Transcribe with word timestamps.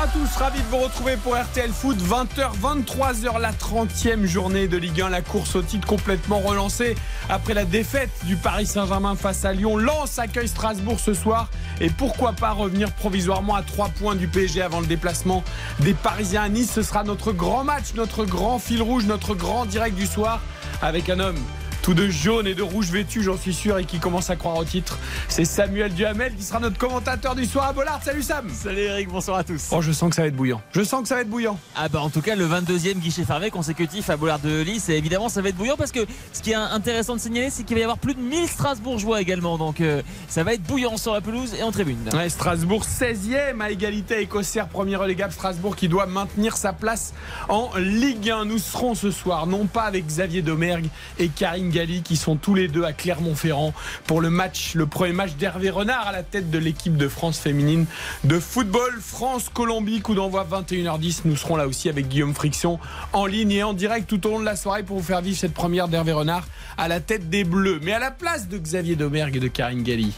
Bonsoir 0.00 0.16
à 0.16 0.26
tous, 0.26 0.36
ravi 0.38 0.62
de 0.62 0.66
vous 0.68 0.78
retrouver 0.78 1.16
pour 1.18 1.36
RTL 1.36 1.70
Foot, 1.70 1.98
20h, 1.98 2.52
23h, 2.58 3.38
la 3.38 3.52
30e 3.52 4.24
journée 4.24 4.66
de 4.66 4.78
Ligue 4.78 5.02
1, 5.02 5.10
la 5.10 5.20
course 5.20 5.56
au 5.56 5.62
titre 5.62 5.86
complètement 5.86 6.38
relancée 6.38 6.94
après 7.28 7.52
la 7.52 7.66
défaite 7.66 8.08
du 8.24 8.36
Paris 8.36 8.64
Saint-Germain 8.64 9.14
face 9.14 9.44
à 9.44 9.52
Lyon. 9.52 9.76
Lens 9.76 10.18
accueille 10.18 10.48
Strasbourg 10.48 10.98
ce 10.98 11.12
soir 11.12 11.50
et 11.82 11.90
pourquoi 11.90 12.32
pas 12.32 12.52
revenir 12.52 12.90
provisoirement 12.92 13.54
à 13.54 13.62
3 13.62 13.90
points 13.90 14.14
du 14.14 14.26
PSG 14.26 14.62
avant 14.62 14.80
le 14.80 14.86
déplacement 14.86 15.44
des 15.80 15.92
Parisiens 15.92 16.44
à 16.44 16.48
Nice. 16.48 16.72
Ce 16.72 16.82
sera 16.82 17.04
notre 17.04 17.32
grand 17.32 17.64
match, 17.64 17.92
notre 17.94 18.24
grand 18.24 18.58
fil 18.58 18.80
rouge, 18.80 19.04
notre 19.04 19.34
grand 19.34 19.66
direct 19.66 19.96
du 19.96 20.06
soir 20.06 20.40
avec 20.80 21.10
un 21.10 21.20
homme 21.20 21.38
tout 21.82 21.94
de 21.94 22.08
jaune 22.08 22.46
et 22.46 22.54
de 22.54 22.62
rouge 22.62 22.90
vêtu, 22.90 23.22
j'en 23.22 23.36
suis 23.36 23.54
sûr, 23.54 23.78
et 23.78 23.84
qui 23.84 23.98
commence 23.98 24.30
à 24.30 24.36
croire 24.36 24.56
au 24.56 24.64
titre. 24.64 24.98
C'est 25.28 25.44
Samuel 25.44 25.94
Duhamel 25.94 26.34
qui 26.34 26.42
sera 26.42 26.60
notre 26.60 26.78
commentateur 26.78 27.34
du 27.34 27.44
soir 27.44 27.68
à 27.68 27.72
Bollard. 27.72 28.00
Salut 28.02 28.22
Sam 28.22 28.48
Salut 28.50 28.80
Eric, 28.80 29.08
bonsoir 29.08 29.38
à 29.38 29.44
tous. 29.44 29.68
Oh, 29.72 29.80
je 29.80 29.92
sens 29.92 30.10
que 30.10 30.16
ça 30.16 30.22
va 30.22 30.28
être 30.28 30.36
bouillant. 30.36 30.60
Je 30.72 30.82
sens 30.82 31.02
que 31.02 31.08
ça 31.08 31.16
va 31.16 31.22
être 31.22 31.30
bouillant. 31.30 31.58
Ah 31.76 31.88
bah 31.88 32.00
en 32.00 32.10
tout 32.10 32.20
cas 32.20 32.36
le 32.36 32.46
22e 32.46 32.94
guichet 32.94 33.24
fermé 33.24 33.50
consécutif 33.50 34.10
à 34.10 34.16
Bollard 34.16 34.40
de 34.40 34.62
Lys 34.62 34.88
et 34.88 34.96
évidemment 34.96 35.28
ça 35.28 35.42
va 35.42 35.48
être 35.48 35.56
bouillant 35.56 35.76
parce 35.76 35.92
que 35.92 36.00
ce 36.32 36.42
qui 36.42 36.52
est 36.52 36.54
intéressant 36.54 37.16
de 37.16 37.20
signaler 37.20 37.50
c'est 37.50 37.64
qu'il 37.64 37.74
va 37.76 37.80
y 37.80 37.84
avoir 37.84 37.98
plus 37.98 38.14
de 38.14 38.20
1000 38.20 38.48
Strasbourgeois 38.48 39.20
également 39.20 39.58
donc 39.58 39.80
euh, 39.80 40.02
ça 40.28 40.44
va 40.44 40.54
être 40.54 40.62
bouillant 40.62 40.96
sur 40.96 41.12
la 41.12 41.20
pelouse 41.20 41.54
et 41.58 41.62
en 41.62 41.72
tribune. 41.72 41.98
Ouais, 42.12 42.28
Strasbourg 42.28 42.84
16e 42.84 43.60
à 43.60 43.70
égalité 43.70 44.14
avec 44.16 44.34
Auxerre, 44.34 44.68
premier 44.68 44.96
relégable. 44.96 45.32
Strasbourg 45.32 45.76
qui 45.76 45.88
doit 45.88 46.06
maintenir 46.06 46.56
sa 46.56 46.72
place 46.72 47.14
en 47.48 47.70
Ligue 47.76 48.30
1. 48.30 48.44
Nous 48.44 48.58
serons 48.58 48.94
ce 48.94 49.10
soir, 49.10 49.46
non 49.46 49.66
pas 49.66 49.82
avec 49.82 50.06
Xavier 50.06 50.42
Domergue 50.42 50.88
et 51.18 51.28
Karine 51.28 51.70
Galli 51.70 51.79
qui 51.86 52.16
sont 52.16 52.36
tous 52.36 52.54
les 52.54 52.68
deux 52.68 52.84
à 52.84 52.92
Clermont-Ferrand 52.92 53.72
pour 54.06 54.20
le 54.20 54.28
match, 54.28 54.74
le 54.74 54.86
premier 54.86 55.14
match 55.14 55.32
d'Hervé 55.36 55.70
Renard 55.70 56.06
à 56.06 56.12
la 56.12 56.22
tête 56.22 56.50
de 56.50 56.58
l'équipe 56.58 56.96
de 56.96 57.08
France 57.08 57.38
féminine 57.38 57.86
de 58.24 58.38
football. 58.38 58.98
France-Colombie, 59.00 60.02
coup 60.02 60.14
d'envoi 60.14 60.46
21h10. 60.50 61.22
Nous 61.24 61.36
serons 61.36 61.56
là 61.56 61.66
aussi 61.66 61.88
avec 61.88 62.08
Guillaume 62.08 62.34
Friction 62.34 62.78
en 63.14 63.24
ligne 63.24 63.52
et 63.52 63.62
en 63.62 63.72
direct 63.72 64.08
tout 64.08 64.26
au 64.26 64.30
long 64.30 64.40
de 64.40 64.44
la 64.44 64.56
soirée 64.56 64.82
pour 64.82 64.98
vous 64.98 65.02
faire 65.02 65.22
vivre 65.22 65.38
cette 65.38 65.54
première 65.54 65.88
d'Hervé 65.88 66.12
Renard 66.12 66.46
à 66.76 66.86
la 66.86 67.00
tête 67.00 67.30
des 67.30 67.44
Bleus. 67.44 67.80
Mais 67.82 67.92
à 67.92 67.98
la 67.98 68.10
place 68.10 68.48
de 68.48 68.58
Xavier 68.58 68.96
Domergue 68.96 69.36
et 69.36 69.40
de 69.40 69.48
Karine 69.48 69.82
Galli, 69.82 70.12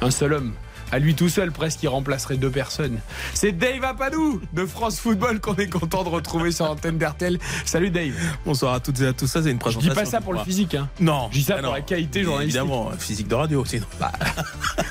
un 0.00 0.10
seul 0.10 0.32
homme. 0.32 0.54
À 0.92 0.98
lui 0.98 1.14
tout 1.14 1.28
seul, 1.28 1.52
presque, 1.52 1.82
il 1.84 1.88
remplacerait 1.88 2.36
deux 2.36 2.50
personnes. 2.50 2.98
C'est 3.32 3.52
Dave 3.52 3.84
Apadou 3.84 4.40
de 4.52 4.66
France 4.66 4.98
Football 4.98 5.38
qu'on 5.40 5.54
est 5.54 5.68
content 5.68 6.02
de 6.02 6.08
retrouver 6.08 6.50
sur 6.50 6.64
l'antenne 6.66 6.98
d'RTL. 6.98 7.38
Salut 7.64 7.90
Dave. 7.90 8.12
Bonsoir 8.44 8.74
à 8.74 8.80
toutes 8.80 9.00
et 9.00 9.06
à 9.06 9.12
tous. 9.12 9.28
Ça, 9.28 9.40
c'est 9.42 9.50
une 9.50 9.52
Je 9.52 9.52
dis 9.52 9.58
présentation. 9.58 9.94
pas 9.94 10.04
ça 10.04 10.20
pour 10.20 10.32
le 10.32 10.40
physique, 10.40 10.74
hein. 10.74 10.88
Non. 10.98 11.28
Je 11.30 11.38
dis 11.38 11.44
ça 11.44 11.54
Ah 11.58 11.60
pour 11.60 11.68
non. 11.68 11.74
la 11.74 11.80
qualité 11.82 12.24
journalistique. 12.24 12.60
Évidemment, 12.60 12.90
physique 12.98 13.28
de 13.28 13.34
radio 13.36 13.64
sinon. 13.64 13.86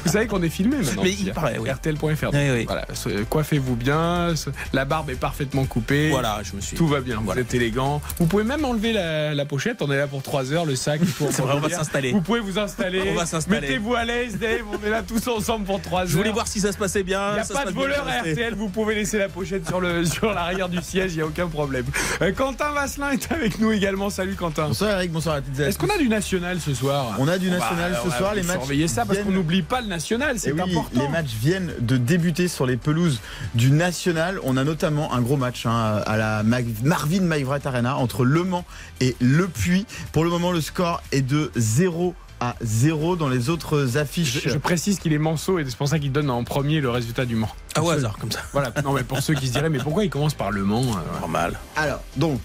Vous 0.05 0.11
savez 0.11 0.27
qu'on 0.27 0.41
est 0.41 0.49
filmé 0.49 0.77
maintenant. 0.77 1.03
Mais 1.03 1.11
il 1.11 1.31
paraît, 1.33 1.57
oui. 1.59 1.69
RTL.fr. 1.69 2.29
Oui, 2.33 2.49
oui. 2.53 2.63
Voilà, 2.65 2.85
ce- 2.93 3.23
coiffez-vous 3.23 3.75
bien. 3.75 4.33
La 4.71 4.85
barbe 4.85 5.09
est 5.09 5.15
parfaitement 5.19 5.65
coupée. 5.65 6.09
Voilà, 6.11 6.39
je 6.43 6.55
me 6.55 6.61
suis. 6.61 6.77
Tout 6.77 6.87
va 6.87 7.01
bien, 7.01 7.19
Voilà. 7.23 7.41
vous 7.41 7.47
êtes 7.47 7.53
élégant. 7.53 8.01
Vous 8.19 8.25
pouvez 8.25 8.45
même 8.45 8.63
enlever 8.63 8.93
la, 8.93 9.33
la 9.35 9.45
pochette, 9.45 9.81
on 9.81 9.91
est 9.91 9.97
là 9.97 10.07
pour 10.07 10.23
3 10.23 10.53
heures, 10.53 10.65
le 10.65 10.77
sac. 10.77 11.01
Pour 11.17 11.29
vrai, 11.31 11.53
on 11.55 11.59
va 11.59 11.69
s'installer. 11.69 12.13
Vous 12.13 12.21
pouvez 12.21 12.39
vous 12.39 12.57
installer. 12.57 13.03
On 13.11 13.15
va 13.15 13.25
s'installer. 13.25 13.61
Mettez-vous 13.67 13.95
à 13.95 14.05
l'aise, 14.05 14.37
Dave, 14.39 14.61
on 14.71 14.85
est 14.85 14.89
là 14.89 15.01
tous 15.03 15.27
ensemble 15.27 15.65
pour 15.65 15.81
3 15.81 15.88
heures. 15.93 16.07
Je 16.07 16.15
voulais 16.17 16.31
voir 16.31 16.47
si 16.47 16.59
ça 16.59 16.71
se 16.71 16.77
passait 16.77 17.03
bien. 17.03 17.29
Il 17.31 17.33
n'y 17.35 17.39
a 17.39 17.43
ça 17.43 17.53
pas 17.53 17.65
de 17.65 17.71
voleur 17.71 18.05
à. 18.07 18.19
RTL, 18.21 18.55
vous 18.55 18.69
pouvez 18.69 18.95
laisser 18.95 19.17
la 19.17 19.29
pochette 19.29 19.67
sur 19.67 19.79
le 19.81 20.05
sur 20.05 20.33
l'arrière 20.33 20.69
du 20.69 20.81
siège, 20.81 21.13
il 21.13 21.17
n'y 21.17 21.21
a 21.21 21.25
aucun 21.25 21.47
problème. 21.47 21.85
Euh, 22.21 22.31
Quentin 22.33 22.71
Vasselin 22.71 23.11
est 23.11 23.31
avec 23.31 23.59
nous 23.59 23.71
également. 23.71 24.09
Salut 24.09 24.35
Quentin. 24.35 24.67
Bonsoir 24.67 24.91
Eric, 24.91 25.11
bonsoir 25.11 25.35
à 25.35 25.41
toutes 25.41 25.59
et 25.59 25.63
à 25.63 25.67
Est-ce 25.67 25.77
qu'on 25.79 25.89
a 25.89 25.97
du 25.97 26.09
national 26.09 26.59
ce 26.59 26.73
soir? 26.73 27.15
On 27.19 27.27
a 27.27 27.37
du 27.37 27.47
On 27.47 27.51
va- 27.51 27.59
national 27.59 27.97
on 28.05 28.09
ce 28.11 28.17
soir, 28.17 28.35
les 28.35 28.43
matchs. 28.43 28.57
Surveillez 28.59 28.87
ça 28.87 29.05
parce 29.05 29.19
qu'on 29.19 29.25
viennent- 29.25 29.35
n'oublie 29.35 29.61
pas 29.61 29.81
le 29.81 29.87
national, 29.87 30.39
c'est 30.39 30.49
Eh 30.49 30.53
oui, 30.53 30.61
important. 30.61 31.01
les 31.01 31.07
matchs 31.07 31.33
viennent 31.39 31.73
de 31.79 31.97
débuter 31.97 32.47
sur 32.47 32.65
les 32.65 32.77
pelouses 32.77 33.19
du 33.55 33.71
National. 33.71 34.39
On 34.43 34.57
a 34.57 34.63
notamment 34.63 35.13
un 35.13 35.21
gros 35.21 35.37
match 35.37 35.65
hein, 35.65 36.01
à 36.05 36.17
la 36.17 36.43
Mag- 36.43 36.67
Marvin 36.83 37.21
Maivrat 37.21 37.59
Arena 37.65 37.95
entre 37.97 38.25
Le 38.25 38.43
Mans 38.43 38.65
et 39.01 39.15
Le 39.19 39.47
Puy. 39.47 39.85
Pour 40.11 40.23
le 40.23 40.29
moment, 40.29 40.51
le 40.51 40.61
score 40.61 41.01
est 41.11 41.21
de 41.21 41.51
0 41.55 42.13
à 42.39 42.55
0 42.61 43.15
dans 43.15 43.29
les 43.29 43.49
autres 43.49 43.97
affiches. 43.97 44.41
Je, 44.43 44.49
je 44.49 44.57
précise 44.57 44.99
qu'il 44.99 45.13
est 45.13 45.17
manceau 45.17 45.59
et 45.59 45.65
c'est 45.65 45.75
pour 45.75 45.87
ça 45.87 45.99
qu'il 45.99 46.11
donne 46.11 46.29
en 46.29 46.43
premier 46.43 46.81
le 46.81 46.89
résultat 46.89 47.25
du 47.25 47.35
Mans. 47.35 47.49
Ah, 47.75 47.83
au 47.83 47.89
hasard, 47.89 48.17
comme 48.17 48.31
ça. 48.31 48.41
Voilà. 48.53 48.71
Non 48.83 48.93
mais 48.93 49.03
pour 49.03 49.19
ceux 49.19 49.33
qui 49.33 49.47
se 49.47 49.53
diraient 49.53 49.69
mais 49.69 49.79
pourquoi 49.79 50.03
il 50.03 50.09
commence 50.09 50.33
par 50.33 50.51
le 50.51 50.63
Mans 50.63 50.83
euh, 50.83 51.19
Normal. 51.19 51.59
Alors, 51.75 52.01
donc, 52.17 52.41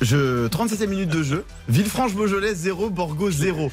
je, 0.00 0.48
37e 0.48 0.86
minute 0.86 1.08
de 1.08 1.22
jeu. 1.22 1.44
Villefranche-Beaujolais 1.68 2.54
0, 2.54 2.90
Borgo 2.90 3.30
0. 3.30 3.70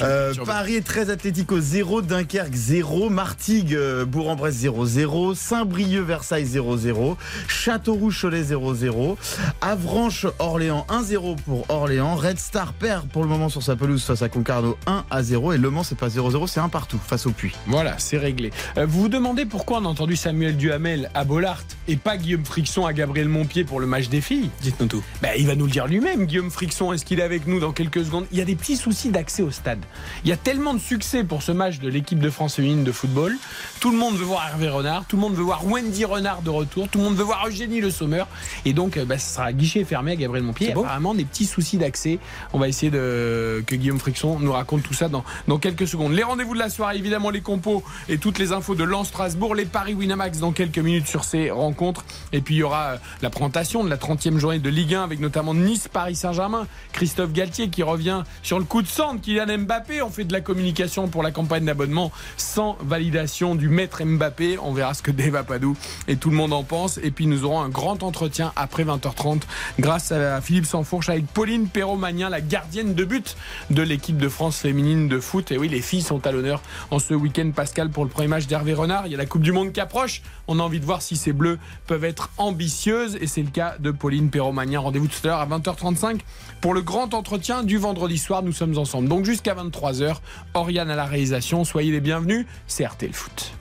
Euh, 0.00 0.34
Paris 0.44 0.76
est 0.76 0.86
très 0.86 1.10
athlético 1.10 1.60
0, 1.60 2.02
Dunkerque 2.02 2.54
0, 2.54 3.10
Martigues 3.10 3.74
euh, 3.74 4.04
Bourg-en-Bresse 4.04 4.62
0-0, 4.62 5.34
Saint-Brieuc 5.34 6.04
Versailles 6.04 6.44
0-0, 6.44 7.16
Châteauroux-Cholet 7.48 8.42
0-0, 8.42 9.16
Avranches-Orléans 9.60 10.86
1-0 10.88 11.36
pour 11.44 11.64
Orléans, 11.68 12.16
Red 12.16 12.38
Star 12.38 12.72
perd 12.72 13.08
pour 13.08 13.22
le 13.22 13.28
moment 13.28 13.48
sur 13.48 13.62
sa 13.62 13.76
pelouse 13.76 14.02
face 14.04 14.22
à 14.22 14.28
Concarneau 14.28 14.76
1-0 15.10 15.54
et 15.54 15.58
Le 15.58 15.70
Mans 15.70 15.82
c'est 15.82 15.98
pas 15.98 16.08
0-0 16.08 16.46
c'est 16.46 16.60
un 16.60 16.68
partout 16.68 16.98
face 17.04 17.26
au 17.26 17.30
Puy. 17.30 17.52
Voilà, 17.66 17.94
c'est 17.98 18.18
réglé. 18.18 18.50
Euh, 18.76 18.86
vous 18.86 19.02
vous 19.02 19.08
demandez 19.08 19.46
pourquoi 19.46 19.78
on 19.78 19.84
a 19.84 19.88
entendu 19.88 20.16
Samuel 20.16 20.56
Duhamel 20.56 21.10
à 21.14 21.24
Bollard 21.24 21.62
et 21.86 21.96
pas 21.96 22.16
Guillaume 22.16 22.44
Frixon 22.44 22.86
à 22.86 22.92
Gabriel 22.92 23.28
Montpied 23.28 23.64
pour 23.64 23.80
le 23.80 23.86
match 23.86 24.08
des 24.08 24.20
filles? 24.20 24.50
Dites-nous 24.60 24.86
tout. 24.86 25.02
Ben, 25.22 25.30
il 25.38 25.47
va 25.48 25.54
nous 25.54 25.64
le 25.64 25.70
dire 25.70 25.86
lui-même, 25.86 26.26
Guillaume 26.26 26.50
Frixon. 26.50 26.92
Est-ce 26.92 27.06
qu'il 27.06 27.20
est 27.20 27.22
avec 27.22 27.46
nous 27.46 27.58
dans 27.58 27.72
quelques 27.72 28.04
secondes? 28.04 28.26
Il 28.32 28.38
y 28.38 28.42
a 28.42 28.44
des 28.44 28.54
petits 28.54 28.76
soucis 28.76 29.08
d'accès 29.08 29.42
au 29.42 29.50
stade. 29.50 29.78
Il 30.24 30.28
y 30.28 30.32
a 30.32 30.36
tellement 30.36 30.74
de 30.74 30.78
succès 30.78 31.24
pour 31.24 31.42
ce 31.42 31.52
match 31.52 31.78
de 31.78 31.88
l'équipe 31.88 32.18
de 32.18 32.28
France 32.28 32.56
féminine 32.56 32.84
de 32.84 32.92
football. 32.92 33.34
Tout 33.80 33.90
le 33.90 33.96
monde 33.96 34.14
veut 34.16 34.26
voir 34.26 34.46
Hervé 34.46 34.68
Renard, 34.68 35.06
tout 35.08 35.16
le 35.16 35.22
monde 35.22 35.34
veut 35.34 35.42
voir 35.42 35.66
Wendy 35.66 36.04
Renard 36.04 36.42
de 36.42 36.50
retour, 36.50 36.88
tout 36.88 36.98
le 36.98 37.04
monde 37.04 37.16
veut 37.16 37.24
voir 37.24 37.46
Eugénie 37.46 37.80
Le 37.80 37.90
Sommer. 37.90 38.24
Et 38.66 38.74
donc, 38.74 38.98
euh, 38.98 39.06
ben, 39.06 39.18
ce 39.18 39.36
sera 39.36 39.54
guichet 39.54 39.84
fermé 39.84 40.12
à 40.12 40.16
Gabriel 40.16 40.44
Montpied. 40.44 40.72
Beau. 40.72 40.82
Apparemment, 40.82 41.14
des 41.14 41.24
petits 41.24 41.46
soucis 41.46 41.78
d'accès. 41.78 42.18
On 42.52 42.58
va 42.58 42.68
essayer 42.68 42.90
de, 42.90 43.64
que 43.66 43.74
Guillaume 43.74 44.00
Frixon 44.00 44.38
nous 44.40 44.52
raconte 44.52 44.82
tout 44.82 44.92
ça 44.92 45.08
dans, 45.08 45.24
dans 45.46 45.56
quelques 45.56 45.88
secondes. 45.88 46.12
Les 46.12 46.24
rendez-vous 46.24 46.52
de 46.52 46.58
la 46.58 46.68
soirée, 46.68 46.98
évidemment, 46.98 47.30
les 47.30 47.40
compos 47.40 47.82
et 48.10 48.18
toutes 48.18 48.38
les 48.38 48.52
infos 48.52 48.74
de 48.74 48.84
Lens 48.84 49.08
Strasbourg, 49.08 49.54
les 49.54 49.64
Paris 49.64 49.94
Winamax 49.94 50.40
dans 50.40 50.52
quelques 50.52 50.78
minutes 50.78 51.06
sur 51.06 51.24
ces 51.24 51.50
rencontres. 51.50 52.04
Et 52.34 52.42
puis, 52.42 52.56
il 52.56 52.58
y 52.58 52.62
aura 52.62 52.82
euh, 52.82 52.96
la 53.22 53.30
présentation 53.30 53.82
de 53.82 53.88
la 53.88 53.96
30e 53.96 54.36
journée 54.36 54.58
de 54.58 54.68
Ligue 54.68 54.94
1 54.94 55.04
avec 55.04 55.20
notamment 55.20 55.37
Nice-Paris 55.42 56.16
Saint-Germain. 56.16 56.66
Christophe 56.92 57.32
Galtier 57.32 57.68
qui 57.68 57.82
revient 57.82 58.22
sur 58.42 58.58
le 58.58 58.64
coup 58.64 58.82
de 58.82 58.88
de 58.88 59.20
Kylian 59.20 59.58
Mbappé. 59.58 60.02
On 60.02 60.10
fait 60.10 60.24
de 60.24 60.32
la 60.32 60.40
communication 60.40 61.08
pour 61.08 61.22
la 61.22 61.30
campagne 61.30 61.64
d'abonnement 61.64 62.10
sans 62.36 62.76
validation 62.80 63.54
du 63.54 63.68
maître 63.68 64.02
Mbappé. 64.04 64.58
On 64.60 64.72
verra 64.72 64.94
ce 64.94 65.02
que 65.02 65.10
Dave 65.10 65.36
Apadou 65.36 65.76
et 66.08 66.16
tout 66.16 66.30
le 66.30 66.36
monde 66.36 66.52
en 66.52 66.64
pense. 66.64 66.98
Et 66.98 67.10
puis 67.10 67.26
nous 67.26 67.44
aurons 67.44 67.60
un 67.60 67.68
grand 67.68 68.02
entretien 68.02 68.52
après 68.56 68.84
20h30 68.84 69.42
grâce 69.78 70.10
à 70.10 70.40
Philippe 70.40 70.66
Sansfourche 70.66 71.08
avec 71.08 71.26
Pauline 71.26 71.68
Perromagnin, 71.68 72.28
la 72.28 72.40
gardienne 72.40 72.94
de 72.94 73.04
but 73.04 73.36
de 73.70 73.82
l'équipe 73.82 74.16
de 74.16 74.28
France 74.28 74.58
féminine 74.58 75.08
de 75.08 75.20
foot. 75.20 75.52
Et 75.52 75.58
oui, 75.58 75.68
les 75.68 75.80
filles 75.80 76.02
sont 76.02 76.26
à 76.26 76.32
l'honneur 76.32 76.60
en 76.90 76.98
ce 76.98 77.14
week-end 77.14 77.50
Pascal 77.54 77.90
pour 77.90 78.04
le 78.04 78.10
premier 78.10 78.28
match 78.28 78.46
d'Hervé 78.46 78.74
Renard. 78.74 79.06
Il 79.06 79.12
y 79.12 79.14
a 79.14 79.18
la 79.18 79.26
Coupe 79.26 79.42
du 79.42 79.52
Monde 79.52 79.72
qui 79.72 79.80
approche. 79.80 80.22
On 80.48 80.58
a 80.58 80.62
envie 80.62 80.80
de 80.80 80.86
voir 80.86 81.02
si 81.02 81.16
ces 81.16 81.32
bleus 81.32 81.58
peuvent 81.86 82.04
être 82.04 82.30
ambitieuses. 82.38 83.16
Et 83.20 83.26
c'est 83.26 83.42
le 83.42 83.50
cas 83.50 83.76
de 83.78 83.90
Pauline 83.90 84.30
Perromagnin. 84.30 84.80
Rendez-vous 84.80 85.08
tout 85.08 85.20
à 85.24 85.27
l'heure 85.27 85.27
à 85.36 85.46
20h35 85.46 86.20
pour 86.60 86.74
le 86.74 86.82
grand 86.82 87.14
entretien 87.14 87.62
du 87.62 87.78
vendredi 87.78 88.18
soir. 88.18 88.42
Nous 88.42 88.52
sommes 88.52 88.78
ensemble. 88.78 89.08
Donc 89.08 89.24
jusqu'à 89.24 89.54
23h, 89.54 90.16
Oriane 90.54 90.90
à 90.90 90.96
la 90.96 91.04
réalisation. 91.04 91.64
Soyez 91.64 91.92
les 91.92 92.00
bienvenus. 92.00 92.46
C'est 92.66 92.84
RTL 92.86 93.12
Foot. 93.12 93.52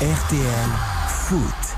RTL 0.00 0.70
Foot. 1.08 1.75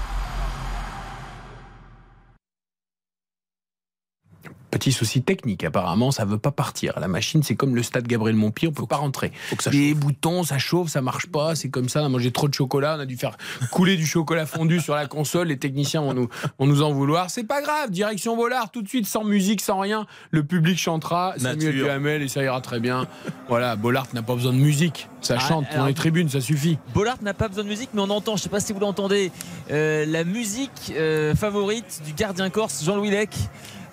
Petit 4.70 4.92
souci 4.92 5.22
technique, 5.22 5.64
apparemment, 5.64 6.10
ça 6.10 6.24
veut 6.26 6.36
pas 6.38 6.50
partir. 6.50 6.92
La 7.00 7.08
machine, 7.08 7.42
c'est 7.42 7.54
comme 7.56 7.74
le 7.74 7.82
stade 7.82 8.06
Gabriel 8.06 8.36
Montpied, 8.36 8.68
on 8.68 8.72
peut 8.72 8.86
pas 8.86 8.96
rentrer. 8.96 9.32
faut 9.48 9.56
que 9.56 9.62
ça 9.62 9.70
Les 9.70 9.94
boutons, 9.94 10.42
ça 10.42 10.58
chauffe, 10.58 10.90
ça 10.90 11.00
marche 11.00 11.26
pas, 11.26 11.54
c'est 11.54 11.70
comme 11.70 11.88
ça. 11.88 12.02
On 12.02 12.06
a 12.06 12.08
mangé 12.10 12.30
trop 12.32 12.48
de 12.48 12.54
chocolat, 12.54 12.96
on 12.98 13.00
a 13.00 13.06
dû 13.06 13.16
faire 13.16 13.38
couler 13.72 13.96
du 13.96 14.04
chocolat 14.06 14.44
fondu 14.44 14.80
sur 14.80 14.94
la 14.94 15.06
console. 15.06 15.48
Les 15.48 15.58
techniciens 15.58 16.02
vont 16.02 16.12
nous, 16.12 16.28
vont 16.58 16.66
nous 16.66 16.82
en 16.82 16.92
vouloir. 16.92 17.30
C'est 17.30 17.44
pas 17.44 17.62
grave, 17.62 17.90
direction 17.90 18.36
Bollard, 18.36 18.70
tout 18.70 18.82
de 18.82 18.88
suite, 18.88 19.06
sans 19.06 19.24
musique, 19.24 19.62
sans 19.62 19.78
rien. 19.78 20.06
Le 20.30 20.44
public 20.44 20.78
chantera, 20.78 21.32
Samuel 21.38 21.56
Nature. 21.56 21.84
Duhamel, 21.84 22.22
et 22.22 22.28
ça 22.28 22.42
ira 22.42 22.60
très 22.60 22.78
bien. 22.78 23.06
Voilà, 23.48 23.74
Bollard 23.76 24.06
n'a 24.12 24.22
pas 24.22 24.34
besoin 24.34 24.52
de 24.52 24.58
musique. 24.58 25.08
Ça 25.22 25.36
Ah, 25.38 25.48
chante 25.48 25.66
dans 25.74 25.86
les 25.86 25.94
tribunes, 25.94 26.28
ça 26.28 26.40
suffit. 26.42 26.78
Bollard 26.94 27.22
n'a 27.22 27.32
pas 27.34 27.48
besoin 27.48 27.64
de 27.64 27.68
musique 27.68 27.90
mais 27.94 28.02
on 28.02 28.10
entend, 28.10 28.36
je 28.36 28.42
sais 28.42 28.48
pas 28.48 28.60
si 28.60 28.72
vous 28.74 28.80
l'entendez, 28.80 29.32
euh, 29.70 30.04
la 30.06 30.24
musique 30.24 30.92
euh, 30.94 31.34
favorite 31.34 32.02
du 32.04 32.12
gardien 32.12 32.50
corse 32.50 32.84
Jean-Louis 32.84 33.10
Lec. 33.10 33.30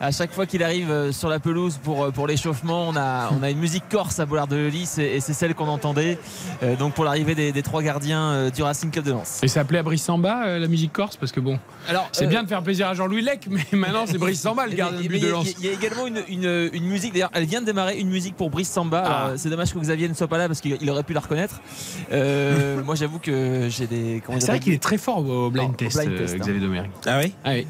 À 0.01 0.11
chaque 0.11 0.31
fois 0.33 0.45
qu'il 0.45 0.61
arrive 0.61 0.91
euh, 0.91 1.11
sur 1.13 1.29
la 1.29 1.39
pelouse 1.39 1.79
pour, 1.81 2.03
euh, 2.03 2.11
pour 2.11 2.27
l'échauffement, 2.27 2.89
on 2.89 2.95
a, 2.97 3.29
on 3.31 3.41
a 3.43 3.49
une 3.49 3.59
musique 3.59 3.87
corse 3.89 4.19
à 4.19 4.25
Bollard 4.25 4.47
de 4.47 4.57
Lys 4.67 4.97
et, 4.97 5.03
et 5.15 5.19
c'est 5.21 5.31
celle 5.33 5.55
qu'on 5.55 5.67
entendait 5.69 6.17
euh, 6.63 6.75
donc 6.75 6.93
pour 6.93 7.05
l'arrivée 7.05 7.33
des, 7.33 7.51
des 7.53 7.63
trois 7.63 7.81
gardiens 7.81 8.21
euh, 8.31 8.49
du 8.49 8.61
Racing 8.61 8.91
Club 8.91 9.05
de 9.05 9.11
Lens. 9.11 9.39
Et 9.41 9.47
ça 9.47 9.55
s'appelait 9.61 9.79
à 9.79 9.83
Brice 9.83 10.03
Samba, 10.03 10.45
euh, 10.47 10.59
la 10.59 10.67
musique 10.67 10.91
corse 10.91 11.15
Parce 11.15 11.31
que 11.31 11.39
bon, 11.39 11.57
Alors, 11.87 12.09
c'est 12.11 12.25
euh, 12.25 12.27
bien 12.27 12.43
de 12.43 12.47
faire 12.49 12.61
plaisir 12.61 12.87
à 12.87 12.93
Jean-Louis 12.93 13.21
Lec, 13.21 13.47
mais 13.49 13.63
maintenant 13.71 14.03
c'est 14.05 14.17
Brice 14.17 14.41
Samba 14.41 14.65
le 14.67 14.73
gardien 14.73 14.97
de 14.97 15.03
mais 15.03 15.07
but 15.07 15.15
il 15.17 15.23
y 15.23 15.27
de 15.27 15.27
a- 15.27 15.31
Lens. 15.31 15.53
Il 15.59 15.65
y 15.65 15.69
a 15.69 15.71
également 15.71 16.07
une, 16.07 16.21
une- 16.27 16.69
une 16.73 16.85
musique, 16.87 17.13
d'ailleurs, 17.13 17.31
elle 17.33 17.45
vient 17.45 17.61
de 17.61 17.65
démarrer 17.65 17.97
une 17.97 18.09
musique 18.09 18.35
pour 18.35 18.49
Brice 18.49 18.69
Samba. 18.69 19.03
Ah. 19.05 19.25
Alors, 19.27 19.39
C'est 19.39 19.49
dommage 19.49 19.73
que 19.73 19.79
Xavier 19.79 20.09
ne 20.09 20.13
soit 20.13 20.27
pas 20.27 20.37
là 20.37 20.47
parce 20.47 20.59
qu'il 20.59 20.77
il 20.81 20.89
aurait 20.89 21.03
pu 21.03 21.13
la 21.13 21.21
reconnaître. 21.21 21.61
Euh, 22.11 22.81
moi, 22.85 22.95
j'avoue 22.95 23.19
que 23.19 23.67
j'ai 23.69 23.87
des. 23.87 24.21
C'est 24.39 24.47
vrai 24.47 24.59
qu'il 24.59 24.73
est 24.73 24.81
très 24.83 24.97
fort 24.97 25.19
au 25.25 25.49
blind 25.49 25.69
au 25.71 25.73
test, 25.73 25.95
blind 25.97 26.17
test, 26.17 26.35
hein. 26.35 26.37
Xavier 26.41 26.59
Domergue. 26.61 26.89
Ah 27.05 27.19
oui 27.23 27.33
Ah 27.45 27.51
oui. 27.53 27.65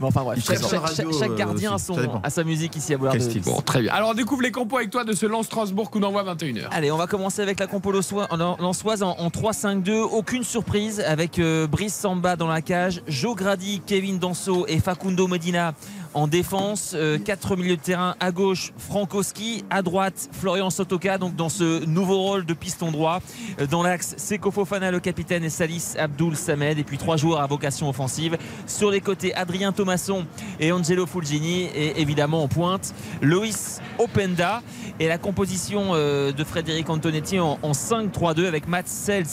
Bon, 0.00 0.08
enfin 0.08 0.22
bref, 0.22 0.40
chaque, 0.44 0.58
chaque- 0.60 1.12
chaque 1.18 1.34
gardien 1.36 1.67
son, 1.76 1.94
a 2.22 2.30
sa 2.30 2.44
musique 2.44 2.74
ici 2.76 2.94
à 2.94 2.96
de. 2.98 3.18
Bon, 3.44 3.60
très 3.60 3.82
bien. 3.82 3.92
Alors 3.92 4.10
on 4.10 4.14
découvre 4.14 4.40
les 4.42 4.50
compos 4.52 4.78
avec 4.78 4.88
toi 4.90 5.04
de 5.04 5.12
ce 5.12 5.26
Lens 5.26 5.44
Strasbourg 5.46 5.90
coup 5.90 6.00
d'envoi 6.00 6.22
21h. 6.24 6.68
Allez, 6.70 6.90
on 6.90 6.96
va 6.96 7.06
commencer 7.06 7.42
avec 7.42 7.60
la 7.60 7.66
compo 7.66 7.92
Lensois- 7.92 8.28
en- 8.30 8.56
lensoise 8.60 9.02
en, 9.02 9.10
en 9.18 9.28
3-5-2. 9.28 10.00
Aucune 10.00 10.44
surprise 10.44 11.00
avec 11.00 11.38
euh, 11.38 11.66
Brice 11.66 11.94
Samba 11.94 12.36
dans 12.36 12.46
la 12.48 12.62
cage, 12.62 13.02
Joe 13.08 13.36
Grady, 13.36 13.82
Kevin 13.84 14.18
Danso 14.18 14.64
et 14.68 14.78
Facundo 14.80 15.26
Medina 15.28 15.74
en 16.14 16.26
défense. 16.26 16.92
Euh, 16.94 17.18
quatre 17.18 17.56
milieux 17.56 17.76
de 17.76 17.82
terrain 17.82 18.14
à 18.20 18.30
gauche, 18.32 18.72
Frankowski. 18.76 19.64
À 19.70 19.82
droite, 19.82 20.28
Florian 20.32 20.70
Sotoka, 20.70 21.18
donc 21.18 21.36
dans 21.36 21.48
ce 21.48 21.84
nouveau 21.84 22.18
rôle 22.18 22.44
de 22.46 22.54
piston 22.54 22.90
droit. 22.90 23.20
Euh, 23.60 23.66
Dans 23.66 23.82
l'axe, 23.82 24.14
Seko 24.16 24.50
Fofana, 24.50 24.90
le 24.90 25.00
capitaine, 25.00 25.44
et 25.44 25.50
Salis 25.50 25.94
Abdul 25.98 26.36
Samed. 26.36 26.78
Et 26.78 26.84
puis 26.84 26.98
trois 26.98 27.16
joueurs 27.16 27.40
à 27.40 27.46
vocation 27.46 27.88
offensive. 27.88 28.36
Sur 28.66 28.90
les 28.90 29.00
côtés, 29.00 29.34
Adrien 29.34 29.72
Thomasson 29.72 30.26
et 30.60 30.72
Angelo 30.72 31.06
Fulgini. 31.06 31.64
Et 31.74 32.00
évidemment 32.00 32.42
en 32.42 32.48
pointe, 32.48 32.94
Loïs 33.22 33.80
Openda. 33.98 34.62
Et 35.00 35.06
la 35.08 35.18
composition 35.18 35.90
euh, 35.92 36.32
de 36.32 36.44
Frédéric 36.44 36.90
Antonetti 36.90 37.38
en, 37.38 37.58
en 37.62 37.72
5-3-2 37.72 38.46
avec 38.46 38.66
Matt 38.66 38.88
Sels 38.88 39.26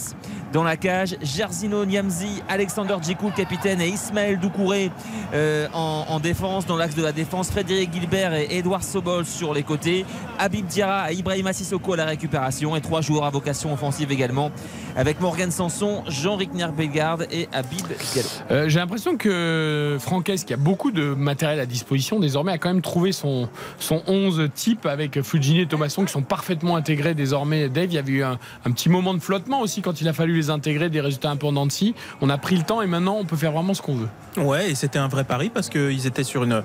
dans 0.56 0.64
la 0.64 0.78
cage, 0.78 1.18
Gersino 1.22 1.84
Niamzi, 1.86 2.42
Alexander 2.48 2.96
Djikou, 3.04 3.30
capitaine, 3.30 3.82
et 3.82 3.90
Ismaël 3.90 4.40
Doucouré 4.40 4.90
euh, 5.34 5.68
en, 5.74 6.06
en 6.08 6.20
défense, 6.22 6.66
dans 6.66 6.78
l'axe 6.78 6.96
de 6.96 7.04
la 7.04 7.12
défense, 7.12 7.52
Frédéric 7.52 7.92
Gilbert 7.92 8.34
et 8.34 8.48
Edouard 8.58 8.82
Sobol 8.82 9.26
sur 9.26 9.54
les 9.54 9.64
côtés, 9.64 10.06
Habib 10.40 10.66
Diarra 10.66 11.12
et 11.12 11.16
Ibrahima 11.16 11.52
Sissoko 11.52 11.92
à 11.92 11.98
la 11.98 12.06
récupération, 12.06 12.74
et 12.78 12.80
trois 12.80 13.02
joueurs 13.02 13.26
à 13.26 13.32
vocation 13.32 13.74
offensive 13.74 14.14
également, 14.14 14.50
avec 14.96 15.20
Morgan 15.20 15.52
Sanson, 15.52 16.04
Jean-Rickner 16.08 16.68
Bellegarde 16.74 17.28
et 17.32 17.50
Habib 17.52 17.82
Diallo. 18.14 18.30
Euh, 18.52 18.70
J'ai 18.70 18.80
l'impression 18.80 19.18
que 19.18 19.98
Franquès, 20.00 20.46
qui 20.46 20.54
a 20.54 20.58
beaucoup 20.58 20.92
de 20.92 21.14
matériel 21.16 21.60
à 21.60 21.66
disposition 21.66 22.18
désormais, 22.18 22.54
a 22.54 22.58
quand 22.58 22.70
même 22.70 22.82
trouvé 22.82 23.12
son, 23.12 23.50
son 23.78 24.02
11 24.08 24.48
type 24.56 24.86
avec 24.86 25.22
Fujini 25.22 25.60
et 25.60 25.68
Thomasson 25.68 26.06
qui 26.06 26.14
sont 26.14 26.22
parfaitement 26.22 26.78
intégrés 26.78 27.14
désormais. 27.14 27.68
Dave, 27.68 27.88
il 27.88 27.96
y 27.96 27.98
avait 27.98 28.12
eu 28.14 28.24
un, 28.24 28.40
un 28.66 28.72
petit 28.72 28.88
moment 28.88 29.14
de 29.14 29.20
flottement 29.20 29.60
aussi 29.60 29.82
quand 29.82 30.00
il 30.00 30.08
a 30.08 30.14
fallu 30.14 30.34
les 30.34 30.45
intégrer, 30.50 30.90
des 30.90 31.02
résultats 31.02 31.30
un 31.32 31.36
peu 31.38 31.48
en 31.48 31.70
scie. 31.70 31.96
On 32.22 32.30
a 32.30 32.38
pris 32.38 32.56
le 32.56 32.64
temps 32.64 32.82
et 32.82 32.88
maintenant 32.88 33.18
on 33.20 33.26
peut 33.26 33.36
faire 33.38 33.52
vraiment 33.52 33.74
ce 33.74 33.82
qu'on 33.82 33.96
veut. 33.96 34.08
Ouais, 34.38 34.72
et 34.72 34.76
c'était 34.76 35.00
un 35.00 35.08
vrai 35.08 35.24
pari 35.24 35.50
parce 35.50 35.70
qu'ils 35.70 36.06
étaient 36.08 36.24
sur 36.24 36.44
une, 36.44 36.62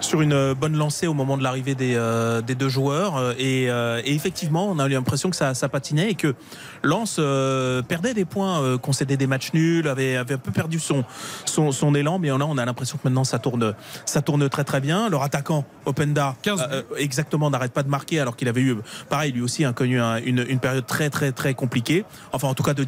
sur 0.00 0.20
une 0.20 0.52
bonne 0.54 0.76
lancée 0.76 1.06
au 1.06 1.14
moment 1.14 1.36
de 1.38 1.42
l'arrivée 1.42 1.74
des, 1.74 1.94
euh, 1.94 2.40
des 2.42 2.54
deux 2.54 2.68
joueurs. 2.68 3.16
euh, 3.16 3.32
Et, 3.38 3.70
euh, 3.70 4.02
et 4.04 4.14
effectivement, 4.14 4.68
on 4.70 4.78
a 4.78 4.86
eu 4.86 4.90
l'impression 4.90 5.30
que 5.30 5.36
ça, 5.36 5.54
ça 5.54 5.68
patinait 5.68 6.10
et 6.10 6.14
que 6.14 6.34
Lens 6.82 7.16
euh, 7.18 7.82
perdait 7.82 8.14
des 8.14 8.24
points, 8.24 8.60
euh, 8.62 8.78
concédait 8.78 9.16
des 9.16 9.26
matchs 9.26 9.52
nuls, 9.54 9.88
avait, 9.88 10.16
avait 10.16 10.34
un 10.34 10.38
peu 10.38 10.52
perdu 10.52 10.78
son, 10.78 11.04
son, 11.46 11.72
son 11.72 11.94
élan. 11.94 12.18
Mais 12.18 12.28
là, 12.28 12.46
on 12.46 12.58
a 12.58 12.64
l'impression 12.64 12.98
que 12.98 13.08
maintenant, 13.08 13.24
ça 13.24 13.38
tourne, 13.38 13.74
ça 14.04 14.20
tourne 14.22 14.48
très 14.48 14.64
très 14.64 14.80
bien. 14.80 15.08
Leur 15.08 15.22
attaquant, 15.22 15.64
Openda, 15.86 16.36
15 16.42 16.68
euh, 16.70 16.82
exactement, 16.98 17.50
n'arrête 17.50 17.72
pas 17.72 17.82
de 17.82 17.88
marquer 17.88 18.20
alors 18.20 18.36
qu'il 18.36 18.48
avait 18.48 18.60
eu, 18.60 18.76
pareil, 19.08 19.32
lui 19.32 19.40
aussi, 19.42 19.64
hein, 19.64 19.72
connu 19.72 20.00
un- 20.00 20.18
une, 20.18 20.44
une 20.48 20.58
période 20.60 20.86
très 20.86 21.08
très 21.10 21.32
très 21.32 21.54
compliquée. 21.54 22.04
Enfin, 22.32 22.48
en 22.48 22.54
tout 22.54 22.62
cas, 22.62 22.74
de 22.74 22.84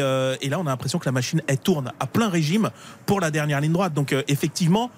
euh, 0.00 0.36
et 0.40 0.48
là, 0.48 0.58
on 0.58 0.66
a 0.66 0.70
l'impression 0.70 0.98
que 0.98 1.06
la 1.06 1.12
machine, 1.12 1.42
elle 1.46 1.58
tourne 1.58 1.92
à 2.00 2.06
plein 2.06 2.28
régime 2.28 2.70
pour 3.06 3.20
la 3.20 3.30
dernière 3.30 3.60
ligne 3.60 3.72
droite. 3.72 3.94
Donc, 3.94 4.12
euh, 4.12 4.22
effectivement, 4.28 4.90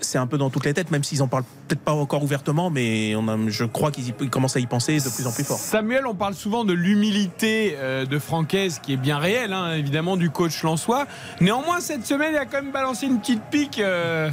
c'est 0.00 0.18
un 0.18 0.26
peu 0.26 0.38
dans 0.38 0.50
toutes 0.50 0.64
les 0.66 0.74
têtes, 0.74 0.90
même 0.90 1.04
s'ils 1.04 1.22
en 1.22 1.28
parlent 1.28 1.44
peut-être 1.68 1.80
pas 1.80 1.92
encore 1.92 2.22
ouvertement, 2.22 2.70
mais 2.70 3.14
on 3.16 3.26
a, 3.28 3.36
je 3.48 3.64
crois 3.64 3.90
qu'ils 3.90 4.12
commencent 4.30 4.56
à 4.56 4.60
y 4.60 4.66
penser 4.66 4.98
de 4.98 5.08
plus 5.08 5.26
en 5.26 5.32
plus 5.32 5.44
fort. 5.44 5.58
Samuel, 5.58 6.06
on 6.06 6.14
parle 6.14 6.34
souvent 6.34 6.64
de 6.64 6.72
l'humilité 6.72 7.76
euh, 7.78 8.04
de 8.04 8.18
Francaise 8.18 8.80
qui 8.82 8.92
est 8.92 8.96
bien 8.96 9.18
réelle, 9.18 9.52
hein, 9.52 9.72
évidemment, 9.74 10.16
du 10.16 10.30
coach 10.30 10.62
Lançois. 10.62 11.06
Néanmoins, 11.40 11.80
cette 11.80 12.06
semaine, 12.06 12.32
il 12.32 12.38
a 12.38 12.44
quand 12.44 12.62
même 12.62 12.72
balancé 12.72 13.06
une 13.06 13.18
petite 13.20 13.42
pique 13.50 13.78
euh, 13.80 14.30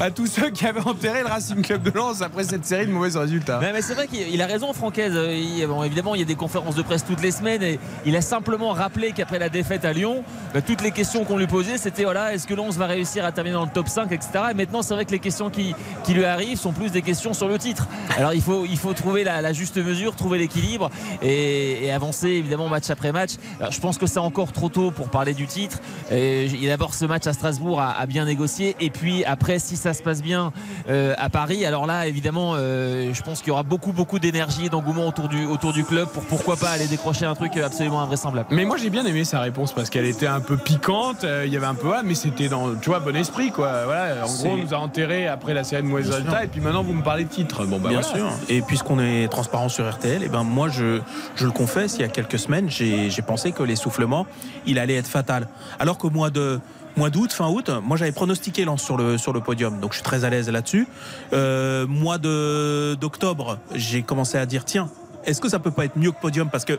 à 0.00 0.10
tous 0.10 0.26
ceux 0.26 0.50
qui 0.50 0.66
avaient 0.66 0.80
enterré 0.86 1.20
le 1.22 1.28
Racing 1.28 1.62
Club 1.62 1.82
de 1.82 1.90
Lens 1.90 2.20
après 2.22 2.44
cette 2.44 2.64
série 2.66 2.86
de 2.86 2.92
mauvais 2.92 3.16
résultats. 3.18 3.58
Mais, 3.60 3.72
mais 3.72 3.82
c'est 3.82 3.94
vrai 3.94 4.06
qu'il 4.06 4.28
il 4.28 4.42
a 4.42 4.46
raison, 4.46 4.72
Francaise. 4.72 5.14
Il- 5.14 5.66
bon, 5.66 5.82
évidemment, 5.84 6.14
il 6.14 6.20
y 6.20 6.22
a 6.22 6.26
des 6.26 6.34
conférences 6.34 6.74
de 6.74 6.82
presse 6.82 7.04
toutes 7.04 7.22
les 7.22 7.30
semaines 7.30 7.62
et 7.62 7.78
il 8.04 8.14
a 8.16 8.20
simplement 8.20 8.72
rappelé 8.72 9.12
qu'après 9.12 9.38
la 9.38 9.48
défaite 9.48 9.84
à 9.84 9.92
Lyon, 9.92 10.24
bah, 10.52 10.60
toutes 10.62 10.82
les 10.82 10.90
questions 10.90 11.24
qu'on 11.24 11.38
lui 11.38 11.46
posait, 11.46 11.78
c'était 11.78 12.04
voilà, 12.04 12.34
est-ce 12.34 12.46
que 12.46 12.54
Lens 12.54 12.76
va 12.76 12.86
réussir 12.86 13.24
à 13.24 13.32
terminer 13.32 13.54
dans 13.54 13.64
le 13.64 13.70
top 13.70 13.88
5, 13.88 14.10
etc. 14.12 14.28
Et 14.50 14.54
maintenant, 14.54 14.82
c'est 14.82 14.94
vrai 14.94 15.03
que 15.04 15.12
les 15.12 15.18
questions 15.18 15.50
qui, 15.50 15.74
qui 16.04 16.14
lui 16.14 16.24
arrivent 16.24 16.58
sont 16.58 16.72
plus 16.72 16.90
des 16.90 17.02
questions 17.02 17.34
sur 17.34 17.48
le 17.48 17.58
titre. 17.58 17.86
Alors, 18.16 18.34
il 18.34 18.42
faut, 18.42 18.64
il 18.64 18.78
faut 18.78 18.92
trouver 18.92 19.24
la, 19.24 19.40
la 19.40 19.52
juste 19.52 19.76
mesure, 19.76 20.16
trouver 20.16 20.38
l'équilibre 20.38 20.90
et, 21.22 21.86
et 21.86 21.92
avancer 21.92 22.28
évidemment 22.28 22.68
match 22.68 22.90
après 22.90 23.12
match. 23.12 23.32
Alors, 23.60 23.72
je 23.72 23.80
pense 23.80 23.98
que 23.98 24.06
c'est 24.06 24.18
encore 24.18 24.52
trop 24.52 24.68
tôt 24.68 24.90
pour 24.90 25.08
parler 25.08 25.34
du 25.34 25.46
titre. 25.46 25.78
Et 26.10 26.46
il 26.46 26.62
y 26.62 26.66
a 26.66 26.70
d'abord 26.70 26.94
ce 26.94 27.04
match 27.04 27.26
à 27.26 27.32
Strasbourg 27.32 27.80
à, 27.80 27.92
à 27.92 28.06
bien 28.06 28.24
négocier 28.24 28.76
et 28.80 28.90
puis 28.90 29.24
après, 29.24 29.58
si 29.58 29.76
ça 29.76 29.94
se 29.94 30.02
passe 30.02 30.22
bien 30.22 30.52
euh, 30.88 31.14
à 31.18 31.30
Paris, 31.30 31.64
alors 31.64 31.86
là, 31.86 32.06
évidemment, 32.06 32.52
euh, 32.54 33.12
je 33.12 33.22
pense 33.22 33.40
qu'il 33.40 33.48
y 33.48 33.50
aura 33.50 33.62
beaucoup, 33.62 33.92
beaucoup 33.92 34.18
d'énergie 34.18 34.66
et 34.66 34.68
d'engouement 34.68 35.06
autour 35.08 35.28
du, 35.28 35.44
autour 35.46 35.72
du 35.72 35.84
club 35.84 36.08
pour 36.08 36.22
pourquoi 36.24 36.56
pas 36.56 36.70
aller 36.70 36.86
décrocher 36.86 37.26
un 37.26 37.34
truc 37.34 37.56
absolument 37.56 38.00
invraisemblable. 38.00 38.48
Mais 38.50 38.64
moi 38.64 38.76
j'ai 38.76 38.90
bien 38.90 39.04
aimé 39.04 39.24
sa 39.24 39.40
réponse 39.40 39.72
parce 39.72 39.90
qu'elle 39.90 40.06
était 40.06 40.26
un 40.26 40.40
peu 40.40 40.56
piquante, 40.56 41.24
euh, 41.24 41.44
il 41.46 41.52
y 41.52 41.56
avait 41.56 41.66
un 41.66 41.74
peu 41.74 41.92
ah, 41.94 42.02
mais 42.04 42.14
c'était 42.14 42.48
dans 42.48 42.74
tu 42.74 42.88
vois 42.90 43.00
bon 43.00 43.16
esprit 43.16 43.50
quoi. 43.50 43.84
Voilà, 43.84 44.24
en 44.26 44.32
gros 44.32 44.48
on 44.48 44.56
nous 44.56 44.74
a 44.74 44.78
enterré 44.94 45.26
après 45.26 45.54
la 45.54 45.64
série 45.64 45.82
de 45.82 45.88
mauvais 45.88 46.04
résultats 46.08 46.44
et 46.44 46.46
puis 46.46 46.60
maintenant 46.60 46.84
vous 46.84 46.92
me 46.92 47.02
parlez 47.02 47.24
de 47.24 47.28
titre. 47.28 47.64
Bon 47.66 47.78
bah 47.80 47.88
Bien 47.88 48.00
voilà. 48.00 48.16
sûr. 48.16 48.30
Et 48.48 48.62
puisqu'on 48.62 49.00
est 49.00 49.26
transparent 49.28 49.68
sur 49.68 49.90
RTL, 49.90 50.22
et 50.22 50.28
ben 50.28 50.44
moi 50.44 50.68
je, 50.68 51.00
je 51.34 51.46
le 51.46 51.50
confesse, 51.50 51.96
il 51.96 52.02
y 52.02 52.04
a 52.04 52.08
quelques 52.08 52.38
semaines, 52.38 52.70
j'ai 52.70 53.10
pensé 53.26 53.50
que 53.50 53.62
l'essoufflement, 53.64 54.26
il 54.66 54.78
allait 54.78 54.94
être 54.94 55.08
fatal. 55.08 55.48
Alors 55.80 55.98
qu'au 55.98 56.10
mois 56.10 56.30
de 56.30 56.60
mois 56.96 57.10
d'août, 57.10 57.32
fin 57.32 57.48
août, 57.48 57.70
moi 57.82 57.96
j'avais 57.96 58.12
pronostiqué 58.12 58.64
Lens 58.64 58.80
sur 58.82 58.96
le 58.96 59.18
sur 59.18 59.32
le 59.32 59.40
podium, 59.40 59.80
donc 59.80 59.90
je 59.92 59.96
suis 59.96 60.04
très 60.04 60.24
à 60.24 60.30
l'aise 60.30 60.48
là-dessus. 60.48 60.86
Euh, 61.32 61.88
mois 61.88 62.18
d'octobre, 62.18 63.58
j'ai 63.74 64.02
commencé 64.02 64.38
à 64.38 64.46
dire 64.46 64.64
tiens, 64.64 64.88
est-ce 65.24 65.40
que 65.40 65.48
ça 65.48 65.58
peut 65.58 65.72
pas 65.72 65.86
être 65.86 65.96
mieux 65.96 66.12
que 66.12 66.20
podium? 66.20 66.50
Parce 66.50 66.64
que 66.64 66.78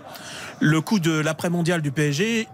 le 0.61 0.79
coup 0.79 0.99
de 0.99 1.19
l'après-mondial 1.19 1.81
du 1.81 1.91
PSG 1.91 2.47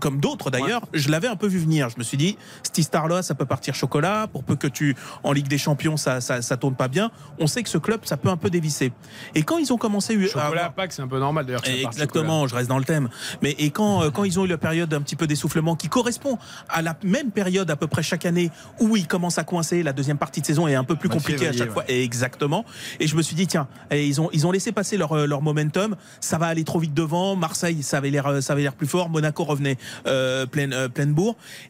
comme 0.00 0.20
d'autres 0.20 0.50
d'ailleurs, 0.50 0.82
je 0.92 1.10
l'avais 1.10 1.28
un 1.28 1.36
peu 1.36 1.46
vu 1.46 1.58
venir. 1.58 1.88
Je 1.88 1.98
me 1.98 2.02
suis 2.04 2.16
dit, 2.16 2.36
cette 2.62 2.78
histoire-là, 2.78 3.22
ça 3.22 3.34
peut 3.34 3.46
partir 3.46 3.74
chocolat. 3.74 4.26
Pour 4.32 4.44
peu 4.44 4.56
que 4.56 4.66
tu, 4.66 4.96
en 5.22 5.32
Ligue 5.32 5.48
des 5.48 5.58
Champions, 5.58 5.96
ça, 5.96 6.20
ça, 6.20 6.42
ça 6.42 6.56
tourne 6.56 6.74
pas 6.74 6.88
bien. 6.88 7.10
On 7.38 7.46
sait 7.46 7.62
que 7.62 7.68
ce 7.68 7.78
club, 7.78 8.00
ça 8.04 8.16
peut 8.16 8.28
un 8.28 8.36
peu 8.36 8.50
dévisser. 8.50 8.92
Et 9.34 9.42
quand 9.42 9.58
ils 9.58 9.72
ont 9.72 9.78
commencé 9.78 10.14
à 10.16 10.26
Chocolat 10.26 10.46
avoir- 10.46 10.64
à 10.66 10.70
Pâques, 10.70 10.92
c'est 10.92 11.02
un 11.02 11.08
peu 11.08 11.18
normal 11.18 11.46
d'ailleurs. 11.46 11.62
Exactement, 11.66 12.46
je 12.46 12.54
reste 12.54 12.68
dans 12.68 12.78
le 12.78 12.84
thème. 12.84 13.08
Mais 13.42 13.52
et 13.58 13.70
quand 13.70 14.02
euh, 14.02 14.10
quand 14.10 14.24
ils 14.24 14.38
ont 14.38 14.44
eu 14.44 14.48
la 14.48 14.58
période 14.58 14.92
un 14.94 15.00
petit 15.00 15.16
peu 15.16 15.26
d'essoufflement 15.26 15.76
qui 15.76 15.88
correspond 15.88 16.38
à 16.68 16.82
la 16.82 16.96
même 17.02 17.30
période 17.30 17.70
à 17.70 17.76
peu 17.76 17.86
près 17.86 18.02
chaque 18.02 18.26
année 18.26 18.50
où 18.80 18.96
ils 18.96 19.06
commencent 19.06 19.38
à 19.38 19.44
coincer, 19.44 19.82
la 19.82 19.92
deuxième 19.92 20.18
partie 20.18 20.40
de 20.40 20.46
saison 20.46 20.66
est 20.68 20.74
un 20.74 20.84
peu 20.84 20.96
plus 20.96 21.08
compliquée 21.08 21.48
à 21.48 21.52
chaque 21.52 21.70
fois. 21.70 21.84
Et 21.88 22.02
exactement. 22.02 22.64
Et 23.00 23.06
je 23.06 23.16
me 23.16 23.22
suis 23.22 23.36
dit 23.36 23.46
tiens, 23.46 23.68
et 23.90 24.06
ils 24.06 24.20
ont 24.20 24.28
ils 24.32 24.46
ont 24.46 24.50
laissé 24.52 24.72
passer 24.72 24.96
leur 24.96 25.12
euh, 25.12 25.26
leur 25.26 25.42
momentum. 25.42 25.96
Ça 26.20 26.38
va 26.38 26.46
aller 26.46 26.64
trop 26.64 26.78
vite 26.78 26.94
devant. 26.94 27.36
Marseille, 27.36 27.82
ça 27.82 27.98
avait 27.98 28.10
l'air 28.10 28.26
euh, 28.26 28.40
ça 28.40 28.52
avait 28.52 28.62
l'air 28.62 28.74
plus 28.74 28.86
fort. 28.86 29.08
Monaco 29.08 29.44
revenait 29.44 29.76
euh, 30.06 30.46
pleine 30.46 30.72
euh. 30.72 30.88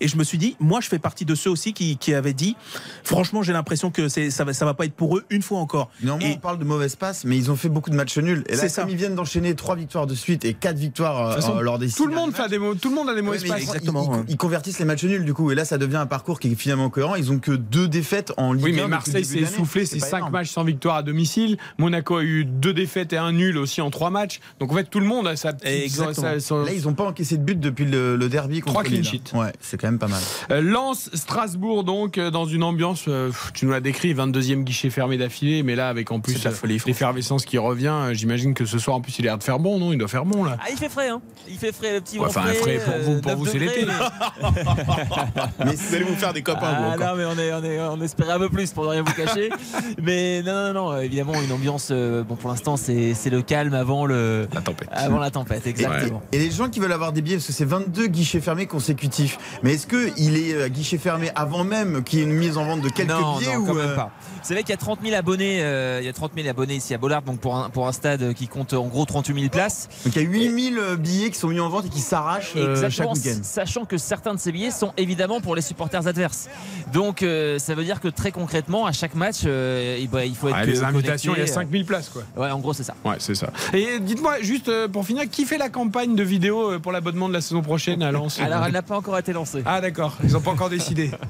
Et 0.01 0.09
je 0.09 0.17
me 0.17 0.25
suis 0.25 0.39
dit 0.39 0.57
moi 0.61 0.81
je 0.81 0.89
fais 0.89 0.99
partie 0.99 1.25
de 1.25 1.35
ceux 1.35 1.51
aussi 1.51 1.73
qui 1.73 1.97
qui 1.97 2.15
avaient 2.15 2.33
dit 2.33 2.57
franchement 3.05 3.43
j'ai 3.43 3.53
l'impression 3.53 3.91
que 3.91 4.09
ça 4.09 4.45
va 4.45 4.53
ça 4.53 4.65
va 4.65 4.75
pas 4.75 4.85
être 4.85 4.95
pour 4.95 5.17
eux 5.19 5.25
une 5.31 5.43
fois 5.43 5.59
encore. 5.59 5.91
Et- 6.03 6.33
on 6.35 6.37
parle 6.39 6.59
de 6.59 6.65
mauvaise 6.65 6.97
passe, 6.97 7.25
mais 7.25 7.37
ils 7.37 7.51
ont 7.51 7.57
fait 7.57 7.69
beaucoup 7.69 7.91
de 7.91 7.97
matchs 7.97 8.19
nuls. 8.19 8.45
Et 8.49 8.57
là, 8.57 8.69
ça. 8.69 8.83
comme 8.83 8.91
ils 8.91 8.97
viennent 8.97 9.15
d'enchaîner 9.15 9.55
trois 9.55 9.77
victoires 9.77 10.07
de 10.07 10.15
suite 10.15 10.45
et 10.45 10.55
quatre 10.55 10.77
victoires 10.79 11.19
euh, 11.21 11.31
De 11.31 11.35
toute 11.37 11.45
façon, 11.45 11.61
lors 11.61 11.79
des 11.79 11.87
Tout 11.89 11.93
six 12.05 12.07
le 12.07 12.15
monde 12.15 12.33
fait 12.35 12.43
matchs. 12.43 12.51
des 12.51 12.79
tout 12.81 12.89
le 12.89 12.95
monde 12.95 13.09
a 13.09 13.15
des 13.15 13.23
mauvais 13.23 13.41
Ouais, 13.41 13.49
passes. 13.49 13.61
ils- 13.61 13.65
exactement, 13.65 14.23
Ils, 14.29 14.37
convertissent 14.37 14.79
les 14.79 14.85
matchs 14.85 15.05
nuls 15.05 15.25
du 15.25 15.35
coup. 15.35 15.51
Et 15.51 15.55
là, 15.55 15.65
ça 15.65 15.79
devient 15.79 15.97
un 15.97 16.07
parcours 16.07 16.39
qui 16.41 16.53
est 16.53 16.55
finalement 16.55 16.91
cohérent. 16.91 17.15
Ils 17.17 17.31
ont 17.33 17.39
que 17.39 17.53
deux 17.53 17.89
défaites 17.89 18.33
en 18.37 18.53
Ligue 18.53 18.65
Oui, 18.65 18.73
1 18.81 18.83
mais 18.85 18.89
Marseille 18.89 19.25
s'est 19.25 19.39
essoufflé, 19.41 19.87
c'est 19.87 19.99
pas 19.99 20.07
5 20.07 20.17
énorme. 20.19 20.33
matchs 20.33 20.51
sans 20.51 20.65
victoire 20.65 20.97
à 20.97 21.03
domicile. 21.03 21.57
Monaco 21.79 22.17
a 22.17 22.23
eu 22.23 22.45
deux 22.45 22.73
défaites 22.75 23.13
et 23.13 23.17
un 23.19 23.33
nul 23.33 23.59
aussi 23.59 23.81
en 23.81 23.91
3 23.91 24.11
matchs. 24.11 24.41
Donc 24.61 24.73
en 24.73 24.75
fait, 24.77 24.85
tout 24.85 25.01
le 25.01 25.07
monde 25.07 25.27
a 25.27 25.37
sa 25.37 25.53
petite. 25.53 25.69
Exactement. 25.85 26.15
sa- 26.35 26.41
sa- 26.41 26.65
Là, 26.65 26.73
ils 26.73 26.83
n'ont 26.85 26.95
pas 26.95 27.05
encaissé 27.05 27.37
de 27.37 27.43
but 27.43 27.59
depuis 27.59 27.85
le 27.85 28.06
le, 28.13 28.17
le 28.17 28.29
derby 28.29 28.61
contre 28.61 28.75
Trois 28.75 28.85
clean 28.85 29.03
sheets. 29.03 29.33
Ouais, 29.35 29.53
c'est 29.61 29.81
quand 29.81 29.89
même 29.89 29.99
pas 29.99 30.09
mal. 30.09 30.21
Euh, 30.51 30.61
Lens, 30.61 31.11
Strasbourg, 31.15 31.85
donc, 31.85 32.19
euh, 32.19 32.31
dans 32.31 32.45
une 32.47 32.63
ambiance, 32.63 33.05
euh, 33.09 33.31
tu 33.55 33.67
nous 33.67 33.73
l'as 33.73 33.81
décrit, 33.81 34.15
22e 34.15 34.63
guichet 34.65 34.91
fermé 34.91 35.17
d'affilée, 35.19 35.63
mais 35.63 35.75
là, 35.75 35.89
avec 35.89 36.11
en 36.13 36.21
plus 36.21 36.45
euh, 36.47 36.51
l'effervescence 36.87 37.45
qui 37.45 37.59
revient, 37.59 37.89
euh, 37.89 38.15
j'imagine 38.15 38.55
que 38.55 38.65
ce 38.65 38.79
soir, 38.79 38.97
en 38.97 39.01
plus, 39.01 39.19
il 39.19 39.23
a 39.27 39.31
l'air 39.31 39.39
de 39.39 39.43
faire 39.45 39.59
bon, 39.59 39.79
non? 39.79 39.93
Il 39.93 39.99
doit 39.99 40.09
faire 40.09 40.25
bon, 40.25 40.45
là. 40.45 40.57
Ah, 40.61 40.67
il 40.71 40.77
fait 40.77 40.89
frais, 40.89 41.09
hein. 41.09 41.21
Il 41.49 41.57
fait 41.57 41.73
frais, 41.73 41.95
le 41.95 42.01
petit 42.01 42.19
Ouais, 42.19 42.27
enfin, 42.27 42.43
frais 42.43 42.81
pour 42.85 42.99
vous, 43.03 43.21
pour 43.21 43.31
9 43.33 43.39
vous, 43.39 43.47
c'est 43.47 43.59
l'été. 43.59 43.87
mais- 44.45 45.65
Mais 45.65 45.75
vous 45.75 45.95
allez 45.95 46.05
vous 46.05 46.15
faire 46.17 46.33
des 46.33 46.43
copains, 46.43 46.61
Ah 46.63 46.97
non 46.97 47.17
mais 47.17 47.25
on, 47.25 47.39
est, 47.39 47.53
on, 47.53 47.65
est, 47.65 47.81
on 47.81 48.01
espérait 48.03 48.33
un 48.33 48.39
peu 48.39 48.49
plus 48.49 48.71
pour 48.73 48.85
ne 48.85 48.91
rien 48.91 49.03
vous 49.03 49.13
cacher 49.13 49.49
mais 50.03 50.43
non 50.43 50.53
non 50.53 50.73
non 50.93 51.01
évidemment 51.01 51.35
une 51.41 51.53
ambiance 51.53 51.89
euh, 51.91 52.23
bon 52.23 52.37
pour 52.37 52.51
l'instant 52.51 52.77
c'est 52.77 53.15
c'est 53.15 53.31
le 53.31 53.43
calme 53.43 53.75
avant 53.75 54.07
le 54.07 54.49
La 54.53 54.61
tempête. 54.61 54.89
avant 54.93 55.19
la 55.19 55.31
tempête 55.31 55.67
exactement 55.67 56.23
Et 56.33 56.39
les 56.39 56.51
gens 56.51 56.69
qui 56.69 56.81
veulent 56.81 56.93
avoir 56.93 57.13
des 57.13 57.23
billets, 57.23 57.37
parce 57.37 57.47
que 57.47 57.53
c'est 57.53 57.65
22 57.65 57.96
guichets 58.05 58.41
fermés 58.41 58.67
consécutifs, 58.67 59.39
mais 59.63 59.75
est-ce 59.75 59.87
qu'il 59.87 60.37
est 60.37 60.63
à 60.63 60.69
guichet 60.69 60.99
fermé 60.99 61.31
avant 61.35 61.65
même 61.65 62.05
qu'il 62.05 62.19
y 62.19 62.23
ait 62.23 62.25
une 62.25 62.33
mise 62.33 62.57
en 62.59 62.65
vente 62.65 62.81
de 62.83 62.89
quelques 62.89 63.11
non, 63.11 63.39
billets 63.39 63.55
non, 63.55 63.63
ou 63.63 63.67
quand 63.67 63.77
euh, 63.77 63.87
même 63.87 63.97
pas. 63.97 64.11
C'est 64.47 64.55
vrai 64.55 64.63
qu'il 64.63 64.71
y 64.71 64.75
a 64.75 64.77
30 64.77 65.01
000 65.03 65.17
abonnés, 65.17 65.59
euh, 65.61 65.99
il 66.01 66.07
y 66.07 66.09
a 66.09 66.13
30 66.13 66.31
000 66.37 66.47
abonnés 66.47 66.77
ici 66.77 66.95
à 66.95 66.99
Bollard, 66.99 67.23
donc 67.23 67.41
pour 67.41 67.57
un, 67.57 67.69
pour 67.69 67.89
un 67.89 67.93
stade 67.93 68.33
qui 68.33 68.47
compte 68.47 68.75
en 68.75 68.87
gros 68.87 69.05
38 69.05 69.35
000 69.35 69.51
places. 69.51 69.89
Donc 70.05 70.15
il 70.15 70.23
y 70.23 70.25
a 70.25 70.29
8000 70.29 70.81
billets 71.01 71.31
qui 71.33 71.39
sont 71.41 71.49
mis 71.49 71.59
en 71.59 71.69
vente 71.69 71.87
et 71.87 71.89
qui 71.89 71.99
s'arrachent 71.99 72.53
euh, 72.55 72.77
chaque 72.77 72.85
Exactement, 72.85 73.13
week-end. 73.15 73.41
sachant 73.43 73.85
que 73.87 73.99
certains 73.99 74.35
de 74.35 74.39
ces 74.39 74.53
billets 74.53 74.71
sont 74.71 74.93
évidemment 74.97 75.41
pour 75.41 75.57
les 75.57 75.63
supporters 75.63 76.07
adverses. 76.07 76.49
Donc 76.93 77.25
euh, 77.25 77.59
ça 77.59 77.75
veut 77.75 77.83
dire 77.83 77.99
que 78.01 78.07
très 78.07 78.31
concrètement, 78.31 78.87
à 78.87 78.93
chaque 78.93 79.17
match, 79.17 79.39
euh, 79.47 79.99
il, 79.99 80.09
bah, 80.09 80.25
il 80.25 80.37
faut 80.37 80.47
être 80.47 80.55
Ah, 80.57 80.65
les 80.65 80.75
connecté, 80.75 80.87
invitations, 80.95 81.33
il 81.35 81.39
y 81.39 81.41
a 81.41 81.45
euh, 81.45 81.53
5000 81.53 81.85
places, 81.85 82.09
quoi. 82.11 82.23
Ouais, 82.37 82.49
en 82.53 82.61
gros 82.61 82.73
c'est 82.73 82.85
ça. 82.85 82.95
Ouais, 83.05 83.17
c'est 83.19 83.35
ça. 83.35 83.51
Et 83.75 83.99
dites-moi, 83.99 84.43
juste 84.43 84.71
pour 84.93 85.05
finir, 85.05 85.29
qui 85.29 85.45
fait 85.45 85.59
la 85.59 85.71
campagne 85.71 86.15
de 86.15 86.23
vidéo 86.23 86.79
pour 86.79 86.93
l'abonnement 86.93 87.29
de 87.29 87.35
la 87.35 87.41
saison 87.41 87.63
prochaine 87.63 88.01
à 88.01 88.13
Lens? 88.13 88.39
Alors 88.39 88.65
elle 88.65 88.75
n'a 88.75 88.83
pas 88.83 88.97
encore 88.97 89.19
été 89.19 89.33
lancée. 89.33 89.65
Ah, 89.67 89.81
d'accord, 89.81 90.17
ils 90.23 90.35
n'ont 90.35 90.41
pas 90.41 90.53
encore 90.53 90.71
décidé. 90.71 91.11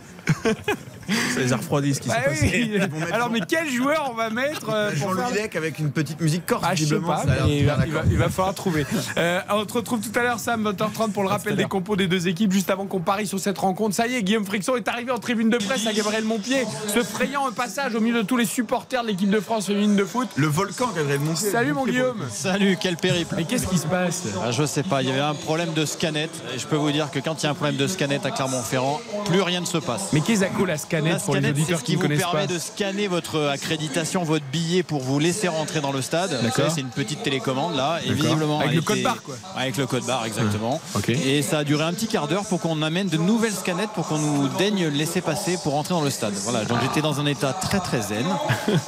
Ça 1.35 1.41
les 1.41 1.53
a 1.53 1.57
refroidis 1.57 1.95
ce 1.95 2.01
qui 2.01 2.09
s'est 2.09 2.15
Ah 2.19 2.29
passé. 2.29 2.71
oui. 2.73 2.81
Alors, 3.13 3.31
mais 3.31 3.41
quel 3.47 3.69
joueur 3.71 4.09
on 4.11 4.15
va 4.15 4.31
mettre 4.31 4.71
euh, 4.71 4.91
pour 4.91 4.99
Jean-Louis 4.99 5.23
faire 5.35 5.43
Lec 5.45 5.57
avec 5.57 5.79
une 5.79 5.91
petite 5.91 6.21
musique 6.21 6.47
corse, 6.47 6.63
Ah, 6.65 6.75
je 6.75 6.81
sais 6.81 6.95
visiblement. 6.97 7.15
pas, 7.17 7.25
mais 7.47 7.59
il, 7.59 7.67
va, 7.67 7.79
il 7.87 7.93
va- 7.93 7.99
d'accord. 8.01 8.03
il 8.13 8.17
va 8.19 8.29
falloir 8.29 8.55
trouver. 8.55 8.87
Euh, 9.19 9.41
on 9.51 9.65
te 9.65 9.73
retrouve 9.73 10.01
tout 10.01 10.17
à 10.19 10.23
l'heure, 10.23 10.39
Sam, 10.39 10.65
20h30 10.69 11.13
pour 11.13 11.23
le 11.23 11.29
rappel 11.29 11.57
des 11.57 11.65
compos 11.65 11.97
des 11.97 12.07
deux 12.07 12.29
équipes, 12.29 12.53
juste 12.53 12.71
avant 12.71 12.87
qu'on 12.87 13.01
parie 13.01 13.27
sur 13.27 13.39
cette 13.39 13.59
rencontre. 13.59 13.95
Ça 13.95 14.07
y 14.07 14.15
est, 14.15 14.23
Guillaume 14.23 14.45
Frixon 14.45 14.77
est 14.77 14.89
arrivé 14.89 15.11
en 15.13 15.19
tribune 15.19 15.51
de 15.51 15.59
presse 15.59 15.87
à 15.87 15.93
Gabriel 15.93 16.25
Montpied, 16.25 16.65
se 16.93 17.03
frayant 17.03 17.47
un 17.47 17.53
passage 17.53 17.95
au 17.95 18.01
milieu 18.01 18.23
de 18.23 18.27
tous 18.27 18.37
les 18.37 18.47
supporters 18.47 19.03
de 19.03 19.09
l'équipe 19.09 19.31
de 19.31 19.41
France 19.41 19.67
féminine 19.67 19.97
de 19.97 20.05
foot. 20.05 20.29
Le 20.37 20.47
volcan, 20.47 20.89
Gabriel 20.97 21.21
Montier. 21.21 21.51
Salut 21.51 21.73
mon 21.73 21.87
Guillaume 21.87 22.17
Salut, 22.31 22.77
quel 22.81 22.97
périple 22.97 23.35
Mais 23.37 23.45
qu'est-ce 23.45 23.67
qui 23.67 23.79
se 23.79 23.87
passe? 23.87 24.25
Ah, 24.45 24.51
Je 24.51 24.65
sais 24.65 24.83
pas, 24.83 25.03
il 25.03 25.09
y 25.09 25.13
avait 25.13 25.21
un 25.21 25.35
problème 25.35 25.73
de 25.75 25.85
scanette. 25.85 26.31
Et 26.55 26.59
je 26.59 26.67
peux 26.67 26.77
vous 26.77 26.91
dire 26.91 27.11
que 27.11 27.19
quand 27.19 27.43
il 27.43 27.45
y 27.45 27.47
a 27.47 27.51
un 27.51 27.55
problème 27.55 27.77
de 27.77 27.87
scanette 27.87 28.25
à 28.27 28.31
Clermont-Ferrand, 28.31 29.01
plus 29.27 29.43
rien 29.43 29.61
ne 29.61 29.67
se 29.67 29.79
passe. 29.79 30.11
Mais 30.13 30.21
qu'est-ce 30.21 30.45
que 30.45 30.63
la 30.65 30.77
La 30.77 30.96
scanette 31.01 31.23
pour 31.25 31.35
les 31.35 31.49
auditeurs 31.51 31.79
ce 31.79 31.85
qui 31.85 31.97
qui 31.97 31.99
ne 31.99 32.15
vous 32.15 32.19
permet 32.21 32.47
de 32.47 32.59
scanner 32.59 33.07
votre 33.09 33.47
accréditation, 33.49 34.23
votre 34.25 34.45
billet 34.47 34.83
pour 34.83 35.03
vous 35.03 35.19
laisser 35.19 35.49
rentrer 35.49 35.81
dans 35.81 35.93
le 35.93 36.03
stade. 36.03 36.39
C'est 36.75 36.81
une 36.81 36.89
petite 36.89 37.23
télécommande 37.23 37.77
là. 37.77 37.99
Et 38.05 38.09
D'accord. 38.09 38.23
visiblement, 38.25 38.61
Avec 38.61 38.75
le 38.75 38.83
code 38.83 39.03
barre, 39.03 39.23
quoi. 39.23 39.35
Avec 39.57 39.77
le 39.77 39.87
code 39.87 40.05
barre, 40.05 40.25
exactement. 40.27 40.81
Ok. 40.95 41.09
Et 41.11 41.43
ça 41.43 41.59
a 41.59 41.65
duré 41.65 41.85
un 41.85 41.93
petit 41.93 42.07
quart 42.07 42.29
d'heure 42.29 42.45
pour 42.45 42.61
qu'on 42.61 42.83
amène 42.83 43.09
de 43.09 43.17
nouvelles 43.17 43.53
scanettes 43.53 43.91
pour 43.91 44.07
qu'on 44.07 44.19
nous 44.19 44.49
daigne 44.59 44.87
laisser 44.89 45.21
passer 45.21 45.59
pour 45.63 45.73
rentrer 45.73 45.95
dans 45.95 46.03
le 46.03 46.11
stade. 46.11 46.35
Voilà, 46.45 46.65
donc 46.65 46.79
j'étais 46.83 47.03
dans 47.03 47.21
un 47.21 47.27
état 47.27 47.53
très 47.53 47.81
très 47.81 48.01
zen. 48.03 48.27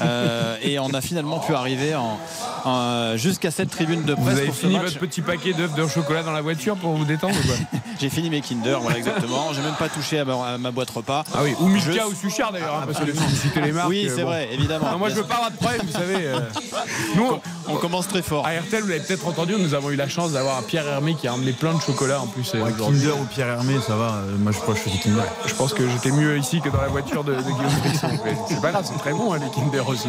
Euh, 0.01 0.57
et 0.63 0.79
on 0.79 0.91
a 0.91 1.01
finalement 1.01 1.39
pu 1.41 1.55
arriver 1.55 1.95
en, 1.95 2.19
en- 2.65 3.17
jusqu'à 3.17 3.51
cette 3.51 3.71
tribune 3.71 4.05
de 4.05 4.15
presse. 4.15 4.25
Vous 4.27 4.31
avez 4.31 4.47
pour 4.47 4.55
ce 4.55 4.61
fini 4.61 4.75
match. 4.75 4.85
votre 4.85 4.99
petit 4.99 5.23
paquet 5.23 5.53
d'œufs 5.55 5.75
de 5.75 5.87
chocolat 5.89 6.23
dans 6.23 6.33
la 6.33 6.41
voiture 6.41 6.77
pour 6.77 6.93
vous 6.93 7.05
détendre 7.05 7.35
ou 7.43 7.47
quoi 7.47 7.57
J'ai 8.01 8.09
fini 8.11 8.31
mes 8.31 8.41
Kinder, 8.41 8.79
voilà 8.81 8.99
exactement. 8.99 9.53
J'ai 9.53 9.63
même 9.63 9.75
pas 9.75 9.89
touché 9.89 10.21
à 10.21 10.25
ma, 10.25 10.35
à 10.55 10.59
ma 10.59 10.71
boîte 10.71 10.91
repas. 10.91 11.25
Ah 11.35 11.41
oui, 11.43 11.55
ou 11.61 11.67
Ou 12.07 12.15
Suchard 12.15 12.53
d'ailleurs, 12.53 12.77
hein, 12.83 12.87
parce 12.87 13.05
que 13.05 13.13
si 13.13 13.19
vous 13.19 13.37
citez 13.37 13.61
les 13.61 13.73
marques. 13.73 13.89
Oui, 13.89 14.07
euh, 14.09 14.13
c'est 14.15 14.23
vrai, 14.23 14.49
évidemment. 14.53 14.97
Moi 14.99 15.09
je 15.11 15.15
veux 15.17 15.25
pas 15.25 15.35
avoir 15.37 15.51
de 15.51 15.57
problème, 15.57 15.81
vous 15.85 15.93
savez. 15.93 16.17
euh. 16.27 16.41
Nous, 17.17 17.27
on- 17.69 17.77
commence 17.77 18.09
très 18.09 18.23
fort. 18.23 18.47
à 18.47 18.51
RTL, 18.53 18.83
vous 18.83 18.89
l'avez 18.89 19.01
peut-être 19.03 19.27
entendu, 19.27 19.55
nous 19.59 19.75
avons 19.75 19.91
eu 19.91 19.97
la 19.97 20.09
chance 20.09 20.33
d'avoir 20.33 20.63
Pierre 20.65 20.87
Hermé 20.87 21.15
qui 21.15 21.29
a 21.29 21.35
emmené 21.35 21.53
plein 21.53 21.75
de 21.75 21.81
chocolat 21.81 22.21
en 22.21 22.27
plus. 22.27 22.53
euh. 22.55 22.65
Kinder 22.79 23.13
ou 23.21 23.25
Pierre 23.25 23.49
Hermé, 23.49 23.75
ça 23.87 23.97
va. 23.97 24.23
Moi, 24.39 24.53
je 24.53 24.59
crois 24.59 24.75
que 24.75 24.81
je 24.85 24.91
du 24.91 24.99
Kinder. 24.99 25.23
Je 25.47 25.55
pense 25.55 25.73
que 25.75 25.89
j'étais 25.89 26.11
mieux 26.11 26.37
ici 26.39 26.61
que 26.61 26.69
dans 26.69 26.81
la 26.81 26.89
voiture 26.89 27.25
de, 27.25 27.35
Guillaume 27.35 27.71
Frisson. 27.85 28.09
C'est 28.49 28.61
pas 28.61 28.71
grave, 28.73 28.85
c'est 28.91 28.99
très 28.99 29.13
bon 29.13 29.33
hein, 29.33 29.39
les 29.39 29.51
Kinder 29.51 29.87
aussi. 29.89 30.09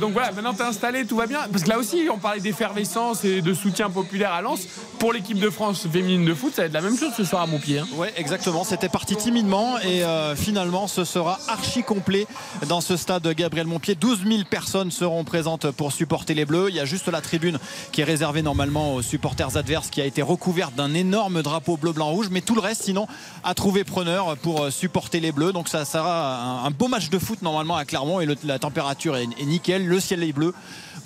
Donc 0.00 0.12
voilà, 0.12 0.32
maintenant 0.32 0.54
t'es 0.54 0.62
installé, 0.62 1.04
tout 1.06 1.16
va 1.16 1.26
bien? 1.26 1.40
Parce 1.50 1.64
que 1.64 1.68
là 1.68 1.78
aussi, 1.78 2.08
on 2.12 2.18
parlait 2.18 2.40
d'effervescence 2.40 3.24
et 3.24 3.40
de 3.42 3.54
soutien 3.54 3.90
populaire 3.90 4.32
à 4.32 4.42
Lens. 4.42 4.60
Pour 4.98 5.12
l'équipe 5.12 5.38
de 5.38 5.50
France 5.50 5.86
féminine 5.90 6.24
de 6.24 6.34
foot, 6.34 6.52
ça 6.54 6.62
va 6.62 6.66
être 6.66 6.72
la 6.74 6.80
même 6.82 6.96
chose 6.98 7.12
ce 7.16 7.24
soir 7.24 7.42
à 7.42 7.46
Montpied. 7.46 7.78
hein. 7.78 7.86
Ouais, 7.96 8.12
exactement. 8.16 8.64
C'était 8.64 8.88
parti 8.88 9.16
timidement 9.16 9.78
et 9.78 10.02
finalement, 10.36 10.86
ce 10.88 10.99
sera 11.04 11.38
archi 11.48 11.82
complet 11.82 12.26
dans 12.68 12.80
ce 12.80 12.96
stade 12.96 13.26
Gabriel 13.28 13.66
Montpied. 13.66 13.94
12 13.94 14.24
000 14.26 14.42
personnes 14.48 14.90
seront 14.90 15.24
présentes 15.24 15.70
pour 15.70 15.92
supporter 15.92 16.34
les 16.34 16.44
Bleus. 16.44 16.68
Il 16.68 16.76
y 16.76 16.80
a 16.80 16.84
juste 16.84 17.08
la 17.08 17.20
tribune 17.20 17.58
qui 17.92 18.00
est 18.00 18.04
réservée 18.04 18.42
normalement 18.42 18.94
aux 18.94 19.02
supporters 19.02 19.56
adverses 19.56 19.90
qui 19.90 20.00
a 20.00 20.04
été 20.04 20.22
recouverte 20.22 20.74
d'un 20.74 20.94
énorme 20.94 21.42
drapeau 21.42 21.76
bleu, 21.76 21.92
blanc, 21.92 22.10
rouge. 22.10 22.28
Mais 22.30 22.40
tout 22.40 22.54
le 22.54 22.60
reste, 22.60 22.82
sinon, 22.82 23.06
a 23.44 23.54
trouvé 23.54 23.84
preneur 23.84 24.36
pour 24.38 24.62
euh, 24.62 24.70
supporter 24.70 25.20
les 25.20 25.32
Bleus. 25.32 25.52
Donc 25.52 25.68
ça 25.68 25.84
sera 25.84 26.64
un, 26.64 26.70
beau 26.70 26.88
match 26.88 27.10
de 27.10 27.18
foot 27.18 27.42
normalement 27.42 27.76
à 27.76 27.84
Clermont 27.84 28.20
et 28.20 28.28
la 28.44 28.58
température 28.58 29.16
est 29.16 29.26
nickel. 29.44 29.86
Le 29.86 30.00
ciel 30.00 30.22
est 30.22 30.32
bleu. 30.32 30.54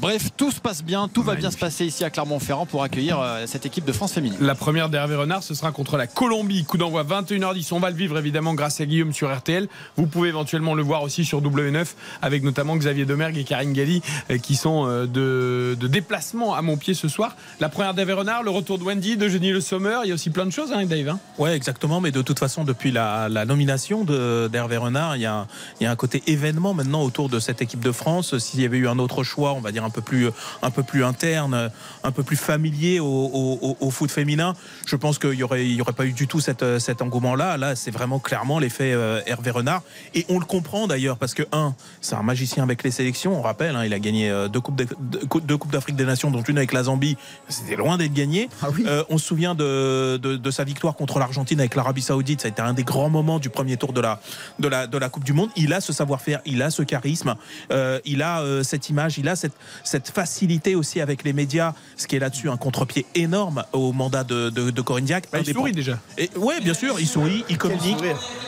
Bref, 0.01 0.31
tout 0.37 0.51
se 0.51 0.61
passe 0.61 0.83
bien, 0.83 1.09
tout 1.09 1.23
va 1.23 1.35
bien 1.35 1.51
se 1.51 1.57
passer 1.57 1.85
ici 1.87 2.05
à 2.05 2.11
Clermont-Ferrand 2.11 2.67
pour 2.67 2.83
accueillir 2.83 3.19
euh, 3.21 3.45
cette 3.47 3.65
équipe 3.65 3.85
de 3.85 3.93
France 3.93 4.13
féminine. 4.13 4.37
La 4.41 4.55
première 4.55 4.89
d'Hervé 4.89 5.15
Renard, 5.15 5.43
ce 5.43 5.55
sera 5.55 5.73
contre 5.73 5.97
la 5.97 6.07
Colombie. 6.07 6.65
Coup 6.65 6.77
d'envoi 6.79 7.05
21h10. 7.05 7.69
On 7.73 7.81
va 7.81 7.91
le 7.91 7.97
vivre 7.97 8.19
évidemment 8.19 8.55
grâce 8.55 8.81
à 8.81 8.87
Guillaume 8.87 9.13
sur 9.13 9.35
RTL. 9.35 9.69
Vous 9.97 10.07
pouvez 10.07 10.29
éventuellement 10.31 10.75
le 10.75 10.83
voir 10.83 11.03
aussi 11.03 11.25
sur 11.25 11.41
W9 11.41 11.87
avec 12.23 12.43
notamment 12.43 12.77
Xavier 12.77 13.05
Demergue 13.05 13.39
et 13.39 13.45
Karine 13.45 13.73
Galli 13.73 14.03
euh, 14.31 14.39
qui 14.39 14.57
sont 14.57 14.87
euh, 14.87 15.07
de, 15.07 15.77
de 15.79 15.87
déplacement 15.87 16.55
à 16.55 16.63
Montpied 16.63 16.95
ce 16.95 17.09
soir. 17.09 17.37
La 17.61 17.69
première 17.69 17.95
d'Hervé 17.95 18.13
Renard, 18.15 18.43
le 18.43 18.51
retour 18.51 18.79
de 18.79 18.85
Wendy, 18.85 19.17
de 19.17 19.29
Jenny 19.29 19.51
Le 19.53 19.61
Sommer. 19.61 19.99
Il 20.05 20.09
y 20.09 20.13
a 20.13 20.15
aussi 20.15 20.31
plein 20.31 20.45
de 20.47 20.51
choses, 20.53 20.73
hein, 20.73 20.85
Dave. 20.87 21.09
hein. 21.09 21.19
Ouais, 21.39 21.55
exactement. 21.55 22.01
Mais 22.01 22.11
de 22.11 22.21
toute 22.23 22.39
façon, 22.41 22.65
depuis 22.65 22.91
la, 22.91 23.29
la 23.29 23.45
nomination 23.45 24.05
d'Hervé 24.05 24.77
Renard, 24.77 25.17
il 25.17 25.23
y, 25.23 25.27
a, 25.27 25.35
un- 25.35 25.47
il 25.81 25.85
y 25.85 25.87
a 25.87 25.91
un 25.91 25.97
côté 25.97 26.23
événement 26.27 26.75
maintenant 26.75 27.03
autour 27.03 27.29
de 27.29 27.39
cette 27.39 27.63
équipe 27.63 27.81
de 27.81 27.93
France. 27.93 28.37
S'il 28.39 28.61
y 28.61 28.65
avait 28.65 28.79
eu 28.79 28.89
un 28.89 28.99
autre 28.99 29.23
choix, 29.23 29.53
on 29.53 29.61
va 29.61 29.71
dire 29.73 29.84
un 29.85 29.91
peu 29.91 30.01
plus, 30.01 30.29
un 30.63 30.71
peu 30.71 30.83
plus 30.83 31.05
interne, 31.05 31.71
un 32.03 32.11
peu 32.11 32.23
plus 32.23 32.37
familier 32.37 33.01
au, 33.01 33.07
au- 33.07 33.59
au- 33.63 33.77
au 33.81 33.91
foot 33.91 34.11
féminin, 34.11 34.55
je 34.87 34.97
pense 34.97 35.19
qu'il 35.19 35.35
y 35.35 35.43
aurait, 35.43 35.65
il 35.67 35.75
y 35.75 35.81
aurait 35.81 35.93
pas 35.93 36.07
eu 36.07 36.13
du 36.13 36.27
tout 36.27 36.41
cette, 36.41 36.79
cet 36.79 37.03
engouement-là. 37.03 37.57
Là, 37.57 37.77
c'est 37.77 37.91
vraiment 37.91 38.19
clairement 38.19 38.59
l'effet 38.59 38.93
euh, 38.93 39.21
Hervé 39.27 39.51
Renard. 39.51 39.83
Et 40.15 40.25
on 40.29 40.39
le 40.39 40.45
comprend 40.47 40.87
d'ailleurs 40.87 41.17
parce 41.19 41.35
que 41.35 41.43
un, 41.53 41.75
c'est 42.01 42.15
un 42.15 42.23
magicien 42.23 42.63
avec 42.63 42.83
les 42.83 42.91
sélections. 42.91 43.39
On 43.39 43.43
rappelle, 43.43 43.77
hein, 43.77 43.85
il 43.85 43.93
a 43.93 43.99
gagné 43.99 44.31
euh, 44.31 44.49
deux 44.49 44.61
coupes, 44.61 44.77
deux 44.77 45.59
d'Afrique 45.71 45.97
des 45.97 46.05
Nations, 46.05 46.31
dont 46.31 46.43
une 46.43 46.59
avec 46.59 46.73
la 46.73 46.85
Zambie. 46.85 47.17
C'était 47.49 47.77
loin 47.77 47.97
d'être 47.99 48.13
gagné. 48.13 48.49
Ah 48.63 48.69
oui. 48.75 48.85
Euh, 48.87 49.03
on 49.11 49.19
se 49.19 49.27
souvient 49.27 49.55
de, 49.55 50.17
de- 50.17 50.37
de 50.37 50.51
sa 50.51 50.65
victoire 50.65 50.95
contre 50.97 51.19
l'Argentine 51.19 51.61
avec 51.61 51.75
l'Arabie 51.75 52.03
Saoudite. 52.03 52.41
Ça 52.43 52.49
a 52.49 52.51
été 52.51 52.63
un 52.63 52.73
des 52.75 52.85
grands 52.85 53.11
moments 53.11 53.39
du 53.39 53.51
premier 53.51 53.77
tour 53.77 53.93
de 53.93 54.01
la, 54.01 54.21
de 54.59 54.69
la, 54.69 54.87
de 54.87 54.99
la 54.99 55.09
Coupe 55.09 55.25
du 55.25 55.33
Monde. 55.33 55.51
Il 55.57 55.73
a 55.73 55.81
ce 55.81 55.93
savoir-faire, 55.93 56.41
il 56.47 56.63
a 56.63 56.71
ce 56.71 56.83
charisme, 56.83 57.35
euh, 57.71 58.01
il 58.05 58.23
a 58.23 58.41
euh, 58.41 58.63
cette 58.63 58.89
image, 58.91 59.19
il 59.19 59.29
a 59.29 59.37
cette, 59.37 59.53
cette 59.83 60.09
facilité 60.11 60.75
aussi 60.75 61.01
avec 61.01 61.25
les 61.25 61.33
médias, 61.33 61.73
ce 61.97 62.07
qui 62.07 62.17
est 62.17 62.19
là-dessus 62.19 62.49
un 62.51 62.57
contre-pied 62.57 63.07
énorme 63.15 63.65
au 63.73 63.93
mandat 63.93 64.25
de, 64.25 64.51
de, 64.51 64.71
de 64.71 64.81
Corinne 64.83 65.05
Diacre. 65.05 65.29
Bah, 65.33 65.39
il 65.45 65.53
sourit 65.53 65.73
déjà. 65.73 65.99
et, 66.19 66.31
ouais, 66.37 66.61
bien 66.61 66.75
sûr, 66.75 67.01
il 67.01 67.07
sourit, 67.09 67.45
il 67.49 67.59
communique, 67.59 67.99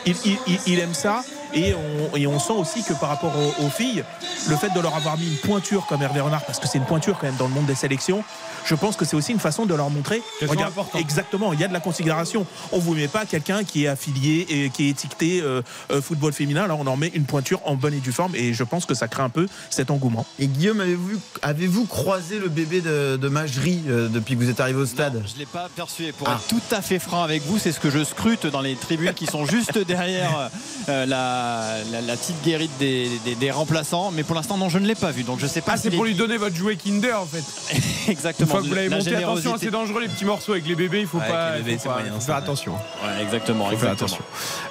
il, 0.05 0.15
il- 0.25 0.37
il- 0.47 0.59
il 0.67 0.79
aime 0.79 0.93
ça. 0.93 1.23
Et 1.53 1.73
on, 1.73 2.17
et 2.17 2.27
on 2.27 2.39
sent 2.39 2.53
aussi 2.53 2.83
que 2.83 2.93
par 2.93 3.07
rapport 3.07 3.33
aux, 3.37 3.65
aux 3.65 3.69
filles, 3.69 4.03
le 4.49 4.55
fait 4.57 4.69
de 4.73 4.79
leur 4.81 4.93
avoir 4.95 5.17
mis 5.17 5.27
une 5.27 5.37
pointure 5.37 5.85
comme 5.87 6.01
Hervé 6.01 6.19
Renard, 6.19 6.45
parce 6.45 6.59
que 6.59 6.67
c'est 6.67 6.77
une 6.77 6.83
pointure 6.85 7.17
quand 7.17 7.25
même 7.27 7.37
dans 7.37 7.47
le 7.47 7.53
monde 7.53 7.65
des 7.65 7.73
sélections, 7.75 8.23
je 8.67 8.75
pense 8.75 8.95
que 8.97 9.05
c'est 9.05 9.15
aussi 9.15 9.31
une 9.31 9.39
façon 9.39 9.65
de 9.65 9.73
leur 9.73 9.89
montrer. 9.89 10.21
Importantes. 10.41 11.01
exactement, 11.01 11.53
il 11.53 11.59
y 11.59 11.63
a 11.63 11.67
de 11.67 11.73
la 11.73 11.79
considération. 11.79 12.45
On 12.71 12.79
vous 12.79 12.93
met 12.93 13.07
pas 13.07 13.25
quelqu'un 13.25 13.63
qui 13.63 13.85
est 13.85 13.87
affilié 13.87 14.45
et 14.49 14.69
qui 14.69 14.87
est 14.87 14.89
étiqueté 14.89 15.41
euh, 15.41 15.61
euh, 15.91 16.01
football 16.01 16.33
féminin. 16.33 16.67
Là, 16.67 16.75
on 16.79 16.85
en 16.87 16.97
met 16.97 17.07
une 17.13 17.25
pointure 17.25 17.61
en 17.65 17.75
bonne 17.75 17.93
et 17.93 17.99
due 17.99 18.11
forme, 18.11 18.35
et 18.35 18.53
je 18.53 18.63
pense 18.63 18.85
que 18.85 18.93
ça 18.93 19.07
crée 19.07 19.23
un 19.23 19.29
peu 19.29 19.47
cet 19.69 19.89
engouement. 19.91 20.25
Et 20.39 20.47
Guillaume, 20.47 20.81
avez-vous 20.81 21.19
avez 21.41 21.69
croisé 21.89 22.39
le 22.39 22.49
bébé 22.49 22.81
de, 22.81 23.17
de 23.17 23.27
Majerie 23.29 23.81
euh, 23.87 24.07
depuis 24.09 24.35
que 24.35 24.43
vous 24.43 24.49
êtes 24.49 24.59
arrivé 24.59 24.79
au 24.79 24.85
stade? 24.85 25.15
Non, 25.15 25.21
je 25.27 25.33
ne 25.35 25.39
l'ai 25.39 25.45
pas 25.45 25.63
aperçu. 25.65 26.05
Et 26.05 26.11
pour 26.11 26.27
Ah. 26.29 26.39
être 26.39 26.47
tout 26.47 26.75
à 26.75 26.81
fait 26.81 26.99
franc 26.99 27.23
avec 27.23 27.43
vous, 27.45 27.57
c'est 27.59 27.71
ce 27.71 27.79
que 27.79 27.89
je 27.89 28.03
scrute 28.03 28.45
dans 28.47 28.61
les 28.61 28.75
tribunes 28.75 29.13
qui 29.13 29.25
sont 29.25 29.45
juste 29.45 29.77
derrière 29.77 30.49
euh, 30.89 31.05
la, 31.05 31.77
la- 31.91 32.01
la 32.01 32.15
petite 32.17 32.41
guérite 32.43 32.71
des, 32.79 33.09
des- 33.25 33.35
des 33.35 33.51
remplaçants. 33.51 34.11
Mais 34.11 34.23
pour 34.23 34.35
l'instant, 34.35 34.57
non, 34.57 34.69
je 34.69 34.79
ne 34.79 34.87
l'ai 34.87 34.95
pas 34.95 35.11
vu. 35.11 35.23
Donc 35.23 35.39
je 35.39 35.45
ne 35.45 35.49
sais 35.49 35.61
pas 35.61 35.73
Ah, 35.75 35.77
c'est 35.77 35.91
pour 35.91 36.05
lui 36.05 36.15
donner 36.15 36.37
votre 36.37 36.55
jouet 36.55 36.75
Kinder 36.75 37.13
en 37.21 37.25
fait. 37.25 37.43
Exactement. 38.11 38.56
Fois 38.59 38.63
que 38.63 38.67
vous 38.69 38.75
l'avez 38.75 38.89
La 38.89 38.97
monté, 38.97 39.09
attention, 39.15 39.33
générosité. 39.41 39.65
c'est 39.65 39.71
dangereux 39.71 40.01
les 40.01 40.07
petits 40.07 40.25
morceaux 40.25 40.51
avec 40.53 40.67
les 40.67 40.75
bébés, 40.75 41.01
il 41.01 41.07
faut 41.07 41.19
pas, 41.19 41.51
les 41.57 41.57
bébés, 41.63 41.71
il 41.73 41.79
faut 41.79 41.89
pas- 41.89 41.95
moyen, 41.95 42.13
faut 42.13 42.19
c'est 42.19 42.25
faire 42.27 42.35
attention. 42.35 42.73
Ouais, 42.73 43.23
exactement. 43.23 43.65
Faut 43.69 43.77
faire 43.77 43.91
exactement. 43.93 44.19
attention. 44.19 44.23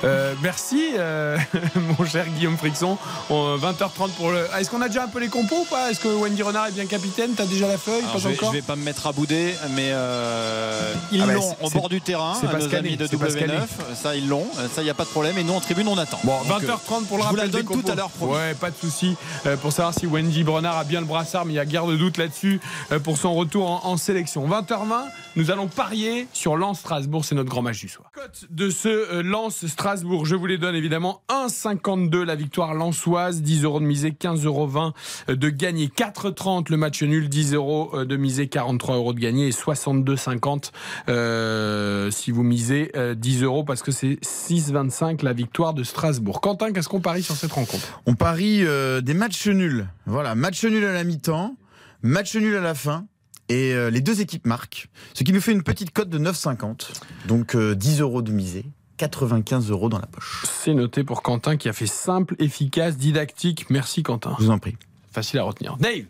Euh, 0.04 0.34
merci, 0.42 0.82
euh, 0.96 1.36
mon 1.98 2.04
cher 2.06 2.26
Guillaume 2.36 2.56
Frixon. 2.56 2.98
On- 3.30 3.56
20h30 3.56 4.10
pour 4.16 4.30
le. 4.30 4.46
Ah, 4.52 4.60
Est-ce 4.60 4.70
qu'on 4.70 4.82
a 4.82 4.88
déjà 4.88 5.04
un 5.04 5.08
peu 5.08 5.18
les 5.20 5.28
compos 5.28 5.60
ou 5.62 5.64
pas? 5.64 5.90
Est-ce 5.90 6.00
que 6.00 6.08
Wendy 6.08 6.42
Renard 6.42 6.66
est 6.68 6.72
bien 6.72 6.86
capitaine? 6.86 7.32
T'as 7.36 7.46
déjà 7.46 7.66
la 7.68 7.78
feuille? 7.78 8.00
Alors, 8.00 8.12
Pas 8.12 8.18
je, 8.18 8.28
vais, 8.28 8.34
encore? 8.34 8.50
je 8.52 8.56
vais 8.56 8.62
pas 8.62 8.76
me 8.76 8.84
mettre 8.84 9.06
à 9.06 9.12
bouder, 9.12 9.54
mais 9.70 9.90
euh, 9.92 10.92
Ils 11.12 11.22
Ah 11.22 11.26
bah, 11.26 11.32
l'ont 11.34 11.56
au 11.62 11.70
bord 11.70 11.88
du 11.88 12.00
terrain, 12.00 12.34
c'est 12.40 12.46
pas 12.50 12.76
amis 12.76 12.96
de 12.96 13.06
c'est 13.06 13.16
pas 13.16 13.30
scanné. 13.30 13.54
W9. 13.54 13.94
Ça, 13.94 14.14
ils 14.16 14.28
l'ont. 14.28 14.46
Ça, 14.74 14.82
il 14.82 14.84
n'y 14.84 14.90
a 14.90 14.94
pas 14.94 15.04
de 15.04 15.08
problème. 15.08 15.38
Et 15.38 15.44
nous, 15.44 15.54
en 15.54 15.60
tribune, 15.60 15.88
on 15.88 15.98
attend. 15.98 16.18
Bon, 16.24 16.32
Donc, 16.48 16.62
euh, 16.62 16.66
20h30 16.66 17.04
pour 17.06 17.16
le 17.18 17.22
je 17.24 17.28
vous 17.28 17.36
la 17.36 17.42
rappel 17.44 17.50
donne 17.50 17.82
tout 17.82 17.90
à 17.90 17.94
l'heure. 17.94 18.10
Ouais, 18.20 18.54
pas 18.54 18.70
de 18.70 18.76
souci. 18.80 19.16
Euh, 19.46 19.56
pour 19.56 19.72
savoir 19.72 19.94
si 19.94 20.06
Wendy 20.06 20.44
Brenard 20.44 20.76
a 20.78 20.84
bien 20.84 21.00
le 21.00 21.06
brassard, 21.06 21.44
mais 21.44 21.52
il 21.52 21.56
y 21.56 21.60
a 21.60 21.64
guère 21.64 21.86
de 21.86 21.96
doute 21.96 22.16
là-dessus 22.18 22.60
euh, 22.92 22.98
pour 22.98 23.16
son 23.18 23.34
retour 23.34 23.75
en, 23.84 23.92
en 23.92 23.96
sélection. 23.96 24.48
20h20, 24.48 25.04
nous 25.36 25.50
allons 25.50 25.68
parier 25.68 26.26
sur 26.32 26.56
Lens 26.56 26.80
Strasbourg, 26.80 27.24
c'est 27.24 27.34
notre 27.34 27.50
grand 27.50 27.62
match 27.62 27.80
du 27.80 27.88
soir. 27.88 28.10
Cote 28.14 28.46
de 28.50 28.70
ce 28.70 28.88
euh, 28.88 29.22
Lens 29.22 29.66
Strasbourg, 29.66 30.26
je 30.26 30.34
vous 30.34 30.46
les 30.46 30.58
donne 30.58 30.74
évidemment 30.74 31.22
1,52 31.28 32.22
la 32.22 32.34
victoire 32.34 32.74
lensoise, 32.74 33.42
10 33.42 33.64
euros 33.64 33.80
de 33.80 33.86
misée, 33.86 34.10
15,20 34.10 34.44
euros 34.46 34.92
de 35.28 35.48
gagné, 35.48 35.88
4,30 35.88 36.70
le 36.70 36.76
match 36.76 37.02
nul, 37.02 37.28
10 37.28 37.54
euros 37.54 37.90
euh, 37.94 38.04
de 38.04 38.16
misée, 38.16 38.48
43 38.48 38.96
euros 38.96 39.12
de 39.12 39.20
gagné 39.20 39.48
et 39.48 39.52
62,50 39.52 40.70
euh, 41.08 42.10
si 42.10 42.30
vous 42.30 42.42
misez 42.42 42.90
euh, 42.96 43.14
10 43.14 43.42
euros 43.42 43.64
parce 43.64 43.82
que 43.82 43.92
c'est 43.92 44.18
6,25 44.22 45.24
la 45.24 45.32
victoire 45.32 45.74
de 45.74 45.82
Strasbourg. 45.82 46.40
Quentin, 46.40 46.72
qu'est-ce 46.72 46.88
qu'on 46.88 47.00
parie 47.00 47.22
sur 47.22 47.36
cette 47.36 47.52
rencontre? 47.52 48.00
On 48.06 48.14
parie 48.14 48.64
euh, 48.64 49.00
des 49.00 49.14
matchs 49.14 49.46
nuls. 49.48 49.86
Voilà, 50.06 50.34
match 50.34 50.64
nul 50.64 50.84
à 50.84 50.92
la 50.92 51.04
mi-temps, 51.04 51.56
match 52.02 52.34
nul 52.36 52.54
à 52.56 52.60
la 52.60 52.74
fin. 52.74 53.06
Et 53.48 53.72
euh, 53.72 53.90
les 53.90 54.00
deux 54.00 54.20
équipes 54.20 54.46
marquent, 54.46 54.88
ce 55.14 55.22
qui 55.22 55.32
nous 55.32 55.40
fait 55.40 55.52
une 55.52 55.62
petite 55.62 55.92
cote 55.92 56.08
de 56.08 56.18
9,50. 56.18 56.88
Donc 57.26 57.54
euh, 57.54 57.74
10 57.74 58.00
euros 58.00 58.22
de 58.22 58.32
misée, 58.32 58.64
95 58.96 59.70
euros 59.70 59.88
dans 59.88 59.98
la 59.98 60.06
poche. 60.06 60.44
C'est 60.46 60.74
noté 60.74 61.04
pour 61.04 61.22
Quentin 61.22 61.56
qui 61.56 61.68
a 61.68 61.72
fait 61.72 61.86
simple, 61.86 62.34
efficace, 62.38 62.96
didactique. 62.96 63.70
Merci 63.70 64.02
Quentin. 64.02 64.34
Je 64.38 64.44
vous 64.44 64.50
en 64.50 64.58
prie. 64.58 64.76
Facile 65.12 65.38
à 65.38 65.44
retenir. 65.44 65.76
Dave 65.78 66.04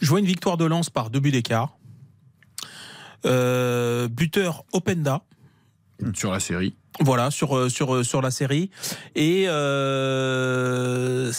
Je 0.00 0.08
vois 0.08 0.18
une 0.18 0.26
victoire 0.26 0.56
de 0.56 0.64
Lens 0.64 0.90
par 0.90 1.10
deux 1.10 1.20
buts 1.20 1.30
d'écart. 1.30 1.76
Euh, 3.26 4.08
buteur 4.08 4.64
Openda. 4.72 5.22
sur 6.14 6.32
la 6.32 6.40
série. 6.40 6.74
Voilà, 6.98 7.30
sur, 7.30 7.56
euh, 7.56 7.68
sur, 7.68 7.94
euh, 7.94 8.02
sur 8.02 8.20
la 8.20 8.30
série. 8.30 8.70
Et, 9.14 9.44
euh, 9.48 11.32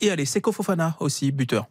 et 0.00 0.10
allez, 0.10 0.24
Seko 0.24 0.52
Fofana 0.52 0.96
aussi, 1.00 1.32
buteur. 1.32 1.66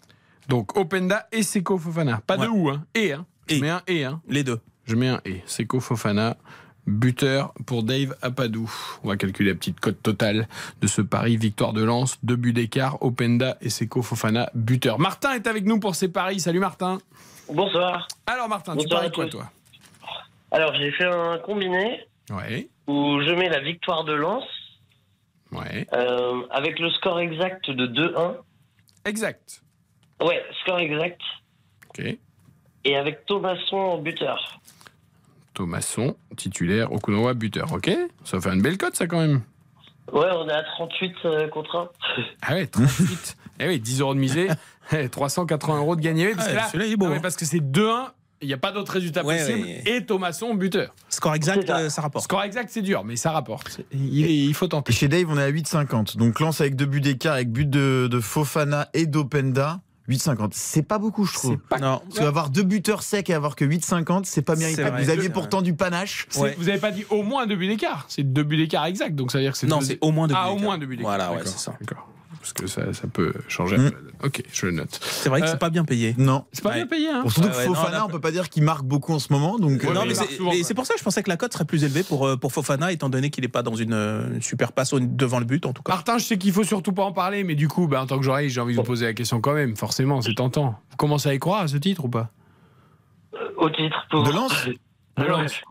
Donc 0.49 0.75
Openda 0.77 1.27
et 1.31 1.43
Seko 1.43 1.77
Fofana. 1.77 2.21
Pas 2.25 2.37
de 2.37 2.47
ou, 2.47 2.69
hein. 2.69 2.83
Et, 2.95 3.13
hein. 3.13 3.25
Je 3.47 3.55
Et. 3.55 3.61
mets 3.61 3.69
un 3.69 3.81
et, 3.87 4.03
hein. 4.03 4.21
Les 4.27 4.43
deux. 4.43 4.59
Je 4.85 4.95
mets 4.95 5.07
un 5.07 5.21
et. 5.25 5.41
Seko 5.45 5.79
Fofana, 5.79 6.37
buteur 6.87 7.53
pour 7.67 7.83
Dave 7.83 8.15
Apadou. 8.21 8.69
On 9.03 9.09
va 9.09 9.17
calculer 9.17 9.51
la 9.51 9.55
petite 9.55 9.79
cote 9.79 10.01
totale 10.01 10.47
de 10.81 10.87
ce 10.87 11.01
pari. 11.03 11.37
Victoire 11.37 11.73
de 11.73 11.83
Lens, 11.83 12.17
deux 12.23 12.35
buts 12.35 12.53
d'écart. 12.53 13.01
Openda 13.03 13.57
et 13.61 13.69
Seko 13.69 14.01
Fofana, 14.01 14.49
buteur. 14.55 14.99
Martin 14.99 15.33
est 15.33 15.45
avec 15.47 15.65
nous 15.65 15.79
pour 15.79 15.95
ces 15.95 16.09
paris. 16.09 16.39
Salut 16.39 16.59
Martin. 16.59 16.97
Bonsoir. 17.53 18.07
Alors 18.25 18.49
Martin, 18.49 18.75
tu 18.75 18.87
paries 18.87 19.07
à 19.07 19.11
quoi 19.11 19.27
toi? 19.27 19.51
Alors, 20.51 20.73
j'ai 20.75 20.91
fait 20.93 21.05
un 21.05 21.37
combiné 21.37 21.99
Ouais. 22.31 22.69
où 22.87 23.19
je 23.21 23.31
mets 23.35 23.49
la 23.49 23.59
victoire 23.59 24.03
de 24.03 24.13
Lens 24.13 24.43
Ouais. 25.51 25.87
euh, 25.93 26.41
avec 26.49 26.79
le 26.79 26.89
score 26.91 27.19
exact 27.19 27.69
de 27.69 27.85
2-1. 27.87 28.35
Exact. 29.05 29.61
Ouais, 30.21 30.43
score 30.61 30.79
exact. 30.79 31.21
Ok. 31.89 32.05
Et 32.85 32.95
avec 32.95 33.25
Thomasson 33.25 33.75
en 33.77 33.97
buteur. 33.97 34.59
Thomasson, 35.53 36.15
titulaire, 36.37 36.91
Okunowa, 36.91 37.33
buteur. 37.33 37.71
Ok 37.73 37.89
Ça 38.23 38.39
fait 38.39 38.49
une 38.53 38.61
belle 38.61 38.77
cote 38.77 38.95
ça 38.95 39.07
quand 39.07 39.19
même. 39.19 39.41
Ouais, 40.11 40.27
on 40.33 40.47
est 40.47 40.53
à 40.53 40.63
38 40.63 41.13
euh, 41.25 41.47
contre 41.49 41.75
1. 41.77 41.89
Ah 42.41 42.53
ouais, 42.53 42.67
38. 42.67 43.37
eh 43.59 43.67
oui, 43.67 43.79
10 43.79 44.01
euros 44.01 44.13
de 44.15 44.19
misée, 44.19 44.47
eh, 44.91 45.09
380 45.09 45.77
euros 45.79 45.95
de 45.95 46.01
gagné. 46.01 46.27
Oui, 46.29 46.33
Parce 46.35 46.47
que 46.47 46.57
Ah, 46.57 46.69
hein. 47.13 47.19
parce 47.21 47.35
que 47.35 47.45
c'est 47.45 47.59
2-1, 47.59 48.07
il 48.41 48.47
n'y 48.47 48.53
a 48.53 48.57
pas 48.57 48.71
d'autre 48.71 48.93
résultat 48.93 49.23
Ouais, 49.23 49.37
possible. 49.37 49.59
ouais. 49.67 49.83
Et 49.85 50.05
Thomasson, 50.05 50.55
buteur. 50.55 50.95
Score 51.09 51.35
exact, 51.35 51.67
ça. 51.67 51.77
euh, 51.77 51.89
ça 51.89 52.01
rapporte. 52.01 52.23
Score 52.23 52.41
exact, 52.43 52.69
c'est 52.71 52.81
dur, 52.81 53.03
mais 53.03 53.17
ça 53.17 53.31
rapporte. 53.31 53.81
Il, 53.91 54.53
faut 54.55 54.65
Et 54.65 54.69
tenter. 54.69 54.93
chez 54.93 55.09
Dave, 55.09 55.27
on 55.29 55.37
est 55.37 55.43
à 55.43 55.51
8,50. 55.51 56.17
Donc 56.17 56.39
lance 56.39 56.61
avec 56.61 56.75
deux 56.75 56.85
buts 56.85 57.01
d'écart, 57.01 57.33
avec 57.35 57.51
but 57.51 57.69
de, 57.69 58.07
de 58.09 58.19
Fofana 58.19 58.87
et 58.93 59.05
d'Openda. 59.05 59.81
8,50. 60.09 60.49
C'est 60.53 60.81
pas 60.81 60.97
beaucoup, 60.97 61.23
je 61.25 61.33
trouve. 61.33 61.57
pas- 61.57 61.77
Non. 61.79 62.01
Parce 62.07 62.19
qu'avoir 62.19 62.49
deux 62.49 62.63
buteurs 62.63 63.03
secs 63.03 63.29
et 63.29 63.33
avoir 63.33 63.55
que 63.55 63.63
8,50, 63.65 64.25
c'est 64.25 64.41
pas 64.41 64.55
méritable. 64.55 64.89
vrai, 64.89 65.03
Vous 65.03 65.09
aviez 65.09 65.29
pourtant 65.29 65.61
du 65.61 65.73
panache. 65.75 66.27
Ouais. 66.37 66.55
Vous 66.57 66.65
n'avez 66.65 66.79
pas 66.79 66.91
dit 66.91 67.05
au 67.09 67.23
moins 67.23 67.45
deux 67.47 67.55
buts 67.55 67.67
d'écart. 67.67 68.05
C'est 68.09 68.23
deux 68.23 68.43
buts 68.43 68.57
d'écart 68.57 68.85
exact. 68.85 69.15
Donc 69.15 69.31
ça 69.31 69.37
veut 69.37 69.43
dire 69.43 69.51
que 69.53 69.57
c'est. 69.57 69.67
Non, 69.67 69.79
deux- 69.79 69.85
c'est 69.85 69.97
au 70.01 70.11
moins 70.11 70.27
deux 70.27 70.33
buts 70.33 70.39
Ah, 70.41 70.49
au 70.49 70.53
d'écart. 70.55 70.63
moins 70.65 70.77
deux 70.77 70.85
buts 70.87 70.97
d'écart. 70.97 71.09
Voilà, 71.15 71.31
ouais, 71.31 71.39
c'est 71.45 71.57
ça. 71.59 71.75
D'accord. 71.79 72.07
Parce 72.53 72.53
que 72.53 72.67
ça, 72.67 72.93
ça 72.93 73.07
peut 73.07 73.33
changer. 73.47 73.77
Mm. 73.77 73.91
Ok, 74.23 74.43
je 74.51 74.65
le 74.65 74.71
note. 74.71 74.99
C'est 75.01 75.29
vrai 75.29 75.41
que 75.41 75.45
Euh, 75.45 75.49
c'est 75.51 75.59
pas 75.59 75.69
bien 75.69 75.85
payé. 75.85 76.15
Non. 76.17 76.45
C'est 76.51 76.63
pas 76.63 76.69
Ouais. 76.69 76.75
bien 76.77 76.87
payé, 76.87 77.09
hein 77.09 77.21
Bon, 77.23 77.29
surtout 77.29 77.47
Ouais, 77.49 77.53
que 77.53 77.59
ouais, 77.59 77.67
non, 77.67 77.75
Fofana, 77.75 78.05
on 78.05 78.09
peut 78.09 78.19
pas 78.19 78.31
dire 78.31 78.49
qu'il 78.49 78.63
marque 78.63 78.83
beaucoup 78.83 79.13
en 79.13 79.19
ce 79.19 79.31
moment. 79.31 79.57
Donc, 79.59 79.83
Ouais, 79.83 79.93
non, 79.93 80.01
mais 80.05 80.13
mais 80.39 80.63
c'est 80.63 80.73
pour 80.73 80.85
ça 80.85 80.93
que 80.95 80.99
je 80.99 81.03
pensais 81.03 81.21
que 81.21 81.29
la 81.29 81.37
cote 81.37 81.53
serait 81.53 81.65
plus 81.65 81.83
élevée 81.83 82.03
pour, 82.03 82.25
euh, 82.27 82.37
pour 82.37 82.51
Fofana, 82.51 82.91
étant 82.91 83.09
donné 83.09 83.29
qu'il 83.29 83.43
n'est 83.43 83.47
pas 83.49 83.61
dans 83.63 83.75
une, 83.75 83.93
euh, 83.93 84.33
une 84.33 84.41
super 84.41 84.71
passe 84.71 84.93
devant 84.93 85.39
le 85.39 85.45
but, 85.45 85.65
en 85.65 85.73
tout 85.73 85.83
cas. 85.83 85.93
Martin, 85.93 86.17
je 86.17 86.25
sais 86.25 86.37
qu'il 86.37 86.51
faut 86.51 86.63
surtout 86.63 86.91
pas 86.93 87.03
en 87.03 87.11
parler, 87.11 87.43
mais 87.43 87.55
du 87.55 87.67
coup, 87.67 87.87
bah, 87.87 88.01
en 88.01 88.07
tant 88.07 88.17
que 88.17 88.23
journaliste, 88.23 88.55
j'ai 88.55 88.61
envie 88.61 88.73
de 88.73 88.77
vous 88.79 88.83
poser 88.83 89.05
la 89.05 89.13
question 89.13 89.41
quand 89.41 89.53
même. 89.53 89.75
Forcément, 89.75 90.21
c'est 90.21 90.33
tentant. 90.33 90.79
Vous 90.89 90.97
commencez 90.97 91.29
à 91.29 91.33
y 91.33 91.39
croire 91.39 91.61
à 91.61 91.67
ce 91.67 91.77
titre 91.77 92.05
ou 92.05 92.09
pas? 92.09 92.29
Euh, 93.35 93.49
Au 93.57 93.69
titre 93.69 94.05
pour. 94.09 94.23
De 94.23 94.31
Lens 94.31 94.65
De. 95.17 95.23
Lens. 95.23 95.61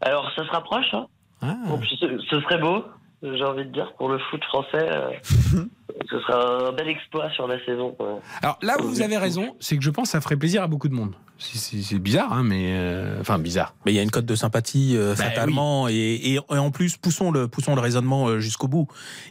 Alors, 0.00 0.30
ça 0.34 0.44
se 0.44 0.50
rapproche, 0.50 0.86
hein 0.94 1.06
Ah. 1.42 1.56
Ce, 2.00 2.18
ce 2.30 2.40
serait 2.40 2.58
beau, 2.58 2.84
j'ai 3.22 3.44
envie 3.44 3.64
de 3.66 3.72
dire, 3.72 3.92
pour 3.98 4.08
le 4.08 4.18
foot 4.30 4.42
français. 4.44 4.88
euh, 4.90 5.10
ce 6.10 6.20
serait 6.20 6.32
un 6.68 6.72
bel 6.72 6.88
exploit 6.88 7.30
sur 7.30 7.46
la 7.46 7.62
saison. 7.64 7.96
Alors 8.42 8.58
là 8.62 8.76
où 8.80 8.88
vous 8.88 9.02
avez 9.02 9.16
raison, 9.16 9.56
c'est 9.60 9.76
que 9.76 9.82
je 9.82 9.90
pense 9.90 10.08
que 10.08 10.12
ça 10.12 10.20
ferait 10.20 10.36
plaisir 10.36 10.62
à 10.62 10.66
beaucoup 10.66 10.88
de 10.88 10.94
monde. 10.94 11.14
C'est- 11.38 11.98
bizarre, 11.98 12.32
hein, 12.32 12.42
mais 12.42 12.74
euh, 12.76 13.20
enfin 13.20 13.38
bizarre. 13.38 13.74
Mais 13.84 13.92
il 13.92 13.94
y 13.94 13.98
a 13.98 14.02
une 14.02 14.10
cote 14.10 14.24
de 14.26 14.34
sympathie 14.34 14.94
euh, 14.96 15.14
Bah 15.14 15.24
fatalement 15.24 15.88
et, 15.88 15.94
et- 15.94 16.34
et 16.34 16.38
en 16.58 16.70
plus 16.70 16.96
poussons 16.96 17.30
le 17.30 17.46
poussons 17.48 17.74
le 17.74 17.80
raisonnement 17.80 18.28
euh, 18.28 18.40
jusqu'au 18.40 18.68
bout. 18.68 18.86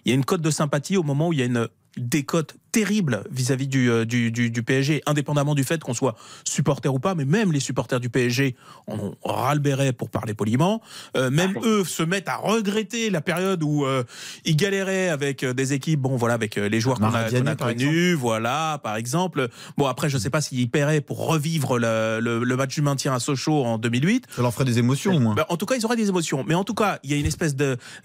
Il 0.06 0.10
y 0.10 0.12
a 0.12 0.16
une 0.16 0.26
cote 0.26 0.42
de 0.42 0.52
sympathie 0.52 0.98
au 0.98 1.04
moment 1.04 1.30
où 1.30 1.34
il 1.34 1.40
y 1.40 1.42
a 1.42 1.46
une 1.46 1.68
décote 1.98 2.58
terrible 2.74 3.24
vis-à-vis 3.32 3.70
du, 3.70 4.06
du, 4.06 4.30
du, 4.30 4.52
du 4.52 4.64
PSG, 4.64 5.02
indépendamment 5.06 5.56
du 5.56 5.64
fait 5.64 5.82
qu'on 5.82 5.94
soit 5.94 6.16
supporter 6.44 6.94
ou 6.94 7.00
pas, 7.00 7.16
mais 7.16 7.24
même 7.24 7.54
les 7.54 7.62
supporters 7.62 8.02
du 8.02 8.10
PSG 8.10 8.58
en 8.88 9.00
ont 9.00 9.16
ras 9.24 9.54
le 9.56 9.62
béret 9.62 9.94
pour 9.94 10.10
parler 10.10 10.34
poliment. 10.34 10.82
Euh, 11.16 11.30
même 11.30 11.58
eux 11.64 11.86
se 11.86 12.04
mettent 12.04 12.28
à 12.28 12.36
regretter 12.36 13.10
la 13.10 13.22
période 13.22 13.64
où 13.64 13.86
euh, 13.86 14.04
ils 14.44 14.58
galéraient 14.58 15.08
avec 15.08 15.46
des 15.46 15.72
équipes, 15.72 16.02
bon 16.02 16.18
voilà, 16.18 16.34
avec 16.36 16.55
les 16.58 16.80
joueurs 16.80 17.00
qu'on 17.00 17.14
a, 17.14 17.56
connus, 17.56 18.14
voilà, 18.14 18.80
par 18.84 18.96
exemple. 18.96 19.50
Bon 19.78 19.88
après, 19.88 20.10
je 20.10 20.18
sais 20.18 20.30
pas 20.30 20.42
s'ils 20.42 20.70
paieraient 20.70 21.02
pour 21.02 21.28
revivre 21.28 21.78
le, 21.78 22.20
le, 22.22 22.44
le 22.44 22.56
match 22.56 22.76
du 22.76 22.82
maintien 22.82 23.14
à 23.14 23.20
Sochaux 23.20 23.64
en 23.64 23.78
2008. 23.78 24.26
ça 24.36 24.42
leur 24.42 24.54
ferait 24.54 24.66
des 24.66 24.80
émotions 24.80 25.16
au 25.16 25.20
moins. 25.20 25.36
Ben, 25.36 25.46
en 25.50 25.58
tout 25.58 25.66
cas, 25.66 25.76
ils 25.76 25.86
auraient 25.86 25.96
des 25.96 26.10
émotions. 26.10 26.44
Mais 26.48 26.56
en 26.56 26.64
tout 26.64 26.74
cas, 26.74 27.00
il 27.04 27.12
y 27.12 27.14
a 27.14 27.18
une 27.18 27.26
espèce 27.26 27.56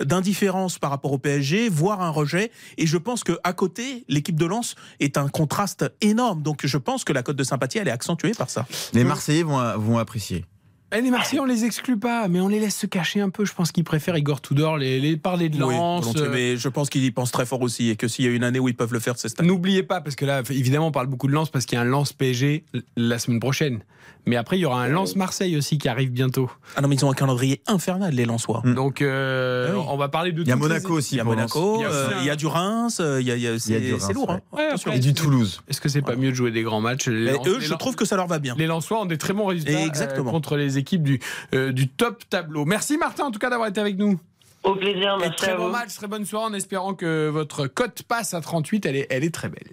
d'indifférence 0.00 0.78
par 0.78 0.90
rapport 0.90 1.12
au 1.12 1.18
PSG, 1.18 1.68
voire 1.68 2.02
un 2.02 2.10
rejet. 2.10 2.50
Et 2.78 2.86
je 2.86 2.96
pense 2.96 3.24
que 3.24 3.38
à 3.44 3.52
côté, 3.52 4.04
l'équipe 4.08 4.38
de 4.38 4.46
Lens 4.46 4.74
est 5.00 5.16
un 5.16 5.28
contraste 5.28 5.90
énorme. 6.00 6.42
Donc, 6.42 6.66
je 6.66 6.78
pense 6.78 7.04
que 7.04 7.12
la 7.12 7.22
cote 7.22 7.36
de 7.36 7.44
sympathie, 7.44 7.78
elle 7.78 7.88
est 7.88 7.92
accentuée 7.92 8.32
par 8.32 8.50
ça. 8.50 8.66
Les 8.92 9.04
Marseillais 9.04 9.42
vont, 9.42 9.60
vont 9.78 9.98
apprécier. 9.98 10.44
Eh, 10.92 11.00
les 11.00 11.10
Marseillais, 11.10 11.40
on 11.40 11.44
les 11.44 11.64
exclut 11.64 11.98
pas, 11.98 12.26
mais 12.26 12.40
on 12.40 12.48
les 12.48 12.58
laisse 12.58 12.76
se 12.76 12.86
cacher 12.86 13.20
un 13.20 13.30
peu. 13.30 13.44
Je 13.44 13.54
pense 13.54 13.70
qu'ils 13.70 13.84
préfèrent 13.84 14.16
Igor 14.16 14.40
Tudor, 14.40 14.76
les, 14.76 14.98
les 14.98 15.16
parler 15.16 15.48
de 15.48 15.58
Lens. 15.58 16.04
volontiers. 16.04 16.22
euh, 16.22 16.30
mais 16.32 16.56
je 16.56 16.68
pense 16.68 16.90
qu'ils 16.90 17.04
y 17.04 17.10
pensent 17.12 17.30
très 17.30 17.46
fort 17.46 17.62
aussi, 17.62 17.90
et 17.90 17.96
que 17.96 18.08
s'il 18.08 18.24
y 18.24 18.28
a 18.28 18.32
une 18.32 18.42
année 18.44 18.58
où 18.58 18.68
ils 18.68 18.74
peuvent 18.74 18.92
le 18.92 18.98
faire, 19.00 19.16
c'est 19.16 19.28
cette. 19.28 19.42
N'oubliez 19.42 19.84
pas, 19.84 20.00
parce 20.00 20.16
que 20.16 20.24
là, 20.24 20.42
évidemment, 20.50 20.88
on 20.88 20.92
parle 20.92 21.06
beaucoup 21.06 21.28
de 21.28 21.32
Lens 21.32 21.50
parce 21.50 21.64
qu'il 21.64 21.76
y 21.76 21.78
a 21.78 21.82
un 21.82 21.86
Lens 21.86 22.12
PSG 22.12 22.64
la 22.96 23.18
semaine 23.18 23.40
prochaine. 23.40 23.80
Mais 24.26 24.36
après, 24.36 24.58
il 24.58 24.60
y 24.60 24.64
aura 24.66 24.82
un 24.82 24.88
Lens 24.88 25.16
Marseille 25.16 25.56
aussi 25.56 25.78
qui 25.78 25.88
arrive 25.88 26.10
bientôt. 26.10 26.50
Ah 26.76 26.80
non, 26.80 26.88
mais 26.88 26.96
ils 26.96 27.04
ont 27.04 27.10
un 27.10 27.14
calendrier 27.14 27.62
infernal, 27.66 28.14
les 28.14 28.24
Lensois. 28.24 28.60
Mm. 28.64 28.74
Donc, 28.74 29.02
euh, 29.02 29.68
Ah 29.70 29.78
oui. 29.78 29.84
on 29.88 29.96
va 29.96 30.08
parler 30.08 30.32
de 30.32 30.42
Il 30.42 30.48
y 30.48 30.52
a 30.52 30.54
les- 30.54 30.60
Monaco 30.60 30.92
aussi. 30.94 31.14
Il 31.14 31.18
y 31.18 31.20
a 31.20 31.24
Monaco, 31.24 31.76
Il 31.78 31.82
y 31.82 31.84
a 31.84 31.90
euh, 31.90 32.08
il 32.20 32.26
y 32.26 32.30
a 32.30 32.36
du 32.36 32.46
Reims, 32.46 32.98
euh, 33.00 33.20
il 33.20 33.26
y 33.28 33.32
a, 33.46 33.58
c'est 33.58 33.78
Reims, 33.78 34.04
c'est 34.06 34.12
lourd. 34.12 34.30
hein. 34.30 34.40
Ouais, 34.52 34.66
Attention. 34.66 34.90
après, 34.90 34.98
Et 34.98 35.00
du 35.00 35.14
Toulouse. 35.14 35.62
Est-ce 35.68 35.80
que 35.80 35.88
c'est 35.88 36.02
pas 36.02 36.16
mieux 36.16 36.30
de 36.30 36.34
jouer 36.36 36.50
des 36.50 36.62
grands 36.62 36.80
matchs 36.80 37.08
les 37.08 37.32
Lens- 37.32 37.46
eux, 37.48 37.58
les 37.58 37.64
je 37.64 37.74
trouve 37.74 37.96
que 37.96 38.04
ça 38.04 38.16
leur 38.16 38.26
va 38.26 38.38
bien. 38.38 38.54
Les 38.58 38.66
Lensois 38.66 39.00
ont 39.00 39.06
des 39.06 39.18
très 39.18 39.32
bons 39.32 39.46
résultats 39.46 39.80
Exactement. 39.84 40.28
euh, 40.28 40.32
contre 40.32 40.56
les 40.56 40.78
équipes 40.78 41.02
du, 41.02 41.20
euh, 41.54 41.72
du 41.72 41.88
top 41.88 42.22
tableau. 42.28 42.64
Merci 42.64 42.96
Martin 42.98 43.24
en 43.24 43.30
tout 43.30 43.38
cas 43.38 43.50
d'avoir 43.50 43.68
été 43.68 43.80
avec 43.80 43.96
nous. 43.98 44.18
Au 44.62 44.74
plaisir, 44.74 45.14
Et 45.18 45.20
merci 45.22 45.36
très 45.36 45.52
à 45.52 45.56
bon 45.56 45.66
vous. 45.66 45.72
match, 45.72 45.94
très 45.94 46.06
bonne 46.06 46.26
soirée 46.26 46.44
en 46.44 46.52
espérant 46.52 46.92
que 46.92 47.28
votre 47.30 47.66
cote 47.66 48.02
passe 48.02 48.34
à 48.34 48.42
38. 48.42 48.84
Elle 48.84 48.96
est, 48.96 49.06
elle 49.08 49.24
est 49.24 49.34
très 49.34 49.48
belle. 49.48 49.68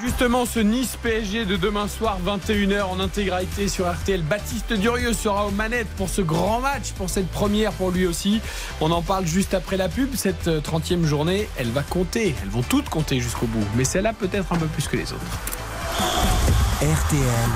Justement, 0.00 0.44
ce 0.44 0.58
Nice 0.58 0.96
PSG 1.02 1.44
de 1.44 1.56
demain 1.56 1.86
soir, 1.86 2.18
21h 2.26 2.82
en 2.82 3.00
intégralité 3.00 3.68
sur 3.68 3.90
RTL. 3.90 4.22
Baptiste 4.22 4.72
Durieux 4.72 5.12
sera 5.12 5.46
aux 5.46 5.50
manettes 5.52 5.88
pour 5.96 6.08
ce 6.08 6.20
grand 6.20 6.60
match, 6.60 6.92
pour 6.92 7.08
cette 7.08 7.28
première 7.30 7.72
pour 7.72 7.90
lui 7.90 8.06
aussi. 8.06 8.40
On 8.80 8.90
en 8.90 9.02
parle 9.02 9.26
juste 9.26 9.54
après 9.54 9.76
la 9.76 9.88
pub. 9.88 10.14
Cette 10.16 10.48
euh, 10.48 10.60
30e 10.60 11.04
journée, 11.04 11.48
elle 11.56 11.70
va 11.70 11.82
compter. 11.82 12.34
Elles 12.42 12.48
vont 12.48 12.62
toutes 12.62 12.88
compter 12.88 13.20
jusqu'au 13.20 13.46
bout. 13.46 13.64
Mais 13.76 13.84
celle-là 13.84 14.12
peut-être 14.12 14.52
un 14.52 14.56
peu 14.56 14.66
plus 14.66 14.88
que 14.88 14.96
les 14.96 15.12
autres. 15.12 15.38
RTL. 16.80 17.50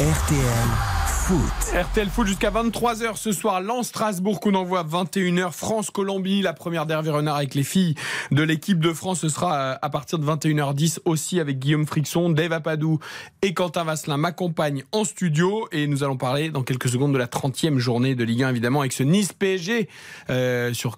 RTL 0.00 0.97
RTL 1.28 2.08
Foot 2.08 2.26
jusqu'à 2.26 2.50
23h 2.50 3.16
ce 3.16 3.32
soir. 3.32 3.60
Lens 3.60 3.88
Strasbourg 3.88 4.40
qu'on 4.40 4.54
envoie 4.54 4.80
à 4.80 4.84
21h. 4.84 5.52
France 5.52 5.90
Colombie, 5.90 6.40
la 6.40 6.54
première 6.54 6.86
d'Hervé 6.86 7.10
Renard 7.10 7.36
avec 7.36 7.54
les 7.54 7.64
filles 7.64 7.96
de 8.30 8.42
l'équipe 8.42 8.78
de 8.80 8.94
France. 8.94 9.20
Ce 9.20 9.28
sera 9.28 9.58
euh, 9.58 9.74
à 9.82 9.90
partir 9.90 10.18
de 10.18 10.24
21h10 10.24 11.00
aussi 11.04 11.38
avec 11.38 11.58
Guillaume 11.58 11.86
Frixon, 11.86 12.30
Dave 12.30 12.54
Apadou 12.54 12.98
et 13.42 13.52
Quentin 13.52 13.84
Vasselin 13.84 14.16
m'accompagnent 14.16 14.84
en 14.92 15.04
studio 15.04 15.68
et 15.70 15.86
nous 15.86 16.02
allons 16.02 16.16
parler 16.16 16.48
dans 16.48 16.62
quelques 16.62 16.88
secondes 16.88 17.12
de 17.12 17.18
la 17.18 17.26
30e 17.26 17.76
journée 17.76 18.14
de 18.14 18.24
Ligue 18.24 18.44
1 18.44 18.48
évidemment 18.48 18.80
avec 18.80 18.94
ce 18.94 19.02
Nice 19.02 19.34
PSG 19.34 19.86
euh, 20.30 20.72
sur 20.72 20.96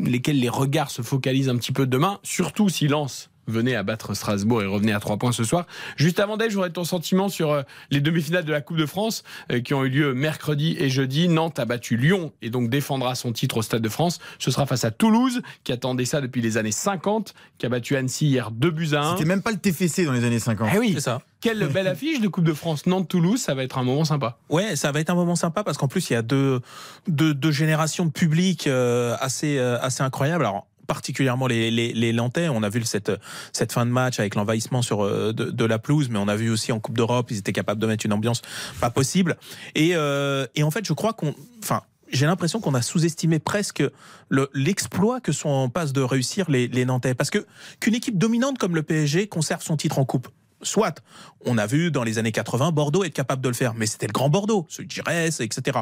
lesquels 0.00 0.38
les 0.38 0.50
regards 0.50 0.90
se 0.90 1.00
focalisent 1.00 1.48
un 1.48 1.56
petit 1.56 1.72
peu 1.72 1.86
demain, 1.86 2.18
surtout 2.22 2.68
si 2.68 2.88
venait 3.52 3.76
à 3.76 3.82
battre 3.82 4.14
Strasbourg 4.14 4.62
et 4.62 4.66
revenait 4.66 4.92
à 4.92 5.00
3 5.00 5.16
points 5.18 5.32
ce 5.32 5.44
soir. 5.44 5.66
Juste 5.96 6.18
avant 6.18 6.36
Dave, 6.36 6.50
j'aurais 6.50 6.70
ton 6.70 6.84
sentiment 6.84 7.28
sur 7.28 7.52
euh, 7.52 7.62
les 7.90 8.00
demi-finales 8.00 8.44
de 8.44 8.52
la 8.52 8.60
Coupe 8.60 8.76
de 8.78 8.86
France 8.86 9.22
euh, 9.52 9.60
qui 9.60 9.74
ont 9.74 9.84
eu 9.84 9.88
lieu 9.90 10.14
mercredi 10.14 10.76
et 10.78 10.88
jeudi. 10.88 11.28
Nantes 11.28 11.58
a 11.58 11.64
battu 11.64 11.96
Lyon 11.96 12.32
et 12.42 12.50
donc 12.50 12.70
défendra 12.70 13.14
son 13.14 13.32
titre 13.32 13.58
au 13.58 13.62
Stade 13.62 13.82
de 13.82 13.88
France. 13.88 14.18
Ce 14.38 14.50
sera 14.50 14.66
face 14.66 14.84
à 14.84 14.90
Toulouse 14.90 15.42
qui 15.64 15.72
attendait 15.72 16.04
ça 16.04 16.20
depuis 16.20 16.40
les 16.40 16.56
années 16.56 16.72
50, 16.72 17.34
qui 17.58 17.66
a 17.66 17.68
battu 17.68 17.96
Annecy 17.96 18.26
hier 18.26 18.50
2 18.50 18.70
buts 18.70 18.88
à 18.94 19.02
1. 19.02 19.12
C'était 19.12 19.28
même 19.28 19.42
pas 19.42 19.50
le 19.52 19.58
TFC 19.58 20.04
dans 20.04 20.12
les 20.12 20.24
années 20.24 20.38
50. 20.38 20.70
Eh 20.74 20.78
oui, 20.78 20.92
C'est 20.94 21.00
ça. 21.00 21.20
quelle 21.40 21.66
belle 21.68 21.86
affiche 21.88 22.20
de 22.20 22.28
Coupe 22.28 22.44
de 22.44 22.54
France. 22.54 22.86
Nantes-Toulouse, 22.86 23.40
ça 23.40 23.54
va 23.54 23.62
être 23.62 23.78
un 23.78 23.82
moment 23.84 24.04
sympa. 24.04 24.38
Ouais, 24.48 24.76
ça 24.76 24.90
va 24.92 25.00
être 25.00 25.10
un 25.10 25.14
moment 25.14 25.36
sympa 25.36 25.62
parce 25.62 25.76
qu'en 25.78 25.88
plus 25.88 26.10
il 26.10 26.14
y 26.14 26.16
a 26.16 26.22
deux, 26.22 26.60
deux, 27.08 27.34
deux 27.34 27.50
générations 27.52 28.06
de 28.06 28.10
public 28.10 28.66
euh, 28.66 29.16
assez, 29.20 29.58
assez 29.58 30.02
incroyables. 30.02 30.44
Alors 30.44 30.66
particulièrement 30.86 31.46
les, 31.46 31.70
les, 31.70 31.92
les 31.92 32.12
Nantais. 32.12 32.48
On 32.48 32.62
a 32.62 32.68
vu 32.68 32.82
cette, 32.84 33.12
cette 33.52 33.72
fin 33.72 33.86
de 33.86 33.90
match 33.90 34.18
avec 34.20 34.34
l'envahissement 34.34 34.82
sur 34.82 35.04
euh, 35.04 35.32
de, 35.32 35.64
la 35.64 35.78
pelouse, 35.78 36.08
mais 36.10 36.18
on 36.18 36.28
a 36.28 36.36
vu 36.36 36.50
aussi 36.50 36.72
en 36.72 36.80
Coupe 36.80 36.96
d'Europe, 36.96 37.30
ils 37.30 37.38
étaient 37.38 37.52
capables 37.52 37.80
de 37.80 37.86
mettre 37.86 38.04
une 38.06 38.12
ambiance 38.12 38.42
pas 38.80 38.90
possible. 38.90 39.36
Et, 39.74 39.90
euh, 39.94 40.46
et 40.54 40.62
en 40.62 40.70
fait, 40.70 40.84
je 40.86 40.92
crois 40.92 41.12
qu'on, 41.12 41.34
enfin, 41.62 41.82
j'ai 42.10 42.26
l'impression 42.26 42.60
qu'on 42.60 42.74
a 42.74 42.82
sous-estimé 42.82 43.38
presque 43.38 43.82
le- 44.28 44.50
l'exploit 44.52 45.20
que 45.20 45.32
sont 45.32 45.48
en 45.48 45.68
passe 45.68 45.92
de 45.92 46.02
réussir 46.02 46.50
les, 46.50 46.68
les 46.68 46.84
Nantais. 46.84 47.14
Parce 47.14 47.30
que 47.30 47.46
qu'une 47.80 47.94
équipe 47.94 48.18
dominante 48.18 48.58
comme 48.58 48.74
le 48.74 48.82
PSG 48.82 49.28
conserve 49.28 49.62
son 49.62 49.76
titre 49.76 49.98
en 49.98 50.04
coupe. 50.04 50.28
Soit, 50.64 51.02
on 51.44 51.58
a 51.58 51.66
vu 51.66 51.90
dans 51.90 52.04
les 52.04 52.18
années 52.18 52.30
80 52.30 52.70
Bordeaux 52.70 53.02
être 53.02 53.14
capable 53.14 53.42
de 53.42 53.48
le 53.48 53.54
faire, 53.54 53.74
mais 53.74 53.86
c'était 53.86 54.06
le 54.06 54.12
grand 54.12 54.28
Bordeaux, 54.28 54.64
celui 54.68 54.86
de 54.86 54.92
Giresse, 54.92 55.40
etc. 55.40 55.80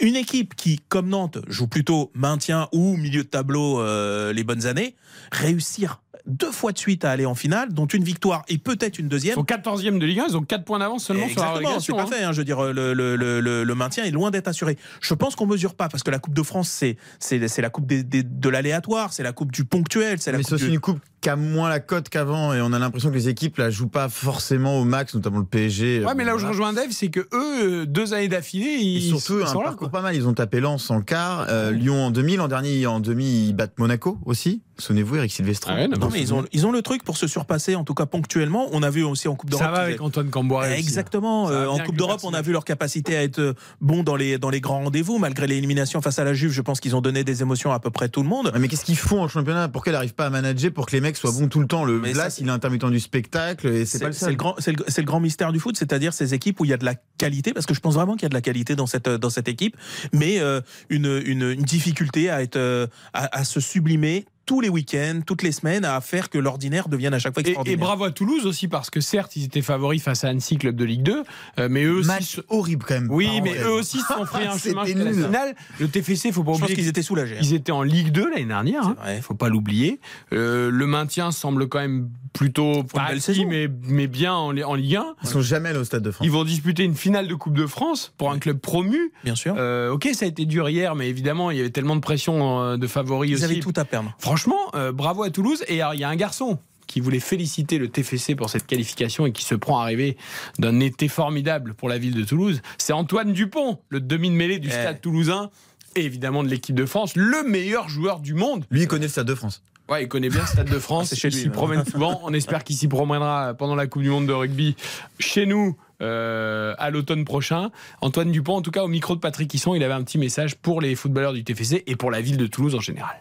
Une 0.00 0.16
équipe 0.16 0.54
qui, 0.56 0.80
comme 0.88 1.08
Nantes, 1.08 1.38
joue 1.46 1.68
plutôt 1.68 2.10
maintien 2.14 2.68
ou 2.72 2.96
milieu 2.96 3.22
de 3.22 3.28
tableau 3.28 3.80
euh, 3.80 4.32
les 4.32 4.42
bonnes 4.42 4.66
années, 4.66 4.96
réussir 5.32 6.00
deux 6.26 6.52
fois 6.52 6.72
de 6.72 6.78
suite 6.78 7.04
à 7.04 7.10
aller 7.10 7.26
en 7.26 7.34
finale, 7.34 7.74
dont 7.74 7.84
une 7.84 8.02
victoire 8.02 8.44
et 8.48 8.56
peut-être 8.56 8.98
une 8.98 9.06
Ils 9.06 9.08
deuxième. 9.10 9.34
sont 9.34 9.42
14e 9.44 9.98
de 9.98 10.06
Ligue 10.06 10.20
1, 10.20 10.26
ils 10.30 10.36
ont 10.38 10.42
4 10.42 10.64
points 10.64 10.78
d'avance 10.78 11.04
seulement 11.04 11.28
sur 11.28 11.38
la 11.42 11.48
Exactement, 11.48 11.80
c'est 11.80 11.92
relégation. 11.92 11.96
pas 11.96 12.02
hein. 12.02 12.06
fait. 12.06 12.24
hein, 12.24 12.32
je 12.32 12.38
veux 12.38 12.44
dire, 12.46 12.62
le, 12.62 12.94
le, 12.94 13.14
le, 13.16 13.40
le- 13.40 13.62
le 13.64 13.74
maintien 13.74 14.04
est 14.04 14.10
loin 14.10 14.30
d'être 14.30 14.48
assuré. 14.48 14.78
Je 15.02 15.12
pense 15.12 15.36
qu'on 15.36 15.44
mesure 15.46 15.74
pas 15.74 15.88
parce 15.90 16.02
que 16.02 16.10
la 16.10 16.18
Coupe 16.18 16.32
de 16.34 16.42
France, 16.42 16.70
c'est 16.70 16.96
c'est 17.18 17.46
c'est 17.48 17.60
la 17.60 17.68
coupe 17.68 17.84
des- 17.86 18.04
des- 18.04 18.22
de 18.22 18.48
l'aléatoire, 18.48 19.12
c'est 19.12 19.22
la 19.22 19.32
coupe 19.32 19.52
du 19.52 19.66
ponctuel, 19.66 20.18
c'est 20.18 20.32
la 20.32 20.38
Mais 20.38 20.44
c'est 20.44 20.54
aussi 20.54 20.64
du- 20.64 20.70
une 20.70 20.80
coupe 20.80 20.98
qui 21.20 21.28
a 21.28 21.36
moins 21.36 21.68
la 21.70 21.80
cote 21.80 22.08
qu'avant 22.10 22.52
et 22.54 22.60
on 22.62 22.72
a 22.72 22.78
l'impression 22.78 23.08
que 23.10 23.14
les 23.14 23.28
équipes 23.30 23.56
la 23.58 23.70
jouent 23.70 23.88
pas 23.88 24.08
forcément 24.10 24.78
au 24.78 24.84
max, 24.84 25.14
notamment 25.14 25.38
le 25.38 25.44
PSG. 25.46 26.04
Ouais, 26.04 26.14
mais 26.14 26.24
là 26.24 26.34
où 26.36 26.38
je 26.38 26.46
rejoins 26.46 26.72
Dave, 26.74 26.90
c'est 26.90 27.08
que 27.08 27.20
eux, 27.20 27.82
euh, 27.82 27.86
deux 27.86 28.12
années 28.14 28.28
d'affilée, 28.28 28.66
Et 28.66 28.82
ils, 28.82 29.08
surtout 29.08 29.38
ils 29.40 29.42
un 29.44 29.46
sont 29.46 29.60
là. 29.60 29.68
parcours 29.68 29.90
quoi. 29.90 30.00
pas 30.00 30.02
mal. 30.02 30.14
Ils 30.16 30.26
ont 30.26 30.34
tapé 30.34 30.60
Lens 30.60 30.90
en 30.90 31.00
quart, 31.02 31.46
euh, 31.50 31.70
Lyon 31.70 32.06
en 32.06 32.10
demi. 32.10 32.36
L'an 32.36 32.48
dernier, 32.48 32.86
en 32.86 33.00
demi, 33.00 33.48
ils 33.48 33.52
battent 33.54 33.78
Monaco 33.78 34.18
aussi. 34.24 34.62
Souvenez-vous, 34.78 35.16
Eric 35.16 35.30
Silvestro. 35.32 35.70
Ah 35.72 35.76
ouais, 35.76 35.88
Non, 35.88 36.08
mais 36.12 36.20
ils 36.20 36.34
ont, 36.34 36.44
ils 36.52 36.66
ont 36.66 36.72
le 36.72 36.82
truc 36.82 37.04
pour 37.04 37.16
se 37.16 37.26
surpasser, 37.26 37.74
en 37.76 37.84
tout 37.84 37.94
cas 37.94 38.06
ponctuellement. 38.06 38.68
On 38.72 38.82
a 38.82 38.90
vu 38.90 39.04
aussi 39.04 39.28
en 39.28 39.36
Coupe 39.36 39.50
d'Europe. 39.50 39.64
Ça 39.66 39.70
va 39.70 39.78
qu'ils 39.78 39.84
avec 39.90 40.00
Antoine 40.00 40.30
Camboire. 40.30 40.64
Exactement. 40.66 41.48
Euh, 41.50 41.66
en 41.66 41.78
Coupe 41.78 41.96
d'Europe, 41.96 42.20
on 42.24 42.34
a 42.34 42.42
vu 42.42 42.52
leur 42.52 42.64
capacité 42.64 43.16
à 43.16 43.22
être 43.22 43.38
euh, 43.38 43.54
bon 43.80 44.02
dans 44.02 44.16
les, 44.16 44.38
dans 44.38 44.50
les 44.50 44.60
grands 44.60 44.82
rendez-vous. 44.82 45.18
Malgré 45.18 45.46
l'élimination 45.46 46.00
face 46.02 46.18
à 46.18 46.24
la 46.24 46.34
Juve, 46.34 46.50
je 46.52 46.60
pense 46.62 46.80
qu'ils 46.80 46.96
ont 46.96 47.00
donné 47.00 47.22
des 47.24 47.42
émotions 47.42 47.72
à 47.72 47.78
peu 47.80 47.90
près 47.90 48.08
tout 48.08 48.22
le 48.22 48.28
monde. 48.28 48.52
Mais 48.58 48.68
qu'est-ce 48.68 48.84
qu'ils 48.84 48.96
font 48.96 49.22
en 49.22 49.28
championnat? 49.28 49.68
Pourquoi 49.68 49.90
ils 49.90 49.94
n'arrivent 49.94 50.14
pas 50.14 50.26
à 50.26 50.30
manager 50.30 50.72
pour 50.72 50.86
que 50.86 50.92
les 50.92 51.00
mecs 51.00 51.16
soient 51.16 51.32
bons 51.32 51.48
tout 51.48 51.60
le 51.60 51.66
temps? 51.66 51.84
Le 51.84 51.98
Blas, 52.00 52.36
il 52.40 52.48
est 52.48 52.50
intermittent 52.50 52.84
du 52.86 53.00
spectacle 53.00 53.68
et 53.68 53.86
c'est 53.86 53.98
pas 54.00 54.06
le 54.08 54.12
C'est 54.12 54.20
seul. 54.20 54.30
le, 54.30 54.36
grand, 54.36 54.54
c'est 54.58 54.72
le- 54.72 54.84
c'est 54.88 55.00
le 55.02 55.06
grand 55.06 55.20
mystère 55.20 55.52
du 55.52 55.60
foot, 55.60 55.76
c'est-à-dire 55.76 56.12
ces 56.12 56.34
équipes 56.34 56.58
où 56.60 56.64
il 56.64 56.70
y 56.70 56.74
a 56.74 56.76
de 56.76 56.84
la 56.84 56.94
qualité, 57.18 57.52
parce 57.52 57.66
que 57.66 57.74
je 57.74 57.80
pense 57.80 57.94
vraiment 57.94 58.14
qu'il 58.14 58.22
y 58.22 58.26
a 58.26 58.28
de 58.30 58.34
la 58.34 58.40
qualité 58.40 58.74
dans 58.76 58.86
cette, 58.86 59.08
dans 59.08 59.30
cette 59.30 59.48
équipe, 59.48 59.76
mais 60.12 60.40
euh, 60.40 60.60
une, 60.90 61.22
une, 61.24 61.42
une 61.50 61.62
difficulté 61.62 62.30
à, 62.30 62.42
être, 62.42 62.56
euh, 62.56 62.86
à, 63.12 63.38
à 63.38 63.44
se 63.44 63.60
sublimer 63.60 64.24
tous 64.46 64.60
les 64.60 64.68
week-ends, 64.68 65.20
toutes 65.26 65.42
les 65.42 65.52
semaines, 65.52 65.84
à 65.84 66.00
faire 66.00 66.30
que 66.30 66.38
l'ordinaire 66.38 66.88
devienne 66.88 67.14
à 67.14 67.18
chaque 67.18 67.34
fois 67.34 67.42
Et, 67.42 67.46
et 67.46 67.48
extraordinaire. 67.50 67.78
bravo 67.78 68.04
à 68.04 68.10
Toulouse 68.10 68.46
aussi, 68.46 68.68
parce 68.68 68.90
que 68.90 69.00
certes, 69.00 69.36
ils 69.36 69.44
étaient 69.44 69.62
favoris 69.62 70.02
face 70.02 70.24
à 70.24 70.28
Annecy, 70.28 70.56
club 70.58 70.76
de 70.76 70.84
Ligue 70.84 71.02
2, 71.02 71.22
euh, 71.58 71.68
mais 71.70 71.84
eux 71.84 71.96
aussi. 71.96 72.08
Match 72.08 72.40
horrible 72.48 72.84
quand 72.86 72.94
même. 72.94 73.10
Oui, 73.10 73.40
mais 73.42 73.56
eux 73.62 73.70
aussi 73.72 73.98
se 74.00 74.06
sont 74.06 74.24
pris 74.24 74.44
un 74.46 74.58
chemin 74.58 74.84
jusqu'à 74.84 75.04
la 75.04 75.12
nul. 75.12 75.24
finale. 75.24 75.54
Le 75.80 75.88
TFC, 75.88 76.32
faut 76.32 76.42
pas 76.44 76.52
je 76.52 76.58
pense 76.58 76.62
oublier 76.62 76.74
qu'ils 76.76 76.88
étaient 76.88 77.02
soulagés. 77.02 77.36
hein. 77.36 77.40
qu'ils 77.40 77.54
étaient 77.54 77.72
en 77.72 77.82
Ligue 77.82 78.10
2 78.10 78.30
l'année 78.30 78.44
dernière. 78.44 78.86
Hein. 78.86 78.96
Faut 79.22 79.34
pas 79.34 79.48
l'oublier. 79.48 80.00
Euh, 80.32 80.70
le 80.70 80.86
maintien 80.86 81.30
semble 81.32 81.68
quand 81.68 81.80
même 81.80 82.10
plutôt 82.34 82.82
pas 82.84 83.04
acquis, 83.04 83.20
saison. 83.22 83.46
mais, 83.48 83.68
mais 83.84 84.06
bien 84.06 84.34
en, 84.34 84.54
en 84.58 84.74
Ligue 84.74 84.96
1. 84.96 85.14
Ils 85.22 85.28
sont 85.28 85.40
jamais 85.40 85.70
allés 85.70 85.78
au 85.78 85.84
Stade 85.84 86.02
de 86.02 86.10
France. 86.10 86.26
Ils 86.26 86.30
vont 86.30 86.44
disputer 86.44 86.82
une 86.84 86.94
finale 86.96 87.26
de 87.28 87.34
Coupe 87.34 87.56
de 87.56 87.66
France 87.66 88.12
pour 88.18 88.30
un 88.30 88.38
club 88.38 88.58
promu. 88.58 89.12
Bien 89.24 89.34
sûr. 89.36 89.54
Euh, 89.56 89.90
ok, 89.92 90.10
ça 90.12 90.26
a 90.26 90.28
été 90.28 90.44
dur 90.44 90.68
hier, 90.68 90.94
mais 90.94 91.08
évidemment, 91.08 91.50
il 91.50 91.56
y 91.56 91.60
avait 91.60 91.70
tellement 91.70 91.96
de 91.96 92.00
pression 92.00 92.60
euh, 92.60 92.76
de 92.76 92.86
favoris 92.86 93.30
Ils 93.30 93.34
aussi. 93.36 93.44
avaient 93.44 93.60
tout 93.60 93.72
à 93.76 93.84
perdre. 93.86 94.14
Franchement, 94.18 94.58
euh, 94.74 94.92
bravo 94.92 95.22
à 95.22 95.30
Toulouse. 95.30 95.64
Et 95.68 95.80
alors, 95.80 95.94
il 95.94 96.00
y 96.00 96.04
a 96.04 96.08
un 96.10 96.16
garçon 96.16 96.58
qui 96.86 97.00
voulait 97.00 97.20
féliciter 97.20 97.78
le 97.78 97.88
TFC 97.88 98.34
pour 98.34 98.50
cette 98.50 98.66
qualification 98.66 99.24
et 99.24 99.32
qui 99.32 99.44
se 99.44 99.54
prend 99.54 99.78
arriver 99.78 100.18
d'un 100.58 100.80
été 100.80 101.08
formidable 101.08 101.72
pour 101.74 101.88
la 101.88 101.96
ville 101.98 102.14
de 102.14 102.24
Toulouse. 102.24 102.60
C'est 102.76 102.92
Antoine 102.92 103.32
Dupont, 103.32 103.78
le 103.88 104.00
demi 104.00 104.28
de 104.28 104.34
mêlée 104.34 104.58
du 104.58 104.68
Eh. 104.68 104.72
stade 104.72 105.00
toulousain 105.00 105.50
et 105.96 106.04
évidemment 106.04 106.42
de 106.42 106.48
l'équipe 106.48 106.74
de 106.74 106.84
France, 106.86 107.14
le 107.14 107.42
meilleur 107.48 107.88
joueur 107.88 108.18
du 108.20 108.34
monde. 108.34 108.64
Lui, 108.70 108.82
il 108.82 108.88
connaît 108.88 109.04
le 109.06 109.10
Stade 109.10 109.28
de 109.28 109.34
France. 109.36 109.62
Ouais, 109.88 110.04
il 110.04 110.08
connaît 110.08 110.30
bien 110.30 110.40
le 110.40 110.46
Stade 110.46 110.70
de 110.70 110.78
France. 110.78 111.08
C'est 111.08 111.16
chez 111.16 111.28
il 111.28 111.34
s'y 111.34 111.48
promène 111.50 111.84
souvent. 111.90 112.20
On 112.24 112.32
espère 112.32 112.64
qu'il 112.64 112.76
s'y 112.76 112.88
promènera 112.88 113.54
pendant 113.54 113.74
la 113.74 113.86
Coupe 113.86 114.02
du 114.02 114.10
Monde 114.10 114.26
de 114.26 114.32
rugby 114.32 114.76
chez 115.18 115.46
nous 115.46 115.76
euh, 116.02 116.74
à 116.78 116.90
l'automne 116.90 117.24
prochain. 117.24 117.70
Antoine 118.00 118.32
Dupont, 118.32 118.56
en 118.56 118.62
tout 118.62 118.70
cas, 118.70 118.82
au 118.82 118.88
micro 118.88 119.14
de 119.14 119.20
Patrick 119.20 119.52
Hisson, 119.52 119.74
il 119.74 119.82
avait 119.82 119.94
un 119.94 120.02
petit 120.02 120.18
message 120.18 120.56
pour 120.56 120.80
les 120.80 120.94
footballeurs 120.94 121.32
du 121.32 121.44
TFC 121.44 121.84
et 121.86 121.96
pour 121.96 122.10
la 122.10 122.20
ville 122.20 122.36
de 122.38 122.46
Toulouse 122.46 122.74
en 122.74 122.80
général. 122.80 123.20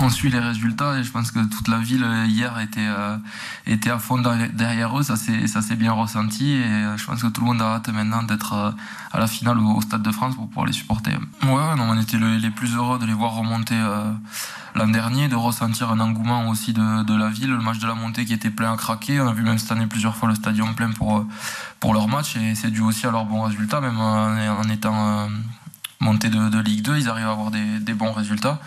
On 0.00 0.10
suit 0.10 0.28
les 0.30 0.40
résultats 0.40 0.98
et 0.98 1.04
je 1.04 1.10
pense 1.10 1.30
que 1.30 1.38
toute 1.38 1.68
la 1.68 1.78
ville 1.78 2.02
euh, 2.04 2.26
hier 2.26 2.58
était, 2.58 2.80
euh, 2.86 3.16
était 3.66 3.90
à 3.90 3.98
fond 3.98 4.18
derrière- 4.18 4.98
eux, 4.98 5.02
ça 5.02 5.16
s'est 5.16 5.76
bien 5.76 5.92
ressenti 5.92 6.50
et 6.52 6.64
euh, 6.64 6.96
je 6.96 7.04
pense 7.06 7.22
que 7.22 7.28
tout 7.28 7.40
le 7.40 7.46
monde 7.46 7.62
a 7.62 7.76
hâte 7.76 7.88
maintenant 7.88 8.22
d'être 8.24 8.74
à 9.12 9.18
la 9.18 9.26
finale 9.26 9.58
au, 9.58 9.80
Stade 9.80 10.02
de 10.02 10.10
France 10.10 10.34
pour 10.34 10.48
pouvoir 10.48 10.66
les 10.66 10.72
supporter. 10.72 11.12
Ouais, 11.44 11.76
non, 11.76 11.90
on 11.90 12.00
était 12.00 12.18
le- 12.18 12.36
les 12.36 12.50
plus 12.50 12.74
heureux 12.74 12.98
de 12.98 13.06
les 13.06 13.12
voir 13.12 13.34
remonter 13.34 13.76
l'an 14.74 14.88
dernier, 14.88 15.28
de 15.28 15.36
ressentir 15.36 15.90
un 15.90 16.00
engouement 16.00 16.48
aussi 16.48 16.72
de, 16.72 17.14
la 17.16 17.28
ville, 17.28 17.50
le 17.50 17.58
match 17.62 17.78
de 17.78 17.86
la 17.86 17.94
montée 17.94 18.24
qui 18.24 18.32
était 18.34 18.50
plein 18.50 18.72
à 18.72 18.76
craquer. 18.76 19.20
On 19.20 19.28
a 19.28 19.32
vu 19.32 19.42
même 19.42 19.58
cette 19.58 19.72
année 19.72 19.86
plusieurs 19.86 20.16
fois 20.16 20.28
le 20.28 20.34
stadion 20.34 20.74
plein 20.74 20.90
pour, 20.90 21.24
pour 21.80 21.94
leur 21.94 22.08
match 22.08 22.36
et 22.36 22.54
c'est 22.56 22.70
dû 22.70 22.80
aussi 22.80 23.06
à 23.06 23.10
leurs 23.10 23.26
bons 23.26 23.42
résultats, 23.42 23.80
même 23.80 24.00
en, 24.00 24.62
étant 24.64 25.28
euh, 26.00 26.48
de, 26.50 26.58
Ligue 26.60 26.82
2, 26.82 26.98
ils 26.98 27.08
arrivent 27.08 27.28
à 27.28 27.30
avoir 27.32 27.50
des 27.52 27.94
bons 27.94 28.12
résultats. 28.12 28.58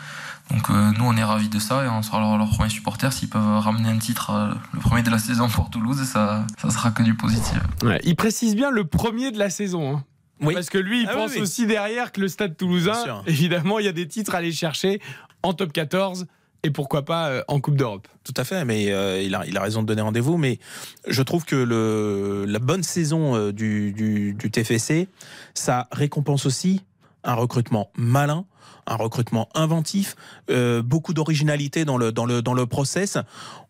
Donc 0.51 0.69
euh, 0.69 0.91
nous 0.97 1.05
on 1.05 1.15
est 1.17 1.23
ravis 1.23 1.49
de 1.49 1.59
ça 1.59 1.83
et 1.83 1.89
on 1.89 2.01
sera 2.01 2.19
leur, 2.19 2.37
leur 2.37 2.49
premier 2.49 2.69
supporter 2.69 3.11
s'ils 3.11 3.29
peuvent 3.29 3.59
ramener 3.59 3.89
un 3.89 3.97
titre 3.97 4.29
euh, 4.31 4.53
le 4.73 4.79
premier 4.79 5.03
de 5.03 5.09
la 5.09 5.19
saison 5.19 5.49
pour 5.49 5.69
Toulouse 5.69 6.01
ça 6.03 6.45
ça 6.57 6.69
sera 6.69 6.91
que 6.91 7.03
du 7.03 7.15
positif. 7.15 7.59
Ouais, 7.83 7.99
il 8.03 8.15
précise 8.15 8.55
bien 8.55 8.69
le 8.71 8.85
premier 8.85 9.31
de 9.31 9.39
la 9.39 9.49
saison. 9.49 9.97
hein. 9.97 10.03
Oui. 10.39 10.53
Parce 10.53 10.69
que 10.69 10.77
lui, 10.77 11.01
il 11.01 11.07
Ah 11.09 11.15
pense 11.15 11.31
oui, 11.31 11.37
oui. 11.37 11.41
aussi 11.41 11.65
derrière 11.65 12.11
que 12.11 12.21
le 12.21 12.27
stade 12.27 12.55
toulousain, 12.55 13.23
évidemment, 13.25 13.79
il 13.79 13.85
y 13.85 13.89
a 13.89 13.91
des 13.91 14.07
titres 14.07 14.35
à 14.35 14.37
aller 14.37 14.51
chercher 14.51 15.01
en 15.41 15.53
top 15.53 15.73
14 15.73 16.27
et 16.61 16.69
pourquoi 16.69 17.03
pas 17.05 17.29
euh, 17.29 17.41
en 17.47 17.59
Coupe 17.59 17.75
d'Europe. 17.75 18.07
Tout 18.23 18.35
à 18.37 18.43
fait, 18.43 18.63
mais 18.63 18.91
euh, 18.91 19.19
il, 19.21 19.33
a, 19.33 19.45
il 19.47 19.57
a 19.57 19.61
raison 19.63 19.81
de 19.81 19.87
donner 19.87 20.01
rendez-vous. 20.01 20.37
Mais 20.37 20.59
je 21.07 21.23
trouve 21.23 21.43
que 21.43 21.55
le, 21.55 22.45
la 22.47 22.59
bonne 22.59 22.83
saison 22.83 23.49
du, 23.49 23.93
du, 23.93 24.33
du 24.35 24.51
TFC, 24.51 25.07
ça 25.55 25.87
récompense 25.91 26.45
aussi 26.45 26.83
un 27.23 27.33
recrutement 27.33 27.89
malin, 27.97 28.45
un 28.87 28.95
recrutement 28.95 29.49
inventif, 29.53 30.15
euh, 30.49 30.81
beaucoup 30.81 31.13
d'originalité 31.13 31.85
dans 31.85 31.97
le, 31.97 32.65
process. 32.65 33.17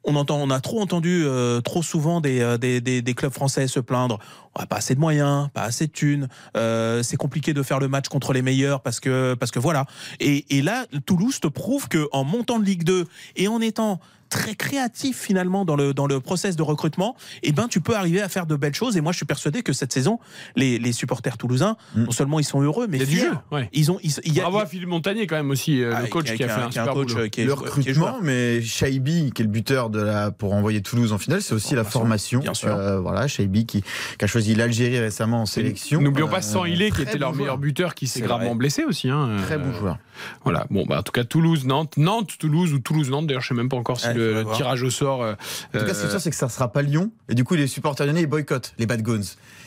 On, 0.03 0.15
a 0.49 0.62
trop 0.62 0.82
entendu 0.82 1.23
euh, 1.25 1.60
trop 1.60 1.84
souvent 1.84 2.21
euh, 2.23 2.58
des 2.58 3.13
clubs 3.15 3.34
français 3.34 3.67
se 3.67 3.80
plaindre. 3.80 4.19
On 4.58 4.63
a 4.63 4.65
pas 4.65 4.78
assez 4.78 4.96
de 4.96 5.00
moyens, 5.00 5.50
pas 5.54 5.63
assez 5.63 5.88
de 5.88 5.91
thunes. 5.91 6.28
euh, 6.56 7.04
c'est 7.04 7.17
compliqué 7.17 7.54
de 7.54 7.62
faire 7.63 7.80
le 7.80 7.88
match 7.88 8.08
contre 8.08 8.34
les 8.34 8.41
meilleurs 8.41 8.82
parce 8.82 9.00
que, 9.00 9.36
parce 9.36 9.52
que 9.52 9.60
voilà. 9.60 9.86
Et, 10.20 10.46
et 10.58 10.62
là, 10.62 10.86
Toulouse 11.06 11.39
te 11.39 11.48
prouve 11.48 11.88
que 11.88 12.08
en 12.12 12.24
montant 12.24 12.58
de 12.60 12.65
Ligue 12.65 12.84
2 12.84 13.06
et 13.36 13.48
en 13.48 13.62
étant 13.62 14.00
très 14.30 14.56
créatif 14.56 15.17
finalement 15.17 15.63
dans 15.63 15.78
le 15.78 15.93
dans 15.93 16.06
le 16.06 16.20
process 16.20 16.58
de 16.58 16.62
recrutement, 16.62 17.15
eh 17.43 17.54
ben 17.54 17.70
tu 17.70 17.80
peux 17.80 17.96
arriver 17.96 18.22
à 18.22 18.28
faire 18.28 18.46
de 18.46 18.58
belles 18.58 18.74
choses. 18.76 18.98
Et 18.98 19.02
moi, 19.02 19.13
je 19.13 19.17
suis 19.17 19.26
persuadé 19.26 19.63
que 19.63 19.72
cette 19.72 19.93
saison, 19.93 20.20
les, 20.58 20.80
les 20.80 20.91
supporters 20.91 21.38
toulousains, 21.38 21.78
Mm. 21.96 22.04
non 22.04 22.12
seulement 22.12 22.38
ils 22.38 22.43
sont 22.43 22.62
heureux, 22.62 22.88
mais 22.89 22.98
Il 22.98 23.00
y 23.00 23.04
a 23.04 23.06
du 23.10 23.17
jeu. 23.20 23.32
Ouais. 23.54 23.70
Ils 23.72 23.89
ont, 23.89 24.00
ils- 24.04 24.12
il 24.26 24.34
y 24.34 24.39
a, 24.41 24.43
Bravo 24.43 24.58
à 24.60 24.65
Philippe 24.65 24.89
Montagne. 24.89 25.13
Montagnier 25.13 25.28
quand 25.28 25.38
même 25.38 25.50
aussi, 25.50 25.82
euh, 25.82 25.93
Ah, 25.96 26.02
le 26.02 26.08
coach 26.10 26.26
qui 26.30 26.36
qui 26.36 26.43
a 26.43 26.50
fait 26.50 26.62
un 26.62 26.67
qui 26.67 26.74
super 26.74 26.93
coach 26.93 27.08
boulot. 27.13 27.22
euh, 27.22 27.28
qui 27.30 27.39
est 27.39 27.46
le 27.46 27.52
jou- 27.52 27.56
qui 27.56 27.63
est 27.63 27.70
recrutement, 27.70 28.17
mais 28.22 28.62
Shaibi, 28.62 29.32
qui 29.34 29.43
est 29.43 29.46
le 29.46 29.52
buteur 29.52 29.89
de 29.89 30.02
la, 30.02 30.32
pour 30.32 30.52
envoyer 30.54 30.82
Toulouse 30.82 31.13
en 31.13 31.17
finale, 31.17 31.41
c'est 31.41 31.54
aussi 31.54 31.76
la 31.76 31.86
formation. 31.86 32.41
bien 32.41 32.54
sûr. 32.54 32.67
Euh, 32.76 33.00
voilà, 33.00 33.30
Shaibi 33.30 33.65
qui, 33.65 33.82
qui 33.82 34.26
a 34.26 34.28
choisi 34.28 34.47
l'Algérie 34.56 35.00
récemment 35.00 35.42
en 35.42 35.46
sélection. 35.46 36.02
N'oublions 36.02 36.28
Euh, 36.28 36.32
pas 36.32 36.42
Sanilé 36.42 36.86
qui 36.88 36.92
très 36.92 37.04
était 37.04 37.18
leur 37.18 37.32
bon 37.32 37.38
meilleur 37.40 37.58
buteur 37.58 37.96
qui 37.96 38.08
s'est 38.08 38.22
gravement 38.22 38.48
vrai. 38.50 38.56
blessé 38.56 38.84
aussi. 38.84 39.10
hein. 39.10 39.38
Très 39.46 39.58
bon 39.58 39.70
Euh, 39.70 39.74
joueur. 39.80 39.98
Voilà. 40.44 40.66
Bon, 40.70 40.86
bah, 40.88 41.00
en 41.00 41.04
tout 41.04 41.12
cas, 41.12 41.24
Toulouse, 41.24 41.66
Nantes, 41.66 41.98
Nantes, 41.98 42.38
Toulouse 42.40 42.74
ou 42.74 42.80
Toulouse, 42.80 43.10
Nantes. 43.10 43.28
D'ailleurs, 43.28 43.42
je 43.42 43.50
sais 43.50 43.54
même 43.54 43.70
pas 43.70 43.78
encore 43.78 44.00
si 44.00 44.12
le 44.14 44.46
tirage 44.56 44.84
au 44.84 44.90
sort. 44.90 45.22
euh, 45.24 45.34
En 45.76 45.80
tout 45.80 45.86
cas, 45.86 45.94
ce 45.94 46.02
qui 46.02 46.08
est 46.08 46.10
sûr, 46.10 46.22
c'est 46.22 46.30
que 46.30 46.36
ça 46.36 46.48
ne 46.48 46.52
sera 46.52 46.72
pas 46.72 46.82
Lyon. 46.82 47.12
Et 47.30 47.36
du 47.36 47.44
coup, 47.44 47.56
les 47.56 47.68
supporters 47.68 48.06
lyonnais, 48.06 48.22
ils 48.22 48.28
boycottent 48.28 48.74
les 48.80 48.86
Bad 48.86 49.02
Guns. 49.02 49.22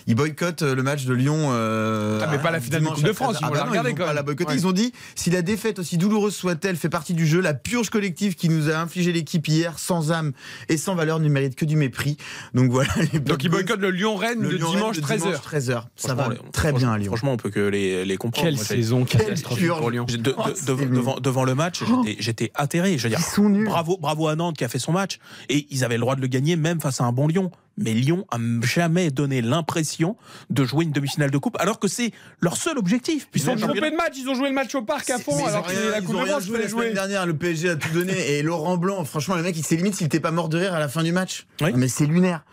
Ils 0.06 0.14
boycottent 0.14 0.62
euh, 0.62 0.74
le 0.74 0.82
match 0.82 1.04
de 1.04 1.14
Lyon. 1.14 1.48
euh, 1.52 2.20
Ah, 2.22 2.28
mais 2.30 2.38
pas 2.38 2.50
la 2.50 2.60
finale 2.60 2.82
de 2.82 2.86
Coupe 2.88 3.02
de 3.04 3.12
France, 3.12 3.34
13. 3.34 3.42
ils 3.42 3.46
vont 3.46 3.52
Ah, 3.54 3.58
la 3.58 3.64
non, 3.64 3.70
regarder 3.70 3.90
vont 3.90 3.96
quand 3.96 4.02
pas 4.02 4.06
même. 4.08 4.16
la 4.16 4.22
boycotter. 4.22 4.50
Ouais. 4.52 4.56
Ils 4.58 4.66
ont 4.66 4.72
dit 4.72 4.92
si 5.14 5.30
la 5.30 5.42
défaite, 5.42 5.78
aussi 5.78 5.96
douloureuse 5.98 6.34
soit-elle, 6.34 6.76
fait 6.76 6.88
partie 6.88 7.14
du 7.14 7.26
jeu, 7.26 7.40
la 7.40 7.54
purge 7.54 7.90
collective 7.90 8.34
qui 8.34 8.48
nous 8.48 8.70
a 8.70 8.76
infligé 8.76 9.12
l'équipe 9.12 9.46
hier, 9.46 9.78
sans 9.78 10.12
âme 10.12 10.32
et 10.68 10.76
sans 10.76 10.94
valeur, 10.94 11.20
ne 11.20 11.28
mérite 11.28 11.54
que 11.56 11.64
du 11.64 11.76
mépris. 11.76 12.16
Donc 12.54 12.70
voilà. 12.70 12.90
Les 13.12 13.20
Donc, 13.20 13.44
ils 13.44 13.50
boycottent 13.50 13.80
le 13.80 13.90
Lyon-Rennes 13.90 14.40
le 14.42 14.48
de 14.50 14.56
Lyon-Rennes 14.56 14.76
dimanche 14.76 14.96
de 14.96 15.02
13h. 15.02 15.40
13h. 15.42 15.82
Ça 15.96 16.14
va 16.14 16.28
les- 16.28 16.36
très 16.52 16.72
bien 16.72 16.92
à 16.92 16.98
Lyon. 16.98 17.08
Franchement, 17.12 17.32
on 17.32 17.36
peut 17.36 17.50
que 17.50 17.60
les, 17.60 18.04
les 18.04 18.16
comprendre. 18.16 18.46
Quelle 18.46 18.56
Moi, 18.56 18.64
saison 18.64 19.04
Quelle 19.04 19.20
catastrophique 19.22 19.64
purge. 19.66 19.78
pour 19.80 19.90
Lyon. 19.90 20.04
de- 20.08 20.16
de- 20.16 20.34
Oh, 20.36 20.48
de- 20.48 20.54
c'est 20.54 20.66
devant, 20.90 21.18
devant 21.20 21.44
le 21.44 21.54
match, 21.54 21.82
j'étais- 22.04 22.22
j'étais 22.22 22.52
atterré. 22.54 22.96
Je 22.98 23.08
veux 23.08 23.14
dire, 23.14 23.20
bravo, 23.66 23.98
bravo 24.00 24.28
à 24.28 24.36
Nantes 24.36 24.56
qui 24.56 24.64
a 24.64 24.68
fait 24.68 24.78
son 24.78 24.92
match. 24.92 25.18
Et 25.48 25.66
ils 25.70 25.84
avaient 25.84 25.96
le 25.96 26.00
droit 26.00 26.16
de 26.16 26.20
le 26.20 26.26
gagner 26.28 26.56
même 26.56 26.80
face 26.80 27.00
à 27.00 27.04
un 27.04 27.12
bon 27.12 27.26
Lyon. 27.26 27.50
Mais 27.80 27.92
Lyon 27.94 28.26
a 28.30 28.36
jamais 28.62 29.10
donné 29.10 29.40
l'impression 29.42 30.16
de 30.50 30.64
jouer 30.64 30.84
une 30.84 30.92
demi-finale 30.92 31.30
de 31.30 31.38
coupe, 31.38 31.56
alors 31.58 31.78
que 31.80 31.88
c'est 31.88 32.12
leur 32.40 32.56
seul 32.56 32.78
objectif. 32.78 33.24
Ils 33.24 33.30
Puisque- 33.42 33.56
trompés 33.58 33.90
de 33.90 33.96
match, 33.96 34.12
ils 34.16 34.28
ont 34.28 34.34
joué 34.34 34.48
le 34.48 34.54
match 34.54 34.74
au 34.74 34.82
parc 34.82 35.08
à 35.10 35.18
fond, 35.18 35.44
alors 35.46 35.60
ont 35.60 35.62
que 35.64 35.70
rien- 35.70 35.90
la 35.90 35.98
ils 35.98 36.04
Coupe 36.04 36.14
ont 36.16 36.20
de 36.22 36.26
France, 36.26 36.44
joué 36.44 36.58
la 36.58 36.68
semaine 36.68 36.84
jouer. 36.86 36.92
dernière. 36.92 37.26
Le 37.26 37.34
PSG 37.34 37.70
a 37.70 37.76
tout 37.76 37.88
donné 37.92 38.12
et 38.12 38.42
Laurent 38.42 38.76
Blanc, 38.76 39.02
franchement, 39.04 39.34
le 39.36 39.42
mec, 39.42 39.56
il 39.56 39.64
s'est 39.64 39.76
limite 39.76 39.94
s'il 39.94 40.06
était 40.06 40.20
pas 40.20 40.30
mort 40.30 40.48
de 40.48 40.58
rire 40.58 40.74
à 40.74 40.78
la 40.78 40.88
fin 40.88 41.02
du 41.02 41.12
match. 41.12 41.46
Oui. 41.62 41.70
Mais 41.74 41.88
c'est 41.88 42.06
lunaire. 42.06 42.44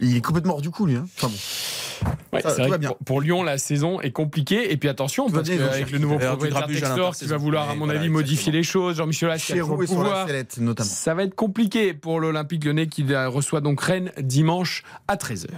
Il 0.00 0.16
est 0.16 0.20
complètement 0.20 0.54
hors 0.54 0.60
du 0.60 0.70
coup, 0.70 0.86
lui. 0.86 0.96
hein. 0.96 1.06
Enfin 1.16 1.28
bon. 1.28 1.34
Ouais, 2.32 2.40
Ça, 2.42 2.50
vrai 2.50 2.70
que 2.70 2.76
bien. 2.76 2.88
pour, 2.88 2.98
pour 2.98 3.20
Lyon, 3.20 3.42
la 3.42 3.58
saison 3.58 4.00
est 4.00 4.10
compliquée. 4.10 4.72
Et 4.72 4.76
puis 4.76 4.88
attention, 4.88 5.26
Tout 5.26 5.34
parce 5.34 5.48
bien, 5.48 5.64
ont 5.64 5.68
qu'avec 5.68 5.90
le 5.90 5.98
nouveau 5.98 6.18
propriétaire 6.18 6.66
Textor 6.66 7.16
qui 7.16 7.26
va 7.26 7.36
vouloir, 7.36 7.70
à 7.70 7.74
mon 7.74 7.84
voilà, 7.84 8.00
avis, 8.00 8.08
modifier 8.08 8.52
les 8.52 8.62
choses, 8.62 8.96
Jean-Michel 8.96 9.30
pouvoir. 9.86 10.26
notamment. 10.58 10.88
Ça 10.88 11.14
va 11.14 11.24
être 11.24 11.34
compliqué 11.34 11.94
pour 11.94 12.20
l'Olympique 12.20 12.64
lyonnais 12.64 12.86
qui 12.86 13.04
reçoit 13.14 13.60
donc 13.60 13.80
Rennes 13.80 14.12
dimanche 14.18 14.82
à 15.08 15.16
13h. 15.16 15.48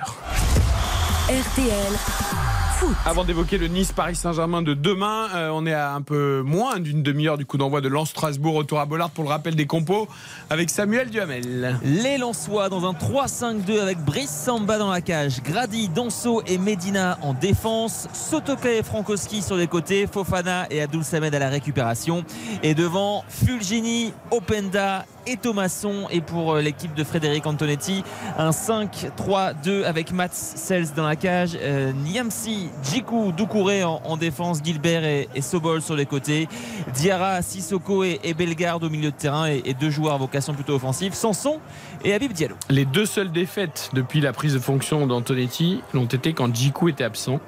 RTL 1.28 2.55
Foot. 2.76 2.94
Avant 3.06 3.24
d'évoquer 3.24 3.56
le 3.56 3.68
Nice-Paris 3.68 4.16
Saint-Germain 4.16 4.60
de 4.60 4.74
demain, 4.74 5.28
euh, 5.34 5.50
on 5.52 5.66
est 5.66 5.72
à 5.72 5.94
un 5.94 6.02
peu 6.02 6.42
moins 6.42 6.78
d'une 6.78 7.02
demi-heure 7.02 7.38
du 7.38 7.46
coup 7.46 7.56
d'envoi 7.56 7.80
de 7.80 7.88
Lens-Strasbourg, 7.88 8.54
retour 8.54 8.80
à 8.80 8.86
Bollard 8.86 9.10
pour 9.10 9.24
le 9.24 9.30
rappel 9.30 9.56
des 9.56 9.66
compos 9.66 10.08
avec 10.50 10.68
Samuel 10.68 11.08
Duhamel. 11.08 11.78
Les 11.82 12.18
Lensois 12.18 12.68
dans 12.68 12.84
un 12.84 12.92
3-5-2 12.92 13.80
avec 13.80 13.98
Brice 13.98 14.30
Samba 14.30 14.78
dans 14.78 14.90
la 14.90 15.00
cage, 15.00 15.42
Grady, 15.42 15.88
Danso 15.88 16.42
et 16.46 16.58
Medina 16.58 17.18
en 17.22 17.32
défense, 17.32 18.08
Sotoka 18.12 18.70
et 18.70 18.82
Frankowski 18.82 19.42
sur 19.42 19.56
les 19.56 19.68
côtés, 19.68 20.06
Fofana 20.06 20.66
et 20.70 20.82
Abdul 20.82 21.04
Samed 21.04 21.34
à 21.34 21.38
la 21.38 21.48
récupération. 21.48 22.24
Et 22.62 22.74
devant 22.74 23.24
Fulgini, 23.28 24.12
Openda 24.30 25.06
et 25.26 25.36
Thomasson. 25.36 26.06
Et 26.10 26.20
pour 26.20 26.54
euh, 26.54 26.60
l'équipe 26.60 26.94
de 26.94 27.04
Frédéric 27.04 27.46
Antonetti, 27.46 28.02
un 28.38 28.50
5-3-2 28.50 29.84
avec 29.84 30.12
Mats 30.12 30.28
Sels 30.32 30.94
dans 30.94 31.06
la 31.06 31.16
cage, 31.16 31.58
euh, 31.60 31.92
Niamsi, 31.92 32.70
Djikou, 32.82 33.32
Doucouré 33.32 33.84
en, 33.84 34.00
en 34.04 34.16
défense, 34.16 34.60
Gilbert 34.62 35.04
et, 35.04 35.28
Sobol 35.40 35.82
sur 35.82 35.96
les 35.96 36.06
côtés, 36.06 36.48
Diarra, 36.94 37.42
Sissoko 37.42 38.04
et, 38.04 38.20
et 38.24 38.34
Bellegarde 38.34 38.84
au 38.84 38.90
milieu 38.90 39.10
de 39.10 39.16
terrain 39.16 39.48
et, 39.48 39.62
et 39.64 39.74
deux 39.74 39.90
joueurs 39.90 40.14
à 40.14 40.18
vocation 40.18 40.54
plutôt 40.54 40.74
offensive, 40.74 41.14
Sanson 41.14 41.60
et 42.04 42.14
Habib 42.14 42.32
Diallo. 42.32 42.56
Les 42.70 42.84
deux 42.84 43.06
seules 43.06 43.32
défaites 43.32 43.90
depuis 43.92 44.20
la 44.20 44.32
prise 44.32 44.54
de 44.54 44.58
fonction 44.58 45.06
d'Antonetti 45.06 45.82
l'ont 45.94 46.06
été 46.06 46.32
quand 46.32 46.54
Djikou 46.54 46.88
était 46.88 47.04
absent. 47.04 47.40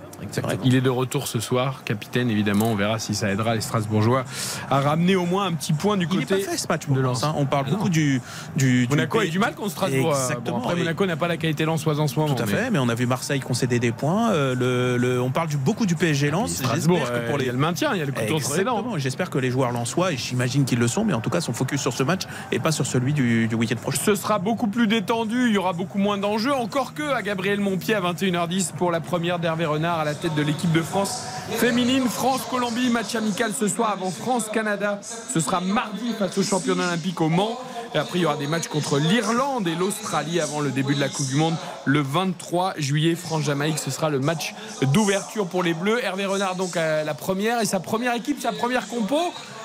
Il 0.64 0.74
est 0.74 0.80
de 0.80 0.90
retour 0.90 1.26
ce 1.28 1.40
soir, 1.40 1.82
capitaine 1.84 2.30
évidemment. 2.30 2.66
On 2.72 2.74
verra 2.74 2.98
si 2.98 3.14
ça 3.14 3.30
aidera 3.30 3.54
les 3.54 3.60
Strasbourgeois 3.60 4.24
à 4.70 4.80
ramener 4.80 5.16
au 5.16 5.24
moins 5.26 5.46
un 5.46 5.52
petit 5.52 5.72
point 5.72 5.96
du 5.96 6.04
Il 6.10 6.26
côté. 6.26 6.44
pas 6.44 6.50
fait 6.50 6.56
ce 6.58 6.66
match 6.68 6.86
de 6.88 6.94
de 6.94 7.00
Lens. 7.00 7.22
Hein. 7.24 7.34
On 7.36 7.46
parle 7.46 7.66
Ah 7.68 7.70
beaucoup 7.70 7.88
du, 7.88 8.20
du, 8.56 8.86
du 8.86 8.88
Monaco 8.90 9.18
a 9.20 9.26
eu 9.26 9.30
du 9.30 9.38
mal 9.38 9.54
contre 9.54 9.70
Strasbourg. 9.70 10.12
euh, 10.14 10.20
Exactement. 10.28 10.58
Bon, 10.58 10.62
après, 10.64 10.74
Et- 10.74 10.78
Monaco 10.78 11.06
n'a 11.06 11.16
pas 11.16 11.28
la 11.28 11.36
qualité 11.36 11.64
lensoise 11.64 12.00
en 12.00 12.08
ce 12.08 12.18
moment. 12.18 12.34
Tout 12.34 12.42
à 12.42 12.46
mais- 12.46 12.52
fait, 12.52 12.70
mais 12.70 12.78
on 12.78 12.88
a 12.88 12.94
vu 12.94 13.06
Marseille 13.06 13.40
concéder 13.40 13.78
des 13.78 13.92
points. 13.92 14.32
Euh, 14.32 14.54
le, 14.54 14.96
le- 14.96 15.22
on 15.22 15.30
parle 15.30 15.48
du, 15.48 15.56
beaucoup 15.56 15.86
du 15.86 15.94
PSG 15.94 16.30
Lens. 16.30 16.50
Strasbourg, 16.52 16.98
que 17.04 17.10
euh, 17.12 17.28
pour 17.28 17.38
il 17.38 17.42
y 17.42 17.44
les 17.44 17.50
a 17.50 17.52
le 17.52 17.58
maintien, 17.58 17.90
il 17.94 17.98
y 17.98 18.02
a 18.02 18.04
le 18.04 18.12
les 18.12 18.26
dents. 18.26 18.36
Exactement. 18.36 18.98
J'espère 18.98 19.30
que 19.30 19.38
les 19.38 19.50
joueurs 19.50 19.70
lensois, 19.72 20.12
et 20.12 20.16
j'imagine 20.16 20.64
qu'ils 20.64 20.78
le 20.78 20.88
sont, 20.88 21.04
mais 21.04 21.12
en 21.14 21.20
tout 21.20 21.30
cas 21.30 21.40
sont 21.40 21.52
focus 21.52 21.80
sur 21.80 21.92
ce 21.92 22.02
match 22.02 22.22
et 22.52 22.58
pas 22.58 22.72
sur 22.72 22.86
celui 22.86 23.12
du, 23.12 23.46
du 23.48 23.54
week-end 23.54 23.76
prochain. 23.76 23.98
Ce 24.04 24.14
sera 24.14 24.38
beaucoup 24.38 24.66
plus 24.66 24.86
détendu, 24.88 25.46
il 25.48 25.54
y 25.54 25.58
aura 25.58 25.72
beaucoup 25.72 25.98
moins 25.98 26.18
d'enjeux, 26.18 26.52
encore 26.54 26.94
que 26.94 27.02
à 27.12 27.22
Gabriel 27.22 27.60
Montpied 27.60 27.94
à 27.94 28.00
21h10 28.00 28.72
pour 28.72 28.90
la 28.90 29.00
première 29.00 29.38
d'Hervé 29.38 29.64
Renard 29.66 30.00
à 30.00 30.04
la 30.08 30.14
tête 30.14 30.34
de 30.34 30.42
l'équipe 30.42 30.72
de 30.72 30.80
France 30.80 31.22
féminine. 31.50 32.08
France-Colombie, 32.08 32.88
match 32.88 33.14
amical 33.14 33.52
ce 33.52 33.68
soir 33.68 33.90
avant 33.90 34.10
France-Canada. 34.10 35.00
Ce 35.02 35.38
sera 35.38 35.60
mardi 35.60 36.14
face 36.18 36.38
au 36.38 36.42
championnat 36.42 36.84
olympique 36.84 37.20
au 37.20 37.28
Mans. 37.28 37.58
Et 37.94 37.98
après, 37.98 38.18
il 38.18 38.22
y 38.22 38.26
aura 38.26 38.36
des 38.36 38.46
matchs 38.46 38.68
contre 38.68 38.98
l'Irlande 38.98 39.68
et 39.68 39.74
l'Australie 39.74 40.40
avant 40.40 40.60
le 40.60 40.70
début 40.70 40.94
de 40.94 41.00
la 41.00 41.08
Coupe 41.08 41.26
du 41.26 41.36
Monde 41.36 41.56
le 41.84 42.00
23 42.00 42.74
juillet. 42.78 43.14
France-Jamaïque, 43.14 43.78
ce 43.78 43.90
sera 43.90 44.08
le 44.08 44.18
match 44.18 44.54
d'ouverture 44.92 45.46
pour 45.46 45.62
les 45.62 45.74
Bleus. 45.74 46.02
Hervé 46.02 46.24
Renard, 46.24 46.54
donc, 46.54 46.76
à 46.76 47.04
la 47.04 47.14
première 47.14 47.60
et 47.60 47.66
sa 47.66 47.80
première 47.80 48.14
équipe, 48.14 48.40
sa 48.40 48.52
première 48.52 48.88
compo. 48.88 49.18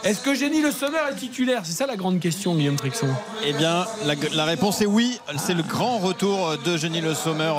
Est-ce 0.03 0.19
que 0.19 0.35
Génie 0.35 0.61
Le 0.61 0.71
Sommer 0.71 0.99
est 1.09 1.15
titulaire? 1.15 1.61
C'est 1.63 1.71
ça 1.71 1.87
la 1.87 1.95
grande 1.95 2.19
question, 2.19 2.55
Guillaume 2.55 2.75
Trixon. 2.75 3.07
Eh 3.45 3.53
bien, 3.53 3.85
la, 4.33 4.43
réponse 4.43 4.81
est 4.81 4.85
oui. 4.85 5.17
C'est 5.37 5.53
le 5.53 5.63
grand 5.63 5.97
retour 5.97 6.57
de 6.57 6.75
Jenny 6.75 6.99
Le 6.99 7.13
Sommer 7.13 7.53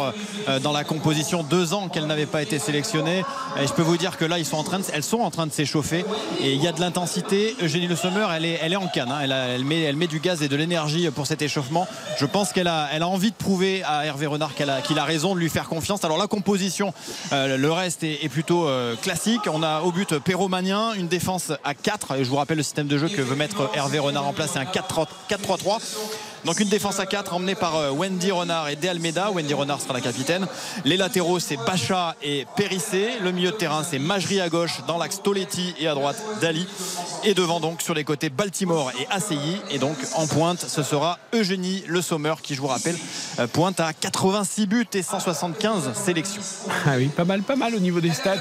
euh, 0.47 0.61
dans 0.61 0.73
la 0.73 0.85
composition. 0.85 1.43
Deux 1.43 1.73
ans 1.73 1.89
qu'elle 1.89 2.07
n'avait 2.07 2.27
pas 2.27 2.43
été 2.43 2.59
sélectionnée. 2.59 3.25
Et 3.59 3.67
je 3.67 3.73
peux 3.73 3.81
vous 3.81 3.97
dire 3.97 4.19
que 4.19 4.27
là, 4.27 4.39
elles 4.39 4.45
sont 4.45 4.59
en 4.59 5.31
train 5.31 5.47
de 5.47 5.53
s'échauffer. 5.53 6.05
Et 6.43 6.53
il 6.53 6.63
y 6.63 6.69
a 6.69 6.73
de 6.73 6.81
l'intensité. 6.81 7.57
Eugénie 7.63 7.87
Le 7.87 7.97
Sommer, 7.97 8.27
elle 8.37 8.45
est, 8.45 8.59
elle 8.61 8.75
est 8.75 8.77
en 8.77 8.89
canne. 8.89 9.11
hein. 9.11 9.21
Elle, 9.23 9.65
met, 9.65 9.81
elle 9.81 9.97
met 9.97 10.07
du 10.07 10.21
gaz 10.21 10.43
et 10.43 10.49
de 10.49 10.57
l'énergie 10.57 11.09
pour 11.13 11.27
cet 11.27 11.41
échauffement. 11.41 11.89
Je 12.19 12.27
pense 12.27 12.53
qu'elle 12.53 12.69
a, 12.69 12.89
elle 12.93 13.05
a 13.05 13.09
envie 13.09 13.31
de 13.31 13.37
prouver 13.37 13.83
à 13.85 14.05
Hervé 14.05 14.27
Renard 14.27 14.55
qu'elle 14.55 14.69
a, 14.69 14.83
qu'il 14.83 14.99
a 14.99 15.05
raison 15.05 15.35
de 15.35 15.41
lui 15.41 15.49
faire 15.49 15.67
confiance. 15.67 16.05
Alors 16.05 16.19
la 16.19 16.27
composition, 16.27 16.93
euh, 17.33 17.57
le 17.57 17.73
reste 17.73 18.05
est, 18.05 18.29
plutôt 18.29 18.69
euh, 18.69 18.97
classique. 18.97 19.49
On 19.51 19.63
a 19.63 19.81
au 19.81 19.93
but 19.93 20.19
Perrault 20.19 20.49
Magnien, 20.49 20.93
une 20.93 21.09
défense 21.09 21.51
à 21.65 21.73
4. 21.73 22.17
Et 22.17 22.25
je 22.25 22.34
vous 22.35 22.41
rappelle 22.41 22.57
le 22.57 22.65
système 22.65 22.89
de 22.89 22.99
jeu 22.99 23.09
que 23.09 23.23
veut 23.23 23.37
mettre 23.37 23.71
Hervé 23.75 24.01
Renard 24.01 24.27
en 24.27 24.33
place. 24.33 24.51
C'est 24.55 24.59
un 24.59 24.65
4-3-3. 24.65 25.79
Donc 26.45 26.61
une 26.61 26.69
défense 26.69 27.01
à 27.01 27.07
4 27.07 27.33
emmenée 27.33 27.55
par 27.55 27.77
euh, 27.77 27.91
Wendy 27.91 28.31
Renard 28.31 28.69
et 28.69 28.77
De 28.77 28.87
Almeida. 28.87 29.31
Wendy 29.31 29.55
Renard 29.55 29.81
sera 29.81 29.95
la 29.95 30.03
capitaine. 30.03 30.47
Les 30.85 30.99
latéraux 30.99 31.39
c'est 31.39 31.57
Bacha 31.57 32.17
et 32.23 32.47
Périssé. 32.55 33.13
Le 33.23 33.33
milieu 33.33 33.51
de 33.51 33.57
terrain 33.57 33.83
c'est 33.83 33.99
Majri 33.99 34.41
à 34.43 34.51
gauche 34.51 34.83
dans 34.87 34.99
l'axe 34.99 35.23
Toletti 35.23 35.75
et 35.79 35.89
à 35.89 35.95
droite 35.95 36.23
Dali. 36.43 36.67
Et 37.25 37.33
devant 37.33 37.61
donc 37.61 37.81
sur 37.81 37.95
les 37.95 38.05
côtés 38.05 38.29
Baltimore 38.29 38.93
et 39.01 39.07
ACI. 39.11 39.57
Et 39.71 39.79
donc 39.79 39.97
en 40.15 40.27
pointe 40.27 40.61
ce 40.61 40.83
sera 40.83 41.19
Eugénie 41.33 41.83
Le 41.87 42.03
Sommer 42.03 42.35
qui 42.43 42.55
je 42.55 42.61
vous 42.61 42.67
rappelle 42.67 42.97
euh, 43.39 43.47
pointe 43.47 43.81
à 43.81 43.95
86 43.95 44.67
buts 44.67 44.87
et 44.93 45.03
175 45.03 45.95
sélections. 45.95 46.43
Ah 46.87 46.97
oui, 46.99 47.07
pas 47.07 47.25
mal, 47.25 47.43
pas 47.43 47.57
mal 47.57 47.75
au 47.75 47.81
niveau 47.81 48.03
des 48.03 48.13
stats. 48.13 48.37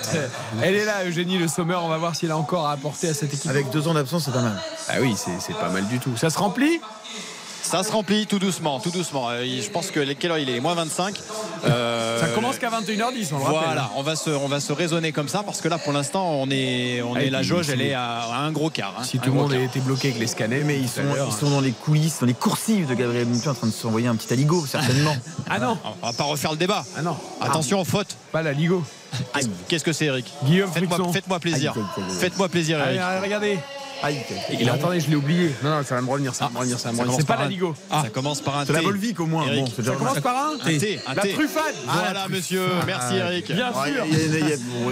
Elle 0.62 0.76
est 0.76 0.86
là, 0.86 1.06
Eugénie 1.06 1.38
Le 1.38 1.48
Sommer. 1.48 1.78
On 1.82 1.88
va 1.88 1.98
voir 1.98 2.18
s'il 2.18 2.32
a 2.32 2.38
encore 2.38 2.68
à 2.68 2.74
apporter 2.74 3.08
à 3.08 3.14
cette 3.14 3.34
équipe. 3.34 3.50
Avec 3.50 3.70
deux 3.70 3.88
ans 3.88 3.94
d'absence, 3.94 4.26
c'est 4.26 4.34
pas 4.34 4.42
mal. 4.42 4.62
Ah 4.90 4.96
oui, 5.00 5.16
c'est 5.16 5.40
c'est 5.40 5.58
pas 5.58 5.70
mal 5.70 5.88
du 5.88 6.00
tout. 6.00 6.18
Ça 6.18 6.30
se 6.30 6.38
remplit? 6.38 6.82
Ça 7.64 7.82
se 7.84 7.92
remplit 7.92 8.28
tout 8.28 8.38
doucement, 8.40 8.80
tout 8.80 8.92
doucement. 8.92 9.30
Euh, 9.30 9.44
Je 9.46 9.70
pense 9.70 9.90
que 9.90 10.00
quelle 10.14 10.32
heure 10.32 10.38
il 10.38 10.50
est? 10.50 10.60
Moins 10.60 10.76
25. 10.76 11.16
Euh, 11.66 12.20
Ça 12.20 12.28
commence 12.28 12.58
qu'à 12.60 12.70
21h10, 12.70 13.30
on 13.34 13.38
le 13.38 13.44
rappelle. 13.44 13.62
Voilà, 13.66 13.90
on 13.96 14.04
va 14.04 14.16
se, 14.16 14.30
on 14.30 14.48
va 14.48 14.60
se 14.60 14.72
raisonner 14.74 15.12
comme 15.12 15.28
ça 15.30 15.44
parce 15.44 15.62
que 15.62 15.70
là, 15.70 15.78
pour 15.78 15.94
l'instant, 15.94 16.30
on 16.34 16.50
est, 16.52 17.02
on 17.02 17.16
Ah, 17.16 17.24
est 17.24 17.30
la 17.30 17.42
jauge, 17.42 17.70
elle 17.70 17.82
est 17.82 17.94
à, 17.94 18.04
à 18.32 18.38
un 18.42 18.52
gros 18.52 18.70
quart. 18.70 18.94
hein. 19.00 19.04
Si 19.04 19.18
tout 19.18 19.30
le 19.32 19.36
monde 19.36 19.54
été 19.54 19.80
bloqué 19.80 20.10
avec 20.10 20.20
les 20.20 20.28
scanners, 20.28 20.64
Mais 20.66 20.78
ils 20.78 20.90
sont, 20.90 21.02
ils 21.28 21.34
sont 21.34 21.50
dans 21.50 21.62
les 21.62 21.72
coulisses, 21.72 22.20
dans 22.20 22.28
les 22.28 22.34
coursives 22.34 22.88
de 22.88 22.94
Gabriel 22.94 23.26
Montpied 23.28 23.50
en 23.50 23.54
train 23.56 23.68
de 23.68 23.72
s'envoyer 23.72 24.08
un 24.08 24.16
petit 24.16 24.32
aligot, 24.34 24.66
certainement. 24.66 25.16
Ah 25.50 25.60
non, 25.60 25.78
On 26.02 26.08
va 26.08 26.14
pas 26.14 26.24
refaire 26.26 26.52
le 26.52 26.58
débat. 26.58 26.84
ah 26.98 27.02
non. 27.02 27.16
Attention, 27.42 27.84
faute. 27.86 28.16
Pas 28.32 28.42
la 28.42 28.54
Ligo. 28.54 28.84
Qu'est-ce- 29.68 29.84
que 29.84 29.94
c'est, 29.94 30.06
Eric? 30.06 30.26
Guillaume 30.44 30.70
Faites-moi 30.72 31.40
plaisir. 31.40 31.74
Faites-moi 32.20 32.50
plaisir, 32.50 32.80
Eric. 32.80 33.00
allez, 33.00 33.20
regardez. 33.20 33.60
Aïe. 34.04 34.18
Et 34.60 34.70
attendez, 34.70 35.00
je 35.00 35.10
l'ai 35.10 35.16
oublié. 35.16 35.52
Non, 35.64 35.70
non, 35.78 35.84
ça 35.84 35.96
va 35.96 36.02
me 36.02 36.10
revenir, 36.10 36.36
ça 36.36 36.46
va 36.46 36.52
me 36.52 36.58
revenir, 36.60 36.78
ça 36.80 36.90
va 36.90 36.94
me 36.96 37.00
revenir. 37.00 37.18
C'est 37.20 37.26
pas 37.28 37.38
la 37.38 37.48
Ligo. 37.48 37.74
Ça 37.90 38.10
commence 38.14 38.42
par 38.42 38.58
un 38.60 38.66
C'est 38.66 38.74
la 38.74 38.80
T. 38.80 38.86
Volvic 38.86 39.20
au 39.20 39.26
moins. 39.26 39.46
Bon, 39.48 39.66
Ça 39.66 39.92
commence 39.94 40.20
par 40.20 40.36
un 40.54 40.58
T. 40.58 41.00
un 41.08 41.14
La 41.14 41.22
T. 41.22 41.30
truffade. 41.34 41.74
Voilà, 41.88 42.28
monsieur. 42.28 42.62
Merci, 42.86 43.16
Eric. 43.16 43.52
Bien 43.52 43.72
sûr. 43.72 44.06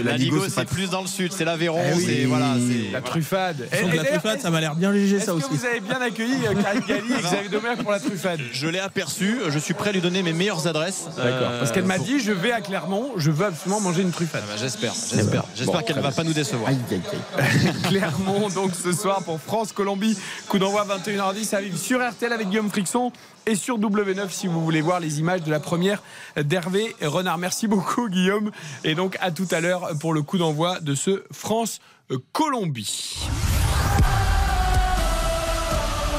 La 0.04 0.18
Ligo, 0.18 0.44
c'est 0.50 0.66
plus 0.66 0.90
dans 0.90 1.02
le 1.02 1.08
sud, 1.08 1.34
c'est 1.34 1.46
l'Aveyron, 1.46 1.82
Eh 1.96 2.00
c'est 2.00 2.26
voilà, 2.26 2.56
La 2.92 3.02
truffade. 3.02 3.68
La 3.94 4.04
truffade, 4.06 4.40
ça 4.42 4.50
m'a 4.50 4.62
l'air 4.62 4.76
bien 4.76 4.92
léger, 4.92 5.18
Est-ce 5.18 5.26
ça 5.26 5.32
que 5.34 5.38
aussi. 5.38 5.48
vous 5.52 5.66
avez 5.66 5.80
bien 5.82 6.00
accueilli 6.02 6.34
euh, 6.48 6.62
Karine 6.62 6.82
Galli 6.88 7.14
et 7.14 7.22
Xavier 7.22 7.50
Domer 7.50 7.76
pour 7.82 7.92
la 7.92 8.00
truffade? 8.00 8.40
Je 8.54 8.68
l'ai 8.68 8.80
aperçu, 8.80 9.38
je 9.50 9.60
suis 9.60 9.74
prêt 9.74 9.90
à 9.90 9.94
lui 9.94 10.02
donner 10.02 10.24
mes 10.24 10.34
meilleures 10.34 10.68
adresses. 10.68 11.06
D'accord. 11.18 11.50
Euh, 11.52 11.60
Parce 11.60 11.72
qu'elle 11.72 11.84
m'a 11.86 11.98
dit, 11.98 12.20
je 12.20 12.32
vais 12.32 12.52
à 12.52 12.62
Clermont, 12.62 13.12
je 13.18 13.30
veux 13.32 13.46
absolument 13.48 13.82
manger 13.82 14.02
une 14.04 14.12
truffade. 14.12 14.44
Ah 14.46 14.54
bah, 14.54 14.60
J'espère, 14.62 14.94
j'espère. 14.94 15.44
J'espère 15.56 15.80
Bon, 15.82 15.86
qu'elle 15.86 15.98
ne 15.98 16.02
va 16.02 16.12
pas 16.12 16.24
nous 16.24 16.34
décevoir. 16.34 16.70
Aïe, 16.70 16.78
aïe, 16.92 17.02
aïe. 17.40 17.74
Clermont, 17.84 18.50
donc 18.50 18.72
ce 18.82 18.92
soir 19.02 19.24
pour 19.24 19.40
France-Colombie. 19.40 20.16
Coup 20.48 20.60
d'envoi 20.60 20.86
21h10 20.86 21.56
à 21.56 21.62
vivre 21.62 21.78
sur 21.78 22.08
RTL 22.08 22.32
avec 22.32 22.50
Guillaume 22.50 22.70
Frixon 22.70 23.12
et 23.48 23.56
sur 23.56 23.80
W9 23.80 24.30
si 24.30 24.46
vous 24.46 24.64
voulez 24.64 24.82
voir 24.82 25.00
les 25.00 25.20
images 25.20 25.42
de 25.42 25.50
la 25.50 25.60
première 25.60 26.04
d'Hervé 26.36 26.96
Renard. 27.02 27.40
Merci 27.40 27.68
beaucoup 27.68 28.08
Guillaume. 28.10 28.52
Et 28.84 28.94
donc 28.94 29.18
à 29.20 29.32
tout 29.32 29.48
à 29.50 29.60
l'heure 29.60 29.90
pour 30.00 30.14
le 30.14 30.22
coup 30.22 30.38
d'envoi 30.38 30.80
de 30.82 30.94
ce 30.94 31.24
France-Colombie. 31.32 33.18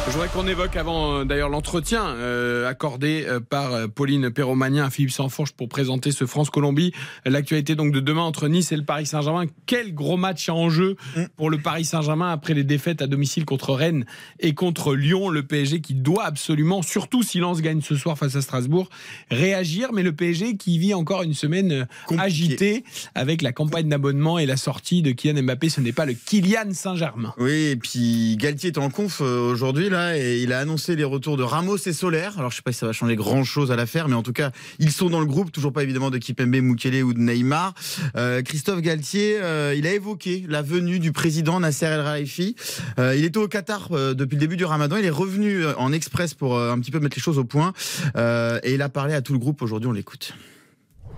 Je 0.08 0.10
voudrais 0.18 0.28
qu'on 0.28 0.46
évoque 0.48 0.76
avant 0.76 1.20
euh, 1.20 1.24
d'ailleurs 1.24 1.48
l'entretien 1.48 2.04
euh, 2.04 2.68
accordé 2.68 3.24
euh, 3.26 3.38
par 3.40 3.72
euh, 3.72 3.86
Pauline 3.86 4.30
Perromagnin 4.30 4.84
à 4.84 4.90
Philippe 4.90 5.12
Sanfourche 5.12 5.52
pour 5.52 5.68
présenter 5.68 6.10
ce 6.10 6.26
France-Colombie. 6.26 6.92
L'actualité 7.24 7.76
donc 7.76 7.92
de 7.92 8.00
demain 8.00 8.22
entre 8.22 8.48
Nice 8.48 8.72
et 8.72 8.76
le 8.76 8.84
Paris 8.84 9.06
Saint-Germain. 9.06 9.46
Quel 9.64 9.94
gros 9.94 10.16
match 10.16 10.48
en 10.48 10.68
jeu 10.70 10.96
pour 11.36 11.50
le 11.50 11.58
Paris 11.58 11.84
Saint-Germain 11.84 12.30
après 12.30 12.52
les 12.52 12.64
défaites 12.64 13.00
à 13.00 13.06
domicile 13.06 13.44
contre 13.44 13.72
Rennes 13.74 14.04
et 14.40 14.54
contre 14.54 14.94
Lyon. 14.94 15.28
Le 15.30 15.44
PSG 15.44 15.80
qui 15.80 15.94
doit 15.94 16.24
absolument, 16.24 16.82
surtout 16.82 17.22
si 17.22 17.38
Lens 17.38 17.62
gagne 17.62 17.80
ce 17.80 17.94
soir 17.94 18.18
face 18.18 18.34
à 18.34 18.42
Strasbourg, 18.42 18.90
réagir. 19.30 19.92
Mais 19.92 20.02
le 20.02 20.12
PSG 20.12 20.56
qui 20.56 20.78
vit 20.78 20.94
encore 20.94 21.22
une 21.22 21.34
semaine 21.34 21.86
Compliqué. 22.06 22.22
agitée 22.22 22.84
avec 23.14 23.40
la 23.40 23.52
campagne 23.52 23.88
d'abonnement 23.88 24.38
et 24.38 24.46
la 24.46 24.56
sortie 24.56 25.00
de 25.00 25.12
Kylian 25.12 25.44
Mbappé. 25.44 25.68
Ce 25.68 25.80
n'est 25.80 25.92
pas 25.92 26.06
le 26.06 26.14
Kylian 26.14 26.72
Saint-Germain. 26.72 27.32
Oui, 27.38 27.68
et 27.70 27.76
puis 27.76 28.36
Galtier 28.36 28.70
est 28.70 28.78
en 28.78 28.90
conf 28.90 29.20
aujourd'hui 29.20 29.91
et 29.92 30.42
il 30.42 30.52
a 30.52 30.58
annoncé 30.58 30.96
les 30.96 31.04
retours 31.04 31.36
de 31.36 31.42
Ramos 31.42 31.76
et 31.76 31.92
Solaire. 31.92 32.38
Alors 32.38 32.50
je 32.50 32.56
sais 32.56 32.62
pas 32.62 32.72
si 32.72 32.78
ça 32.78 32.86
va 32.86 32.92
changer 32.92 33.16
grand 33.16 33.44
chose 33.44 33.70
à 33.70 33.76
l'affaire, 33.76 34.08
mais 34.08 34.14
en 34.14 34.22
tout 34.22 34.32
cas 34.32 34.50
ils 34.78 34.90
sont 34.90 35.10
dans 35.10 35.20
le 35.20 35.26
groupe. 35.26 35.52
Toujours 35.52 35.72
pas 35.72 35.82
évidemment 35.82 36.10
de 36.10 36.18
Kipembe, 36.18 36.56
Mukele 36.56 37.02
ou 37.02 37.12
de 37.12 37.18
Neymar. 37.18 37.74
Euh, 38.16 38.42
Christophe 38.42 38.80
Galtier, 38.80 39.38
euh, 39.40 39.74
il 39.76 39.86
a 39.86 39.92
évoqué 39.92 40.44
la 40.48 40.62
venue 40.62 40.98
du 40.98 41.12
président 41.12 41.60
Nasser 41.60 41.86
El 41.86 42.02
Khelaifi. 42.02 42.56
Euh, 42.98 43.14
il 43.16 43.24
était 43.24 43.38
au 43.38 43.48
Qatar 43.48 43.90
depuis 43.90 44.36
le 44.36 44.40
début 44.40 44.56
du 44.56 44.64
Ramadan. 44.64 44.96
Il 44.96 45.04
est 45.04 45.10
revenu 45.10 45.66
en 45.76 45.92
express 45.92 46.34
pour 46.34 46.58
un 46.58 46.78
petit 46.80 46.90
peu 46.90 47.00
mettre 47.00 47.16
les 47.16 47.22
choses 47.22 47.38
au 47.38 47.44
point 47.44 47.72
et 48.14 48.74
il 48.74 48.82
a 48.82 48.88
parlé 48.88 49.14
à 49.14 49.22
tout 49.22 49.32
le 49.32 49.38
groupe. 49.38 49.62
Aujourd'hui, 49.62 49.88
on 49.88 49.92
l'écoute. 49.92 50.34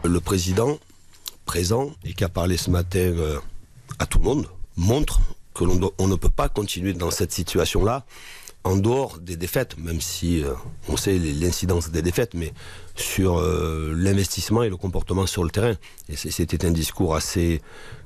Le 0.04 0.20
président 0.20 0.78
présent 1.44 1.92
et 2.04 2.14
qui 2.14 2.24
a 2.24 2.28
parlé 2.28 2.56
ce 2.56 2.70
matin 2.70 3.12
à 3.98 4.06
tout 4.06 4.18
le 4.18 4.24
monde 4.24 4.46
montre 4.76 5.20
que 5.54 5.64
l'on 5.64 6.08
ne 6.08 6.16
peut 6.16 6.30
pas 6.30 6.48
continuer 6.48 6.92
dans 6.92 7.10
cette 7.10 7.32
situation-là 7.32 8.04
en 8.64 8.77
dehors 8.77 9.18
des 9.20 9.37
défaites, 9.37 9.79
même 9.79 10.00
si 10.00 10.42
euh, 10.42 10.55
on 10.88 10.96
sait 10.96 11.18
l'incidence 11.18 11.90
des 11.90 12.03
défaites, 12.03 12.35
mais 12.35 12.53
sur 12.96 13.38
euh, 13.38 13.92
l'investissement 13.94 14.62
et 14.62 14.70
le 14.70 14.77
comportement 14.77 15.27
sur 15.27 15.44
le 15.44 15.50
terrain. 15.50 15.74
Et 16.09 16.16
c'était 16.16 16.64
un 16.64 16.70
discours 16.70 17.14
assez 17.14 17.61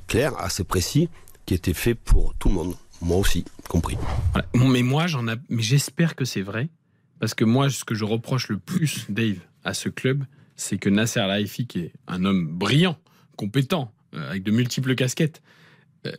clair, 0.08 0.36
assez 0.38 0.64
précis, 0.64 1.08
qui 1.46 1.54
était 1.54 1.74
fait 1.74 1.94
pour 1.94 2.34
tout 2.34 2.48
le 2.48 2.54
monde, 2.54 2.74
moi 3.00 3.16
aussi, 3.16 3.44
compris. 3.68 3.96
Mais 4.54 4.82
moi, 4.82 5.06
j'espère 5.50 6.16
que 6.16 6.24
c'est 6.24 6.42
vrai. 6.42 6.68
Parce 7.20 7.34
que 7.34 7.44
moi, 7.44 7.70
ce 7.70 7.84
que 7.84 7.94
je 7.94 8.04
reproche 8.04 8.48
le 8.48 8.58
plus, 8.58 9.06
Dave, 9.08 9.38
à 9.64 9.74
ce 9.74 9.88
club, 9.88 10.24
c'est 10.56 10.78
que 10.78 10.88
Nasser 10.88 11.20
Laifi, 11.26 11.66
qui 11.66 11.80
est 11.80 11.92
un 12.06 12.24
homme 12.24 12.46
brillant, 12.46 12.96
compétent, 13.36 13.92
euh, 14.14 14.30
avec 14.30 14.42
de 14.42 14.50
multiples 14.50 14.94
casquettes, 14.94 15.42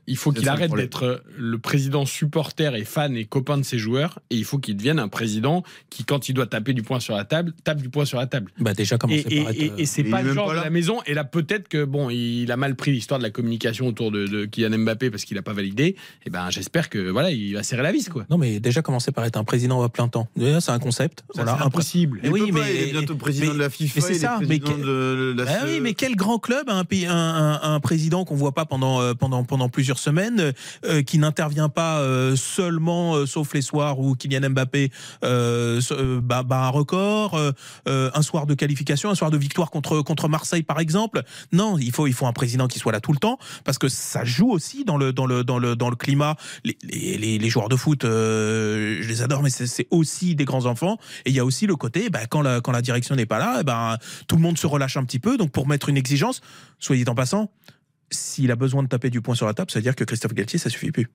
il 0.08 0.18
faut 0.18 0.32
qu'il 0.32 0.48
arrête 0.50 0.74
d'être 0.74 1.04
euh, 1.04 1.18
le 1.38 1.58
président 1.60 2.06
supporter 2.06 2.76
et 2.76 2.84
fan 2.86 3.16
et 3.16 3.26
copain 3.26 3.58
de 3.58 3.64
ses 3.64 3.78
joueurs, 3.78 4.20
et 4.30 4.36
il 4.36 4.46
faut 4.46 4.58
qu'il 4.58 4.76
devienne 4.78 5.00
un 5.00 5.08
président 5.08 5.64
qui, 5.90 6.04
quand 6.06 6.30
il 6.30 6.34
doit 6.34 6.48
taper 6.48 6.74
du 6.74 6.84
poing 6.84 7.00
sur 7.00 7.16
la 7.16 7.26
table, 7.26 7.54
tape 7.64 7.82
du 7.82 7.90
poing 7.90 8.06
sur 8.06 8.18
la 8.20 8.28
table. 8.28 8.52
Bah 8.60 8.74
déjà 8.74 8.96
Et, 8.96 9.00
commencer 9.00 9.26
et- 9.30 9.42
par 9.44 9.52
être, 9.52 9.60
et- 9.62 9.70
euh, 9.72 9.74
et 9.78 9.86
c'est 9.86 10.04
pas 10.04 10.22
le 10.22 10.34
genre 10.34 10.48
pas 10.48 10.52
de 10.54 10.58
là. 10.58 10.64
la 10.66 10.70
maison. 10.70 11.00
Et 11.06 11.14
là, 11.14 11.24
peut-être 11.24 11.68
que 11.68 11.84
bon, 11.84 12.10
il 12.10 12.52
a 12.52 12.58
mal 12.58 12.76
pris 12.76 12.92
l'histoire 12.92 13.20
de 13.20 13.24
la 13.24 13.30
communication 13.30 13.88
autour 13.88 14.12
de, 14.12 14.26
de 14.28 14.46
Kylian 14.46 14.78
Mbappé 14.80 15.10
parce 15.10 15.26
qu'il 15.26 15.38
a 15.38 15.42
pas 15.42 15.54
validé. 15.54 15.96
Et 16.26 16.30
ben, 16.30 16.50
j'espère 16.50 16.90
que 16.90 17.10
voilà, 17.10 17.32
il 17.32 17.54
va 17.54 17.64
serrer 17.64 17.84
la 17.84 17.92
vis, 17.92 18.10
quoi. 18.10 18.26
Non, 18.30 18.38
mais 18.38 18.60
déjà 18.60 18.82
commencer 18.82 19.12
par 19.12 19.26
être 19.26 19.38
un 19.38 19.44
président 19.44 19.82
à 19.84 19.90
plein 19.90 20.08
temps? 20.08 20.28
C'est 20.38 20.70
un 20.70 20.80
concept. 20.80 21.24
Ça, 21.36 21.44
voilà, 21.44 21.64
impossible. 21.66 22.20
Mais 22.24 22.30
Il 22.30 22.34
oui, 22.34 22.40
peut 22.52 22.60
pas, 22.60 22.66
mais- 22.66 22.76
il 22.76 22.90
est 22.90 22.92
bientôt 22.92 23.16
président 23.16 23.48
mais- 23.48 23.54
de 23.54 23.60
la 23.60 23.70
FIFA. 23.70 23.94
mais 23.96 24.02
c'est 24.02 24.14
ça, 24.20 24.38
mais 24.42 24.60
président 24.60 24.74
que- 24.74 24.82
de 24.82 25.34
la. 25.38 25.46
Ah 25.50 25.64
oui, 25.66 25.80
mais 25.82 25.94
quel 25.94 26.16
grand 26.16 26.40
club 26.40 26.70
a 26.70 26.74
un, 26.76 26.84
pays- 26.86 27.06
un, 27.06 27.14
un- 27.14 27.74
un 27.76 27.80
président 27.80 28.26
qu'on 28.26 28.36
voit 28.36 28.54
pas 28.54 28.66
pendant, 28.66 29.02
euh, 29.02 29.14
pendant, 29.14 29.44
pendant 29.44 29.70
plusieurs 29.80 30.00
semaines, 30.00 30.52
euh, 30.84 31.04
qui 31.04 31.20
n'intervient 31.20 31.70
pas 31.70 32.00
euh, 32.00 32.36
seulement, 32.36 33.16
euh, 33.16 33.26
sauf 33.26 33.54
les 33.54 33.62
soirs 33.62 33.98
où 33.98 34.14
Kylian 34.14 34.50
Mbappé 34.50 34.92
bat, 35.22 36.44
bat 36.44 36.66
un 36.66 36.68
record, 36.68 37.40
un 37.86 38.22
soir 38.22 38.46
de 38.46 38.56
qualification, 38.56 39.10
un 39.10 39.16
soir 39.16 39.32
de 39.32 39.38
victoire 39.38 39.72
contre, 39.72 40.02
contre 40.02 40.28
Marseille 40.28 40.64
par 40.64 40.82
exemple. 40.82 41.24
Non, 41.54 41.78
il 41.78 41.94
faut, 41.94 42.08
il 42.08 42.14
faut 42.14 42.28
un 42.28 42.34
président 42.34 42.68
qui 42.68 42.78
soit 42.78 42.92
là 42.92 43.00
tout 43.00 43.14
le 43.14 43.20
temps, 43.20 43.40
parce 43.64 43.78
que 43.78 43.88
ça 43.88 44.26
joue 44.26 44.52
aussi 44.52 44.84
dans 44.84 44.98
le, 44.98 45.14
dans 45.14 45.26
le, 45.26 45.46
dans 45.46 45.60
le, 45.60 45.78
dans 45.78 45.90
le 45.90 45.96
climat. 45.96 46.36
Les, 46.66 47.40
les, 47.40 47.50
joueurs 47.50 47.70
de 47.70 47.78
foot, 47.78 48.02
je 48.04 49.08
les 49.08 49.22
adore, 49.22 49.42
mais 49.42 49.50
c'est 49.50 49.88
aussi 49.92 50.36
des 50.36 50.44
grands 50.44 50.66
enfants. 50.66 50.98
Et 51.26 51.30
il 51.30 51.36
y 51.36 51.40
a 51.40 51.46
aussi 51.46 51.68
le 51.68 51.78
côté, 51.78 52.10
bah, 52.10 52.26
quand, 52.30 52.42
la, 52.42 52.60
quand 52.60 52.74
la 52.74 52.82
direction 52.82 53.16
n'est 53.16 53.26
pas 53.26 53.40
là, 53.40 53.60
eh 53.62 53.64
ben, 53.64 53.96
tout 54.28 54.36
le 54.36 54.42
monde 54.42 54.58
se 54.58 54.68
relâche 54.68 54.98
un 54.98 55.06
petit 55.06 55.20
peu. 55.20 55.38
Donc 55.38 55.52
pour 55.52 55.68
mettre 55.68 55.88
une 55.88 55.98
exigence, 55.98 56.42
soyez 56.80 57.08
en 57.08 57.16
passant, 57.16 57.50
s'il 58.12 58.52
a 58.52 58.56
besoin 58.56 58.84
de 58.84 58.88
taper 58.88 59.10
du 59.10 59.22
poing 59.22 59.36
sur 59.36 59.46
la 59.46 59.54
table, 59.54 59.72
ça 59.72 59.80
veut 59.80 59.84
dire 59.84 59.96
que 59.96 60.04
Christophe 60.04 60.34
Galtier, 60.34 60.60
ça 60.60 60.70
suffit 60.70 60.92
plus. 60.92 61.08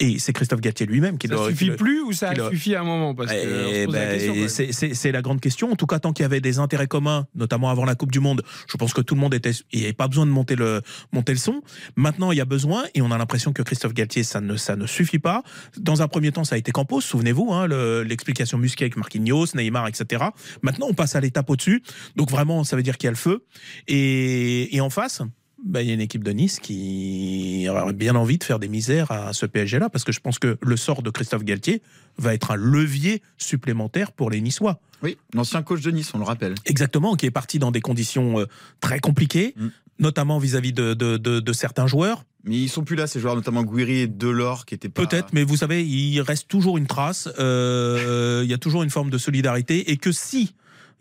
Et 0.00 0.18
c'est 0.18 0.32
Christophe 0.32 0.60
Galtier 0.62 0.86
lui-même 0.86 1.16
qui 1.16 1.28
Ça 1.28 1.36
qui 1.36 1.50
suffit 1.50 1.70
plus 1.72 2.00
ou 2.02 2.12
ça 2.12 2.30
a- 2.30 2.50
suffit 2.50 2.74
à 2.74 2.80
un 2.80 2.84
moment? 2.84 3.14
Parce 3.14 3.30
que 3.30 3.36
eh 3.36 3.86
la 3.86 3.92
ben, 3.92 4.48
c'est- 4.48 5.12
la 5.12 5.22
grande 5.22 5.40
question. 5.40 5.70
En 5.70 5.76
tout 5.76 5.86
cas, 5.86 6.00
tant 6.00 6.12
qu'il 6.12 6.24
y 6.24 6.26
avait 6.26 6.40
des 6.40 6.58
intérêts 6.58 6.88
communs, 6.88 7.28
notamment 7.36 7.70
avant 7.70 7.84
la 7.84 7.94
Coupe 7.94 8.10
du 8.10 8.18
Monde, 8.18 8.42
je 8.68 8.76
pense 8.78 8.94
que 8.94 9.00
tout 9.02 9.14
le 9.14 9.20
monde 9.20 9.34
était. 9.34 9.52
Il 9.70 9.78
n'y 9.78 9.84
avait 9.84 9.92
pas 9.92 10.08
besoin 10.08 10.26
de 10.26 10.30
monter 10.32 10.56
le, 10.56 10.80
monter 11.12 11.32
le 11.32 11.38
son. 11.38 11.60
Maintenant, 11.94 12.32
il 12.32 12.38
y 12.38 12.40
a 12.40 12.44
besoin, 12.46 12.82
et 12.94 13.02
on 13.02 13.12
a 13.12 13.18
l'impression 13.18 13.52
que 13.52 13.62
Christophe 13.62 13.92
Galtier, 13.92 14.24
ça 14.24 14.40
ne, 14.40 14.56
ça 14.56 14.74
ne 14.74 14.86
suffit 14.86 15.20
pas. 15.20 15.44
Dans 15.78 16.02
un 16.02 16.08
premier 16.08 16.32
temps, 16.32 16.42
ça 16.42 16.56
a 16.56 16.58
été 16.58 16.72
Campos, 16.72 17.00
souvenez-vous, 17.02 17.52
hein, 17.52 17.68
le- 17.68 18.02
l'explication 18.02 18.58
musquée 18.58 18.84
avec 18.86 18.96
Marquinhos, 18.96 19.54
Neymar, 19.54 19.86
etc. 19.86 20.24
Maintenant, 20.62 20.86
on 20.88 20.94
passe 20.94 21.14
à 21.14 21.20
l'étape 21.20 21.48
au-dessus. 21.48 21.82
Donc 22.16 22.28
vraiment, 22.30 22.64
ça 22.64 22.76
veut 22.76 22.82
dire 22.82 22.96
qu'il 22.98 23.06
y 23.06 23.08
a 23.08 23.12
le 23.12 23.16
feu. 23.16 23.44
Et, 23.86 24.74
et 24.74 24.80
en 24.80 24.90
face, 24.90 25.22
bah, 25.64 25.82
il 25.82 25.88
y 25.88 25.90
a 25.90 25.94
une 25.94 26.00
équipe 26.00 26.24
de 26.24 26.32
Nice 26.32 26.58
qui 26.60 27.66
aurait 27.68 27.92
bien 27.92 28.14
envie 28.16 28.38
de 28.38 28.44
faire 28.44 28.58
des 28.58 28.68
misères 28.68 29.10
à 29.10 29.32
ce 29.32 29.46
PSG-là, 29.46 29.88
parce 29.88 30.04
que 30.04 30.12
je 30.12 30.20
pense 30.20 30.38
que 30.38 30.58
le 30.60 30.76
sort 30.76 31.02
de 31.02 31.10
Christophe 31.10 31.44
Galtier 31.44 31.82
va 32.18 32.34
être 32.34 32.50
un 32.50 32.56
levier 32.56 33.22
supplémentaire 33.38 34.12
pour 34.12 34.30
les 34.30 34.40
Niçois. 34.40 34.80
Oui, 35.02 35.16
l'ancien 35.34 35.62
coach 35.62 35.80
de 35.82 35.90
Nice, 35.90 36.10
on 36.14 36.18
le 36.18 36.24
rappelle. 36.24 36.54
Exactement, 36.64 37.14
qui 37.16 37.26
est 37.26 37.30
parti 37.30 37.58
dans 37.58 37.70
des 37.70 37.80
conditions 37.80 38.40
euh, 38.40 38.46
très 38.80 39.00
compliquées, 39.00 39.54
Mm. 39.56 39.68
notamment 39.98 40.38
vis-à-vis 40.38 40.72
de, 40.72 40.94
de- 40.94 41.16
de- 41.16 41.40
de 41.40 41.52
certains 41.52 41.86
joueurs. 41.86 42.24
Mais 42.44 42.56
ils 42.58 42.68
sont 42.68 42.82
plus 42.82 42.96
là, 42.96 43.06
ces 43.06 43.20
joueurs, 43.20 43.36
notamment 43.36 43.62
Guiri 43.62 44.00
et 44.00 44.06
Delors, 44.08 44.64
qui 44.66 44.74
étaient 44.74 44.88
pas. 44.88 45.06
Peut-être, 45.06 45.28
mais 45.32 45.44
vous 45.44 45.56
savez, 45.58 45.84
il 45.86 46.20
reste 46.22 46.48
toujours 46.48 46.76
une 46.76 46.86
trace, 46.88 47.28
euh, 47.38 48.40
il 48.44 48.50
y 48.50 48.54
a 48.54 48.58
toujours 48.58 48.82
une 48.82 48.90
forme 48.90 49.10
de 49.10 49.18
solidarité, 49.18 49.90
et 49.92 49.96
que 49.96 50.10
si, 50.10 50.54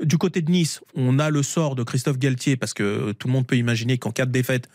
du 0.04 0.18
côté 0.18 0.42
de 0.42 0.52
Nice, 0.52 0.82
on 0.96 1.20
a 1.20 1.30
le 1.30 1.44
sort 1.44 1.76
de 1.76 1.84
Christophe 1.84 2.18
Galtier, 2.18 2.58
parce 2.58 2.74
que 2.74 3.12
tout 3.14 3.28
le 3.28 3.34
monde 3.34 3.48
peut 3.48 3.58
imaginer 3.58 3.98
qu'en 3.98 4.12
cas 4.12 4.26
de 4.26 4.32
défaite, 4.32 4.68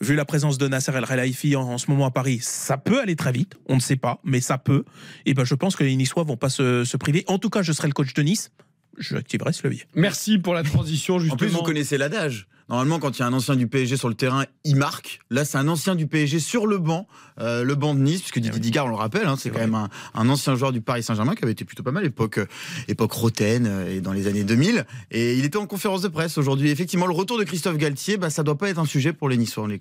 vu 0.00 0.14
la 0.16 0.24
présence 0.24 0.58
de 0.58 0.66
Nasser 0.68 0.92
El 0.94 1.06
Khelaifi 1.06 1.54
en, 1.56 1.62
en 1.62 1.78
ce 1.78 1.90
moment 1.90 2.06
à 2.06 2.10
Paris, 2.10 2.38
ça 2.42 2.76
peut 2.76 3.00
aller 3.00 3.16
très 3.16 3.32
vite, 3.32 3.54
on 3.68 3.76
ne 3.76 3.80
sait 3.80 3.96
pas, 3.96 4.20
mais 4.24 4.40
ça 4.40 4.58
peut, 4.58 4.84
et 5.26 5.34
ben 5.34 5.44
je 5.44 5.54
pense 5.54 5.76
que 5.76 5.84
les 5.84 5.94
Niçois 5.96 6.24
vont 6.24 6.36
pas 6.36 6.48
se, 6.50 6.84
se 6.84 6.96
priver. 6.96 7.24
En 7.28 7.38
tout 7.38 7.50
cas, 7.50 7.62
je 7.62 7.72
serai 7.72 7.88
le 7.88 7.94
coach 7.94 8.12
de 8.14 8.22
Nice, 8.22 8.50
j'activerai 8.98 9.52
ce 9.52 9.62
levier. 9.66 9.84
Merci 9.94 10.38
pour 10.38 10.54
la 10.54 10.62
transition 10.64 11.14
En 11.16 11.18
justement. 11.20 11.36
plus, 11.38 11.48
vous 11.48 11.62
connaissez 11.62 11.98
l'adage. 11.98 12.46
Normalement, 12.72 13.00
quand 13.00 13.18
il 13.18 13.20
y 13.20 13.22
a 13.22 13.26
un 13.26 13.34
ancien 13.34 13.54
du 13.54 13.66
PSG 13.66 13.98
sur 13.98 14.08
le 14.08 14.14
terrain, 14.14 14.46
il 14.64 14.76
marque. 14.76 15.20
Là, 15.28 15.44
c'est 15.44 15.58
un 15.58 15.68
ancien 15.68 15.94
du 15.94 16.06
PSG 16.06 16.40
sur 16.40 16.66
le 16.66 16.78
banc, 16.78 17.06
euh, 17.38 17.64
le 17.64 17.74
banc 17.74 17.94
de 17.94 18.00
Nice, 18.00 18.20
puisque 18.20 18.38
Didier 18.38 18.60
Digard, 18.60 18.86
on 18.86 18.88
le 18.88 18.94
rappelle, 18.94 19.26
hein, 19.26 19.36
c'est 19.38 19.50
quand 19.50 19.58
même 19.58 19.74
un, 19.74 19.90
un 20.14 20.28
ancien 20.30 20.54
joueur 20.54 20.72
du 20.72 20.80
Paris 20.80 21.02
Saint-Germain 21.02 21.34
qui 21.34 21.44
avait 21.44 21.52
été 21.52 21.66
plutôt 21.66 21.82
pas 21.82 21.90
mal, 21.90 22.06
époque, 22.06 22.38
euh, 22.38 22.46
époque 22.88 23.12
Roten 23.12 23.66
euh, 23.66 23.94
et 23.94 24.00
dans 24.00 24.14
les 24.14 24.26
années 24.26 24.44
2000. 24.44 24.86
Et 25.10 25.36
il 25.36 25.44
était 25.44 25.58
en 25.58 25.66
conférence 25.66 26.00
de 26.00 26.08
presse 26.08 26.38
aujourd'hui. 26.38 26.70
Effectivement, 26.70 27.06
le 27.06 27.12
retour 27.12 27.38
de 27.38 27.44
Christophe 27.44 27.76
Galtier, 27.76 28.16
bah, 28.16 28.30
ça 28.30 28.42
doit 28.42 28.56
pas 28.56 28.70
être 28.70 28.78
un 28.78 28.86
sujet 28.86 29.12
pour 29.12 29.28
les 29.28 29.36
Niçois. 29.36 29.64
On 29.64 29.70
est 29.70 29.80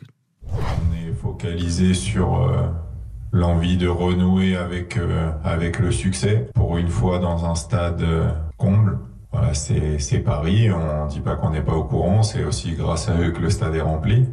focalisé 1.22 1.94
sur 1.94 2.42
euh, 2.42 2.68
l'envie 3.32 3.78
de 3.78 3.88
renouer 3.88 4.56
avec, 4.56 4.98
euh, 4.98 5.32
avec 5.44 5.80
le 5.80 5.92
succès. 5.92 6.50
Pour 6.54 6.78
une 6.78 6.90
fois 6.90 7.20
dans 7.20 7.46
un 7.46 7.56
stade 7.56 8.02
euh, 8.02 8.30
comble, 8.58 9.00
voilà, 9.32 9.54
c'est 9.54 10.20
Paris. 10.20 10.70
On 10.72 11.08
dit 11.08 11.22
pas 11.22 11.36
qu'on 11.36 11.52
n'est 11.52 11.62
pas 11.62 11.74
au 11.74 11.86
courant. 11.86 12.22
C'est 12.22 12.44
aussi 12.44 12.74
grâce 12.74 13.08
à 13.08 13.18
eux 13.18 13.32
que 13.32 13.40
le 13.40 13.50
stade 13.50 13.76
est 13.76 13.82
rempli. 13.82 14.28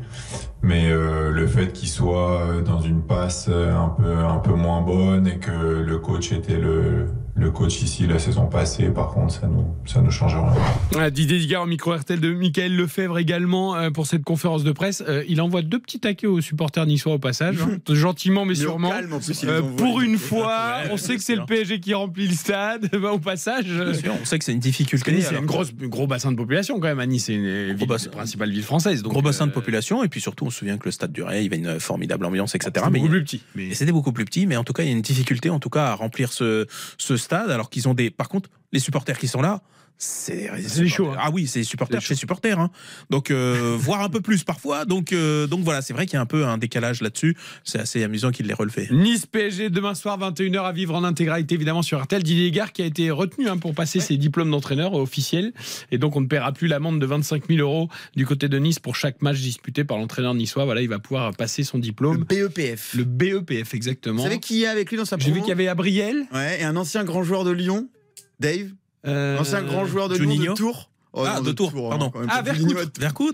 Mais 0.62 0.90
euh, 0.90 1.30
le 1.30 1.46
fait 1.46 1.72
qu'ils 1.72 1.88
soient 1.88 2.40
euh, 2.42 2.62
dans 2.62 2.80
une 2.80 3.02
passe 3.02 3.46
euh, 3.48 3.76
un 3.76 3.90
peu 3.90 4.16
un 4.16 4.38
peu 4.38 4.54
moins 4.54 4.80
bonne 4.80 5.28
et 5.28 5.38
que 5.38 5.52
le 5.52 5.98
coach 5.98 6.32
était 6.32 6.56
le 6.56 7.06
le 7.38 7.50
coach 7.50 7.82
ici 7.82 8.06
la 8.06 8.18
saison 8.18 8.46
passée, 8.46 8.88
par 8.88 9.10
contre, 9.10 9.32
ça 9.32 9.46
nous 9.46 9.64
ça 9.86 10.00
nous 10.00 10.10
change 10.10 10.34
rien. 10.34 10.52
Ah, 10.98 11.10
Didier 11.10 11.38
Digard 11.38 11.62
au 11.62 11.66
micro 11.66 11.94
RTL 11.94 12.20
de 12.20 12.32
Michael 12.32 12.74
Lefebvre 12.76 13.18
également 13.18 13.76
euh, 13.76 13.90
pour 13.90 14.06
cette 14.06 14.24
conférence 14.24 14.64
de 14.64 14.72
presse. 14.72 15.02
Euh, 15.08 15.24
il 15.28 15.40
envoie 15.40 15.62
deux 15.62 15.78
petits 15.78 16.00
taquets 16.00 16.26
aux 16.26 16.40
supporters 16.40 16.84
niçois 16.86 17.14
au 17.14 17.18
passage, 17.18 17.56
hein. 17.62 17.78
gentiment 17.94 18.44
mais 18.44 18.50
Mais 18.50 18.54
sûrement. 18.56 18.90
calme, 18.90 19.12
en 19.12 19.20
plus, 19.20 19.42
il 19.42 19.48
les 19.48 19.54
Euh, 19.54 19.62
pour 19.62 20.00
une 20.00 20.18
fois, 20.18 20.48
Ouais, 20.48 20.90
on 20.92 20.96
sait 20.96 21.16
que 21.16 21.22
c'est 21.22 21.36
le. 21.36 21.44
PSG 21.46 21.80
qui 21.80 21.94
remplit 21.94 22.28
le 22.28 22.34
stade. 22.34 22.88
Bah, 22.98 23.12
au 23.12 23.18
passage, 23.20 23.66
sûr, 23.66 24.12
on 24.20 24.24
sait 24.24 24.38
que 24.40 24.44
c'est 24.44 24.52
une 24.52 24.58
difficulté. 24.58 25.12
Nice, 25.12 25.26
c'est 25.28 25.36
un 25.36 25.42
gros 25.42 26.06
bassin 26.08 26.32
de 26.32 26.36
population 26.36 26.80
quand 26.80 26.88
même. 26.88 26.98
À 26.98 27.06
Nice, 27.06 27.26
c'est 27.26 27.34
une 27.34 27.74
ville, 27.74 27.86
bassin. 27.86 28.10
principale 28.10 28.50
ville 28.50 28.64
française. 28.64 29.02
Donc, 29.02 29.12
gros 29.12 29.22
bassin 29.22 29.46
de 29.46 29.52
population 29.52 30.02
et 30.02 30.08
puis 30.08 30.20
surtout 30.20 30.46
on 30.46 30.50
se 30.50 30.58
souvient 30.58 30.76
que 30.78 30.86
le 30.86 30.90
stade 30.90 31.12
du 31.12 31.22
Ray 31.22 31.44
il 31.44 31.44
y 31.44 31.46
avait 31.46 31.72
une 31.74 31.78
formidable 31.80 32.24
ambiance 32.26 32.54
etc 32.54 32.72
c'est 32.74 32.90
mais 32.90 32.98
beaucoup 32.98 33.10
plus 33.10 33.22
petit. 33.22 33.42
Mais 33.54 33.74
c'était 33.74 33.92
beaucoup 33.92 34.12
plus 34.12 34.24
petit 34.24 34.46
mais 34.46 34.56
en 34.56 34.64
tout 34.64 34.72
cas 34.72 34.82
il 34.82 34.86
y 34.86 34.88
a 34.88 34.92
une 34.92 35.02
difficulté 35.02 35.50
en 35.50 35.60
tout 35.60 35.70
cas 35.70 35.86
à 35.86 35.94
remplir 35.94 36.32
ce, 36.32 36.66
ce 36.98 37.16
stade 37.16 37.27
alors 37.36 37.70
qu'ils 37.70 37.88
ont 37.88 37.94
des 37.94 38.10
par 38.10 38.28
contre 38.28 38.50
les 38.72 38.80
supporters 38.80 39.18
qui 39.18 39.28
sont 39.28 39.40
là 39.40 39.62
c'est 39.98 40.86
chauds, 40.86 41.10
hein. 41.10 41.16
ah 41.18 41.30
oui 41.32 41.46
c'est 41.46 41.64
supporters 41.64 42.00
C'est 42.00 42.08
chez 42.08 42.14
supporters 42.14 42.58
hein. 42.58 42.70
donc 43.10 43.30
euh, 43.30 43.76
voire 43.80 44.02
un 44.02 44.08
peu 44.08 44.20
plus 44.20 44.44
parfois 44.44 44.84
donc 44.84 45.12
euh, 45.12 45.46
donc 45.46 45.60
voilà 45.64 45.82
c'est 45.82 45.92
vrai 45.92 46.06
qu'il 46.06 46.14
y 46.14 46.18
a 46.18 46.20
un 46.20 46.26
peu 46.26 46.46
un 46.46 46.56
décalage 46.56 47.02
là-dessus 47.02 47.36
c'est 47.64 47.80
assez 47.80 48.04
amusant 48.04 48.30
qu'il 48.30 48.46
l'ait 48.46 48.54
relevé 48.54 48.88
Nice 48.92 49.26
PSG 49.26 49.70
demain 49.70 49.94
soir 49.94 50.18
21h 50.18 50.62
à 50.62 50.72
vivre 50.72 50.94
en 50.94 51.04
intégralité 51.04 51.56
évidemment 51.56 51.82
sur 51.82 52.00
RTL. 52.02 52.22
Didier 52.22 52.50
Gare 52.50 52.72
qui 52.72 52.82
a 52.82 52.86
été 52.86 53.10
retenu 53.10 53.48
hein, 53.48 53.58
pour 53.58 53.74
passer 53.74 54.00
ses 54.00 54.16
diplômes 54.16 54.50
d'entraîneur 54.50 54.94
officiels 54.94 55.52
et 55.90 55.98
donc 55.98 56.16
on 56.16 56.20
ne 56.20 56.26
paiera 56.26 56.52
plus 56.52 56.68
l'amende 56.68 57.00
de 57.00 57.06
25 57.06 57.48
000 57.48 57.60
euros 57.60 57.88
du 58.14 58.26
côté 58.26 58.48
de 58.48 58.58
Nice 58.58 58.78
pour 58.78 58.96
chaque 58.96 59.20
match 59.22 59.40
disputé 59.40 59.84
par 59.84 59.98
l'entraîneur 59.98 60.34
niçois. 60.34 60.64
Voilà, 60.64 60.82
il 60.82 60.88
va 60.88 60.98
pouvoir 60.98 61.34
passer 61.34 61.64
son 61.64 61.78
Le 61.78 61.82
diplôme. 61.82 62.24
BEPF. 62.24 62.94
Le 62.94 63.04
BEPF 63.04 63.70
Vous 63.70 63.76
exactement. 63.76 64.22
savez 64.22 64.38
qui 64.38 64.62
est 64.62 64.66
avec 64.66 64.90
lui 64.90 64.96
dans 64.96 65.04
sa 65.04 65.18
J'ai 65.18 65.30
vu 65.30 65.40
qu'il 65.40 65.48
y 65.48 65.52
avait 65.52 65.68
Abriel. 65.68 66.26
Ouais, 66.32 66.60
et 66.60 66.64
un 66.64 66.76
ancien 66.76 67.04
grand 67.04 67.22
joueur 67.22 67.44
de 67.44 67.50
Lyon, 67.50 67.88
Dave. 68.40 68.70
Euh, 69.06 69.38
Ancien 69.38 69.62
grand 69.62 69.86
joueur 69.86 70.08
de 70.08 70.14
Lyon 70.16 70.30
Juninho 70.30 70.52
de 70.52 70.56
Tours. 70.58 70.90
Oh, 71.14 71.24
Ah, 71.26 71.36
non, 71.36 71.42
de 71.42 71.52
Tours, 71.52 71.72
hein, 71.74 71.88
pardon. 71.98 72.12
Ah, 72.28 72.42
de- 72.42 72.52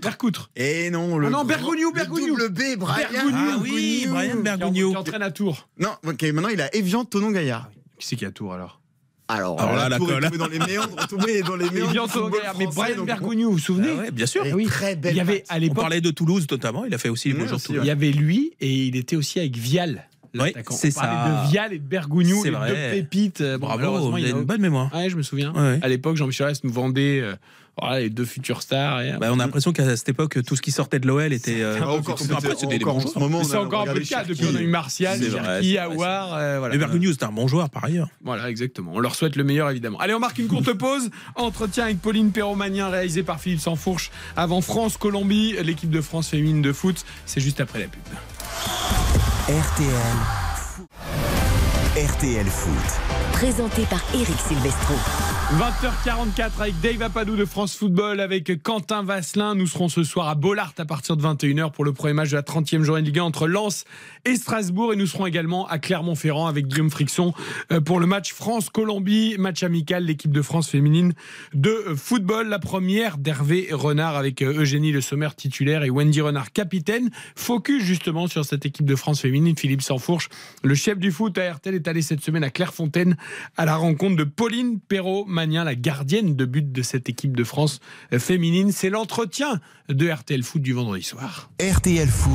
Vercoutre. 0.01 0.49
Et 0.55 0.89
non, 0.91 1.17
le. 1.17 1.27
Ah 1.27 1.29
non, 1.29 1.43
Bergogneau, 1.43 1.89
le 1.89 1.93
Bergogneau. 1.93 2.27
double 2.37 2.49
B, 2.49 2.61
Brian. 2.79 3.07
Bergogneau. 3.11 3.37
ah 3.53 3.57
oui 3.61 4.05
Brian 4.09 4.35
Qui 4.37 4.41
Bergogneau 4.43 4.95
entraîne 4.95 5.21
à 5.21 5.31
Tours. 5.31 5.67
Non, 5.77 5.89
ok, 6.07 6.23
maintenant 6.33 6.49
il 6.49 6.61
a 6.61 6.73
Evian 6.75 7.03
Tonon 7.05 7.31
Gaillard. 7.31 7.69
Qui 7.99 8.07
c'est 8.07 8.15
qui 8.15 8.23
est 8.23 8.27
à 8.29 8.31
Tours 8.31 8.53
alors 8.53 8.81
Alors, 9.27 9.59
Alors 9.59 9.75
là, 9.75 9.89
la 9.89 9.97
Tour 9.97 10.09
est 10.09 10.13
colle. 10.13 10.23
tombé 10.23 10.37
dans 10.37 10.47
les 10.47 10.59
méandres, 10.59 11.07
dans 11.09 11.55
les 11.57 11.69
méandres. 11.71 12.31
Gaillard. 12.31 12.55
Mais 12.57 12.65
français, 12.65 12.91
Brian 12.93 13.03
Bergogneau, 13.05 13.47
vous 13.47 13.53
vous 13.53 13.59
souvenez 13.59 13.89
Ah 13.91 14.01
ouais, 14.03 14.11
bien 14.11 14.25
sûr 14.25 14.45
et 14.45 14.53
oui. 14.53 14.65
Très 14.67 14.95
belle 14.95 15.13
Il 15.13 15.17
y 15.17 15.21
avait 15.21 15.39
patte. 15.39 15.61
à 15.61 15.65
on 15.69 15.73
parlait 15.73 16.01
de 16.01 16.11
Toulouse 16.11 16.47
notamment 16.49 16.85
il 16.85 16.93
a 16.93 16.97
fait 16.97 17.09
aussi 17.09 17.27
les 17.29 17.33
beaux 17.33 17.45
jours 17.47 17.57
de 17.57 17.63
Toulouse 17.63 17.81
Il 17.83 17.87
y 17.87 17.91
avait 17.91 18.11
lui 18.11 18.53
et 18.61 18.73
il 18.73 18.95
était 18.95 19.17
aussi 19.17 19.39
avec 19.39 19.57
Vial. 19.57 20.07
Oui, 20.43 20.53
c'est 20.71 20.91
ça. 20.91 21.43
de 21.45 21.49
Vial 21.51 21.73
et 21.73 21.79
de 21.79 21.83
Bergogneau, 21.87 22.39
C'est 22.43 22.49
les 22.51 22.55
vrai. 22.55 22.69
deux 22.69 23.01
pépites. 23.01 23.41
Euh, 23.41 23.57
bon, 23.57 23.67
bravo 23.67 24.17
il 24.17 24.25
a- 24.25 24.29
une 24.29 24.43
bonne 24.43 24.61
mémoire 24.61 24.93
Ouais, 24.93 25.09
je 25.09 25.15
me 25.15 25.23
souviens. 25.23 25.53
Ouais. 25.53 25.79
À 25.81 25.87
l'époque, 25.87 26.15
Jean-Michel 26.17 26.47
Aulas 26.47 26.59
nous 26.63 26.71
vendait 26.71 27.19
euh, 27.21 27.35
voilà, 27.79 27.99
les 27.99 28.09
deux 28.09 28.23
futures 28.25 28.61
stars. 28.61 29.01
et- 29.01 29.13
Bah, 29.19 29.27
on 29.31 29.39
a 29.39 29.43
l'impression 29.43 29.73
qu'à 29.73 29.95
cette 29.97 30.07
époque, 30.07 30.37
tout 30.45 30.55
ce 30.55 30.61
qui 30.61 30.71
sortait 30.71 30.99
de 30.99 31.07
l'OL 31.07 31.33
était. 31.33 31.61
euh, 31.61 31.81
encore, 31.81 32.17
c'était- 32.17 32.33
après, 32.33 32.55
c'était 32.57 32.77
des 32.77 32.83
encore 32.85 32.97
en 32.97 33.07
ce 33.07 33.19
moment, 33.19 33.43
c'est 33.43 33.57
encore 33.57 33.81
un 33.81 33.93
peu 33.93 33.99
le 33.99 34.05
cas. 34.05 34.23
Depuis, 34.23 34.45
on 34.51 34.55
a 34.55 34.61
eu 34.61 34.67
Martial, 34.67 35.17
C'est 35.21 35.29
Cherki, 35.31 35.71
c'est 35.73 35.77
Aouar. 35.79 36.33
euh. 36.37 36.69
Mais 36.71 36.77
Bergogneau, 36.77 37.11
c'était 37.11 37.25
un 37.25 37.31
bon 37.33 37.47
joueur 37.47 37.69
par 37.69 37.83
ailleurs. 37.85 38.07
Voilà, 38.23 38.49
exactement. 38.49 38.91
On 38.95 38.99
leur 38.99 39.13
souhaite 39.15 39.35
le 39.35 39.43
meilleur, 39.43 39.69
évidemment. 39.69 39.99
Allez, 39.99 40.13
on 40.13 40.19
marque 40.19 40.37
une 40.37 40.47
courte 40.47 40.71
pause. 40.73 41.09
Entretien 41.35 41.83
avec 41.85 42.01
Pauline 42.01 42.31
Perromanien, 42.31 42.87
réalisé 42.89 43.23
par 43.23 43.39
Philippe 43.41 43.59
Sansfourche. 43.59 44.09
Avant 44.37 44.61
France-Colombie, 44.61 45.55
l'équipe 45.63 45.89
de 45.89 46.01
France 46.01 46.29
féminine 46.29 46.61
de 46.61 46.71
foot. 46.71 47.03
C'est 47.25 47.41
juste 47.41 47.59
après 47.59 47.79
la 47.79 47.87
pub. 47.87 48.01
RTL. 49.47 50.17
RTL 51.95 52.49
Foot. 52.49 53.24
Présenté 53.35 53.81
par 53.89 54.01
Eric 54.13 54.37
Silvestro. 54.47 54.93
20h44 55.59 56.59
avec 56.59 56.79
Dave 56.81 57.01
Apadou 57.03 57.35
de 57.35 57.43
France 57.43 57.75
Football, 57.75 58.19
avec 58.19 58.63
Quentin 58.63 59.03
Vasselin. 59.03 59.53
Nous 59.53 59.67
serons 59.67 59.89
ce 59.89 60.03
soir 60.03 60.29
à 60.29 60.35
Bollard 60.35 60.73
à 60.77 60.85
partir 60.85 61.17
de 61.17 61.21
21h 61.21 61.71
pour 61.71 61.83
le 61.83 61.91
premier 61.91 62.13
match 62.13 62.31
de 62.31 62.35
la 62.35 62.41
30e 62.41 62.81
journée 62.81 63.01
de 63.01 63.07
Ligue 63.07 63.19
1 63.19 63.23
entre 63.23 63.47
Lens 63.47 63.83
et 64.23 64.37
Strasbourg. 64.37 64.93
Et 64.93 64.95
nous 64.95 65.05
serons 65.05 65.25
également 65.25 65.67
à 65.67 65.79
Clermont-Ferrand 65.79 66.47
avec 66.47 66.67
Guillaume 66.67 66.89
Frixon 66.89 67.33
euh, 67.71 67.81
pour 67.81 67.99
le 67.99 68.07
match 68.07 68.33
France-Colombie, 68.33 69.35
match 69.37 69.63
amical, 69.63 70.05
l'équipe 70.05 70.31
de 70.31 70.41
France 70.41 70.69
féminine 70.69 71.13
de 71.53 71.93
football. 71.95 72.47
La 72.47 72.59
première 72.59 73.17
d'Hervé 73.17 73.67
Renard 73.71 74.15
avec 74.15 74.41
euh, 74.41 74.61
Eugénie 74.61 74.93
Le 74.93 75.01
Sommer 75.01 75.29
titulaire 75.35 75.83
et 75.83 75.89
Wendy 75.89 76.21
Renard 76.21 76.53
capitaine. 76.53 77.11
Focus 77.35 77.83
justement 77.83 78.27
sur 78.27 78.45
cette 78.45 78.65
équipe 78.65 78.85
de 78.85 78.95
France 78.95 79.21
féminine. 79.21 79.55
Philippe 79.57 79.81
Sansfourche, 79.81 80.29
le 80.63 80.73
chef 80.73 80.97
du 80.97 81.11
foot 81.11 81.37
à 81.37 81.53
RTL, 81.53 81.75
est 81.75 81.87
allé 81.87 82.01
cette 82.01 82.21
semaine 82.21 82.43
à 82.43 82.49
Clairefontaine 82.49 83.15
à 83.57 83.65
la 83.65 83.75
rencontre 83.75 84.15
de 84.15 84.23
Pauline 84.23 84.79
Perrault-Magnin, 84.79 85.63
la 85.63 85.75
gardienne 85.75 86.35
de 86.35 86.45
but 86.45 86.71
de 86.71 86.81
cette 86.81 87.09
équipe 87.09 87.35
de 87.35 87.43
France 87.43 87.79
féminine. 88.17 88.71
C'est 88.71 88.89
l'entretien 88.89 89.59
de 89.89 90.09
RTL 90.09 90.43
Foot 90.43 90.61
du 90.61 90.73
vendredi 90.73 91.03
soir. 91.03 91.49
RTL 91.61 92.07
Foot. 92.07 92.31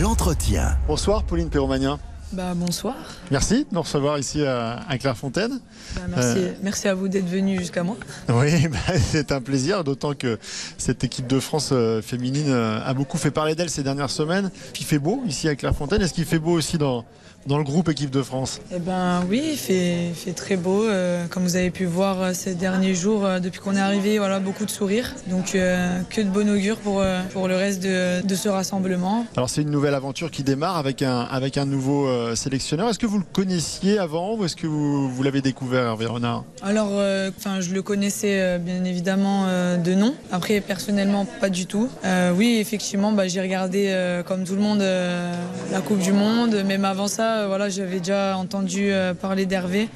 L'entretien. 0.00 0.78
Bonsoir 0.86 1.24
Pauline 1.24 1.50
Perromagnin. 1.50 1.98
Bah, 2.32 2.54
bonsoir. 2.54 2.94
Merci 3.30 3.64
de 3.64 3.74
nous 3.74 3.82
recevoir 3.82 4.18
ici 4.18 4.42
à, 4.42 4.80
à 4.88 4.96
Clairefontaine. 4.96 5.60
Bah, 5.94 6.00
merci, 6.08 6.38
Euh. 6.38 6.52
merci 6.62 6.88
à 6.88 6.94
vous 6.94 7.08
d'être 7.08 7.28
venu 7.28 7.58
jusqu'à 7.58 7.82
moi. 7.82 7.98
Oui, 8.30 8.68
bah, 8.70 8.78
c'est 8.98 9.32
un 9.32 9.42
plaisir, 9.42 9.84
d'autant 9.84 10.14
que 10.14 10.38
cette 10.78 11.04
équipe 11.04 11.26
de 11.26 11.38
France 11.40 11.70
euh, 11.72 12.00
féminine 12.00 12.48
euh, 12.48 12.80
a 12.82 12.94
beaucoup 12.94 13.18
fait 13.18 13.30
parler 13.30 13.54
d'elle 13.54 13.68
ces 13.68 13.82
dernières 13.82 14.08
semaines. 14.08 14.50
Il 14.80 14.86
fait 14.86 14.98
beau 14.98 15.22
ici 15.26 15.46
à 15.46 15.54
Clairefontaine. 15.56 16.00
Est-ce 16.00 16.14
qu'il 16.14 16.24
fait 16.24 16.38
beau 16.38 16.52
aussi 16.52 16.78
dans, 16.78 17.04
dans 17.46 17.58
le 17.58 17.64
groupe 17.64 17.88
équipe 17.88 18.10
de 18.10 18.22
France? 18.22 18.60
Eh 18.74 18.78
ben 18.78 19.22
oui, 19.28 19.42
il 19.52 19.56
fait, 19.58 20.08
il 20.08 20.14
fait 20.14 20.32
très 20.32 20.56
beau. 20.56 20.84
euh, 20.84 21.26
comme 21.28 21.42
vous 21.44 21.56
avez 21.56 21.70
pu 21.70 21.84
voir 21.84 22.20
euh, 22.22 22.30
ces 22.34 22.54
derniers 22.54 22.94
jours, 22.94 23.24
euh, 23.24 23.38
depuis 23.40 23.60
qu'on 23.60 23.76
est 23.76 23.80
arrivé, 23.80 24.18
voilà, 24.18 24.38
beaucoup 24.40 24.64
de 24.64 24.70
sourires. 24.70 25.14
Donc 25.28 25.54
euh, 25.54 26.00
que 26.10 26.20
de 26.20 26.28
bon 26.28 26.48
augure 26.48 26.76
pour, 26.78 27.02
pour 27.32 27.48
le 27.48 27.56
reste 27.56 27.82
de, 27.82 28.24
de 28.26 28.34
ce 28.34 28.48
rassemblement. 28.48 29.26
Alors 29.36 29.48
c'est 29.50 29.62
une 29.62 29.70
nouvelle 29.70 29.94
aventure 29.94 30.30
qui 30.30 30.42
démarre 30.42 30.76
avec 30.76 31.02
un, 31.02 31.20
avec 31.20 31.56
un 31.58 31.64
nouveau 31.64 32.08
sélectionneur. 32.34 32.88
Est-ce 32.88 32.98
que 32.98 33.06
vous 33.06 33.18
le 33.18 33.24
connaissiez 33.32 33.98
avant 33.98 34.36
ou 34.36 34.44
est-ce 34.44 34.56
que 34.56 34.66
vous, 34.66 35.08
vous 35.10 35.22
l'avez 35.22 35.40
découvert 35.42 35.84
Hervé 35.84 36.06
Renard 36.06 36.44
Alors, 36.62 36.92
enfin, 37.36 37.60
je 37.60 37.72
le 37.74 37.82
connaissais 37.82 38.58
bien 38.58 38.84
évidemment 38.84 39.46
de 39.76 39.94
nom. 39.94 40.14
Après, 40.30 40.60
personnellement, 40.60 41.26
pas 41.40 41.48
du 41.50 41.66
tout. 41.66 41.88
Oui, 42.36 42.58
effectivement, 42.60 43.12
bah, 43.12 43.28
j'ai 43.28 43.40
regardé 43.40 43.94
comme 44.26 44.44
tout 44.44 44.54
le 44.54 44.60
monde 44.60 44.80
la 44.80 45.80
Coupe 45.80 45.98
du 46.00 46.12
Monde. 46.12 46.62
Même 46.66 46.84
avant 46.84 47.08
ça, 47.08 47.31
euh, 47.38 47.46
voilà, 47.46 47.68
j'avais 47.68 47.98
déjà 47.98 48.36
entendu 48.36 48.90
euh, 48.92 49.14
parler 49.14 49.46
d'Hervé. 49.46 49.88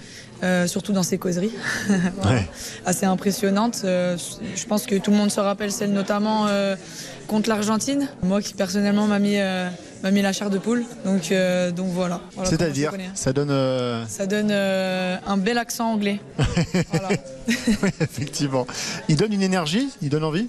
euh, 0.42 0.66
surtout 0.66 0.92
dans 0.92 1.02
ses 1.02 1.16
causeries, 1.18 1.52
Voilà. 2.20 2.36
Ouais. 2.40 2.48
assez 2.84 3.06
impressionnantes. 3.06 3.80
Euh, 3.84 4.16
je 4.54 4.66
pense 4.66 4.84
que 4.86 4.96
tout 4.96 5.10
le 5.10 5.16
monde 5.16 5.30
se 5.30 5.40
rappelle 5.40 5.72
celle 5.72 5.92
notamment 5.92 6.46
euh, 6.48 6.76
contre 7.26 7.48
l'Argentine. 7.48 8.08
Moi 8.22 8.42
qui 8.42 8.52
personnellement 8.54 9.06
m'a 9.06 9.18
mis, 9.18 9.36
la 9.36 10.32
chair 10.32 10.50
de 10.50 10.58
poule. 10.58 10.84
Donc, 11.06 11.32
donc 11.74 11.88
voilà. 11.92 12.20
C'est-à-dire, 12.44 12.90
connais. 12.90 13.10
ça 13.14 13.32
donne 13.32 14.06
Ça 14.08 14.26
donne 14.26 14.50
un 14.52 15.36
bel 15.38 15.58
accent 15.58 15.90
anglais. 15.92 16.20
Oui, 17.48 17.90
effectivement. 18.00 18.66
Il 19.08 19.16
donne 19.16 19.32
une 19.32 19.42
énergie, 19.42 19.88
il 20.02 20.08
donne 20.08 20.24
envie? 20.24 20.48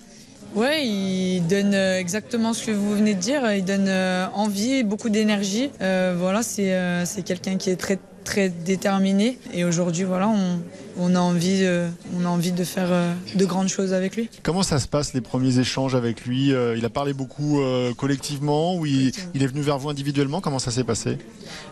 Ouais, 0.56 0.88
il 0.88 1.42
donne 1.48 1.74
euh, 1.74 2.00
exactement 2.00 2.54
ce 2.54 2.66
que 2.66 2.72
vous 2.72 2.96
venez 2.96 3.14
de 3.14 3.20
dire. 3.20 3.52
Il 3.52 3.66
donne 3.66 3.88
euh, 3.88 4.26
envie, 4.34 4.84
beaucoup 4.84 5.10
d'énergie. 5.10 5.72
Euh, 5.82 6.16
voilà, 6.18 6.42
c'est 6.42 6.74
c'est 7.06 7.24
quelqu'un 7.24 7.58
qui 7.58 7.70
est 7.70 7.76
très 7.76 8.00
très 8.24 8.50
déterminé. 8.50 9.38
Et 9.54 9.64
aujourd'hui, 9.64 10.04
voilà, 10.04 10.28
on, 10.28 10.60
on 11.00 11.16
a 11.16 11.20
envie, 11.20 11.60
euh, 11.64 11.90
on 12.20 12.26
a 12.26 12.30
envie 12.30 12.52
de 12.52 12.64
faire 12.64 12.90
euh, 12.92 13.14
de 13.36 13.46
grandes 13.46 13.68
choses 13.70 13.94
avec 13.94 14.16
lui. 14.16 14.30
Comment 14.44 14.64
ça 14.64 14.80
se 14.80 14.88
passe 14.88 15.14
les 15.14 15.22
premiers 15.22 15.60
échanges 15.60 15.96
avec 15.96 16.26
lui 16.26 16.54
Euh, 16.54 16.76
Il 16.78 16.86
a 16.86 16.90
parlé 16.90 17.14
beaucoup 17.14 17.60
collectivement 17.98 18.76
ou 18.76 18.86
il, 18.86 19.12
il 19.34 19.44
est 19.44 19.48
venu 19.48 19.62
vers 19.62 19.78
vous 19.78 19.90
individuellement 19.90 20.42
Comment 20.42 20.60
ça 20.60 20.72
s'est 20.72 20.84
passé? 20.84 21.18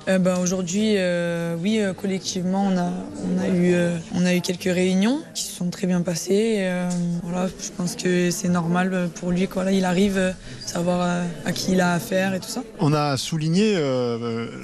Ben, 0.07 0.37
aujourd'hui, 0.39 0.95
oui, 1.61 1.81
collectivement, 1.99 2.67
on 2.71 2.77
a, 2.77 2.91
on, 3.23 3.41
a 3.41 3.47
eu, 3.49 3.75
on 4.13 4.25
a 4.25 4.35
eu 4.35 4.41
quelques 4.41 4.63
réunions 4.73 5.19
qui 5.33 5.43
se 5.43 5.51
sont 5.53 5.69
très 5.69 5.87
bien 5.87 6.01
passées. 6.01 6.69
Voilà, 7.23 7.47
je 7.47 7.69
pense 7.75 7.95
que 7.95 8.29
c'est 8.31 8.49
normal 8.49 9.09
pour 9.15 9.31
lui. 9.31 9.47
Quoi. 9.47 9.63
Là, 9.63 9.71
il 9.71 9.83
arrive, 9.85 10.17
euh, 10.17 10.31
savoir 10.65 11.23
à 11.45 11.51
qui 11.51 11.73
il 11.73 11.81
a 11.81 11.93
affaire 11.93 12.33
et 12.33 12.39
tout 12.39 12.49
ça. 12.49 12.63
On 12.79 12.93
a 12.93 13.17
souligné 13.17 13.75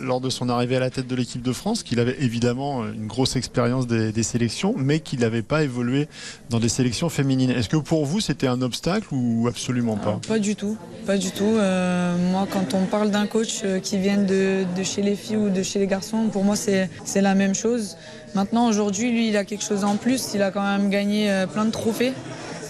lors 0.01 0.21
de 0.21 0.29
son 0.29 0.49
arrivée 0.49 0.75
à 0.77 0.79
la 0.79 0.89
tête 0.89 1.07
de 1.07 1.15
l'équipe 1.15 1.41
de 1.41 1.53
France 1.53 1.83
qu'il 1.83 1.99
avait 1.99 2.17
évidemment 2.21 2.85
une 2.87 3.07
grosse 3.07 3.35
expérience 3.35 3.87
des, 3.87 4.11
des 4.11 4.23
sélections 4.23 4.50
mais 4.77 4.99
qu'il 4.99 5.19
n'avait 5.19 5.41
pas 5.41 5.63
évolué 5.63 6.07
dans 6.49 6.59
des 6.59 6.69
sélections 6.69 7.09
féminines. 7.09 7.51
Est-ce 7.51 7.69
que 7.69 7.77
pour 7.77 8.05
vous, 8.05 8.19
c'était 8.19 8.47
un 8.47 8.61
obstacle 8.61 9.07
ou 9.11 9.47
absolument 9.47 9.97
pas 9.97 10.19
Pas 10.27 10.39
du 10.39 10.55
tout, 10.55 10.77
pas 11.05 11.17
du 11.17 11.31
tout. 11.31 11.43
Euh, 11.43 12.15
moi, 12.31 12.47
quand 12.51 12.73
on 12.73 12.85
parle 12.85 13.11
d'un 13.11 13.27
coach 13.27 13.61
euh, 13.63 13.79
qui 13.79 13.97
vient 13.97 14.17
de, 14.17 14.65
chez 14.83 15.01
les 15.01 15.15
filles 15.15 15.37
ou 15.37 15.49
de 15.49 15.63
chez 15.63 15.79
les 15.79 15.87
garçons, 15.87 16.27
pour 16.31 16.43
moi, 16.43 16.55
c'est 16.55 16.89
c'est 17.05 17.21
la 17.21 17.35
même 17.35 17.55
chose. 17.55 17.97
Maintenant, 18.35 18.67
aujourd'hui, 18.67 19.11
lui, 19.11 19.27
il 19.27 19.37
a 19.37 19.43
quelque 19.43 19.63
chose 19.63 19.83
en 19.83 19.97
plus. 19.97 20.31
Il 20.33 20.41
a 20.41 20.51
quand 20.51 20.63
même 20.63 20.89
gagné 20.89 21.29
euh, 21.29 21.47
plein 21.47 21.65
de 21.65 21.71
trophées 21.71 22.13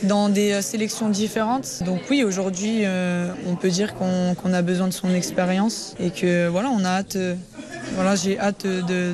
dans 0.04 0.30
des 0.30 0.52
euh, 0.54 0.62
sélections 0.62 1.10
différentes. 1.10 1.84
Donc 1.86 2.00
oui, 2.10 2.24
aujourd'hui, 2.24 2.82
euh, 2.84 3.32
on 3.48 3.56
peut 3.56 3.70
dire 3.70 3.94
qu'on 3.96 4.54
a 4.54 4.62
besoin 4.62 4.88
de 4.88 4.94
son 4.94 5.14
expérience 5.14 5.96
et 6.00 6.10
que 6.12 6.48
voilà, 6.48 6.70
on 6.70 6.84
a 6.84 6.90
hâte. 6.90 7.16
euh, 7.16 7.36
voilà, 7.96 8.16
j'ai 8.16 8.40
hâte 8.40 8.66
de- 8.66 9.14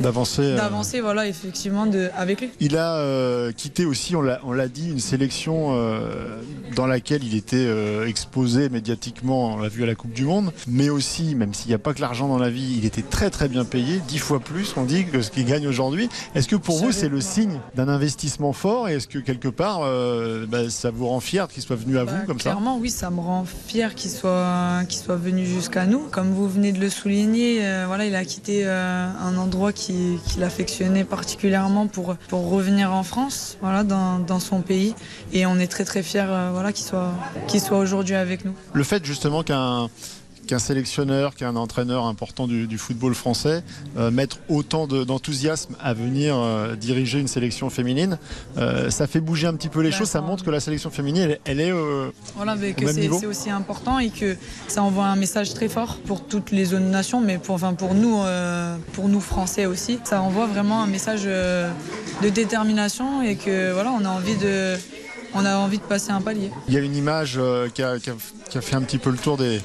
D'avancer. 0.00 0.54
d'avancer, 0.54 1.00
voilà, 1.02 1.26
effectivement, 1.26 1.84
de, 1.84 2.08
avec 2.16 2.40
lui. 2.40 2.50
Il 2.60 2.76
a 2.78 2.96
euh, 2.96 3.52
quitté 3.52 3.84
aussi, 3.84 4.16
on 4.16 4.22
l'a 4.22 4.68
dit, 4.68 4.88
une 4.90 5.00
sélection 5.00 5.76
dans 6.74 6.86
laquelle 6.86 7.22
il 7.24 7.34
était 7.36 7.68
exposé 8.06 8.70
médiatiquement, 8.70 9.54
on 9.56 9.58
l'a 9.60 9.68
vu 9.68 9.82
à 9.82 9.86
la 9.86 9.94
Coupe 9.96 10.12
du 10.12 10.24
Monde, 10.24 10.50
mais 10.66 10.88
aussi, 10.88 11.34
même 11.34 11.52
s'il 11.52 11.68
n'y 11.68 11.74
a 11.74 11.78
pas 11.78 11.92
que 11.92 12.00
l'argent 12.00 12.28
dans 12.28 12.38
la 12.38 12.48
vie, 12.48 12.76
il 12.78 12.86
était 12.86 13.02
très 13.02 13.28
très 13.28 13.48
bien 13.48 13.64
payé, 13.66 14.00
dix 14.08 14.18
fois 14.18 14.40
plus, 14.40 14.72
on 14.78 14.84
dit, 14.84 15.04
que 15.04 15.20
ce 15.20 15.30
qu'il 15.30 15.44
gagne 15.44 15.66
aujourd'hui. 15.68 16.08
Est-ce 16.34 16.48
que 16.48 16.56
pour 16.56 16.78
vous, 16.78 16.92
c'est 16.92 17.08
le 17.10 17.20
signe 17.20 17.60
d'un 17.74 17.88
investissement 17.88 18.52
fort? 18.54 18.88
Et 18.88 18.94
est-ce 18.94 19.08
que 19.08 19.18
quelque 19.18 19.48
part, 19.48 19.80
euh, 20.00 20.46
bah, 20.46 20.68
ça 20.70 20.90
vous 20.90 21.06
rend 21.08 21.20
fier 21.20 21.46
qu'il 21.48 21.62
soit 21.62 21.76
venu 21.76 21.98
à 21.98 22.04
vous 22.04 22.26
comme 22.26 22.38
ça 22.40 22.50
Clairement, 22.50 22.78
oui, 22.78 22.90
ça 22.90 23.10
me 23.10 23.20
rend 23.20 23.44
fier 23.44 23.94
qu'il 23.94 24.10
soit, 24.10 24.80
qu'il 24.88 25.00
soit 25.00 25.16
venu 25.16 25.44
jusqu'à 25.46 25.86
nous. 25.86 26.00
Comme 26.10 26.30
vous 26.32 26.48
venez 26.48 26.72
de 26.72 26.80
le 26.80 26.88
souligner, 26.90 27.58
euh, 27.66 27.84
voilà, 27.86 28.06
il 28.06 28.14
a 28.14 28.24
quitté 28.24 28.62
euh, 28.64 29.06
un 29.20 29.36
endroit 29.36 29.72
qui- 29.72 30.18
qu'il 30.26 30.42
affectionnait 30.42 31.04
particulièrement 31.04 31.86
pour, 31.86 32.16
pour 32.28 32.48
revenir 32.50 32.92
en 32.92 33.02
France, 33.02 33.56
voilà, 33.60 33.84
dans, 33.84 34.18
dans 34.18 34.40
son 34.40 34.60
pays. 34.62 34.94
Et 35.32 35.46
on 35.46 35.58
est 35.58 35.66
très 35.68 35.84
très 35.84 36.02
fiers 36.02 36.26
voilà, 36.52 36.72
qu'il 36.72 36.84
soit, 36.86 37.12
qu'il 37.46 37.60
soit 37.60 37.78
aujourd'hui 37.78 38.14
avec 38.14 38.44
nous. 38.44 38.54
Le 38.72 38.82
fait 38.84 39.04
justement 39.04 39.42
qu'un 39.42 39.88
qu'un 40.50 40.58
sélectionneur, 40.58 41.36
qu'un 41.36 41.54
entraîneur 41.54 42.06
important 42.06 42.48
du, 42.48 42.66
du 42.66 42.76
football 42.76 43.14
français 43.14 43.62
euh, 43.96 44.10
mettre 44.10 44.38
autant 44.48 44.88
de- 44.88 45.04
d'enthousiasme 45.04 45.76
à 45.80 45.94
venir 45.94 46.34
euh, 46.36 46.74
diriger 46.74 47.20
une 47.20 47.28
sélection 47.28 47.70
féminine, 47.70 48.18
euh, 48.58 48.90
ça 48.90 49.06
fait 49.06 49.20
bouger 49.20 49.46
un 49.46 49.54
petit 49.54 49.68
peu 49.68 49.80
les 49.80 49.92
choses. 49.92 50.08
Ça 50.08 50.20
montre 50.20 50.42
que 50.44 50.50
la 50.50 50.58
sélection 50.58 50.90
féminine, 50.90 51.22
elle, 51.22 51.38
elle 51.44 51.60
est 51.60 51.72
Voilà, 52.34 52.56
mais 52.56 52.70
au 52.72 52.74
que 52.74 52.84
même 52.84 52.94
c'est 52.94 53.00
niveau. 53.00 53.18
c'est 53.20 53.26
aussi 53.26 53.48
important 53.50 54.00
et 54.00 54.10
que 54.10 54.36
ça 54.66 54.82
envoie 54.82 55.06
un 55.06 55.14
message 55.16 55.54
très 55.54 55.68
fort 55.68 55.98
pour 56.04 56.26
toutes 56.26 56.50
les 56.50 56.64
zones 56.64 56.90
nations, 56.90 57.20
mais 57.20 57.38
pour, 57.38 57.54
enfin, 57.54 57.74
pour, 57.74 57.94
nous, 57.94 58.18
pour 58.94 59.08
nous 59.08 59.20
Français 59.20 59.66
aussi. 59.66 60.00
Ça 60.02 60.20
envoie 60.20 60.46
vraiment 60.48 60.82
un 60.82 60.88
message 60.88 61.22
de 61.24 62.28
détermination 62.28 63.22
et 63.22 63.36
que 63.36 63.72
voilà, 63.72 63.92
on 63.92 64.04
a 64.04 64.08
envie 64.08 64.36
de, 64.36 64.74
on 65.34 65.44
a 65.44 65.56
envie 65.56 65.78
de 65.78 65.82
passer 65.82 66.10
un 66.10 66.20
palier. 66.20 66.50
Il 66.68 66.74
y 66.74 66.76
a 66.76 66.80
une 66.80 66.96
image 66.96 67.34
euh, 67.38 67.68
qui, 67.68 67.82
a, 67.82 67.98
qui 67.98 68.10
a- 68.10 68.14
qui 68.50 68.58
a 68.58 68.60
fait 68.60 68.74
un 68.74 68.82
petit 68.82 68.98
peu 68.98 69.10
le 69.10 69.16
tour 69.16 69.36
des, 69.36 69.60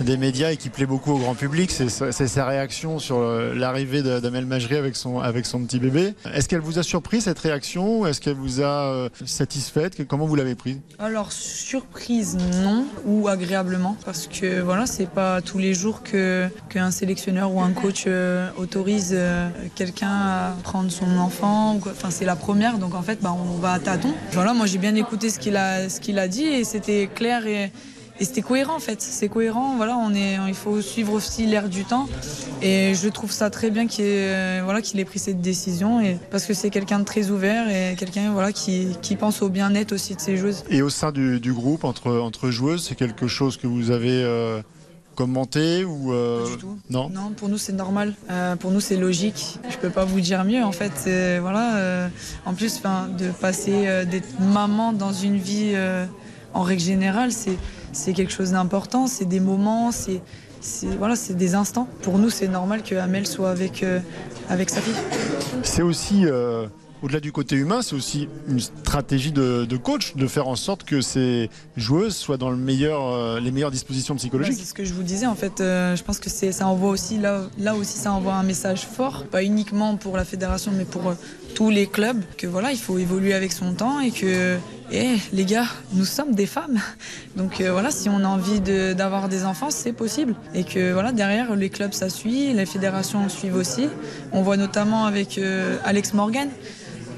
des 0.00 0.16
médias 0.16 0.50
et 0.52 0.56
qui 0.56 0.70
plaît 0.70 0.86
beaucoup 0.86 1.12
au 1.12 1.18
grand 1.18 1.34
public, 1.34 1.70
c'est 1.70 1.90
sa- 1.90 2.46
réaction 2.46 2.98
sur 2.98 3.18
euh, 3.18 3.52
l'arrivée 3.54 4.02
d'Amel 4.02 4.46
Majri 4.46 4.76
avec 4.76 4.96
son, 4.96 5.18
avec 5.20 5.44
son 5.44 5.60
petit 5.64 5.78
bébé. 5.78 6.14
Est-ce 6.32 6.48
qu'elle 6.48 6.60
vous 6.62 6.78
a 6.78 6.82
surpris 6.82 7.20
cette 7.20 7.38
réaction 7.38 8.06
Est-ce 8.06 8.18
qu'elle 8.22 8.36
vous 8.36 8.62
a 8.62 8.64
euh, 8.94 9.08
satisfaite? 9.26 10.06
Comment 10.08 10.24
vous 10.26 10.36
l'avez 10.36 10.54
prise 10.54 10.78
Alors 10.98 11.32
surprise 11.32 12.38
non 12.62 12.86
ou 13.04 13.28
agréablement 13.28 13.96
parce 14.06 14.26
que 14.26 14.60
voilà 14.62 14.86
c'est 14.86 15.08
pas 15.08 15.42
tous 15.42 15.58
les 15.58 15.74
jours 15.74 16.02
que 16.02 16.48
qu'un 16.70 16.90
sélectionneur 16.90 17.52
ou 17.52 17.60
un 17.60 17.72
coach 17.72 18.04
euh, 18.06 18.48
autorise 18.56 19.14
quelqu'un 19.74 20.08
à 20.10 20.56
prendre 20.62 20.90
son 20.90 21.18
enfant 21.18 21.74
ou 21.76 21.78
quoi. 21.80 21.92
enfin 21.92 22.08
c'est 22.10 22.24
la 22.24 22.36
première 22.36 22.78
donc 22.78 22.94
en 22.94 23.02
fait 23.02 23.20
bah, 23.20 23.34
on 23.38 23.58
va 23.58 23.72
à 23.74 23.78
tâtons. 23.78 24.14
Voilà 24.32 24.54
moi 24.54 24.64
j'ai 24.64 24.78
bien 24.78 24.94
écouté 24.94 25.09
ce 25.20 25.38
qu'il 25.38 25.56
a 25.56 25.88
ce 25.88 26.18
a 26.18 26.28
dit 26.28 26.44
et 26.44 26.64
c'était 26.64 27.08
clair 27.14 27.46
et 27.46 28.24
c'était 28.24 28.42
cohérent 28.42 28.76
en 28.76 28.80
fait, 28.80 29.00
c'est 29.00 29.28
cohérent. 29.28 29.76
Voilà, 29.76 29.96
on 29.96 30.14
est, 30.14 30.36
il 30.46 30.54
faut 30.54 30.80
suivre 30.82 31.12
aussi 31.14 31.46
l'air 31.46 31.68
du 31.68 31.84
temps. 31.84 32.06
Et 32.60 32.92
je 32.94 33.08
trouve 33.08 33.32
ça 33.32 33.48
très 33.48 33.70
bien 33.70 33.86
qu'il 33.86 34.04
ait, 34.04 34.60
voilà, 34.60 34.82
qu'il 34.82 35.00
ait 35.00 35.04
pris 35.06 35.18
cette 35.18 35.40
décision. 35.40 36.00
Et, 36.00 36.18
parce 36.30 36.44
que 36.44 36.52
c'est 36.52 36.68
quelqu'un 36.68 36.98
de 36.98 37.04
très 37.04 37.30
ouvert 37.30 37.68
et 37.70 37.96
quelqu'un 37.96 38.32
voilà, 38.32 38.52
qui, 38.52 38.88
qui 39.00 39.16
pense 39.16 39.40
au 39.40 39.48
bien-être 39.48 39.92
aussi 39.92 40.14
de 40.14 40.20
ses 40.20 40.36
joueuses. 40.36 40.64
Et 40.68 40.82
au 40.82 40.90
sein 40.90 41.12
du, 41.12 41.40
du 41.40 41.54
groupe, 41.54 41.84
entre, 41.84 42.12
entre 42.18 42.50
joueuses, 42.50 42.84
c'est 42.84 42.94
quelque 42.94 43.26
chose 43.26 43.56
que 43.56 43.66
vous 43.66 43.90
avez 43.90 44.22
euh, 44.22 44.60
commenté 45.20 45.84
ou 45.84 46.14
euh, 46.14 46.46
Non? 46.88 47.10
Non, 47.10 47.32
pour 47.36 47.50
nous 47.50 47.58
c'est 47.58 47.74
normal. 47.74 48.14
Euh, 48.30 48.56
pour 48.56 48.70
nous 48.70 48.80
c'est 48.80 48.96
logique. 48.96 49.58
Je 49.68 49.76
peux 49.76 49.90
pas 49.90 50.06
vous 50.06 50.20
dire 50.22 50.44
mieux 50.44 50.64
en 50.64 50.72
fait. 50.72 50.92
C'est- 50.96 51.38
Voilà. 51.38 51.76
euh, 51.76 52.08
en 52.46 52.54
plus, 52.54 52.80
de 53.18 53.28
passer 53.32 53.86
euh, 53.86 54.06
d'être 54.06 54.40
maman 54.40 54.94
dans 54.94 55.12
une 55.12 55.36
vie 55.36 55.72
euh, 55.74 56.06
en 56.54 56.62
règle 56.62 56.82
générale, 56.82 57.32
c'est 57.32 57.58
c'est 57.92 58.14
quelque 58.14 58.32
chose 58.32 58.52
d'important. 58.52 59.06
C'est 59.08 59.26
des 59.26 59.40
moments, 59.40 59.92
c'est 59.92 60.22
c'est 60.62 60.86
voilà, 60.98 61.16
c'est 61.16 61.34
des 61.34 61.54
instants. 61.54 61.86
Pour 62.02 62.18
nous, 62.18 62.30
c'est 62.30 62.48
normal 62.48 62.82
que 62.82 62.94
Amel 62.94 63.26
soit 63.26 63.50
avec 63.50 63.82
euh, 63.82 64.00
avec 64.48 64.70
sa 64.70 64.80
fille. 64.80 64.94
C'est 65.62 65.82
aussi, 65.82 66.24
euh, 66.24 66.66
au-delà 67.02 67.20
du 67.20 67.32
côté 67.32 67.56
humain, 67.56 67.80
c'est 67.82 67.94
aussi 67.94 68.28
une 68.48 68.60
stratégie 68.60 69.32
de, 69.32 69.64
de 69.64 69.76
coach 69.76 70.14
de 70.16 70.26
faire 70.26 70.48
en 70.48 70.56
sorte 70.56 70.84
que 70.84 71.00
ces 71.00 71.48
joueuses 71.76 72.14
soient 72.16 72.36
dans 72.36 72.50
le 72.50 72.56
meilleur, 72.56 73.02
euh, 73.12 73.40
les 73.40 73.50
meilleures 73.50 73.70
dispositions 73.70 74.14
Ouais, 74.14 74.18
psychologiques. 74.18 74.56
c'est 74.58 74.66
ce 74.66 74.74
que 74.74 74.84
je 74.84 74.92
vous 74.92 75.02
disais 75.02 75.26
en 75.26 75.34
fait. 75.34 75.60
euh, 75.60 75.96
je 75.96 76.02
pense 76.02 76.18
que 76.18 76.28
ça 76.30 76.66
envoie 76.66 76.90
aussi 76.90 77.18
là 77.18 77.42
là 77.58 77.74
aussi 77.74 77.96
ça 77.98 78.12
envoie 78.12 78.34
un 78.34 78.42
message 78.42 78.86
fort, 78.86 79.24
pas 79.30 79.42
uniquement 79.42 79.96
pour 79.96 80.16
la 80.16 80.24
fédération 80.24 80.72
mais 80.76 80.84
pour 80.84 81.08
euh, 81.08 81.14
tous 81.54 81.70
les 81.70 81.86
clubs 81.86 82.20
que 82.36 82.46
voilà 82.46 82.70
il 82.72 82.78
faut 82.78 82.98
évoluer 82.98 83.32
avec 83.34 83.52
son 83.52 83.72
temps 83.74 84.00
et 84.00 84.10
que 84.10 84.56
eh, 84.92 85.16
les 85.32 85.44
gars 85.44 85.66
nous 85.94 86.04
sommes 86.04 86.34
des 86.34 86.46
femmes 86.46 86.78
donc 87.36 87.60
euh, 87.60 87.72
voilà 87.72 87.90
si 87.90 88.08
on 88.08 88.18
a 88.24 88.28
envie 88.28 88.60
de- 88.60 88.92
d'avoir 88.92 89.28
des 89.28 89.44
enfants 89.44 89.70
c'est 89.70 89.92
possible 89.92 90.34
et 90.54 90.64
que 90.64 90.92
voilà 90.92 91.12
derrière 91.12 91.54
les 91.56 91.70
clubs 91.70 91.92
ça 91.92 92.08
suit, 92.08 92.52
les 92.52 92.66
fédérations 92.66 93.28
suivent 93.28 93.56
aussi. 93.56 93.88
On 94.32 94.42
voit 94.42 94.56
notamment 94.56 95.06
avec 95.06 95.38
euh, 95.38 95.76
Alex 95.84 96.12
Morgan 96.14 96.48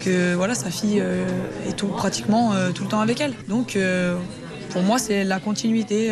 que 0.02 0.34
voilà 0.34 0.54
sa 0.54 0.70
fille 0.70 1.00
euh, 1.00 1.26
est 1.68 1.76
tout 1.76 1.86
pratiquement 1.86 2.52
euh, 2.52 2.72
tout 2.72 2.82
le 2.82 2.88
temps 2.88 3.00
avec 3.00 3.20
elle. 3.20 3.34
Donc 3.48 3.76
euh, 3.76 4.16
pour 4.70 4.82
moi 4.82 4.98
c'est 4.98 5.24
la 5.24 5.38
continuité. 5.38 6.10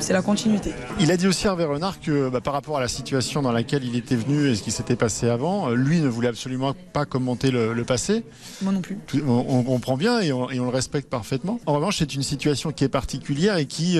c'est 0.00 0.12
la 0.12 0.22
continuité. 0.22 0.72
Il 0.98 1.12
a 1.12 1.16
dit 1.16 1.28
aussi 1.28 1.46
Hervé 1.46 1.64
Renard 1.64 2.00
que 2.00 2.28
bah, 2.28 2.40
par 2.40 2.54
rapport 2.54 2.76
à 2.76 2.80
la 2.80 2.88
situation 2.88 3.40
dans 3.42 3.52
laquelle 3.52 3.84
il 3.84 3.94
était 3.96 4.16
venu 4.16 4.48
et 4.48 4.56
ce 4.56 4.62
qui 4.62 4.72
s'était 4.72 4.96
passé 4.96 5.28
avant, 5.28 5.70
lui 5.70 6.00
ne 6.00 6.08
voulait 6.08 6.28
absolument 6.28 6.74
pas 6.92 7.04
commenter 7.04 7.50
le, 7.52 7.72
le 7.72 7.84
passé. 7.84 8.24
Moi 8.62 8.72
non 8.72 8.80
plus. 8.80 8.98
On, 9.26 9.44
on 9.48 9.62
comprend 9.62 9.96
bien 9.96 10.20
et 10.20 10.32
on, 10.32 10.50
et 10.50 10.58
on 10.58 10.64
le 10.64 10.70
respecte 10.70 11.08
parfaitement. 11.08 11.60
En 11.66 11.74
revanche, 11.74 11.98
c'est 11.98 12.14
une 12.14 12.24
situation 12.24 12.72
qui 12.72 12.82
est 12.82 12.88
particulière 12.88 13.56
et 13.58 13.66
qui 13.66 13.98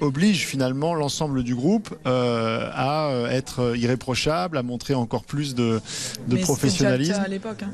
oblige 0.00 0.46
finalement 0.46 0.94
l'ensemble 0.94 1.42
du 1.42 1.54
groupe 1.54 1.94
euh, 2.06 2.68
à 2.72 3.08
euh, 3.10 3.28
être 3.28 3.76
irréprochable, 3.76 4.56
à 4.58 4.62
montrer 4.62 4.94
encore 4.94 5.24
plus 5.24 5.54
de, 5.54 5.62
de 5.62 5.72
Mais 5.74 5.80
c'était 5.80 6.28
déjà 6.30 6.36
le 6.38 6.42
professionnalisme. 6.44 7.12
cas 7.14 7.22
à 7.22 7.28
l'époque. 7.28 7.62
hein. 7.62 7.70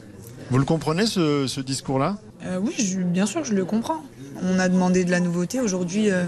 Vous 0.50 0.58
le 0.58 0.64
comprenez 0.64 1.06
ce, 1.06 1.46
ce 1.46 1.60
discours-là? 1.60 2.18
Euh, 2.44 2.58
oui, 2.62 2.74
je- 2.78 2.98
bien 3.00 3.24
sûr, 3.26 3.44
je 3.44 3.54
le 3.54 3.64
comprends. 3.64 4.02
On 4.42 4.58
a 4.58 4.68
demandé 4.68 5.04
de 5.04 5.10
la 5.10 5.20
nouveauté. 5.20 5.60
Aujourd'hui, 5.60 6.10
euh, 6.10 6.24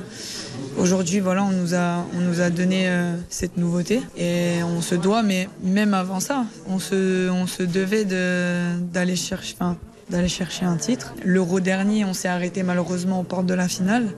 aujourd'hui, 0.78 1.20
voilà, 1.20 1.44
on 1.44 1.50
nous 1.50 1.74
a, 1.74 2.06
on 2.16 2.20
nous 2.20 2.40
a 2.40 2.48
donné 2.50 2.88
euh, 2.88 3.14
cette 3.28 3.56
nouveauté 3.56 4.00
et 4.16 4.62
on 4.62 4.80
se 4.80 4.94
doit, 4.94 5.22
mais 5.22 5.48
même 5.62 5.92
avant 5.92 6.20
ça, 6.20 6.44
on 6.68 6.78
se, 6.78 7.28
on 7.30 7.46
se 7.46 7.62
devait 7.62 8.04
de- 8.04 8.78
d'aller 8.92 9.16
chercher, 9.16 9.54
enfin, 9.58 9.76
d'aller 10.08 10.28
chercher 10.28 10.64
un 10.64 10.76
titre. 10.76 11.14
L'Euro 11.24 11.60
dernier, 11.60 12.04
on 12.04 12.14
s'est 12.14 12.28
arrêté 12.28 12.62
malheureusement 12.62 13.20
aux 13.20 13.24
portes 13.24 13.46
de 13.46 13.54
la 13.54 13.68
finale. 13.68 14.08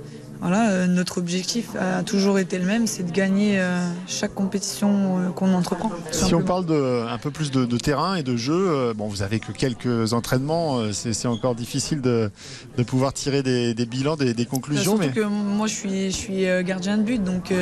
Voilà, 0.40 0.70
euh, 0.70 0.86
notre 0.86 1.18
objectif 1.18 1.70
a 1.76 2.02
toujours 2.04 2.38
été 2.38 2.58
le 2.58 2.64
même, 2.64 2.86
c'est 2.86 3.02
de 3.02 3.10
gagner 3.10 3.58
euh, 3.60 3.80
chaque 4.06 4.34
compétition 4.34 5.18
euh, 5.18 5.28
qu'on 5.30 5.52
entreprend. 5.52 5.90
Si 6.12 6.32
on 6.34 6.42
parle 6.42 6.64
de, 6.64 7.04
un 7.08 7.18
peu 7.18 7.30
plus 7.32 7.50
de, 7.50 7.64
de 7.64 7.76
terrain 7.76 8.14
et 8.14 8.22
de 8.22 8.36
jeu, 8.36 8.92
bon, 8.96 9.08
vous 9.08 9.22
avez 9.22 9.40
que 9.40 9.50
quelques 9.50 10.12
entraînements, 10.12 10.80
c'est 10.92 11.26
encore 11.26 11.54
difficile 11.56 12.00
de, 12.00 12.30
de 12.76 12.82
pouvoir 12.84 13.12
tirer 13.12 13.42
des, 13.42 13.74
des 13.74 13.86
bilans, 13.86 14.16
des, 14.16 14.32
des 14.32 14.46
conclusions, 14.46 14.92
Surtout 14.96 15.00
mais, 15.08 15.10
que 15.12 15.24
moi, 15.26 15.66
je 15.66 15.74
suis, 15.74 16.10
je 16.12 16.16
suis 16.16 16.46
gardien 16.64 16.98
de 16.98 17.02
but, 17.02 17.22
donc. 17.22 17.52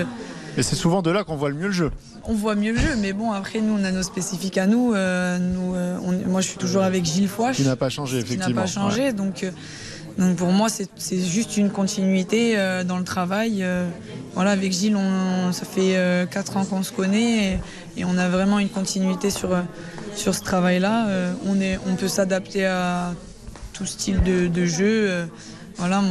mais 0.56 0.62
c'est 0.62 0.76
souvent 0.76 1.00
de 1.00 1.10
là 1.10 1.24
qu'on 1.24 1.36
voit 1.36 1.48
le 1.48 1.54
mieux 1.54 1.66
le 1.68 1.72
jeu. 1.72 1.90
On 2.28 2.34
voit 2.34 2.56
mieux 2.56 2.72
le 2.72 2.78
jeu, 2.78 2.96
mais 2.98 3.12
bon, 3.12 3.30
après, 3.32 3.60
nous, 3.60 3.78
on 3.80 3.84
a 3.84 3.92
nos 3.92 4.02
spécifiques 4.02 4.58
à 4.58 4.66
nous. 4.66 4.92
euh, 4.94 5.38
nous 5.38 5.74
euh, 5.76 5.96
on- 6.02 6.28
moi, 6.28 6.40
je 6.40 6.48
suis 6.48 6.58
toujours 6.58 6.82
avec 6.82 7.04
Gilles 7.04 7.28
Fouache. 7.28 7.56
Qui 7.56 7.62
n'a 7.62 7.76
pas 7.76 7.88
changé, 7.88 8.18
Qui 8.18 8.24
n'a 8.30 8.34
effectivement. 8.34 8.60
pas 8.62 8.66
changé. 8.66 9.02
Ouais. 9.04 9.12
Donc, 9.12 9.44
euh, 9.44 9.50
donc, 10.18 10.36
pour 10.36 10.48
moi, 10.48 10.68
c'est 10.70 11.18
juste 11.18 11.56
une 11.58 11.70
continuité 11.70 12.54
euh, 12.56 12.84
dans 12.84 12.96
le 12.96 13.04
travail. 13.04 13.58
euh, 13.62 13.86
voilà, 14.34 14.52
avec 14.52 14.72
Gilles, 14.72 14.96
ça 15.52 15.64
fait 15.64 15.96
4 16.30 16.56
ans 16.56 16.64
qu'on 16.64 16.82
se 16.82 16.92
connaît 16.92 17.58
et, 17.96 18.04
on 18.04 18.16
a 18.18 18.28
vraiment 18.28 18.58
une 18.58 18.68
continuité 18.68 19.30
sur, 19.30 19.54
euh, 19.54 19.62
sur 20.14 20.34
ce 20.34 20.42
travail-là. 20.42 21.08
Euh, 21.08 21.32
on, 21.46 21.56
on 21.90 21.96
peut 21.96 22.08
s'adapter 22.08 22.66
à 22.66 23.14
tout 23.72 23.86
style 23.86 24.22
de, 24.22 24.66
jeu. 24.66 25.08
euh, 25.08 25.26
voilà, 25.78 26.02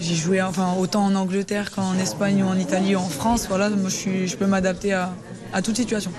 j'ai 0.00 0.16
joué 0.16 0.42
enfin, 0.42 0.74
autant 0.78 1.04
en 1.04 1.14
Angleterre 1.14 1.70
qu'en 1.70 1.94
Espagne 1.94 2.42
ou 2.42 2.46
en 2.46 2.58
Italie 2.58 2.96
ou 2.96 2.98
en 2.98 3.08
France. 3.08 3.46
Voilà, 3.48 3.70
moi, 3.70 3.88
je 3.88 4.34
peux 4.36 4.46
m'adapter 4.46 4.92
à, 4.92 5.12
à 5.52 5.62
toute 5.62 5.76
situation. 5.76 6.10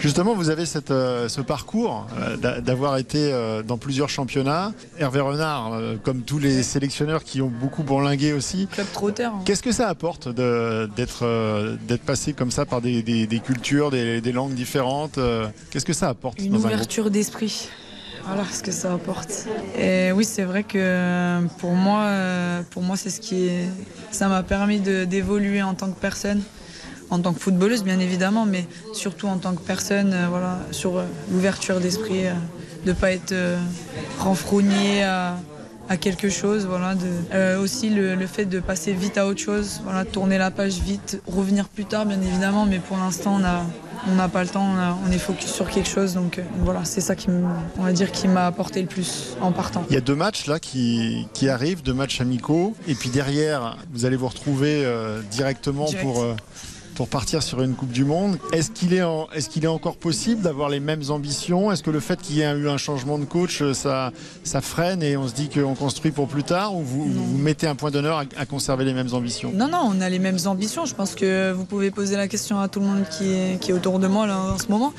Justement, 0.00 0.34
vous 0.34 0.50
avez 0.50 0.66
cette, 0.66 0.90
euh, 0.90 1.28
ce 1.28 1.40
parcours 1.40 2.06
euh, 2.18 2.36
d'a- 2.36 2.60
d'avoir 2.60 2.96
été 2.98 3.32
euh, 3.32 3.62
dans 3.62 3.78
plusieurs 3.78 4.08
championnats. 4.10 4.72
Hervé 4.98 5.20
Renard, 5.20 5.72
comme 6.02 6.22
tous 6.22 6.38
les 6.38 6.62
sélectionneurs 6.62 7.24
qui 7.24 7.40
ont 7.40 7.48
beaucoup 7.50 7.82
bourlingué 7.82 8.32
aussi. 8.32 8.66
Club 8.70 8.86
Trotter. 8.92 9.24
hein. 9.24 9.40
Qu'est-ce 9.44 9.62
que 9.62 9.72
ça 9.72 9.88
apporte 9.88 10.28
d'être 10.28 11.76
d'être 11.88 12.02
passé 12.02 12.32
comme 12.32 12.50
ça 12.50 12.66
par 12.66 12.80
des, 12.80 13.02
des- 13.02 13.26
des 13.26 13.40
cultures, 13.40 13.90
des, 13.90 14.20
des 14.20 14.32
langues 14.32 14.54
différentes 14.54 15.18
Qu'est-ce 15.70 15.84
que 15.84 15.92
ça 15.92 16.08
apporte 16.08 16.38
Une 16.40 16.50
dans 16.50 16.56
un 16.56 16.58
groupe? 16.60 16.72
ouverture 16.72 17.10
d'esprit. 17.10 17.68
Voilà 18.24 18.44
ce 18.52 18.62
que 18.62 18.70
ça 18.70 18.92
apporte. 18.92 19.46
Et 19.76 20.12
oui, 20.12 20.24
c'est 20.24 20.44
vrai 20.44 20.62
que 20.62 21.40
pour 21.58 21.72
moi, 21.72 22.08
pour 22.70 22.82
moi, 22.82 22.96
c'est 22.96 23.10
ce 23.10 23.20
qui 23.20 23.46
est, 23.48 23.68
ça 24.12 24.28
m'a 24.28 24.42
permis 24.44 24.78
d'évoluer 24.80 25.60
en 25.62 25.74
tant 25.74 25.90
que 25.90 25.98
personne, 25.98 26.40
en 27.12 27.20
tant 27.20 27.32
que 27.34 27.40
footballeuse 27.40 27.84
bien 27.84 28.00
évidemment, 28.00 28.44
mais 28.46 28.64
surtout 28.92 29.28
en 29.28 29.36
tant 29.38 29.52
que 29.54 29.60
personne, 29.60 30.12
euh, 30.14 30.26
voilà, 30.28 30.58
sur 30.70 30.96
euh, 30.98 31.04
l'ouverture 31.30 31.78
d'esprit, 31.78 32.26
euh, 32.26 32.32
de 32.86 32.92
pas 32.92 33.12
être 33.12 33.32
renfrogné 34.18 35.02
à, 35.04 35.36
à 35.88 35.96
quelque 35.96 36.28
chose, 36.28 36.66
voilà, 36.66 36.94
de, 36.94 37.56
aussi 37.56 37.90
le, 37.90 38.14
le 38.14 38.26
fait 38.26 38.46
de 38.46 38.60
passer 38.60 38.92
vite 38.92 39.18
à 39.18 39.26
autre 39.26 39.40
chose, 39.40 39.80
voilà, 39.84 40.04
tourner 40.04 40.38
la 40.38 40.50
page 40.50 40.74
vite, 40.80 41.20
revenir 41.26 41.68
plus 41.68 41.84
tard 41.84 42.06
bien 42.06 42.20
évidemment, 42.20 42.66
mais 42.66 42.78
pour 42.78 42.96
l'instant 42.96 43.38
on 43.40 43.44
a 43.44 43.62
on 44.10 44.16
n'a 44.16 44.28
pas 44.28 44.42
le 44.42 44.48
temps, 44.48 44.64
on, 44.68 44.76
a- 44.76 44.98
on 45.06 45.12
est 45.12 45.18
focus 45.18 45.52
sur 45.52 45.68
quelque 45.70 45.88
chose, 45.88 46.14
donc 46.14 46.38
euh, 46.38 46.42
voilà, 46.64 46.84
c'est 46.84 47.00
ça 47.00 47.14
qui, 47.14 47.28
on 47.78 47.84
va 47.84 47.92
dire, 47.92 48.10
qui 48.10 48.26
m'a 48.26 48.46
apporté 48.46 48.80
le 48.80 48.88
plus 48.88 49.36
en 49.40 49.52
partant. 49.52 49.84
Il 49.90 49.94
y 49.94 49.96
a 49.96 50.00
deux 50.00 50.16
matchs 50.16 50.48
là 50.48 50.58
qui, 50.58 51.28
qui 51.34 51.48
arrivent, 51.48 51.84
deux 51.84 51.94
matchs 51.94 52.20
amicaux. 52.20 52.74
Et 52.88 52.96
puis 52.96 53.10
derrière, 53.10 53.76
vous 53.92 54.04
allez 54.04 54.16
vous 54.16 54.26
retrouver 54.26 54.82
euh, 54.84 55.20
directement 55.30 55.84
Direct. 55.84 56.02
pour, 56.04 56.20
euh, 56.24 56.34
pour 56.94 57.08
partir 57.08 57.42
sur 57.42 57.62
une 57.62 57.74
Coupe 57.74 57.90
du 57.92 58.04
Monde. 58.04 58.38
Est-ce 58.52 58.70
qu'il 58.70 58.92
est, 58.94 59.02
est, 59.02 59.66
encore 59.66 59.96
possible 59.96 60.42
d'avoir 60.42 60.68
les 60.68 60.80
mêmes 60.80 61.02
ambitions? 61.08 61.72
Est-ce 61.72 61.82
que 61.82 61.90
le 61.90 62.00
fait 62.00 62.20
qu'il 62.20 62.36
y 62.36 62.40
ait 62.42 62.52
eu 62.52 62.68
un 62.68 62.76
changement 62.76 63.18
de 63.18 63.24
coach, 63.24 63.62
euh, 63.62 63.74
ça, 63.74 64.12
ça 64.44 64.60
freine 64.60 65.02
et 65.02 65.16
on 65.16 65.26
se 65.28 65.34
dit 65.34 65.48
qu'on 65.48 65.74
construit 65.74 66.10
pour 66.12 66.28
plus 66.28 66.44
tard? 66.44 66.74
Ou 66.76 66.82
vous, 66.82 67.04
vous 67.04 67.38
mettez 67.38 67.66
un 67.66 67.74
point 67.74 67.90
d'honneur 67.90 68.18
à, 68.18 68.24
à 68.36 68.46
conserver 68.46 68.84
les 68.84 68.92
mêmes 68.94 69.12
ambitions? 69.14 69.52
Non, 69.54 69.68
non, 69.68 69.90
on 69.90 70.00
a 70.00 70.08
les 70.08 70.18
mêmes 70.18 70.38
ambitions. 70.46 70.84
Je 70.84 70.94
pense 70.94 71.14
que 71.14 71.52
vous 71.52 71.64
pouvez 71.64 71.90
poser 71.90 72.16
la 72.16 72.28
question 72.28 72.60
à 72.60 72.68
tout 72.68 72.80
le 72.80 72.86
monde 72.86 73.04
qui 73.10 73.32
est, 73.32 73.60
qui 73.60 73.70
est 73.70 73.74
autour 73.74 73.98
de 73.98 74.06
moi 74.06 74.26
là, 74.26 74.38
en 74.38 74.58
ce 74.58 74.68
moment. 74.68 74.92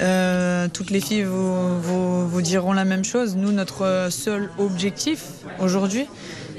Euh, 0.00 0.66
toutes 0.72 0.90
les 0.90 1.00
filles 1.00 1.24
vous, 1.24 1.80
vous- 1.82 2.26
vous 2.28 2.42
diront 2.42 2.72
la 2.72 2.86
même 2.86 3.04
chose. 3.04 3.36
Nous, 3.36 3.52
notre 3.52 4.08
seul 4.10 4.48
objectif 4.58 5.24
aujourd'hui, 5.60 6.06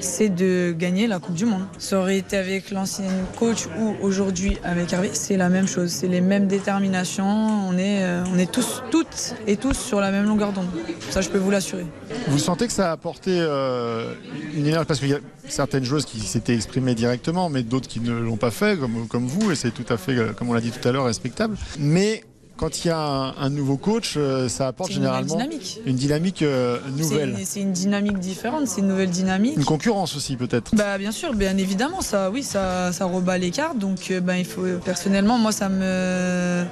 c'est 0.02 0.28
de 0.28 0.74
gagner 0.76 1.06
la 1.06 1.18
Coupe 1.18 1.34
du 1.34 1.44
Monde. 1.44 1.62
Ça 1.78 1.98
aurait 1.98 2.18
été 2.18 2.36
avec 2.36 2.70
l'ancien 2.70 3.10
coach 3.38 3.66
ou 3.78 3.94
aujourd'hui 4.02 4.58
avec 4.64 4.92
Hervé, 4.92 5.10
c'est 5.12 5.36
la 5.36 5.48
même 5.48 5.66
chose. 5.66 5.90
C'est 5.90 6.08
les 6.08 6.20
mêmes 6.20 6.46
déterminations. 6.46 7.24
On 7.68 7.76
est, 7.78 8.02
euh, 8.02 8.24
on 8.32 8.38
est 8.38 8.50
tous, 8.50 8.82
toutes 8.90 9.34
et 9.46 9.56
tous 9.56 9.74
sur 9.74 10.00
la 10.00 10.10
même 10.10 10.26
longueur 10.26 10.52
d'onde. 10.52 10.66
Ça, 11.10 11.20
je 11.20 11.28
peux 11.28 11.38
vous 11.38 11.50
l'assurer. 11.50 11.86
Vous 12.28 12.38
sentez 12.38 12.66
que 12.66 12.72
ça 12.72 12.90
a 12.90 12.92
apporté 12.92 13.30
euh, 13.32 14.12
une 14.54 14.66
énergie? 14.66 14.86
Parce 14.86 15.00
qu'il 15.00 15.08
y 15.08 15.14
a 15.14 15.20
certaines 15.48 15.84
choses 15.84 16.04
qui 16.04 16.20
s'étaient 16.20 16.54
exprimées 16.54 16.94
directement, 16.94 17.48
mais 17.48 17.62
d'autres 17.62 17.88
qui 17.88 18.00
ne 18.00 18.12
l'ont 18.12 18.36
pas 18.36 18.50
fait, 18.50 18.78
comme, 18.78 19.06
comme 19.08 19.26
vous, 19.26 19.52
et 19.52 19.54
c'est 19.54 19.70
tout 19.70 19.86
à 19.88 19.96
fait, 19.96 20.16
euh, 20.16 20.32
comme 20.32 20.50
on 20.50 20.52
l'a 20.52 20.60
dit 20.60 20.70
tout 20.70 20.86
à 20.86 20.92
l'heure, 20.92 21.06
respectable. 21.06 21.56
Mais 21.78 22.24
quand 22.62 22.84
il 22.84 22.88
y 22.88 22.90
a 22.92 22.96
un, 22.98 23.34
un 23.36 23.50
nouveau 23.50 23.76
coach, 23.76 24.14
euh, 24.16 24.48
ça 24.48 24.68
apporte 24.68 24.90
une 24.90 24.96
généralement 24.96 25.34
dynamique. 25.34 25.80
une 25.84 25.96
dynamique 25.96 26.42
euh, 26.42 26.78
nouvelle. 26.96 27.36
C'est- 27.44 27.60
une 27.60 27.72
dynamique 27.72 28.20
différente, 28.20 28.68
c'est 28.68 28.80
une 28.82 28.86
nouvelle 28.86 29.10
dynamique. 29.10 29.56
Une 29.56 29.64
concurrence 29.64 30.14
aussi 30.14 30.36
peut-être. 30.36 30.72
Bah 30.76 30.96
bien 30.96 31.10
sûr, 31.10 31.34
bien 31.34 31.56
évidemment, 31.56 32.02
ça, 32.02 32.30
oui, 32.30 32.44
ça, 32.44 32.92
ça 32.92 33.04
rebat 33.06 33.36
les 33.36 33.50
cartes. 33.50 33.78
Donc, 33.78 34.12
euh, 34.12 34.20
ben 34.20 34.36
il 34.36 34.44
faut. 34.44 34.62
Personnellement, 34.84 35.38
moi, 35.38 35.50
ça 35.50 35.68
me. 35.68 36.64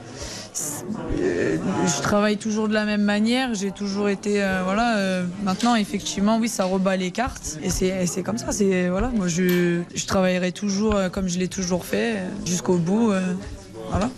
je 1.19 2.03
travaille 2.03 2.37
toujours 2.37 2.69
de 2.69 2.75
la 2.75 2.85
même 2.85 3.03
manière. 3.03 3.55
J'ai 3.55 3.73
toujours 3.73 4.09
été, 4.09 4.43
euh, 4.45 4.63
voilà. 4.65 4.97
euh, 4.99 5.25
maintenant, 5.43 5.75
effectivement, 5.75 6.39
oui, 6.39 6.49
ça 6.49 6.67
rebat 6.67 6.97
les 6.97 7.11
cartes. 7.11 7.59
Et 7.65 7.71
c'est, 7.71 8.23
comme 8.23 8.39
ça. 8.39 8.53
C'est 8.53 8.89
voilà. 8.89 9.09
Moi, 9.09 9.27
je, 9.27 9.81
je 9.93 10.07
travaillerai 10.07 10.53
toujours 10.53 10.95
comme 11.11 11.29
je 11.29 11.39
l'ai 11.41 11.49
toujours 11.49 11.85
fait, 11.85 12.17
jusqu'au 12.47 12.77
bout. 12.77 13.11
euh, 13.11 13.35
voilà. 13.91 14.09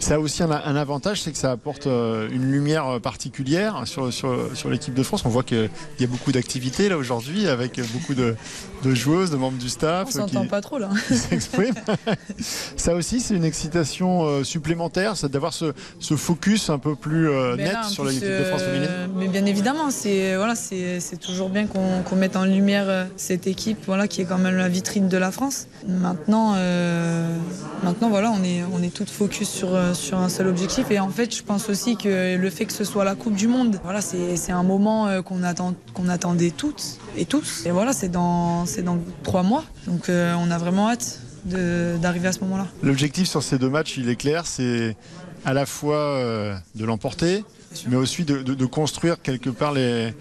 Ça 0.00 0.14
a 0.14 0.18
aussi 0.18 0.42
un, 0.42 0.50
un 0.50 0.76
avantage, 0.76 1.22
c'est 1.22 1.30
que 1.30 1.36
ça 1.36 1.52
apporte 1.52 1.86
euh, 1.86 2.28
une 2.32 2.50
lumière 2.50 2.86
euh, 2.86 2.98
particulière 2.98 3.82
sur, 3.84 4.12
sur, 4.12 4.48
sur 4.54 4.70
l'équipe 4.70 4.94
de 4.94 5.02
France. 5.02 5.22
On 5.26 5.28
voit 5.28 5.42
qu'il 5.42 5.68
y 5.98 6.04
a 6.04 6.06
beaucoup 6.06 6.32
d'activités 6.32 6.88
là 6.88 6.96
aujourd'hui 6.96 7.46
avec 7.46 7.78
beaucoup 7.92 8.14
de, 8.14 8.34
de 8.82 8.94
joueuses, 8.94 9.30
de 9.30 9.36
membres 9.36 9.58
du 9.58 9.68
staff. 9.68 10.08
On 10.08 10.10
s'entend 10.10 10.46
pas 10.46 10.62
trop 10.62 10.78
là. 10.78 10.88
ça 12.76 12.94
aussi, 12.94 13.20
c'est 13.20 13.34
une 13.34 13.44
excitation 13.44 14.24
euh, 14.24 14.42
supplémentaire, 14.42 15.16
c'est 15.16 15.30
d'avoir 15.30 15.52
ce, 15.52 15.72
ce 15.98 16.16
focus 16.16 16.70
un 16.70 16.78
peu 16.78 16.94
plus 16.96 17.28
net 17.56 17.72
là, 17.74 17.82
sur 17.84 18.04
l'équipe 18.04 18.24
de 18.24 18.44
France 18.44 18.62
féminine. 18.62 18.88
Mais 19.16 19.28
bien 19.28 19.44
évidemment, 19.44 19.90
c'est 19.90 20.34
voilà, 20.36 20.54
c'est 20.54 21.20
toujours 21.20 21.50
bien 21.50 21.66
qu'on 21.66 22.02
qu'on 22.02 22.16
mette 22.16 22.36
en 22.36 22.44
lumière 22.44 23.06
cette 23.16 23.46
équipe, 23.46 23.78
voilà, 23.86 24.08
qui 24.08 24.22
est 24.22 24.24
quand 24.24 24.38
même 24.38 24.56
la 24.56 24.68
vitrine 24.68 25.08
de 25.08 25.18
la 25.18 25.30
France. 25.30 25.66
Maintenant, 25.86 26.54
euh, 26.56 27.36
maintenant 27.82 28.08
voilà, 28.08 28.32
on 28.32 28.42
est 28.42 28.62
on 28.72 28.82
est 28.82 28.92
toutes 28.92 29.10
focus 29.10 29.48
sur 29.48 29.68
sur 29.94 30.18
un 30.18 30.28
seul 30.28 30.46
objectif. 30.46 30.90
Et 30.90 30.98
en 30.98 31.08
fait, 31.08 31.34
je 31.34 31.42
pense 31.42 31.68
aussi 31.68 31.96
que 31.96 32.36
le 32.36 32.50
fait 32.50 32.66
que 32.66 32.72
ce 32.72 32.84
soit 32.84 33.04
la 33.04 33.14
Coupe 33.14 33.34
du 33.34 33.48
Monde, 33.48 33.80
voilà, 33.84 34.00
c'est 34.00 34.52
un 34.52 34.62
moment 34.62 35.06
euh, 35.06 35.22
qu'on 35.22 35.42
attend 35.42 35.74
qu'on 35.94 36.08
attendait 36.08 36.50
toutes 36.50 36.98
et 37.16 37.24
tous. 37.24 37.66
Et 37.66 37.70
voilà, 37.70 37.92
c'est 37.92 38.08
dans 38.08 38.64
dans 38.84 38.98
trois 39.22 39.42
mois, 39.42 39.64
donc 39.86 40.08
euh, 40.08 40.34
on 40.38 40.50
a 40.50 40.58
vraiment 40.58 40.88
hâte 40.90 41.20
d'arriver 41.44 42.28
à 42.28 42.32
ce 42.32 42.40
moment-là. 42.40 42.66
L'objectif 42.82 43.28
sur 43.28 43.42
ces 43.42 43.58
deux 43.58 43.70
matchs, 43.70 43.96
il 43.96 44.08
est 44.08 44.16
clair, 44.16 44.46
c'est 44.46 44.96
à 45.44 45.54
la 45.54 45.66
fois 45.66 45.96
euh, 45.96 46.54
de 46.74 46.84
l'emporter, 46.84 47.44
mais 47.88 47.96
aussi 47.96 48.24
de, 48.24 48.42
de- 48.42 48.54
de 48.54 48.66
construire 48.66 49.20
quelque 49.22 49.50
part 49.50 49.72
les, 49.72 49.80
euh, 49.82 50.12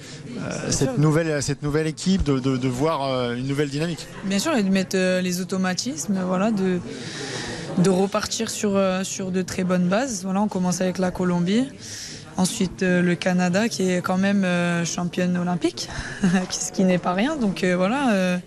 cette, 0.72 0.98
nouvelle, 0.98 1.42
cette 1.42 1.64
nouvelle 1.64 1.88
équipe, 1.88 2.24
de, 2.24 2.68
voir 2.68 3.04
euh, 3.04 3.36
une 3.36 3.48
nouvelle 3.48 3.70
dynamique. 3.70 4.08
Bien 4.26 4.40
sûr, 4.40 4.56
et 4.56 4.64
de 4.64 4.70
mettre 4.70 4.96
euh, 4.96 5.22
les 5.22 5.42
automatismes, 5.42 6.20
voilà, 6.26 6.52
de, 6.52 6.80
repartir 7.90 8.50
sur, 8.50 8.80
sur 9.04 9.32
de 9.32 9.42
très 9.42 9.64
bonnes 9.64 9.88
bases. 9.88 10.24
Voilà, 10.24 10.42
on 10.42 10.48
commence 10.48 10.80
avec 10.82 10.98
la 11.00 11.12
Colombie. 11.12 11.66
Ensuite, 12.38 12.84
le 12.84 13.16
Canada, 13.16 13.68
qui 13.68 13.90
est 13.90 14.02
quand 14.02 14.18
même 14.18 14.46
championne 14.86 15.36
olympique, 15.38 15.90
ce 16.52 16.72
qui 16.72 16.84
n'est 16.84 17.00
pas 17.00 17.14
rien. 17.14 17.36
Donc 17.36 17.66
voilà, 17.66 18.40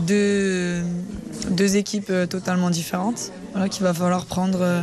deux, 0.00 0.82
deux 1.50 1.76
équipes 1.76 2.10
totalement 2.28 2.70
différentes 2.70 3.30
voilà, 3.52 3.68
qu'il 3.68 3.84
va 3.84 3.92
falloir 3.94 4.24
prendre 4.26 4.82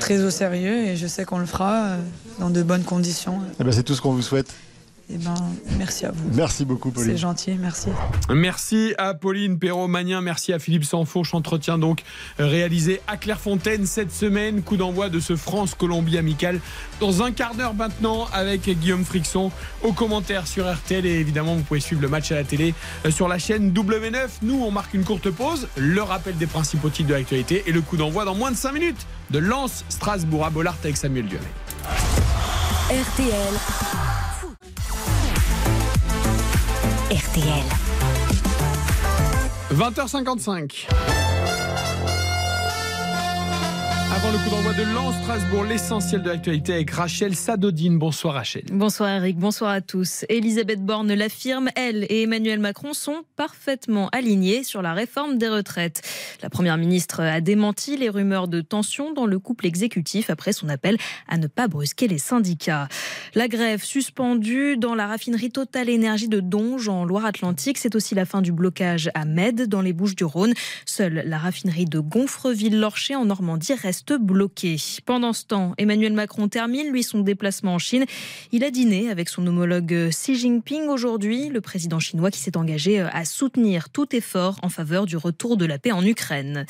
très 0.00 0.20
au 0.24 0.30
sérieux. 0.30 0.86
Et 0.86 0.96
je 0.96 1.06
sais 1.06 1.24
qu'on 1.24 1.38
le 1.38 1.46
fera 1.46 1.90
dans 2.38 2.50
de 2.50 2.62
bonnes 2.62 2.84
conditions. 2.84 3.40
Eh 3.60 3.64
ben, 3.64 3.72
c'est 3.72 3.82
tout 3.82 3.94
ce 3.94 4.00
qu'on 4.00 4.12
vous 4.12 4.22
souhaite. 4.22 4.54
Et 5.10 5.18
ben, 5.18 5.34
merci 5.76 6.06
à 6.06 6.12
vous. 6.12 6.30
Merci 6.32 6.64
beaucoup, 6.64 6.90
Pauline. 6.90 7.10
C'est 7.10 7.18
gentil, 7.18 7.52
merci. 7.60 7.88
Merci 8.30 8.94
à 8.96 9.12
Pauline 9.12 9.58
Perrault-Magnin, 9.58 10.22
merci 10.22 10.54
à 10.54 10.58
Philippe 10.58 10.84
Sansfourche. 10.84 11.34
Entretien 11.34 11.76
donc 11.76 12.02
euh, 12.40 12.46
réalisé 12.46 13.02
à 13.06 13.18
Clairefontaine 13.18 13.84
cette 13.84 14.12
semaine. 14.12 14.62
Coup 14.62 14.78
d'envoi 14.78 15.10
de 15.10 15.20
ce 15.20 15.36
France-Colombie 15.36 16.16
amical 16.16 16.58
dans 17.00 17.22
un 17.22 17.32
quart 17.32 17.54
d'heure 17.54 17.74
maintenant 17.74 18.28
avec 18.32 18.62
Guillaume 18.62 19.04
Frixon 19.04 19.50
aux 19.82 19.92
commentaires 19.92 20.46
sur 20.46 20.72
RTL. 20.72 21.04
Et 21.04 21.20
évidemment, 21.20 21.54
vous 21.54 21.64
pouvez 21.64 21.80
suivre 21.80 22.00
le 22.00 22.08
match 22.08 22.32
à 22.32 22.36
la 22.36 22.44
télé 22.44 22.72
euh, 23.04 23.10
sur 23.10 23.28
la 23.28 23.38
chaîne 23.38 23.72
W9. 23.72 24.28
Nous, 24.40 24.62
on 24.62 24.70
marque 24.70 24.94
une 24.94 25.04
courte 25.04 25.28
pause, 25.28 25.68
le 25.76 26.02
rappel 26.02 26.38
des 26.38 26.46
principaux 26.46 26.88
titres 26.88 27.10
de 27.10 27.14
l'actualité 27.14 27.64
et 27.66 27.72
le 27.72 27.82
coup 27.82 27.98
d'envoi 27.98 28.24
dans 28.24 28.34
moins 28.34 28.50
de 28.50 28.56
5 28.56 28.72
minutes 28.72 29.06
de 29.30 29.38
Lens 29.38 29.84
Strasbourg 29.90 30.46
à 30.46 30.50
Bollard 30.50 30.76
avec 30.82 30.96
Samuel 30.96 31.26
Duhamel. 31.26 31.48
RTL. 32.88 33.54
RTL. 37.10 37.66
20h55. 39.70 41.23
Le 44.32 44.42
coup 44.42 44.50
d'envoi 44.50 44.72
de 44.72 44.82
Lens 44.82 45.14
Strasbourg, 45.22 45.64
l'essentiel 45.64 46.22
de 46.22 46.30
l'actualité 46.30 46.72
avec 46.72 46.90
Rachel 46.90 47.36
Sadodine. 47.36 47.98
Bonsoir 47.98 48.34
Rachel. 48.34 48.64
Bonsoir 48.72 49.10
Eric, 49.10 49.38
bonsoir 49.38 49.70
à 49.70 49.80
tous. 49.80 50.24
Elisabeth 50.28 50.80
Borne 50.80 51.12
l'affirme, 51.12 51.68
elle 51.76 52.04
et 52.08 52.22
Emmanuel 52.22 52.58
Macron 52.58 52.94
sont 52.94 53.22
parfaitement 53.36 54.08
alignés 54.08 54.64
sur 54.64 54.82
la 54.82 54.94
réforme 54.94 55.36
des 55.36 55.48
retraites. 55.48 56.02
La 56.42 56.50
Première 56.50 56.78
ministre 56.78 57.20
a 57.20 57.40
démenti 57.40 57.96
les 57.96 58.08
rumeurs 58.08 58.48
de 58.48 58.60
tension 58.60 59.12
dans 59.12 59.26
le 59.26 59.38
couple 59.38 59.66
exécutif 59.66 60.30
après 60.30 60.52
son 60.52 60.68
appel 60.68 60.96
à 61.28 61.36
ne 61.36 61.46
pas 61.46 61.68
brusquer 61.68 62.08
les 62.08 62.18
syndicats. 62.18 62.88
La 63.34 63.46
grève 63.46 63.84
suspendue 63.84 64.76
dans 64.76 64.94
la 64.94 65.06
raffinerie 65.06 65.50
Total 65.50 65.88
Énergie 65.88 66.28
de 66.28 66.40
Donge 66.40 66.88
en 66.88 67.04
Loire-Atlantique. 67.04 67.78
C'est 67.78 67.94
aussi 67.94 68.14
la 68.14 68.24
fin 68.24 68.42
du 68.42 68.52
blocage 68.52 69.10
à 69.14 69.26
Med 69.26 69.68
dans 69.68 69.82
les 69.82 69.92
Bouches-du-Rhône. 69.92 70.54
Seule 70.86 71.22
la 71.26 71.38
raffinerie 71.38 71.84
de 71.84 72.00
Gonfreville-Lorcher 72.00 73.16
en 73.16 73.26
Normandie 73.26 73.74
reste 73.74 74.13
bloquée. 74.18 74.76
Pendant 75.06 75.32
ce 75.32 75.44
temps, 75.44 75.74
Emmanuel 75.78 76.12
Macron 76.12 76.48
termine 76.48 76.90
lui 76.90 77.02
son 77.02 77.20
déplacement 77.20 77.74
en 77.74 77.78
Chine. 77.78 78.04
Il 78.52 78.64
a 78.64 78.70
dîné 78.70 79.10
avec 79.10 79.28
son 79.28 79.46
homologue 79.46 80.08
Xi 80.10 80.36
Jinping 80.36 80.88
aujourd'hui, 80.88 81.48
le 81.48 81.60
président 81.60 81.98
chinois 81.98 82.30
qui 82.30 82.38
s'est 82.38 82.56
engagé 82.56 83.00
à 83.00 83.24
soutenir 83.24 83.88
tout 83.90 84.14
effort 84.14 84.58
en 84.62 84.68
faveur 84.68 85.06
du 85.06 85.16
retour 85.16 85.56
de 85.56 85.66
la 85.66 85.78
paix 85.78 85.92
en 85.92 86.04
Ukraine. 86.04 86.66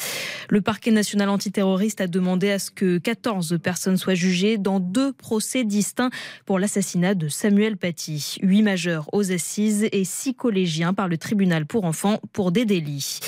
Le 0.48 0.60
parquet 0.60 0.90
national 0.90 1.28
antiterroriste 1.28 2.00
a 2.00 2.06
demandé 2.06 2.50
à 2.50 2.58
ce 2.58 2.70
que 2.70 2.98
14 2.98 3.58
personnes 3.62 3.96
soient 3.96 4.14
jugées 4.14 4.58
dans 4.58 4.80
deux 4.80 5.12
procès 5.12 5.64
distincts 5.64 6.10
pour 6.46 6.58
l'assassinat 6.58 7.14
de 7.14 7.28
Samuel 7.28 7.76
Paty. 7.76 8.38
Huit 8.42 8.62
majeurs 8.62 9.08
aux 9.12 9.32
assises 9.32 9.88
et 9.92 10.04
six 10.04 10.34
collégiens 10.34 10.94
par 10.94 11.08
le 11.08 11.18
tribunal 11.18 11.66
pour 11.66 11.84
enfants 11.84 12.20
pour 12.32 12.52
des 12.52 12.64
délits. 12.64 13.20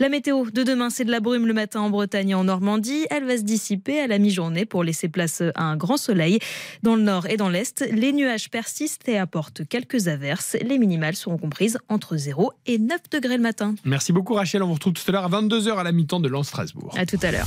La 0.00 0.08
météo 0.08 0.46
de 0.50 0.62
demain, 0.62 0.88
c'est 0.88 1.04
de 1.04 1.10
la 1.10 1.20
brume 1.20 1.46
le 1.46 1.52
matin 1.52 1.82
en 1.82 1.90
Bretagne 1.90 2.30
et 2.30 2.34
en 2.34 2.44
Normandie. 2.44 3.04
Elle 3.10 3.26
va 3.26 3.36
se 3.36 3.42
dissiper 3.42 4.00
à 4.00 4.06
la 4.06 4.18
mi-journée 4.18 4.64
pour 4.64 4.82
laisser 4.82 5.10
place 5.10 5.42
à 5.54 5.62
un 5.62 5.76
grand 5.76 5.98
soleil. 5.98 6.38
Dans 6.82 6.96
le 6.96 7.02
nord 7.02 7.26
et 7.26 7.36
dans 7.36 7.50
l'est, 7.50 7.86
les 7.92 8.14
nuages 8.14 8.48
persistent 8.48 9.06
et 9.10 9.18
apportent 9.18 9.68
quelques 9.68 10.08
averses. 10.08 10.56
Les 10.62 10.78
minimales 10.78 11.16
seront 11.16 11.36
comprises 11.36 11.76
entre 11.90 12.16
0 12.16 12.50
et 12.64 12.78
9 12.78 12.98
degrés 13.12 13.36
le 13.36 13.42
matin. 13.42 13.74
Merci 13.84 14.14
beaucoup 14.14 14.32
Rachel, 14.32 14.62
on 14.62 14.68
vous 14.68 14.74
retrouve 14.74 14.94
tout 14.94 15.04
à 15.06 15.12
l'heure 15.12 15.24
à 15.26 15.42
22h 15.42 15.76
à 15.76 15.82
la 15.82 15.92
mi-temps 15.92 16.20
de 16.20 16.28
Lens 16.28 16.48
Strasbourg. 16.48 16.94
À 16.96 17.04
tout 17.04 17.18
à 17.22 17.30
l'heure. 17.30 17.46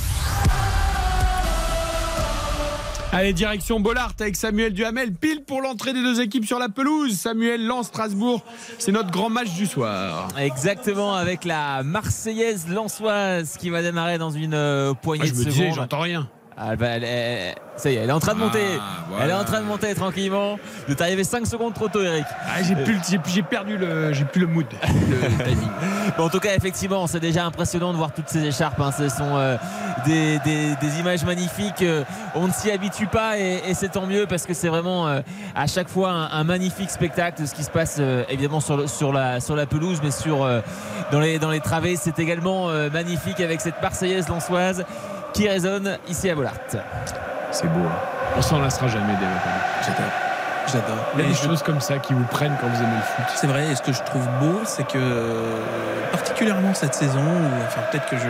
Allez, 3.15 3.31
direction 3.33 3.79
Bollard 3.79 4.13
avec 4.19 4.35
Samuel 4.35 4.73
Duhamel, 4.73 5.13
pile 5.13 5.43
pour 5.45 5.61
l'entrée 5.61 5.93
des 5.93 6.01
deux 6.01 6.19
équipes 6.19 6.45
sur 6.45 6.57
la 6.57 6.67
pelouse. 6.67 7.15
Samuel 7.15 7.63
lance 7.65 7.87
Strasbourg, 7.87 8.43
c'est 8.79 8.91
notre 8.91 9.11
grand 9.11 9.29
match 9.29 9.51
du 9.53 9.67
soir. 9.67 10.29
Exactement, 10.37 11.13
avec 11.13 11.45
la 11.45 11.83
Marseillaise 11.83 12.67
Lançoise 12.67 13.55
qui 13.57 13.69
va 13.69 13.83
démarrer 13.83 14.17
dans 14.17 14.31
une 14.31 14.55
euh, 14.55 14.93
poignée 14.95 15.25
Ah, 15.25 15.27
je 15.27 15.33
de 15.33 15.37
me 15.37 15.43
secondes. 15.43 15.53
disais, 15.53 15.71
j'entends 15.75 15.99
rien. 15.99 16.27
Ah, 16.57 16.75
bah, 16.75 16.85
elle 16.95 17.03
est- 17.03 17.55
ça 17.77 17.89
y 17.89 17.95
est, 17.95 17.99
elle 18.03 18.09
est 18.09 18.13
en 18.13 18.19
train 18.19 18.35
de 18.35 18.39
monter. 18.39 18.59
Ah, 18.79 19.05
voilà. 19.09 19.23
Elle 19.25 19.31
est 19.31 19.33
en 19.33 19.43
train 19.43 19.59
de 19.59 19.65
monter 19.65 19.95
tranquillement. 19.95 20.59
De 20.87 20.93
t'arriver 20.93 21.23
5 21.23 21.47
secondes 21.47 21.73
trop 21.73 21.87
tôt, 21.87 22.01
Eric. 22.03 22.25
Ah, 22.45 22.61
j'ai 22.61 22.75
plus 22.75 22.99
j'ai 23.27 23.41
perdu 23.41 23.75
le, 23.77 24.13
j'ai 24.13 24.23
plus 24.25 24.41
le 24.41 24.47
mood, 24.47 24.65
le 24.83 25.43
timing. 25.43 25.67
Bon, 26.15 26.25
en 26.25 26.29
tout 26.29 26.39
cas, 26.39 26.53
effectivement, 26.55 27.07
c'est 27.07 27.19
déjà 27.19 27.45
impressionnant 27.45 27.91
de 27.91 27.97
voir 27.97 28.11
toutes 28.13 28.29
ces 28.29 28.43
écharpes. 28.45 28.79
hein. 28.79 28.91
Ce 28.95 29.09
sont 29.09 29.35
euh, 29.35 29.57
des, 30.05 30.37
des- 30.45 30.75
des 30.79 30.99
images 30.99 31.23
magnifiques. 31.25 31.81
Euh, 31.81 32.03
On 32.35 32.47
ne 32.47 32.53
s'y 32.53 32.69
habitue 32.71 33.07
pas 33.07 33.37
et, 33.39 33.61
et 33.67 33.73
c'est 33.73 33.89
tant 33.89 34.05
mieux 34.05 34.25
parce 34.27 34.45
que 34.45 34.53
c'est 34.53 34.67
vraiment 34.69 35.07
euh, 35.07 35.21
à 35.55 35.65
chaque 35.67 35.87
fois 35.89 36.11
un, 36.11 36.31
un 36.39 36.43
magnifique 36.43 36.89
spectacle 36.91 37.41
de 37.41 37.47
ce 37.47 37.53
qui 37.55 37.63
se 37.63 37.69
passe 37.71 37.97
euh, 37.99 38.23
évidemment 38.29 38.59
sur, 38.59 38.77
le- 38.77 38.87
sur, 38.87 39.11
la, 39.11 39.39
sur 39.39 39.55
la 39.55 39.65
pelouse, 39.65 39.99
mais 40.03 40.11
sur, 40.11 40.43
euh, 40.43 40.61
dans, 41.11 41.19
les, 41.19 41.39
dans 41.39 41.49
les 41.49 41.59
travées. 41.61 41.95
C'est 41.95 42.19
également 42.19 42.69
euh, 42.69 42.89
magnifique 42.91 43.39
avec 43.39 43.59
cette 43.61 43.81
Marseillaise 43.81 44.29
lançoise 44.29 44.85
qui 45.33 45.47
résonne 45.49 45.97
ici 46.07 46.29
à 46.29 46.35
Bollard. 46.35 46.53
C'est 47.51 47.67
beau. 47.67 47.79
hein. 47.85 47.91
On 48.37 48.41
s'en 48.41 48.59
lassera 48.59 48.87
jamais 48.87 49.13
des 49.13 49.25
J'adore. 49.81 50.11
J'adore. 50.67 51.05
Il 51.15 51.21
y 51.21 51.25
a 51.25 51.27
des 51.29 51.33
je- 51.35 51.43
choses 51.43 51.61
comme 51.61 51.81
ça 51.81 51.97
qui 51.99 52.13
vous 52.13 52.23
prennent 52.25 52.55
quand 52.61 52.67
vous 52.67 52.81
aimez 52.81 52.95
le 52.95 53.01
foot. 53.01 53.25
C'est 53.35 53.47
vrai, 53.47 53.67
et 53.67 53.75
ce 53.75 53.81
que 53.81 53.91
je 53.91 54.01
trouve 54.03 54.25
beau, 54.39 54.61
c'est 54.65 54.87
que 54.87 54.97
euh, 54.97 55.59
particulièrement 56.11 56.73
cette 56.73 56.95
saison, 56.95 57.19
ou 57.21 57.63
enfin 57.67 57.81
peut-être 57.91 58.07
que 58.09 58.17
je 58.17 58.29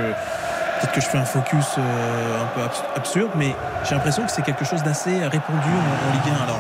peut-être 0.83 0.95
que 0.95 1.01
je 1.01 1.07
fais 1.07 1.17
un 1.17 1.25
focus 1.25 1.65
euh, 1.77 2.43
un 2.43 2.45
peu 2.55 2.61
abs- 2.61 2.83
absurde, 2.97 3.31
mais 3.35 3.55
j'ai 3.87 3.95
l'impression 3.95 4.23
que 4.25 4.31
c'est 4.31 4.41
quelque 4.41 4.65
chose 4.65 4.83
d'assez 4.83 5.11
répandu 5.25 5.57
en, 5.69 6.09
en 6.09 6.13
Ligue 6.13 6.33
1. 6.39 6.43
Alors 6.43 6.59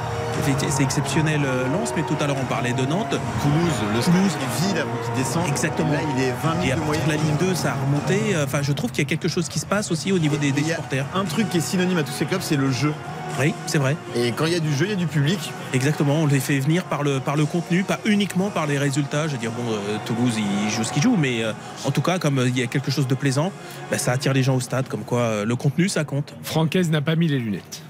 c'est 0.69 0.83
exceptionnel 0.83 1.41
euh, 1.45 1.67
Lens, 1.71 1.93
mais 1.95 2.03
tout 2.03 2.15
à 2.21 2.27
l'heure 2.27 2.35
on 2.41 2.45
parlait 2.45 2.73
de 2.73 2.85
Nantes. 2.85 3.15
Toulouse, 3.41 3.73
le 3.93 3.99
Toulouse 4.01 4.31
est 4.41 4.67
vide 4.67 4.77
avant 4.77 4.91
qu'il 5.05 5.13
descende. 5.23 5.47
Exactement. 5.47 5.91
Là, 5.91 5.99
il 6.15 6.23
est 6.23 6.33
20 6.43 6.61
Et 6.63 6.67
000 6.69 6.79
à 6.79 6.85
partir 6.85 7.05
de 7.05 7.09
la 7.11 7.15
Ligue 7.17 7.37
2, 7.39 7.55
ça 7.55 7.69
a 7.71 7.73
remonté. 7.85 8.35
Enfin, 8.43 8.61
je 8.61 8.71
trouve 8.71 8.91
qu'il 8.91 9.03
y 9.03 9.07
a 9.07 9.09
quelque 9.09 9.27
chose 9.27 9.47
qui 9.49 9.59
se 9.59 9.65
passe 9.65 9.91
aussi 9.91 10.11
au 10.11 10.19
niveau 10.19 10.37
des, 10.37 10.51
des 10.51 10.63
supporters. 10.63 11.05
un 11.15 11.25
truc 11.25 11.49
qui 11.49 11.57
est 11.57 11.61
synonyme 11.61 11.97
à 11.97 12.03
tous 12.03 12.11
ces 12.13 12.25
clubs, 12.25 12.41
c'est 12.41 12.55
le 12.57 12.71
jeu. 12.71 12.93
Oui, 13.39 13.53
c'est 13.65 13.77
vrai. 13.77 13.95
Et 14.15 14.31
quand 14.31 14.45
il 14.45 14.53
y 14.53 14.55
a 14.55 14.59
du 14.59 14.73
jeu, 14.73 14.85
il 14.85 14.91
y 14.91 14.93
a 14.93 14.97
du 14.97 15.07
public. 15.07 15.39
Exactement, 15.73 16.15
on 16.15 16.27
les 16.27 16.39
fait 16.39 16.59
venir 16.59 16.83
par 16.83 17.03
le, 17.03 17.19
par 17.19 17.35
le 17.35 17.45
contenu, 17.45 17.83
pas 17.83 17.99
uniquement 18.05 18.49
par 18.49 18.67
les 18.67 18.77
résultats. 18.77 19.27
Je 19.27 19.33
veux 19.33 19.37
dire, 19.39 19.51
bon, 19.51 19.63
euh, 19.71 19.97
Toulouse, 20.05 20.35
il 20.37 20.69
joue 20.69 20.83
ce 20.83 20.93
qu'il 20.93 21.01
joue, 21.01 21.15
mais 21.17 21.43
euh, 21.43 21.53
en 21.85 21.91
tout 21.91 22.01
cas, 22.01 22.19
comme 22.19 22.39
euh, 22.39 22.47
il 22.47 22.57
y 22.57 22.61
a 22.61 22.67
quelque 22.67 22.91
chose 22.91 23.07
de 23.07 23.15
plaisant, 23.15 23.51
bah, 23.89 23.97
ça 23.97 24.11
attire 24.11 24.33
les 24.33 24.43
gens 24.43 24.55
au 24.55 24.59
stade, 24.59 24.87
comme 24.87 25.03
quoi 25.03 25.19
euh, 25.19 25.45
le 25.45 25.55
contenu, 25.55 25.89
ça 25.89 26.03
compte. 26.03 26.35
Francaise 26.43 26.89
n'a 26.91 27.01
pas 27.01 27.15
mis 27.15 27.27
les 27.27 27.39
lunettes. 27.39 27.81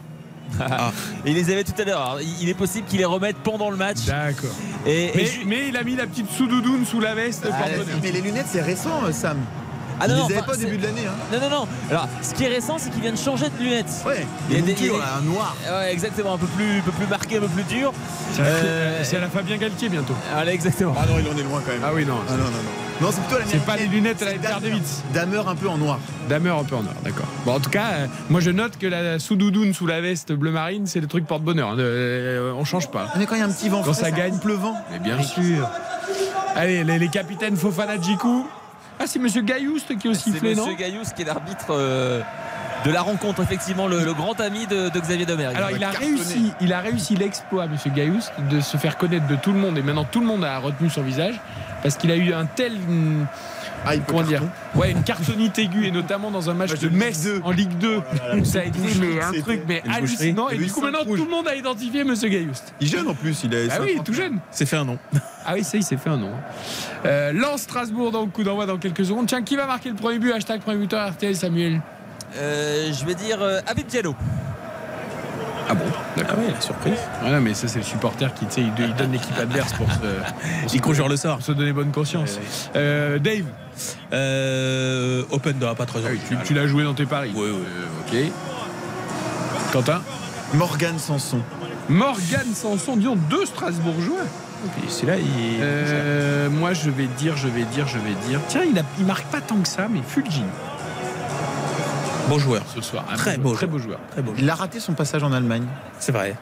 Et 1.25 1.31
il 1.31 1.33
les 1.33 1.51
avait 1.51 1.63
tout 1.63 1.73
à 1.79 1.83
l'heure. 1.83 2.19
Il 2.41 2.47
est 2.47 2.53
possible 2.53 2.87
qu'il 2.87 2.99
les 2.99 3.05
remette 3.05 3.37
pendant 3.37 3.69
le 3.69 3.77
match. 3.77 4.05
D'accord. 4.05 4.51
Et, 4.85 5.05
et 5.05 5.31
Mais, 5.47 5.69
il 5.69 5.77
a 5.77 5.83
mis 5.83 5.95
la 5.95 6.05
petite 6.05 6.29
sous-doudoune 6.29 6.85
sous 6.85 6.99
la 6.99 7.15
veste. 7.15 7.47
Ah, 7.51 7.65
mais 8.01 8.11
les 8.11 8.21
lunettes, 8.21 8.45
c'est 8.47 8.61
récent, 8.61 9.11
Sam. 9.11 9.37
Ah 9.99 10.05
Ils 10.05 10.11
non, 10.11 10.17
non, 10.17 10.23
enfin, 10.25 10.41
pas 10.41 10.53
au 10.53 10.55
début 10.55 10.77
de 10.77 10.83
l'année. 10.83 11.01
Hein. 11.07 11.11
Non, 11.31 11.39
non, 11.39 11.49
non. 11.61 11.67
Alors, 11.89 12.07
ce 12.21 12.33
qui 12.33 12.43
est 12.43 12.47
récent, 12.49 12.77
c'est 12.77 12.89
qu'il 12.89 13.01
vient 13.01 13.11
de 13.11 13.17
changer 13.17 13.45
de 13.49 13.63
lunettes. 13.63 13.91
Ouais, 14.05 14.25
Il 14.49 14.55
y 14.55 14.59
a 14.59 14.61
des- 14.61 14.71
montures, 14.71 15.01
un 15.17 15.21
noir. 15.21 15.55
Ouais, 15.69 15.91
exactement, 15.93 16.33
un 16.33 16.37
peu 16.37 16.47
plus, 16.47 16.79
un 16.79 16.81
peu 16.81 16.91
plus 16.91 17.07
marqué, 17.07 17.37
un 17.37 17.41
peu 17.41 17.47
plus 17.47 17.63
dur. 17.63 17.93
C'est 18.33 18.41
à 18.41 18.45
la- 18.45 18.49
Euh, 18.51 19.03
à 19.15 19.19
la 19.19 19.29
Fabien 19.29 19.57
Galtier 19.57 19.89
bientôt. 19.89 20.15
Voilà, 20.33 20.51
exactement. 20.53 20.95
Ah 20.97 21.05
non, 21.07 21.15
il 21.19 21.27
en 21.27 21.37
est 21.37 21.43
loin 21.43 21.61
quand 21.65 21.71
même. 21.71 21.81
Ah 21.85 21.91
oui, 21.93 22.05
non. 22.05 22.15
Ah 22.27 22.31
non, 22.33 22.37
non, 22.37 22.43
non. 22.49 22.57
Non, 23.01 23.09
c'est 23.11 23.21
plutôt 23.21 23.39
la 23.39 23.45
C'est 23.47 23.65
pas 23.65 23.75
les 23.75 23.87
lunettes 23.87 24.21
à 24.21 24.25
la 24.25 24.37
Daredevils. 24.37 24.81
Damer 25.13 25.41
un 25.47 25.55
peu 25.55 25.67
en 25.67 25.77
noir. 25.77 25.99
Damer 26.29 26.51
un 26.51 26.63
peu 26.63 26.75
en 26.75 26.79
or, 26.85 26.93
d'accord. 27.03 27.25
Bon, 27.43 27.55
en 27.55 27.59
tout 27.59 27.69
cas, 27.71 27.85
euh, 27.93 28.07
moi 28.29 28.39
je 28.39 28.51
note 28.51 28.77
que 28.77 28.85
la 28.87 29.19
sous-doudoune 29.19 29.73
sous 29.73 29.87
la 29.87 29.99
veste 29.99 30.31
bleu 30.31 30.51
marine, 30.51 30.85
c'est 30.85 31.01
le 31.01 31.07
truc 31.07 31.25
porte-bonheur. 31.25 31.69
hein. 31.71 31.75
Euh, 31.79 32.53
on 32.55 32.63
change 32.65 32.89
pas. 32.91 33.07
Mais 33.17 33.25
quand 33.25 33.35
il 33.35 33.39
y 33.39 33.41
a 33.41 33.45
un 33.45 33.49
petit 33.51 33.67
vent 33.67 33.81
Quand 33.83 33.93
frais, 33.93 34.03
ça 34.03 34.11
gagne. 34.11 34.33
coupe 34.33 34.45
le 34.45 34.53
vent. 34.53 34.75
Mais 34.91 34.99
bien 34.99 35.21
sûr. 35.23 35.67
Allez, 36.55 36.83
les, 36.83 36.99
les 36.99 37.07
capitaines 37.09 37.57
Fofana 37.57 37.99
Djikou. 37.99 38.45
Ah, 38.99 39.07
c'est 39.07 39.19
Monsieur 39.19 39.41
Gaillouste 39.41 39.97
qui 39.97 40.07
est 40.07 40.11
aussi 40.11 40.23
C'est 40.25 40.31
sifflé, 40.31 40.55
non 40.55 40.63
Monsieur 40.67 40.77
Gaillous 40.77 41.03
qui 41.15 41.21
est 41.23 41.25
l'arbitre 41.25 41.67
euh, 41.71 42.21
de 42.85 42.91
la 42.91 43.01
rencontre, 43.01 43.41
effectivement, 43.41 43.87
le, 43.87 44.03
le 44.03 44.13
grand 44.13 44.39
ami 44.41 44.67
de, 44.67 44.89
de 44.89 44.99
Xavier 44.99 45.25
Domergue. 45.25 45.55
Alors, 45.55 45.71
il 45.71 45.83
a 45.83 45.91
cartonné. 45.91 46.15
réussi, 46.15 46.51
il 46.59 46.73
a 46.73 46.79
réussi 46.81 47.15
l'exploit, 47.15 47.67
Monsieur 47.67 47.91
Gaillouste, 47.91 48.33
de 48.51 48.59
se 48.59 48.75
faire 48.77 48.97
connaître 48.97 49.25
de 49.27 49.35
tout 49.35 49.53
le 49.53 49.59
monde. 49.59 49.77
Et 49.77 49.81
maintenant, 49.81 50.03
tout 50.03 50.19
le 50.19 50.25
monde 50.25 50.43
a 50.43 50.57
retenu 50.59 50.89
son 50.89 51.01
visage 51.01 51.39
parce 51.81 51.95
qu'il 51.95 52.11
a 52.11 52.15
eu 52.17 52.33
un 52.33 52.45
tel. 52.45 52.73
Ah, 53.86 53.95
il 53.95 54.01
Comment 54.01 54.23
dire. 54.23 54.41
Ouais, 54.75 54.91
une 54.91 55.03
cartonite 55.03 55.57
aiguë 55.59 55.88
et 55.88 55.91
notamment 55.91 56.31
dans 56.31 56.49
un 56.49 56.53
match 56.53 56.79
de 56.79 56.88
Ligue 56.88 56.97
Metz 56.97 57.23
2. 57.23 57.41
en 57.43 57.51
Ligue 57.51 57.77
2 57.77 58.01
où 58.38 58.45
ça 58.45 58.59
a 58.59 58.63
été 58.63 58.79
mais 58.99 59.21
un 59.21 59.41
truc 59.41 59.63
mais 59.67 59.81
hallucinant 59.89 60.49
et 60.49 60.57
du 60.57 60.71
coup 60.71 60.81
maintenant 60.81 61.03
tout 61.05 61.15
le 61.15 61.29
monde 61.29 61.47
a 61.47 61.55
identifié 61.55 62.03
Monsieur 62.03 62.29
Gaillouste. 62.29 62.73
Il 62.79 62.88
est 62.88 62.91
jeune 62.91 63.07
en 63.07 63.13
plus, 63.13 63.43
il 63.43 63.53
est. 63.53 63.67
Ah 63.71 63.79
oui, 63.81 63.99
tout 64.03 64.13
jeune. 64.13 64.39
C'est 64.51 64.65
fait 64.65 64.77
un 64.77 64.86
nom. 64.86 64.97
Ah 65.45 65.53
oui, 65.55 65.63
ça 65.63 65.77
il 65.77 65.84
s'est 65.84 65.97
fait 65.97 66.09
un 66.09 66.17
nom. 66.17 66.31
Euh, 67.05 67.34
Lance 67.34 67.63
Strasbourg 67.63 68.11
donc 68.11 68.31
coup 68.31 68.43
d'envoi 68.43 68.65
dans 68.65 68.77
quelques 68.77 69.05
secondes. 69.05 69.27
Tiens, 69.27 69.41
qui 69.41 69.55
va 69.55 69.65
marquer 69.65 69.89
le 69.89 69.95
premier 69.95 70.19
but 70.19 70.31
Hashtag 70.31 70.61
premier 70.61 70.77
buteur 70.77 71.09
RTL 71.11 71.36
Samuel. 71.36 71.81
Euh, 72.38 72.91
je 72.93 73.05
vais 73.05 73.15
dire 73.15 73.41
euh, 73.41 73.59
Habib 73.67 73.86
Diallo. 73.88 74.15
Ah 75.70 75.74
bon 75.76 75.86
Ah 76.18 76.36
ouais, 76.36 76.51
la 76.53 76.61
surprise. 76.61 76.97
Voilà, 77.22 77.39
mais 77.39 77.53
ça 77.53 77.68
c'est 77.68 77.80
le 77.80 77.86
supporter 77.86 78.34
qui 78.34 78.45
tu 78.45 78.53
sais, 78.55 78.61
il, 78.61 78.74
il 78.86 78.93
donne 78.95 79.11
l'équipe 79.11 79.38
adverse 79.39 79.74
pour 79.74 79.89
se, 79.91 79.97
pour 79.97 80.70
se- 80.70 80.76
Il 80.76 80.82
conjure 80.82 81.07
le 81.07 81.16
sort. 81.18 81.38
pour 81.38 81.45
se 81.45 81.51
donner 81.53 81.72
bonne 81.74 81.91
conscience. 81.91 82.39
Euh, 82.76 83.18
Dave, 83.20 83.45
Euh, 84.11 85.24
Open 85.32 85.57
door, 85.57 85.76
pas 85.76 85.86
très 85.86 85.99
ah 86.05 86.09
oui, 86.11 86.18
tu, 86.18 86.36
original. 86.36 86.43
tu 86.45 86.53
l'as 86.53 86.68
joué 86.68 86.84
dans 86.84 86.93
tes 86.93 87.05
paris. 87.05 87.32
Oui, 87.36 87.47
oui. 87.51 87.66
Ok. 88.01 88.32
Quentin 89.72 90.01
Morgan 90.53 90.99
Sanson. 90.99 91.39
Morgane 91.89 92.53
Sanson, 92.53 92.95
disons 92.95 93.16
deux 93.16 93.45
Strasbourgeois. 93.45 94.22
Et 94.86 94.89
c'est 94.89 95.05
là, 95.05 95.18
il. 95.18 95.26
Euh, 95.61 96.49
moi, 96.49 96.74
je 96.74 96.89
vais 96.89 97.07
dire, 97.18 97.36
je 97.36 97.47
vais 97.47 97.64
dire, 97.64 97.88
je 97.88 97.97
vais 97.97 98.14
dire. 98.28 98.39
Tiens, 98.47 98.61
il, 98.70 98.78
a, 98.80 98.84
il 98.99 99.05
marque 99.05 99.26
pas 99.26 99.41
tant 99.41 99.57
que 99.57 99.68
ça, 99.68 99.88
mais 99.91 99.99
Fulgin 100.07 100.45
Bon 102.30 102.39
joueur. 102.39 102.63
ce 102.74 102.82
soir. 102.82 103.05
Un 103.11 103.15
Très 103.15 103.38
beau, 103.38 103.49
beau 103.49 103.55
très 103.55 103.65
joueur. 103.67 103.78
beau 103.78 103.84
joueur. 103.84 103.99
Très 104.11 104.21
beau. 104.21 104.34
Il 104.38 104.49
a 104.49 104.55
raté 104.55 104.80
son 104.80 104.93
passage 104.93 105.24
en 105.24 105.32
Allemagne. 105.32 105.65
C'est 105.99 106.11
vrai. 106.11 106.36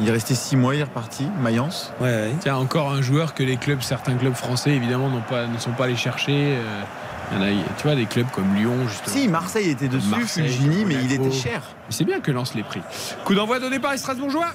Il 0.00 0.08
est 0.08 0.12
resté 0.12 0.34
6 0.34 0.56
mois, 0.56 0.74
il 0.74 0.80
est 0.80 0.84
reparti. 0.84 1.26
Mayence. 1.40 1.92
Ouais, 2.00 2.06
ouais. 2.08 2.32
Tiens, 2.40 2.56
encore 2.56 2.90
un 2.92 3.00
joueur 3.00 3.32
que 3.34 3.42
les 3.44 3.56
clubs, 3.56 3.80
certains 3.80 4.14
clubs 4.16 4.34
français, 4.34 4.70
évidemment, 4.70 5.08
n'ont 5.08 5.20
pas, 5.22 5.46
ne 5.46 5.58
sont 5.58 5.70
pas 5.70 5.84
allés 5.84 5.96
chercher. 5.96 6.56
Euh, 6.58 6.82
il 7.32 7.38
y 7.38 7.40
en 7.40 7.44
a, 7.44 7.64
tu 7.78 7.84
vois, 7.84 7.94
des 7.94 8.06
clubs 8.06 8.26
comme 8.32 8.54
Lyon, 8.54 8.74
justement. 8.88 9.16
Si, 9.16 9.28
Marseille 9.28 9.70
était 9.70 9.88
dessus, 9.88 10.08
Marseille, 10.08 10.48
Fulgini, 10.48 10.84
mais 10.84 10.94
il 11.02 11.12
était 11.12 11.30
cher. 11.30 11.62
Mais 11.88 11.94
C'est 11.94 12.04
bien 12.04 12.20
que 12.20 12.32
Lens 12.32 12.54
les 12.54 12.64
prix. 12.64 12.82
Coup 13.24 13.34
d'envoi 13.34 13.60
donné 13.60 13.78
par 13.78 13.92
les 13.92 13.98
Strasbourgeois. 13.98 14.48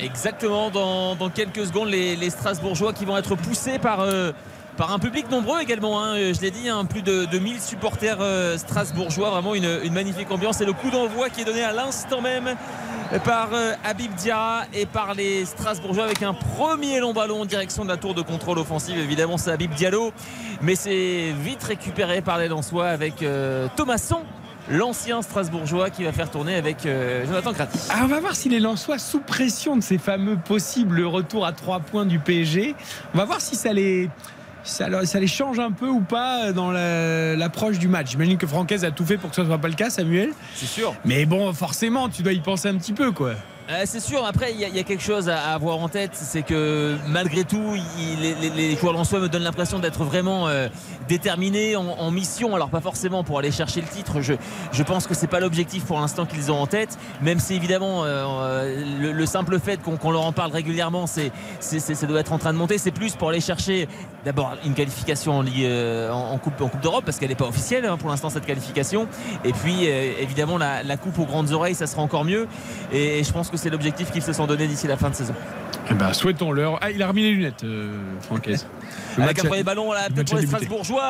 Exactement, 0.00 0.70
dans, 0.70 1.14
dans 1.14 1.30
quelques 1.30 1.64
secondes, 1.66 1.88
les, 1.88 2.16
les 2.16 2.30
Strasbourgeois 2.30 2.92
qui 2.92 3.04
vont 3.04 3.16
être 3.16 3.36
poussés 3.36 3.78
par, 3.78 4.00
euh, 4.00 4.32
par 4.76 4.92
un 4.92 4.98
public 4.98 5.30
nombreux 5.30 5.60
également. 5.60 6.02
hein. 6.02 6.16
Je 6.16 6.40
l'ai 6.40 6.50
dit, 6.50 6.68
hein, 6.68 6.84
plus 6.84 7.02
de, 7.02 7.24
de 7.26 7.38
1000 7.38 7.60
supporters 7.60 8.18
euh, 8.20 8.58
strasbourgeois. 8.58 9.30
Vraiment 9.30 9.54
une, 9.54 9.92
magnifique 9.92 10.30
ambiance. 10.30 10.60
Et 10.60 10.64
le 10.64 10.72
coup 10.72 10.90
d'envoi 10.90 11.30
qui 11.30 11.42
est 11.42 11.44
donné 11.44 11.62
à 11.62 11.72
l'instant 11.72 12.20
même 12.20 12.56
par 13.24 13.50
euh, 13.52 13.74
Habib 13.84 14.14
Diarra 14.14 14.62
et 14.72 14.86
par 14.86 15.14
les 15.14 15.44
Strasbourgeois 15.44 16.04
avec 16.04 16.22
un 16.22 16.32
premier 16.32 16.98
long 16.98 17.12
ballon 17.12 17.42
en 17.42 17.44
direction 17.44 17.84
de 17.84 17.88
la 17.90 17.98
tour 17.98 18.14
de 18.14 18.22
contrôle 18.22 18.58
offensive. 18.58 18.96
Évidemment, 18.98 19.36
c'est 19.36 19.50
Habib 19.50 19.72
Diallo, 19.74 20.12
mais 20.62 20.74
c'est 20.74 21.32
vite 21.38 21.62
récupéré 21.62 22.22
par 22.22 22.38
les 22.38 22.48
Lensois 22.48 22.88
avec 22.88 23.22
euh, 23.22 23.68
Thomasson 23.76 24.20
l'ancien 24.70 25.22
Strasbourgeois 25.22 25.90
qui 25.90 26.04
va 26.04 26.12
faire 26.12 26.30
tourner 26.30 26.54
avec 26.54 26.86
euh, 26.86 27.26
Jonathan 27.26 27.52
Crati. 27.52 27.78
Ah, 27.90 28.00
on 28.04 28.06
va 28.06 28.20
voir 28.20 28.34
si 28.34 28.48
les 28.48 28.60
Lensois, 28.60 28.98
sous 28.98 29.20
pression 29.20 29.76
de 29.76 29.82
ces 29.82 29.98
fameux 29.98 30.36
possibles 30.36 31.04
retours 31.04 31.44
à 31.44 31.52
3 31.52 31.80
points 31.80 32.06
du 32.06 32.18
PSG, 32.18 32.74
on 33.14 33.18
va 33.18 33.24
voir 33.24 33.40
si 33.40 33.56
ça 33.56 33.72
les. 33.72 34.08
Ça, 34.64 35.04
ça 35.04 35.20
les 35.20 35.26
change 35.26 35.58
un 35.58 35.72
peu 35.72 35.88
ou 35.88 36.00
pas 36.00 36.52
dans 36.52 36.70
l'approche 36.70 37.78
du 37.78 37.88
match? 37.88 38.10
J'imagine 38.10 38.38
que 38.38 38.46
Francaise 38.46 38.84
a 38.84 38.90
tout 38.90 39.04
fait 39.04 39.16
pour 39.16 39.30
que 39.30 39.36
ce 39.36 39.40
ne 39.42 39.46
soit 39.46 39.58
pas 39.58 39.68
le 39.68 39.74
cas, 39.74 39.90
Samuel. 39.90 40.30
C'est 40.54 40.66
sûr. 40.66 40.94
Mais 41.04 41.26
bon, 41.26 41.52
forcément, 41.52 42.08
tu 42.08 42.22
dois 42.22 42.32
y 42.32 42.40
penser 42.40 42.68
un 42.68 42.76
petit 42.76 42.92
peu, 42.92 43.12
quoi. 43.12 43.34
Euh, 43.72 43.82
c'est 43.86 44.00
sûr, 44.00 44.24
après 44.26 44.52
il 44.52 44.60
y, 44.60 44.78
a 44.78 44.82
quelque 44.82 45.02
chose 45.02 45.30
à, 45.30 45.38
avoir 45.54 45.78
en 45.78 45.88
tête, 45.88 46.10
c'est 46.12 46.42
que 46.42 46.96
malgré 47.08 47.44
tout, 47.44 47.74
les, 48.20 48.76
joueurs 48.76 48.92
lensois 48.92 49.18
me 49.18 49.28
donnent 49.28 49.44
l'impression 49.44 49.78
d'être 49.78 50.04
vraiment 50.04 50.46
euh, 50.48 50.68
déterminés 51.08 51.74
en, 51.76 52.10
mission, 52.10 52.54
alors 52.54 52.68
pas 52.68 52.82
forcément 52.82 53.24
pour 53.24 53.38
aller 53.38 53.50
chercher 53.50 53.80
le 53.80 53.86
titre, 53.86 54.20
je, 54.20 54.82
pense 54.82 55.06
que 55.06 55.14
c'est 55.14 55.26
pas 55.26 55.40
l'objectif 55.40 55.84
pour 55.84 55.98
l'instant 55.98 56.26
qu'ils 56.26 56.52
ont 56.52 56.60
en 56.60 56.66
tête, 56.66 56.98
même 57.22 57.38
si 57.38 57.54
évidemment 57.54 58.04
euh, 58.04 58.84
le, 59.00 59.26
simple 59.26 59.58
fait 59.58 59.80
qu'on 59.80 60.10
leur 60.10 60.26
en 60.26 60.32
parle 60.32 60.52
régulièrement, 60.52 61.06
ça 61.06 61.22
doit 62.06 62.20
être 62.20 62.32
en 62.32 62.38
train 62.38 62.52
de 62.52 62.58
monter, 62.58 62.76
c'est 62.76 62.90
plus 62.90 63.16
pour 63.16 63.30
aller 63.30 63.40
chercher 63.40 63.88
d'abord 64.26 64.54
une 64.66 64.74
qualification 64.74 65.38
en, 65.38 66.38
Coupe, 66.38 66.80
d'Europe, 66.82 67.04
parce 67.06 67.18
qu'elle 67.18 67.30
n'est 67.30 67.34
pas 67.34 67.46
officielle 67.46 67.86
hein, 67.86 67.96
pour 67.96 68.10
l'instant 68.10 68.28
cette 68.28 68.46
qualification, 68.46 69.08
et 69.44 69.52
puis 69.52 69.84
évidemment 69.84 70.58
la, 70.58 70.96
Coupe 70.98 71.18
aux 71.18 71.26
grandes 71.26 71.52
oreilles, 71.52 71.74
ça 71.74 71.86
sera 71.86 72.02
encore 72.02 72.24
mieux, 72.24 72.46
et 72.92 73.24
je 73.24 73.32
pense 73.32 73.48
que 73.48 73.56
c'est 73.62 73.70
l'objectif 73.70 74.10
qu'ils 74.10 74.22
se 74.22 74.32
sont 74.32 74.48
donné 74.48 74.66
d'ici 74.66 74.88
la 74.88 74.96
fin 74.96 75.08
de 75.08 75.14
saison. 75.14 75.34
Eh 75.90 75.94
ben, 75.94 76.12
souhaitons-leur. 76.12 76.78
Ah, 76.80 76.90
il 76.90 77.02
a 77.02 77.08
remis 77.08 77.22
les 77.22 77.32
lunettes, 77.32 77.64
euh, 77.64 77.92
Francaise. 78.20 78.66
Avec 79.18 79.44
un 79.44 79.48
premier 79.48 79.62
ballon 79.62 79.92
peut-être 80.14 80.28
pour 80.28 80.38
les 80.38 80.46
Strasbourgeois. 80.46 81.04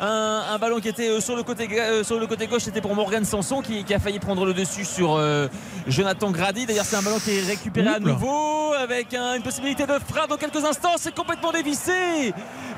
Un, 0.00 0.58
ballon 0.58 0.80
qui 0.80 0.88
était 0.88 1.08
euh, 1.08 1.20
sur 1.20 1.36
le 1.36 1.42
côté, 1.42 1.68
euh, 1.72 2.04
sur 2.04 2.18
le 2.18 2.26
côté 2.26 2.46
gauche, 2.46 2.62
c'était 2.62 2.80
pour 2.80 2.94
Morgan 2.94 3.24
Sanson 3.24 3.60
qui, 3.60 3.84
a 3.92 3.98
failli 3.98 4.18
prendre 4.18 4.46
le 4.46 4.54
dessus 4.54 4.84
sur 4.84 5.16
euh, 5.16 5.48
Jonathan 5.86 6.30
Grady. 6.30 6.66
D'ailleurs, 6.66 6.84
c'est 6.84 6.96
un 6.96 7.02
ballon 7.02 7.18
qui 7.18 7.36
est 7.36 7.46
récupéré 7.46 7.88
à 7.88 7.98
nouveau 7.98 8.72
avec 8.74 9.14
une 9.14 9.42
possibilité 9.42 9.84
de 9.86 9.98
frappe 10.06 10.28
dans 10.28 10.36
quelques 10.36 10.64
instants. 10.64 10.94
C'est 10.96 11.14
complètement 11.14 11.52
dévissé 11.52 12.32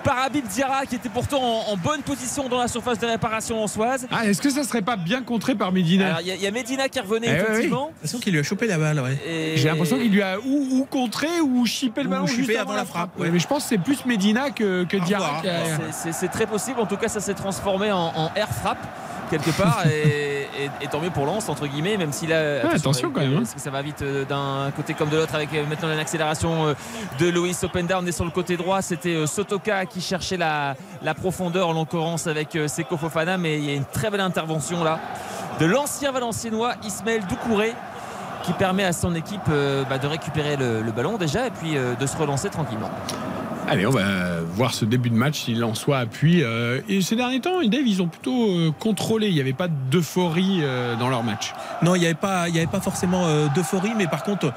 par 0.05 0.19
Abib 0.19 0.47
Diarra 0.47 0.87
qui 0.87 0.95
était 0.95 1.09
pourtant 1.09 1.43
en, 1.43 1.77
bonne 1.77 2.03
position 2.03 2.49
dans 2.49 2.59
la 2.59 2.69
surface 2.69 2.99
de 2.99 3.07
réparation 3.07 3.63
ansoise. 3.63 4.07
Ah, 4.11 4.27
est-ce 4.27 4.41
que 4.41 4.51
ça 4.51 4.63
serait 4.63 4.83
pas 4.83 4.97
bien 4.97 5.23
contré 5.23 5.55
par 5.55 5.73
Medina 5.73 6.21
Il 6.23 6.29
y, 6.29 6.47
a 6.47 6.51
Medina 6.51 6.89
qui 6.89 7.01
revenait 7.01 7.29
eh 7.29 7.41
effectivement. 7.41 7.89
J'ai 7.89 7.95
l'impression 7.95 8.19
qu'il 8.21 8.33
lui 8.33 8.41
a 8.41 8.43
chopé 8.43 8.67
la 8.67 8.79
balle. 8.79 9.03
J'ai 9.57 9.69
l'impression 9.69 9.99
qu'il 9.99 10.13
lui 10.13 10.23
a 10.23 10.39
ou, 10.39 10.87
contré 10.91 11.26
ou 11.41 11.67
chippé 11.67 12.03
le 12.03 12.09
ballon 12.09 12.25
ou 12.25 12.29
juste 12.29 12.57
avant, 12.57 12.75
la 12.75 12.85
frappe. 12.85 13.11
mais 13.19 13.39
je 13.39 13.47
pense 13.47 13.65
que 13.65 13.69
c'est 13.71 13.79
plus 13.79 14.05
Medina 14.05 14.51
que, 14.51 14.85
que 14.85 14.97
Diarra. 14.97 15.43
C'est 15.91 16.29
très 16.29 16.47
possible. 16.47 16.81
En 16.81 16.87
tout 16.87 16.97
cas, 16.97 17.09
ça 17.09 17.21
s'est 17.21 17.35
transformé 17.35 17.93
en, 17.93 18.31
air 18.35 18.49
frappe 18.49 18.79
quelque 19.31 19.51
part 19.51 19.85
et, 19.87 20.87
tant 20.89 21.01
mieux 21.01 21.11
pour 21.11 21.27
Lens 21.27 21.49
entre 21.49 21.67
guillemets 21.67 21.97
même 21.97 22.13
si 22.13 22.29
là 22.29 22.71
attention, 22.73 23.11
quand 23.11 23.21
même 23.23 23.35
hein. 23.35 23.39
parce 23.39 23.55
que 23.55 23.61
ça 23.61 23.71
va 23.71 23.83
vite 23.83 24.03
euh, 24.03 24.25
d'un 24.25 24.71
côté 24.71 24.95
comme 24.95 25.09
de 25.09 25.17
l'autre 25.17 25.35
avec 25.35 25.53
euh, 25.53 25.67
maintenant 25.67 25.93
une 25.93 25.99
accélération 25.99 26.69
euh, 26.69 26.75
de 27.19 27.29
Loïs 27.29 27.65
Openda? 27.65 27.99
On 28.01 28.07
est 28.07 28.13
sur 28.13 28.25
le 28.25 28.31
côté 28.31 28.57
droit 28.57 28.83
c'était 28.83 29.27
Sotoka 29.27 29.85
qui 29.87 30.01
cherchait 30.01 30.37
la, 30.37 30.77
profondeur 31.17 31.69
en 31.69 31.73
l'occurrence 31.73 32.29
avec 32.29 32.57
Seko 32.69 32.97
Fofana 32.97 33.37
mais 33.37 33.59
il 33.59 33.65
y 33.65 33.71
a 33.71 33.75
une 33.75 33.85
très 33.85 34.11
belle 34.11 34.21
intervention 34.21 34.85
là 34.85 35.01
de 35.59 35.67
l'ancien 35.67 36.13
Valenciennois 36.13 36.75
Ismaël 36.85 37.23
Doucouré 37.29 37.75
qui 38.47 38.53
permet 38.53 38.85
à 38.85 38.93
son 38.93 39.15
équipe 39.15 39.51
bah, 39.89 39.99
de 39.99 40.07
récupérer 40.07 40.57
le, 40.57 40.81
le, 40.81 40.93
ballon 40.93 41.19
déjà 41.19 41.49
et 41.49 41.51
puis 41.51 41.75
de 41.75 42.07
se 42.07 42.17
relancer 42.17 42.49
tranquillement 42.49 42.91
Allez, 43.69 43.85
on 43.85 43.91
va 43.91 44.41
voir 44.55 44.73
ce 44.75 44.85
début 44.85 45.11
de 45.11 45.17
match 45.17 45.43
s'il 45.43 45.65
en 45.65 45.75
soit 45.75 45.99
appui. 45.99 46.45
Euh, 46.45 46.81
et 46.89 47.01
ces 47.01 47.17
derniers 47.17 47.41
temps, 47.41 47.61
Dave, 47.65 47.85
ils 47.85 48.01
ont 48.01 48.07
plutôt 48.07 48.49
euh, 48.49 48.71
contrôlé. 48.79 49.27
Il 49.27 49.35
n'y 49.35 49.41
avait 49.41 49.53
pas 49.53 49.67
d'euphorie 49.67 50.61
euh, 50.63 50.95
dans 50.95 51.09
leur 51.09 51.25
match. 51.25 51.53
Non, 51.83 51.97
il 51.97 52.01
n'y 52.01 52.07
avait, 52.07 52.15
pas, 52.15 52.43
avait 52.43 52.67
pas 52.67 52.81
forcément 52.81 53.27
d'euphorie, 53.55 53.93
mais 53.97 54.07
par 54.07 54.23
contre, 54.23 54.53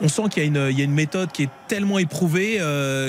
on 0.00 0.08
sent 0.08 0.22
qu'il 0.30 0.44
y, 0.44 0.48
y, 0.48 0.80
a 0.80 0.84
une 0.84 0.94
méthode 0.94 1.30
qui 1.30 1.42
est 1.42 1.50
tellement 1.68 1.98
éprouvée 1.98 2.56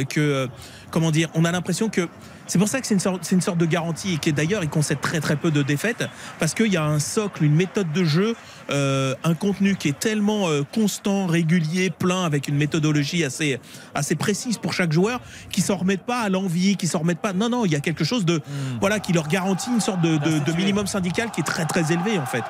que, 0.10 0.50
comment 0.92 1.12
dire, 1.12 1.30
on 1.34 1.46
a 1.46 1.52
l'impression 1.52 1.88
que 1.88 2.08
c'est 2.48 2.60
pour 2.60 2.68
ça 2.68 2.80
que 2.80 2.86
c'est 2.86 2.94
une, 2.94 3.00
sorte, 3.00 3.32
une 3.32 3.42
sorte 3.42 3.58
de 3.58 3.66
garantie 3.66 4.16
et 4.16 4.18
qui 4.18 4.32
d'ailleurs 4.32 4.64
il 4.64 4.70
concède 4.70 5.02
très 5.02 5.20
très 5.20 5.36
peu 5.36 5.50
de 5.50 5.64
défaites 5.64 6.08
parce 6.40 6.54
qu'il 6.54 6.72
y 6.72 6.78
a 6.78 6.84
un 6.84 7.00
socle, 7.00 7.44
une 7.44 7.56
méthode 7.56 7.92
de 7.92 8.04
jeu, 8.04 8.36
euh, 8.70 9.13
un 9.24 9.34
contenu 9.34 9.76
qui 9.76 9.89
est 9.89 9.99
tellement 9.99 10.49
euh, 10.49 10.63
constant, 10.74 11.28
régulier, 11.28 11.89
plein 11.89 12.24
avec 12.24 12.47
une 12.47 12.55
méthodologie 12.55 13.24
assez 13.24 13.59
assez 13.93 14.16
précise 14.16 14.57
pour 14.57 14.74
chaque 14.74 14.91
joueur 14.91 15.22
qui 15.51 15.61
s'en 15.61 15.76
remettent 15.76 16.05
pas 16.05 16.22
à 16.22 16.30
l'envie, 16.30 16.76
qui 16.76 16.88
s'en 16.88 16.99
remettent 16.99 17.20
pas. 17.20 17.34
Non 17.34 17.49
non, 17.49 17.66
il 17.66 17.72
y 17.72 17.76
a 17.76 17.80
quelque 17.80 18.03
chose 18.03 18.26
de 18.26 18.38
hmm. 18.38 18.78
voilà 18.80 18.99
qui 18.99 19.13
leur 19.13 19.28
garantit 19.28 19.70
une 19.70 19.82
sorte 19.82 20.01
de, 20.01 20.55
minimum 20.55 20.88
syndical 20.88 21.32
qui 21.32 21.41
est 21.41 21.45
très 21.45 21.66
très 21.66 21.91
élevé 21.91 22.18
en 22.18 22.26
fait. 22.26 22.43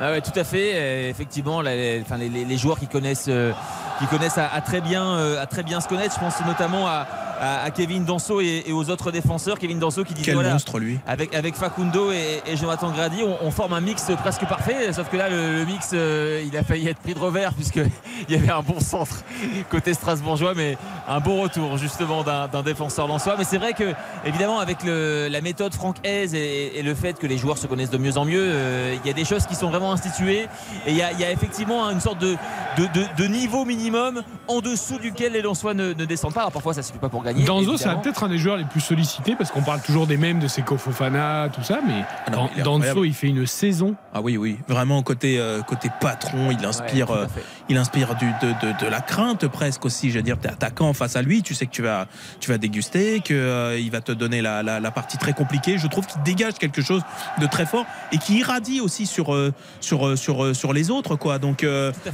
Ah 0.00 0.10
ouais, 0.10 0.20
tout 0.20 0.38
à 0.38 0.44
fait. 0.44 1.08
effectivement, 1.08 1.60
les, 1.60 2.02
les, 2.02 2.58
joueurs 2.58 2.78
qui 2.78 2.86
connaissent, 2.86 3.26
euh, 3.28 3.52
qui 3.98 4.06
connaissent 4.06 4.38
à, 4.38 4.60
très 4.60 4.80
bien, 4.80 5.38
à 5.38 5.46
très 5.46 5.62
bien 5.62 5.80
se 5.80 5.88
connaître. 5.88 6.14
Je 6.14 6.20
pense 6.20 6.44
notamment 6.46 6.86
à, 6.86 7.06
à, 7.40 7.70
Kevin 7.70 8.04
Danso 8.04 8.40
et, 8.40 8.64
aux 8.72 8.90
autres 8.90 9.10
défenseurs. 9.10 9.58
Kevin 9.58 9.78
Danso 9.78 10.04
qui 10.04 10.14
dit 10.14 10.22
Quel 10.22 10.36
monstre 10.36 10.78
lui 10.78 10.98
avec, 11.06 11.34
avec 11.34 11.54
Facundo 11.54 12.10
et, 12.12 12.56
Jonathan 12.56 12.90
Grady, 12.90 13.22
on, 13.42 13.50
forme 13.50 13.72
un 13.72 13.80
mix 13.80 14.10
presque 14.18 14.44
parfait. 14.46 14.92
Sauf 14.92 15.08
que 15.08 15.16
là, 15.16 15.28
le, 15.28 15.64
mix, 15.64 15.90
euh, 15.92 16.44
il 16.46 16.56
a 16.56 16.62
failli 16.62 16.88
être 16.88 16.98
pris 16.98 17.14
de 17.14 17.18
revers 17.18 17.54
puisqu'il 17.54 17.90
y 18.28 18.34
avait 18.34 18.50
un 18.50 18.62
bon 18.62 18.80
centre 18.80 19.22
côté 19.70 19.94
strasbourgeois, 19.94 20.54
mais 20.54 20.76
un 21.08 21.20
bon 21.20 21.42
retour 21.42 21.76
justement 21.76 22.22
d'un 22.22 22.62
défenseur 22.62 23.08
soi 23.20 23.34
Mais 23.38 23.44
c'est 23.44 23.58
vrai 23.58 23.72
que, 23.74 23.92
évidemment, 24.24 24.58
avec 24.58 24.78
la 24.84 25.40
méthode 25.40 25.74
Franck 25.74 25.96
Hez 26.04 26.34
et, 26.34 26.82
le 26.82 26.94
fait 26.94 27.18
que 27.18 27.26
les 27.26 27.38
joueurs 27.38 27.58
se 27.58 27.66
connaissent 27.66 27.90
de 27.90 27.98
mieux 27.98 28.18
en 28.18 28.24
mieux, 28.24 28.44
euh, 28.44 28.96
il 29.02 29.06
y 29.06 29.10
a 29.10 29.14
des 29.14 29.24
choses 29.24 29.46
qui 29.46 29.54
sont 29.54 29.70
vraiment 29.70 29.83
instituées. 29.92 30.48
Et 30.86 30.90
il 30.90 30.96
y 30.96 31.02
a, 31.02 31.30
effectivement 31.30 31.88
une 31.90 32.00
sorte 32.00 32.18
de, 32.18 32.36
de, 32.76 33.24
niveau 33.26 33.64
minimum 33.64 34.22
en 34.48 34.60
dessous 34.60 34.98
duquel 34.98 35.32
les 35.32 35.42
Lensois 35.42 35.74
ne, 35.74 35.92
ne 35.92 36.04
descendent 36.04 36.34
pas. 36.34 36.40
Alors 36.40 36.52
parfois, 36.52 36.74
ça 36.74 36.80
ne 36.80 36.86
suffit 36.86 36.98
pas 36.98 37.08
pour 37.08 37.22
gagner. 37.22 37.44
Danzo, 37.44 37.76
c'est 37.76 37.88
peut-être 38.00 38.24
un 38.24 38.28
des 38.28 38.38
joueurs 38.38 38.56
les 38.56 38.64
plus 38.64 38.80
sollicités 38.80 39.34
parce 39.36 39.50
qu'on 39.50 39.62
parle 39.62 39.80
toujours 39.80 40.06
des 40.06 40.16
mêmes 40.16 40.38
de 40.38 40.48
Seko 40.48 40.76
Fofana, 40.76 41.48
tout 41.52 41.62
ça, 41.62 41.80
mais 41.86 42.04
ah 42.26 42.46
il 42.56 42.62
Danzo, 42.62 43.04
il 43.04 43.14
fait 43.14 43.28
une 43.28 43.46
saison. 43.46 43.94
Ah 44.12 44.20
oui, 44.20 44.36
oui, 44.36 44.58
vraiment 44.68 45.02
côté 45.02 45.38
euh, 45.38 45.62
côté 45.62 45.90
patron, 46.00 46.50
il 46.50 46.64
inspire, 46.64 47.10
euh, 47.10 47.26
il 47.68 47.76
inspire 47.76 48.14
du, 48.14 48.26
de, 48.42 48.84
de, 48.84 48.90
la 48.90 49.00
crainte 49.00 49.46
presque 49.48 49.84
aussi. 49.84 50.10
Je 50.10 50.16
veux 50.16 50.22
dire, 50.22 50.38
t'es 50.38 50.48
attaquant 50.48 50.92
face 50.92 51.16
à 51.16 51.22
lui, 51.22 51.42
tu 51.42 51.54
sais 51.54 51.66
que 51.66 51.70
tu 51.70 51.82
vas 51.82 52.06
tu 52.40 52.50
vas 52.50 52.58
déguster, 52.58 53.20
que 53.20 53.34
euh, 53.34 53.78
il 53.78 53.90
va 53.90 54.00
te 54.00 54.12
donner 54.12 54.42
la, 54.42 54.62
la, 54.62 54.90
partie 54.90 55.18
très 55.18 55.32
compliquée. 55.32 55.78
Je 55.78 55.86
trouve 55.86 56.06
qu'il 56.06 56.22
dégage 56.22 56.54
quelque 56.54 56.82
chose 56.82 57.02
de 57.40 57.46
très 57.46 57.66
fort 57.66 57.86
et 58.12 58.18
qui 58.18 58.38
irradie 58.38 58.80
aussi 58.80 59.06
sur 59.06 59.36
sur 59.80 60.18
sur 60.18 60.54
sur 60.54 60.72
les 60.72 60.90
autres, 60.90 61.16
quoi. 61.16 61.38
Donc 61.38 61.64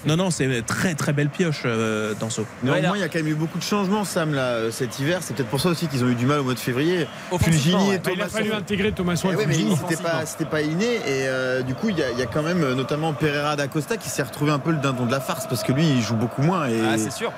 non, 0.07 0.17
non, 0.17 0.31
c'est 0.31 0.63
très 0.67 0.95
très 0.95 1.13
belle 1.13 1.31
pioche, 1.31 1.65
Danzo. 2.19 2.47
Néanmoins, 2.63 2.97
il 2.97 3.01
y 3.01 3.05
a 3.05 3.09
quand 3.09 3.19
même 3.19 3.29
eu 3.29 3.35
beaucoup 3.35 3.59
de 3.59 3.65
changements, 3.65 4.05
Sam, 4.05 4.35
là, 4.35 4.71
cet 4.71 4.99
hiver. 4.99 5.21
C'est 5.23 5.35
peut-être 5.35 5.51
pour 5.51 5.61
ça 5.61 5.71
aussi 5.71 5.89
qu'ils 5.89 6.05
ont 6.05 6.09
eu 6.09 6.15
du 6.15 6.27
mal 6.27 6.41
au 6.41 6.45
mois 6.45 6.55
de 6.55 6.59
février. 6.59 7.07
Fulgini 7.39 7.95
et 7.95 7.99
Thomas. 7.99 8.17
Il 8.17 8.23
a 8.23 8.29
fallu 8.29 8.53
intégrer 8.53 8.93
Thomas 8.93 9.21
eh 9.25 9.47
mais 9.47 9.55
c'était 9.55 10.03
pas, 10.03 10.27
c'était 10.27 10.45
pas 10.45 10.63
inné. 10.63 10.97
Et 10.97 11.27
euh, 11.29 11.63
du 11.63 11.75
coup, 11.75 11.89
il 11.89 11.99
y, 11.99 12.03
a 12.03 12.27
quand 12.27 12.43
même 12.43 12.63
euh, 12.63 12.75
notamment 12.75 13.13
Pereira 13.13 13.57
d'Acosta 13.57 13.97
qui 13.97 14.09
s'est 14.09 14.23
retrouvé 14.23 14.53
un 14.53 14.59
peu 14.59 14.71
le 14.71 14.79
dindon 14.79 15.07
de 15.07 15.11
la 15.11 15.21
farce 15.21 15.40
parce 15.49 15.63
que 15.63 15.73
lui, 15.73 15.89
il 15.89 16.01
joue 16.01 16.17
beaucoup 16.17 16.43
moins. 16.43 16.69
Et... 16.69 16.81
Ah, 16.81 16.99
c'est 16.99 17.13
sûr. 17.13 17.33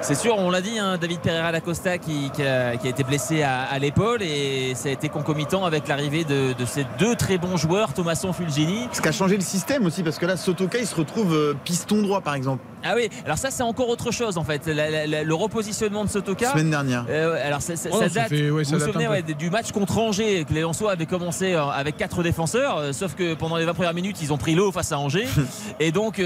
C'est 0.00 0.14
sûr, 0.14 0.36
on 0.38 0.50
l'a 0.50 0.60
dit, 0.60 0.78
hein, 0.78 0.96
David 0.96 1.20
Pereira 1.20 1.52
d'Acosta 1.52 1.98
qui, 1.98 2.30
qui, 2.30 2.42
a, 2.42 2.74
été 2.74 3.04
blessé 3.04 3.42
à, 3.42 3.78
l'épaule 3.78 4.22
et 4.22 4.74
ça 4.74 4.88
a 4.88 4.92
été 4.92 5.08
concomitant 5.08 5.64
avec 5.64 5.88
l'arrivée 5.88 6.24
de, 6.24 6.54
ces 6.66 6.86
deux 6.98 7.14
très 7.14 7.36
bons 7.36 7.56
joueurs, 7.56 7.92
Thomasson 7.92 8.32
Fulgini. 8.32 8.88
Ce 8.92 9.00
qui 9.00 9.08
a 9.08 9.12
changé 9.12 9.36
le 9.36 9.42
système 9.42 9.84
aussi 9.86 10.02
parce 10.02 10.18
que 10.18 10.26
là, 10.26 10.36
Sotoka 10.36 10.78
il 10.78 10.86
se 10.86 10.94
retrouve 10.94 11.34
euh, 11.34 11.54
piston 11.64 12.02
droit 12.02 12.20
par 12.20 12.34
exemple. 12.34 12.62
Ah 12.84 12.92
oui, 12.94 13.08
alors 13.24 13.38
ça 13.38 13.50
c'est 13.50 13.64
encore 13.64 13.88
autre 13.88 14.12
chose 14.12 14.38
en 14.38 14.44
fait. 14.44 14.62
le 14.66 15.32
repositionnement 15.34 16.04
de 16.04 16.10
Sotoka. 16.10 16.52
Semaine 16.52 16.70
dernière. 16.70 17.04
Euh, 17.10 17.44
alors 17.44 17.60
ça, 17.60 17.74
oh, 17.90 18.00
date. 18.00 18.32
vous 18.32 18.58
vous 18.58 18.64
souvenez 18.64 19.22
du 19.22 19.50
match 19.50 19.72
contre 19.72 19.98
Angers 19.98 20.44
que 20.48 20.54
les 20.54 20.60
Lensois 20.60 20.92
avaient 20.92 21.06
commencé 21.06 21.54
euh, 21.54 21.64
avec 21.64 21.96
quatre 21.96 22.22
défenseurs, 22.22 22.94
sauf 22.94 23.14
que 23.14 23.34
pendant 23.34 23.56
les 23.56 23.64
20 23.64 23.74
premières 23.74 23.94
minutes 23.94 24.22
ils 24.22 24.32
ont 24.32 24.38
pris 24.38 24.54
l'eau 24.54 24.70
face 24.70 24.92
à 24.92 24.98
Angers 24.98 25.26
et 25.80 25.90
donc 25.90 26.22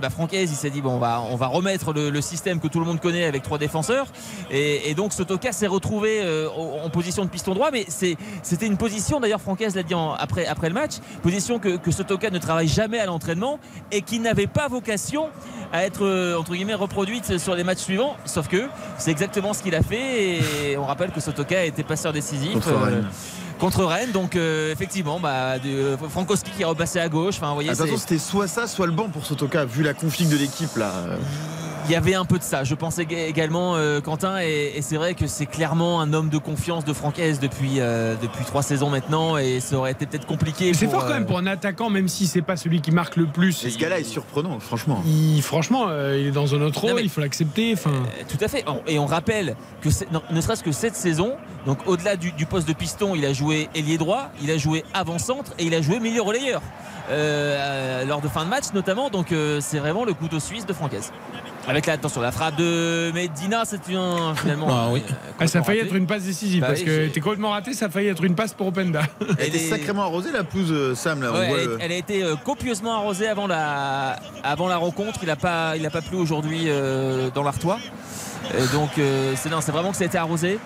bah, 0.00 0.10
Francaise 0.10 0.50
il 0.52 0.56
s'est 0.56 0.70
dit 0.70 0.80
bon 0.80 0.92
on 0.92 0.98
va 0.98 1.22
on 1.30 1.36
va 1.36 1.48
remettre 1.48 1.92
le, 1.92 2.10
le 2.10 2.20
système 2.20 2.60
que 2.60 2.68
tout 2.68 2.78
le 2.78 2.86
monde 2.86 3.00
connaît 3.00 3.07
avec 3.16 3.42
trois 3.42 3.58
défenseurs. 3.58 4.06
Et, 4.50 4.94
donc 4.94 5.12
Sotoka 5.12 5.52
s'est 5.52 5.66
retrouvé 5.66 6.20
euh, 6.22 6.48
en 6.48 6.90
position 6.90 7.24
de 7.24 7.30
piston 7.30 7.54
droit, 7.54 7.70
mais 7.72 7.86
c'était 7.88 8.66
une 8.66 8.76
position, 8.76 9.20
d'ailleurs 9.20 9.40
Francaise 9.40 9.74
l'a 9.74 9.82
dit 9.82 9.94
après, 10.18 10.46
après 10.46 10.68
le 10.68 10.74
match, 10.74 10.94
position 11.22 11.58
que, 11.58 11.76
que 11.76 11.90
Sotoka 11.90 12.30
ne 12.30 12.38
travaille 12.38 12.68
jamais 12.68 12.98
à 12.98 13.06
l'entraînement 13.06 13.58
et 13.92 14.02
qui 14.02 14.18
n'avait 14.18 14.46
pas 14.46 14.68
vocation 14.68 15.28
à 15.72 15.84
être 15.84 16.04
euh, 16.04 16.38
entre 16.38 16.52
guillemets 16.54 16.74
reproduite 16.74 17.38
sur 17.38 17.54
les 17.54 17.64
matchs 17.64 17.80
suivants. 17.80 18.16
Sauf 18.24 18.48
que 18.48 18.68
c'est 18.96 19.10
exactement 19.10 19.52
ce 19.52 19.62
qu'il 19.62 19.74
a 19.74 19.82
fait 19.82 20.38
et 20.38 20.76
on 20.76 20.84
rappelle 20.84 21.10
que 21.10 21.20
Sotoka 21.20 21.64
était 21.64 21.82
passeur 21.82 22.12
décisif. 22.12 22.54
Contre 23.58 23.80
euh, 23.80 23.86
Rennes. 23.86 24.12
Donc 24.12 24.36
effectivement, 24.36 25.20
bah, 25.20 25.56
Frankowski 26.10 26.50
qui 26.50 26.62
est 26.62 26.66
repassé 26.66 26.98
à 26.98 27.08
gauche. 27.08 27.36
Enfin, 27.36 27.52
voyez, 27.54 27.74
c'était 27.74 28.18
soit 28.18 28.48
ça, 28.48 28.66
soit 28.66 28.86
le 28.86 28.92
banc 28.92 29.08
pour 29.08 29.26
Sotoka, 29.26 29.64
vu 29.64 29.82
la 29.82 29.94
config 29.94 30.28
de 30.28 30.36
l'équipe 30.36 30.76
là 30.76 30.92
Il 31.88 31.92
y 31.92 31.96
avait 31.96 32.14
un 32.14 32.26
peu 32.26 32.38
de 32.38 32.42
ça. 32.42 32.64
Je 32.64 32.74
pensais 32.74 33.04
également, 33.04 33.74
euh, 33.76 34.02
Quentin, 34.02 34.38
et, 34.42 34.72
et 34.76 34.82
c'est 34.82 34.96
vrai 34.96 35.14
que 35.14 35.26
c'est 35.26 35.46
clairement 35.46 36.02
un 36.02 36.12
homme 36.12 36.28
de 36.28 36.36
confiance 36.36 36.84
de 36.84 36.92
Francaise 36.92 37.40
depuis, 37.40 37.80
euh, 37.80 38.14
depuis 38.20 38.44
trois 38.44 38.62
saisons 38.62 38.90
maintenant, 38.90 39.38
et 39.38 39.60
ça 39.60 39.76
aurait 39.76 39.92
été 39.92 40.04
peut-être 40.04 40.26
compliqué. 40.26 40.74
C'est 40.74 40.86
fort 40.86 41.06
quand 41.06 41.14
même 41.14 41.22
euh, 41.22 41.26
pour 41.26 41.38
un 41.38 41.46
attaquant, 41.46 41.88
même 41.88 42.08
si 42.08 42.26
c'est 42.26 42.42
pas 42.42 42.56
celui 42.56 42.82
qui 42.82 42.90
marque 42.90 43.16
le 43.16 43.24
plus. 43.26 43.64
Et 43.64 43.70
ce 43.70 43.78
gars-là 43.78 44.00
est 44.00 44.04
surprenant, 44.04 44.60
franchement. 44.60 45.02
Il, 45.06 45.40
franchement, 45.40 45.86
euh, 45.88 46.18
il 46.20 46.26
est 46.26 46.30
dans 46.30 46.54
un 46.54 46.60
autre 46.60 46.78
rôle, 46.78 46.92
mais- 46.96 47.02
il 47.04 47.08
faut 47.08 47.22
l'accepter. 47.22 47.72
Euh, 47.86 47.90
Tout 48.28 48.44
à 48.44 48.48
fait. 48.48 48.66
Et 48.86 48.98
on 48.98 49.06
rappelle 49.06 49.56
que 49.80 49.88
non, 50.12 50.20
ne 50.30 50.40
serait-ce 50.42 50.62
que 50.62 50.72
cette 50.72 50.94
saison, 50.96 51.36
donc 51.64 51.78
au-delà 51.86 52.16
du, 52.16 52.32
du 52.32 52.44
poste 52.44 52.68
de 52.68 52.74
piston, 52.74 53.14
il 53.14 53.24
a 53.24 53.32
joué 53.32 53.70
ailier 53.74 53.96
droit, 53.96 54.30
il 54.42 54.50
a 54.50 54.58
joué 54.58 54.84
avant-centre 54.92 55.52
et 55.58 55.64
il 55.64 55.74
a 55.74 55.80
joué 55.80 56.00
milieu 56.00 56.20
relayeur 56.20 56.60
lors 58.06 58.20
de 58.20 58.28
fin 58.28 58.44
de 58.44 58.50
match 58.50 58.64
notamment. 58.74 59.08
Donc 59.08 59.32
euh, 59.32 59.60
c'est 59.62 59.78
vraiment 59.78 60.04
le 60.04 60.12
couteau 60.12 60.38
suisse 60.38 60.66
de 60.66 60.72
Francaise. 60.74 61.10
Avec 61.68 61.86
la, 61.86 61.92
attention, 61.94 62.20
la 62.20 62.32
frappe 62.32 62.56
de 62.56 63.10
Medina, 63.12 63.62
c'est 63.66 63.80
un 63.94 64.34
finalement. 64.34 64.68
Ah 64.70 64.88
oui. 64.90 65.02
euh, 65.08 65.12
ah, 65.38 65.46
ça 65.46 65.58
a 65.58 65.62
failli 65.62 65.80
raté. 65.80 65.90
être 65.90 65.96
une 65.96 66.06
passe 66.06 66.22
décisive 66.22 66.60
Bah 66.62 66.68
parce 66.68 66.82
que 66.82 67.08
t'es 67.08 67.20
complètement 67.20 67.50
raté. 67.50 67.74
Ça 67.74 67.86
a 67.86 67.88
failli 67.90 68.08
être 68.08 68.24
une 68.24 68.34
passe 68.34 68.54
pour 68.54 68.68
Openda. 68.68 69.02
Elle 69.38 69.48
était 69.48 69.58
est- 69.58 69.68
sacrément 69.68 70.02
arrosée 70.02 70.32
la 70.32 70.44
pelouse, 70.44 70.72
euh, 70.72 70.94
Sam. 70.94 71.22
Là, 71.22 71.30
on 71.32 71.38
Ouais, 71.38 71.48
voit 71.48 71.58
elle, 71.58 71.66
le- 71.66 71.72
est- 71.80 71.84
elle 71.84 71.92
a 71.92 71.96
été 71.96 72.22
euh, 72.24 72.36
copieusement 72.36 72.94
arrosée 72.94 73.28
avant 73.28 73.46
la, 73.46 74.18
avant 74.42 74.68
la 74.68 74.76
rencontre. 74.78 75.18
Il 75.22 75.26
n'a 75.28 75.36
pas, 75.36 75.76
il 75.76 75.84
a 75.84 75.90
pas 75.90 76.00
plu 76.02 76.16
aujourd'hui 76.16 76.64
euh, 76.68 77.28
dans 77.34 77.42
l'Artois. 77.42 77.78
Donc 78.72 78.90
euh, 78.98 79.34
c'est 79.36 79.50
non, 79.50 79.60
c'est 79.60 79.72
vraiment 79.72 79.90
que 79.90 79.96
ça 79.96 80.04
a 80.04 80.06
été 80.06 80.16
arrosé 80.16 80.58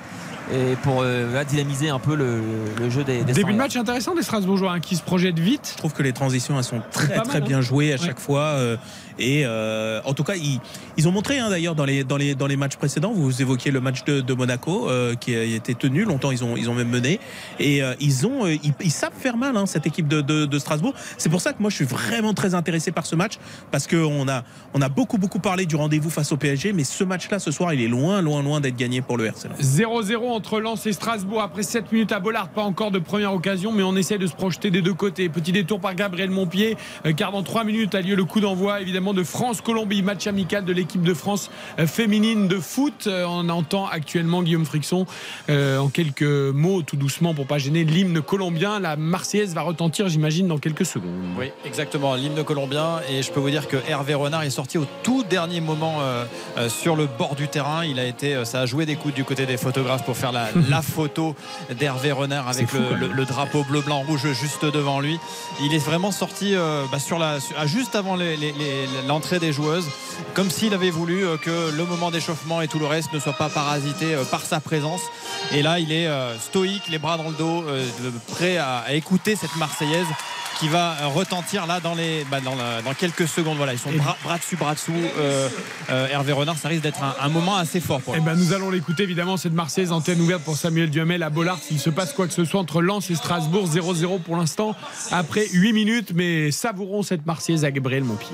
et 0.52 0.74
pour 0.82 0.98
euh, 1.02 1.42
dynamiser 1.44 1.88
un 1.88 1.98
peu 1.98 2.14
le, 2.14 2.40
le 2.78 2.90
jeu 2.90 3.02
des, 3.04 3.22
des 3.24 3.32
Début 3.32 3.52
de 3.52 3.58
match 3.58 3.76
intéressant 3.76 4.14
des 4.14 4.22
Strasbourgeois 4.22 4.72
hein, 4.72 4.80
qui 4.80 4.96
se 4.96 5.02
projettent 5.02 5.38
vite. 5.38 5.70
Je 5.72 5.78
trouve 5.78 5.92
que 5.92 6.02
les 6.02 6.12
transitions 6.12 6.56
elles 6.58 6.64
sont 6.64 6.82
très 6.92 7.06
très 7.08 7.24
mal, 7.40 7.42
bien 7.48 7.58
hein. 7.58 7.60
jouées 7.62 7.92
à 7.92 7.96
Ouais. 7.96 8.06
chaque 8.06 8.18
fois. 8.20 8.40
euh, 8.40 8.76
et 9.22 9.44
euh, 9.46 10.00
en 10.04 10.14
tout 10.14 10.24
cas, 10.24 10.34
ils, 10.34 11.08
ont 11.08 11.12
montré 11.12 11.38
hein, 11.38 11.48
d'ailleurs 11.48 11.76
dans 11.76 11.84
les, 11.84 12.56
matchs 12.56 12.76
précédents. 12.76 13.12
Vous 13.12 13.40
évoquiez 13.40 13.70
le 13.70 13.80
match 13.80 14.04
de, 14.04 14.34
Monaco 14.34 14.88
euh, 14.88 15.14
qui 15.14 15.34
a 15.36 15.44
été 15.44 15.74
tenu 15.76 16.04
longtemps. 16.04 16.32
Ils 16.32 16.42
ont, 16.42 16.74
même 16.74 16.88
mené. 16.88 17.20
Et 17.60 17.82
euh, 17.82 17.94
ils, 18.00 18.90
savent 18.90 19.12
faire 19.16 19.36
mal 19.36 19.56
hein, 19.56 19.66
cette 19.66 19.86
équipe 19.86 20.08
de, 20.08 20.58
Strasbourg. 20.58 20.94
C'est 21.18 21.28
pour 21.28 21.40
ça 21.40 21.52
que 21.52 21.60
moi 21.60 21.70
je 21.70 21.76
suis 21.76 21.84
vraiment 21.84 22.34
très 22.34 22.54
intéressé 22.54 22.92
par 22.92 23.06
ce 23.06 23.16
match 23.16 23.34
parce 23.70 23.86
qu'on 23.86 24.26
a, 24.28 24.42
beaucoup 24.88 25.18
beaucoup 25.18 25.38
parlé 25.38 25.66
du 25.66 25.76
rendez-vous 25.76 26.10
face 26.10 26.32
au 26.32 26.36
PSG. 26.36 26.72
Mais 26.72 26.84
ce 26.84 27.04
match-là 27.04 27.38
ce 27.38 27.50
soir, 27.52 27.72
il 27.72 27.80
est 27.80 27.88
loin 27.88 28.20
loin 28.20 28.42
loin 28.42 28.60
d'être 28.60 28.76
gagné 28.76 29.02
pour 29.02 29.16
le 29.16 29.26
RC 29.26 29.48
Lens. 29.48 29.60
0-0 29.60 30.30
entre 30.30 30.60
Lens 30.60 30.84
et 30.86 30.92
Strasbourg 30.92 31.42
après 31.42 31.62
7 31.62 31.92
minutes 31.92 32.12
à 32.12 32.18
Bollard. 32.18 32.48
Pas 32.48 32.62
encore 32.62 32.90
de 32.90 32.98
première 32.98 33.32
occasion, 33.32 33.70
mais 33.72 33.84
on 33.84 33.94
essaie 33.94 34.18
de 34.18 34.26
se 34.26 34.34
projeter 34.34 34.70
des 34.70 34.82
deux 34.82 34.94
côtés. 34.94 35.28
Petit 35.28 35.52
détour 35.52 35.80
par 35.80 35.94
Gabriel 35.94 36.30
Montpied, 36.30 36.76
car 37.16 37.30
dans 37.30 37.42
3 37.42 37.64
minutes 37.64 37.94
a 37.94 38.00
lieu 38.00 38.16
le 38.16 38.24
coup 38.24 38.40
d'envoi 38.40 38.80
évidemment 38.80 39.11
de 39.12 39.22
France-Colombie, 39.22 40.02
match 40.02 40.26
amical 40.26 40.64
de 40.64 40.72
l'équipe 40.72 41.02
de 41.02 41.14
France 41.14 41.50
euh, 41.78 41.86
féminine 41.86 42.48
de 42.48 42.58
foot. 42.58 43.06
Euh, 43.06 43.24
On 43.28 43.48
entend 43.48 43.86
actuellement 43.86 44.42
Guillaume 44.42 44.64
Frixon 44.64 45.06
euh, 45.48 45.78
en 45.78 45.88
quelques 45.88 46.22
mots, 46.22 46.82
tout 46.82 46.96
doucement 46.96 47.34
pour 47.34 47.46
pas 47.46 47.58
gêner, 47.58 47.84
l'hymne 47.84 48.20
colombien. 48.22 48.78
La 48.80 48.96
Marseillaise 48.96 49.54
va 49.54 49.62
retentir, 49.62 50.08
j'imagine, 50.08 50.48
dans 50.48 50.58
quelques 50.58 50.84
secondes. 50.86 51.10
Oui, 51.38 51.50
exactement, 51.64 52.14
l'hymne 52.14 52.42
colombien. 52.44 53.00
Et 53.10 53.22
je 53.22 53.30
peux 53.32 53.40
vous 53.40 53.50
dire 53.50 53.68
que 53.68 53.76
Hervé 53.88 54.14
Renard 54.14 54.42
est 54.42 54.50
sorti 54.50 54.78
au 54.78 54.86
tout 55.02 55.24
dernier 55.24 55.60
moment 55.60 55.96
euh, 56.00 56.24
euh, 56.58 56.68
sur 56.68 56.96
le 56.96 57.06
bord 57.06 57.34
du 57.34 57.48
terrain. 57.48 57.84
Il 57.84 57.98
a 57.98 58.04
été, 58.06 58.44
ça 58.44 58.60
a 58.60 58.66
joué 58.66 58.86
des 58.86 58.96
coups 58.96 59.14
du 59.14 59.24
côté 59.24 59.46
des 59.46 59.56
photographes 59.56 60.04
pour 60.04 60.16
faire 60.16 60.32
la, 60.32 60.48
la 60.68 60.82
photo 60.82 61.34
d'Hervé 61.78 62.12
Renard 62.12 62.48
avec 62.48 62.68
fou, 62.68 62.78
le, 62.98 63.24
drapeau 63.24 63.64
bleu, 63.64 63.80
blanc, 63.80 64.02
rouge 64.06 64.26
juste 64.32 64.64
devant 64.64 65.00
lui. 65.00 65.18
Il 65.62 65.74
est 65.74 65.84
vraiment 65.84 66.10
sorti 66.12 66.54
bah, 66.90 66.98
sur 66.98 67.18
la, 67.18 67.38
juste 67.66 67.94
avant 67.94 68.16
les- 68.16 68.36
les- 68.36 68.52
les- 68.52 68.86
l'entrée 69.06 69.38
des 69.38 69.52
joueuses, 69.52 69.86
comme 70.34 70.50
s'il 70.50 70.74
avait 70.74 70.90
voulu 70.90 71.24
euh, 71.24 71.36
que 71.36 71.70
le 71.76 71.84
moment 71.84 72.10
d'échauffement 72.10 72.60
et 72.60 72.68
tout 72.68 72.78
le 72.78 72.86
reste 72.86 73.12
ne 73.12 73.18
soit 73.18 73.32
pas 73.32 73.48
parasité 73.48 74.14
euh, 74.14 74.24
par 74.24 74.42
sa 74.42 74.60
présence. 74.60 75.02
Et 75.52 75.62
là, 75.62 75.78
il 75.78 75.92
est 75.92 76.06
euh, 76.06 76.38
stoïque, 76.38 76.88
les 76.88 76.98
bras 76.98 77.16
dans 77.16 77.28
le 77.28 77.34
dos, 77.34 77.64
prêt 78.28 78.56
à, 78.58 78.84
écouter 78.92 79.36
cette 79.36 79.56
Marseillaise 79.56 80.06
qui 80.60 80.68
va 80.68 80.94
retentir 81.06 81.66
là 81.66 81.80
dans, 81.80 81.94
les, 81.94 82.24
bah, 82.30 82.38
dans, 82.40 82.54
la- 82.54 82.82
dans 82.82 82.94
quelques 82.94 83.26
secondes. 83.26 83.56
Voilà, 83.56 83.72
ils 83.72 83.78
sont 83.80 83.90
bras, 83.92 84.16
bras 84.22 84.38
dessus, 84.38 84.54
bras 84.54 84.74
dessous. 84.74 84.92
Euh, 85.18 85.48
euh, 85.90 86.06
Hervé 86.08 86.32
Renard, 86.32 86.56
ça 86.56 86.68
risque 86.68 86.82
d'être 86.82 87.02
un, 87.02 87.16
un 87.20 87.28
moment 87.28 87.56
assez 87.56 87.80
fort 87.80 88.00
pour 88.00 88.14
Eh 88.14 88.20
ben, 88.20 88.36
nous 88.36 88.52
allons 88.52 88.70
l'écouter 88.70 89.02
évidemment 89.02 89.36
cette 89.36 89.54
Marseillaise 89.54 89.90
antenne 89.90 90.20
ouverte 90.20 90.42
pour 90.42 90.56
Samuel 90.56 90.90
Duhamel 90.90 91.22
à 91.24 91.30
Bollard 91.30 91.58
s'il 91.58 91.80
se 91.80 91.90
passe 91.90 92.12
quoi 92.12 92.28
que 92.28 92.32
ce 92.32 92.44
soit 92.44 92.60
entre 92.60 92.80
Lens 92.80 93.10
et 93.10 93.16
Strasbourg 93.16 93.66
0-0 93.66 94.20
pour 94.20 94.36
l'instant 94.36 94.76
après 95.10 95.48
8 95.52 95.72
minutes 95.72 96.12
mais 96.14 96.52
savourons 96.52 97.02
cette 97.02 97.26
Marseillaise 97.26 97.64
à 97.64 97.70
Gabriel 97.72 98.04
Montpied. 98.04 98.28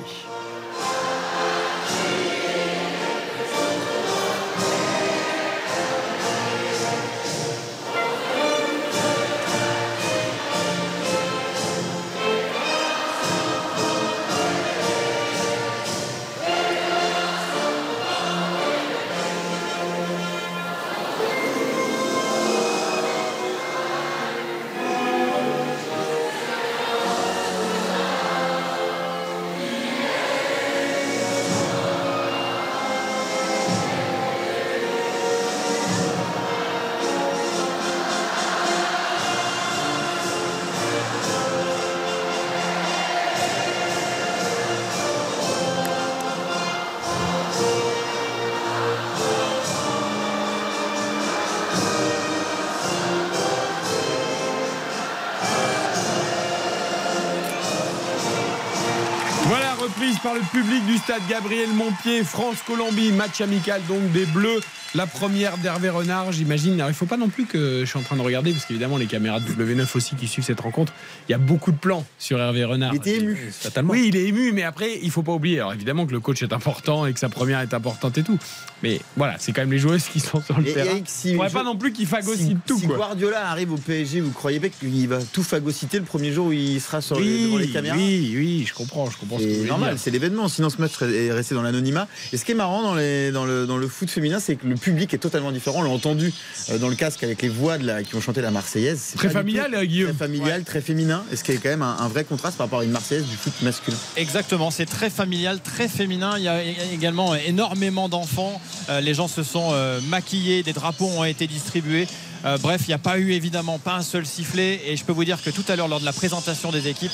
Le 60.39 60.45
public 60.47 60.87
du 60.87 60.98
stade 61.09 61.23
Gabriel 61.27 61.71
Montpied, 61.71 62.23
France-Colombie, 62.23 63.13
match 63.13 63.41
amical 63.41 63.81
donc 63.89 64.13
des 64.13 64.27
Bleus. 64.27 64.61
La 64.95 65.07
première 65.07 65.57
d'Hervé 65.59 65.91
Renard, 65.91 66.33
j'imagine. 66.33 66.73
Il 66.79 66.85
ne 66.85 66.93
faut 66.93 67.05
pas 67.07 67.17
non 67.19 67.29
plus 67.29 67.45
que 67.45 67.81
je 67.81 67.85
suis 67.85 67.99
en 67.99 68.03
train 68.03 68.17
de 68.17 68.23
regarder, 68.23 68.53
parce 68.53 68.65
qu'évidemment, 68.65 68.97
les 68.97 69.05
caméras 69.07 69.39
de 69.41 69.47
W9 69.47 69.87
aussi 69.97 70.17
qui 70.17 70.27
suivent 70.27 70.45
cette 70.47 70.61
rencontre, 70.61 70.95
il 71.29 71.33
y 71.33 71.35
a 71.35 71.39
beaucoup 71.39 71.73
de 71.73 71.77
plans 71.77 72.07
sur 72.19 72.39
Hervé 72.39 72.65
Renard. 72.65 72.93
Il 72.95 72.97
était 72.97 73.17
ému. 73.17 73.53
Totalement. 73.63 73.93
Oui, 73.93 74.07
il 74.09 74.17
est 74.17 74.25
ému, 74.29 74.53
mais 74.53 74.63
après, 74.63 74.99
il 75.03 75.11
faut 75.11 75.23
pas 75.23 75.33
oublier. 75.33 75.61
Alors, 75.61 75.75
évidemment 75.75 76.07
que 76.07 76.13
le 76.13 76.21
coach 76.21 76.43
est 76.43 76.55
important 76.55 77.05
et 77.05 77.13
que 77.13 77.19
sa 77.21 77.29
première 77.29 77.61
est 77.61 77.75
importante 77.75 78.17
et 78.17 78.23
tout. 78.23 78.39
Mais 78.83 79.01
voilà, 79.17 79.37
c'est 79.39 79.53
quand 79.53 79.61
même 79.63 79.73
les 79.73 79.79
joueuses 79.79 80.05
qui 80.05 80.21
sont 80.21 80.41
sur 80.43 80.59
le 80.59 80.67
Et 80.67 80.73
terrain. 80.73 80.91
Eric, 80.93 81.05
si- 81.07 81.31
Il 81.31 81.37
faudrait 81.37 81.51
pas 81.51 81.65
non 81.65 81.77
plus 81.77 81.93
qu'il 81.93 82.07
Si, 82.07 82.11
phagocyte 82.11 82.59
tout. 82.67 82.79
si 82.79 82.87
quoi. 82.87 82.97
Guardiola 82.97 83.47
arrive 83.49 83.73
au 83.73 83.77
PSG, 83.79 84.21
vous 84.23 84.31
croyez 84.31 84.59
pas 84.61 84.69
qu'il 84.71 85.07
va 85.09 85.19
tout 85.23 85.43
phagocyter 85.43 85.99
le 85.99 86.05
premier 86.05 86.33
jour 86.33 86.47
où 86.47 86.53
il 86.53 86.81
sera 86.81 87.03
sur 87.03 87.21
les, 87.21 87.45
devant 87.45 87.59
les 87.59 87.67
Oui, 87.67 87.73
caméras 87.73 87.97
oui, 87.97 88.35
oui, 88.37 88.65
je 88.67 88.73
comprends, 88.73 89.11
je 89.11 89.19
comprends 89.19 89.39
C'est 89.39 89.67
normal, 89.67 89.97
c'est 89.99 90.11
l'événement. 90.11 90.49
Sinon, 90.49 90.71
ce 90.71 90.81
match 90.81 90.93
serait- 90.99 91.27
est 91.27 91.33
resté 91.33 91.55
dans 91.55 91.63
l'anonymat. 91.63 92.07
Et 92.33 92.37
ce 92.37 92.45
qui 92.45 92.53
est 92.53 92.55
marrant 92.57 92.83
dans, 92.83 92.95
les- 92.95 93.31
dans 93.33 93.45
le, 93.45 93.67
dans 93.67 93.77
le 93.77 93.89
foot 93.89 94.11
féminin, 94.11 94.39
c'est 94.41 94.57
que 94.57 94.67
le 94.67 94.75
public 94.75 95.13
est 95.15 95.19
totalement 95.19 95.53
différent. 95.53 95.81
On 95.81 95.83
l'a 95.85 95.91
entendu 95.91 96.33
euh, 96.71 96.79
dans 96.79 96.89
le 96.89 96.95
casque 96.95 97.23
avec 97.23 97.43
les 97.43 97.49
voix 97.49 97.79
de 97.79 97.87
la, 97.87 98.03
qui 98.03 98.15
ont 98.15 98.21
chanté 98.21 98.41
la 98.41 98.51
Marseillaise. 98.51 99.01
C'est 99.01 99.17
Très 99.17 99.31
familial, 99.31 99.71
tout- 99.73 99.77
euh, 99.79 99.85
Guillaume. 99.85 100.11
Très 100.17 100.27
familial, 100.27 100.65
très 100.65 100.81
féminin. 100.81 101.23
Et 101.33 101.37
ce 101.37 101.45
qui 101.45 101.53
est 101.53 101.57
quand 101.57 101.69
même 101.71 101.83
un, 101.83 101.97
un 101.99 102.09
vrai 102.09 102.25
contraste 102.25 102.57
par 102.57 102.67
rapport 102.67 102.81
à 102.81 102.85
une 102.85 102.91
Marseillaise 102.91 103.27
du 103.27 103.37
foot 103.37 103.53
masculin. 103.63 103.97
Exactement, 104.17 104.71
c'est 104.71 104.87
très 104.87 105.11
familial, 105.11 105.61
très 105.61 105.89
féminin. 105.89 106.35
Il 106.37 106.45
y 106.45 106.49
a 106.49 106.61
également 106.93 107.35
énormément 107.35 108.09
d'enfants. 108.09 108.61
Euh, 108.91 109.01
les 109.01 109.15
gens 109.15 109.29
se 109.29 109.43
sont 109.43 109.73
maquillés, 110.09 110.63
des 110.63 110.73
drapeaux 110.73 111.07
ont 111.07 111.25
été 111.25 111.47
distribués. 111.47 112.07
Euh, 112.45 112.57
bref, 112.59 112.83
il 112.87 112.91
n'y 112.91 112.95
a 112.95 112.99
pas 112.99 113.19
eu 113.19 113.33
évidemment 113.33 113.79
pas 113.81 113.95
un 113.95 114.03
seul 114.03 114.25
sifflet. 114.25 114.81
Et 114.87 114.97
je 114.97 115.05
peux 115.05 115.13
vous 115.13 115.25
dire 115.25 115.43
que 115.43 115.51
tout 115.51 115.65
à 115.69 115.75
l'heure, 115.75 115.89
lors 115.89 115.99
de 115.99 116.05
la 116.05 116.13
présentation 116.13 116.71
des 116.71 116.87
équipes, 116.87 117.11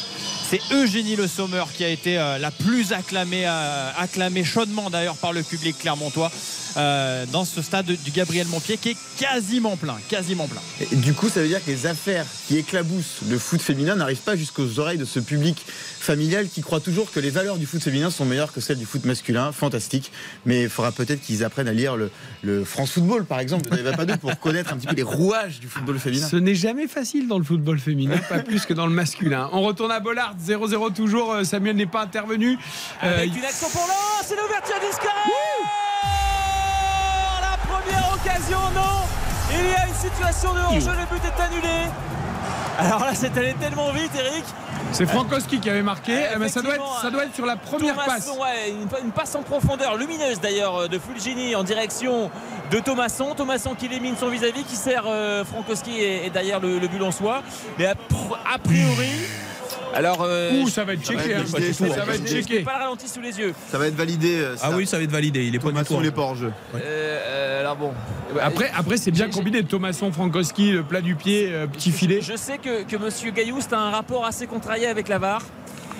c'est 0.51 0.61
Eugénie 0.70 1.16
Le 1.16 1.26
Sommer 1.26 1.64
qui 1.74 1.82
a 1.82 1.89
été 1.89 2.18
euh, 2.18 2.37
la 2.39 2.51
plus 2.51 2.93
acclamée, 2.93 3.45
euh, 3.47 3.51
acclamée 3.97 4.45
chaudement 4.45 4.91
d'ailleurs 4.91 5.16
par 5.16 5.33
le 5.33 5.43
public 5.43 5.79
clermontois 5.79 6.31
euh, 6.77 7.25
dans 7.33 7.45
ce 7.45 7.62
stade 7.62 7.87
du 7.87 8.11
Gabriel 8.11 8.47
Montpied 8.49 8.79
qui 8.79 8.91
est 8.91 8.97
quasiment 9.18 9.77
plein, 9.77 9.97
quasiment 10.09 10.47
plein. 10.49 10.61
Et 10.91 10.97
du 10.97 11.14
coup, 11.14 11.29
ça 11.29 11.41
veut 11.41 11.49
dire 11.49 11.64
que 11.64 11.70
les 11.70 11.87
affaires 11.87 12.27
qui 12.49 12.57
éclaboussent 12.59 13.20
le 13.29 13.39
foot 13.39 13.61
féminin 13.62 13.95
n'arrivent 13.97 14.18
pas 14.18 14.37
jusqu'aux 14.37 14.79
oreilles 14.81 14.99
de 14.99 15.05
ce 15.05 15.20
public 15.20 15.64
familial 16.01 16.49
qui 16.49 16.61
croit 16.61 16.81
toujours 16.81 17.11
que 17.12 17.20
les 17.20 17.31
valeurs 17.31 17.57
du 17.57 17.66
foot 17.66 17.83
féminin 17.83 18.11
sont 18.11 18.25
meilleures 18.25 18.53
que 18.53 18.61
celles 18.61 18.79
du 18.79 18.87
foot 18.87 19.05
masculin. 19.05 19.53
Fantastique. 19.53 20.11
Mais 20.45 20.62
il 20.64 20.68
faudra 20.68 20.93
peut-être 20.93 21.22
qu'ils 21.22 21.45
apprennent 21.45 21.68
à 21.68 21.72
lire 21.72 21.97
le, 21.97 22.11
le 22.43 22.64
France 22.64 22.91
Football, 22.91 23.25
par 23.25 23.41
exemple, 23.41 23.70
de 23.70 23.77
David 23.83 24.16
pour 24.18 24.39
connaître 24.39 24.72
un 24.72 24.77
petit 24.77 24.87
peu 24.87 24.95
les 24.97 25.03
rouages 25.03 25.61
du 25.61 25.68
football 25.68 25.99
féminin. 25.99 26.27
Ce 26.29 26.37
n'est 26.37 26.55
jamais 26.55 26.89
facile 26.89 27.29
dans 27.29 27.39
le 27.39 27.45
football 27.45 27.79
féminin, 27.79 28.18
pas 28.29 28.41
plus 28.41 28.66
que 28.66 28.75
dans 28.75 28.87
le 28.87 28.93
masculin. 28.93 29.49
On 29.53 29.62
retourne 29.62 29.93
à 29.93 30.01
Bollard, 30.01 30.35
0-0 30.45 30.93
toujours. 30.93 31.33
euh, 31.33 31.45
Samuel 31.45 31.77
n'est 31.77 31.87
pas 31.87 32.03
intervenu. 32.03 32.59
Euh, 33.03 33.25
une 33.25 33.45
pour 33.73 33.87
c'est 34.23 34.37
l'ouverture 34.37 34.77
discrète 34.81 35.11
La 37.41 37.57
première 37.67 38.12
occasion, 38.15 38.59
non 38.75 39.07
Il 39.51 39.71
y 39.71 39.75
a 39.75 39.87
une 39.87 39.95
situation 39.95 40.55
de 40.55 40.61
hors-jeu, 40.61 40.93
le 40.99 41.07
but 41.17 41.23
est 41.25 41.43
annulé. 41.43 41.91
Alors 42.79 43.01
là, 43.01 43.12
c'est 43.15 43.37
allé 43.39 43.55
tellement 43.55 43.91
vite, 43.93 44.11
Eric. 44.19 44.45
C'est 44.93 45.07
Frankowski 45.07 45.61
qui 45.61 45.71
avait 45.71 45.83
marqué, 45.83 46.12
Euh, 46.27 46.37
mais 46.39 46.49
ça 46.49 46.61
doit, 46.62 46.75
être, 46.75 47.01
ça 47.03 47.11
doit 47.11 47.25
être 47.25 47.35
sur 47.35 47.47
la 47.47 47.57
première 47.57 47.95
Thomasson, 47.97 48.37
passe. 48.37 48.39
ouais, 48.41 48.71
une, 48.71 48.89
une 49.07 49.12
passe 49.12 49.35
en 49.35 49.43
profondeur, 49.43 49.97
lumineuse 49.97 50.41
d'ailleurs, 50.41 50.83
euh, 50.83 50.89
de 50.89 50.99
Fulgini 50.99 51.55
en 51.57 51.62
direction 51.65 52.31
de 52.71 52.79
Thomasson. 52.81 53.35
Thomasson 53.35 53.75
qui 53.75 53.87
élimine 53.87 54.17
son 54.17 54.29
vis-à-vis, 54.29 54.65
qui 54.65 54.77
sert 54.77 55.05
euh, 55.07 55.45
Frankowski 55.45 56.01
et, 56.01 56.27
et 56.27 56.31
derrière 56.31 56.61
le, 56.61 56.79
le 56.79 56.89
but 56.89 57.03
en 57.03 57.12
soi. 57.12 57.43
Mais 57.79 57.87
a, 57.87 57.95
a 58.53 58.59
priori. 58.59 59.11
Alors, 59.95 60.19
euh, 60.23 60.53
Ouh, 60.63 60.69
ça 60.69 60.85
va 60.85 60.95
être 60.95 61.03
checké. 61.05 61.35
hein. 61.35 61.45
Ça 61.47 61.59
va 61.59 62.15
être 62.15 62.27
je 62.27 62.35
n'ai 62.35 62.43
checké. 62.43 62.61
pas 62.61 62.73
le 62.79 62.85
ralenti 62.85 63.09
sous 63.09 63.21
les 63.21 63.39
yeux. 63.39 63.55
Ça 63.71 63.79
va 63.79 63.87
être 63.87 63.95
validé. 63.95 64.37
euh, 64.41 64.55
Ah 64.63 64.71
ça. 64.71 64.77
oui, 64.77 64.87
ça 64.87 64.97
va 64.99 65.05
être 65.05 65.11
validé. 65.11 65.45
Il 65.45 65.55
est 65.55 65.59
pas 65.59 65.69
du 65.71 65.75
tout. 65.79 65.85
Thomasson, 65.85 65.95
en 65.97 66.01
il 66.01 66.03
est 66.03 66.09
jeu. 66.09 66.13
pas 66.15 66.23
hors 66.23 66.35
jeu. 66.37 66.53
Euh, 66.75 66.79
euh, 66.83 67.61
alors 67.61 67.77
bon. 67.77 67.93
Après, 68.41 68.71
après 68.77 68.97
c'est 68.97 69.11
bien 69.11 69.29
combiné. 69.31 69.63
Thomasson, 69.63 70.11
Frankowski, 70.13 70.73
le 70.73 70.83
plat 70.83 71.01
du 71.01 71.15
pied, 71.15 71.49
euh, 71.53 71.67
petit 71.67 71.93
filet. 71.93 72.21
Je 72.21 72.37
sais 72.37 72.59
que, 72.59 72.83
que 72.85 72.97
Monsieur 72.97 73.31
Gailloust 73.31 73.73
a 73.73 73.79
un 73.79 73.91
rapport 73.91 74.25
assez 74.27 74.47
contrarié 74.47 74.87
avec 74.87 75.09
la 75.09 75.19
VAR. 75.19 75.43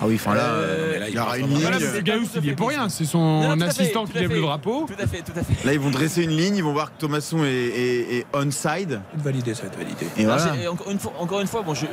Ah 0.01 0.05
oui, 0.07 0.15
enfin 0.15 0.33
là, 0.35 0.41
Euh, 0.43 0.93
euh, 0.95 0.99
là, 0.99 1.09
il 1.09 1.15
y 1.15 1.19
aura 1.19 1.37
une 1.37 1.47
ligne. 1.47 1.61
Voilà, 1.61 1.77
il 1.77 2.45
y 2.45 2.49
est 2.49 2.53
pour 2.55 2.67
rien. 2.69 2.89
C'est 2.89 3.05
son 3.05 3.17
Non, 3.19 3.41
non, 3.49 3.55
tout 3.57 3.63
à 3.63 3.69
fait, 3.71 3.81
assistant 3.81 4.05
tout 4.05 4.11
qui 4.11 4.17
à 4.17 4.21
lève 4.21 4.29
fait. 4.29 4.35
le 4.35 4.41
drapeau. 4.41 4.85
Tout 4.87 5.01
à 5.01 5.07
fait, 5.07 5.21
tout 5.21 5.31
à 5.35 5.43
fait. 5.43 5.65
Là, 5.65 5.73
ils 5.73 5.79
vont 5.79 5.89
dresser 5.89 6.23
une 6.23 6.31
ligne, 6.35 6.57
ils 6.57 6.63
vont 6.63 6.73
voir 6.73 6.93
que 6.93 6.99
Thomasson 6.99 7.43
est, 7.45 7.47
est, 7.49 8.15
est 8.17 8.25
onside. 8.33 8.55
Ça 8.65 8.75
va 8.75 8.99
être 9.15 9.23
validé, 9.23 9.53
ça 9.53 9.61
va 9.63 9.67
être 9.69 9.77
validé. 9.77 10.05
Et 10.17 10.25
voilà. 10.25 10.53
encore, 10.71 10.91
une 10.91 10.99
fois, 10.99 11.13
encore 11.19 11.39
une 11.41 11.47
fois, 11.47 11.61
bon, 11.61 11.73
j'ai 11.73 11.87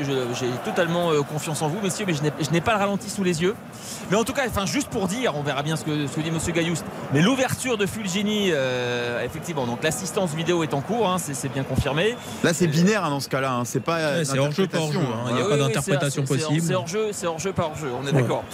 totalement 0.64 1.10
euh, 1.12 1.22
confiance 1.22 1.62
en 1.62 1.68
vous, 1.68 1.80
messieurs, 1.80 2.04
mais 2.06 2.14
je 2.14 2.50
n'ai- 2.50 2.60
pas 2.60 2.72
le 2.72 2.78
ralenti 2.78 3.08
sous 3.10 3.22
les 3.24 3.42
yeux. 3.42 3.54
Mais 4.10 4.16
en 4.16 4.24
tout 4.24 4.32
cas, 4.32 4.42
enfin, 4.48 4.66
juste 4.66 4.88
pour 4.88 5.06
dire, 5.08 5.34
on 5.36 5.42
verra 5.42 5.62
bien 5.62 5.76
ce 5.76 5.84
que, 5.84 6.06
ce 6.06 6.12
que 6.16 6.20
dit 6.20 6.30
Monsieur 6.30 6.52
Gailloust. 6.52 6.84
Mais 7.12 7.22
l'ouverture 7.22 7.76
de 7.78 7.86
Fulgini, 7.86 8.50
euh, 8.52 9.24
effectivement, 9.24 9.66
donc 9.66 9.82
l'assistance 9.82 10.34
vidéo 10.34 10.62
est 10.62 10.74
en 10.74 10.80
cours, 10.80 11.08
hein, 11.08 11.16
c'est 11.18 11.52
bien 11.52 11.62
confirmé. 11.64 12.16
Là, 12.44 12.52
c'est 12.52 12.66
binaire 12.66 13.04
hein, 13.04 13.10
dans 13.10 13.20
ce 13.20 13.28
cas-là. 13.28 13.52
hein. 13.54 13.62
C'est 13.64 13.80
pas. 13.80 13.98
euh, 13.98 14.18
Ouais, 14.18 14.24
c'est 14.24 14.38
hors-jeu, 14.38 14.66
pas 14.66 14.78
hors-jeu, 14.78 14.98
d'interprétation, 15.00 15.14
hein. 15.26 15.28
Il 15.30 15.34
n'y 15.34 15.40
a 15.40 15.44
Oui, 15.44 15.50
pas 15.50 15.56
d'interprétation 15.58 16.24
possible. 16.24 16.60
C'est 16.62 16.74
hors 16.74 16.86
jeu, 16.86 17.08
c'est 17.12 17.26
hors 17.26 17.38
jeu, 17.38 17.52
pas 17.52 17.64
hors 17.64 17.76
jeu, 17.76 17.88
on 17.98 18.06
est 18.06 18.12
Ouais. 18.12 18.22
d'accord. 18.22 18.44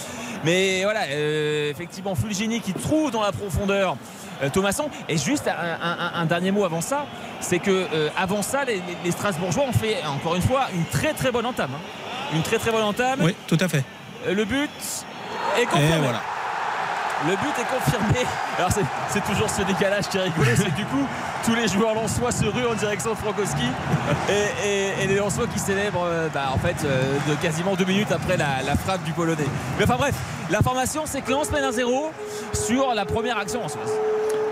Mais 0.45 0.83
voilà, 0.83 1.01
euh, 1.11 1.69
effectivement, 1.69 2.15
Fulgini 2.15 2.61
qui 2.61 2.73
trouve 2.73 3.11
dans 3.11 3.21
la 3.21 3.31
profondeur 3.31 3.97
euh, 4.41 4.49
Thomasson. 4.49 4.89
Et 5.09 5.17
juste 5.17 5.47
un, 5.49 5.51
un- 5.85 6.11
un 6.21 6.25
dernier 6.25 6.51
mot 6.51 6.63
avant 6.63 6.79
ça, 6.81 7.05
c'est 7.41 7.59
que 7.59 7.71
euh, 7.93 8.09
avant 8.17 8.41
ça, 8.41 8.63
les, 8.65 9.11
Strasbourgeois 9.11 9.65
ont 9.65 9.73
fait 9.73 9.97
encore 10.05 10.35
une 10.35 10.41
fois 10.41 10.67
une 10.73 10.85
très 10.85 11.13
très 11.13 11.31
bonne 11.31 11.45
entame. 11.45 11.71
hein. 11.75 12.33
Une 12.33 12.41
très 12.43 12.57
très 12.57 12.71
bonne 12.71 12.83
entame. 12.83 13.19
Oui, 13.21 13.35
tout 13.47 13.57
à 13.59 13.67
fait. 13.67 13.83
Euh, 14.27 14.33
Le 14.33 14.45
but 14.45 14.69
est 15.57 15.63
Et 15.63 15.65
confirmé. 15.65 15.97
voilà. 16.03 16.21
Le 17.27 17.35
but 17.35 17.53
est 17.59 17.75
confirmé. 17.75 18.25
Alors 18.57 18.71
c'est, 18.71 19.21
toujours 19.21 19.49
ce 19.49 19.61
décalage 19.63 20.07
qui 20.07 20.17
est 20.17 20.21
rigolo, 20.21 20.49
c'est 20.55 20.73
du 20.75 20.85
coup 20.85 21.05
tous 21.45 21.53
les 21.53 21.67
joueurs 21.67 21.93
lensois 21.93 22.31
se 22.31 22.45
ruent 22.45 22.67
en 22.67 22.75
direction 22.75 23.11
de 23.11 23.15
Frankowski 23.17 23.67
et, 24.29 25.07
les 25.07 25.15
lensois 25.15 25.47
qui 25.47 25.59
célèbrent 25.59 26.05
euh, 26.05 26.29
bah, 26.33 26.51
en 26.53 26.57
fait 26.57 26.75
euh, 26.85 27.17
de 27.27 27.35
quasiment 27.35 27.75
deux 27.75 27.85
minutes 27.85 28.11
après 28.11 28.37
la, 28.37 28.75
frappe 28.75 29.03
du 29.03 29.11
Polonais. 29.11 29.47
Mais 29.77 29.83
enfin 29.83 29.97
bref, 29.97 30.15
l'information 30.49 31.03
c'est 31.05 31.21
que 31.21 31.31
Lens 31.31 31.51
mène 31.51 31.65
à 31.65 31.71
zéro 31.71 32.11
sur 32.53 32.93
la 32.93 33.05
première 33.05 33.37
action 33.37 33.63
en 33.63 33.67
soi. 33.67 33.81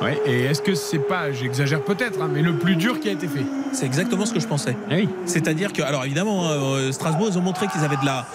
Ouais, 0.01 0.19
et 0.25 0.43
est-ce 0.45 0.61
que 0.61 0.75
c'est 0.75 0.99
pas, 0.99 1.31
j'exagère 1.31 1.81
peut-être, 1.81 2.21
hein, 2.21 2.29
mais 2.31 2.41
le 2.41 2.53
plus 2.53 2.75
dur 2.75 2.99
qui 2.99 3.09
a 3.09 3.11
été 3.11 3.27
fait 3.27 3.45
C'est 3.71 3.85
exactement 3.85 4.25
ce 4.27 4.33
que 4.33 4.39
je 4.39 4.47
pensais. 4.47 4.77
Oui. 4.91 5.09
C'est-à-dire 5.25 5.73
que, 5.73 5.81
alors 5.81 6.05
évidemment, 6.05 6.47
hein, 6.47 6.51
euh, 6.51 6.91
Strasbourg, 6.91 7.29
ils 7.31 7.37
ont 7.37 7.41
montré 7.41 7.67
qu'ils 7.67 7.83
avaient 7.83 7.97
de 7.97 8.05
la, 8.05 8.25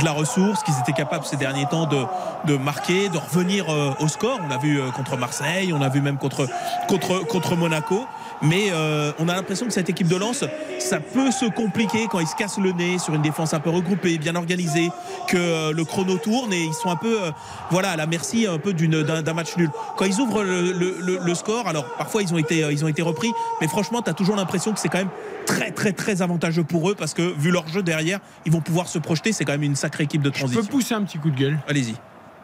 de 0.00 0.04
la 0.04 0.10
ressource, 0.10 0.62
qu'ils 0.64 0.74
étaient 0.82 0.92
capables 0.92 1.24
ces 1.24 1.36
derniers 1.36 1.66
temps 1.66 1.86
de, 1.86 2.02
de 2.46 2.56
marquer, 2.56 3.08
de 3.08 3.18
revenir 3.18 3.70
euh, 3.70 3.92
au 4.00 4.08
score. 4.08 4.40
On 4.44 4.48
l'a 4.48 4.58
vu 4.58 4.80
euh, 4.80 4.90
contre 4.90 5.16
Marseille, 5.16 5.72
on 5.72 5.78
l'a 5.78 5.88
vu 5.88 6.00
même 6.00 6.18
contre, 6.18 6.48
contre, 6.88 7.24
contre 7.26 7.54
Monaco. 7.54 8.06
Mais 8.42 8.70
euh, 8.72 9.12
on 9.18 9.28
a 9.28 9.34
l'impression 9.34 9.66
que 9.66 9.72
cette 9.72 9.88
équipe 9.88 10.08
de 10.08 10.16
Lens, 10.16 10.44
ça 10.80 10.98
peut 10.98 11.30
se 11.30 11.46
compliquer 11.46 12.06
quand 12.10 12.18
ils 12.20 12.26
se 12.26 12.34
cassent 12.34 12.58
le 12.58 12.72
nez 12.72 12.98
sur 12.98 13.14
une 13.14 13.22
défense 13.22 13.54
un 13.54 13.60
peu 13.60 13.70
regroupée, 13.70 14.18
bien 14.18 14.34
organisée, 14.34 14.90
que 15.28 15.36
euh, 15.36 15.72
le 15.72 15.84
chrono 15.84 16.16
tourne 16.16 16.52
et 16.52 16.64
ils 16.64 16.74
sont 16.74 16.90
un 16.90 16.96
peu, 16.96 17.22
euh, 17.22 17.30
voilà, 17.70 17.90
à 17.92 17.96
la 17.96 18.06
merci 18.06 18.46
un 18.46 18.58
peu 18.58 18.72
d'une- 18.72 19.02
d'un 19.02 19.32
match 19.32 19.56
nul. 19.56 19.70
Quand 19.96 20.04
ils 20.04 20.18
ouvrent 20.20 20.42
le, 20.42 20.72
le- 20.72 20.96
le- 21.00 21.18
le 21.22 21.34
score, 21.34 21.68
alors 21.68 21.84
parfois 21.96 22.22
ils 22.22 22.34
ont 22.34 22.38
été, 22.38 22.58
ils 22.70 22.84
ont 22.84 22.88
été 22.88 23.02
repris, 23.02 23.30
mais 23.60 23.68
franchement, 23.68 24.02
tu 24.02 24.10
as 24.10 24.14
toujours 24.14 24.34
l'impression 24.36 24.72
que 24.72 24.80
c'est 24.80 24.88
quand 24.88 24.98
même 24.98 25.10
très, 25.46 25.70
très, 25.70 25.92
très 25.92 26.20
avantageux 26.22 26.64
pour 26.64 26.90
eux 26.90 26.94
parce 26.94 27.14
que 27.14 27.34
vu 27.38 27.50
leur 27.50 27.68
jeu 27.68 27.82
derrière, 27.82 28.18
ils 28.44 28.52
vont 28.52 28.60
pouvoir 28.60 28.88
se 28.88 28.98
projeter. 28.98 29.32
C'est 29.32 29.44
quand 29.44 29.52
même 29.52 29.62
une 29.62 29.76
sacrée 29.76 30.04
équipe 30.04 30.22
de 30.22 30.28
Je 30.28 30.32
peux 30.32 30.38
transition. 30.40 30.64
pousser 30.64 30.94
un 30.94 31.02
petit 31.02 31.18
coup 31.18 31.30
de 31.30 31.36
gueule 31.38 31.58
Allez-y. 31.68 31.94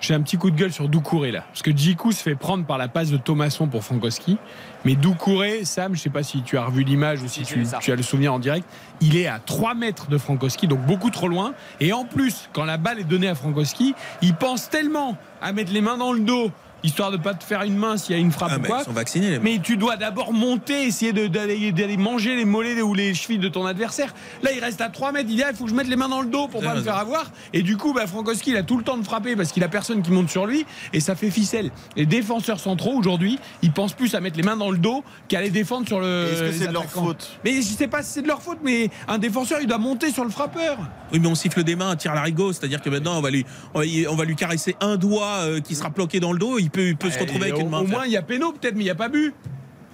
J'ai 0.01 0.15
un 0.15 0.21
petit 0.21 0.37
coup 0.37 0.51
de 0.51 0.57
gueule 0.57 0.73
sur 0.73 0.89
Doucouré 0.89 1.33
là. 1.33 1.45
Parce 1.49 1.63
que 1.63 1.71
Djikou 1.71 2.13
se 2.13 2.23
fait 2.23 2.37
prendre 2.37 2.65
par 2.65 2.79
la 2.79 2.89
passe 2.89 3.11
de 3.11 3.17
Thomasson 3.17 3.67
pour 3.67 3.83
Frankowski. 3.83 4.39
Mais 4.85 4.95
Doucouré, 4.95 5.65
Sam, 5.65 5.97
je 5.97 6.01
sais 6.01 6.11
pas 6.11 6.23
si 6.23 6.43
tu 6.43 6.57
as 6.57 6.65
revu 6.65 6.85
l'image 6.85 7.23
ou 7.23 7.29
si 7.29 7.43
tu, 7.43 7.67
tu 7.81 7.93
as 7.93 7.97
le 7.97 8.03
souvenir 8.03 8.33
en 8.33 8.39
direct, 8.39 8.65
il 9.01 9.17
est 9.17 9.27
à 9.27 9.41
3 9.41 9.75
mètres 9.75 10.09
de 10.09 10.17
Frankowski, 10.17 10.69
donc 10.69 10.81
beaucoup 10.87 11.11
trop 11.11 11.29
loin. 11.29 11.53
Et 11.81 11.93
en 11.93 12.05
plus, 12.05 12.49
quand 12.53 12.65
la 12.65 12.77
balle 12.77 13.01
est 13.01 13.05
donnée 13.05 13.29
à 13.29 13.35
Frankowski, 13.35 13.95
il 14.23 14.35
pense 14.35 14.71
tellement 14.71 15.17
à 15.43 15.53
mettre 15.53 15.73
les 15.73 15.81
mains 15.81 15.99
dans 15.99 16.13
le 16.13 16.21
dos, 16.21 16.53
histoire 16.83 17.11
de 17.11 17.17
pas 17.17 17.35
te 17.35 17.43
faire 17.45 17.63
une 17.63 17.77
main 17.77 17.97
s'il 17.97 18.15
y 18.15 18.19
a 18.19 18.21
une 18.21 18.31
frappe 18.33 18.53
Ah, 18.55 18.59
ou 18.59 18.63
quoi. 18.63 18.79
ils 18.81 18.85
sont 18.85 18.93
vaccinés, 18.93 19.31
les. 19.31 19.39
Mais 19.41 19.59
tu 19.63 19.77
dois 19.77 19.97
d'abord 19.97 20.33
monter, 20.33 20.85
essayer 20.87 21.13
d'aller 21.13 21.73
d'aller 21.73 21.97
manger 21.97 22.37
les 22.37 22.45
mollets 22.45 22.81
ou 22.83 22.95
les 22.95 23.15
chevilles 23.15 23.39
de 23.39 23.49
ton 23.49 23.67
adversaire. 23.67 24.15
Là, 24.43 24.51
il 24.53 24.61
reste 24.61 24.81
à 24.81 24.89
3 24.89 25.13
mètres. 25.13 25.27
Il 25.29 25.37
dit, 25.37 25.43
ah, 25.43 25.49
il 25.51 25.57
faut 25.57 25.65
que 25.65 25.71
je 25.71 25.75
mette 25.75 25.89
les 25.89 25.97
mains 25.97 26.09
dans 26.09 26.21
le 26.21 26.29
dos 26.29 26.49
pour 26.49 26.63
pas 26.63 26.75
me 26.75 26.83
faire 26.83 26.97
avoir. 26.97 27.31
Et 27.53 27.63
du 27.63 27.77
coup, 27.77 27.93
bah, 27.93 28.07
Frankowski, 28.07 28.51
il 28.51 28.57
a 28.57 28.63
tout 28.63 28.77
le 28.77 28.85
temps 28.85 28.97
de 28.97 29.05
frapper 29.05 29.35
parce 29.37 29.53
qu'il 29.53 29.65
a 29.65 29.69
personne 29.69 30.03
qui 30.03 30.11
monte 30.11 30.31
sur 30.31 30.47
lui. 30.47 30.65
Et 30.93 31.01
ça 31.01 31.15
fait 31.15 31.31
ficelle. 31.31 31.71
Les 31.97 32.07
défenseurs 32.07 32.61
centraux, 32.61 32.95
aujourd'hui, 32.97 33.39
ils 33.63 33.73
pensent 33.73 33.93
plus 33.95 34.15
à 34.15 34.21
mettre 34.21 34.37
les 34.37 34.43
mains 34.43 34.57
dans 34.57 34.71
le 34.71 34.79
dos 34.79 35.03
qu'à 35.29 35.41
les 35.41 35.51
défendre 35.51 35.87
sur 35.87 36.01
le. 36.01 36.27
Est-ce 36.33 36.41
que 36.43 36.53
c'est 36.53 36.69
de 36.69 36.73
leur 36.73 36.85
faute 36.87 37.39
Mais 37.45 37.55
je 37.57 37.63
sais 37.63 37.89
pas 37.89 38.03
si 38.03 38.13
c'est 38.13 38.23
de 38.23 38.29
leur 38.29 38.43
faute, 38.43 38.59
mais 38.63 38.91
un 39.09 39.19
défenseur, 39.19 39.59
il 39.61 39.67
doit 39.67 39.79
monter 39.79 40.11
sur 40.13 40.25
le 40.25 40.31
frappeur. 40.31 40.79
Oui, 41.13 41.19
mais 41.21 41.29
on 41.29 41.35
siffle 41.35 41.65
des 41.65 41.75
mains, 41.77 41.91
un 41.91 41.97
tir 41.97 42.13
à 42.13 42.15
l'arigot, 42.17 42.53
c'est-à-dire 42.53 42.81
que 42.83 42.91
maintenant 42.91 43.17
on 43.19 43.21
va 43.21 43.31
lui, 43.31 43.45
on 43.75 43.79
va 43.81 43.85
lui- 43.85 44.07
on 44.07 44.35
caresser 44.39 44.77
un 44.81 44.97
doigt 44.97 45.39
euh, 45.41 45.61
qui 45.61 45.75
sera 45.75 45.89
bloqué 45.89 46.21
dans 46.21 46.33
le 46.33 46.39
dos. 46.39 46.59
Il 46.59 46.68
peut, 46.71 46.89
il 46.89 46.97
peut 46.97 47.11
se 47.11 47.19
retrouver 47.19 47.49
Et 47.49 47.53
avec 47.53 47.57
au, 47.57 47.61
une 47.67 47.69
main. 47.71 47.81
au 47.81 47.87
moins, 47.87 48.07
il 48.07 48.13
y 48.13 48.17
a 48.17 48.23
péno 48.23 48.53
peut-être, 48.53 48.75
mais 48.75 48.83
il 48.83 48.85
n'y 48.85 48.91
a 48.91 48.95
pas 48.95 49.09
but. 49.09 49.35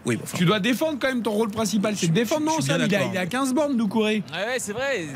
Oui, 0.07 0.19
enfin, 0.23 0.37
Tu 0.37 0.45
dois 0.45 0.61
défendre 0.61 0.99
quand 1.01 1.09
même 1.09 1.23
ton 1.23 1.31
rôle 1.31 1.51
principal, 1.51 1.97
c'est 1.97 2.09
de 2.09 2.13
défendre. 2.13 2.45
Non, 2.45 2.61
Sam, 2.61 2.83
il 2.87 2.95
a, 2.95 3.05
il 3.11 3.17
a 3.17 3.25
15 3.25 3.55
bornes, 3.55 3.77
Doucouré. 3.77 4.23
Ouais, 4.33 4.39
ouais, 4.47 4.57
c'est 4.59 4.73
vrai. 4.73 5.07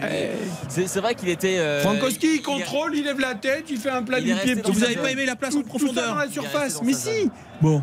C'est, 0.68 0.86
c'est 0.88 1.00
vrai 1.00 1.14
qu'il 1.14 1.28
était. 1.28 1.58
euh, 1.58 1.82
Frankowski, 1.82 2.26
il 2.26 2.34
il- 2.36 2.42
contrôle, 2.42 2.96
il 2.96 3.04
lève 3.04 3.20
la 3.20 3.34
tête, 3.34 3.64
il 3.68 3.76
fait 3.76 3.90
un 3.90 4.02
plat 4.02 4.18
du 4.20 4.34
pied. 4.34 4.56
tout 4.62 4.72
vous 4.72 4.80
n'avez 4.80 4.94
ça. 4.94 5.00
pas 5.00 5.10
aimé 5.10 5.26
la 5.26 5.36
place 5.36 5.52
tout, 5.52 5.58
en 5.58 5.62
tout 5.62 5.68
ça 5.68 5.76
dans 5.78 5.90
profondeur 5.90 6.16
la 6.16 6.30
surface. 6.30 6.80
Mais 6.82 6.94
si. 6.94 7.30
Bon. 7.60 7.82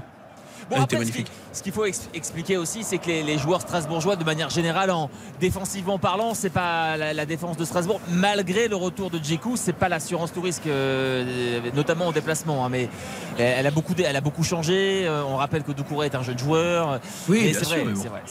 Bon, 0.68 0.78
Elle 0.78 0.82
après, 0.82 0.98
était 0.98 1.06
ce 1.06 1.12
qui- 1.12 1.18
magnifique. 1.20 1.32
Ce 1.56 1.64
qu'il 1.64 1.72
faut 1.72 1.86
ex- 1.86 2.10
expliquer 2.14 2.58
aussi, 2.58 2.84
c'est 2.84 2.98
que 2.98 3.08
les, 3.08 3.24
les 3.24 3.38
joueurs 3.38 3.62
strasbourgeois, 3.62 4.18
de 4.18 4.24
manière 4.26 4.50
générale, 4.50 4.92
en 4.92 5.10
défensivement 5.40 5.98
parlant, 5.98 6.34
c'est 6.34 6.50
pas 6.50 6.98
la, 6.98 7.14
la 7.14 7.26
défense 7.26 7.56
de 7.58 7.64
Strasbourg. 7.64 8.02
Malgré 8.10 8.68
le 8.68 8.76
retour 8.76 9.10
de 9.10 9.18
Djikou, 9.18 9.56
c'est 9.56 9.72
pas 9.74 9.88
l'assurance 9.88 10.34
tout 10.34 10.42
risque, 10.42 10.68
euh, 10.68 11.60
notamment 11.74 12.08
en 12.08 12.12
déplacement. 12.12 12.66
hein, 12.66 12.70
mais 12.70 12.90
elle, 13.38 13.66
a 13.66 13.72
beaucoup, 13.72 13.94
elle 13.98 14.16
a 14.16 14.22
beaucoup 14.22 14.44
changé. 14.44 15.04
Euh, 15.08 15.24
on 15.28 15.38
rappelle 15.38 15.64
que 15.64 15.72
Doucouré 15.72 16.08
est 16.08 16.16
un 16.16 16.24
jeune 16.24 16.38
joueur. 16.38 17.00
Oui, 17.30 17.54
c'est 17.54 17.64
vrai, 17.66 17.84
bon. 17.86 17.94
vrai, 17.94 18.10
vrai. 18.10 18.22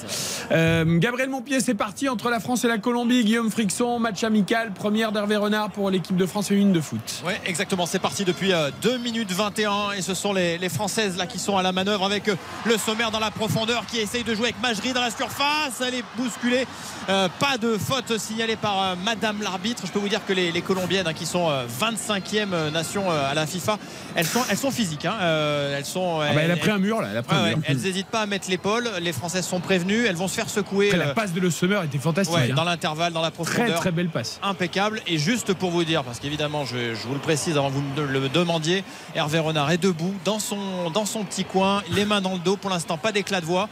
Euh, 0.53 0.99
Gabriel 0.99 1.31
Montpied, 1.31 1.61
c'est 1.61 1.75
parti 1.75 2.09
entre 2.11 2.29
la 2.31 2.41
France 2.41 2.64
et 2.64 2.68
la 2.68 2.79
Colombie. 2.79 3.25
Guillaume 3.25 3.51
Frixon, 3.51 3.99
match 3.99 4.22
amical, 4.22 4.72
première 4.72 5.12
d'Hervé 5.12 5.37
Renard 5.37 5.70
pour 5.70 5.89
l'équipe 5.91 6.16
de 6.16 6.27
France 6.27 6.49
féminine 6.49 6.72
de 6.72 6.81
foot. 6.81 7.22
Oui, 7.27 7.33
exactement. 7.47 7.87
C'est 7.87 7.99
parti 8.01 8.25
depuis 8.27 8.53
euh, 8.53 8.70
2 8.83 8.99
minutes 8.99 9.33
21 9.33 9.93
et 9.97 10.03
ce 10.03 10.12
sont 10.14 10.33
les, 10.35 10.59
les 10.59 10.68
Françaises 10.68 11.16
là 11.16 11.27
qui 11.27 11.39
sont 11.39 11.57
à 11.57 11.62
la 11.62 11.72
manœuvre 11.72 12.05
avec 12.05 12.29
euh, 12.29 12.37
le 12.66 12.77
sommaire 12.77 13.11
dans 13.15 13.21
la 13.21 13.31
profondeur 13.31 13.87
qui 13.87 14.01
essaye 14.01 14.25
de 14.25 14.35
jouer 14.35 14.47
avec 14.47 14.61
Majri 14.61 14.93
dans 14.93 15.01
la 15.01 15.11
surface. 15.12 15.81
Elle 15.87 15.95
est 15.95 16.05
bousculée. 16.17 16.67
Euh, 17.09 17.29
pas 17.39 17.59
de 17.59 17.79
faute 17.79 18.19
signalée 18.19 18.57
par 18.57 18.83
euh, 18.83 18.95
Madame 19.05 19.41
l'arbitre. 19.41 19.85
Je 19.87 19.93
peux 19.93 20.01
vous 20.01 20.09
dire 20.09 20.21
que 20.27 20.33
les, 20.33 20.51
les 20.51 20.62
Colombiennes 20.62 21.07
hein, 21.07 21.12
qui 21.12 21.25
sont 21.25 21.49
euh, 21.49 21.65
25e 21.81 22.71
nation 22.73 23.05
euh, 23.09 23.31
à 23.31 23.35
la 23.35 23.47
FIFA, 23.47 23.79
elles 24.17 24.27
sont, 24.27 24.41
elles 24.51 24.57
sont 24.57 24.73
physiques. 24.73 25.05
hein. 25.05 25.15
Elles 25.21 25.85
sont. 25.85 26.19
Ah 26.23 26.33
bah, 26.35 26.41
elle 26.43 26.51
a 26.51 26.57
pris 26.57 26.71
un 26.73 26.79
mur 26.79 27.01
là, 27.03 27.09
elle 27.12 27.17
a 27.19 27.23
pris 27.23 27.37
Ouais, 27.37 27.41
un 27.41 27.45
ouais, 27.45 27.55
mur. 27.57 27.65
elles 27.69 27.77
n'hésitent 27.77 28.09
pas 28.09 28.23
à 28.23 28.27
mettre 28.27 28.51
l'épaule. 28.51 28.91
Les 29.01 29.12
Françaises 29.12 29.47
sont 29.47 29.61
prévenues. 29.61 30.07
Elles 30.07 30.17
vont 30.17 30.27
se 30.27 30.35
faire 30.35 30.49
secouer 30.51 30.89
Après, 30.93 31.07
la 31.07 31.15
passe 31.15 31.33
de 31.33 31.39
Le 31.41 31.51
Semeur 31.53 31.85
était 31.85 31.99
fantastique. 31.99 32.35
ouais, 32.35 32.51
hein. 32.51 32.55
dans 32.57 32.65
l'intervalle, 32.65 33.12
dans 33.12 33.23
la 33.23 33.31
profondeur 33.31 33.67
Très 33.67 33.75
très 33.77 33.93
belle 33.93 34.09
passe. 34.09 34.41
impeccable. 34.43 35.01
Et 35.07 35.19
juste 35.19 35.55
pour 35.55 35.71
vous 35.71 35.85
dire, 35.85 36.03
parce 36.03 36.19
qu'évidemment, 36.19 36.65
je, 36.65 36.95
je 36.97 37.07
vous 37.07 37.15
le 37.15 37.21
précise 37.21 37.57
avant 37.57 37.69
que 37.69 37.75
vous 37.75 37.83
me 37.83 38.07
le 38.07 38.29
demandiez, 38.29 38.83
Hervé 39.15 39.39
Renard 39.39 39.71
est 39.71 39.79
debout 39.79 40.15
dans 40.25 40.41
son, 40.41 40.91
dans 40.91 41.07
son 41.07 41.23
petit 41.23 41.45
coin, 41.45 41.83
les 41.93 42.05
mains 42.05 42.21
dans 42.21 42.33
le 42.33 42.39
dos. 42.41 42.57
Pour 42.57 42.71
l'instant, 42.71 42.97
pas 43.05 43.13
d'éclat 43.13 43.43
de 43.43 43.45
voix, 43.47 43.69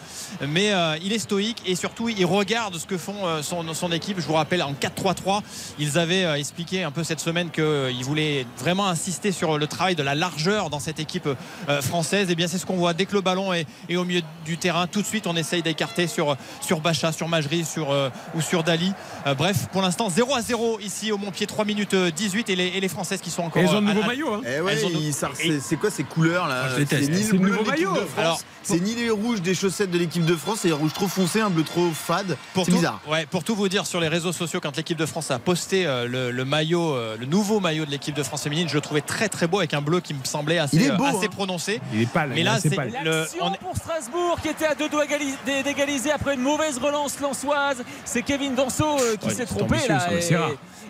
mais 0.47 0.72
euh, 0.74 0.95
il 1.03 1.11
est 1.14 1.18
stoïque 1.18 1.62
et 1.64 1.74
surtout 1.74 2.11
il 2.11 2.26
regarde 2.26 2.76
ce 2.76 2.85
que 2.85 2.99
font 2.99 3.14
euh, 3.24 3.41
son, 3.43 3.64
son 3.72 3.91
équipe. 3.91 4.20
Je 4.20 4.26
vous 4.26 4.35
rappelle 4.35 4.62
en 4.62 4.74
4-3-3, 4.74 5.41
ils 5.78 5.97
avaient 5.99 6.24
euh, 6.26 6.35
expliqué 6.35 6.83
un 6.85 6.91
peu 6.91 7.03
cette 7.03 7.18
semaine 7.20 7.49
qu'ils 7.51 8.05
voulaient 8.05 8.45
vraiment 8.59 8.89
insister 8.89 9.33
sur 9.33 9.57
le 9.57 9.66
travail 9.66 9.95
de 9.97 10.03
la 10.03 10.14
largeur 10.14 10.68
dans 10.68 10.80
cette 10.80 11.01
équipe 11.01 11.26
euh, 11.68 11.80
française. 11.80 12.30
Et 12.30 12.35
bien 12.35 12.47
c'est 12.47 12.59
ce 12.59 12.66
qu'on 12.66 12.76
voit 12.76 12.93
dès 12.93 13.07
que 13.07 13.14
le 13.14 13.22
ballon 13.22 13.55
est, 13.55 13.66
est 13.89 13.97
au 13.97 14.05
milieu 14.05 14.20
du 14.45 14.59
terrain. 14.59 14.87
Tout 14.87 15.01
de 15.01 15.07
suite, 15.07 15.26
on 15.26 15.35
essaye 15.35 15.62
d'écarter 15.62 16.07
sur 16.09 16.37
sur 16.61 16.80
Bacha, 16.80 17.11
sur 17.11 17.26
Majri, 17.26 17.64
sur 17.64 17.91
euh, 17.91 18.11
ou 18.35 18.43
sur 18.43 18.64
Dali. 18.64 18.93
Euh, 19.26 19.35
bref, 19.35 19.68
pour 19.72 19.80
l'instant 19.80 20.11
0 20.11 20.35
à 20.35 20.43
0 20.43 20.78
ici 20.80 21.11
au 21.11 21.16
Montpied, 21.16 21.47
3 21.47 21.64
minutes 21.64 21.95
euh, 21.95 22.11
18 22.11 22.51
et 22.51 22.57
les, 22.57 22.66
et 22.66 22.80
les 22.80 22.89
Françaises 22.89 23.22
qui 23.22 23.30
sont 23.30 23.45
encore. 23.45 23.62
Et 23.62 23.64
ils 23.64 23.70
ont 23.70 23.80
le 23.80 23.87
nouveau 23.87 24.03
à- 24.03 24.07
maillot, 24.09 24.35
hein. 24.35 24.41
Eh 24.45 24.61
ouais, 24.61 24.74
Elles 24.74 24.85
ont- 24.85 24.91
il- 24.93 25.14
ça- 25.14 25.30
et- 25.43 25.59
c'est 25.61 25.76
quoi 25.76 25.91
ces 25.91 26.05
couleurs 26.05 26.49
là? 26.49 26.64
Ah. 26.66 26.68
C'est 26.87 27.01
le 27.01 27.39
nouveau 27.39 27.62
de 27.62 27.68
maillot. 27.70 27.93
de 27.95 28.01
France, 28.01 28.09
Alors, 28.18 28.41
c'est 28.62 28.80
ni 28.80 28.94
les 28.94 29.10
rouges 29.10 29.42
des 29.42 29.54
chaussettes 29.54 29.90
de 29.90 29.98
l'équipe 29.98 30.24
de 30.24 30.36
France, 30.36 30.60
c'est 30.62 30.70
un 30.72 30.76
rouge 30.76 30.92
trop 30.92 31.08
foncé, 31.08 31.40
un 31.40 31.50
bleu 31.50 31.62
trop 31.64 31.90
fade. 31.92 32.36
Pour 32.54 32.64
C'est 32.64 32.70
tout, 32.72 32.76
bizarre. 32.78 33.00
ouais, 33.08 33.26
pour 33.26 33.44
tout 33.44 33.54
vous 33.54 33.68
dire 33.68 33.86
sur 33.86 34.00
les 34.00 34.08
réseaux 34.08 34.32
sociaux, 34.32 34.60
quand 34.62 34.76
l'équipe 34.76 34.98
de 34.98 35.06
France 35.06 35.30
a 35.30 35.38
posté 35.38 35.86
euh, 35.86 36.06
le, 36.06 36.30
le 36.30 36.44
maillot, 36.44 36.94
euh, 36.94 37.16
le 37.18 37.26
nouveau 37.26 37.60
maillot 37.60 37.84
de 37.84 37.90
l'équipe 37.90 38.14
de 38.14 38.22
France 38.22 38.42
féminine, 38.42 38.68
je 38.68 38.74
le 38.74 38.80
trouvais 38.80 39.00
très 39.00 39.28
très 39.28 39.46
beau 39.46 39.58
avec 39.58 39.74
un 39.74 39.80
bleu 39.82 40.00
qui 40.00 40.14
me 40.14 40.24
semblait 40.24 40.58
assez, 40.58 40.76
Il 40.76 40.82
est 40.82 40.90
beau, 40.92 41.04
euh, 41.04 41.08
assez 41.08 41.26
hein. 41.26 41.30
prononcé. 41.30 41.80
Il 41.92 42.02
est 42.02 42.06
pâle. 42.06 42.30
Mais 42.34 42.42
là, 42.42 42.58
c'est 42.60 42.68
le, 42.70 43.10
L'action 43.20 43.44
on- 43.46 43.52
pour 43.64 43.76
Strasbourg 43.76 44.38
qui 44.42 44.48
était 44.48 44.66
à 44.66 44.74
deux 44.74 44.88
doigts 44.88 45.06
gali- 45.06 45.34
d'é- 45.46 45.62
d'égaliser 45.62 46.10
après 46.12 46.34
une 46.34 46.40
mauvaise 46.42 46.78
relance 46.78 47.18
lançoise. 47.20 47.82
C'est 48.04 48.22
Kevin 48.22 48.54
Danso 48.54 48.84
euh, 48.84 49.16
qui 49.16 49.28
Ouais, 49.28 49.34
s'est 49.34 49.46
trompé 49.46 49.76
là. 49.88 50.08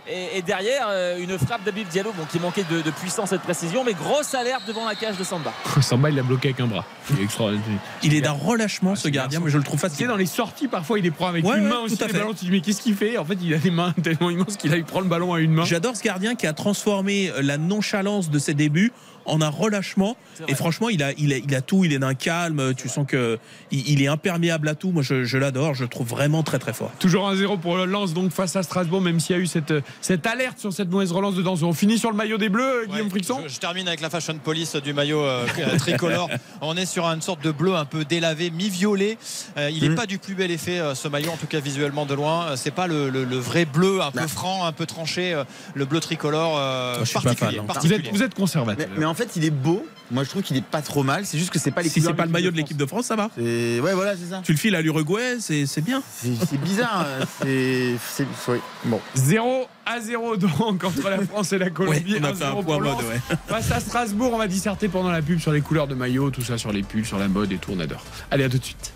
Et, 0.08 0.42
derrière, 0.42 0.86
euh, 0.88 1.18
une 1.20 1.38
frappe 1.38 1.62
d'Abib 1.64 1.86
Diallo 1.88 2.12
bon, 2.16 2.24
qui 2.30 2.38
manquait 2.40 2.64
de, 2.68 2.80
de 2.82 2.90
puissance 2.90 3.32
et 3.32 3.36
de 3.36 3.42
précision, 3.42 3.84
mais 3.84 3.94
grosse 3.94 4.34
alerte 4.34 4.62
devant 4.66 4.84
la 4.86 4.94
cage 4.94 5.16
de 5.16 5.24
Samba. 5.24 5.52
Samba, 5.80 6.10
il 6.10 6.16
l'a 6.16 6.22
bloqué 6.22 6.48
avec 6.48 6.60
un 6.60 6.66
bras. 6.66 6.84
Il 7.10 7.20
est 7.20 7.24
extraordinaire. 7.24 7.62
Il 8.02 8.14
est 8.14 8.20
d'un 8.20 8.32
relâchement, 8.32 8.94
ce 8.96 9.08
gardien, 9.08 9.40
mais 9.40 9.50
je 9.50 9.58
le 9.58 9.64
trouve 9.64 9.78
facile. 9.78 10.08
dans 10.08 10.16
les 10.16 10.26
sorties, 10.26 10.66
parfois, 10.68 10.98
il 10.98 11.02
les 11.04 11.10
prend 11.10 11.28
avec 11.28 11.44
Ouais, 11.44 11.56
une 11.58 11.64
ouais, 11.64 11.68
main 11.68 11.76
tout 11.86 11.92
aussi. 11.92 12.02
à 12.02 12.06
Les 12.06 12.12
fait. 12.12 12.18
ballons, 12.18 12.34
tu 12.34 12.44
dis, 12.46 12.50
mais 12.50 12.60
qu'est-ce 12.60 12.80
qu'il 12.82 12.94
fait? 12.96 13.16
En 13.18 13.24
fait, 13.24 13.38
il 13.40 13.54
a 13.54 13.58
des 13.58 13.70
mains 13.70 13.92
tellement 14.02 14.30
immenses 14.30 14.56
qu'il 14.56 14.84
prend 14.84 15.00
le 15.00 15.08
ballon 15.08 15.34
à 15.34 15.40
une 15.40 15.52
main. 15.52 15.64
J'adore 15.64 15.96
ce 15.96 16.02
gardien 16.02 16.34
qui 16.34 16.46
a 16.46 16.52
transformé 16.52 17.30
la 17.40 17.56
nonchalance 17.58 18.30
de 18.30 18.38
ses 18.38 18.54
débuts 18.54 18.92
en 19.24 19.40
un 19.40 19.48
relâchement. 19.48 20.16
Et 20.48 20.54
franchement, 20.54 20.88
il 20.88 21.02
a, 21.02 21.12
il, 21.18 21.32
a, 21.32 21.36
il 21.36 21.54
a 21.54 21.60
tout, 21.60 21.84
il 21.84 21.92
est 21.92 21.98
d'un 21.98 22.14
calme. 22.14 22.74
Tu 22.74 22.88
sens 22.88 23.06
que 23.06 23.38
il, 23.70 23.88
il 23.88 24.02
est 24.02 24.08
imperméable 24.08 24.68
à 24.68 24.74
tout. 24.74 24.90
Moi, 24.90 25.02
je, 25.02 25.24
je 25.24 25.38
l'adore. 25.38 25.74
Je 25.74 25.82
le 25.84 25.88
trouve 25.88 26.06
vraiment 26.08 26.42
très 26.42 26.58
très 26.58 26.72
fort. 26.72 26.90
Toujours 26.98 27.30
1-0 27.30 27.58
pour 27.60 27.76
le 27.76 27.84
Lens, 27.84 28.12
donc 28.14 28.32
face 28.32 28.56
à 28.56 28.62
Strasbourg, 28.62 29.00
même 29.00 29.20
s'il 29.20 29.36
y 29.36 29.38
a 29.38 29.42
eu 29.42 29.46
cette, 29.46 29.72
cette 30.00 30.26
alerte 30.26 30.58
sur 30.58 30.72
cette 30.72 30.90
mauvaise 30.90 31.12
relance 31.12 31.34
de 31.34 31.42
Danso. 31.42 31.66
On 31.66 31.72
finit 31.72 31.98
sur 31.98 32.10
le 32.10 32.16
maillot 32.16 32.38
des 32.38 32.48
Bleus, 32.48 32.64
euh, 32.82 32.86
Guillaume 32.86 33.04
Ouais, 33.06 33.10
Frixon 33.10 33.40
je, 33.46 33.52
je 33.54 33.58
termine 33.60 33.86
avec 33.88 34.00
la 34.00 34.10
fashion 34.10 34.34
police 34.42 34.76
du 34.76 34.92
maillot 34.92 35.22
euh, 35.22 35.46
tricolore. 35.78 36.28
On 36.60 36.76
est 36.76 36.86
sur 36.86 37.04
une 37.06 37.22
sorte 37.22 37.42
de 37.44 37.50
bleu 37.50 37.74
un 37.74 37.84
peu 37.84 38.04
délavé, 38.04 38.50
mi-violet. 38.50 39.18
Euh, 39.58 39.70
il 39.70 39.82
n'est 39.82 39.88
Mm. 39.90 39.94
pas 39.96 40.06
du 40.06 40.18
plus 40.18 40.34
bel 40.34 40.50
effet 40.50 40.78
euh, 40.78 40.94
ce 40.94 41.06
maillot, 41.08 41.30
en 41.30 41.36
tout 41.36 41.46
cas 41.46 41.60
visuellement 41.60 42.06
de 42.06 42.14
loin. 42.14 42.56
C'est 42.56 42.70
pas 42.70 42.86
le, 42.86 43.10
le- 43.10 43.24
le 43.24 43.36
vrai 43.36 43.64
bleu 43.64 44.00
un 44.00 44.10
peu 44.10 44.26
franc, 44.26 44.64
un 44.64 44.72
peu 44.72 44.86
tranché, 44.86 45.34
euh, 45.34 45.44
le 45.74 45.84
bleu 45.84 46.00
tricolore 46.00 46.56
euh, 46.58 46.94
Moi, 46.96 47.00
je 47.00 47.04
suis 47.08 47.14
pas 47.14 47.20
particulier. 47.22 47.56
fan, 47.58 47.66
hein. 47.68 47.80
vous 47.82 47.92
êtes, 47.92 48.08
vous 48.12 48.22
êtes 48.22 48.34
conservateur. 48.34 48.86
Mais, 48.92 49.00
mais 49.00 49.04
en 49.12 49.14
fait, 49.14 49.36
il 49.36 49.44
est 49.44 49.50
beau. 49.50 49.86
Moi, 50.10 50.24
je 50.24 50.30
trouve 50.30 50.40
qu'il 50.40 50.56
est 50.56 50.64
pas 50.64 50.80
trop 50.80 51.02
mal. 51.02 51.26
C'est 51.26 51.36
juste 51.36 51.50
que 51.50 51.58
c'est 51.58 51.70
pas 51.70 51.82
les 51.82 51.90
Si 51.90 52.00
c'est 52.00 52.14
pas 52.14 52.24
le 52.24 52.30
maillot 52.30 52.50
de 52.50 52.56
l'équipe 52.56 52.78
de 52.78 52.86
France, 52.86 53.04
ça 53.06 53.16
va. 53.16 53.28
Ouais, 53.36 53.92
voilà, 53.92 54.16
c'est 54.16 54.30
ça. 54.30 54.40
Tu 54.42 54.52
le 54.52 54.58
files 54.58 54.74
à 54.74 54.80
l'Uruguay, 54.80 55.36
c'est 55.38 55.66
c'est 55.66 55.82
bien. 55.82 56.02
C'est 56.06 56.58
bizarre. 56.58 57.06
euh, 57.44 57.96
c'est. 58.10 58.26
oui. 58.48 58.58
Bon. 58.86 59.00
0 59.14 59.66
à 59.84 60.00
0 60.00 60.36
donc 60.38 60.82
entre 60.82 61.10
la 61.10 61.20
France 61.20 61.52
et 61.52 61.58
la 61.58 61.68
Colombie. 61.68 62.14
Ouais, 62.14 62.20
on 62.22 62.24
a 62.24 62.32
1-0 62.32 62.36
fait 62.36 62.44
un 62.44 62.62
point 62.62 62.78
mode, 62.78 62.96
ouais. 63.04 63.20
Face 63.48 63.70
à 63.70 63.80
Strasbourg, 63.80 64.30
on 64.32 64.38
va 64.38 64.48
disserter 64.48 64.88
pendant 64.88 65.10
la 65.10 65.20
pub 65.20 65.40
sur 65.40 65.52
les 65.52 65.60
couleurs 65.60 65.88
de 65.88 65.94
maillot, 65.94 66.30
tout 66.30 66.42
ça 66.42 66.56
sur 66.56 66.72
les 66.72 66.82
pulls, 66.82 67.04
sur 67.04 67.18
la 67.18 67.28
mode 67.28 67.52
et 67.52 67.58
tout, 67.58 67.72
on 67.76 67.80
adore. 67.80 68.02
Allez, 68.30 68.44
à 68.44 68.48
tout 68.48 68.58
de 68.58 68.64
suite. 68.64 68.94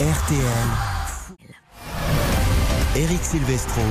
RTL. 0.00 0.38
Eric 2.96 3.22
Silvestro. 3.22 3.82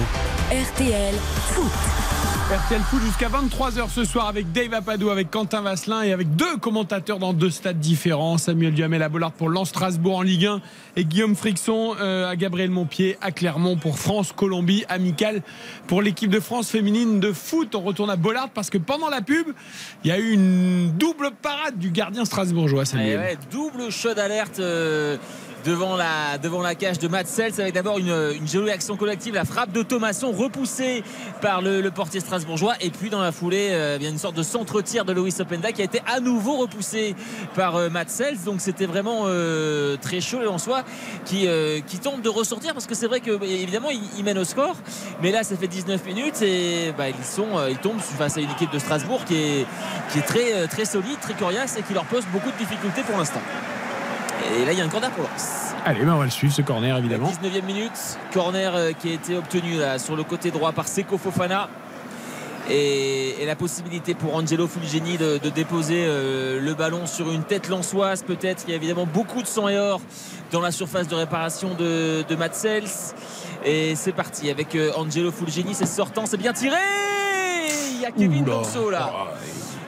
RTL 0.51 1.13
Foot. 1.53 2.06
RTL 2.47 2.79
Foot 2.83 3.01
jusqu'à 3.01 3.27
23h 3.27 3.89
ce 3.89 4.05
soir 4.05 4.27
avec 4.27 4.53
Dave 4.53 4.73
Apadou, 4.73 5.09
avec 5.09 5.29
Quentin 5.29 5.59
Vasselin 5.59 6.03
et 6.03 6.13
avec 6.13 6.33
deux 6.37 6.55
commentateurs 6.55 7.19
dans 7.19 7.33
deux 7.33 7.49
stades 7.49 7.79
différents. 7.79 8.37
Samuel 8.37 8.73
Duhamel 8.73 9.03
à 9.03 9.09
Bollard 9.09 9.33
pour 9.33 9.49
Lens 9.49 9.67
Strasbourg 9.67 10.15
en 10.19 10.21
Ligue 10.21 10.45
1 10.45 10.61
et 10.95 11.03
Guillaume 11.03 11.35
Frixon 11.35 11.95
euh, 11.99 12.25
à 12.29 12.37
Gabriel 12.37 12.69
Montpied 12.69 13.17
à 13.19 13.31
Clermont 13.31 13.75
pour 13.75 13.99
France-Colombie 13.99 14.85
amical 14.87 15.41
pour 15.87 16.01
l'équipe 16.01 16.29
de 16.29 16.39
France 16.39 16.69
féminine 16.69 17.19
de 17.19 17.33
foot. 17.33 17.75
On 17.75 17.81
retourne 17.81 18.09
à 18.09 18.15
Bollard 18.15 18.49
parce 18.51 18.69
que 18.69 18.77
pendant 18.77 19.09
la 19.09 19.21
pub, 19.21 19.47
il 20.05 20.07
y 20.07 20.11
a 20.13 20.17
eu 20.17 20.31
une 20.31 20.91
double 20.93 21.31
parade 21.41 21.77
du 21.77 21.91
gardien 21.91 22.23
strasbourgeois, 22.23 22.83
Et 22.83 22.85
Samuel. 22.85 23.19
ouais, 23.19 23.37
double 23.51 23.91
show 23.91 24.13
d'alerte 24.13 24.59
euh, 24.59 25.17
devant, 25.65 25.95
la, 25.95 26.37
devant 26.37 26.61
la 26.61 26.75
cage 26.75 26.99
de 26.99 27.07
Matt 27.07 27.27
Sells. 27.27 27.59
Avec 27.59 27.73
d'abord 27.73 27.99
une, 27.99 28.35
jolie 28.47 28.71
action 28.71 28.97
collective, 28.97 29.33
la 29.33 29.45
frappe 29.45 29.71
de 29.71 29.83
Thomasson 29.83 30.31
repoussée 30.31 31.03
par 31.41 31.61
le, 31.61 31.87
portier 31.89 32.19
strasbourgeois. 32.19 32.75
Et 32.81 32.89
puis 32.89 33.09
dans 33.09 33.21
la 33.21 33.31
foulée 33.31 33.69
euh, 33.71 33.97
une 33.99 34.17
sorte 34.17 34.35
de 34.35 34.43
centre-tir 34.43 35.05
de 35.05 35.13
Loïs 35.13 35.39
Openda 35.39 35.71
qui 35.71 35.81
a 35.81 35.85
été 35.85 36.01
à 36.05 36.19
nouveau 36.19 36.57
repoussé 36.57 37.15
par 37.55 37.75
euh, 37.75 37.89
Matt 37.89 38.09
Sells. 38.09 38.43
Donc 38.45 38.61
c'était 38.61 38.85
vraiment 38.85 39.23
euh, 39.25 39.97
très 39.97 40.21
chaud 40.21 40.47
en 40.47 40.57
soi 40.57 40.83
qui, 41.25 41.47
euh, 41.47 41.79
qui 41.85 41.99
tente 41.99 42.21
de 42.21 42.29
ressortir 42.29 42.73
parce 42.73 42.85
que 42.85 42.95
c'est 42.95 43.07
vrai 43.07 43.19
que 43.19 43.35
bah, 43.35 43.45
évidemment 43.45 43.89
il, 43.89 44.23
mène 44.23 44.37
au 44.37 44.43
score. 44.43 44.75
Mais 45.21 45.31
là 45.31 45.43
ça 45.43 45.55
fait 45.55 45.67
19 45.67 46.05
minutes 46.05 46.41
et 46.41 46.93
bah, 46.97 47.09
ils, 47.09 47.25
sont, 47.25 47.57
euh, 47.57 47.69
ils 47.69 47.77
tombent 47.77 47.99
face 47.99 48.37
à 48.37 48.41
une 48.41 48.51
équipe 48.51 48.71
de 48.71 48.79
Strasbourg 48.79 49.23
qui 49.25 49.35
est, 49.35 49.65
qui 50.11 50.19
est 50.19 50.23
très, 50.23 50.67
très 50.67 50.85
solide, 50.85 51.19
très 51.21 51.33
coriace 51.33 51.77
et 51.77 51.83
qui 51.83 51.93
leur 51.93 52.05
pose 52.05 52.25
beaucoup 52.31 52.51
de 52.51 52.57
difficultés 52.57 53.01
pour 53.01 53.17
l'instant. 53.17 53.41
Et 54.59 54.65
là, 54.65 54.71
il 54.73 54.77
y 54.77 54.81
a 54.81 54.85
un 54.85 54.89
corner 54.89 55.11
pour 55.11 55.23
Lens. 55.23 55.73
Allez, 55.85 56.01
ben 56.03 56.13
on 56.13 56.17
va 56.17 56.25
le 56.25 56.31
suivre 56.31 56.53
ce 56.53 56.61
corner 56.61 56.97
évidemment. 56.97 57.31
19e 57.43 57.63
minute, 57.63 58.17
corner 58.33 58.75
euh, 58.75 58.91
qui 58.91 59.09
a 59.09 59.13
été 59.13 59.37
obtenu 59.37 59.77
là, 59.77 59.99
sur 59.99 60.15
le 60.15 60.23
côté 60.23 60.51
droit 60.51 60.71
par 60.71 60.87
Seko 60.87 61.17
Fofana. 61.17 61.69
Et, 62.69 63.41
et 63.41 63.45
la 63.45 63.55
possibilité 63.55 64.13
pour 64.13 64.35
Angelo 64.35 64.67
Fulgeni 64.67 65.17
de, 65.17 65.37
de 65.37 65.49
déposer 65.49 66.03
euh, 66.05 66.59
le 66.59 66.73
ballon 66.73 67.05
sur 67.05 67.31
une 67.31 67.43
tête 67.43 67.69
lançoise, 67.69 68.23
peut-être. 68.23 68.63
Il 68.67 68.71
y 68.71 68.73
a 68.73 68.75
évidemment 68.75 69.05
beaucoup 69.05 69.41
de 69.41 69.47
sang 69.47 69.69
et 69.69 69.77
or 69.79 70.01
dans 70.51 70.59
la 70.59 70.71
surface 70.71 71.07
de 71.07 71.15
réparation 71.15 71.75
de, 71.75 72.25
de 72.27 72.35
Matt 72.35 72.55
Sells. 72.55 73.13
Et 73.63 73.95
c'est 73.95 74.11
parti 74.11 74.49
avec 74.49 74.75
euh, 74.75 74.91
Angelo 74.97 75.31
Fulgeni, 75.31 75.73
c'est 75.73 75.85
sortant, 75.85 76.25
c'est 76.25 76.35
bien 76.37 76.51
tiré 76.51 76.75
Il 77.93 78.01
y 78.01 78.05
a 78.05 78.11
Kevin 78.11 78.43
Oula. 78.43 78.55
Danso 78.55 78.89
là. 78.89 79.11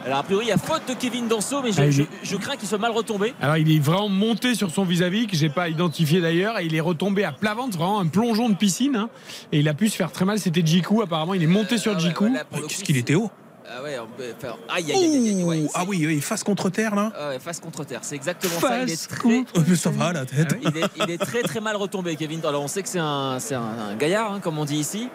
Alors 0.05 0.19
a 0.19 0.23
priori, 0.23 0.45
il 0.45 0.49
y 0.49 0.51
a 0.51 0.57
faute 0.57 0.83
de 0.87 0.93
Kevin 0.93 1.27
Danso, 1.27 1.61
mais 1.61 1.71
je, 1.71 1.81
Ah, 1.81 2.05
je- 2.23 2.35
crains 2.37 2.55
qu'il 2.55 2.67
soit 2.67 2.77
mal 2.77 2.91
retombé. 2.91 3.33
Alors 3.41 3.57
il 3.57 3.69
est 3.75 3.79
vraiment 3.79 4.09
monté 4.09 4.55
sur 4.55 4.71
son 4.71 4.83
vis-à-vis 4.85 5.27
que 5.27 5.35
j'ai 5.35 5.49
pas 5.49 5.69
identifié 5.69 6.21
d'ailleurs 6.21 6.57
et 6.59 6.65
il 6.65 6.73
est 6.75 6.79
retombé 6.79 7.23
à 7.25 7.31
plat 7.31 7.53
ventre, 7.53 7.77
vraiment 7.77 7.99
un 7.99 8.07
plongeon 8.07 8.49
de 8.49 8.55
piscine 8.55 8.95
hein. 8.95 9.09
et 9.51 9.59
il 9.59 9.67
a 9.67 9.73
pu 9.73 9.89
se 9.89 9.95
faire 9.95 10.11
très 10.11 10.25
mal. 10.25 10.39
C'était 10.39 10.65
Jiku 10.65 11.01
apparemment, 11.01 11.33
il 11.33 11.43
est 11.43 11.47
monté 11.47 11.77
sur 11.77 11.91
Ah 11.91 11.95
ouais, 11.95 12.01
Jiku. 12.01 12.27
voilà, 12.29 12.43
Qu'est-ce 12.67 12.83
qu'il 12.83 12.97
était 12.97 13.15
haut 13.15 13.29
Ah 13.67 13.83
ouais, 13.83 13.97
faire- 14.39 14.57
Aïe, 14.69 14.85
aïe, 14.91 14.93
aïe, 14.93 15.03
aïe, 15.15 15.27
aïe, 15.37 15.43
ouais, 15.43 15.59
Ouh, 15.63 15.69
Ah 15.75 15.83
oui, 15.87 16.03
oui, 16.07 16.21
face 16.21 16.43
contre 16.43 16.69
terre 16.69 16.95
là. 16.95 17.11
Ah 17.19 17.29
ouais, 17.29 17.39
face 17.39 17.59
contre 17.59 17.83
terre, 17.83 17.99
c'est 18.03 18.15
exactement 18.15 18.59
ça. 18.59 18.77
Il 18.83 18.89
est 18.89 18.95
Face 18.95 19.07
très, 19.09 19.19
contre- 19.21 19.75
ça 19.75 19.89
va 19.91 20.13
la 20.13 20.25
tête. 20.25 20.57
il 20.61 20.77
est, 20.77 20.85
il 21.05 21.11
est 21.11 21.17
très 21.17 21.41
très 21.43 21.59
mal 21.59 21.75
retombé, 21.75 22.15
Kevin. 22.15 22.39
Alors 22.45 22.63
on 22.63 22.67
sait 22.67 22.81
que 22.83 22.89
c'est 22.89 22.99
un, 22.99 23.37
c'est 23.39 23.55
un, 23.55 23.61
un 23.91 23.95
gaillard, 23.95 24.31
hein, 24.33 24.39
comme 24.41 24.57
on 24.57 24.65
dit 24.65 24.77
ici, 24.77 25.09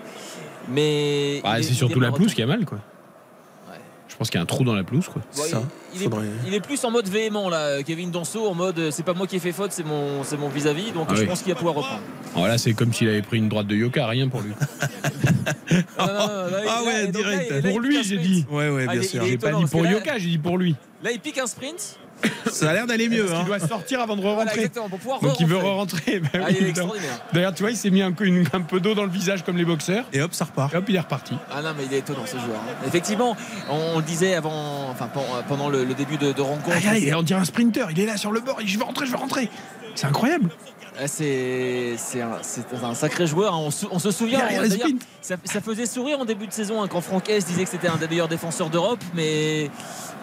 mais 0.68 1.40
Ah, 1.42 1.58
est- 1.58 1.62
c'est 1.62 1.74
surtout 1.74 2.00
la 2.00 2.12
pelouse 2.12 2.34
qui 2.34 2.42
a 2.42 2.46
mal 2.46 2.64
quoi. 2.64 2.78
Je 4.14 4.18
pense 4.18 4.30
qu'il 4.30 4.38
y 4.38 4.40
a 4.40 4.42
un 4.42 4.46
trou 4.46 4.62
dans 4.62 4.74
la 4.74 4.84
pelouse 4.84 5.08
quoi. 5.12 5.22
Bon, 5.36 5.42
Ça, 5.42 5.60
il, 5.92 5.98
il 6.00 6.02
est, 6.02 6.04
faudrait- 6.04 6.26
il 6.46 6.54
est 6.54 6.60
plus 6.60 6.82
en 6.84 6.90
mode 6.92 7.08
véhément 7.08 7.48
là, 7.48 7.82
Kevin 7.82 8.12
Danso, 8.12 8.46
en 8.48 8.54
mode 8.54 8.78
euh, 8.78 8.90
c'est 8.92 9.02
pas 9.02 9.12
moi 9.12 9.26
qui 9.26 9.36
ai 9.36 9.40
fait 9.40 9.50
faute, 9.50 9.72
c'est 9.72 9.84
mon, 9.84 10.22
c'est 10.22 10.36
mon 10.36 10.48
vis-à-vis, 10.48 10.92
donc 10.92 11.08
Ah 11.10 11.14
je 11.16 11.22
oui. 11.22 11.26
pense 11.26 11.42
qu'il 11.42 11.52
va 11.52 11.56
pouvoir 11.58 11.74
reprendre. 11.74 12.00
Voilà, 12.36 12.56
c'est 12.56 12.74
comme 12.74 12.92
s'il 12.92 13.08
avait 13.08 13.22
pris 13.22 13.38
une 13.38 13.48
droite 13.48 13.66
de 13.66 13.74
Yoka, 13.74 14.06
rien 14.06 14.28
pour 14.28 14.40
lui. 14.40 14.52
Non, 15.98 16.06
non, 16.06 16.12
non, 16.12 16.16
là, 16.16 16.46
Ah 16.52 16.64
là, 16.64 16.82
ouais, 16.84 17.02
là, 17.04 17.06
direct. 17.10 17.50
là, 17.50 17.70
Pour 17.70 17.80
lui, 17.80 18.02
j'ai 18.04 18.18
dit. 18.18 18.46
Ouais, 18.50 18.68
ouais, 18.70 18.86
Ah, 18.88 18.92
bien 18.92 19.02
sûr. 19.02 19.24
J'ai 19.24 19.36
pas 19.38 19.52
dit 19.52 19.64
pour 19.64 19.82
là- 19.82 19.90
Yoka, 19.92 20.18
j'ai 20.18 20.28
dit 20.30 20.38
pour 20.38 20.58
lui. 20.58 20.76
Là, 21.02 21.10
il 21.12 21.18
pique 21.20 21.38
un 21.38 21.46
sprint. 21.46 21.98
Ça 22.50 22.70
a 22.70 22.72
l'air 22.74 22.86
d'aller 22.86 23.08
mieux. 23.08 23.26
Parce 23.26 23.40
Hein. 23.40 23.44
doit 23.44 23.58
sortir 23.58 24.00
avant 24.00 24.16
de 24.16 24.22
re-rentrer. 24.22 24.54
exactement, 24.60 24.88
pour 24.88 24.98
pouvoir 24.98 25.20
Donc 25.20 25.40
il 25.40 25.46
veut 25.46 25.56
re-rentrer. 25.56 26.20
Bah 26.20 26.28
Ah, 26.34 26.46
oui, 26.50 26.56
il. 26.60 26.74
D'ailleurs, 27.32 27.54
tu 27.54 27.62
vois, 27.62 27.70
il 27.72 27.76
s'est 27.76 27.90
mis 27.90 28.02
un, 28.02 28.12
coup- 28.12 28.24
une- 28.24 28.46
un 28.52 28.60
peu 28.60 28.80
d'eau 28.80 28.94
dans 28.94 29.02
le 29.04 29.10
visage 29.10 29.42
comme 29.44 29.56
les 29.56 29.64
boxeurs. 29.64 30.04
Et 30.12 30.20
hop, 30.22 30.32
ça 30.34 30.44
repart. 30.44 30.72
Et 30.72 30.76
hop, 30.76 30.84
il 30.88 30.96
est 30.96 31.00
reparti. 31.00 31.34
Ah 31.50 31.62
non, 31.62 31.70
mais 31.76 31.84
il 31.86 31.92
est 31.94 31.98
étonnant 31.98 32.24
ce 32.26 32.32
joueur. 32.38 32.58
hein. 32.60 32.84
Effectivement, 32.86 33.36
on, 33.70 33.94
on 33.94 33.98
le 33.98 34.04
disait 34.04 34.34
avant, 34.34 34.88
enfin 34.90 35.08
pen- 35.08 35.22
pendant 35.48 35.68
le, 35.68 35.84
le 35.84 35.94
début 35.94 36.16
de, 36.16 36.32
de 36.32 36.42
rencontre. 36.42 36.76
Ah, 36.88 36.96
il 36.96 37.14
on 37.14 37.22
dirait 37.22 37.40
un 37.40 37.44
sprinter. 37.44 37.86
Il 37.90 38.00
est 38.00 38.06
là 38.06 38.16
sur 38.16 38.30
le 38.32 38.40
bord. 38.40 38.56
Il 38.60 38.66
dit, 38.66 38.72
Je 38.72 38.78
veux 38.78 38.84
rentrer, 38.84 39.06
je 39.06 39.10
veux 39.10 39.16
rentrer. 39.18 39.48
C'est 39.96 40.06
incroyable. 40.06 40.50
Ah, 40.98 41.08
C'est 41.08 41.96
un, 42.82 42.94
sacré 42.94 43.26
joueur. 43.26 43.54
hein. 43.54 43.58
On, 43.60 43.70
se- 43.70 43.86
on 43.90 43.98
se 43.98 44.10
souvient, 44.10 44.40
ça, 45.20 45.36
ça 45.44 45.60
faisait 45.60 45.86
sourire 45.86 46.20
en 46.20 46.24
début 46.24 46.46
de 46.46 46.52
saison 46.52 46.82
hein, 46.82 46.88
quand 46.88 47.00
Franck 47.00 47.28
Hess 47.28 47.46
disait 47.46 47.64
que 47.64 47.70
c'était 47.70 47.88
un 47.88 47.96
des 47.96 48.06
meilleurs 48.08 48.28
défenseurs 48.28 48.70
d'Europe, 48.70 49.00
mais 49.14 49.70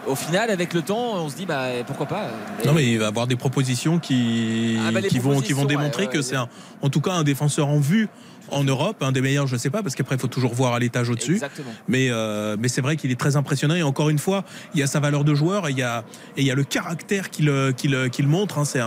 au 0.08 0.16
final, 0.16 0.50
avec 0.50 0.74
le 0.74 0.82
temps, 0.82 1.16
on 1.16 1.30
se 1.30 1.36
dit 1.36 1.46
bah, 1.46 1.68
pourquoi 1.86 2.06
pas. 2.06 2.28
Non 2.66 2.74
mais 2.74 2.86
il 2.90 3.00
va 3.00 3.08
avoir 3.08 3.28
des 3.28 3.36
propositions 3.36 4.00
qui, 4.00 4.78
Ah, 4.88 4.92
bah, 4.92 5.02
vont, 5.02 5.08
qui 5.08 5.20
vont 5.20 5.32
propositions, 5.32 5.66
démontrer 5.66 6.04
ouais, 6.04 6.08
ouais, 6.10 6.14
que 6.14 6.22
c'est 6.22 6.38
en 6.38 6.90
tout 6.90 7.02
cas 7.02 7.12
un 7.14 7.24
défenseur 7.24 7.68
en 7.68 7.80
vue 7.80 8.08
en 8.50 8.64
Europe, 8.64 8.98
un 9.02 9.12
des 9.12 9.22
meilleurs, 9.22 9.48
je 9.48 9.56
sais 9.58 9.70
pas, 9.70 9.82
parce 9.84 9.96
qu'après 9.96 10.16
il 10.16 10.20
faut 10.20 10.28
toujours 10.28 10.54
voir 10.54 10.74
à 10.74 10.80
l'étage 10.80 11.10
au-dessus. 11.10 11.40
Mais, 11.88 12.08
euh, 12.10 12.58
mais 12.60 12.68
c'est 12.68 12.82
vrai 12.82 12.98
qu'il 12.98 13.12
est 13.12 13.20
très 13.20 13.36
impressionnant 13.36 13.76
et 13.76 13.84
encore 13.84 14.10
une 14.10 14.20
fois, 14.20 14.44
il 14.74 14.80
y 14.80 14.84
a 14.84 14.88
sa 14.88 15.00
valeur 15.00 15.24
de 15.24 15.34
joueur 15.36 15.68
et 15.68 15.72
il 15.72 15.78
y 15.78 15.84
a, 15.84 16.04
et 16.38 16.42
il 16.42 16.48
y 16.48 16.52
a 16.52 16.56
le 16.56 16.64
caractère 16.64 17.30
qu'il 17.30 17.52
qu'il 17.78 18.10
qu'il 18.10 18.28
montre. 18.28 18.58
hein. 18.58 18.66
C'est 18.66 18.80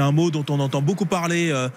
un, 0.00 0.06
un 0.06 0.12
mot 0.12 0.30
dont 0.30 0.44
on 0.48 0.60
entend 0.60 0.82
beaucoup 0.82 1.06
parler 1.06 1.50
euh, 1.50 1.62
euh, 1.62 1.68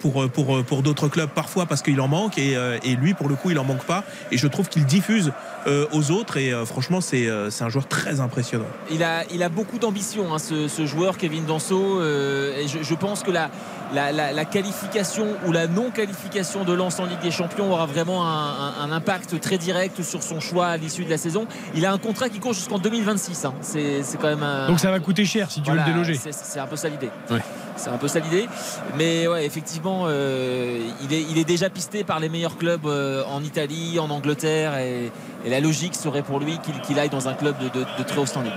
pour, 0.00 0.28
pour, 0.30 0.64
pour 0.64 0.82
d'autres 0.82 1.08
clubs 1.08 1.28
parfois 1.30 1.66
parce 1.66 1.82
qu'il 1.82 2.00
en 2.00 2.08
manque 2.08 2.38
et, 2.38 2.56
euh, 2.56 2.78
et 2.82 2.96
lui 2.96 3.14
pour 3.14 3.28
le 3.28 3.36
coup 3.36 3.50
il 3.50 3.58
en 3.58 3.64
manque 3.64 3.84
pas 3.84 4.02
et 4.32 4.36
je 4.36 4.46
trouve 4.48 4.68
qu'il 4.68 4.84
diffuse 4.84 5.32
euh, 5.66 5.86
aux 5.92 6.10
autres 6.10 6.36
et 6.38 6.52
euh, 6.52 6.64
franchement 6.64 7.00
c'est 7.00 7.28
euh, 7.28 7.50
c'est 7.50 7.64
un 7.64 7.68
joueur 7.68 7.86
très 7.86 8.20
impressionnant. 8.20 8.64
Il 8.90 9.02
a, 9.04 9.24
il 9.32 9.42
a 9.42 9.48
beaucoup 9.48 9.78
d'ambition, 9.78 10.34
hein, 10.34 10.38
ce, 10.38 10.68
ce 10.68 10.86
joueur 10.86 11.16
Kevin 11.18 11.44
Danso. 11.44 12.00
euh, 12.00 12.56
et 12.58 12.66
je, 12.68 12.78
je 12.82 12.94
pense 12.94 13.22
que 13.22 13.30
la, 13.30 13.50
la, 13.94 14.10
la- 14.12 14.32
la 14.32 14.44
qualification 14.44 15.26
ou 15.46 15.52
la 15.52 15.66
non-qualification 15.66 16.64
de 16.64 16.72
Lens 16.72 16.98
en 16.98 17.04
Ligue 17.06 17.20
des 17.20 17.30
Champions 17.30 17.70
aura 17.72 17.86
vraiment 17.86 18.26
un, 18.26 18.48
un- 18.48 18.74
un 18.84 18.92
impact 18.92 19.38
très 19.40 19.58
direct 19.58 20.02
sur 20.02 20.22
son 20.22 20.40
choix 20.40 20.66
à 20.68 20.76
l'issue 20.76 21.04
de 21.04 21.10
la 21.10 21.18
saison. 21.18 21.46
Il 21.74 21.84
a 21.86 21.92
un 21.92 21.98
contrat 21.98 22.28
qui 22.28 22.38
court 22.40 22.54
jusqu'en 22.54 22.78
2026. 22.78 23.44
hein. 23.44 23.54
C'est 23.60 24.02
c'est 24.02 24.18
quand 24.18 24.28
même 24.28 24.42
un. 24.42 24.66
Donc 24.68 24.80
ça 24.80 24.90
va 24.90 24.98
coûter 25.00 25.24
cher 25.24 25.50
si 25.50 25.60
tu 25.62 25.70
veux 25.70 25.76
le 25.76 25.84
déloger. 25.84 26.14
c'est- 26.14 26.32
C'est 26.32 26.58
un 26.60 26.66
peu 26.66 26.76
ça 26.76 26.88
l'idée. 26.88 27.10
Ouais. 27.30 27.40
C'est 27.76 27.90
un 27.90 27.98
peu 27.98 28.08
ça 28.08 28.18
l'idée. 28.20 28.48
Mais 28.96 29.26
ouais, 29.26 29.46
effectivement, 29.46 30.02
euh, 30.06 30.78
il, 31.02 31.38
est, 31.38 31.44
déjà 31.44 31.70
pisté 31.70 32.04
par 32.04 32.20
les 32.20 32.28
meilleurs 32.28 32.58
clubs 32.58 32.86
euh, 32.86 33.22
en 33.26 33.42
Italie, 33.42 33.98
en 33.98 34.10
Angleterre. 34.10 34.78
Et, 34.78 35.10
la 35.46 35.60
logique 35.60 35.94
serait 35.94 36.22
pour 36.22 36.38
lui 36.38 36.58
qu'il 36.84 36.98
aille 36.98 37.08
dans 37.08 37.28
un 37.28 37.34
club 37.34 37.56
de, 37.58 38.02
très 38.04 38.18
haut 38.18 38.26
standing. 38.26 38.52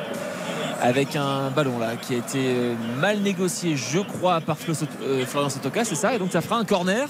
Avec 0.81 1.15
un 1.15 1.49
ballon 1.49 1.79
là 1.79 1.95
qui 1.95 2.13
a 2.13 2.17
été 2.17 2.39
euh, 2.39 2.75
mal 2.99 3.19
négocié, 3.19 3.77
je 3.77 3.99
crois, 3.99 4.41
par 4.41 4.57
Flo 4.57 4.73
euh, 5.01 5.25
Florian 5.25 5.49
Sotoka, 5.49 5.85
c'est 5.85 5.95
ça. 5.95 6.13
Et 6.13 6.19
donc 6.19 6.33
ça 6.33 6.41
fera 6.41 6.57
un 6.57 6.65
corner 6.65 7.07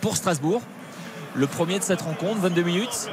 pour 0.00 0.16
Strasbourg. 0.16 0.62
Le 1.34 1.48
premier 1.48 1.80
de 1.80 1.84
cette 1.84 2.02
rencontre, 2.02 2.38
22 2.40 2.62
minutes. 2.62 3.10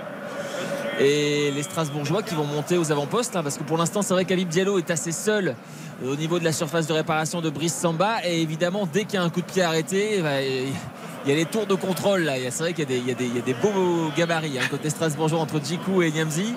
Et 0.99 1.49
les 1.51 1.63
Strasbourgeois 1.63 2.21
qui 2.21 2.35
vont 2.35 2.43
monter 2.43 2.77
aux 2.77 2.91
avant-postes, 2.91 3.35
hein, 3.35 3.41
parce 3.41 3.57
que 3.57 3.63
pour 3.63 3.77
l'instant, 3.77 4.01
c'est 4.01 4.13
vrai 4.13 4.25
qu'Habib 4.25 4.49
Diallo 4.49 4.77
est 4.77 4.91
assez 4.91 5.13
seul 5.13 5.55
au 6.05 6.15
niveau 6.15 6.39
de 6.39 6.43
la 6.43 6.51
surface 6.53 6.87
de 6.87 6.93
réparation 6.93 7.41
de 7.41 7.49
Brice 7.49 7.73
Samba. 7.73 8.17
Et 8.25 8.41
évidemment, 8.41 8.87
dès 8.91 9.05
qu'il 9.05 9.15
y 9.15 9.17
a 9.17 9.23
un 9.23 9.29
coup 9.29 9.41
de 9.41 9.45
pied 9.45 9.61
arrêté, 9.63 10.21
bah, 10.21 10.41
il 10.41 11.29
y 11.29 11.33
a 11.33 11.35
les 11.35 11.45
tours 11.45 11.65
de 11.67 11.75
contrôle 11.75 12.21
là. 12.21 12.33
C'est 12.49 12.63
vrai 12.63 12.73
qu'il 12.73 12.83
y, 12.83 12.87
a 12.87 12.89
des- 12.89 12.97
il 12.99 13.07
y 13.07 13.11
a 13.11 13.13
des- 13.13 13.25
il 13.25 13.35
y 13.35 13.39
a 13.39 13.41
des 13.41 13.53
beaux 13.53 14.09
gabarits 14.15 14.57
hein, 14.57 14.63
côté 14.71 14.89
Strasbourgeois 14.89 15.39
entre 15.39 15.61
Djikou 15.63 16.01
et 16.01 16.11
Niamzi. 16.11 16.53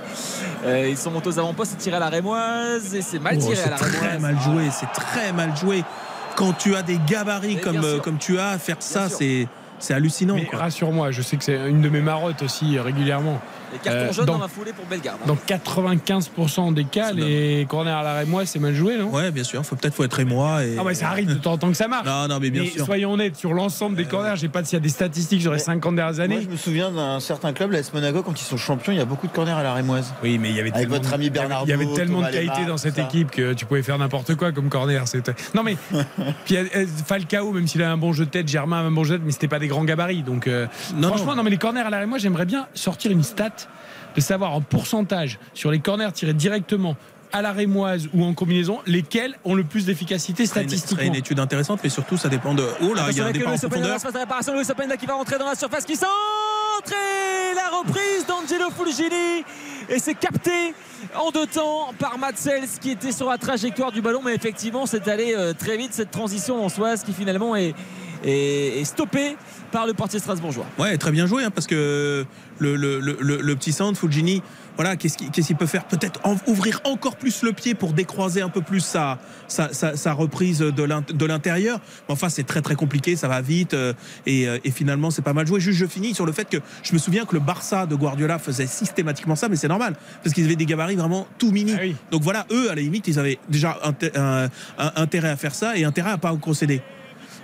Euh, 0.65 0.87
ils 0.89 0.97
sont 0.97 1.11
montés 1.11 1.29
aux 1.29 1.39
avant-postes, 1.39 1.73
ils 1.75 1.83
tirent 1.83 1.95
à 1.97 1.99
la 1.99 2.09
rémoise 2.09 2.95
et 2.95 3.03
c'est 3.03 3.19
mal 3.19 3.35
Oh, 3.39 3.41
tiré 3.43 3.61
à 3.61 3.65
c'est 3.65 3.71
la 3.71 3.77
très 3.77 4.09
rémoise. 4.11 4.21
mal 4.21 4.41
joué, 4.41 4.69
c'est 4.71 4.93
très 4.93 5.33
mal 5.33 5.57
joué. 5.57 5.83
Quand 6.37 6.53
tu 6.53 6.75
as 6.77 6.83
des 6.83 6.99
gabarits 7.07 7.57
Mais 7.57 7.61
comme, 8.01 8.19
tu 8.19 8.39
as, 8.39 8.59
faire 8.59 8.77
ça, 8.81 9.09
c'est 9.09 9.49
c'est 9.79 9.95
hallucinant. 9.95 10.37
Mais 10.37 10.45
quoi. 10.47 10.61
rassure-moi, 10.61 11.11
je 11.11 11.23
sais 11.23 11.37
que 11.37 11.43
c'est 11.43 11.69
une 11.69 11.81
de 11.83 11.89
mes 11.89 12.01
marottes 12.01 12.43
aussi 12.43 12.79
euh, 12.79 12.83
régulièrement. 12.83 13.41
Les 13.73 13.79
cartons 13.79 14.01
Euh, 14.01 14.13
jaunes 14.13 14.27
dans- 14.27 14.39
la 14.39 14.49
foulée 14.49 14.73
pour 14.73 14.85
Bellegarde. 14.87 15.19
hein. 15.23 15.27
Dans 15.27 15.37
95% 15.37 16.73
des 16.73 16.85
cas, 16.85 17.13
les 17.13 17.67
corners 17.69 17.91
à 17.91 18.03
l'arrêt 18.03 18.27
moi 18.27 18.45
c'est 18.47 18.59
mal 18.59 18.75
joué, 18.75 18.97
non? 18.99 19.11
Ouais, 19.11 19.31
bien 19.31 19.45
sûr. 19.45 19.65
Faut 19.65 19.77
peut-être 19.77 19.95
faut 19.95 20.05
être 20.05 20.21
émoi. 20.21 20.65
Et... 20.65 20.77
Ah 20.79 20.83
ouais, 20.85 20.95
ça 20.95 21.09
arrive 21.09 21.27
de 21.27 21.35
temps 21.35 21.53
en 21.53 21.59
temps 21.59 21.69
que 21.71 21.77
ça 21.77 21.89
marche. 21.89 22.07
Non, 22.07 22.29
non, 22.29 22.39
mais 22.41 22.51
bien 22.51 22.63
Mais 22.63 22.69
sûr. 22.71 22.85
soyons 22.85 23.13
honnêtes, 23.13 23.37
sur 23.37 23.53
l'ensemble 23.55 23.97
des 23.97 24.05
corners, 24.05 24.33
je 24.37 24.41
sais 24.43 24.49
pas 24.49 24.63
s'il 24.65 24.75
y 24.75 24.77
a 24.77 24.81
des 24.81 24.89
statistiques 24.89 25.43
sur 25.43 25.53
les 25.53 25.59
50 25.59 25.97
dernières 25.97 26.15
Moi, 26.15 26.25
années. 26.25 26.41
je 26.43 26.49
me 26.49 26.57
souviens 26.57 26.91
d'un 26.91 27.21
certain 27.21 27.53
club, 27.53 27.73
l'AS 27.73 27.93
Monaco, 27.93 28.23
quand 28.23 28.41
ils 28.41 28.45
sont 28.45 28.57
champions, 28.57 28.93
il 28.93 28.99
y 28.99 29.01
a 29.03 29.05
beaucoup 29.05 29.27
de 29.27 29.33
corners 29.33 29.53
à 29.53 29.63
la 29.63 29.75
rémoise. 29.75 30.13
Oui, 30.23 30.39
mais 30.39 30.51
il 30.51 30.57
y 30.57 30.61
avait 30.61 30.71
Avec 30.71 30.83
tellement 30.83 30.97
votre 30.97 31.09
de- 31.09 31.15
ami 31.15 31.31
Bernardo, 31.31 31.67
Il 31.67 31.71
y 31.71 31.73
avait 31.73 31.87
tellement 31.95 32.19
Thomas 32.19 32.31
de 32.31 32.35
qualité 32.37 32.65
dans 32.67 32.77
cette 32.77 32.97
ça. 32.97 33.03
équipe 33.03 33.31
que 33.31 33.53
tu 33.55 33.65
pouvais 33.67 33.83
faire 33.83 33.99
n'importe 33.99 34.35
quoi 34.35 34.53
comme 34.53 34.69
corner. 34.69 35.05
Non 35.55 35.63
mais 35.63 35.77
puis 36.45 36.57
euh, 36.57 36.87
Falcao, 37.07 37.53
même 37.53 37.67
s'il 37.67 37.83
a 37.83 37.91
un 37.91 37.97
bon 37.97 38.13
jeu 38.13 38.25
de 38.25 38.31
tête, 38.31 38.49
Germain 38.49 38.79
a 38.79 38.81
un 38.83 38.91
bon 38.91 39.05
jeu 39.05 39.15
de 39.15 39.17
tête, 39.19 39.27
mais 39.27 39.33
c'était 39.33 39.49
pas 39.49 39.59
des 39.59 39.69
grands 39.69 39.85
gabarits. 39.85 40.23
Donc 40.23 40.47
euh, 40.47 40.67
Non, 40.97 41.09
franchement, 41.09 41.31
non. 41.33 41.37
non. 41.37 41.43
mais 41.45 41.51
les 41.51 41.57
corners 41.59 41.81
à 41.81 41.91
l'arrêt, 41.91 42.07
moi 42.07 42.19
j'aimerais 42.19 42.47
bien 42.47 42.67
sortir 42.75 43.11
une 43.11 43.23
stat 43.23 43.51
de 44.17 44.21
savoir 44.21 44.53
en 44.53 44.61
pourcentage 44.61 45.39
sur 45.55 45.71
les 45.71 45.79
corners 45.81 46.13
tirés 46.13 46.35
directement 46.35 46.97
à 47.35 47.41
la 47.41 47.53
rémoise 47.53 48.11
ou 48.13 48.25
en 48.25 48.35
combinaison, 48.35 48.81
lesquels 48.87 49.35
ont 49.47 49.55
le 49.55 49.65
plus 49.65 49.87
d'efficacité 49.87 50.45
Ce 50.45 50.51
serait 50.53 50.65
une- 50.65 50.69
ce 50.69 50.75
serait 50.77 50.81
statistiquement. 50.87 51.15
une 51.15 51.19
étude 51.19 51.41
intéressante, 51.41 51.81
mais 51.83 51.89
surtout 51.89 52.19
ça 52.19 52.29
dépend 52.29 52.53
de. 52.55 52.63
Oh 52.83 52.93
là, 52.93 53.07
il 53.11 53.17
y 53.17 53.21
a 53.23 53.25
un 53.27 53.31
départ 53.31 53.55
en 53.55 53.57
profondeur. 53.57 53.99
de 54.13 54.19
réparation. 54.19 54.55
Luis 54.55 54.71
Openda 54.71 54.97
qui 54.99 55.07
va 55.07 55.15
rentrer 55.15 55.39
dans 55.39 55.47
la 55.47 55.55
surface 55.55 55.87
qui 55.87 55.97
centre 55.97 56.11
et 56.93 57.55
la 57.55 57.79
reprise 57.79 58.27
d'Angelo 58.29 58.67
Fulgini 58.77 59.45
et 59.89 59.99
c'est 59.99 60.15
capté 60.15 60.75
en 61.17 61.31
deux 61.31 61.47
temps 61.47 61.93
par 61.99 62.19
Matsels 62.19 62.69
qui 62.81 62.91
était 62.91 63.13
sur 63.13 63.29
la 63.31 63.39
trajectoire 63.39 63.93
du 63.93 64.01
ballon 64.03 64.21
mais 64.25 64.35
effectivement 64.35 64.85
c'est 64.87 65.07
allé 65.09 65.35
euh, 65.37 65.53
très 65.55 65.77
vite 65.77 65.93
cette 65.95 66.11
transition 66.11 66.65
en 66.65 66.69
Soise 66.69 67.03
qui 67.03 67.13
finalement 67.13 67.57
est, 67.57 67.75
est, 68.25 68.81
est 68.81 68.85
stoppée 68.85 69.37
par 69.73 69.87
le 69.87 69.95
portier 69.95 70.21
strasbourgeois. 70.21 70.67
Ouais, 70.79 70.97
très 70.99 71.11
bien 71.11 71.27
joué, 71.27 71.43
hein, 71.45 71.51
parce 71.51 71.67
que 71.67 72.25
le, 72.59 72.77
le, 72.77 73.01
le, 73.01 73.17
le- 73.21 73.41
le 73.41 73.57
petit 73.57 73.73
centre, 73.73 73.99
Fulgini, 73.99 74.43
voilà, 74.77 74.97
qu'est-ce 74.97 75.17
qu'il 75.19 75.57
peut 75.57 75.67
faire? 75.67 75.85
Peut-être 75.85 76.21
en- 76.25 76.37
ouvrir 76.47 76.81
encore 76.85 77.17
plus 77.17 77.43
le 77.43 77.53
pied 77.53 77.75
pour 77.75 77.93
décroiser 77.93 78.41
un 78.43 78.49
peu 78.49 78.61
plus 78.63 78.81
sa, 78.81 79.19
sa, 79.49 79.73
sa- 79.73 79.97
sa 79.97 80.13
reprise 80.13 80.61
de 80.61 80.83
l'int- 80.83 81.13
de 81.13 81.27
l'intérieur. 81.27 81.81
Mais 82.09 82.13
enfin, 82.15 82.29
c'est 82.29 82.45
très 82.45 82.63
très 82.63 82.75
compliqué, 82.75 83.17
ça 83.17 83.29
va 83.29 83.41
vite, 83.43 83.75
euh, 83.75 83.93
et, 84.27 84.49
euh, 84.49 84.59
et 84.65 84.71
finalement, 84.71 85.11
c'est 85.11 85.23
pas 85.23 85.33
mal 85.35 85.47
joué. 85.47 85.61
Juste, 85.61 85.79
je 85.79 85.87
finis 85.87 86.15
sur 86.15 86.25
le 86.27 86.33
fait 86.33 86.49
que 86.49 86.59
je 86.83 86.93
me 86.95 86.99
souviens 86.99 87.25
que 87.25 87.35
le 87.35 87.41
Barça 87.41 87.87
de 87.87 87.95
Guardiola 87.97 88.39
faisait 88.39 88.67
systématiquement 88.67 89.37
ça, 89.37 89.49
mais 89.49 89.57
c'est 89.57 89.69
normal, 89.69 89.95
parce 90.23 90.35
qu'ils 90.35 90.45
avaient 90.45 90.57
des 90.57 90.67
gabarits 90.67 90.97
vraiment 90.97 91.27
tout 91.39 91.51
mini. 91.51 91.73
Ah 91.77 91.81
oui. 91.83 91.97
Donc 92.11 92.23
voilà, 92.23 92.47
eux, 92.51 92.71
à 92.71 92.75
la 92.75 92.81
limite, 92.83 93.09
ils 93.09 93.19
avaient 93.19 93.39
déjà 93.49 93.79
intérêt 94.97 95.29
à 95.31 95.37
faire 95.37 95.55
ça 95.55 95.77
et 95.77 95.85
intérêt 95.85 96.11
à 96.13 96.19
pas 96.19 96.35
concéder. 96.37 96.83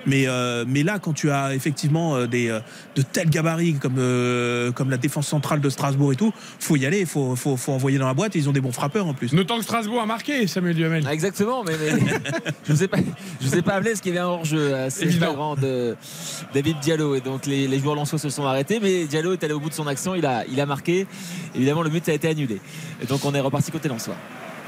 Mais, 0.06 0.24
euh, 0.26 0.64
mais 0.66 0.82
là, 0.82 0.98
quand 0.98 1.12
tu 1.12 1.30
as 1.30 1.54
effectivement 1.54 2.16
euh, 2.16 2.26
des, 2.26 2.48
euh, 2.48 2.60
de 2.96 3.02
tels 3.02 3.28
gabarits 3.28 3.74
comme, 3.74 3.96
euh, 3.98 4.72
comme 4.72 4.90
la 4.90 4.96
défense 4.96 5.26
centrale 5.26 5.60
de 5.60 5.68
Strasbourg 5.68 6.12
et 6.12 6.16
tout, 6.16 6.32
faut 6.60 6.76
y 6.76 6.86
aller, 6.86 7.04
faut, 7.04 7.36
faut, 7.36 7.56
faut 7.56 7.72
envoyer 7.72 7.98
dans 7.98 8.06
la 8.06 8.14
boîte. 8.14 8.34
Et 8.36 8.38
ils 8.38 8.48
ont 8.48 8.52
des 8.52 8.60
bons 8.60 8.72
frappeurs 8.72 9.06
en 9.06 9.14
plus. 9.14 9.32
Notant 9.32 9.58
que 9.58 9.64
Strasbourg 9.64 10.00
a 10.00 10.06
marqué, 10.06 10.46
Samuel 10.46 10.74
Duhamel. 10.76 11.04
Ah, 11.06 11.12
Exactement, 11.12 11.64
mais, 11.64 11.72
mais 11.78 12.00
je 12.66 12.72
vous 12.72 12.82
ai 12.84 12.88
pas, 12.88 12.98
je 13.40 13.48
vous 13.48 13.56
ai 13.56 13.62
pas 13.62 13.74
appelé 13.74 13.90
parce 13.90 14.00
qu'il 14.00 14.14
y 14.14 14.18
avait 14.18 14.24
un 14.26 14.30
hors-jeu 14.30 14.74
assez 14.74 15.04
Évident. 15.04 15.26
flagrant 15.26 15.56
de 15.56 15.96
David 16.54 16.78
Diallo 16.80 17.14
et 17.14 17.20
donc 17.20 17.46
les, 17.46 17.66
les 17.66 17.78
joueurs 17.80 17.94
lensois 17.96 18.18
se 18.18 18.30
sont 18.30 18.44
arrêtés, 18.44 18.78
mais 18.80 19.04
Diallo 19.06 19.32
est 19.32 19.42
allé 19.44 19.52
au 19.54 19.60
bout 19.60 19.68
de 19.68 19.74
son 19.74 19.86
action, 19.86 20.14
il 20.14 20.24
a, 20.24 20.44
il 20.50 20.60
a 20.60 20.66
marqué. 20.66 21.06
Évidemment, 21.54 21.82
le 21.82 21.90
but 21.90 22.08
a 22.08 22.12
été 22.12 22.28
annulé. 22.28 22.60
Et 23.02 23.06
donc 23.06 23.24
on 23.24 23.34
est 23.34 23.40
reparti 23.40 23.70
côté 23.70 23.88
lensois. 23.88 24.16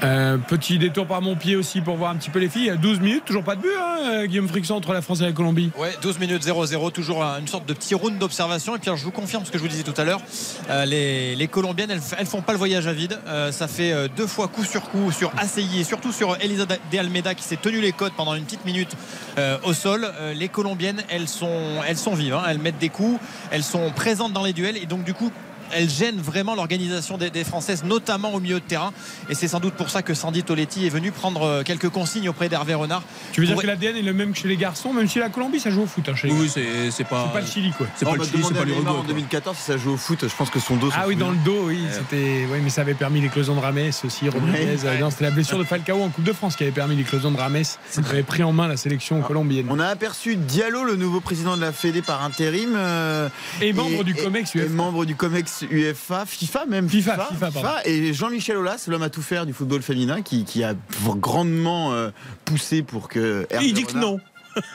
Euh, 0.03 0.37
petit 0.37 0.79
détour 0.79 1.05
par 1.05 1.21
mon 1.21 1.35
pied 1.35 1.55
aussi 1.55 1.79
pour 1.79 1.95
voir 1.95 2.11
un 2.11 2.15
petit 2.15 2.29
peu 2.31 2.39
les 2.39 2.49
filles. 2.49 2.73
12 2.81 2.99
minutes, 2.99 3.23
toujours 3.25 3.43
pas 3.43 3.55
de 3.55 3.61
but, 3.61 3.69
hein, 3.79 3.97
euh, 4.11 4.25
Guillaume 4.25 4.47
Frixon 4.47 4.75
entre 4.75 4.93
la 4.93 5.01
France 5.01 5.21
et 5.21 5.25
la 5.25 5.31
Colombie. 5.31 5.69
Ouais, 5.77 5.91
12 6.01 6.17
minutes 6.19 6.43
0-0, 6.43 6.91
toujours 6.91 7.21
une 7.21 7.47
sorte 7.47 7.67
de 7.67 7.73
petit 7.73 7.93
round 7.93 8.17
d'observation. 8.17 8.75
Et 8.75 8.79
puis 8.79 8.89
je 8.95 9.03
vous 9.03 9.11
confirme 9.11 9.45
ce 9.45 9.51
que 9.51 9.57
je 9.59 9.63
vous 9.63 9.69
disais 9.69 9.83
tout 9.83 9.93
à 9.99 10.03
l'heure. 10.03 10.21
Euh, 10.69 10.85
les, 10.85 11.47
Colombiennes, 11.47 11.91
elles, 11.91 12.01
elles 12.17 12.25
font 12.25 12.41
pas 12.41 12.53
le 12.53 12.57
voyage 12.57 12.87
à 12.87 12.93
vide. 12.93 13.19
Euh, 13.27 13.51
ça 13.51 13.67
fait 13.67 13.91
euh, 13.91 14.07
deux 14.15 14.27
fois 14.27 14.47
coup 14.47 14.63
sur 14.63 14.89
coup 14.89 15.11
sur 15.11 15.31
ACI 15.37 15.81
et 15.81 15.83
surtout 15.83 16.11
sur 16.11 16.35
Elisa 16.41 16.65
de 16.65 16.97
Almeida 16.97 17.35
qui 17.35 17.43
s'est 17.43 17.57
tenu 17.57 17.79
les 17.81 17.91
côtes 17.91 18.13
pendant 18.17 18.33
une 18.33 18.43
petite 18.43 18.65
minute 18.65 18.95
euh, 19.37 19.57
au 19.63 19.73
sol. 19.73 20.07
Euh, 20.19 20.33
les 20.33 20.49
Colombiennes, 20.49 21.03
elles 21.09 21.27
sont, 21.27 21.61
elles 21.87 21.97
sont 21.97 22.15
vives. 22.15 22.33
hein. 22.33 22.43
Elles 22.47 22.59
mettent 22.59 22.79
des 22.79 22.89
coups, 22.89 23.19
elles 23.51 23.63
sont 23.63 23.91
présentes 23.91 24.33
dans 24.33 24.43
les 24.43 24.53
duels 24.53 24.77
et 24.77 24.85
donc 24.87 25.03
du 25.03 25.13
coup. 25.13 25.31
Elles 25.73 25.89
gênent 25.89 26.19
vraiment 26.19 26.55
l'organisation 26.55 27.17
des, 27.17 27.29
des 27.29 27.43
Françaises, 27.43 27.83
notamment 27.83 28.33
au 28.33 28.39
milieu 28.39 28.59
de 28.59 28.65
terrain. 28.65 28.91
Et 29.29 29.35
c'est 29.35 29.47
sans 29.47 29.59
doute 29.59 29.73
pour 29.75 29.89
ça 29.89 30.01
que 30.01 30.13
Sandy 30.13 30.43
Toletti 30.43 30.85
est 30.85 30.89
venu 30.89 31.11
prendre 31.11 31.43
euh, 31.43 31.63
quelques 31.63 31.89
consignes 31.89 32.29
auprès 32.29 32.49
d'Hervé 32.49 32.73
Renard. 32.73 33.03
Tu 33.31 33.41
veux 33.41 33.47
dire 33.47 33.55
que 33.57 33.65
l'ADN 33.67 33.95
est 33.97 34.01
le 34.01 34.13
même 34.13 34.33
que 34.33 34.39
chez 34.39 34.47
les 34.47 34.57
garçons, 34.57 34.93
même 34.93 35.07
si 35.07 35.19
la 35.19 35.29
Colombie 35.29 35.59
ça 35.59 35.69
joue 35.69 35.83
au 35.83 35.85
foot 35.87 36.07
hein, 36.09 36.15
chez 36.15 36.27
les 36.27 36.33
Oui, 36.33 36.49
c'est 36.49 37.03
pas. 37.03 37.25
C'est 37.27 37.33
pas 37.33 37.41
le 37.41 37.47
Chili 37.47 37.71
quoi. 37.77 37.87
C'est 37.95 38.05
pas 38.05 38.15
le 38.15 38.23
Chili, 38.23 38.43
c'est 38.47 38.53
pas 38.53 38.65
l'Uruguay. 38.65 38.89
en 38.89 38.93
quoi. 38.95 39.03
2014 39.07 39.57
si 39.57 39.63
ça 39.63 39.77
joue 39.77 39.91
au 39.93 39.97
foot. 39.97 40.19
Je 40.27 40.35
pense 40.35 40.49
que 40.49 40.59
son 40.59 40.75
dos. 40.75 40.89
Ah 40.95 41.05
oui, 41.07 41.15
dans 41.15 41.31
le 41.31 41.37
dos, 41.45 41.63
oui, 41.65 41.79
c'était, 41.91 42.45
oui, 42.51 42.59
mais 42.63 42.69
ça 42.69 42.81
avait 42.81 42.93
permis 42.93 43.21
l'éclosion 43.21 43.55
de 43.55 43.59
Rames 43.59 43.79
aussi. 44.03 44.29
Rodriguez, 44.29 44.77
euh, 44.85 45.09
c'était 45.09 45.23
la 45.25 45.31
blessure 45.31 45.57
de 45.57 45.63
Falcao 45.63 46.01
en 46.01 46.09
Coupe 46.09 46.23
de 46.23 46.33
France 46.33 46.55
qui 46.55 46.63
avait 46.63 46.71
permis 46.71 46.95
l'éclosion 46.95 47.31
de 47.31 47.37
Rames. 47.37 47.63
Ça 47.89 48.01
avait 48.09 48.23
pris 48.23 48.43
en 48.43 48.51
main 48.53 48.67
la 48.67 48.77
sélection 48.77 49.21
colombienne. 49.21 49.67
On 49.69 49.79
a 49.79 49.87
aperçu 49.87 50.35
Diallo, 50.35 50.83
le 50.83 50.95
nouveau 50.95 51.19
président 51.21 51.55
de 51.55 51.61
la 51.61 51.71
Fédé 51.71 52.01
par 52.01 52.23
intérim. 52.23 52.73
euh, 52.75 53.29
Et 53.61 53.73
membre 53.73 54.03
du 54.03 54.15
COMEX 54.15 54.55
et 54.55 54.67
membre 54.69 55.05
du 55.05 55.15
COMEX 55.15 55.60
UEFA, 55.69 56.25
FIFA 56.25 56.65
même. 56.65 56.89
FIFA, 56.89 57.29
FIFA, 57.33 57.81
et 57.85 58.13
Jean-Michel 58.13 58.57
Aulas, 58.57 58.85
l'homme 58.87 59.03
à 59.03 59.09
tout 59.09 59.21
faire 59.21 59.45
du 59.45 59.53
football 59.53 59.81
féminin, 59.81 60.21
qui, 60.21 60.45
qui 60.45 60.63
a 60.63 60.73
grandement 61.17 61.93
euh, 61.93 62.09
poussé 62.45 62.81
pour 62.83 63.07
que. 63.07 63.45
Hervé 63.49 63.67
il 63.67 63.73
dit 63.73 63.83
que 63.83 63.97
non. 63.97 64.19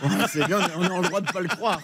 Ouais, 0.02 0.08
C'est 0.32 0.46
bien, 0.46 0.58
on 0.78 0.82
a 0.84 1.00
le 1.00 1.08
droit 1.08 1.20
de 1.20 1.30
pas 1.30 1.40
le 1.40 1.48
croire. 1.48 1.80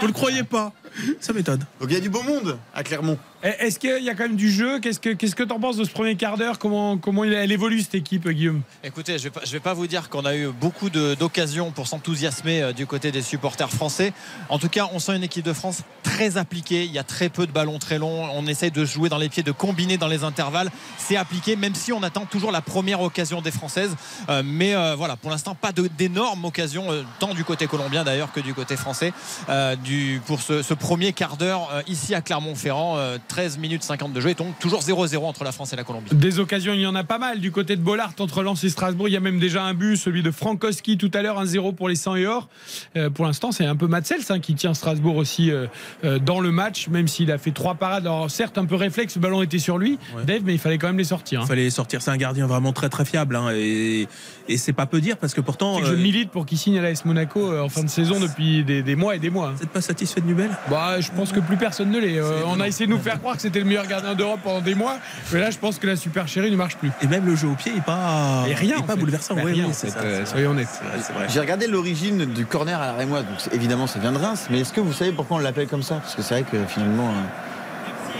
Vous 0.00 0.06
le 0.06 0.12
croyez 0.12 0.42
pas 0.42 0.72
Ça 1.20 1.32
m'étonne. 1.32 1.60
Donc 1.80 1.88
il 1.90 1.94
y 1.94 1.96
a 1.96 2.00
du 2.00 2.10
beau 2.10 2.22
monde 2.22 2.58
à 2.74 2.82
Clermont. 2.82 3.18
Eh, 3.44 3.48
Est-ce 3.66 3.78
qu'il 3.78 4.02
y 4.02 4.10
a 4.10 4.14
quand 4.14 4.24
même 4.24 4.34
du 4.36 4.50
jeu? 4.50 4.80
Qu'est-ce 4.80 4.98
que 4.98 5.10
qu'est-ce 5.10 5.36
que 5.36 5.44
t'en 5.44 5.60
penses 5.60 5.76
de 5.76 5.84
ce 5.84 5.90
premier 5.90 6.16
quart 6.16 6.36
d'heure? 6.36 6.58
Comment 6.58 6.98
comment 6.98 7.22
elle 7.24 7.52
évolue 7.52 7.80
cette 7.80 7.94
équipe, 7.94 8.28
Guillaume? 8.28 8.62
Écoutez, 8.82 9.16
je 9.18 9.24
vais 9.24 9.30
pas, 9.30 9.42
je 9.44 9.52
vais 9.52 9.60
pas 9.60 9.74
vous 9.74 9.86
dire 9.86 10.08
qu'on 10.08 10.24
a 10.24 10.34
eu 10.34 10.48
beaucoup 10.48 10.90
de- 10.90 11.14
d'occasions 11.14 11.70
pour 11.70 11.86
s'enthousiasmer 11.86 12.62
euh, 12.62 12.72
du 12.72 12.86
côté 12.86 13.12
des 13.12 13.22
supporters 13.22 13.70
français. 13.70 14.12
En 14.48 14.58
tout 14.58 14.68
cas, 14.68 14.88
on 14.92 14.98
sent 14.98 15.14
une 15.14 15.22
équipe 15.22 15.44
de 15.44 15.52
France 15.52 15.82
très 16.02 16.36
appliquée. 16.36 16.84
Il 16.84 16.90
y 16.92 16.98
a 16.98 17.04
très 17.04 17.28
peu 17.28 17.46
de 17.46 17.52
ballons 17.52 17.78
très 17.78 17.98
longs. 17.98 18.28
On 18.32 18.44
essaye 18.48 18.72
de 18.72 18.84
jouer 18.84 19.08
dans 19.08 19.18
les 19.18 19.28
pieds, 19.28 19.44
de 19.44 19.52
combiner 19.52 19.98
dans 19.98 20.08
les 20.08 20.24
intervalles. 20.24 20.70
C'est 20.96 21.16
appliqué, 21.16 21.54
même 21.54 21.76
si 21.76 21.92
on 21.92 22.02
attend 22.02 22.26
toujours 22.26 22.50
la 22.50 22.60
première 22.60 23.00
occasion 23.02 23.40
des 23.40 23.52
Françaises. 23.52 23.94
Euh, 24.30 24.42
mais 24.44 24.74
euh, 24.74 24.96
voilà, 24.96 25.14
pour 25.16 25.30
l'instant, 25.30 25.54
pas 25.54 25.70
d'énormes 25.96 26.44
occasions, 26.44 26.90
euh, 26.90 27.02
tant 27.20 27.34
du 27.34 27.44
côté 27.44 27.68
colombien 27.68 28.02
d'ailleurs 28.02 28.32
que 28.32 28.40
du 28.40 28.52
côté 28.52 28.76
français, 28.76 29.12
euh, 29.48 29.76
du, 29.76 30.20
pour 30.26 30.40
ce, 30.42 30.62
ce 30.62 30.74
premier 30.78 31.12
quart 31.12 31.36
d'heure 31.36 31.68
euh, 31.72 31.82
ici 31.88 32.14
à 32.14 32.20
Clermont-Ferrand. 32.20 32.96
euh, 32.98 33.18
13 33.28 33.58
minutes 33.58 33.82
50 33.82 34.12
de 34.12 34.20
jeu 34.20 34.30
et 34.30 34.34
donc 34.34 34.58
toujours 34.58 34.80
0-0 34.80 35.16
entre 35.24 35.44
la 35.44 35.52
France 35.52 35.72
et 35.72 35.76
la 35.76 35.84
Colombie. 35.84 36.14
Des 36.14 36.38
occasions, 36.38 36.72
il 36.72 36.80
y 36.80 36.86
en 36.86 36.94
a 36.94 37.04
pas 37.04 37.18
mal. 37.18 37.40
Du 37.40 37.50
côté 37.52 37.76
de 37.76 37.82
Bollard, 37.82 38.12
entre 38.18 38.42
Lens 38.42 38.62
et 38.64 38.68
Strasbourg, 38.68 39.08
il 39.08 39.12
y 39.12 39.16
a 39.16 39.20
même 39.20 39.38
déjà 39.38 39.62
un 39.64 39.74
but, 39.74 39.96
celui 39.96 40.22
de 40.22 40.30
Frankowski 40.30 40.96
tout 40.98 41.10
à 41.14 41.22
l'heure, 41.22 41.42
1-0 41.44 41.74
pour 41.74 41.88
les 41.88 41.94
100 41.96 42.16
et 42.16 42.26
or. 42.26 42.48
Euh, 42.96 43.10
pour 43.10 43.26
l'instant, 43.26 43.52
c'est 43.52 43.64
un 43.66 43.76
peu 43.76 43.86
Matsels 43.86 44.20
hein, 44.30 44.40
qui 44.40 44.54
tient 44.54 44.74
Strasbourg 44.74 45.16
aussi 45.16 45.50
euh, 45.50 45.66
euh, 46.04 46.18
dans 46.18 46.40
le 46.40 46.50
match, 46.52 46.88
même 46.88 47.08
s'il 47.08 47.30
a 47.32 47.38
fait 47.38 47.50
trois 47.52 47.74
parades. 47.74 48.06
Alors, 48.06 48.30
certes, 48.30 48.58
un 48.58 48.64
peu 48.66 48.74
réflexe, 48.76 49.16
le 49.16 49.20
ballon 49.20 49.42
était 49.42 49.58
sur 49.58 49.78
lui, 49.78 49.98
Dave, 50.26 50.42
mais 50.44 50.54
il 50.54 50.58
fallait 50.58 50.78
quand 50.78 50.86
même 50.88 50.98
les 50.98 51.04
sortir. 51.04 51.40
hein. 51.40 51.44
Il 51.44 51.48
fallait 51.48 51.70
sortir. 51.70 52.02
C'est 52.02 52.10
un 52.10 52.16
gardien 52.16 52.46
vraiment 52.46 52.72
très 52.72 52.88
très 52.88 53.04
fiable. 53.04 53.36
hein, 53.36 53.50
et 53.54 54.06
et 54.50 54.56
c'est 54.56 54.72
pas 54.72 54.86
peu 54.86 55.00
dire 55.00 55.16
parce 55.18 55.34
que 55.34 55.40
pourtant. 55.42 55.78
Que 55.80 55.84
je 55.86 55.92
euh, 55.92 55.96
milite 55.96 56.30
pour 56.30 56.46
qu'il 56.46 56.56
signe 56.56 56.78
à 56.78 56.82
l'AS 56.82 57.04
Monaco 57.04 57.52
euh, 57.52 57.60
en 57.62 57.68
fin 57.68 57.82
de 57.82 57.88
saison 57.90 58.18
depuis 58.18 58.64
des, 58.64 58.82
des 58.82 58.96
mois 58.96 59.14
et 59.14 59.18
des 59.18 59.28
mois. 59.30 59.50
Vous 59.52 59.60
n'êtes 59.60 59.70
pas 59.70 59.80
satisfait 59.82 60.20
de 60.22 60.26
Nubel? 60.26 60.50
Bah, 60.70 61.00
Je 61.00 61.10
pense 61.10 61.32
que 61.32 61.40
plus 61.40 61.56
personne 61.56 61.90
ne 61.90 61.98
l'est. 61.98 62.18
Euh, 62.18 62.42
on 62.46 62.60
a 62.60 62.68
essayé 62.68 62.86
de 62.86 62.92
nous 62.92 62.98
faire 63.00 63.18
croire 63.18 63.36
que 63.36 63.42
c'était 63.42 63.58
le 63.60 63.64
meilleur 63.64 63.86
gardien 63.86 64.14
d'Europe 64.14 64.40
pendant 64.42 64.60
des 64.60 64.74
mois, 64.74 64.96
mais 65.32 65.40
là, 65.40 65.50
je 65.50 65.58
pense 65.58 65.78
que 65.78 65.86
la 65.86 65.96
super 65.96 66.26
chérie 66.28 66.50
ne 66.50 66.56
marche 66.56 66.76
plus. 66.76 66.90
Et 67.02 67.06
même 67.06 67.26
le 67.26 67.36
jeu 67.36 67.48
au 67.48 67.54
pied 67.54 67.72
n'est 67.72 67.80
pas, 67.80 68.44
Et 68.48 68.54
rien, 68.54 68.78
est 68.78 68.82
pas 68.86 68.94
fait. 68.94 69.00
bouleversant. 69.00 69.34
Bah, 69.34 69.42
Oui, 69.44 69.52
rien, 69.52 69.64
oui, 69.64 69.70
en 69.70 69.72
c'est 69.74 69.96
euh, 69.96 70.24
soyons 70.26 70.50
honnêtes. 70.50 70.80
J'ai 71.28 71.40
regardé 71.40 71.66
l'origine 71.66 72.24
du 72.26 72.46
corner 72.46 72.80
à 72.80 72.86
la 72.86 72.92
Rémoise, 72.94 73.24
donc 73.24 73.36
c'est- 73.38 73.54
évidemment 73.54 73.86
ça 73.86 73.98
vient 73.98 74.12
de 74.12 74.18
Reims, 74.18 74.46
mais 74.50 74.60
est-ce 74.60 74.72
que 74.72 74.80
vous 74.80 74.92
savez 74.92 75.12
pourquoi 75.12 75.36
on 75.36 75.40
l'appelle 75.40 75.68
comme 75.68 75.82
ça? 75.82 75.96
Parce 75.96 76.14
que 76.14 76.22
c'est 76.22 76.34
vrai 76.34 76.44
que 76.50 76.56
finalement. 76.66 77.08
euh, 77.08 77.12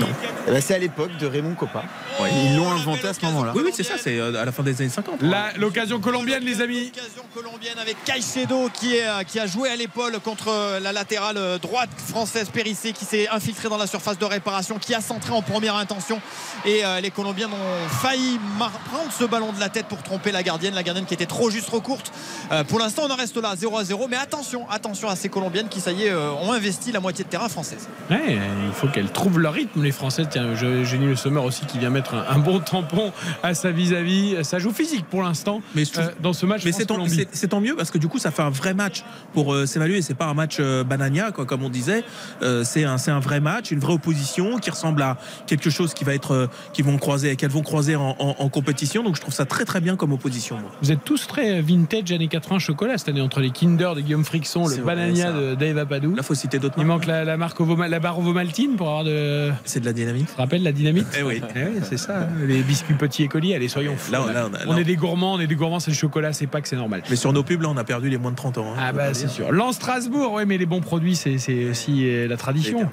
Non. 0.00 0.06
Eh 0.46 0.50
ben, 0.50 0.60
c'est 0.62 0.74
à 0.74 0.78
l'époque 0.78 1.16
de 1.18 1.26
Raymond 1.26 1.54
Coppa. 1.54 1.82
Ils 2.20 2.56
l'ont 2.56 2.70
inventé 2.70 3.06
à 3.08 3.14
ce 3.14 3.24
moment-là. 3.26 3.52
Oui, 3.54 3.62
oui, 3.64 3.70
c'est 3.74 3.82
ça. 3.82 3.94
C'est 4.02 4.18
euh, 4.18 4.40
à 4.40 4.44
la 4.44 4.52
fin 4.52 4.62
des 4.62 4.80
années 4.80 4.90
50. 4.90 5.20
La- 5.22 5.52
L'occasion 5.56 6.00
colombienne, 6.00 6.42
les 6.44 6.60
amis. 6.62 6.90
Occasion 6.94 7.22
colombienne 7.34 7.78
avec 7.80 8.02
Caicedo 8.04 8.68
qui, 8.72 8.96
est, 8.96 9.06
euh, 9.06 9.22
qui 9.24 9.38
a 9.38 9.46
joué 9.46 9.68
à 9.68 9.76
l'épaule 9.76 10.18
contre 10.20 10.48
euh, 10.48 10.80
la 10.80 10.92
latérale 10.92 11.58
droite 11.60 11.90
française 12.08 12.48
Périssé 12.50 12.92
qui 12.92 13.04
s'est 13.04 13.28
infiltré 13.28 13.68
dans 13.68 13.76
la 13.76 13.86
surface 13.86 14.18
de 14.18 14.24
réparation, 14.24 14.78
qui 14.78 14.94
a 14.94 15.00
centré 15.00 15.32
en 15.32 15.42
première 15.42 15.76
intention. 15.76 16.20
Et 16.64 16.84
euh, 16.84 17.00
les 17.00 17.10
Colombiens 17.10 17.48
ont 17.48 17.88
failli 17.88 18.38
prendre 18.58 19.12
ce 19.12 19.24
ballon 19.24 19.52
de 19.52 19.60
la 19.60 19.68
tête 19.68 19.86
pour 19.86 20.02
tromper 20.02 20.32
la 20.32 20.42
gardienne, 20.42 20.74
la 20.74 20.82
gardienne 20.82 21.04
qui 21.06 21.14
était 21.14 21.26
trop 21.26 21.50
juste, 21.50 21.66
trop 21.66 21.80
courte. 21.80 22.10
Euh, 22.52 22.64
pour 22.64 22.78
l'instant, 22.78 23.02
on 23.06 23.10
en 23.12 23.16
reste 23.16 23.36
là, 23.36 23.54
0 23.56 23.76
à 23.78 23.84
0. 23.84 24.08
Mais 24.08 24.16
attention, 24.16 24.68
attention 24.70 25.08
à 25.08 25.16
ces 25.16 25.28
Colombiennes 25.28 25.68
qui, 25.68 25.80
ça 25.80 25.92
y 25.92 26.04
est, 26.04 26.10
euh, 26.10 26.30
ont 26.32 26.52
investi 26.52 26.90
la 26.92 27.00
moitié 27.00 27.24
de 27.24 27.28
terrain 27.30 27.48
française. 27.48 27.88
Ouais, 28.10 28.38
il 28.66 28.72
faut 28.72 28.88
qu'elles 28.88 29.10
trouvent 29.12 29.38
leur 29.38 29.52
rythme, 29.54 29.82
les 29.88 29.92
Français. 29.92 30.24
Tiens, 30.30 30.54
Génie 30.54 31.06
Le 31.06 31.16
Sommer 31.16 31.40
aussi 31.40 31.64
qui 31.66 31.78
vient 31.78 31.90
mettre 31.90 32.14
un, 32.14 32.24
un 32.28 32.38
bon 32.38 32.60
tampon 32.60 33.12
à 33.42 33.54
sa 33.54 33.70
vis-à-vis. 33.70 34.44
Ça 34.44 34.58
joue 34.58 34.70
physique 34.72 35.04
pour 35.06 35.22
l'instant 35.22 35.60
Mais 35.74 35.84
euh, 35.98 36.10
dans 36.20 36.32
ce 36.32 36.46
match. 36.46 36.62
Mais 36.64 36.72
c'est 36.72 36.86
tant, 36.86 37.60
mieux 37.60 37.74
parce 37.76 37.90
que 37.90 37.98
du 37.98 38.08
coup 38.08 38.18
ça 38.18 38.30
fait 38.30 38.42
un 38.42 38.50
vrai 38.50 38.74
match 38.74 39.02
pour 39.32 39.52
euh, 39.54 39.66
s'évaluer. 39.66 40.02
C'est 40.02 40.14
pas 40.14 40.26
un 40.26 40.34
match 40.34 40.58
euh, 40.60 40.84
banania 40.84 41.32
quoi, 41.32 41.44
comme 41.46 41.62
on 41.62 41.70
disait. 41.70 42.04
Euh, 42.42 42.64
c'est 42.64 42.84
un, 42.84 42.96
un 43.06 43.20
vrai 43.20 43.40
match, 43.40 43.70
une 43.70 43.78
vraie 43.80 43.94
opposition 43.94 44.58
qui 44.58 44.70
ressemble 44.70 45.02
à 45.02 45.16
quelque 45.46 45.70
chose 45.70 45.94
qui 45.94 46.04
va 46.04 46.14
être, 46.14 46.48
qui 46.72 46.82
vont 46.82 46.98
croiser, 46.98 47.36
qu'elles 47.36 47.50
vont 47.50 47.62
croiser 47.62 47.96
en, 47.96 48.14
en- 48.18 48.36
en 48.38 48.48
compétition. 48.48 49.02
Donc 49.02 49.16
je 49.16 49.20
trouve 49.20 49.34
ça 49.34 49.44
très 49.46 49.64
très 49.64 49.80
bien 49.80 49.96
comme 49.96 50.12
opposition. 50.12 50.56
moi. 50.58 50.70
Vous 50.82 50.92
êtes 50.92 51.04
tous 51.04 51.26
très 51.26 51.60
vintage 51.62 52.12
années 52.12 52.28
80 52.28 52.58
chocolat 52.58 52.98
cette 52.98 53.08
année 53.08 53.20
entre 53.20 53.40
les 53.40 53.50
Kinder 53.50 53.94
de 53.96 54.00
Guillaume 54.00 54.24
Frixon, 54.24 54.66
le 54.66 54.74
vrai, 54.74 54.82
Banania 54.96 55.26
ça. 55.26 55.32
de 55.32 55.54
Dave 55.54 55.78
Apadou. 55.78 56.14
Là 56.14 56.22
faut 56.22 56.34
citer 56.34 56.58
d'autres. 56.58 56.74
Il 56.78 56.84
manque 56.84 57.06
la, 57.06 57.24
la 57.24 57.36
marque 57.36 57.58
Ovoma- 57.60 57.88
la 57.88 58.00
barre 58.00 58.18
Ovomaltine 58.18 58.76
pour 58.76 58.88
avoir 58.88 59.04
de. 59.04 59.50
C'est 59.78 59.82
de 59.82 59.86
la 59.86 59.92
dynamite. 59.92 60.26
Tu 60.26 60.32
te 60.34 60.38
rappelles 60.38 60.62
la 60.64 60.72
dynamite 60.72 61.06
Eh 61.16 61.22
oui. 61.22 61.40
Eh 61.54 61.58
oui, 61.64 61.80
c'est 61.88 61.96
ça. 61.98 62.22
hein. 62.22 62.28
Les 62.46 62.62
biscuits 62.62 62.94
petits 62.94 63.22
et 63.22 63.28
colis, 63.28 63.54
allez, 63.54 63.68
soyons 63.68 63.96
fous. 63.96 64.10
Là, 64.10 64.22
on 64.24 64.28
a- 64.28 64.48
on 64.66 64.72
là, 64.74 64.80
est 64.80 64.84
des 64.84 64.96
gourmands, 64.96 65.34
on 65.34 65.40
est 65.40 65.46
des 65.46 65.54
gourmands, 65.54 65.78
c'est 65.78 65.92
le 65.92 65.96
chocolat, 65.96 66.32
c'est 66.32 66.48
pas 66.48 66.60
que 66.60 66.66
c'est 66.68 66.74
normal. 66.76 67.02
Mais 67.08 67.14
sur 67.16 67.32
nos 67.32 67.44
pubs 67.44 67.62
là 67.62 67.68
on 67.70 67.76
a 67.76 67.84
perdu 67.84 68.08
les 68.10 68.18
moins 68.18 68.32
de 68.32 68.36
30 68.36 68.58
ans. 68.58 68.72
hein, 68.76 68.80
Ah 68.80 68.92
bah 68.92 69.14
c'est 69.14 69.28
sûr. 69.28 69.52
Lens 69.52 69.76
Strasbourg, 69.76 70.32
oui, 70.34 70.42
mais 70.46 70.58
les 70.58 70.66
bons 70.66 70.80
produits, 70.80 71.14
c'est 71.14 71.36
aussi 71.70 72.08
euh, 72.10 72.26
la 72.26 72.36
tradition. 72.36 72.90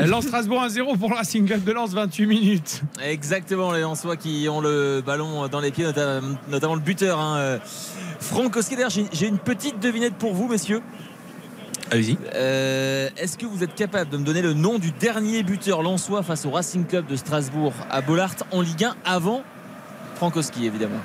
Lens 0.00 0.24
Strasbourg 0.26 0.62
1-0 0.64 0.98
pour 0.98 1.10
le 1.10 1.14
Racing 1.16 1.46
Club 1.46 1.62
de 1.62 1.72
Lens, 1.72 1.92
28 1.92 2.26
minutes. 2.26 2.82
Exactement, 3.04 3.72
les 3.72 3.82
Lensois 3.82 4.16
qui 4.16 4.48
ont 4.50 4.60
le 4.60 5.02
ballon 5.04 5.46
dans 5.48 5.60
les 5.60 5.70
pieds, 5.70 5.84
nota- 5.84 6.20
notamment 6.50 6.74
le 6.74 6.80
buteur. 6.80 7.20
Hein. 7.20 7.36
euh, 7.38 7.58
Franck 8.20 8.56
Oskeder, 8.56 8.86
j'ai 8.90 9.04
j'ai 9.12 9.28
une 9.28 9.38
petite 9.38 9.78
devinette 9.80 10.14
pour 10.14 10.34
vous, 10.34 10.48
messieurs. 10.48 10.80
Allez-y. 11.90 12.16
Euh, 12.34 13.08
Est-ce 13.16 13.36
que 13.36 13.46
vous 13.46 13.62
êtes 13.64 13.74
capable 13.74 14.10
de 14.10 14.16
me 14.16 14.24
donner 14.24 14.42
le 14.42 14.52
nom 14.52 14.78
du 14.78 14.92
dernier 14.92 15.42
buteur 15.42 15.82
lensois 15.82 16.22
face 16.22 16.44
au 16.46 16.50
Racing 16.50 16.86
Club 16.86 17.06
de 17.06 17.16
Strasbourg 17.16 17.72
à 17.90 18.00
Bollard 18.00 18.34
en 18.52 18.60
Ligue 18.60 18.84
1 18.84 18.94
avant 19.04 19.42
Frankowski, 20.16 20.66
évidemment 20.66 21.00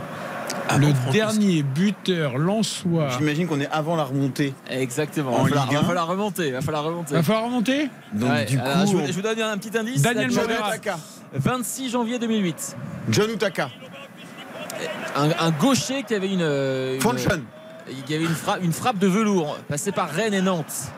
le 0.80 0.88
dernier 1.14 1.62
buteur 1.62 2.38
lensois. 2.40 3.10
J'imagine 3.20 3.48
qu'on 3.48 3.62
est 3.62 3.70
avant 3.72 3.96
la 3.96 4.04
remontée. 4.04 4.54
Exactement. 4.70 5.34
En 5.36 5.46
Il 5.48 5.54
va, 5.54 5.62
falloir- 5.62 5.66
Ligue 5.68 5.74
va 5.76 5.80
1. 5.84 5.88
falloir 5.88 6.08
remonter. 6.08 6.52
Va 6.52 6.62
falloir 6.62 6.84
remonter. 6.84 7.14
Va 7.14 7.24
falloir 7.24 7.46
remonter 7.46 7.90
Donc 8.14 8.30
Ouais, 8.32 8.46
du 8.46 8.58
alors, 8.58 8.84
coup, 8.84 8.92
je, 8.92 8.98
vous, 8.98 9.08
je 9.08 9.12
vous 9.14 9.22
donne 9.22 9.40
un 9.42 9.58
petit 9.60 9.78
indice. 9.78 10.02
Daniel 10.02 10.32
Moreira. 10.32 10.72
date, 10.72 10.98
26 11.34 11.92
janvier 11.92 12.18
2008. 12.18 12.76
John 13.10 13.30
Utaka. 13.30 13.70
Un, 15.16 15.30
un 15.40 15.52
gaucher 15.52 16.02
qui 16.04 16.16
avait 16.16 16.32
une, 16.34 16.42
euh, 16.42 16.96
une- 16.96 17.02
Fonchen. 17.02 17.44
Il 17.90 18.10
y 18.12 18.16
avait 18.16 18.24
une 18.26 18.36
frappe, 18.36 18.64
une 18.64 18.74
frappe 18.74 18.98
de 18.98 19.08
velours 19.08 19.58
passée 19.68 19.92
par 19.92 20.10
Rennes 20.10 20.34
et 20.34 20.42
Nantes. 20.42 20.92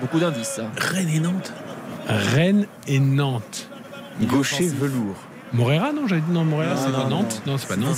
Beaucoup 0.00 0.18
d'indices. 0.20 0.60
hein. 0.62 0.70
Rennes 0.76 1.08
et 1.08 1.20
Nantes. 1.20 1.52
Rennes 2.06 2.66
et 2.86 3.00
Nantes. 3.00 3.68
Gaucher 4.22 4.68
velours. 4.68 5.16
Moreira, 5.52 5.92
non 5.92 6.06
J'avais 6.06 6.20
dit 6.20 6.30
non, 6.32 6.44
Moreira, 6.44 6.74
Non, 6.74 6.80
c'est 6.84 6.92
pas 6.92 6.98
non, 7.04 7.08
Nantes. 7.08 7.42
Non, 7.46 7.58
c'est 7.58 7.68
pas 7.68 7.76
Nantes. 7.76 7.96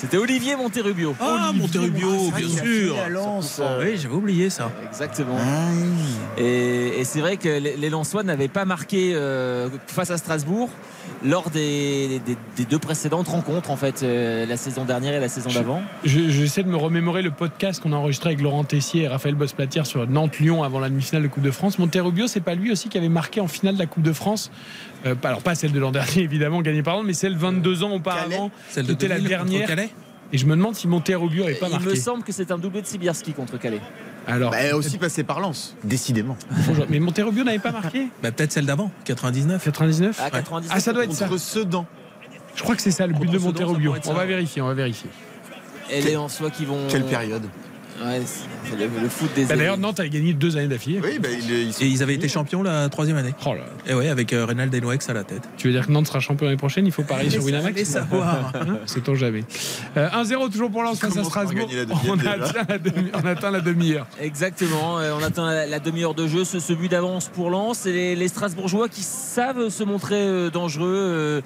C'était- 0.00 0.16
Olivier 0.16 0.56
Monterrubio. 0.56 1.14
Ah 1.20 1.50
Monterrubio, 1.54 2.30
bien 2.36 2.48
sûr. 2.48 2.94
Lens. 3.10 3.60
Oui 3.80 3.96
j'avais 4.00 4.14
oublié 4.14 4.48
ça. 4.50 4.70
Exactement. 4.88 5.36
Ah. 5.38 6.40
Et, 6.40 7.00
et 7.00 7.04
c'est 7.04 7.20
vrai 7.20 7.36
que 7.36 7.48
les, 7.48 7.90
Lensois 7.90 8.22
n'avaient 8.22 8.48
pas 8.48 8.64
marqué 8.64 9.12
euh, 9.14 9.68
face 9.86 10.10
à 10.10 10.16
Strasbourg 10.16 10.70
lors 11.24 11.50
des, 11.50 12.20
des- 12.24 12.36
des 12.56 12.64
deux 12.64 12.78
précédentes 12.78 13.28
rencontres, 13.28 13.70
en 13.70 13.76
fait, 13.76 14.02
euh, 14.02 14.46
la 14.46 14.56
saison 14.56 14.84
dernière 14.84 15.12
et 15.14 15.20
la 15.20 15.28
saison 15.28 15.50
d'avant. 15.50 15.82
Je- 16.04 16.30
J'essaie 16.30 16.62
de 16.62 16.68
me 16.68 16.76
remémorer 16.76 17.20
le 17.22 17.30
podcast 17.30 17.82
qu'on 17.82 17.92
a 17.92 17.96
enregistré 17.96 18.30
avec 18.30 18.40
Laurent 18.40 18.64
Tessier 18.64 19.02
et 19.02 19.08
Raphaël 19.08 19.34
Bosplatière 19.34 19.86
sur 19.86 20.06
Nantes-Lyon 20.08 20.62
avant 20.62 20.78
la 20.80 20.88
demi-finale 20.88 21.22
de 21.24 21.28
Coupe 21.28 21.42
de 21.42 21.50
France. 21.50 21.78
Monterrubio, 21.78 22.26
c'est 22.26 22.40
pas 22.40 22.54
lui 22.54 22.70
aussi 22.72 22.88
qui 22.88 22.96
avait 22.96 23.08
marqué 23.08 23.40
en 23.40 23.48
finale 23.48 23.74
de 23.74 23.80
la 23.80 23.86
Coupe 23.86 24.02
de 24.02 24.12
France 24.12 24.50
Euh, 25.06 25.14
pas- 25.14 25.28
Alors 25.28 25.42
pas 25.42 25.54
celle 25.54 25.72
de 25.72 25.78
l'an 25.80 25.90
dernier 25.92 26.18
évidemment, 26.22 26.60
gagnée 26.62 26.82
par 26.82 26.96
Nantes, 26.96 27.06
mais 27.06 27.12
celle 27.14 27.36
22 27.36 27.82
ans 27.84 27.92
auparavant. 27.92 28.50
Celle 28.70 28.86
de 28.86 28.90
C'était 28.92 29.08
la 29.08 29.16
2000 29.18 29.36
contre 29.38 29.44
dernière. 29.50 29.68
Calais 29.68 29.90
Et 30.32 30.38
je 30.38 30.46
me 30.46 30.54
demande 30.56 30.74
si 30.76 30.86
Monterrubio 30.88 31.44
n'avait 31.44 31.54
pas 31.56 31.66
Il 31.68 31.72
marqué. 31.72 31.88
me 31.88 31.94
semble 31.94 32.22
que 32.22 32.32
c'est 32.32 32.50
un 32.50 32.58
doublé 32.58 32.82
de 32.82 32.86
Sibierski 32.86 33.32
contre 33.32 33.58
Calais. 33.58 33.80
Alors, 34.26 34.50
Bah, 34.52 34.74
aussi 34.76 34.98
passé 34.98 35.24
par 35.24 35.40
Lens, 35.40 35.74
décidément. 35.82 36.36
bonjour. 36.66 36.84
mais 36.90 37.00
Monterrubio 37.00 37.42
n'avait 37.42 37.58
pas 37.58 37.72
marqué 37.72 38.08
Bah, 38.22 38.30
peut-être 38.30 38.52
celle 38.52 38.66
d'avant, 38.66 38.90
99. 39.06 39.64
99 39.64 40.20
À 40.20 40.30
99. 40.30 40.70
Ah, 40.74 40.80
ça 40.80 40.92
doit 40.92 41.04
être 41.04 41.12
ça. 41.14 41.26
Contre 41.26 41.40
Sedan. 41.40 41.86
Je 42.54 42.62
crois 42.62 42.76
que 42.76 42.82
c'est 42.82 42.90
ça 42.90 43.06
le 43.06 43.14
but 43.14 43.26
Contre 43.30 43.32
de 43.78 43.96
être 43.96 44.10
On 44.10 44.12
va 44.14 44.26
vérifier, 44.26 44.60
on 44.60 44.66
va 44.66 44.74
vérifier. 44.74 45.08
Et 45.90 46.02
les 46.02 46.12
Lensois 46.14 46.50
qui 46.50 46.64
vont. 46.66 46.86
Quelle 46.88 47.04
période 47.06 47.42
Ouais, 48.02 48.22
c'est 48.24 48.76
le, 48.78 48.86
le 49.02 49.08
foot 49.08 49.28
des. 49.34 49.44
Bah, 49.44 49.56
D'ailleurs, 49.56 49.76
Nantes 49.78 50.00
a 50.00 50.08
gagné 50.08 50.32
deux 50.32 50.56
années 50.56 50.68
d'affilée. 50.68 51.00
Oui, 51.02 51.18
bah, 51.18 51.28
il, 51.30 51.50
il 51.50 51.68
Et 51.68 51.86
ils 51.86 52.02
avaient 52.02 52.14
été 52.14 52.28
champions 52.28 52.62
la 52.62 52.88
troisième 52.88 53.16
année. 53.18 53.34
Oh 53.46 53.54
là. 53.54 53.64
Et 53.86 53.94
ouais, 53.94 54.08
avec 54.08 54.32
euh, 54.32 54.44
Reynald 54.46 54.72
Denouex 54.72 55.08
à 55.08 55.12
la 55.12 55.24
tête. 55.24 55.42
Tu 55.58 55.66
veux 55.66 55.72
dire 55.74 55.86
que 55.86 55.92
Nantes 55.92 56.06
sera 56.06 56.20
champion 56.20 56.46
l'année 56.46 56.56
prochaine? 56.56 56.86
Il 56.86 56.92
faut 56.92 57.02
parier 57.02 57.28
sur 57.30 57.44
Winamax? 57.44 57.82
savoir. 57.84 58.52
Hein? 58.60 58.78
C'est 58.86 59.06
on 59.08 59.14
jamais. 59.14 59.44
Euh, 59.96 60.08
1-0 60.08 60.50
toujours 60.50 60.70
pour 60.70 60.82
Lens 60.82 60.98
face 60.98 61.16
à 61.16 61.24
Strasbourg. 61.24 61.68
On 62.08 62.18
atteint 62.18 62.64
la 62.68 62.78
demi- 62.78 63.10
on 63.14 63.26
atteint 63.26 63.50
la 63.50 63.60
demi-heure. 63.60 64.06
Exactement, 64.20 64.98
euh, 64.98 65.12
on 65.18 65.22
attend 65.22 65.46
la, 65.46 65.66
la 65.66 65.78
demi-heure 65.80 66.14
de 66.14 66.26
jeu, 66.26 66.44
ce, 66.44 66.58
ce 66.58 66.72
but 66.72 66.90
d'avance 66.90 67.28
pour 67.28 67.50
Lens 67.50 67.86
et 67.86 67.92
les, 67.92 68.16
les 68.16 68.28
Strasbourgeois 68.28 68.88
qui 68.88 69.02
savent 69.02 69.68
se 69.68 69.82
montrer 69.84 70.16
euh, 70.20 70.50
dangereux 70.50 70.86
euh, 70.88 71.40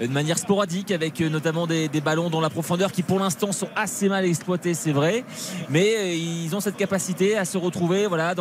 de 0.00 0.06
manière 0.12 0.38
sporadique 0.38 0.90
avec 0.90 1.20
euh, 1.20 1.28
notamment 1.28 1.66
des, 1.66 1.88
des 1.88 2.00
ballons 2.00 2.30
dans 2.30 2.40
la 2.40 2.50
profondeur 2.50 2.92
qui 2.92 3.02
pour 3.02 3.18
l'instant 3.18 3.52
sont 3.52 3.68
assez 3.76 4.08
mal 4.08 4.24
exploités, 4.24 4.74
c'est 4.74 4.92
vrai, 4.92 5.24
mais 5.68 5.99
ils 6.08 6.54
ont 6.54 6.60
cette 6.60 6.76
capacité 6.76 7.36
à 7.36 7.44
se 7.44 7.58
retrouver 7.58 8.06
voilà, 8.06 8.34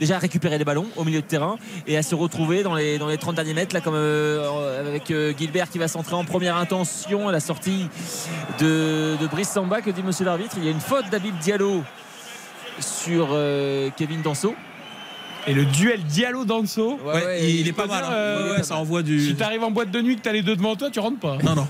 déjà 0.00 0.16
à 0.16 0.18
récupérer 0.18 0.58
les 0.58 0.64
ballons 0.64 0.86
au 0.96 1.04
milieu 1.04 1.20
de 1.20 1.26
terrain 1.26 1.56
et 1.86 1.96
à 1.96 2.02
se 2.02 2.14
retrouver 2.14 2.62
dans 2.62 2.74
les, 2.74 2.98
dans 2.98 3.08
les 3.08 3.18
30 3.18 3.34
derniers 3.34 3.54
mètres 3.54 3.76
euh, 3.86 4.80
avec 4.80 5.10
euh, 5.10 5.32
Gilbert 5.36 5.70
qui 5.70 5.78
va 5.78 5.88
s'entrer 5.88 6.14
en 6.14 6.24
première 6.24 6.56
intention 6.56 7.28
à 7.28 7.32
la 7.32 7.40
sortie 7.40 7.88
de, 8.58 9.16
de 9.20 9.26
Brice 9.26 9.50
Samba 9.50 9.80
que 9.80 9.90
dit 9.90 10.02
monsieur 10.02 10.24
l'arbitre, 10.24 10.54
il 10.58 10.64
y 10.64 10.68
a 10.68 10.70
une 10.70 10.80
faute 10.80 11.08
d'Abib 11.10 11.36
Diallo 11.38 11.82
sur 12.80 13.28
euh, 13.32 13.90
Kevin 13.96 14.22
Danso. 14.22 14.54
Et 15.48 15.54
le 15.54 15.64
duel 15.64 16.00
Diallo-Danso. 16.04 16.98
Ouais, 17.04 17.42
il, 17.42 17.60
il 17.60 17.68
est 17.68 17.72
pas 17.72 17.86
mal. 17.86 18.04
hein. 18.04 18.12
euh, 18.12 18.50
Ouais, 18.52 18.56
ouais, 18.58 18.62
ça 18.62 18.76
envoie 18.76 19.02
du. 19.02 19.20
Si 19.28 19.34
t'arrives 19.34 19.64
en 19.64 19.70
boîte 19.70 19.90
de 19.90 20.00
nuit 20.00 20.16
que 20.16 20.22
t'as 20.22 20.32
les 20.32 20.42
deux 20.42 20.56
devant 20.56 20.76
toi, 20.76 20.90
tu 20.90 21.00
rentres 21.00 21.18
pas. 21.20 21.38
Non, 21.42 21.54
non. 21.54 21.66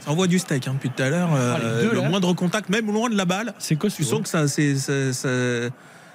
Ça 0.00 0.10
envoie 0.12 0.26
du 0.28 0.38
steak 0.38 0.68
hein, 0.68 0.72
depuis 0.74 0.90
tout 0.90 1.02
à 1.02 1.10
l'heure. 1.10 1.30
euh, 1.34 1.54
Ah, 1.56 1.90
le 1.92 2.00
là. 2.00 2.08
moindre 2.08 2.32
contact, 2.34 2.68
même 2.68 2.86
loin 2.92 3.10
de 3.10 3.16
la 3.16 3.24
balle. 3.24 3.54
C'est 3.58 3.76
costaud. 3.76 4.02
Tu 4.02 4.08
sens 4.08 4.20
que 4.22 4.28
ça, 4.28 4.46
c'est- 4.48 4.76
ça, 4.76 5.12
ça- 5.12 5.70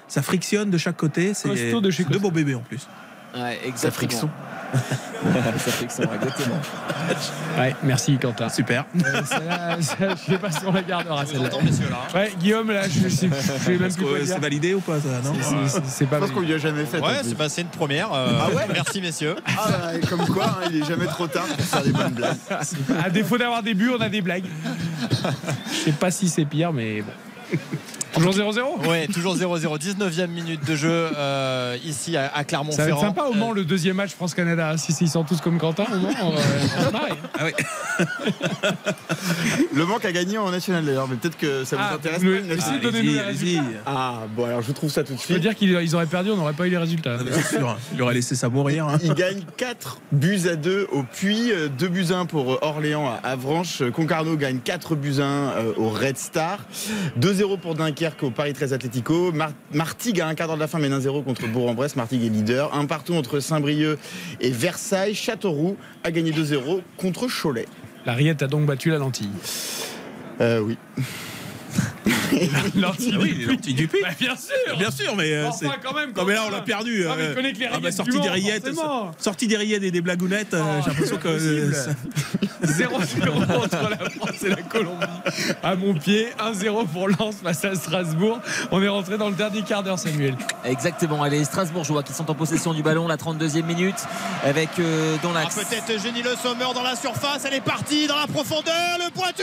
ça 0.08 0.22
frictionne 0.22 0.70
de 0.70 0.78
chaque 0.78 0.96
côté. 0.96 1.34
C'est 1.34 1.48
Costaud 1.48 1.80
de 1.80 1.90
chez 1.90 2.04
deux 2.04 2.18
beaux 2.18 2.30
bébés 2.30 2.54
en 2.54 2.60
plus. 2.60 2.86
Ouais, 3.34 3.60
exactement. 3.64 3.76
Ça 3.76 3.90
friction. 3.90 4.30
ça 5.58 5.70
friction, 5.72 6.02
exactement. 6.14 6.60
Ouais, 7.58 7.76
merci 7.82 8.16
Quentin. 8.18 8.48
Super. 8.48 8.84
Euh, 9.04 9.22
celle-là, 9.24 9.76
je 9.78 10.32
sais 10.32 10.38
pas 10.38 10.50
si 10.50 10.60
on 10.66 10.72
la 10.72 10.82
gardera 10.82 11.24
celle-là. 11.26 11.50
Ouais, 12.14 12.32
Guillaume, 12.38 12.70
là, 12.70 12.88
je 12.88 13.08
sais, 13.08 13.28
je 13.28 13.34
sais 13.34 13.70
même 13.72 13.84
Est-ce 13.84 13.96
plus 13.96 14.04
quoi 14.06 14.18
que 14.18 14.24
dire. 14.24 14.34
c'est 14.34 14.40
validé 14.40 14.74
ou 14.74 14.80
pas 14.80 14.98
ça 15.00 15.08
non 15.24 15.34
C'est- 15.40 15.68
c'est- 15.68 15.82
C'est 15.86 16.06
pas 16.06 16.16
Je 16.16 16.20
pense 16.22 16.30
qu'on 16.32 16.40
lui 16.40 16.54
a 16.54 16.58
jamais 16.58 16.84
fait. 16.86 17.00
Ouais, 17.00 17.20
c'est 17.22 17.36
passé 17.36 17.62
une 17.62 17.68
première. 17.68 18.12
euh, 18.12 18.38
Ah 18.40 18.48
ouais 18.50 18.66
Merci 18.72 19.00
messieurs. 19.02 19.36
Ah, 19.46 19.68
bah, 19.68 20.06
comme 20.08 20.26
quoi, 20.26 20.46
hein, 20.46 20.68
il 20.70 20.82
est 20.82 20.86
jamais 20.86 21.06
trop 21.06 21.26
tard 21.26 21.44
pour 21.46 21.64
faire 21.64 21.82
des 21.82 21.92
bonnes 21.92 22.12
blagues. 22.14 22.36
À 23.04 23.10
défaut 23.10 23.36
d'avoir 23.38 23.62
des 23.62 23.74
buts, 23.74 23.90
on 23.96 24.00
a 24.00 24.08
des 24.08 24.22
blagues. 24.22 24.44
Je 25.70 25.76
sais 25.84 25.92
pas 25.92 26.10
si 26.10 26.28
c'est 26.28 26.44
pire, 26.46 26.72
mais 26.72 27.02
bon. 27.02 27.58
Toujours 28.14 28.32
0-0 28.34 28.86
Ouais, 28.88 29.06
toujours 29.06 29.36
0-0. 29.36 29.78
19e 29.78 30.26
minute 30.26 30.64
de 30.66 30.76
jeu 30.76 30.90
euh, 31.16 31.76
ici 31.84 32.16
à, 32.16 32.24
à 32.24 32.26
Ça 32.26 32.32
va 32.34 32.40
être 32.40 32.46
Clermont-Ferrand. 32.48 33.00
sympa 33.00 33.22
au 33.24 33.34
Mans 33.34 33.52
le 33.52 33.64
deuxième 33.64 33.96
match 33.96 34.10
France-Canada. 34.10 34.76
Si 34.76 34.92
s'ils 34.92 35.08
sont 35.08 35.24
tous 35.24 35.40
comme 35.40 35.58
Quentin, 35.58 35.84
au 35.92 35.96
Mans, 35.98 36.10
on 36.22 36.32
on 36.88 36.90
marrer. 36.92 37.12
Ah 37.38 37.44
oui. 37.46 37.52
Le 39.74 39.86
manque 39.86 40.04
a 40.04 40.12
gagné 40.12 40.36
en 40.38 40.50
national 40.50 40.84
d'ailleurs, 40.84 41.08
mais 41.08 41.16
peut-être 41.16 41.36
que 41.38 41.64
ça 41.64 41.76
vous 41.76 41.82
Ah, 41.88 41.94
intéresse 41.94 42.22
vous 42.22 42.30
pas. 42.30 42.78
donner 42.82 43.02
nous 43.02 43.12
les 43.12 43.20
résultats. 43.20 43.62
Ah, 43.86 44.20
bon, 44.34 44.44
alors 44.44 44.62
je 44.62 44.72
trouve 44.72 44.90
ça 44.90 45.02
tout 45.04 45.14
de 45.14 45.18
Je 45.18 45.22
veux 45.22 45.34
suite. 45.34 45.40
dire 45.40 45.54
qu'ils 45.54 45.70
ils 45.70 45.94
auraient 45.94 46.06
perdu, 46.06 46.30
on 46.30 46.36
n'aurait 46.36 46.52
pas 46.52 46.66
eu 46.66 46.70
les 46.70 46.76
résultats. 46.78 47.16
Ah, 47.20 47.22
mais 47.24 47.42
sûr, 47.42 47.68
hein. 47.68 47.76
il 47.94 48.02
aurait 48.02 48.14
laissé 48.14 48.34
ça 48.34 48.48
mourir. 48.48 48.86
hein. 48.88 48.98
Il 49.02 49.14
gagne 49.14 49.40
4 49.56 49.98
buts 50.12 50.40
à 50.50 50.56
2 50.56 50.88
au 50.92 51.02
Puy, 51.02 51.52
2 51.78 51.88
buts 51.88 52.06
à 52.10 52.18
1 52.18 52.26
pour 52.26 52.52
euh, 52.52 52.58
Orléans 52.62 53.08
à 53.08 53.28
Avranches. 53.28 53.82
Concarneau 53.94 54.36
gagne 54.36 54.58
4 54.58 54.94
buts 54.96 55.20
à 55.20 55.24
1 55.24 55.26
euh, 55.28 55.72
au 55.76 55.88
Red 55.88 56.18
Star. 56.18 56.58
2-0 57.20 57.58
pour 57.58 57.74
Dunkerque 57.74 58.01
au 58.22 58.30
Paris 58.30 58.52
13 58.52 58.72
Atlético. 58.72 59.30
Mar- 59.32 59.52
Martigues 59.72 60.20
à 60.20 60.26
un 60.26 60.34
quart 60.34 60.46
d'heure 60.48 60.56
de 60.56 60.60
la 60.60 60.66
fin 60.66 60.78
mène 60.78 60.92
1-0 60.98 61.22
contre 61.24 61.46
Bourg-en-Bresse. 61.46 61.94
Martigues 61.96 62.24
est 62.24 62.28
leader. 62.30 62.74
Un 62.74 62.86
partout 62.86 63.14
entre 63.14 63.38
Saint-Brieuc 63.40 63.98
et 64.40 64.50
Versailles. 64.50 65.14
Châteauroux 65.14 65.76
a 66.02 66.10
gagné 66.10 66.32
2-0 66.32 66.80
contre 66.96 67.28
Cholet. 67.28 67.66
La 68.04 68.14
Riette 68.14 68.42
a 68.42 68.48
donc 68.48 68.66
battu 68.66 68.90
la 68.90 68.98
lentille. 68.98 69.30
Euh, 70.40 70.60
oui. 70.60 70.76
lentille 72.74 73.12
Ah 73.14 73.18
oui. 73.20 73.46
Bah, 74.02 74.08
bien 74.18 74.36
sûr 74.36 74.78
Bien 74.78 74.90
sûr, 74.90 75.14
mais 75.16 75.32
euh. 75.32 75.48
Enfin, 75.48 75.74
quand 75.82 75.94
même 75.94 76.12
Non 76.16 76.24
mais 76.24 76.34
là 76.34 76.44
on 76.46 76.50
l'a 76.50 76.62
perdu. 76.62 77.04
Ah, 77.08 77.14
mais 77.16 77.24
euh, 77.24 77.40
les 77.40 77.52
ah, 77.66 77.68
bah, 77.70 77.76
rillettes 77.76 77.94
sortie 77.94 78.10
du 78.12 78.20
des 78.20 78.28
rillettes, 78.30 78.68
sortie 79.18 79.46
des 79.46 79.56
rillettes 79.56 79.82
et 79.82 79.90
des 79.90 80.00
blagounettes. 80.00 80.54
euh, 80.54 80.62
Oh, 80.64 80.80
J'ai 80.82 80.90
l'impression 80.90 81.16
que 81.18 81.28
euh, 81.28 81.68
impossible. 81.68 81.74
ça- 81.74 81.92
0-0 82.62 83.56
entre 83.64 83.90
la 83.90 83.96
France 84.10 84.42
et 84.44 84.48
la 84.48 84.62
Colombie. 84.62 85.04
À 85.62 85.74
mon 85.74 85.94
pied, 85.94 86.28
1-0 86.38 86.86
pour 86.86 87.08
Lens 87.08 87.36
face 87.42 87.64
à 87.64 87.74
Strasbourg. 87.74 88.40
On 88.70 88.80
est 88.82 88.88
rentré 88.88 89.18
dans 89.18 89.28
le 89.28 89.34
dernier 89.34 89.62
quart 89.62 89.82
d'heure, 89.82 89.98
Samuel. 89.98 90.36
Exactement. 90.64 91.22
Allez, 91.22 91.38
les 91.40 91.44
Strasbourgeois 91.44 92.02
qui 92.02 92.12
sont 92.12 92.30
en 92.30 92.34
possession 92.34 92.72
du 92.72 92.82
ballon, 92.82 93.08
la 93.08 93.16
32e 93.16 93.64
minute, 93.64 93.96
avec 94.44 94.70
euh, 94.78 95.16
dans 95.22 95.32
Ah, 95.34 95.46
peut-être 95.54 96.00
Génie 96.02 96.22
Le 96.22 96.34
Sommer 96.36 96.72
dans 96.74 96.82
la 96.82 96.96
surface, 96.96 97.44
elle 97.46 97.54
est 97.54 97.60
partie 97.60 98.06
dans 98.06 98.16
la 98.18 98.26
profondeur, 98.26 98.98
le 98.98 99.10
pointu 99.12 99.42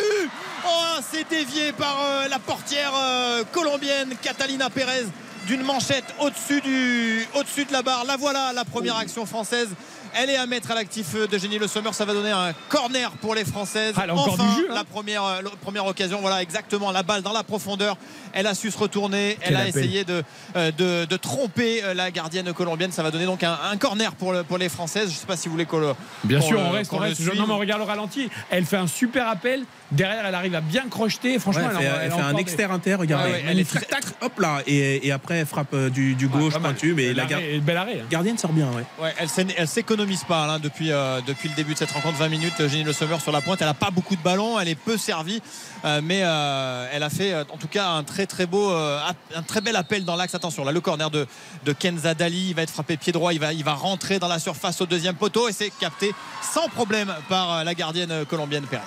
Oh, 0.65 0.99
c'est 1.11 1.27
dévié 1.29 1.71
par 1.73 1.97
euh, 2.03 2.18
la 2.27 2.39
portière 2.39 2.91
euh, 2.95 3.43
colombienne 3.51 4.13
Catalina 4.21 4.69
Pérez 4.69 5.05
d'une 5.47 5.63
manchette 5.63 6.03
au-dessus 6.19 6.61
du, 6.61 7.25
au-dessus 7.35 7.65
de 7.65 7.71
la 7.71 7.81
barre. 7.81 8.03
La 8.05 8.17
voilà, 8.17 8.51
la 8.53 8.65
première 8.65 8.97
action 8.97 9.25
française. 9.25 9.69
Elle 10.15 10.31
est 10.31 10.37
à 10.37 10.47
mettre 10.47 10.71
à 10.71 10.75
l'actif 10.75 11.13
de 11.13 11.37
Génie 11.37 11.59
Le 11.59 11.67
Sommer. 11.67 11.93
Ça 11.93 12.03
va 12.03 12.13
donner 12.13 12.31
un 12.31 12.51
corner 12.67 13.11
pour 13.21 13.35
les 13.35 13.45
Françaises. 13.45 13.93
Ah, 13.95 14.05
enfin, 14.11 14.43
du 14.43 14.49
jus, 14.55 14.65
hein. 14.69 14.73
la 14.73 14.83
première, 14.83 15.23
euh, 15.23 15.41
la 15.43 15.51
première 15.61 15.85
occasion. 15.85 16.19
Voilà, 16.19 16.41
exactement. 16.41 16.91
La 16.91 17.03
balle 17.03 17.21
dans 17.21 17.31
la 17.31 17.43
profondeur. 17.43 17.95
Elle 18.33 18.47
a 18.47 18.55
su 18.55 18.71
se 18.71 18.77
retourner. 18.77 19.37
Quel 19.39 19.49
Elle 19.53 19.55
a 19.55 19.59
appel. 19.61 19.77
essayé 19.77 20.03
de, 20.05 20.23
euh, 20.55 20.71
de, 20.71 21.05
de 21.05 21.17
tromper 21.17 21.83
euh, 21.83 21.93
la 21.93 22.09
gardienne 22.09 22.51
colombienne. 22.53 22.91
Ça 22.91 23.03
va 23.03 23.11
donner 23.11 23.25
donc 23.27 23.43
un, 23.43 23.57
un 23.71 23.77
corner 23.77 24.13
pour, 24.15 24.33
le- 24.33 24.43
pour 24.43 24.57
les 24.57 24.67
Françaises. 24.69 25.09
Je 25.09 25.13
ne 25.15 25.19
sais 25.19 25.27
pas 25.27 25.37
si 25.37 25.47
vous 25.47 25.53
voulez 25.53 25.65
qu'on. 25.67 25.95
Bien 26.23 26.41
sûr, 26.41 26.59
on 26.59 26.71
reste, 26.71 26.91
on 26.91 26.97
reste. 26.97 27.21
Non, 27.35 27.45
mais 27.47 27.53
on 27.53 27.59
regarde 27.59 27.81
le 27.81 27.87
ralenti. 27.87 28.29
Elle 28.49 28.65
fait 28.65 28.77
un 28.77 28.87
super 28.87 29.27
appel. 29.27 29.63
Derrière, 29.91 30.25
elle 30.25 30.35
arrive 30.35 30.53
à 30.55 30.61
bien 30.61 30.87
crocheter. 30.87 31.39
Franchement, 31.39 31.63
Ouais, 31.63 31.69
elle 31.79 31.85
elle, 31.85 31.91
fait, 31.99 32.05
elle 32.05 32.11
fait 32.11 32.21
un 32.21 32.33
des- 32.33 32.41
exter-inter, 32.41 32.95
regardez. 32.95 33.31
Ouais, 33.31 33.35
ouais, 33.37 33.43
elle 33.47 33.59
est 33.59 33.71
tac, 33.71 33.87
tac, 33.87 34.03
hop 34.21 34.39
là, 34.39 34.61
et, 34.67 35.07
et 35.07 35.11
après 35.11 35.37
elle 35.37 35.45
frappe 35.47 35.73
euh, 35.73 35.89
du, 35.89 36.13
du 36.15 36.27
gauche 36.27 36.53
pointu, 36.59 36.93
mais 36.93 37.13
la 37.13 37.23
Bel 37.25 37.29
gar- 37.29 37.39
arrêt, 37.39 37.57
bel 37.59 37.77
arrêt, 37.77 37.99
hein. 38.01 38.05
gardienne 38.09 38.37
sort 38.37 38.53
bien, 38.53 38.67
ouais. 38.71 38.83
Ouais, 39.01 39.13
elle 39.17 39.29
s'é- 39.29 39.47
elle 39.57 39.67
s'économise 39.67 40.23
pas 40.25 40.43
hein, 40.45 40.59
depuis, 40.59 40.91
euh, 40.91 41.21
depuis 41.25 41.49
le 41.49 41.55
début 41.55 41.73
de 41.73 41.77
cette 41.79 41.91
rencontre 41.91 42.17
20 42.17 42.29
minutes 42.29 42.67
Génie 42.67 42.83
Le 42.83 42.93
Sommer 42.93 43.19
sur 43.19 43.31
la 43.31 43.41
pointe 43.41 43.61
elle 43.61 43.67
a 43.67 43.73
pas 43.73 43.89
beaucoup 43.89 44.15
de 44.15 44.21
ballons 44.21 44.59
elle 44.59 44.67
est 44.67 44.75
peu 44.75 44.95
servie 44.97 45.41
euh, 45.85 46.01
mais 46.03 46.21
euh, 46.23 46.87
elle 46.93 47.03
a 47.03 47.09
fait 47.09 47.33
euh, 47.33 47.43
en 47.51 47.57
tout 47.57 47.67
cas 47.67 47.89
un 47.89 48.03
très 48.03 48.25
très 48.27 48.45
beau 48.45 48.71
euh, 48.71 48.99
un 49.35 49.41
très 49.41 49.61
bel 49.61 49.75
appel 49.75 50.05
dans 50.05 50.15
l'axe 50.15 50.35
attention 50.35 50.63
là 50.63 50.71
le 50.71 50.81
corner 50.81 51.09
de, 51.09 51.25
de 51.65 51.73
Kenza 51.73 52.13
Dali 52.13 52.49
il 52.49 52.55
va 52.55 52.61
être 52.61 52.69
frappé 52.71 52.95
pied 52.97 53.11
droit 53.11 53.33
il 53.33 53.39
va, 53.39 53.53
il 53.53 53.63
va 53.63 53.73
rentrer 53.73 54.19
dans 54.19 54.27
la 54.27 54.39
surface 54.39 54.79
au 54.81 54.85
deuxième 54.85 55.15
poteau 55.15 55.47
et 55.49 55.51
c'est 55.51 55.71
capté 55.79 56.13
sans 56.41 56.67
problème 56.69 57.11
par 57.27 57.53
euh, 57.53 57.63
la 57.63 57.73
gardienne 57.73 58.11
euh, 58.11 58.25
colombienne 58.25 58.65
Pérez 58.69 58.83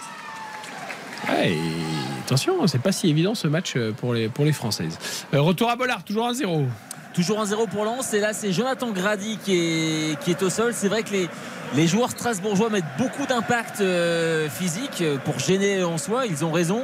Attention, 2.25 2.67
c'est 2.67 2.81
pas 2.81 2.93
si 2.93 3.09
évident 3.09 3.35
ce 3.35 3.49
match 3.49 3.75
euh, 3.77 3.93
pour 3.93 4.15
les, 4.15 4.29
pour 4.29 4.45
les 4.45 4.53
Françaises. 4.53 4.99
Euh, 5.35 5.41
retour 5.41 5.71
à 5.71 5.77
Bollard, 5.77 6.05
toujours 6.05 6.31
1-0. 6.31 6.67
Toujours 7.15 7.45
1-0 7.45 7.69
pour 7.69 7.85
Lens. 7.85 8.15
Et 8.15 8.21
là, 8.21 8.33
c'est 8.33 8.53
Jonathan 8.53 8.91
Grady 8.91 9.39
qui 9.45 9.55
est, 9.55 10.21
qui 10.21 10.31
est 10.31 10.43
au 10.43 10.49
sol. 10.49 10.73
C'est 10.75 10.89
vrai 10.89 11.03
que 11.03 11.11
les, 11.11 11.29
les 11.75 11.87
joueurs 11.87 12.11
strasbourgeois 12.11 12.71
mettent 12.71 12.85
beaucoup 12.99 13.27
d'impact 13.27 13.81
euh, 13.81 14.49
physique 14.49 15.03
pour 15.25 15.39
gêner 15.39 15.83
en 15.85 15.99
soi. 15.99 16.27
Ils 16.27 16.45
ont 16.45 16.53
raison. 16.53 16.83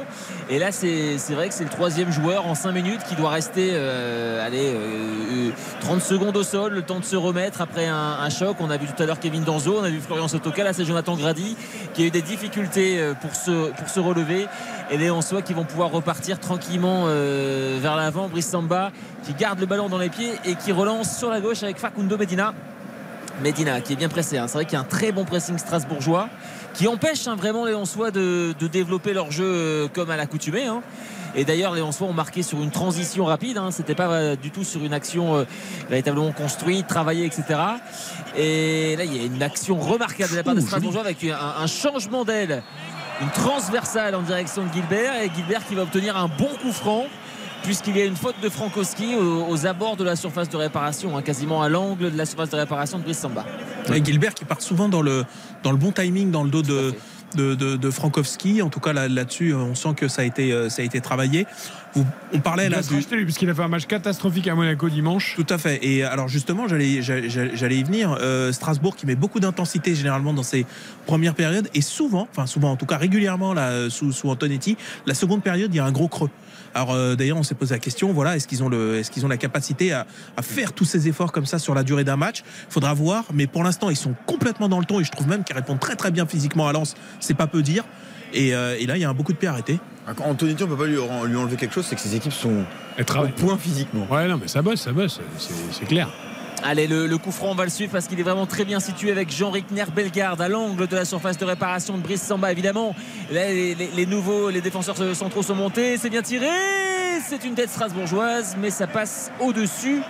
Et 0.49 0.59
là, 0.59 0.71
c'est 0.71 1.17
vrai 1.29 1.49
que 1.49 1.53
c'est 1.53 1.63
le 1.63 1.69
troisième 1.69 2.11
joueur 2.11 2.47
en 2.47 2.55
5 2.55 2.71
minutes 2.71 3.03
qui 3.07 3.15
doit 3.15 3.29
rester 3.29 3.69
euh, 3.73 4.45
allez, 4.45 4.73
euh, 4.73 5.49
euh, 5.49 5.51
30 5.81 6.01
secondes 6.01 6.35
au 6.37 6.43
sol, 6.43 6.73
le 6.73 6.81
temps 6.81 6.99
de 6.99 7.05
se 7.05 7.15
remettre 7.15 7.61
après 7.61 7.87
un, 7.87 8.29
choc. 8.29 8.57
On 8.59 8.69
a 8.69 8.77
vu 8.77 8.87
tout 8.87 9.01
à 9.01 9.05
l'heure 9.05 9.19
Kevin 9.19 9.43
Danzo, 9.43 9.79
on 9.79 9.83
a 9.83 9.89
vu 9.89 9.99
Florian 9.99 10.27
Sotoka. 10.27 10.63
Là, 10.63 10.73
c'est 10.73 10.85
Jonathan 10.85 11.15
Grady 11.15 11.55
qui 11.93 12.03
a 12.03 12.05
eu 12.05 12.11
des 12.11 12.21
difficultés 12.21 12.99
euh, 12.99 13.13
pour 13.13 13.35
se, 13.35 13.99
relever. 13.99 14.47
Et 14.91 14.97
les 14.97 15.07
Lensois 15.07 15.41
qui 15.41 15.53
vont 15.53 15.65
pouvoir 15.65 15.91
repartir 15.91 16.39
tranquillement 16.39 17.05
euh, 17.07 17.77
vers 17.81 17.95
l'avant. 17.95 18.27
Brice 18.27 18.49
Samba 18.49 18.91
qui 19.23 19.33
garde 19.33 19.59
le 19.59 19.65
ballon 19.65 19.89
dans 19.89 19.97
les 19.97 20.09
pieds 20.09 20.31
et 20.45 20.55
qui 20.55 20.71
relance 20.71 21.17
sur 21.17 21.29
la 21.29 21.41
gauche 21.41 21.63
avec 21.63 21.77
Facundo 21.77 22.17
Medina. 22.17 22.53
Medina 23.41 23.81
qui 23.81 23.93
est 23.93 23.95
bien 23.95 24.09
pressé. 24.09 24.37
hein. 24.37 24.47
C'est 24.47 24.53
vrai 24.53 24.65
qu'il 24.65 24.73
y 24.73 24.77
a 24.77 24.81
un 24.81 24.83
très 24.85 25.11
bon 25.11 25.25
pressing 25.25 25.57
strasbourgeois 25.57 26.29
qui 26.73 26.87
empêche 26.87 27.27
hein, 27.27 27.35
vraiment 27.35 27.65
les 27.65 27.71
Lensois 27.71 28.11
de, 28.11 28.53
de 28.59 28.67
développer 28.67 29.13
leur 29.13 29.31
jeu 29.31 29.43
euh, 29.45 29.87
comme 29.87 30.09
à 30.11 30.17
l'accoutumée. 30.17 30.65
hein. 30.65 30.81
Et 31.35 31.45
d'ailleurs, 31.45 31.73
les 31.75 31.81
Lensois 31.81 32.07
ont 32.07 32.13
marqué 32.13 32.41
sur 32.41 32.59
une 32.61 32.71
transition 32.71 33.25
rapide. 33.25 33.57
Hein. 33.57 33.69
C'était 33.71 33.93
pas 33.95 34.07
euh, 34.07 34.35
du 34.35 34.49
tout 34.49 34.63
sur 34.63 34.83
une 34.83 34.93
action 34.93 35.35
euh, 35.35 35.43
véritablement 35.89 36.31
construite, 36.31 36.87
travaillée, 36.87 37.25
etc. 37.25 37.43
Et 38.35 38.95
là, 38.95 39.03
il 39.03 39.15
y 39.15 39.19
a 39.19 39.23
une 39.25 39.41
action 39.43 39.79
remarquable 39.79 40.31
de 40.31 40.35
la 40.37 40.43
part 40.43 40.55
des 40.55 40.61
Strasbourgeois 40.61 41.01
avec 41.01 41.23
un, 41.23 41.37
un 41.61 41.67
changement 41.67 42.25
d'aile, 42.25 42.63
une 43.21 43.29
transversale 43.29 44.15
en 44.15 44.21
direction 44.21 44.65
de 44.65 44.73
Gilbert 44.73 45.21
et 45.21 45.29
Gilbert 45.35 45.65
qui 45.67 45.75
va 45.75 45.83
obtenir 45.83 46.17
un 46.17 46.27
bon 46.27 46.49
coup 46.61 46.71
franc 46.71 47.05
puisqu'il 47.63 47.97
y 47.97 48.01
a 48.01 48.05
une 48.05 48.15
faute 48.15 48.35
de 48.41 48.49
Frankowski 48.49 49.15
aux, 49.15 49.47
aux 49.49 49.65
abords 49.65 49.95
de 49.97 50.03
la 50.03 50.15
surface 50.15 50.49
de 50.49 50.57
réparation, 50.57 51.17
hein, 51.17 51.21
quasiment 51.21 51.61
à 51.61 51.69
l'angle 51.69 52.11
de 52.11 52.17
la 52.17 52.25
surface 52.25 52.49
de 52.49 52.55
réparation 52.55 52.97
de 52.99 53.03
Brice 53.03 53.19
Samba. 53.19 53.45
Et 53.93 54.03
Gilbert 54.03 54.33
qui 54.33 54.45
part 54.45 54.61
souvent 54.61 54.89
dans 54.89 55.01
le, 55.01 55.25
dans 55.63 55.71
le 55.71 55.77
bon 55.77 55.91
timing, 55.91 56.31
dans 56.31 56.43
le 56.43 56.49
dos 56.49 56.61
de, 56.61 56.93
de, 57.35 57.55
de, 57.55 57.75
de 57.75 57.91
Frankowski. 57.91 58.61
En 58.61 58.69
tout 58.69 58.79
cas, 58.79 58.93
là- 58.93 59.07
là-dessus, 59.07 59.53
on 59.53 59.75
sent 59.75 59.93
que 59.95 60.07
ça 60.07 60.21
a 60.21 60.25
été, 60.25 60.51
euh, 60.51 60.69
ça 60.69 60.81
a 60.81 60.85
été 60.85 61.01
travaillé. 61.01 61.45
Vous- 61.95 62.05
on 62.33 62.39
parlait 62.39 62.65
Il 62.65 62.71
là 62.71 62.83
se 62.83 62.89
du. 62.93 63.25
puisqu'il 63.25 63.49
a 63.49 63.55
fait 63.55 63.63
un 63.63 63.67
match 63.67 63.85
catastrophique 63.87 64.47
à 64.47 64.53
Monaco 64.55 64.89
dimanche. 64.89 65.33
Tout 65.35 65.45
à 65.49 65.57
fait. 65.57 65.79
Et 65.83 66.03
alors 66.03 66.27
justement, 66.27 66.67
j'allais, 66.67 67.01
j'allais 67.01 67.29
j'allais 67.29 67.77
y 67.77 67.83
venir. 67.83 68.15
Euh, 68.21 68.51
Strasbourg 68.51 68.95
qui 68.95 69.05
met 69.07 69.15
beaucoup 69.15 69.39
d'intensité 69.39 69.95
généralement 69.95 70.33
dans 70.33 70.43
ses 70.43 70.65
premières 71.07 71.33
périodes 71.33 71.67
et 71.73 71.81
souvent, 71.81 72.27
enfin 72.31 72.45
souvent 72.45 72.71
en 72.71 72.75
tout 72.75 72.85
cas 72.85 72.97
régulièrement 72.97 73.53
là 73.55 73.89
sous, 73.89 74.11
sous 74.11 74.29
Antonetti, 74.29 74.77
la 75.07 75.15
seconde 75.15 75.41
période 75.41 75.73
il 75.73 75.77
y 75.77 75.79
a 75.79 75.85
un 75.85 75.91
gros 75.91 76.07
creux. 76.07 76.29
Alors 76.73 76.93
euh, 76.93 77.15
d'ailleurs 77.15 77.37
on 77.37 77.43
s'est 77.43 77.55
posé 77.55 77.73
la 77.75 77.79
question, 77.79 78.13
voilà, 78.13 78.35
est-ce 78.35 78.47
qu'ils 78.47 78.63
ont 78.63 78.69
le, 78.69 78.97
est-ce 78.97 79.11
qu'ils 79.11 79.25
ont 79.25 79.29
la 79.29 79.37
capacité 79.37 79.91
à, 79.93 80.05
à 80.37 80.41
faire 80.41 80.73
tous 80.73 80.85
ces 80.85 81.07
efforts 81.07 81.31
comme 81.31 81.45
ça 81.45 81.59
sur 81.59 81.73
la 81.75 81.83
durée 81.83 82.03
d'un 82.03 82.15
match? 82.17 82.43
Faudra 82.69 82.93
voir. 82.93 83.25
Mais 83.33 83.47
pour 83.47 83.63
l'instant 83.63 83.89
ils 83.89 83.95
sont 83.97 84.13
complètement 84.25 84.69
dans 84.69 84.79
le 84.79 84.85
ton 84.85 84.99
et 84.99 85.03
je 85.03 85.11
trouve 85.11 85.27
même 85.27 85.43
qu'ils 85.43 85.55
répondent 85.55 85.79
très 85.79 85.95
très 85.95 86.11
bien 86.11 86.25
physiquement 86.25 86.67
à 86.67 86.73
Lens. 86.73 86.95
C'est 87.19 87.33
pas 87.33 87.47
peu 87.47 87.61
dire. 87.61 87.83
Et, 88.33 88.53
euh, 88.53 88.77
et 88.79 88.85
là 88.85 88.97
il 88.97 89.01
y 89.01 89.05
a 89.05 89.09
un 89.09 89.13
beaucoup 89.13 89.33
de 89.33 89.37
pieds 89.37 89.49
arrêtés. 89.49 89.79
Quand 90.15 90.25
Antonetti, 90.25 90.63
on 90.63 90.67
peut 90.67 90.75
pas 90.75 90.85
lui, 90.87 90.95
lui 90.95 91.35
enlever 91.37 91.55
quelque 91.55 91.73
chose, 91.73 91.85
c'est 91.87 91.95
que 91.95 92.01
ses 92.01 92.15
équipes 92.15 92.33
sont 92.33 92.63
au 92.99 93.27
point 93.37 93.57
physiquement. 93.59 94.07
Ouais, 94.09 94.27
non, 94.27 94.39
mais 94.41 94.47
ça 94.47 94.61
bosse, 94.63 94.81
ça 94.81 94.91
bosse, 94.91 95.19
c'est- 95.37 95.53
c'est 95.71 95.85
clair. 95.85 96.09
Allez, 96.63 96.87
le, 96.87 97.07
le 97.07 97.17
coup 97.17 97.31
franc, 97.31 97.51
on 97.51 97.55
va 97.55 97.63
le 97.63 97.69
suivre 97.69 97.91
parce 97.91 98.07
qu'il 98.07 98.19
est 98.19 98.23
vraiment 98.23 98.45
très 98.45 98.65
bien 98.65 98.79
situé 98.79 99.11
avec 99.11 99.31
Jean 99.31 99.49
Rickner 99.49 99.85
Bellegarde 99.95 100.41
à 100.41 100.49
l'angle 100.49 100.87
de 100.87 100.95
la 100.95 101.05
surface 101.05 101.37
de 101.37 101.45
réparation 101.45 101.97
de 101.97 102.01
Brice 102.03 102.21
Samba, 102.21 102.51
évidemment. 102.51 102.93
Là, 103.31 103.47
les, 103.47 103.75
les- 103.75 103.89
les 103.95 104.05
nouveaux, 104.05 104.49
les 104.49 104.61
défenseurs 104.61 104.95
centraux 105.15 105.41
sont 105.43 105.55
montés. 105.55 105.97
C'est 105.97 106.09
bien 106.09 106.21
tiré. 106.21 106.47
c'est 107.27 107.43
une 107.45 107.53
tête 107.53 107.69
strasbourgeoise, 107.69 108.55
mais 108.61 108.69
ça 108.71 108.87
passe 108.87 109.31
au-dessus. 109.39 110.01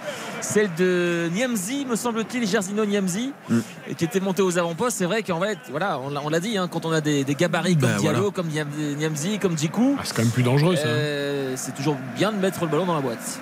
Celle 0.41 0.69
de 0.76 1.30
Niamzi, 1.34 1.85
me 1.85 1.95
semble-t-il, 1.95 2.47
Gersino 2.47 2.85
Niamzi, 2.85 3.34
Mm. 3.49 3.59
qui 3.97 4.05
était 4.05 4.19
monté 4.19 4.41
aux 4.41 4.57
avant-postes. 4.57 4.97
C'est 4.97 5.05
vrai 5.05 5.21
qu'en 5.23 5.39
fait, 5.41 5.57
voilà, 5.69 5.99
on 5.99 6.09
l'a- 6.09 6.21
on 6.23 6.30
l'a 6.30 6.39
dit, 6.39 6.57
hein, 6.57 6.67
quand 6.71 6.85
on 6.85 6.91
a 6.91 7.01
des, 7.01 7.23
des 7.23 7.35
gabarits 7.35 7.76
comme 7.76 7.89
Ben, 7.89 7.97
Diallo, 7.97 8.17
voilà. 8.19 8.31
comme 8.34 8.47
Niam- 8.47 8.95
Niamzi, 8.97 9.38
comme 9.39 9.57
Djikou, 9.57 9.95
Ah, 9.99 10.01
c'est 10.05 10.15
quand 10.15 10.21
même 10.23 10.31
plus 10.31 10.43
dangereux 10.43 10.76
ça. 10.76 10.88
euh, 10.88 11.53
c'est 11.57 11.73
toujours 11.76 11.97
bien 12.15 12.31
de 12.31 12.38
mettre 12.38 12.61
le 12.63 12.67
ballon 12.69 12.85
dans 12.85 12.95
la 12.95 13.01
boîte. 13.01 13.39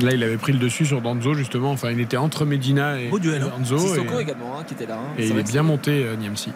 Là, 0.00 0.12
il 0.12 0.22
avait 0.22 0.36
pris 0.36 0.52
le 0.52 0.58
dessus 0.58 0.86
sur 0.86 1.00
Danzo 1.00 1.34
justement. 1.34 1.70
Enfin, 1.70 1.90
il 1.90 2.00
était 2.00 2.16
entre 2.16 2.44
Medina 2.44 3.00
et 3.00 3.08
Beau 3.08 3.18
duel, 3.18 3.42
hein. 3.42 3.50
Danzo. 3.58 3.78
Sissoko 3.78 4.18
et, 4.18 4.22
également, 4.22 4.58
hein, 4.58 4.64
qui 4.66 4.74
était 4.74 4.86
là. 4.86 4.96
hein. 4.96 5.14
et 5.18 5.26
il 5.26 5.38
est 5.38 5.50
bien 5.50 5.62
monté, 5.62 6.04
euh, 6.04 6.16
Niamsi. 6.16 6.52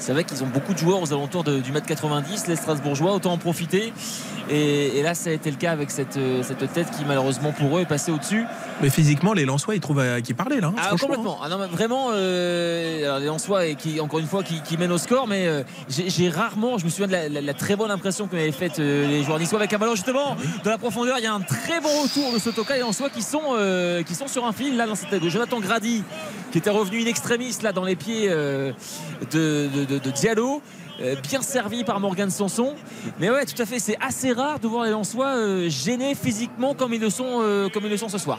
C'est 0.00 0.12
vrai 0.12 0.24
qu'ils 0.24 0.42
ont 0.42 0.46
beaucoup 0.48 0.72
de 0.72 0.78
joueurs 0.78 1.00
aux 1.02 1.12
alentours 1.12 1.44
de- 1.44 1.60
du 1.60 1.70
mètre 1.72 1.86
90, 1.86 2.46
les 2.48 2.56
Strasbourgeois, 2.56 3.12
autant 3.12 3.32
en 3.32 3.38
profiter. 3.38 3.92
Et, 4.48 4.98
et 4.98 5.02
là, 5.02 5.14
ça 5.14 5.30
a 5.30 5.32
été 5.34 5.48
le 5.50 5.56
cas 5.56 5.70
avec 5.70 5.90
cette, 5.92 6.16
euh, 6.16 6.42
cette 6.42 6.72
tête 6.72 6.90
qui, 6.90 7.04
malheureusement 7.06 7.52
pour 7.52 7.76
eux, 7.78 7.82
est 7.82 7.86
passée 7.86 8.10
au-dessus. 8.10 8.44
Mais 8.82 8.90
physiquement, 8.90 9.32
les 9.34 9.44
Lensois, 9.44 9.76
ils 9.76 9.80
trouvent 9.80 10.00
à 10.00 10.20
qui 10.22 10.34
parler 10.34 10.60
là. 10.60 10.68
hein, 10.68 10.74
Ah, 10.78 10.90
complètement. 11.02 11.38
Ah, 11.42 11.48
non, 11.48 11.58
mais 11.58 11.66
vraiment, 11.66 12.08
euh, 12.12 13.04
alors, 13.04 13.18
les 13.20 13.26
Lensois, 13.26 13.66
et 13.66 13.74
qui, 13.76 14.00
encore 14.00 14.18
une 14.18 14.26
fois, 14.26 14.42
qui, 14.42 14.60
qui 14.62 14.76
mènent 14.76 14.90
au 14.90 14.98
score, 14.98 15.28
mais 15.28 15.46
euh, 15.46 15.62
j'ai 15.88 16.28
rarement, 16.30 16.78
je 16.78 16.84
me 16.86 16.90
souviens 16.90 17.06
de 17.06 17.12
la, 17.12 17.28
la- 17.28 17.40
la 17.42 17.54
très 17.54 17.76
bonne 17.76 17.90
impression 17.90 18.26
que 18.26 18.34
m'avaient 18.34 18.50
faite 18.50 18.78
euh, 18.80 19.06
les 19.06 19.22
joueurs 19.22 19.38
niçois 19.38 19.58
avec 19.60 19.72
un 19.72 19.78
ballon 19.78 19.94
justement 19.94 20.34
dans 20.64 20.70
la 20.70 20.78
profondeur. 20.78 21.18
Il 21.18 21.24
y 21.24 21.28
a 21.28 21.34
un 21.34 21.40
très 21.42 21.80
bon 21.80 22.02
retour 22.02 22.32
de 22.32 22.38
Sotoka 22.38 22.76
et 22.76 22.80
Lensois 22.80 23.10
qui 23.10 23.22
sont, 23.22 23.40
qui 24.06 24.14
sont 24.14 24.26
sur 24.28 24.46
un 24.46 24.52
fil 24.52 24.76
là 24.76 24.86
dans 24.86 24.94
cette 24.94 25.10
de 25.22 25.28
Jonathan 25.28 25.60
Grady 25.60 26.02
qui 26.50 26.58
était 26.58 26.70
revenu 26.70 27.02
in 27.02 27.06
extremis 27.06 27.54
là 27.62 27.72
dans 27.72 27.84
les 27.84 27.94
pieds 27.96 28.28
de, 28.28 28.72
de- 29.32 29.84
de- 29.90 29.98
de 29.98 30.10
Diallo. 30.10 30.62
Euh, 31.02 31.16
bien 31.22 31.40
servi 31.40 31.82
par 31.82 31.98
Morgan 31.98 32.28
Sanson. 32.30 32.74
Mais 33.18 33.30
ouais, 33.30 33.46
tout 33.46 33.60
à 33.62 33.64
fait, 33.64 33.78
c'est 33.78 33.96
assez 34.02 34.32
rare 34.32 34.58
de 34.60 34.68
voir 34.68 34.84
les 34.84 34.90
Lensois 34.90 35.28
euh, 35.28 35.68
gênés 35.70 36.14
physiquement 36.14 36.74
comme 36.74 36.92
ils 36.92 37.00
le 37.00 37.08
sont, 37.08 37.38
euh, 37.40 37.70
comme 37.70 37.84
ils 37.84 37.90
le 37.90 37.96
sont 37.96 38.10
ce 38.10 38.18
soir. 38.18 38.38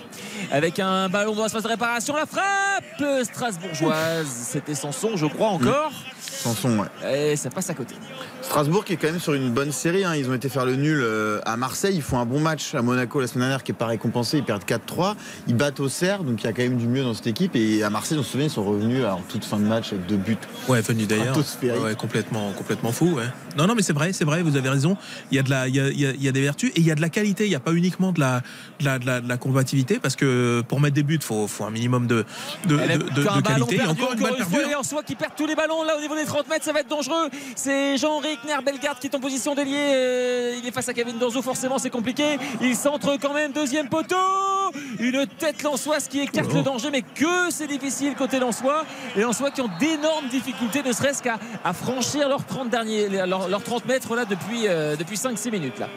Avec 0.51 0.77
un 0.79 1.09
ballon 1.09 1.33
dans 1.33 1.41
l'espace 1.43 1.63
de 1.63 1.67
réparation, 1.69 2.15
la 2.15 2.27
frappe 2.27 3.03
strasbourgeoise. 3.23 4.27
C'était 4.27 4.75
Sanson, 4.75 5.11
je 5.15 5.25
crois 5.25 5.47
encore. 5.49 5.91
Sanson, 6.19 6.77
ouais. 7.03 7.31
Et 7.31 7.35
ça 7.35 7.49
passe 7.49 7.69
à 7.71 7.73
côté. 7.73 7.95
Strasbourg 8.41 8.83
qui 8.83 8.93
est 8.93 8.97
quand 8.97 9.07
même 9.11 9.19
sur 9.19 9.33
une 9.33 9.51
bonne 9.51 9.71
série. 9.71 10.03
hein. 10.03 10.15
Ils 10.15 10.29
ont 10.29 10.33
été 10.33 10.49
faire 10.49 10.65
le 10.65 10.75
nul 10.75 10.99
euh, 11.01 11.39
à 11.45 11.57
Marseille. 11.57 11.93
Ils 11.95 12.01
font 12.01 12.17
un 12.19 12.25
bon 12.25 12.39
match 12.39 12.73
à 12.75 12.81
Monaco 12.81 13.21
la 13.21 13.27
semaine 13.27 13.43
dernière 13.43 13.63
qui 13.63 13.71
n'est 13.71 13.77
pas 13.77 13.85
récompensé. 13.85 14.37
Ils 14.39 14.43
perdent 14.43 14.63
4-3. 14.63 15.15
Ils 15.47 15.55
battent 15.55 15.79
Auxerre. 15.79 16.23
Donc 16.23 16.41
il 16.41 16.45
y 16.45 16.49
a 16.49 16.53
quand 16.53 16.63
même 16.63 16.77
du 16.77 16.87
mieux 16.87 17.03
dans 17.03 17.13
cette 17.13 17.27
équipe. 17.27 17.55
Et 17.55 17.83
à 17.83 17.89
Marseille, 17.89 18.17
on 18.19 18.23
se 18.23 18.31
souvient, 18.31 18.47
ils 18.47 18.51
sont 18.51 18.63
revenus 18.63 19.05
en 19.05 19.21
toute 19.29 19.45
fin 19.45 19.57
de 19.57 19.63
match 19.65 19.93
avec 19.93 20.05
deux 20.07 20.17
buts. 20.17 20.37
Ouais, 20.67 20.81
venu 20.81 21.05
d'ailleurs. 21.05 21.35
Ouais, 21.83 21.95
complètement, 21.95 22.51
complètement 22.53 22.91
fou. 22.91 23.13
Ouais. 23.15 23.23
Non, 23.57 23.67
non, 23.67 23.75
mais 23.75 23.81
c'est 23.81 23.93
vrai, 23.93 24.13
c'est 24.13 24.25
vrai. 24.25 24.41
Vous 24.43 24.55
avez 24.55 24.69
raison. 24.69 24.97
Il 25.31 25.35
y 25.35 25.39
a 25.39 25.43
de 25.43 25.49
la, 25.49 25.67
il 25.67 25.75
y 25.75 25.79
a, 25.79 25.89
il 25.89 25.99
y 25.99 26.05
a- 26.05 26.11
il 26.19 26.31
des 26.31 26.41
vertus 26.41 26.71
et 26.75 26.79
il 26.79 26.85
y 26.85 26.91
a 26.91 26.95
de 26.95 27.01
la 27.01 27.09
qualité. 27.09 27.45
Il 27.45 27.49
n'y 27.49 27.55
a 27.55 27.59
pas 27.59 27.73
uniquement 27.73 28.11
de 28.11 28.19
la, 28.19 28.41
de 28.79 28.85
la, 28.85 28.99
de 28.99 29.05
la, 29.05 29.21
de 29.21 29.27
la 29.29 29.37
combativité 29.37 29.99
parce 29.99 30.15
que 30.15 30.61
pour 30.67 30.79
mettre 30.79 30.95
des 30.95 31.03
buts, 31.03 31.19
faut, 31.21 31.47
faut 31.47 31.65
un 31.65 31.71
minimum 31.71 32.07
de, 32.07 32.25
de, 32.67 32.75
de, 32.77 33.41
qualité. 33.41 33.75
Et 33.75 33.77
perdu, 33.79 34.01
encore 34.01 34.13
une 34.13 34.19
balle 34.19 34.35
fois, 34.37 34.45
perdue. 34.45 34.65
les 34.67 34.73
Lensois 34.73 35.03
qui 35.03 35.15
perdent 35.15 35.35
tous 35.35 35.47
les 35.47 35.55
ballons 35.55 35.83
là 35.83 35.97
au 35.97 36.01
niveau 36.01 36.15
des 36.15 36.25
30 36.25 36.47
mètres, 36.49 36.65
ça 36.65 36.71
va 36.73 36.79
être 36.81 36.87
dangereux. 36.89 37.29
C'est 37.55 37.97
Jean-Henri 37.97 38.37
Bellegarde 38.65 38.99
qui 38.99 39.07
est 39.07 39.15
en 39.15 39.19
position 39.19 39.55
d'ailier. 39.55 39.75
Euh, 39.77 40.55
il 40.61 40.67
est 40.67 40.71
face 40.71 40.87
à 40.89 40.93
Kevin 40.93 41.17
Danzo, 41.17 41.41
forcément 41.41 41.77
c'est 41.79 41.89
compliqué. 41.89 42.37
Il 42.61 42.75
centre 42.75 43.17
quand 43.21 43.33
même, 43.33 43.51
deuxième 43.51 43.89
poteau. 43.89 44.15
Une 44.99 45.25
tête 45.37 45.63
lensoise 45.63 46.07
qui 46.07 46.21
écarte 46.21 46.49
Oh. 46.51 46.55
le 46.57 46.63
danger, 46.63 46.89
mais 46.91 47.01
que 47.01 47.49
c'est 47.49 47.67
difficile 47.67 48.13
côté 48.15 48.39
lensois. 48.39 48.85
Les 49.15 49.21
lensois 49.23 49.51
qui 49.51 49.61
ont 49.61 49.69
d'énormes 49.79 50.27
difficultés, 50.29 50.81
ne 50.83 50.91
serait-ce 50.93 51.21
qu'à 51.21 51.37
franchir 51.73 52.27
leurs 52.29 52.45
30, 52.45 52.69
derniers, 52.69 53.09
leurs, 53.09 53.40
leurs 53.47 53.63
30 53.63 53.85
mètres 53.85 54.15
là 54.15 54.25
depuis, 54.25 54.67
euh, 54.67 54.95
depuis 54.95 55.17
5-6 55.17 55.51
minutes 55.51 55.79
là. 55.79 55.87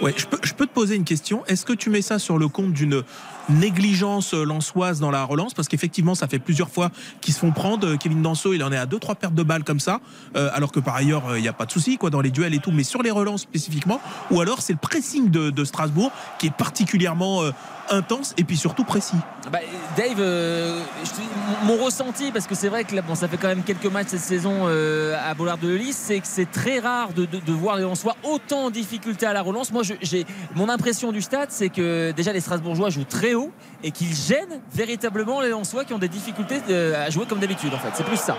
Ouais, 0.00 0.14
je 0.16 0.26
peux, 0.26 0.38
je 0.42 0.54
peux 0.54 0.66
te 0.66 0.72
poser 0.72 0.96
une 0.96 1.04
question. 1.04 1.44
Est-ce 1.46 1.64
que 1.64 1.72
tu 1.72 1.90
mets 1.90 2.02
ça 2.02 2.18
sur 2.18 2.38
le 2.38 2.48
compte 2.48 2.72
d'une 2.72 3.02
négligence 3.48 4.34
euh, 4.34 4.44
lançoise 4.44 5.00
dans 5.00 5.10
la 5.10 5.24
relance? 5.24 5.54
Parce 5.54 5.66
qu'effectivement, 5.68 6.14
ça 6.14 6.28
fait 6.28 6.38
plusieurs 6.38 6.70
fois 6.70 6.90
qu'ils 7.20 7.34
se 7.34 7.40
font 7.40 7.50
prendre. 7.50 7.86
Euh, 7.86 7.96
Kevin 7.96 8.22
Danso, 8.22 8.52
il 8.52 8.62
en 8.62 8.72
est 8.72 8.76
à 8.76 8.86
2-3 8.86 9.16
pertes 9.16 9.34
de 9.34 9.42
balles 9.42 9.64
comme 9.64 9.80
ça. 9.80 10.00
Euh, 10.36 10.50
alors 10.52 10.72
que 10.72 10.80
par 10.80 10.94
ailleurs, 10.94 11.28
euh, 11.30 11.38
il 11.38 11.42
n'y 11.42 11.48
a 11.48 11.52
pas 11.52 11.66
de 11.66 11.72
souci 11.72 11.98
quoi, 11.98 12.10
dans 12.10 12.20
les 12.20 12.30
duels 12.30 12.54
et 12.54 12.58
tout. 12.58 12.70
Mais 12.70 12.84
sur 12.84 13.02
les 13.02 13.10
relances 13.10 13.42
spécifiquement, 13.42 14.00
ou 14.30 14.40
alors 14.40 14.62
c'est 14.62 14.72
le 14.72 14.78
pressing 14.78 15.30
de, 15.30 15.50
de 15.50 15.64
Strasbourg 15.64 16.12
qui 16.38 16.46
est 16.46 16.54
particulièrement 16.54 17.42
euh, 17.42 17.50
intense 17.90 18.34
et 18.36 18.44
puis 18.44 18.56
surtout 18.56 18.84
précis. 18.84 19.16
Bah, 19.52 19.58
Dave, 19.96 20.18
euh, 20.20 20.80
je 21.04 21.10
te 21.10 21.16
dis, 21.16 21.22
mon 21.64 21.76
mon 21.76 21.84
ressenti, 21.84 22.30
parce 22.32 22.46
que 22.46 22.54
c'est 22.54 22.68
vrai 22.68 22.84
que 22.84 22.94
là, 22.94 23.02
bon, 23.02 23.14
ça 23.14 23.28
fait 23.28 23.36
quand 23.36 23.48
même 23.48 23.62
quelques 23.62 23.86
matchs 23.86 24.08
cette 24.08 24.20
saison 24.20 24.64
euh, 24.66 25.16
à 25.24 25.34
Bollard 25.34 25.58
de 25.58 25.68
Lys, 25.72 25.96
c'est 25.96 26.18
que 26.20 26.26
c'est 26.26 26.50
très 26.50 26.78
rare 26.80 27.12
de, 27.12 27.24
de- 27.24 27.38
de 27.38 27.52
voir 27.52 27.76
les 27.76 27.82
Lensois 27.82 28.16
autant 28.24 28.64
en 28.66 28.70
difficulté 28.70 29.26
à 29.26 29.32
la 29.32 29.42
relance. 29.42 29.70
Moi, 29.72 29.82
j'ai 30.02 30.26
mon 30.54 30.68
impression 30.68 31.12
du 31.12 31.22
stade, 31.22 31.48
c'est 31.50 31.68
que 31.68 32.10
déjà 32.12 32.32
les 32.32 32.40
Strasbourgeois 32.40 32.90
jouent 32.90 33.04
très 33.04 33.34
haut 33.34 33.50
et 33.82 33.90
qu'ils 33.90 34.14
gênent 34.14 34.60
véritablement 34.72 35.40
les 35.40 35.50
Lensois 35.50 35.84
qui 35.84 35.94
ont 35.94 35.98
des 35.98 36.08
difficultés 36.08 36.60
euh, 36.70 37.06
à 37.06 37.10
jouer 37.10 37.26
comme 37.26 37.38
d'habitude. 37.40 37.72
En 37.74 37.78
fait, 37.78 37.90
c'est 37.94 38.04
plus 38.04 38.18
ça. 38.20 38.36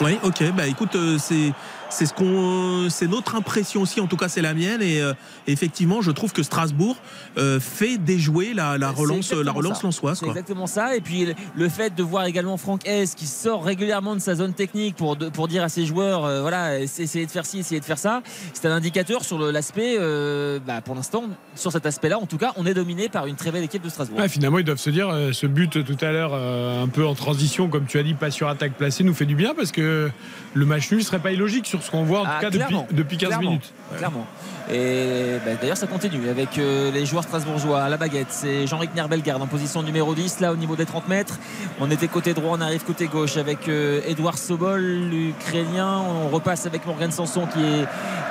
Oui, 0.00 0.18
ok. 0.22 0.52
Bah 0.56 0.66
écoute, 0.66 0.96
euh, 0.96 1.16
c'est 1.18 1.52
c'est 1.92 2.06
ce 2.06 2.14
qu'on, 2.14 2.88
c'est 2.90 3.06
notre 3.06 3.34
impression 3.36 3.82
aussi. 3.82 4.00
En 4.00 4.06
tout 4.06 4.16
cas, 4.16 4.28
c'est 4.28 4.42
la 4.42 4.54
mienne. 4.54 4.80
Et 4.82 5.00
euh, 5.00 5.12
effectivement, 5.46 6.00
je 6.02 6.10
trouve 6.10 6.32
que 6.32 6.42
Strasbourg 6.42 6.96
euh, 7.38 7.60
fait 7.60 7.98
déjouer 7.98 8.54
la, 8.54 8.78
la 8.78 8.90
relance, 8.90 9.30
la 9.30 9.38
exactement 9.38 9.52
relance 9.58 9.82
lançoise. 9.82 10.18
C'est 10.20 10.26
exactement 10.26 10.66
ça. 10.66 10.96
Et 10.96 11.00
puis 11.00 11.26
le- 11.56 11.68
fait 11.68 11.94
de 11.94 12.02
voir 12.02 12.24
également 12.26 12.56
Franck 12.56 12.86
Hez 12.86 13.04
qui 13.16 13.26
sort 13.26 13.64
régulièrement 13.64 14.14
de 14.14 14.20
sa 14.20 14.34
zone 14.34 14.52
technique 14.52 14.96
pour, 14.96 15.16
de- 15.16 15.28
pour 15.28 15.48
dire 15.48 15.62
à 15.62 15.68
ses 15.68 15.86
joueurs, 15.86 16.24
euh, 16.24 16.40
voilà, 16.42 16.78
essayez 16.80 17.24
de 17.26 17.30
faire 17.30 17.46
ci, 17.46 17.58
essayez 17.60 17.80
de 17.80 17.84
faire 17.84 17.98
ça, 17.98 18.22
c'est 18.52 18.66
un 18.68 18.72
indicateur 18.72 19.24
sur 19.24 19.38
l'aspect, 19.38 19.96
euh, 19.98 20.58
bah, 20.66 20.80
pour 20.82 20.94
l'instant, 20.94 21.24
sur 21.54 21.72
cet 21.72 21.86
aspect-là, 21.86 22.18
en 22.18 22.26
tout 22.26 22.36
cas, 22.38 22.52
on 22.56 22.66
est 22.66 22.74
dominé 22.74 23.08
par 23.08 23.26
une 23.26 23.36
très 23.36 23.50
belle 23.50 23.64
équipe 23.64 23.82
de 23.82 23.88
Strasbourg. 23.88 24.18
Ouais, 24.18 24.28
finalement, 24.28 24.58
ils 24.58 24.64
doivent 24.64 24.78
se 24.78 24.90
dire 24.90 25.08
euh, 25.08 25.32
ce 25.32 25.46
but 25.46 25.84
tout 25.84 25.96
à 26.04 26.12
l'heure, 26.12 26.32
euh, 26.34 26.82
un 26.82 26.88
peu 26.88 27.06
en 27.06 27.14
transition, 27.14 27.68
comme 27.68 27.86
tu 27.86 27.98
as 27.98 28.02
dit, 28.02 28.14
pas 28.14 28.30
sur 28.30 28.48
attaque 28.48 28.74
placée, 28.74 29.02
nous 29.04 29.14
fait 29.14 29.26
du 29.26 29.34
bien 29.34 29.54
parce 29.54 29.72
que 29.72 30.10
le 30.54 30.66
match 30.66 30.90
nul 30.92 31.02
serait 31.02 31.18
pas 31.20 31.32
illogique 31.32 31.66
sur 31.66 31.81
ce 31.82 31.90
qu'on 31.90 32.04
voit 32.04 32.20
en 32.20 32.24
Ah, 32.26 32.34
tout 32.36 32.40
cas 32.42 32.50
depuis, 32.50 32.58
clairement. 32.66 32.86
depuis 32.90 33.16
15 33.18 33.28
Clairement. 33.28 33.48
minutes. 33.50 33.72
Clairement. 33.96 34.26
Et 34.72 35.38
bah, 35.44 35.50
d'ailleurs, 35.60 35.76
ça 35.76 35.86
continue 35.88 36.28
avec 36.28 36.56
euh, 36.56 36.90
les 36.92 37.04
joueurs 37.04 37.24
strasbourgeois 37.24 37.82
à 37.82 37.88
la 37.88 37.96
baguette. 37.96 38.28
C'est 38.30 38.66
Jean-Ric 38.66 38.94
Nerbelgarde 38.94 39.42
en 39.42 39.46
position 39.46 39.82
numéro 39.82 40.14
10, 40.14 40.40
là 40.40 40.52
au 40.52 40.56
niveau 40.56 40.76
des 40.76 40.86
30 40.86 41.08
mètres. 41.08 41.38
On 41.80 41.90
était 41.90 42.08
côté 42.08 42.32
droit, 42.32 42.56
on 42.56 42.60
arrive 42.60 42.84
côté 42.84 43.06
gauche 43.08 43.36
avec 43.36 43.68
euh, 43.68 44.00
Edouard 44.06 44.38
Sobol, 44.38 44.80
l'Ukrainien. 44.80 45.98
On 45.98 46.28
repasse 46.28 46.64
avec 46.66 46.86
Morgan 46.86 47.10
Sanson 47.10 47.46
qui 47.52 47.60
est, 47.60 47.86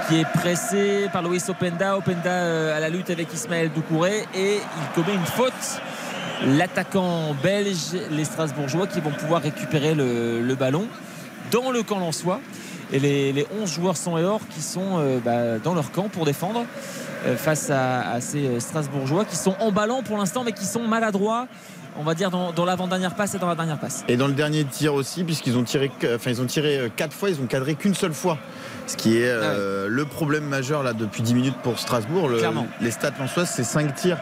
qui 0.08 0.20
est 0.22 0.26
pressé 0.34 1.08
par 1.12 1.22
Loïs 1.22 1.48
Openda. 1.50 1.98
Openda 1.98 2.30
euh, 2.32 2.76
à 2.76 2.80
la 2.80 2.90
lutte 2.90 3.10
avec 3.10 3.32
Ismaël 3.34 3.70
Doucouré 3.76 4.24
et 4.34 4.56
il 4.56 4.96
commet 5.04 5.16
une 5.16 5.26
faute. 5.26 5.54
L'attaquant 6.46 7.36
belge, 7.44 7.96
les 8.10 8.26
Strasbourgeois 8.26 8.88
qui 8.88 9.00
vont 9.00 9.12
pouvoir 9.12 9.42
récupérer 9.44 9.94
le, 9.94 10.42
le 10.42 10.56
ballon 10.56 10.88
dans 11.52 11.70
le 11.72 11.84
camp 11.84 12.00
lensois. 12.00 12.40
Et 12.94 13.00
les, 13.00 13.32
les 13.34 13.48
11 13.62 13.72
joueurs 13.72 13.98
sont 13.98 14.18
et 14.18 14.24
or 14.24 14.42
qui 14.50 14.62
sont 14.62 14.98
euh, 15.00 15.20
bah, 15.24 15.60
dans 15.64 15.74
leur 15.74 15.92
camp 15.92 16.10
pour 16.10 16.26
défendre 16.26 16.66
euh, 17.26 17.38
face 17.38 17.70
à, 17.70 18.02
à 18.12 18.22
ces 18.22 18.46
euh, 18.46 18.60
Strasbourgeois 18.60 19.26
qui 19.26 19.36
sont 19.36 19.56
en 19.60 19.72
ballon 19.72 20.04
pour 20.04 20.18
l'instant 20.18 20.44
mais 20.44 20.52
qui 20.52 20.66
sont 20.66 20.88
maladroits 20.88 21.48
on 22.00 22.04
va 22.04 22.14
dire 22.16 22.32
dans, 22.32 22.52
dans 22.54 22.64
l'avant-dernière 22.66 23.16
passe 23.16 23.36
et 23.36 23.38
dans 23.38 23.50
la 23.50 23.56
dernière 23.56 23.78
passe. 23.78 24.06
Et 24.08 24.16
dans 24.16 24.28
le 24.28 24.34
dernier 24.34 24.64
tir 24.64 24.94
aussi, 24.94 25.26
puisqu'ils 25.26 25.58
ont 25.58 25.64
tiré, 25.64 25.92
enfin 26.16 26.30
ils 26.32 26.42
ont 26.42 26.46
tiré 26.46 26.90
quatre 26.96 27.12
fois, 27.14 27.30
ils 27.30 27.42
ont 27.42 27.48
cadré 27.48 27.76
qu'une 27.76 27.94
seule 27.96 28.14
fois. 28.14 28.38
Ce 28.88 28.96
qui 28.96 29.18
est 29.18 29.26
euh, 29.28 29.88
le 29.90 30.06
problème 30.06 30.46
majeur 30.46 30.84
là 30.84 30.94
depuis 30.94 31.22
10 31.22 31.34
minutes 31.34 31.58
pour 31.64 31.80
Strasbourg. 31.80 32.30
Le- 32.30 32.38
Clairement. 32.38 32.66
les 32.80 32.92
stats 32.92 33.12
lensoises, 33.20 33.50
c'est 33.54 33.66
5 33.66 33.94
tirs, 33.94 34.18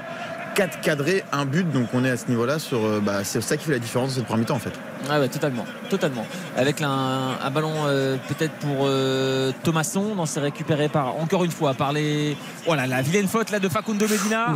4 0.59 0.81
cadrés, 0.81 1.23
un 1.31 1.45
but. 1.45 1.71
Donc 1.71 1.87
on 1.93 2.03
est 2.03 2.09
à 2.09 2.17
ce 2.17 2.27
niveau-là 2.27 2.59
sur. 2.59 2.83
euh, 2.83 2.99
bah, 3.01 3.23
c'est 3.23 3.39
ça 3.39 3.55
qui 3.55 3.63
fait 3.63 3.71
la 3.71 3.79
différence 3.79 4.09
de 4.09 4.15
cette 4.15 4.25
première 4.25 4.41
mi-temps 4.41 4.55
en 4.55 4.59
fait. 4.59 4.73
Ah 5.09 5.17
ouais, 5.21 5.29
totalement, 5.29 5.63
totalement. 5.89 6.25
Avec 6.57 6.81
un, 6.81 7.37
un 7.41 7.49
ballon 7.49 7.71
euh, 7.85 8.17
peut-être 8.27 8.51
pour 8.55 8.79
euh, 8.81 9.53
Thomasson, 9.63 10.15
non, 10.15 10.25
c'est 10.25 10.41
récupéré 10.41 10.89
par 10.89 11.15
encore 11.15 11.45
une 11.45 11.51
fois 11.51 11.73
par 11.75 11.93
les. 11.93 12.35
Voilà, 12.65 12.87
la 12.87 13.01
vilaine 13.01 13.29
faute 13.29 13.51
là 13.51 13.59
de 13.59 13.69
Facundo 13.69 14.05
Medina. 14.05 14.47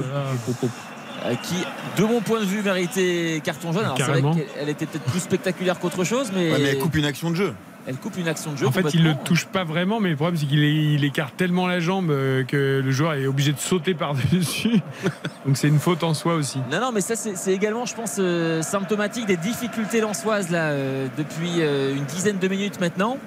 euh, 1.26 1.36
qui, 1.42 1.56
de 1.96 2.04
mon 2.04 2.20
point 2.20 2.42
de 2.42 2.46
vue, 2.46 2.62
méritait 2.62 3.40
carton 3.42 3.72
jaune. 3.72 3.86
Alors 3.86 3.96
c'est 3.98 4.04
vrai 4.04 4.22
qu'elle 4.22 4.48
elle 4.60 4.70
était 4.70 4.86
peut-être 4.86 5.06
plus 5.06 5.22
spectaculaire 5.22 5.80
qu'autre 5.80 6.04
chose, 6.04 6.32
mais, 6.36 6.52
Ouais, 6.52 6.58
mais 6.60 6.70
elle 6.72 6.80
coupe 6.80 6.96
une 6.98 7.06
action 7.06 7.32
de 7.32 7.36
jeu. 7.38 7.54
Elle 7.88 7.98
coupe 7.98 8.18
une 8.18 8.28
action 8.28 8.52
de 8.54 8.58
jeu. 8.58 8.68
En 8.68 8.72
fait, 8.72 8.82
il 8.94 9.04
le 9.04 9.10
complètement. 9.10 9.24
touche 9.24 9.46
pas 9.46 9.64
vraiment, 9.64 10.00
mais 10.00 10.10
le 10.12 10.16
problème, 10.16 10.38
c'est 10.40 10.46
qu'il 10.46 11.04
écarte 11.04 11.36
tellement 11.36 11.68
la 11.68 11.80
jambe 11.80 12.12
euh, 12.12 12.44
que 12.44 12.82
le 12.84 12.92
joueur 12.92 13.14
est 13.16 13.26
obligé 13.28 13.52
de 13.52 13.60
sauter 13.60 13.94
par-dessus. 13.94 14.80
Donc 15.46 15.58
c'est 15.58 15.68
une 15.68 15.80
faute 15.80 16.04
en 16.04 16.14
soi 16.14 16.36
aussi. 16.36 16.60
Non, 16.72 16.80
non, 16.80 16.92
mais 16.94 17.02
ça, 17.02 17.16
c'est 17.16 17.54
également, 17.54 17.86
je 17.86 17.96
pense, 17.96 18.16
euh, 18.20 18.62
symptomatique 18.62 19.26
des 19.26 19.38
difficultés 19.38 20.00
lensoises 20.02 20.50
là, 20.50 20.70
euh, 20.70 21.08
depuis 21.18 21.56
euh, 21.60 21.96
une 21.96 22.06
dizaine 22.06 22.38
de 22.40 22.48
minutes 22.48 22.80
maintenant. 22.80 23.18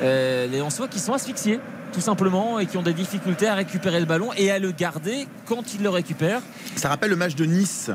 Euh, 0.00 0.46
les 0.46 0.58
Lensois 0.58 0.86
qui 0.86 1.00
sont 1.00 1.12
asphyxiés, 1.12 1.58
tout 1.92 2.00
simplement, 2.00 2.60
et 2.60 2.66
qui 2.66 2.76
ont 2.76 2.82
des 2.82 2.92
difficultés 2.92 3.48
à 3.48 3.56
récupérer 3.56 3.98
le 3.98 4.06
ballon 4.06 4.30
et 4.36 4.50
à 4.52 4.60
le 4.60 4.70
garder 4.70 5.26
quand 5.46 5.74
ils 5.74 5.82
le 5.82 5.88
récupèrent. 5.88 6.40
Ça 6.76 6.88
rappelle 6.88 7.10
le 7.10 7.16
match 7.16 7.34
de 7.34 7.44
Nice 7.44 7.90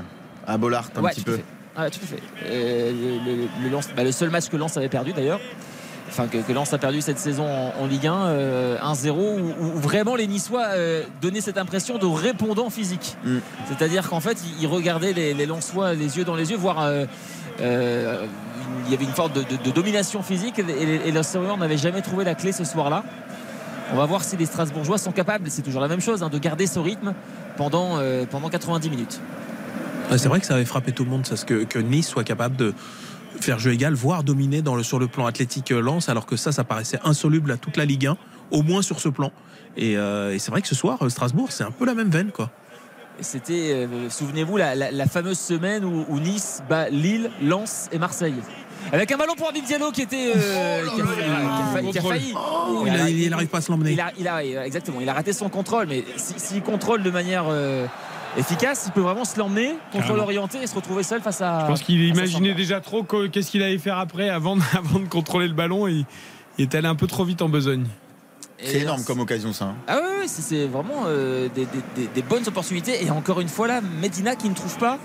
à 0.45 0.57
Bollard 0.57 0.89
un 0.97 1.01
Ouais, 1.01 1.11
petit 1.11 1.21
tout 1.23 1.31
peu. 1.31 1.37
fait. 1.37 1.45
Ah, 1.77 1.89
tout 1.89 1.99
à 2.03 2.05
fait. 2.07 2.19
Euh, 2.45 2.91
le, 2.91 3.31
le- 3.43 3.47
le 3.63 3.69
Lens- 3.69 3.87
bah, 3.95 4.03
le 4.03 4.11
seul 4.11 4.29
match 4.29 4.49
que 4.49 4.57
Lens 4.57 4.75
avait 4.75 4.89
perdu 4.89 5.13
d'ailleurs. 5.13 5.39
Enfin 6.13 6.27
que, 6.27 6.37
que 6.37 6.53
Lens 6.53 6.71
a 6.73 6.77
perdu 6.77 7.01
cette 7.01 7.17
saison 7.17 7.45
en, 7.47 7.85
Ligue 7.87 8.07
1, 8.07 8.75
1-0, 8.77 9.09
où, 9.11 9.79
vraiment 9.79 10.15
les 10.15 10.27
Niçois 10.27 10.67
donnaient 11.21 11.41
cette 11.41 11.57
impression 11.57 11.97
de 11.97 12.05
répondant 12.05 12.69
physique. 12.69 13.17
Mm. 13.25 13.37
C'est-à-dire 13.67 14.07
qu'en 14.07 14.19
fait, 14.19 14.37
ils, 14.61 14.67
regardaient 14.67 15.13
les, 15.13 15.33
les 15.33 15.45
Lensois 15.45 15.93
les 15.93 16.17
yeux 16.17 16.23
dans 16.23 16.35
les 16.35 16.51
yeux, 16.51 16.57
voire 16.57 16.87
il 17.59 18.91
y 18.91 18.93
avait 18.93 19.05
une 19.05 19.11
forme 19.11 19.31
de, 19.33 19.71
domination 19.71 20.21
physique 20.21 20.59
et, 20.59 20.63
les 20.63 21.11
Lensois 21.11 21.57
n'avaient 21.57 21.77
jamais 21.77 22.01
trouvé 22.01 22.23
la 22.23 22.35
clé 22.35 22.51
ce 22.51 22.63
soir-là. 22.63 23.03
On 23.91 23.97
va 23.97 24.05
voir 24.05 24.23
si 24.23 24.37
les 24.37 24.45
Strasbourgeois 24.45 24.97
sont 24.97 25.11
capables, 25.11 25.49
c'est 25.49 25.61
toujours 25.61 25.81
la 25.81 25.87
même 25.87 26.01
chose, 26.01 26.23
hein, 26.23 26.29
de 26.29 26.37
garder 26.37 26.67
ce 26.67 26.79
rythme 26.79 27.13
pendant, 27.57 27.99
pendant 28.29 28.49
90 28.49 28.89
minutes. 28.89 29.19
C'est 30.17 30.27
vrai 30.27 30.39
que 30.39 30.45
ça 30.45 30.55
avait 30.55 30.65
frappé 30.65 30.91
tout 30.91 31.03
le 31.03 31.09
monde, 31.09 31.25
parce 31.27 31.43
que, 31.43 31.63
que 31.63 31.79
Nice 31.79 32.07
soit 32.07 32.23
capable 32.23 32.55
de 32.55 32.73
faire 33.39 33.59
jeu 33.59 33.73
égal, 33.73 33.93
voire 33.93 34.23
dominer 34.23 34.61
dans 34.61 34.75
le, 34.75 34.83
sur 34.83 34.99
le 34.99 35.07
plan 35.07 35.25
athlétique 35.25 35.71
euh, 35.71 35.81
Lens, 35.81 36.09
alors 36.09 36.25
que 36.25 36.35
ça, 36.35 36.51
ça 36.51 36.63
paraissait 36.63 36.99
insoluble 37.03 37.51
à 37.51 37.57
toute 37.57 37.77
la 37.77 37.85
Ligue 37.85 38.07
1, 38.07 38.17
au 38.51 38.61
moins 38.61 38.81
sur 38.81 38.99
ce 38.99 39.09
plan. 39.09 39.31
Et, 39.77 39.97
euh, 39.97 40.37
c'est 40.37 40.51
vrai 40.51 40.61
que 40.61 40.67
ce 40.67 40.75
soir, 40.75 40.99
euh, 41.01 41.09
Strasbourg, 41.09 41.51
c'est 41.51 41.63
un 41.63 41.71
peu 41.71 41.85
la 41.85 41.93
même 41.93 42.09
veine, 42.09 42.31
quoi. 42.31 42.51
C'était, 43.19 43.87
souvenez-vous, 44.09 44.57
la, 44.57 45.05
fameuse 45.05 45.37
semaine 45.37 45.85
où, 45.85 46.19
Nice 46.19 46.63
bat 46.67 46.89
Lille, 46.89 47.29
Lens 47.43 47.87
et 47.91 47.99
Marseille. 47.99 48.33
Avec 48.91 49.11
un 49.11 49.17
ballon 49.17 49.35
pour 49.35 49.47
Abid 49.47 49.63
Diallo 49.63 49.91
qui 49.91 50.01
était 50.01 50.33
qui, 50.33 51.99
a, 51.99 52.01
failli. 52.01 52.33
il 53.11 53.29
n'arrive 53.29 53.49
pas 53.49 53.59
à 53.59 53.61
se 53.61 53.71
l'emmener. 53.71 53.95
Il 54.17 54.27
a, 54.27 54.43
exactement. 54.65 54.99
Il 54.99 55.07
a 55.07 55.13
raté 55.13 55.31
son 55.31 55.47
contrôle, 55.49 55.85
mais 55.87 56.03
s'il 56.17 56.63
contrôle 56.63 57.03
de 57.03 57.11
manière 57.11 57.45
efficace, 58.37 58.83
il 58.87 58.91
peut 58.91 59.01
vraiment 59.01 59.25
se 59.25 59.37
l'emmener, 59.37 59.75
contrôle 59.91 60.19
orienté 60.19 60.61
et 60.61 60.67
se 60.67 60.75
retrouver 60.75 61.03
seul 61.03 61.21
face 61.21 61.41
à. 61.41 61.61
Je 61.61 61.67
pense 61.67 61.81
qu'il 61.81 62.01
imaginait 62.01 62.53
déjà 62.53 62.81
trop 62.81 63.03
qu'est-ce 63.03 63.51
qu'il 63.51 63.63
allait 63.63 63.77
faire 63.77 63.97
après 63.97 64.29
avant, 64.29 64.57
avant 64.73 64.99
de 64.99 65.07
contrôler 65.07 65.47
le 65.47 65.53
ballon. 65.53 65.87
Et, 65.87 66.05
il 66.59 66.63
est 66.63 66.75
allé 66.75 66.87
un 66.87 66.95
peu 66.95 67.07
trop 67.07 67.25
vite 67.25 67.41
en 67.41 67.49
besogne. 67.49 67.85
C'est 68.61 68.81
énorme 68.81 69.03
comme 69.03 69.19
occasion 69.19 69.51
ça. 69.53 69.65
Hein. 69.65 69.75
Ah 69.87 69.99
oui, 70.21 70.27
c'est 70.27 70.67
vraiment 70.67 71.05
euh, 71.07 71.49
des, 71.49 72.21
bonnes 72.21 72.47
opportunités. 72.47 73.03
Et 73.03 73.09
encore 73.09 73.41
une 73.41 73.49
fois 73.49 73.67
là, 73.67 73.81
Medina 73.81 74.35
qui 74.35 74.49
ne 74.49 74.53
trouve 74.53 74.77
pas 74.77 74.99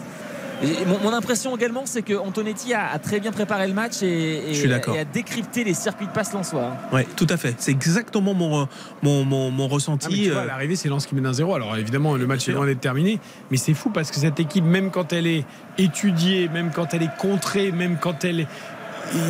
mon, 0.87 1.13
impression 1.13 1.57
également, 1.57 1.83
c'est 1.85 2.03
que 2.03 2.15
Antonetti 2.15 2.75
a, 2.75 2.99
très 2.99 3.21
bien 3.21 3.33
préparé 3.33 3.67
le 3.67 3.75
match 3.75 4.03
et, 4.03 4.43
a 4.73 5.05
décrypté 5.05 5.65
les 5.65 5.75
circuits 5.75 6.07
de 6.07 6.13
passe 6.13 6.33
lensois. 6.33 6.73
Oui, 6.93 7.03
tout 7.17 7.27
à 7.31 7.37
fait. 7.37 7.55
C'est 7.59 7.71
exactement 7.71 8.35
mon, 8.35 8.69
mon, 9.03 9.69
ressenti. 9.69 10.31
Ah, 10.35 10.41
à 10.41 10.45
l'arrivée, 10.47 10.77
c'est 10.77 10.89
Lens 10.89 11.07
qui 11.07 11.15
mène 11.15 11.27
un 11.27 11.33
0. 11.33 11.55
Alors 11.55 11.77
évidemment, 11.77 12.17
le 12.17 12.27
match 12.27 12.49
est 12.49 12.53
loin 12.53 12.67
d'être 12.67 12.81
terminé, 12.81 13.21
mais 13.51 13.57
c'est 13.57 13.75
fou 13.75 13.91
parce 13.91 14.11
que 14.11 14.17
cette 14.17 14.41
équipe, 14.41 14.65
même 14.65 14.91
quand 14.91 15.13
elle 15.13 15.27
est 15.27 15.45
étudiée, 15.77 16.49
même 16.49 16.71
quand 16.75 16.95
elle 16.95 17.03
est 17.03 17.17
contrée, 17.19 17.73
même 17.73 17.97
quand 18.01 18.25
elle 18.25 18.41
est 18.41 18.49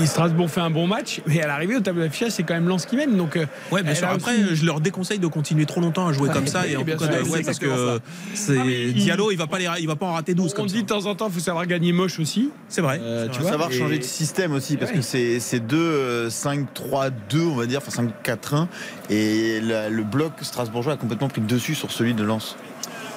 Strasbourg 0.07 0.51
fait 0.51 0.61
un 0.61 0.71
bon 0.71 0.87
match, 0.87 1.21
mais 1.27 1.43
à 1.43 1.47
l'arrivée 1.47 1.77
au 1.77 1.81
tableau 1.81 2.03
d'affichage, 2.03 2.33
c'est 2.33 2.43
quand 2.43 2.55
même 2.55 2.69
Lens 2.69 2.87
qui 2.87 2.97
mène. 2.97 3.17
Donc, 3.17 3.37
euh, 3.37 3.47
ouais, 3.71 3.83
bien 3.83 3.95
sûr. 3.95 4.09
Après, 4.09 4.55
je 4.55 4.65
leur 4.65 4.81
déconseille 4.81 5.19
de 5.19 5.27
continuer 5.27 5.67
trop 5.67 5.81
longtemps 5.81 6.09
à 6.09 6.13
jouer 6.13 6.29
comme 6.31 6.47
ça. 6.47 6.67
Et 6.67 6.77
en 6.77 6.81
tout 6.81 6.87
cas, 6.87 7.09
parce 7.45 7.59
que 7.59 8.01
c'est 8.35 8.59
ah, 8.59 8.93
Diallo, 8.93 9.31
il 9.31 9.37
va 9.37 9.47
pas 9.47 9.59
il 9.79 9.87
va 9.87 9.97
pas 9.97 10.07
en 10.07 10.13
rater 10.15 10.35
12. 10.35 10.55
On, 10.59 10.67
dit 10.67 10.83
de 10.83 10.87
temps 10.87 11.07
en 11.07 11.15
temps, 11.15 11.29
il 11.29 11.35
faut 11.35 11.41
savoir 11.41 11.67
gagner 11.67 11.93
moche 11.93 12.19
aussi. 12.19 12.51
C'est 12.69 12.81
vrai. 12.81 13.01
Euh, 13.03 13.29
tu 13.29 13.41
vas 13.41 13.51
savoir 13.51 13.73
changer 13.73 13.99
de 13.99 14.05
système 14.05 14.53
aussi, 14.53 14.77
parce 14.77 14.93
que 14.93 15.03
c'est 15.03 15.61
2 15.61 16.31
5 16.31 16.75
3 16.75 17.11
2 17.11 17.41
on 17.41 17.57
va 17.57 17.67
dire, 17.67 17.81
enfin 17.81 17.91
5 17.91 18.23
4 18.23 18.55
1 18.55 18.69
et 19.11 19.61
le 19.61 20.03
bloc 20.03 20.33
strasbourgeois 20.43 20.95
a 20.95 20.97
complètement 20.97 21.29
pris 21.29 21.41
le 21.41 21.47
dessus 21.47 21.75
sur 21.75 21.91
celui 21.91 22.15
de 22.15 22.23
Lens. 22.23 22.57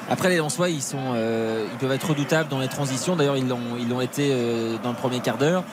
Après, 0.10 0.30
les 0.30 0.38
Lensois, 0.38 0.70
ils, 0.70 0.82
sont, 0.82 1.14
euh, 1.14 1.66
ils 1.72 1.78
peuvent 1.78 1.92
être 1.92 2.10
redoutables 2.10 2.50
dans 2.50 2.60
les 2.60 2.68
transitions. 2.68 3.16
D'ailleurs, 3.16 3.38
ils 3.38 3.48
l'ont, 3.48 4.02
été 4.02 4.34
dans 4.84 4.90
le 4.90 4.96
premier 4.96 5.20
quart 5.20 5.38
d'heure. 5.38 5.64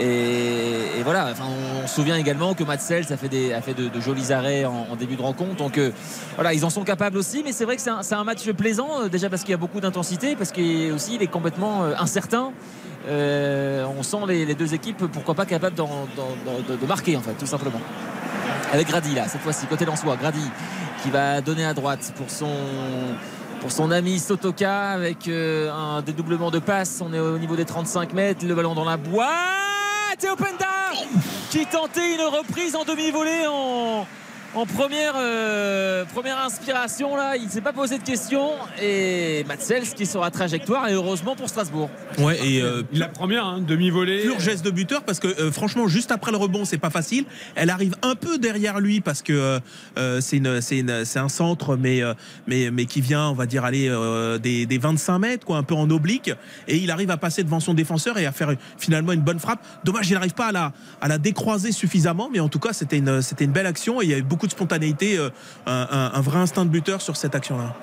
Et, 0.00 1.02
voilà, 1.04 1.28
enfin, 1.30 1.44
on, 1.82 1.86
se 1.86 1.94
souvient 1.94 2.16
également 2.16 2.54
que 2.54 2.64
Matsels 2.64 3.12
a 3.12 3.16
fait, 3.16 3.28
des, 3.28 3.52
a 3.52 3.60
fait 3.60 3.74
de, 3.74 4.00
jolis 4.00 4.32
arrêts 4.32 4.64
en, 4.64 4.96
début 4.96 5.16
de 5.16 5.22
rencontre. 5.22 5.56
Donc 5.56 5.78
euh, 5.78 5.90
voilà, 6.34 6.54
ils 6.54 6.64
en 6.64 6.70
sont 6.70 6.84
capables 6.84 7.18
aussi. 7.18 7.42
Mais 7.44 7.52
c'est 7.52 7.64
vrai 7.64 7.76
que 7.76 7.82
c'est 7.82 8.14
un, 8.14 8.24
match 8.24 8.50
plaisant, 8.52 9.02
euh, 9.02 9.08
déjà 9.08 9.28
parce 9.28 9.42
qu'il 9.42 9.50
y 9.50 9.54
a 9.54 9.58
beaucoup 9.58 9.80
d'intensité, 9.80 10.36
parce 10.36 10.52
qu'il 10.52 10.92
aussi 10.92 11.16
il 11.16 11.22
est 11.22 11.26
complètement 11.26 11.84
euh, 11.84 11.94
incertain. 11.98 12.52
on 13.08 14.02
sent 14.02 14.16
les, 14.26 14.54
deux 14.54 14.74
équipes, 14.74 15.04
pourquoi 15.12 15.34
pas, 15.34 15.46
capables 15.46 15.76
de, 15.76 16.86
marquer, 16.86 17.16
en 17.16 17.22
fait, 17.22 17.34
tout 17.34 17.46
simplement. 17.46 17.80
Avec 18.72 18.88
Grady, 18.88 19.14
là, 19.14 19.28
cette 19.28 19.42
fois-ci, 19.42 19.66
côté 19.66 19.84
Lensois. 19.84 20.16
Grady 20.16 20.50
qui 21.02 21.10
va 21.10 21.40
donner 21.40 21.64
à 21.64 21.74
droite 21.74 22.12
pour 22.16 22.30
son 22.30 22.46
pour 23.62 23.70
son 23.70 23.92
ami 23.92 24.18
Sotoka 24.18 24.90
avec 24.90 25.28
un 25.28 26.02
dédoublement 26.02 26.50
de 26.50 26.58
passe. 26.58 27.00
On 27.00 27.14
est 27.14 27.20
au 27.20 27.38
niveau 27.38 27.54
des 27.54 27.64
35 27.64 28.12
mètres, 28.12 28.44
le 28.44 28.56
ballon 28.56 28.74
dans 28.74 28.84
la 28.84 28.96
boîte. 28.96 29.28
Théo 30.18 30.34
Penda 30.34 30.66
qui 31.48 31.64
tentait 31.66 32.14
une 32.14 32.22
reprise 32.22 32.74
en 32.74 32.84
demi-volée 32.84 33.46
en, 33.48 34.04
en 34.54 34.66
première, 34.66 35.14
euh, 35.16 36.04
première 36.04 36.38
inspiration 36.38 37.16
là, 37.16 37.36
il 37.36 37.44
ne 37.44 37.48
s'est 37.48 37.62
pas 37.62 37.72
posé 37.72 37.98
de 37.98 38.02
questions 38.02 38.50
et 38.80 39.44
Matsels 39.48 39.94
qui 39.94 40.04
sera 40.04 40.30
trajectoire 40.30 40.88
et 40.88 40.92
heureusement 40.92 41.34
pour 41.34 41.48
Strasbourg. 41.48 41.88
Ouais 42.18 42.38
et 42.46 42.60
euh, 42.60 42.82
la 42.92 43.08
première 43.08 43.46
hein, 43.46 43.60
demi-volée. 43.66 44.22
Pur 44.22 44.40
geste 44.40 44.64
de 44.64 44.70
buteur 44.70 45.04
parce 45.04 45.20
que 45.20 45.28
euh, 45.28 45.50
franchement 45.50 45.88
juste 45.88 46.12
après 46.12 46.32
le 46.32 46.36
rebond 46.36 46.66
c'est 46.66 46.78
pas 46.78 46.90
facile. 46.90 47.24
Elle 47.54 47.70
arrive 47.70 47.96
un 48.02 48.14
peu 48.14 48.36
derrière 48.36 48.80
lui 48.80 49.00
parce 49.00 49.22
que 49.22 49.58
c'est 50.20 50.36
une, 50.36 50.60
c'est 50.60 51.18
un 51.18 51.28
centre 51.28 51.76
mais, 51.76 52.02
mais, 52.46 52.70
mais 52.70 52.84
qui 52.84 53.00
vient 53.00 53.28
on 53.28 53.34
va 53.34 53.46
dire 53.46 53.64
aller 53.64 53.88
des, 54.42 54.66
des, 54.66 54.78
25 54.78 55.18
mètres 55.18 55.46
quoi 55.46 55.56
un 55.56 55.62
peu 55.62 55.74
en 55.74 55.88
oblique 55.90 56.30
et 56.68 56.76
il 56.76 56.90
arrive 56.90 57.10
à 57.10 57.16
passer 57.16 57.42
devant 57.42 57.60
son 57.60 57.74
défenseur 57.74 58.18
et 58.18 58.26
à 58.26 58.32
faire 58.32 58.54
finalement 58.78 59.12
une 59.12 59.20
bonne 59.20 59.38
frappe. 59.38 59.64
Dommage 59.84 60.10
il 60.10 60.14
n'arrive 60.14 60.34
pas 60.34 60.46
à 60.46 60.52
la, 60.52 60.72
à 61.00 61.08
la 61.08 61.18
décroiser 61.18 61.72
suffisamment 61.72 62.28
mais 62.32 62.40
en 62.40 62.48
tout 62.48 62.58
cas 62.58 62.72
c'était 62.72 62.98
une, 62.98 63.22
c'était 63.22 63.44
une 63.44 63.52
belle 63.52 63.66
action 63.66 64.02
et 64.02 64.04
il 64.04 64.10
y 64.10 64.14
a 64.14 64.18
eu 64.18 64.22
de 64.46 64.52
spontanéité, 64.52 65.18
euh, 65.18 65.30
un, 65.66 66.20
vrai 66.20 66.38
instinct 66.38 66.64
de 66.64 66.70
buteur 66.70 67.00
sur 67.00 67.16
cette 67.16 67.34
action-là. 67.34 67.74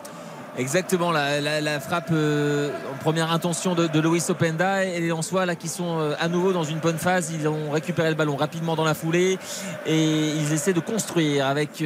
Exactement, 0.57 1.11
la, 1.11 1.79
frappe 1.79 2.09
euh, 2.11 2.71
en 2.93 2.97
première 2.97 3.31
intention 3.31 3.75
de, 3.75 3.87
de 3.87 4.29
Openda 4.29 4.83
et 4.83 4.99
les 4.99 5.21
soi 5.21 5.45
là 5.45 5.55
qui 5.55 5.69
sont 5.69 5.99
euh, 5.99 6.15
à 6.19 6.27
nouveau 6.27 6.51
dans 6.51 6.63
une 6.63 6.79
bonne 6.79 6.97
phase. 6.97 7.31
Ils 7.33 7.47
ont 7.47 7.71
récupéré 7.71 8.09
le 8.09 8.15
ballon 8.15 8.35
rapidement 8.35 8.75
dans 8.75 8.83
la 8.83 8.93
foulée 8.93 9.37
et 9.85 10.29
ils 10.31 10.51
essaient 10.51 10.73
de 10.73 10.81
construire 10.81 11.45
avec 11.45 11.83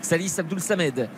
Salis 0.00 0.34
Abdoul 0.38 0.60
Samed. 0.60 1.08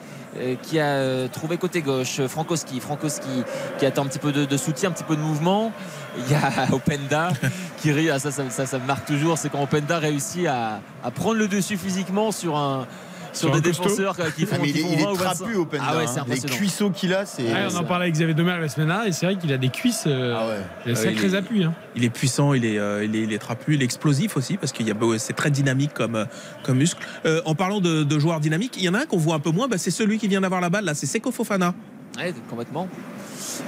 qui 0.63 0.79
a 0.79 1.29
trouvé 1.29 1.57
côté 1.57 1.81
gauche 1.81 2.21
Frankowski 2.27 2.81
Frankowski 2.81 3.45
qui 3.79 3.87
attend 3.87 4.03
un 4.03 4.07
petit 4.07 4.19
peu 4.19 4.33
de, 4.33 4.57
soutien 4.57 4.91
un 4.91 4.93
petit 4.93 5.05
peu 5.05 5.17
de 5.17 5.21
mouvement 5.21 5.73
il 6.17 6.31
y 6.31 6.35
a 6.35 6.73
Openda 6.73 7.33
qui 7.79 7.93
rit 7.93 8.11
ah, 8.11 8.19
ça, 8.19 8.31
ça, 8.31 8.79
me 8.79 8.87
marque 8.87 9.07
toujours 9.07 9.39
c'est 9.39 9.49
quand 9.49 9.63
Openda 9.63 9.99
réussit 9.99 10.47
à, 10.47 10.81
à 11.03 11.11
prendre 11.11 11.37
le 11.37 11.49
dessus 11.49 11.77
physiquement 11.77 12.33
sur 12.33 12.57
un 12.57 12.87
sur, 13.33 13.51
des 13.51 13.61
défenseurs 13.61 14.17
qui 14.37 14.47
font, 14.47 14.57
ah, 14.61 14.67
il, 14.67 14.79
est 14.79 15.15
trapu 15.15 15.55
au 15.55 15.67
ah 15.81 15.97
ouais, 15.97 16.05
hein. 16.05 16.25
Les 16.29 16.41
cuisseaux 16.41 16.91
qu'il 16.91 17.15
a, 17.15 17.27
c'est. 17.27 17.45
on 17.71 17.77
en 17.77 17.85
parlait 17.85 18.05
avec 18.05 18.15
Xavier 18.15 18.35
Demer 18.35 18.59
la 18.61 18.69
semaine 18.69 18.89
dernière 18.89 19.07
et 19.07 19.13
c'est 19.13 19.27
vrai 19.27 19.37
qu'il 19.37 19.53
a 19.53 19.59
des 19.59 19.69
cuisses. 19.69 20.05
Euh, 20.07 20.35
ah 20.37 20.63
Il 20.87 20.93
a 20.93 20.95
sacrés 20.95 21.35
appuis. 21.35 21.65
Hein. 21.65 21.75
Il 21.97 22.05
est 22.05 22.11
puissant, 22.11 22.53
il 22.53 22.65
est, 22.65 22.79
euh, 22.79 23.05
il, 23.05 23.17
est, 23.17 23.23
il 23.23 23.33
est 23.33 23.39
trapu, 23.39 23.75
il 23.75 23.83
est 23.83 23.85
explosif 23.85 24.37
aussi 24.37 24.57
parce 24.57 24.73
qu'il 24.73 24.87
y 24.87 24.91
a 24.91 24.95
c'est 25.19 25.33
très 25.33 25.51
dynamique 25.51 25.93
comme, 25.95 26.17
euh, 26.17 26.25
comme 26.63 26.79
muscle. 26.79 27.03
en 27.45 27.55
parlant 27.55 27.81
de, 27.81 28.19
joueurs 28.19 28.41
dynamiques, 28.41 28.75
il 28.77 28.85
y 28.85 28.89
en 28.89 28.95
a 28.95 29.01
un 29.01 29.07
qu'on 29.07 29.17
voit 29.17 29.35
un 29.35 29.41
peu 29.41 29.51
moins, 29.51 29.69
bah, 29.69 29.79
c'est 29.79 29.91
celui 29.91 30.19
qui 30.19 30.29
vient 30.29 30.41
d'avoir 30.41 30.61
la 30.61 30.71
balle 30.71 30.85
là, 30.85 30.95
c'est 30.95 31.07
Seko 31.07 31.33
Fofana. 31.33 31.75
Ouais, 32.19 32.35
complètement. 32.49 32.89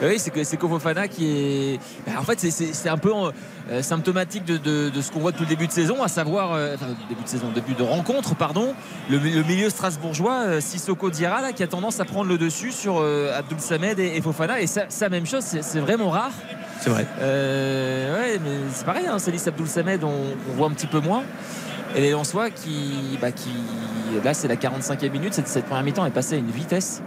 Oui, 0.02 0.18
c'est 0.18 0.30
que 0.30 0.44
c'est 0.44 0.56
Kofofana 0.56 1.08
qui 1.08 1.26
est. 1.26 1.80
Bah, 2.06 2.12
en 2.18 2.22
fait, 2.22 2.38
c'est 2.40 2.88
un 2.88 2.98
peu 2.98 3.12
euh, 3.70 3.82
symptomatique 3.82 4.44
de, 4.44 4.90
ce 5.00 5.10
qu'on 5.10 5.20
voit 5.20 5.32
depuis 5.32 5.44
le 5.44 5.48
début 5.48 5.66
de 5.66 5.72
saison, 5.72 6.02
à 6.02 6.08
savoir, 6.08 6.52
euh, 6.52 6.74
enfin, 6.74 6.86
début 7.08 7.22
de 7.22 7.28
saison, 7.28 7.50
début 7.54 7.74
de 7.74 7.82
rencontre, 7.82 8.34
pardon, 8.34 8.74
le, 9.08 9.18
milieu 9.18 9.70
strasbourgeois, 9.70 10.44
euh, 10.44 10.60
Sissoko 10.60 11.10
Diarra, 11.10 11.52
qui 11.52 11.62
a 11.62 11.66
tendance 11.66 12.00
à 12.00 12.04
prendre 12.04 12.28
le 12.28 12.38
dessus 12.38 12.72
sur 12.72 13.02
Abdul 13.36 13.60
Samed 13.60 13.98
et, 13.98 14.20
Fofana. 14.20 14.60
Et 14.60 14.66
ça, 14.66 14.82
ça 14.88 15.08
même 15.08 15.26
chose, 15.26 15.44
c'est 15.44 15.80
vraiment 15.80 16.10
rare. 16.10 16.32
C'est 16.80 16.90
vrai. 16.90 17.06
ouais, 17.20 18.38
mais 18.44 18.56
c'est 18.72 18.84
pareil, 18.84 19.06
hein, 19.06 19.18
Célis 19.18 19.42
Abdul 19.46 19.66
Samed, 19.66 20.04
on, 20.04 20.54
voit 20.56 20.68
un 20.68 20.72
petit 20.72 20.86
peu 20.86 21.00
moins. 21.00 21.22
Et 21.96 22.00
les 22.00 22.10
Lensois 22.10 22.50
qui, 22.50 23.18
bah, 23.20 23.30
qui 23.30 23.50
là, 24.24 24.34
c'est 24.34 24.48
la 24.48 24.56
45e 24.56 25.10
minute, 25.10 25.34
cette, 25.34 25.48
cette 25.48 25.64
première 25.64 25.84
mi-temps 25.84 26.06
est 26.06 26.10
passée 26.10 26.34
à 26.34 26.38
une 26.38 26.50
vitesse. 26.50 27.02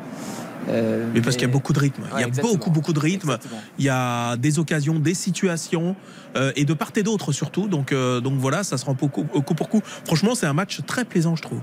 Euh, 0.68 1.10
mais 1.14 1.22
parce 1.22 1.36
qu'il 1.36 1.48
y 1.48 1.50
a 1.50 1.54
beaucoup 1.54 1.74
de 1.74 1.80
rythme. 1.80 2.04
il 2.16 2.22
y 2.22 2.24
a 2.24 2.28
beaucoup, 2.28 2.70
beaucoup 2.70 2.94
de 2.94 3.00
rythme. 3.00 3.38
Il 3.78 3.86
y 3.86 3.90
a 3.90 4.38
des 4.38 4.60
occasions, 4.60 5.00
des 5.00 5.14
situations, 5.14 5.96
euh, 6.36 6.52
et 6.56 6.66
de 6.66 6.74
part 6.74 6.92
et 6.96 7.04
d'autre 7.04 7.32
surtout. 7.32 7.68
Donc, 7.68 7.92
euh, 7.92 8.20
donc 8.20 8.36
voilà, 8.38 8.64
ça 8.64 8.78
se 8.78 8.86
rend 8.86 8.96
au 9.00 9.08
coup, 9.08 9.56
pour 9.56 9.70
coup. 9.70 9.82
Franchement, 10.06 10.36
c'est 10.36 10.46
un 10.46 10.54
match 10.54 10.82
très 10.86 11.06
plaisant, 11.06 11.36
je 11.36 11.42
trouve. 11.42 11.62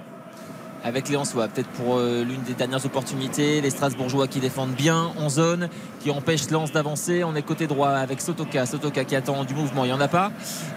Avec 0.85 1.09
les 1.09 1.15
Lensois. 1.15 1.49
Peut-être 1.49 1.71
pour 1.71 1.97
euh, 1.97 2.23
l'une 2.23 2.43
des 2.43 2.53
dernières 2.53 2.85
opportunités. 2.85 3.63
Les 3.63 3.71
Strasbourgeois 3.71 4.29
qui 4.29 4.39
défendent 4.39 4.75
bien 4.75 5.13
en 5.19 5.31
zone, 5.31 5.71
qui 6.01 6.11
empêchent 6.11 6.51
Lens 6.51 6.73
d'avancer. 6.73 7.25
On 7.25 7.35
est 7.35 7.43
côté 7.43 7.67
droit 7.67 7.89
avec 7.89 8.21
Sotoka. 8.21 8.67
Sotoka 8.67 9.05
qui 9.05 9.17
attend 9.17 9.45
du 9.45 9.55
mouvement. 9.55 9.85
Il 9.85 9.89
n'y 9.89 9.95
en 9.95 10.01
a 10.01 10.09
pas. 10.09 10.31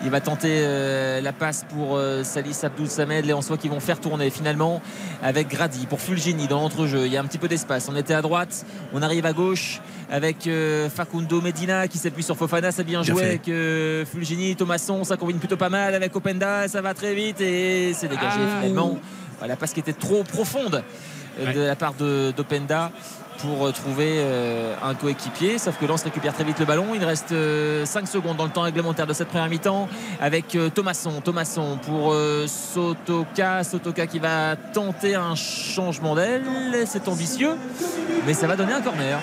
Il 0.06 0.10
va 0.10 0.22
tenter 0.22 0.50
euh, 0.52 1.20
la 1.20 1.34
passe 1.34 1.66
pour 1.70 1.98
euh, 1.98 2.24
Salis 2.24 2.58
Abdoul 2.64 2.88
Samed. 2.88 3.26
Les 3.26 3.34
Lensois 3.34 3.58
qui 3.58 3.68
vont 3.68 3.82
faire 3.82 4.00
tourner 4.00 4.30
finalement 4.30 4.82
avec 5.22 5.50
Grady 5.50 5.86
pour 5.88 6.00
Fulgini 6.00 6.48
dans 6.48 6.62
l'entrejeu. 6.62 7.06
Il 7.06 7.12
y 7.12 7.18
a 7.18 7.22
un 7.22 7.26
petit 7.26 7.38
peu 7.38 7.50
d'espace. 7.50 7.90
On 7.92 7.96
était 7.98 8.14
à 8.14 8.22
droite. 8.22 8.66
On 8.94 9.02
arrive 9.02 9.26
à 9.26 9.34
gauche 9.34 9.82
avec 10.10 10.50
Facundo 10.96 11.42
Medina 11.42 11.90
qui 11.90 11.98
s'appuie 11.98 12.24
sur 12.24 12.38
Fofana. 12.38 12.72
Ça 12.72 12.84
bien 12.84 13.04
joué 13.04 13.24
avec 13.26 13.52
Fulgini. 14.10 14.56
Thomasson, 14.56 15.04
ça 15.04 15.18
combine 15.18 15.38
plutôt 15.38 15.58
pas 15.58 15.70
mal 15.70 15.94
avec 15.94 16.16
Openda. 16.16 16.70
Ça 16.70 16.82
va 16.82 16.94
très 16.94 17.14
vite 17.14 17.42
et 17.42 17.92
c'est 17.94 18.08
dégagé 18.08 18.40
Ah. 18.40 18.62
finalement. 18.62 18.98
La 19.46 19.56
passe 19.56 19.74
qui 19.74 19.80
était 19.80 19.94
trop 19.94 20.24
profonde 20.24 20.84
euh, 21.40 21.54
de 21.54 21.60
la 21.62 21.76
part 21.76 21.94
de- 21.94 22.32
d'Openda 22.36 22.92
pour 23.40 23.68
euh, 23.68 23.72
trouver 23.72 24.14
euh, 24.18 24.74
un 24.84 24.96
coéquipier. 24.96 25.60
Sauf 25.60 25.78
que 25.78 25.86
Lens 25.86 26.02
récupère 26.04 26.34
très 26.34 26.44
vite 26.44 26.58
le 26.60 26.66
ballon. 26.66 26.88
Il 26.96 27.04
reste 27.06 27.36
5 27.86 28.08
secondes 28.08 28.36
dans 28.38 28.46
le 28.46 28.50
temps 28.50 28.64
réglementaire 28.64 29.06
de 29.06 29.14
cette 29.14 29.28
première 29.28 29.48
mi-temps 29.48 29.88
avec 30.20 30.56
euh, 30.56 30.70
Thomasson. 30.70 31.22
Thomasson 31.24 31.78
pour 31.86 32.14
euh, 32.14 32.48
Sotoka. 32.48 33.64
Sotoka 33.64 34.08
qui 34.08 34.18
va 34.20 34.56
tenter 34.56 35.14
un 35.16 35.36
changement 35.36 36.16
d'aile. 36.16 36.44
C'est 36.88 37.08
ambitieux, 37.08 37.52
mais 38.26 38.34
ça 38.34 38.48
va 38.48 38.56
donner 38.56 38.74
un 38.74 38.82
corner. 38.82 39.20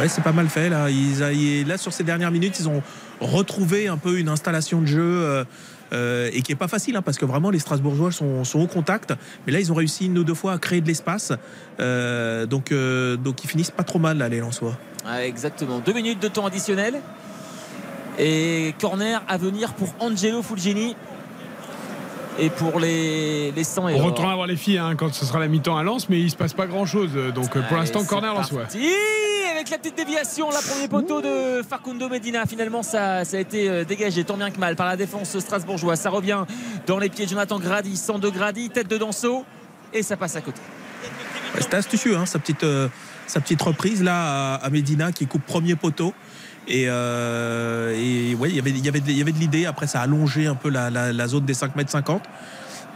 Ouais, 0.00 0.08
c'est 0.08 0.22
pas 0.24 0.32
mal 0.32 0.48
fait 0.48 0.68
là. 0.68 0.88
Ils- 0.90 1.66
là, 1.68 1.76
sur 1.78 1.92
ces 1.92 2.02
dernières 2.02 2.30
minutes, 2.30 2.58
ils 2.58 2.68
ont 2.68 2.82
retrouvé 3.20 3.86
un 3.88 3.98
peu 3.98 4.18
une 4.18 4.28
installation 4.28 4.80
de 4.80 4.86
jeu. 4.86 5.44
Euh, 5.92 6.30
et 6.32 6.42
qui 6.42 6.52
est 6.52 6.56
pas 6.56 6.68
facile 6.68 6.96
hein, 6.96 7.02
parce 7.02 7.18
que 7.18 7.24
vraiment 7.24 7.50
les 7.50 7.58
Strasbourgeois 7.58 8.12
sont, 8.12 8.42
au 8.54 8.66
contact 8.66 9.14
mais 9.46 9.52
là 9.52 9.60
ils 9.60 9.70
ont 9.72 9.74
réussi 9.74 10.06
une 10.06 10.18
ou 10.18 10.24
deux 10.24 10.34
fois 10.34 10.52
à 10.52 10.58
créer 10.58 10.80
de 10.80 10.86
l'espace 10.86 11.32
Euh, 11.80 12.46
donc, 12.46 12.70
euh, 12.70 13.16
donc 13.16 13.42
ils 13.44 13.48
finissent 13.48 13.70
pas 13.70 13.82
trop 13.82 13.98
mal 13.98 14.18
là 14.18 14.28
les 14.28 14.40
Lensois 14.40 14.76
exactement. 15.22 15.80
Deux 15.80 15.92
minutes 15.92 16.20
de 16.20 16.28
temps 16.28 16.46
additionnel. 16.46 17.00
Et 18.18 18.74
corner 18.80 19.22
à 19.26 19.36
venir 19.36 19.72
pour 19.74 19.94
Angelo 20.00 20.42
Fulgini. 20.42 20.96
Et 22.38 22.48
pour 22.50 22.80
les, 22.80 23.52
les 23.52 23.64
100 23.64 23.88
et 23.88 23.94
On 23.94 23.98
or. 24.00 24.04
retournera 24.06 24.34
voir 24.34 24.46
les 24.46 24.56
filles 24.56 24.78
hein, 24.78 24.94
quand 24.96 25.12
ce 25.12 25.24
sera 25.26 25.38
la 25.38 25.48
mi-temps 25.48 25.76
à 25.76 25.82
Lens, 25.82 26.08
mais 26.08 26.18
il 26.18 26.30
se 26.30 26.36
passe 26.36 26.54
pas 26.54 26.66
grand-chose. 26.66 27.10
Donc 27.34 27.54
euh, 27.56 27.60
pour 27.60 27.72
Allez, 27.72 27.76
l'instant, 27.80 28.04
corner 28.04 28.34
Lensois. 28.34 28.62
parti. 28.62 28.88
Avec 29.54 29.68
la 29.68 29.76
petite 29.78 29.96
déviation, 29.96 30.48
la 30.50 30.60
premier 30.62 30.88
poteau 30.88 31.20
de 31.20 31.62
Facundo 31.68 32.08
Medina. 32.08 32.46
Finalement, 32.46 32.82
ça, 32.82 33.24
ça 33.26 33.36
a 33.36 33.40
été 33.40 33.68
euh, 33.68 33.84
dégagé 33.84 34.24
tant 34.24 34.36
bien 34.38 34.50
que 34.50 34.58
mal 34.58 34.76
par 34.76 34.86
la 34.86 34.96
défense 34.96 35.38
strasbourgeoise. 35.38 36.00
Ça 36.00 36.08
revient 36.10 36.44
dans 36.86 36.98
les 36.98 37.10
pieds 37.10 37.26
de 37.26 37.30
Jonathan 37.30 37.58
Grady. 37.58 37.96
102 37.96 38.30
Grady, 38.30 38.70
tête 38.70 38.88
de 38.88 38.96
Danso. 38.96 39.44
Et 39.92 40.02
ça 40.02 40.16
passe 40.16 40.34
à 40.36 40.40
côté. 40.40 40.60
Ouais, 41.54 41.60
C'était 41.60 41.76
astucieux, 41.76 42.16
hein, 42.16 42.24
sa, 42.24 42.38
petite, 42.38 42.64
euh, 42.64 42.88
sa 43.26 43.40
petite 43.40 43.60
reprise 43.60 44.02
là 44.02 44.54
à, 44.54 44.64
à 44.64 44.70
Medina 44.70 45.12
qui 45.12 45.26
coupe 45.26 45.44
premier 45.44 45.76
poteau. 45.76 46.14
Et, 46.68 46.84
euh, 46.88 47.94
et 47.96 48.34
ouais, 48.36 48.50
il 48.50 48.56
y 48.56 48.58
avait- 48.60 48.70
il 48.70 48.84
y 48.84 48.88
avait 48.88 49.00
de- 49.00 49.10
il 49.10 49.18
y 49.18 49.22
avait 49.22 49.32
de 49.32 49.38
l'idée. 49.38 49.66
Après, 49.66 49.86
ça 49.86 50.00
a 50.00 50.02
allongé 50.04 50.46
un 50.46 50.54
peu 50.54 50.70
la, 50.70 50.90
la- 50.90 51.12
la 51.12 51.28
zone 51.28 51.44
des 51.44 51.54
5 51.54 51.74
mètres 51.76 51.90
50. 51.90 52.22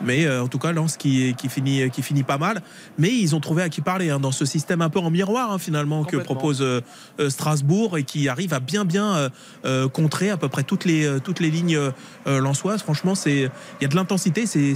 Mais 0.04 0.26
euh, 0.26 0.42
en 0.42 0.48
tout 0.48 0.58
cas, 0.58 0.72
Lens 0.72 0.98
qui, 0.98 1.34
qui, 1.38 1.48
finit, 1.48 1.88
qui 1.90 2.02
finit 2.02 2.22
pas 2.22 2.36
mal. 2.36 2.60
Mais 2.98 3.08
ils 3.08 3.34
ont 3.34 3.40
trouvé 3.40 3.62
à 3.62 3.70
qui 3.70 3.80
parler 3.80 4.10
hein, 4.10 4.20
dans 4.20 4.30
ce 4.30 4.44
système 4.44 4.82
un 4.82 4.90
peu 4.90 4.98
en 4.98 5.10
miroir 5.10 5.50
hein, 5.52 5.58
finalement 5.58 6.04
que 6.04 6.16
propose 6.18 6.60
euh, 6.60 6.82
euh, 7.18 7.30
Strasbourg 7.30 7.96
et 7.96 8.02
qui 8.04 8.28
arrive 8.28 8.52
à 8.52 8.60
bien 8.60 8.84
bien 8.84 9.16
euh, 9.16 9.28
euh, 9.64 9.88
contrer 9.88 10.28
à 10.28 10.36
peu 10.36 10.48
près 10.50 10.64
toutes 10.64 10.84
les, 10.84 11.08
toutes 11.24 11.40
les 11.40 11.50
lignes 11.50 11.80
lensoises. 12.26 12.82
Franchement, 12.82 13.14
il 13.24 13.50
y 13.80 13.84
a 13.84 13.88
de 13.88 13.96
l'intensité. 13.96 14.44
C'est 14.46 14.74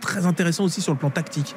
très 0.00 0.24
intéressant 0.24 0.64
aussi 0.64 0.80
sur 0.80 0.92
le 0.94 0.98
plan 0.98 1.10
tactique. 1.10 1.54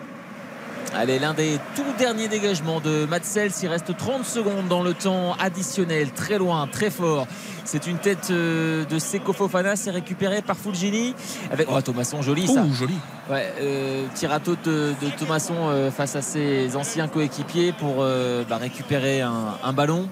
Allez, 0.98 1.20
l'un 1.20 1.34
des 1.34 1.60
tout 1.76 1.84
derniers 2.00 2.28
dégagements 2.30 2.80
de 2.80 3.06
Matsels. 3.06 3.52
Il 3.62 3.68
reste 3.68 3.96
30 3.98 4.24
secondes 4.26 4.68
dans 4.70 4.82
le 4.82 4.94
temps 4.94 5.34
additionnel. 5.40 6.12
Très 6.12 6.38
loin, 6.38 6.68
très 6.72 6.90
fort. 6.90 7.28
C'est 7.66 7.86
une 7.88 7.98
tête 7.98 8.30
euh, 8.32 8.86
de 8.86 8.98
Seko 8.98 9.34
Fofana. 9.34 9.76
C'est 9.76 9.92
récupéré 9.92 10.42
par 10.42 10.56
Fulgini. 10.56 11.14
Avec 11.52 11.68
oh, 11.70 11.82
Thomasson, 11.82 12.22
joli 12.22 12.48
ça. 12.48 12.62
Ouh, 12.64 12.74
joli. 12.74 12.94
Ouais, 13.30 13.54
euh, 13.60 14.06
tirato 14.14 14.56
de, 14.64 14.94
de 15.02 15.10
Thomasson 15.18 15.56
euh, 15.58 15.92
face 15.92 16.16
à 16.16 16.22
ses 16.22 16.76
anciens 16.78 17.08
coéquipiers 17.10 17.74
pour 17.74 17.96
euh, 18.00 18.44
bah, 18.50 18.58
récupérer 18.58 19.22
un, 19.22 19.58
un 19.64 19.74
ballon 19.74 20.08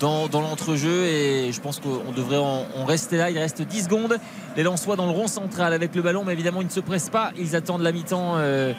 dans, 0.00 0.26
dans 0.28 0.40
l'entrejeu 0.40 1.04
et 1.04 1.52
je 1.52 1.60
pense 1.60 1.80
qu'on 1.80 2.12
devrait 2.12 2.38
en, 2.38 2.66
en 2.76 2.84
rester 2.86 3.18
là. 3.18 3.30
Il 3.30 3.38
reste 3.38 3.60
10 3.60 3.84
secondes. 3.84 4.18
Les 4.56 4.62
Lensois 4.62 4.96
dans 4.96 5.06
le 5.06 5.12
rond 5.12 5.26
central 5.28 5.72
avec 5.74 5.94
le 5.94 6.00
ballon, 6.00 6.24
mais 6.24 6.32
évidemment 6.32 6.62
ils 6.62 6.66
ne 6.68 6.72
se 6.72 6.80
pressent 6.80 7.10
pas. 7.10 7.32
Ils 7.38 7.54
attendent 7.56 7.82
la 7.82 7.92
mi-temps. 7.92 8.34
euh, 8.36 8.72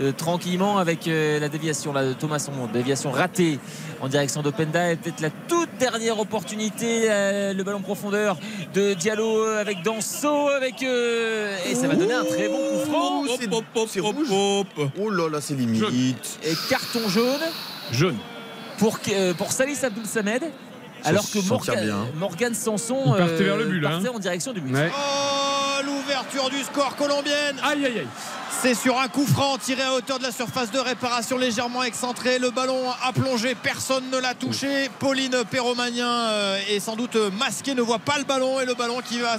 euh, 0.00 0.12
tranquillement 0.12 0.78
avec 0.78 1.06
euh, 1.08 1.38
la 1.38 1.48
déviation 1.48 1.92
là, 1.92 2.04
de 2.04 2.12
Thomasson, 2.12 2.52
déviation 2.72 3.10
ratée 3.10 3.58
en 4.00 4.08
direction 4.08 4.42
d'Openda 4.42 4.92
et 4.92 4.96
peut-être 4.96 5.20
la 5.20 5.30
toute 5.30 5.68
dernière 5.78 6.18
opportunité, 6.18 7.10
euh, 7.10 7.52
le 7.52 7.62
ballon 7.62 7.80
profondeur 7.82 8.36
de 8.74 8.94
Diallo 8.94 9.44
avec 9.44 9.82
Danso 9.82 10.48
avec 10.48 10.82
euh, 10.82 11.56
et 11.70 11.74
ça 11.74 11.86
va 11.88 11.94
donner 11.94 12.14
un 12.14 12.24
très 12.24 12.48
bon 12.48 12.56
coup 12.58 12.90
franc. 12.90 13.22
Ouh, 13.22 13.26
c'est- 13.38 13.88
c'est 13.88 14.00
rouge. 14.00 14.28
Oh 15.00 15.10
là 15.10 15.28
là, 15.28 15.40
c'est 15.40 15.54
limite. 15.54 15.84
Et 16.44 16.54
carton 16.68 17.08
jaune 17.08 17.40
Jaune. 17.92 18.16
pour, 18.78 18.98
euh, 19.12 19.34
pour 19.34 19.52
Salis 19.52 19.78
Abdoul 19.84 20.06
Samed. 20.06 20.42
Alors 21.04 21.24
que 21.30 21.38
Morgan, 21.48 21.84
bien. 21.84 22.06
Morgan 22.16 22.54
Sanson 22.54 23.02
Il 23.06 23.16
partait 23.16 23.44
vers 23.44 23.56
le 23.56 23.66
but, 23.66 23.80
là, 23.80 23.90
partait 23.90 24.08
hein. 24.08 24.12
en 24.14 24.18
direction 24.18 24.52
du 24.52 24.60
but. 24.60 24.74
Ouais. 24.74 24.90
Oh, 24.92 25.82
l'ouverture 25.84 26.50
du 26.50 26.62
score 26.62 26.96
colombienne. 26.96 27.56
Aïe 27.62 27.86
aïe 27.86 27.98
aïe. 28.00 28.06
C'est 28.62 28.74
sur 28.74 28.98
un 29.00 29.08
coup 29.08 29.26
franc 29.26 29.56
tiré 29.56 29.82
à 29.82 29.94
hauteur 29.94 30.18
de 30.18 30.24
la 30.24 30.32
surface 30.32 30.70
de 30.70 30.78
réparation 30.78 31.38
légèrement 31.38 31.82
excentré. 31.82 32.38
Le 32.38 32.50
ballon 32.50 32.82
a 33.02 33.12
plongé, 33.12 33.54
personne 33.54 34.04
ne 34.12 34.18
l'a 34.18 34.34
touché. 34.34 34.90
Pauline 34.98 35.44
Perromanien 35.50 36.10
euh, 36.10 36.58
est 36.68 36.80
sans 36.80 36.94
doute 36.94 37.16
masquée, 37.38 37.74
ne 37.74 37.80
voit 37.80 37.98
pas 37.98 38.18
le 38.18 38.24
ballon 38.24 38.60
et 38.60 38.66
le 38.66 38.74
ballon 38.74 39.00
qui 39.02 39.18
va, 39.18 39.38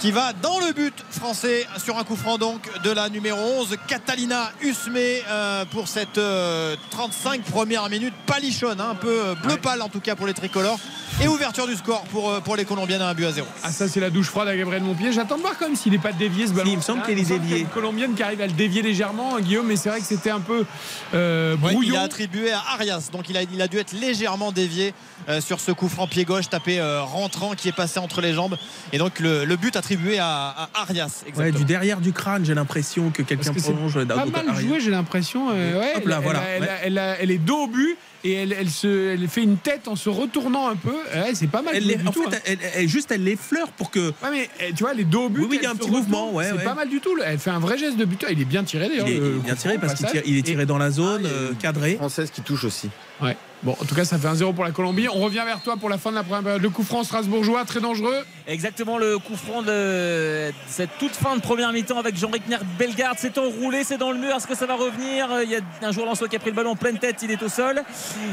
qui 0.00 0.12
va 0.12 0.32
dans 0.32 0.58
le 0.60 0.72
but 0.72 0.94
français 1.10 1.66
sur 1.82 1.98
un 1.98 2.04
coup 2.04 2.16
franc 2.16 2.38
donc 2.38 2.62
de 2.82 2.90
la 2.90 3.10
numéro 3.10 3.38
11, 3.60 3.76
Catalina 3.86 4.50
Usme 4.62 4.96
euh, 4.96 5.64
pour 5.66 5.88
cette 5.88 6.16
euh, 6.16 6.74
35 6.90 7.42
premières 7.42 7.88
minutes 7.90 8.14
palichonne, 8.26 8.80
hein, 8.80 8.90
un 8.92 8.94
peu 8.94 9.08
euh, 9.26 9.34
bleu 9.34 9.56
pâle 9.58 9.82
en 9.82 9.88
tout 9.90 10.00
cas 10.00 10.14
pour 10.16 10.26
les 10.26 10.32
tricolores. 10.34 10.78
Et 11.22 11.28
ouverture 11.28 11.66
du 11.66 11.74
score 11.76 12.02
pour, 12.04 12.30
euh, 12.30 12.40
pour 12.40 12.56
les 12.56 12.64
Colombiennes 12.64 13.02
à 13.02 13.08
un 13.08 13.14
but 13.14 13.26
à 13.26 13.32
zéro. 13.32 13.46
Ah 13.62 13.70
ça 13.72 13.88
c'est 13.88 14.00
la 14.00 14.08
douche 14.08 14.28
froide 14.28 14.48
à 14.48 14.56
Gabriel 14.56 14.82
Montpied. 14.82 15.12
J'attends 15.12 15.36
de 15.36 15.42
voir 15.42 15.58
quand 15.58 15.66
même 15.66 15.76
s'il 15.76 15.92
n'est 15.92 15.98
pas 15.98 16.12
dévié 16.12 16.46
ce 16.46 16.52
ballon. 16.52 16.70
il 16.70 16.76
me 16.78 16.82
semble 16.82 17.02
Ah, 17.04 17.06
qu'il 17.08 17.18
est 17.18 17.22
dévié. 17.24 17.38
qu'il 17.40 17.50
y 17.50 17.54
a 17.54 17.58
Une 17.58 17.66
colombienne 17.66 18.14
qui 18.14 18.22
arrive 18.22 18.40
à 18.40 18.46
le 18.46 18.52
dévier 18.54 18.80
légèrement, 18.80 19.36
hein, 19.36 19.40
Guillaume, 19.42 19.66
mais 19.66 19.76
c'est 19.76 19.90
vrai 19.90 20.00
que 20.00 20.06
c'était 20.06 20.30
un 20.30 20.40
peu 20.40 20.64
euh, 21.12 21.56
Ouais, 21.56 21.72
brouillon. 21.72 21.92
il 21.92 21.96
a 21.96 22.02
attribué 22.02 22.52
à 22.52 22.62
Arias, 22.72 23.10
donc 23.12 23.28
il 23.28 23.36
a, 23.36 23.42
il 23.42 23.60
a 23.60 23.68
dû 23.68 23.76
être 23.78 23.92
légèrement 23.92 24.50
dévié 24.50 24.94
euh, 25.30 25.40
sur 25.40 25.60
ce 25.60 25.72
coup 25.72 25.88
franc 25.88 26.06
pied 26.06 26.24
gauche 26.24 26.48
tapé 26.50 26.78
euh, 26.80 27.02
rentrant 27.02 27.54
qui 27.54 27.68
est 27.68 27.72
passé 27.76 27.98
entre 28.00 28.20
les 28.20 28.34
jambes. 28.34 28.56
Et 28.92 28.98
donc 28.98 29.20
le, 29.20 29.44
le 29.44 29.56
but 29.56 29.76
attribué 29.76 30.18
à, 30.18 30.26
à 30.48 30.68
Arias. 30.82 31.24
Ouais, 31.36 31.52
du 31.52 31.64
derrière 31.64 32.00
du 32.00 32.12
crâne, 32.12 32.44
j'ai 32.44 32.54
l'impression 32.54 33.10
que 33.10 33.22
quelqu'un 33.22 33.52
prolonge. 33.54 34.04
pas 34.06 34.26
mal 34.26 34.54
joué, 34.60 34.80
j'ai 34.80 34.90
l'impression. 34.90 35.48
euh, 35.52 35.80
ouais, 35.80 35.92
Hop 35.96 36.06
là, 36.06 36.16
elle, 36.18 36.22
voilà, 36.24 36.42
elle, 36.48 36.62
ouais. 36.62 36.68
elle, 36.82 36.86
elle 36.92 36.98
a- 36.98 37.20
elle 37.20 37.30
est 37.30 37.38
dos 37.38 37.64
au 37.64 37.66
but 37.68 37.96
et 38.22 38.34
elle, 38.34 38.52
elle 38.52 38.68
se, 38.68 39.12
elle 39.14 39.26
fait 39.28 39.42
une 39.42 39.56
tête 39.56 39.88
en 39.88 39.96
se 39.96 40.08
retournant 40.10 40.68
un 40.68 40.76
peu. 40.76 40.90
Ouais, 41.14 41.30
c'est 41.34 41.46
pas 41.46 41.62
mal. 41.62 41.74
Elle 41.76 41.86
du 41.86 42.06
en 42.06 42.10
tout, 42.12 42.24
fait, 42.28 42.36
hein. 42.36 42.40
elle, 42.44 42.58
elle- 42.74 42.88
juste 42.88 43.10
elle 43.10 43.24
l'effleure 43.24 43.68
pour 43.68 43.90
que. 43.90 44.08
Ouais, 44.08 44.30
mais 44.30 44.50
eh, 44.60 44.72
tu 44.74 44.82
vois, 44.84 44.92
les 44.94 45.04
dos 45.04 45.24
au 45.24 45.28
but. 45.30 45.40
Oui, 45.42 45.46
oui, 45.50 45.58
il 45.60 45.64
y 45.64 45.66
a 45.66 45.70
un 45.70 45.76
petit 45.76 45.90
mouvement, 45.90 46.30
ouais, 46.32 46.46
C'est 46.46 46.52
ouais. 46.58 46.64
pas 46.64 46.74
mal 46.74 46.88
du 46.88 47.00
tout. 47.00 47.10
Elle 47.24 47.38
fait 47.38 47.50
un 47.50 47.58
vrai 47.60 47.78
geste 47.78 47.96
de 47.96 48.04
buteur. 48.04 48.30
Il 48.30 48.40
est 48.40 48.44
bien 48.44 48.62
tiré 48.64 48.86
Il 48.86 48.90
d'ailleurs. 48.90 49.08
il 49.08 49.16
est 49.16 49.44
bien 49.44 49.54
tiré 49.54 49.78
parce 49.78 49.94
qu'il 50.04 50.36
est 50.38 50.42
tiré 50.42 50.66
dans 50.66 50.78
la 50.78 50.90
zone, 50.90 51.22
Ah, 51.24 51.28
il 51.28 51.42
y 51.44 51.46
a 51.46 51.50
une 51.50 51.56
cadré. 51.56 51.94
Française 51.96 52.30
qui 52.30 52.42
touche 52.42 52.64
aussi. 52.64 52.90
Ouais. 53.22 53.36
Bon, 53.62 53.72
en 53.72 53.84
tout 53.84 53.94
cas, 53.94 54.06
ça 54.06 54.18
fait 54.18 54.26
un 54.26 54.34
0 54.34 54.54
pour 54.54 54.64
la 54.64 54.70
Colombie. 54.70 55.06
On 55.08 55.20
revient 55.20 55.42
vers 55.44 55.60
toi 55.60 55.76
pour 55.76 55.90
la 55.90 55.98
fin 55.98 56.10
de 56.10 56.16
la 56.16 56.22
première. 56.22 56.58
Le 56.58 56.70
coup 56.70 56.82
franc 56.82 57.04
strasbourgeois, 57.04 57.66
très 57.66 57.80
dangereux. 57.80 58.24
Exactement 58.46 58.96
le 58.96 59.18
coup 59.18 59.36
franc 59.36 59.60
de 59.62 60.50
cette 60.66 60.96
toute 60.98 61.14
fin 61.14 61.36
de 61.36 61.42
première 61.42 61.70
mi-temps 61.70 61.98
avec 61.98 62.16
Jean-Ric 62.16 62.42
Bellegarde. 62.78 63.18
C'est 63.20 63.36
enroulé, 63.36 63.84
c'est 63.84 63.98
dans 63.98 64.12
le 64.12 64.18
mur. 64.18 64.34
Est-ce 64.34 64.46
que 64.46 64.54
ça 64.54 64.64
va 64.64 64.76
revenir? 64.76 65.28
Il 65.42 65.50
y 65.50 65.56
a 65.56 65.60
un 65.82 65.92
joueur 65.92 66.06
Lançois 66.06 66.28
qui 66.28 66.36
a 66.36 66.38
pris 66.38 66.50
le 66.50 66.56
ballon 66.56 66.70
en 66.70 66.76
pleine 66.76 66.98
tête, 66.98 67.16
il 67.22 67.30
est 67.30 67.42
au 67.42 67.50
sol. 67.50 67.82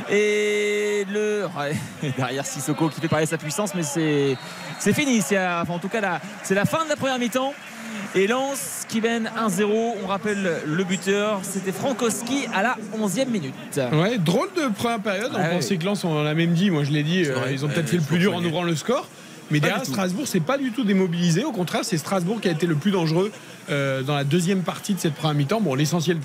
Et 0.10 1.06
le 1.12 1.48
derrière 2.18 2.46
Sissoko 2.46 2.88
qui 2.88 3.02
fait 3.02 3.10
parler 3.10 3.26
sa 3.26 3.38
puissance, 3.38 3.76
mais 3.76 3.84
c'est 3.84 4.94
fini. 4.94 5.20
Enfin, 5.20 5.66
en 5.68 5.80
tout 5.80 5.90
cas 5.90 6.00
là, 6.00 6.22
c'est 6.44 6.56
la 6.56 6.66
fin 6.66 6.86
de 6.86 6.90
la 6.90 6.96
première 6.96 7.20
mi-temps. 7.20 7.54
Et 8.16 8.26
Lens 8.28 8.86
qui 8.90 9.02
mène 9.02 9.30
1-0. 9.38 9.64
On 10.04 10.08
rappelle 10.08 10.62
le 10.66 10.84
buteur, 10.84 11.40
c'était 11.44 11.72
Frankowski 11.72 12.48
à 12.54 12.64
la 12.64 12.78
11e 12.98 13.28
minute. 13.28 13.54
Ouais, 13.94 14.18
drôle 14.18 14.50
de 14.56 14.74
première 14.74 15.00
période. 15.00 15.32
On 15.36 15.40
Ah 15.40 15.50
pensait 15.50 15.78
que 15.78 15.86
Lens, 15.86 16.04
on 16.04 16.24
l'a 16.24 16.34
même 16.34 16.54
dit. 16.54 16.72
Moi, 16.72 16.84
je 16.84 16.92
l'ai 16.92 17.04
dit. 17.04 17.26
euh, 17.26 17.34
vrai. 17.34 17.54
ils 17.54 17.66
ont 17.66 17.68
peut-être 17.68 17.90
fait 17.90 17.98
le 17.98 18.04
plus 18.04 18.18
dur 18.20 18.36
en 18.36 18.44
ouvrant 18.44 18.64
le 18.64 18.76
score. 18.76 19.08
Mais 19.52 19.60
derrière. 19.60 19.86
Strasbourg, 19.86 20.28
c'est 20.28 20.40
pas 20.42 20.58
du 20.58 20.72
tout 20.72 20.84
démobilisé. 20.84 21.44
Au 21.46 21.52
contraire, 21.52 21.82
c'est 21.86 21.98
Strasbourg 21.98 22.42
qui 22.42 22.48
a 22.50 22.52
été 22.52 22.66
le 22.66 22.76
plus 22.76 22.92
dangereux 22.92 23.32
euh, 23.70 24.02
dans 24.02 24.16
la 24.16 24.24
deuxième 24.24 24.62
partie 24.62 24.94
de 24.94 25.00
cette 25.00 25.14
première 25.14 25.36
mi-temps. 25.36 25.62
Bon, 25.62 25.74
l'essentiel 25.76 26.18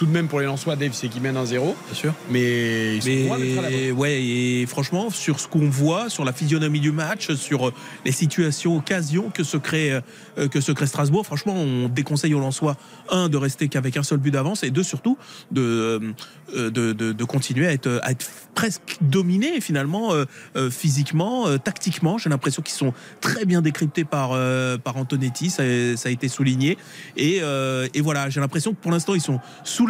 tout 0.00 0.06
de 0.06 0.12
même 0.12 0.28
pour 0.28 0.40
les 0.40 0.46
Lensois, 0.46 0.76
Dave, 0.76 0.92
c'est 0.94 1.08
qu'ils 1.08 1.20
mènent 1.20 1.36
un 1.36 1.44
0 1.44 1.76
Bien 1.86 1.94
sûr. 1.94 2.14
Mais 2.30 2.96
ils 2.96 3.02
sont 3.02 3.26
loin 3.28 3.38
d'être 3.38 3.58
à 3.58 3.62
la 3.62 3.68
Mais 3.68 3.90
ouais, 3.92 4.22
et 4.22 4.64
franchement, 4.66 5.10
sur 5.10 5.38
ce 5.40 5.46
qu'on 5.46 5.68
voit, 5.68 6.08
sur 6.08 6.24
la 6.24 6.32
physionomie 6.32 6.80
du 6.80 6.90
match, 6.90 7.30
sur 7.34 7.68
euh, 7.68 7.74
les 8.06 8.12
situations, 8.12 8.78
occasions 8.78 9.28
que 9.28 9.44
se 9.44 9.58
crée, 9.58 10.00
euh, 10.38 10.48
que 10.48 10.62
se 10.62 10.72
crée 10.72 10.86
Strasbourg, 10.86 11.26
franchement, 11.26 11.52
on 11.54 11.90
déconseille 11.90 12.32
aux 12.32 12.40
Lensois, 12.40 12.78
un, 13.10 13.28
de 13.28 13.36
rester 13.36 13.68
qu'avec 13.68 13.98
un 13.98 14.02
seul 14.02 14.16
but 14.20 14.30
d'avance, 14.30 14.62
et 14.62 14.70
deux, 14.70 14.82
surtout, 14.82 15.18
de, 15.50 16.14
euh, 16.56 16.70
de, 16.70 16.94
de- 16.94 17.12
de 17.12 17.24
continuer 17.24 17.66
à 17.66 17.72
être, 17.74 18.00
à 18.02 18.12
être 18.12 18.26
presque 18.54 18.96
dominés, 19.02 19.60
finalement, 19.60 20.14
euh, 20.14 20.24
euh, 20.56 20.70
physiquement, 20.70 21.46
euh, 21.46 21.58
tactiquement. 21.58 22.16
J'ai 22.16 22.30
l'impression 22.30 22.62
qu'ils 22.62 22.74
sont 22.74 22.94
très 23.20 23.44
bien 23.44 23.60
décryptés 23.60 24.04
par, 24.04 24.30
euh, 24.32 24.78
par 24.78 24.96
Antonetti, 24.96 25.50
ça, 25.50 25.62
a- 25.64 25.96
ça 25.98 26.08
a 26.08 26.12
été 26.12 26.28
souligné. 26.28 26.78
Et, 27.18 27.40
euh, 27.42 27.86
et 27.92 28.00
voilà, 28.00 28.30
j'ai 28.30 28.40
l'impression 28.40 28.70
que 28.72 28.80
pour 28.80 28.92
l'instant, 28.92 29.14
ils 29.14 29.20
sont 29.20 29.40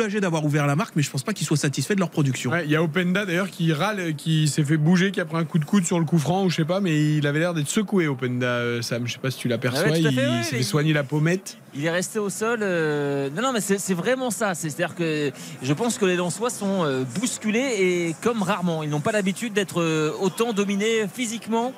soulagés 0.01 0.21
d'avoir 0.21 0.45
ouvert 0.45 0.67
la 0.67 0.77
marque, 0.77 0.97
mais 0.97 1.03
je 1.03 1.11
pense 1.11 1.23
pas 1.23 1.33
qu'ils 1.35 1.47
soient 1.47 1.57
satisfaits 1.59 1.93
de 1.95 1.99
leur 2.01 2.11
production. 2.11 2.51
Ouais, 2.51 2.65
Il 2.65 2.71
y 2.71 2.77
a 2.77 2.83
Openda 2.83 3.27
d'ailleurs 3.27 3.51
qui 3.51 3.73
râle, 3.73 4.15
qui 4.17 4.49
s'est 4.49 4.65
fait 4.65 4.79
bouger, 4.79 5.11
qui 5.11 5.21
a 5.21 5.27
pris 5.27 5.37
un 5.37 5.45
coup 5.45 5.59
de 5.59 5.65
coude 5.67 5.85
sur 5.85 5.99
le 5.99 6.07
coup 6.07 6.19
franc 6.19 6.45
ou 6.45 6.51
je 6.51 6.57
sais 6.57 6.65
pas, 6.65 6.81
mais 6.81 7.17
il 7.17 7.27
avait 7.27 7.39
l'air 7.39 7.53
d'être 7.53 7.69
secoué 7.69 8.07
Openda, 8.09 8.47
euh, 8.47 8.81
Sam. 8.83 9.07
Je 9.07 9.13
sais 9.13 9.19
pas 9.19 9.31
si 9.31 9.39
tu 9.39 9.49
l'aperçois. 9.49 9.85
Ah 9.89 9.91
ouais, 9.93 10.01
il 10.01 10.07
ouais, 10.07 10.13
s'est 10.15 10.27
mais 10.27 10.43
fait 10.43 10.63
soigner 10.63 10.93
la 10.95 11.05
pommette. 11.05 11.59
Il 11.75 11.85
est 11.85 11.91
resté 11.91 12.19
au 12.19 12.31
sol. 12.31 12.61
euh, 12.63 13.29
Non, 13.37 13.43
non, 13.43 13.53
mais 13.53 13.61
c'est 13.61 13.95
vraiment 13.95 14.31
ça. 14.31 14.55
C'est- 14.55 14.71
C'est-à-dire 14.71 14.95
que 14.97 15.31
je 15.63 15.73
pense 15.75 15.99
que 15.99 16.07
les 16.07 16.17
Lensois 16.17 16.49
sont 16.51 16.85
euh, 16.85 17.05
bousculés 17.21 17.75
et 17.79 18.17
comme 18.23 18.43
rarement. 18.43 18.83
Ils 18.83 18.89
n'ont 18.91 19.01
pas 19.01 19.13
l'habitude 19.13 19.53
d'être 19.53 19.83
euh, 19.83 20.13
autant 20.21 20.53
dominés 20.55 21.07
physiquement 21.13 21.73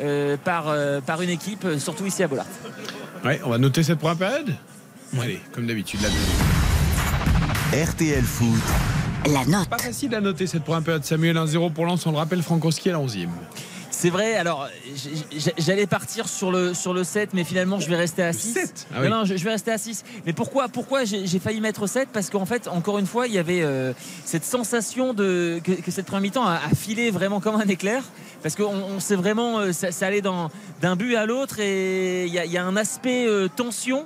euh, 0.00 0.36
par, 0.36 0.68
euh, 0.68 1.00
par 1.00 1.22
une 1.22 1.30
équipe, 1.30 1.66
surtout 1.78 2.06
ici 2.06 2.22
à 2.22 2.28
Bollard. 2.28 2.46
Ouais, 3.24 3.40
on 3.44 3.50
va 3.50 3.58
noter 3.58 3.82
cette 3.82 3.98
première 3.98 4.16
période. 4.18 4.54
Allez, 5.20 5.40
comme 5.52 5.66
d'habitude, 5.66 6.00
la 6.02 6.08
deuxième. 6.08 6.63
RTL 7.74 8.22
Foot. 8.22 8.62
La 9.32 9.44
note. 9.46 9.68
Pas 9.68 9.78
facile 9.78 10.14
à 10.14 10.20
noter 10.20 10.46
cette 10.46 10.62
première 10.62 10.82
période. 10.82 11.04
Samuel 11.04 11.36
1-0 11.36 11.72
pour 11.72 11.86
Lens, 11.86 12.06
on 12.06 12.12
le 12.12 12.18
rappelle, 12.18 12.40
Frankowski 12.42 12.90
à 12.90 12.92
la 12.92 12.98
11e. 12.98 13.26
C'est 13.90 14.10
vrai, 14.10 14.34
alors 14.36 14.68
j'allais 15.58 15.86
partir 15.86 16.28
sur 16.28 16.50
le, 16.52 16.74
sur 16.74 16.92
le 16.92 17.04
7, 17.04 17.30
mais 17.32 17.42
finalement 17.42 17.80
je 17.80 17.88
vais 17.88 17.96
rester 17.96 18.22
à 18.22 18.32
6. 18.32 18.52
7 18.52 18.86
Ah 18.90 18.94
non, 18.98 19.02
oui. 19.02 19.08
non, 19.10 19.24
je, 19.24 19.36
je 19.36 19.44
vais 19.44 19.50
rester 19.50 19.72
à 19.72 19.78
6. 19.78 20.04
Mais 20.26 20.32
pourquoi, 20.32 20.68
pourquoi 20.68 21.04
j'ai 21.04 21.38
failli 21.40 21.60
mettre 21.60 21.86
7 21.88 22.10
Parce 22.12 22.28
qu'en 22.30 22.44
fait, 22.46 22.68
encore 22.68 22.98
une 22.98 23.06
fois, 23.06 23.26
il 23.26 23.32
y 23.34 23.38
avait 23.38 23.62
euh, 23.62 23.92
cette 24.24 24.44
sensation 24.44 25.12
de, 25.14 25.60
que, 25.64 25.72
que 25.72 25.90
cette 25.90 26.06
première 26.06 26.22
mi-temps 26.22 26.46
a, 26.46 26.54
a 26.70 26.74
filé 26.76 27.10
vraiment 27.10 27.40
comme 27.40 27.56
un 27.56 27.66
éclair. 27.66 28.02
Parce 28.42 28.54
qu'on 28.56 28.66
on 28.74 29.00
sait 29.00 29.16
vraiment, 29.16 29.58
euh, 29.58 29.72
ça, 29.72 29.90
ça 29.90 30.06
allait 30.06 30.22
d'un 30.22 30.96
but 30.96 31.16
à 31.16 31.24
l'autre 31.26 31.60
et 31.60 32.26
il 32.26 32.32
y, 32.32 32.38
a- 32.38 32.44
il 32.44 32.52
y 32.52 32.58
a 32.58 32.64
un 32.64 32.76
aspect 32.76 33.26
euh, 33.26 33.48
tension 33.48 34.04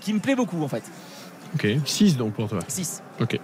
qui 0.00 0.12
me 0.14 0.18
plaît 0.20 0.36
beaucoup 0.36 0.62
en 0.62 0.68
fait. 0.68 0.82
Ok, 1.54 1.66
6 1.84 2.16
donc 2.16 2.34
pour 2.34 2.48
toi. 2.48 2.60
6. 2.66 3.02
Ok. 3.20 3.38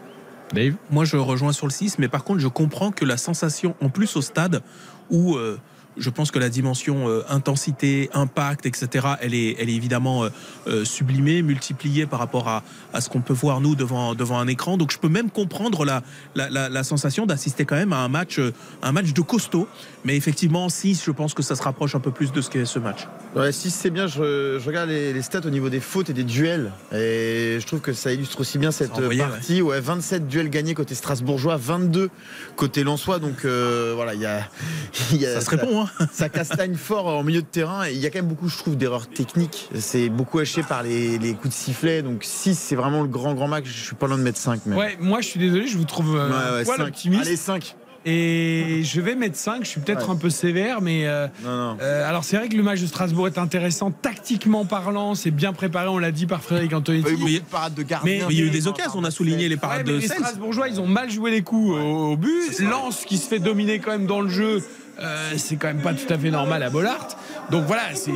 Dave 0.53 0.75
Moi, 0.91 1.05
je 1.05 1.17
rejoins 1.17 1.53
sur 1.53 1.67
le 1.67 1.73
6, 1.73 1.99
mais 1.99 2.09
par 2.09 2.25
contre, 2.25 2.41
je 2.41 2.49
comprends 2.49 2.91
que 2.91 3.05
la 3.05 3.17
sensation, 3.17 3.75
en 3.83 3.91
plus 3.91 4.17
au 4.17 4.23
stade, 4.23 4.63
où 5.11 5.37
euh, 5.37 5.59
je 5.99 6.11
pense 6.11 6.31
que 6.31 6.39
la 6.39 6.49
dimension 6.49 7.09
euh, 7.09 7.23
intensité, 7.29 8.11
impact, 8.15 8.67
etc., 8.67 9.07
elle 9.21 9.35
est, 9.35 9.57
elle 9.59 9.69
est 9.69 9.75
évidemment 9.75 10.25
euh, 10.25 10.29
euh, 10.67 10.85
sublimée, 10.85 11.43
multipliée 11.43 12.07
par 12.07 12.19
rapport 12.19 12.49
à, 12.49 12.63
à 12.93 13.01
ce 13.01 13.09
qu'on 13.09 13.21
peut 13.21 13.33
voir 13.35 13.61
nous 13.61 13.75
devant, 13.75 14.15
devant 14.15 14.39
un 14.39 14.47
écran. 14.49 14.77
Donc, 14.77 14.93
je 14.93 14.99
peux 14.99 15.09
même 15.09 15.31
comprendre 15.31 15.85
la, 15.85 16.03
la, 16.35 16.49
la- 16.51 16.69
la 16.69 16.85
sensation 16.85 17.27
d'assister 17.27 17.65
quand 17.65 17.77
même 17.77 17.93
à 17.93 17.99
un 17.99 18.09
match, 18.09 18.41
un 18.83 18.93
match 18.93 19.13
de 19.13 19.21
costaud. 19.23 19.69
Mais 20.05 20.17
effectivement, 20.17 20.69
6, 20.69 21.03
je 21.05 21.11
pense 21.11 21.35
que 21.35 21.43
ça 21.43 21.57
se 21.57 21.63
rapproche 21.63 21.95
un 21.95 22.01
peu 22.01 22.11
plus 22.11 22.33
de 22.33 22.41
ce 22.41 22.49
qu'est 22.51 22.65
ce 22.65 22.79
match. 22.79 23.07
Ouais, 23.35 23.53
si 23.53 23.71
c'est 23.71 23.91
bien, 23.91 24.07
je, 24.07 24.59
je 24.59 24.67
regarde 24.67 24.89
les, 24.89 25.13
les 25.13 25.23
stats 25.23 25.41
au 25.45 25.51
niveau 25.51 25.69
des 25.69 25.81
fautes 25.81 26.09
et 26.11 26.13
des 26.15 26.25
duels. 26.25 26.71
Et 26.93 27.59
je 27.61 27.67
trouve 27.67 27.81
que 27.81 27.93
ça 27.93 28.13
illustre 28.13 28.41
aussi 28.41 28.59
bien 28.59 28.71
cette 28.71 28.93
Envoyé, 28.93 29.21
partie. 29.21 29.61
Ouais. 29.63 29.81
27 29.81 30.29
duels 30.29 30.51
gagnés 30.51 30.75
côté 30.75 30.95
strasbourgeois, 30.95 31.57
22 31.57 32.11
côté 32.57 32.85
lensois. 32.85 33.19
Donc 33.19 33.45
euh, 33.45 33.93
voilà, 33.97 34.15
il 34.15 34.21
y 34.21 34.27
a, 34.27 34.49
il 35.13 35.21
y 35.21 35.27
a- 35.27 35.35
Ça 35.35 35.41
se 35.41 35.51
répond, 35.51 35.83
hein. 35.83 35.88
Ça 36.13 36.29
castagne 36.29 36.75
fort 36.75 37.07
en 37.07 37.23
milieu 37.25 37.43
de 37.43 37.47
terrain. 37.47 37.87
Et 37.87 37.93
il 37.93 37.99
y 37.99 38.07
a 38.07 38.11
quand 38.11 38.19
même 38.19 38.29
beaucoup, 38.29 38.49
je 38.49 38.57
trouve, 38.59 38.77
d'erreurs 38.77 39.09
techniques. 39.09 39.69
C'est 39.79 40.09
beaucoup 40.09 40.39
haché 40.39 40.63
par 40.63 40.83
les, 40.83 41.19
les 41.19 41.35
coups 41.35 41.49
de 41.49 41.55
sifflet. 41.55 42.03
Donc 42.03 42.25
6, 42.25 42.59
c'est 42.59 42.77
vraiment 42.77 43.03
le 43.03 43.09
grand, 43.09 43.35
grand 43.35 43.49
match. 43.49 43.67
Je 43.67 43.85
suis 43.85 43.97
pas 43.97 44.07
loin 44.07 44.19
de 44.19 44.23
mettre 44.23 44.39
5 44.39 44.67
même. 44.67 44.79
Ouais, 44.79 44.97
moi 45.01 45.21
je 45.21 45.29
suis 45.29 45.41
désolé, 45.41 45.67
je 45.67 45.77
vous 45.79 45.85
trouve 45.85 46.17
euh, 46.17 46.63
Ouais, 46.65 46.69
ouais, 46.69 46.81
optimiste. 46.81 47.23
Allez, 47.27 47.37
5. 47.37 47.77
Et 48.07 48.83
je 48.85 49.01
vais 49.01 49.17
mettre 49.17 49.37
5, 49.37 49.65
je 49.65 49.69
suis 49.71 49.81
peut-être 49.81 50.07
Ouais. 50.09 50.15
un 50.15 50.17
peu 50.17 50.31
sévère, 50.31 50.81
mais 50.81 51.07
euh, 51.07 51.27
Non, 51.45 51.57
non. 51.73 51.77
euh, 51.83 52.09
alors 52.09 52.25
c'est 52.25 52.37
vrai 52.37 52.49
que 52.49 52.57
le 52.57 52.63
match 52.63 52.81
de 52.81 52.87
Strasbourg 52.87 53.27
est 53.27 53.39
intéressant, 53.39 53.91
tactiquement 53.91 54.65
parlant, 54.65 55.15
c'est 55.17 55.33
bien 55.33 55.53
préparé, 55.53 55.89
on 55.89 55.99
l'a 55.99 56.13
dit 56.13 56.25
par 56.27 56.41
Frédéric 56.41 56.73
Antonetti. 56.73 57.05
Il 57.09 57.11
y 57.11 57.11
a 57.11 57.15
eu 57.17 57.19
beaucoup 57.19 57.45
de 57.47 57.51
parades 57.51 57.75
de 57.75 57.83
gardien. 57.83 58.13
Mais- 58.21 58.25
Mais 58.29 58.35
il 58.35 58.39
y 58.39 58.43
a 58.43 58.47
eu 58.47 58.51
des 58.51 58.69
occasions, 58.69 59.01
on 59.01 59.05
a 59.05 59.11
souligné 59.11 59.49
les 59.49 59.57
Ouais, 59.57 59.61
parades 59.61 59.83
mais 59.87 59.93
de 59.95 59.99
les. 59.99 60.07
Strasbourgeois, 60.07 60.69
ils 60.69 60.81
ont 60.81 60.87
mal 60.87 61.11
joué 61.11 61.33
les 61.33 61.43
coups 61.43 61.71
au, 61.73 62.13
au 62.13 62.17
but. 62.17 62.59
Lens 62.61 63.05
qui 63.05 63.19
se 63.19 63.27
fait 63.29 63.41
dominer 63.41 63.79
quand 63.81 63.91
même 63.91 64.07
dans 64.07 64.21
le 64.23 64.29
jeu, 64.29 64.63
euh, 65.01 65.33
c'est 65.37 65.57
quand 65.57 65.69
même 65.69 65.83
pas 65.83 65.95
tout 65.95 66.13
à 66.13 66.19
fait 66.19 66.31
normal 66.31 66.63
à 66.63 66.71
Bollard. 66.71 67.09
Donc 67.51 67.65
voilà, 67.67 67.83
c'est. 67.95 68.13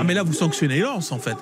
Ah, 0.00 0.04
mais 0.04 0.14
là, 0.14 0.22
vous 0.22 0.32
sanctionnez 0.32 0.80
Lens, 0.80 1.12
en 1.12 1.18
fait. 1.18 1.36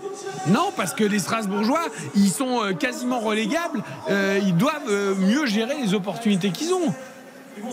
Non, 0.49 0.73
parce 0.77 0.95
que 0.95 1.05
les 1.05 1.19
Strasbourgeois, 1.19 1.87
ils 2.15 2.31
sont 2.31 2.63
euh, 2.63 2.73
quasiment 2.73 3.21
relégables. 3.21 3.83
Euh, 4.11 4.41
ils 4.43 4.57
doivent 4.57 5.19
mieux 5.19 5.47
gérer 5.47 5.75
les 5.83 5.95
opportunités 5.95 6.51
qu'ils 6.51 6.73
ont. 6.73 6.95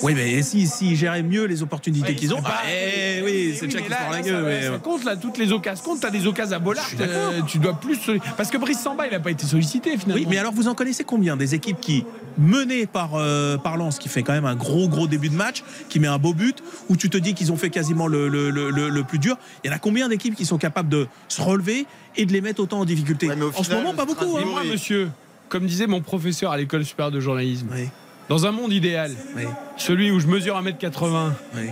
Oui, 0.03 0.13
mais 0.15 0.41
si, 0.43 0.67
si 0.67 0.95
géraient 0.95 1.23
mieux 1.23 1.45
les 1.45 1.61
opportunités 1.63 2.09
Ouais, 2.09 2.15
qu'ils 2.15 2.33
ont, 2.33 2.37
c'est 2.37 2.43
pas- 2.43 2.61
ah, 2.63 2.69
eh 2.69 3.21
oui, 3.23 3.53
c'est 3.55 3.65
Oui, 3.65 3.67
qui 3.69 3.75
là, 3.75 3.81
se 3.81 3.89
la 3.89 4.17
là, 4.17 4.21
gueule. 4.21 4.33
ça, 4.35 4.41
mais- 4.41 4.67
ça 4.75 4.77
compte 4.79 5.03
là, 5.03 5.15
toutes 5.15 5.37
les 5.37 5.51
occasions 5.51 5.83
comptent. 5.83 5.99
T'as 6.01 6.09
des 6.09 6.25
occasions 6.27 6.55
à 6.55 6.59
Bollard, 6.59 6.85
euh, 6.99 7.41
tu 7.47 7.57
dois 7.59 7.73
plus. 7.79 7.97
Parce 8.35 8.49
que 8.49 8.57
Brice 8.57 8.79
Samba, 8.81 9.07
il 9.07 9.13
a 9.15 9.19
pas 9.19 9.31
été 9.31 9.45
sollicité 9.45 9.97
finalement. 9.97 10.15
Oui, 10.21 10.27
mais 10.29 10.37
alors 10.37 10.53
vous 10.53 10.67
en 10.67 10.75
connaissez 10.75 11.03
combien 11.03 11.37
des 11.37 11.55
équipes 11.55 11.79
qui, 11.79 12.05
menées 12.37 12.85
par, 12.85 13.11
euh, 13.15 13.57
par 13.57 13.77
Lens, 13.77 13.99
qui 13.99 14.09
fait 14.09 14.23
quand 14.23 14.33
même 14.33 14.45
un 14.45 14.55
gros 14.55 14.87
gros 14.87 15.07
début 15.07 15.29
de 15.29 15.35
match, 15.35 15.63
qui 15.89 15.99
met 15.99 16.07
un 16.07 16.17
beau 16.19 16.33
but, 16.33 16.63
où 16.89 16.95
tu 16.95 17.09
te 17.09 17.17
dis 17.17 17.33
qu'ils 17.33 17.51
ont 17.51 17.57
fait 17.57 17.69
quasiment 17.69 18.07
le, 18.07 18.27
le- 18.27 18.49
le- 18.49 18.69
le- 18.69 18.89
le 18.89 19.03
plus 19.03 19.19
dur 19.19 19.37
Il 19.63 19.69
y 19.69 19.73
en 19.73 19.75
a 19.75 19.79
combien 19.79 20.07
d'équipes 20.09 20.35
qui 20.35 20.45
sont 20.45 20.57
capables 20.57 20.89
de 20.89 21.07
se 21.27 21.41
relever 21.41 21.85
et 22.15 22.25
de 22.25 22.33
les 22.33 22.41
mettre 22.41 22.61
autant 22.61 22.79
en 22.79 22.85
difficulté 22.85 23.27
Ouais, 23.27 23.35
mais 23.35 23.45
au 23.45 23.51
En 23.55 23.63
ce 23.63 23.71
moment, 23.73 23.93
pas 23.93 24.05
beaucoup. 24.05 24.37
Et 24.37 24.41
hein. 24.41 24.45
moi, 24.49 24.63
monsieur, 24.63 25.09
comme 25.49 25.65
disait 25.65 25.87
mon 25.87 26.01
professeur 26.01 26.51
à 26.51 26.57
l'école 26.57 26.83
supérieure 26.85 27.11
de 27.11 27.19
journalisme, 27.19 27.67
Oui, 27.73 27.87
dans 28.29 28.45
un 28.45 28.51
monde 28.51 28.73
idéal, 28.73 29.11
oui, 29.35 29.43
celui 29.77 30.11
où 30.11 30.19
je 30.19 30.27
mesure 30.27 30.61
1m80, 30.61 31.31
oui. 31.55 31.69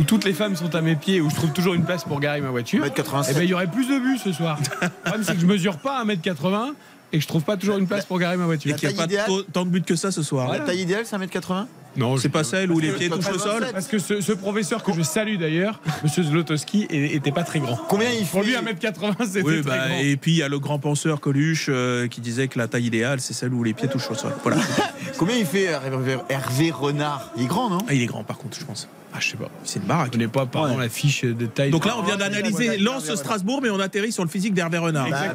où 0.00 0.04
toutes 0.04 0.24
les 0.24 0.32
femmes 0.32 0.56
sont 0.56 0.74
à 0.74 0.80
mes 0.80 0.96
pieds, 0.96 1.20
où 1.20 1.30
je 1.30 1.34
trouve 1.34 1.52
toujours 1.52 1.74
une 1.74 1.84
place 1.84 2.04
pour 2.04 2.20
garer 2.20 2.40
ma 2.40 2.50
voiture, 2.50 2.84
1m87. 2.84 3.26
eh 3.30 3.34
ben, 3.34 3.42
il 3.42 3.50
y 3.50 3.54
aurait 3.54 3.70
plus 3.70 3.88
de 3.88 3.98
buts 3.98 4.18
ce 4.22 4.32
soir. 4.32 4.58
Le 4.82 4.88
problème, 4.88 5.24
c'est 5.24 5.34
que 5.34 5.40
je 5.40 5.46
mesure 5.46 5.78
pas 5.78 6.04
1m80 6.04 6.72
et 7.12 7.18
que 7.18 7.22
je 7.22 7.28
trouve 7.28 7.44
pas 7.44 7.56
toujours 7.56 7.78
une 7.78 7.86
place 7.86 8.04
pour 8.04 8.18
garer 8.18 8.36
ma 8.36 8.46
voiture. 8.46 8.72
Et 8.72 8.74
qu'il 8.74 8.88
n'y 8.88 8.94
a 8.94 8.98
pas 8.98 9.04
idéale 9.04 9.30
tant 9.52 9.64
de 9.64 9.70
buts 9.70 9.82
que 9.82 9.94
ça 9.94 10.10
ce 10.10 10.22
soir. 10.22 10.50
La 10.52 10.58
taille 10.60 10.80
idéale, 10.80 11.04
c'est 11.06 11.16
1m80 11.16 11.66
Non, 11.96 12.16
C'est 12.16 12.28
pas 12.30 12.42
celle 12.42 12.72
où 12.72 12.80
les 12.80 12.90
pieds 12.90 13.08
touchent 13.08 13.30
le 13.30 13.38
sol 13.38 13.64
Parce 13.72 13.86
que 13.86 14.00
ce, 14.00 14.20
ce 14.20 14.32
professeur 14.32 14.82
que 14.82 14.92
je 14.92 15.02
salue 15.02 15.36
d'ailleurs, 15.38 15.80
monsieur 16.02 16.24
Zlotowski, 16.24 16.88
était 16.90 17.30
pas 17.30 17.44
très 17.44 17.60
grand. 17.60 17.76
Combien 17.88 18.10
il 18.10 18.26
Pour 18.26 18.42
fait 18.42 18.48
lui, 18.48 18.56
1m80, 18.56 19.14
c'était 19.24 19.42
Oui, 19.42 19.62
très 19.62 19.70
bah, 19.70 19.86
grand. 19.88 19.98
et 20.00 20.16
puis 20.16 20.32
il 20.32 20.38
y 20.38 20.42
a 20.42 20.48
le 20.48 20.58
grand 20.58 20.80
penseur 20.80 21.20
Coluche 21.20 21.66
euh, 21.68 22.08
qui 22.08 22.20
disait 22.20 22.48
que 22.48 22.58
la 22.58 22.66
taille 22.66 22.86
idéale, 22.86 23.20
c'est 23.20 23.34
celle 23.34 23.54
où 23.54 23.62
les 23.62 23.72
pieds 23.72 23.86
touchent 23.88 24.10
le 24.10 24.16
sol. 24.16 24.32
Voilà. 24.42 24.58
Combien 25.18 25.36
il 25.36 25.46
fait 25.46 25.64
Hervé, 25.64 26.18
Hervé 26.28 26.70
Renard 26.70 27.30
Il 27.36 27.44
est 27.44 27.46
grand, 27.46 27.70
non 27.70 27.78
Ah, 27.88 27.94
il 27.94 28.02
est 28.02 28.06
grand 28.06 28.22
par 28.24 28.38
contre, 28.38 28.58
je 28.58 28.64
pense. 28.64 28.88
Ah, 29.14 29.18
je 29.20 29.30
sais 29.30 29.36
pas. 29.38 29.48
C'est 29.64 29.78
une 29.78 29.86
baraque. 29.86 30.08
Je 30.08 30.12
connais 30.12 30.28
pas, 30.28 30.44
pardon, 30.44 30.76
la 30.76 30.90
fiche 30.90 31.22
de 31.24 31.46
taille. 31.46 31.70
Donc 31.70 31.86
là, 31.86 31.94
on 31.98 32.02
vient 32.02 32.16
Ah, 32.16 32.28
d'analyser 32.28 32.68
ouais, 32.70 32.76
Lens 32.76 33.08
ouais, 33.08 33.16
Strasbourg, 33.16 33.60
mais 33.62 33.70
on 33.70 33.80
atterrit 33.80 34.12
sur 34.12 34.22
le 34.22 34.28
physique 34.28 34.52
d'Hervé 34.52 34.76
Renard. 34.76 35.08
Bah, 35.08 35.32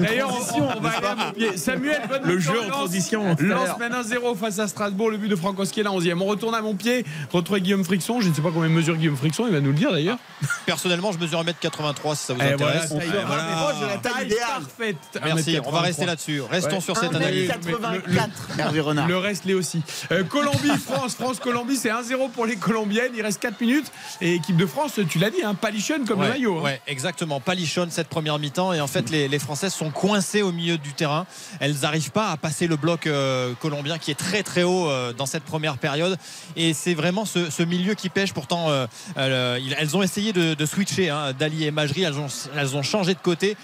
D'ailleurs, 0.00 0.36
on 0.56 0.80
va 0.80 0.88
aller 0.90 1.06
à 1.06 1.14
mon 1.26 1.32
pied. 1.32 1.56
Samuel, 1.56 2.02
bonne 2.08 2.22
Le 2.24 2.38
jeu 2.40 2.60
en 2.66 2.68
transition. 2.70 3.36
Lens 3.38 3.78
mène 3.78 3.92
1-0 3.92 4.36
face 4.36 4.58
à 4.58 4.66
Strasbourg, 4.66 5.10
le 5.10 5.16
but 5.16 5.28
de 5.28 5.36
Frankowski 5.36 5.84
la 5.84 5.90
11e. 5.90 6.20
On 6.20 6.24
retourne 6.24 6.56
à 6.56 6.60
mon 6.62 6.74
pied, 6.74 7.04
retrouver 7.32 7.60
Guillaume 7.60 7.84
Frixon. 7.84 8.20
Je 8.20 8.30
ne 8.30 8.34
sais 8.34 8.42
pas 8.42 8.50
combien 8.52 8.68
mesure 8.68 8.96
Guillaume 8.96 9.16
Frixon, 9.16 9.44
il 9.46 9.52
va 9.52 9.60
nous 9.60 9.70
le 9.70 9.76
dire 9.76 9.92
d'ailleurs. 9.92 10.18
Personnellement, 10.66 11.12
je 11.12 11.18
mesure 11.18 11.44
1m83 11.44 12.16
si 12.16 12.24
ça 12.26 12.34
vous 12.34 12.40
Eh, 12.42 12.54
voilà, 12.56 12.82
intéresse. 12.82 12.90
est, 12.90 12.94
Ouais, 12.94 13.04
voilà. 13.26 13.74
de 13.80 13.86
la 13.86 13.96
taille 13.98 14.26
idéale. 14.26 14.48
parfaite. 14.60 14.96
Merci, 15.24 15.58
on 15.64 15.70
va 15.70 15.78
1m83. 15.78 15.82
rester 15.82 16.06
là-dessus. 16.06 16.42
Restons 16.50 16.76
Ouais. 16.76 16.80
sur 16.80 16.96
cette 16.96 17.14
analyse. 17.14 17.48
1m84 17.50 18.58
Hervé 18.58 18.80
Renard. 18.80 19.06
Le 19.06 19.16
reste 19.20 19.44
l'est 19.44 19.54
aussi. 19.54 19.82
Euh, 20.12 20.24
Colombie, 20.24 20.68
France, 20.84 21.14
France-Colombie, 21.14 21.76
c'est 21.76 21.90
1-0 21.90 22.30
pour 22.30 22.46
les 22.46 22.56
Colombiennes. 22.56 23.12
Il 23.14 23.22
reste 23.22 23.40
4 23.40 23.60
minutes. 23.60 23.86
Et 24.20 24.34
équipe 24.34 24.56
de 24.56 24.66
France, 24.66 24.98
tu 25.08 25.18
l'as 25.18 25.30
dit, 25.30 25.42
hein, 25.44 25.54
palichonne 25.54 26.04
comme 26.04 26.18
le 26.20 26.26
Ouais, 26.26 26.30
maillot. 26.32 26.58
hein. 26.58 26.62
ouais, 26.62 26.80
exactement. 26.86 27.40
Palichonne 27.40 27.90
cette 27.90 28.08
première 28.08 28.38
mi-temps 28.38 28.72
et 28.72 28.80
en 28.80 28.86
fait 28.86 29.10
les, 29.10 29.28
les 29.28 29.38
Françaises 29.38 29.72
sont 29.74 29.90
coincées 29.90 30.42
au 30.42 30.52
milieu 30.52 30.78
du 30.78 30.92
terrain. 30.92 31.26
Elles 31.60 31.76
n'arrivent 31.82 32.10
pas 32.10 32.30
à 32.30 32.36
passer 32.36 32.66
le 32.66 32.76
bloc 32.76 33.06
euh, 33.06 33.52
colombien 33.60 33.98
qui 33.98 34.10
est 34.10 34.14
très 34.18 34.42
très 34.42 34.62
haut 34.62 34.88
euh, 34.88 35.12
dans 35.12 35.26
cette 35.26 35.44
première 35.44 35.78
période. 35.78 36.18
Et 36.56 36.74
c'est 36.74 36.94
vraiment 36.94 37.24
ce, 37.24 37.50
ce 37.50 37.62
milieu 37.62 37.94
qui 37.94 38.08
pêche. 38.08 38.32
Pourtant, 38.32 38.68
elles 39.16 39.96
ont 39.96 40.02
essayé 40.02 40.32
de, 40.32 40.54
de 40.54 40.66
switcher, 40.66 41.10
hein, 41.10 41.32
Dali 41.38 41.64
et 41.64 41.70
Majri, 41.70 42.02
elles 42.02 42.18
ont, 42.18 42.26
elles 42.56 42.76
ont 42.76 42.82
changé 42.82 43.14
de 43.14 43.18
côté 43.20 43.56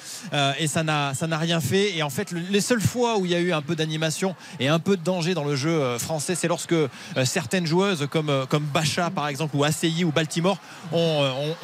et 0.58 0.66
ça 0.66 0.82
n'a 0.82 1.14
ça 1.14 1.26
n'a 1.26 1.38
rien 1.38 1.60
fait. 1.60 1.96
Et 1.96 2.02
en 2.02 2.10
fait, 2.10 2.30
le- 2.30 2.40
les 2.50 2.60
seules 2.60 2.80
fois 2.80 3.16
où 3.18 3.24
il 3.26 3.32
y 3.32 3.34
a 3.34 3.40
eu 3.40 3.52
un 3.52 3.62
peu 3.62 3.74
d'animation 3.76 4.34
et 4.60 4.68
un 4.68 4.78
peu 4.78 4.96
de 4.96 5.02
danger 5.02 5.34
dans 5.36 5.44
le 5.44 5.54
jeu 5.54 5.70
euh, 5.70 5.98
français, 6.00 6.34
c'est 6.34 6.48
lorsque 6.48 6.72
euh, 6.72 6.88
certaines 7.24 7.66
joueuses 7.66 8.08
comme, 8.10 8.30
euh, 8.30 8.46
comme 8.46 8.64
Bacha 8.64 9.10
par 9.10 9.28
exemple 9.28 9.54
ou 9.56 9.62
ACI 9.62 10.02
ou 10.04 10.10
Baltimore 10.10 10.58
ont, 10.92 10.96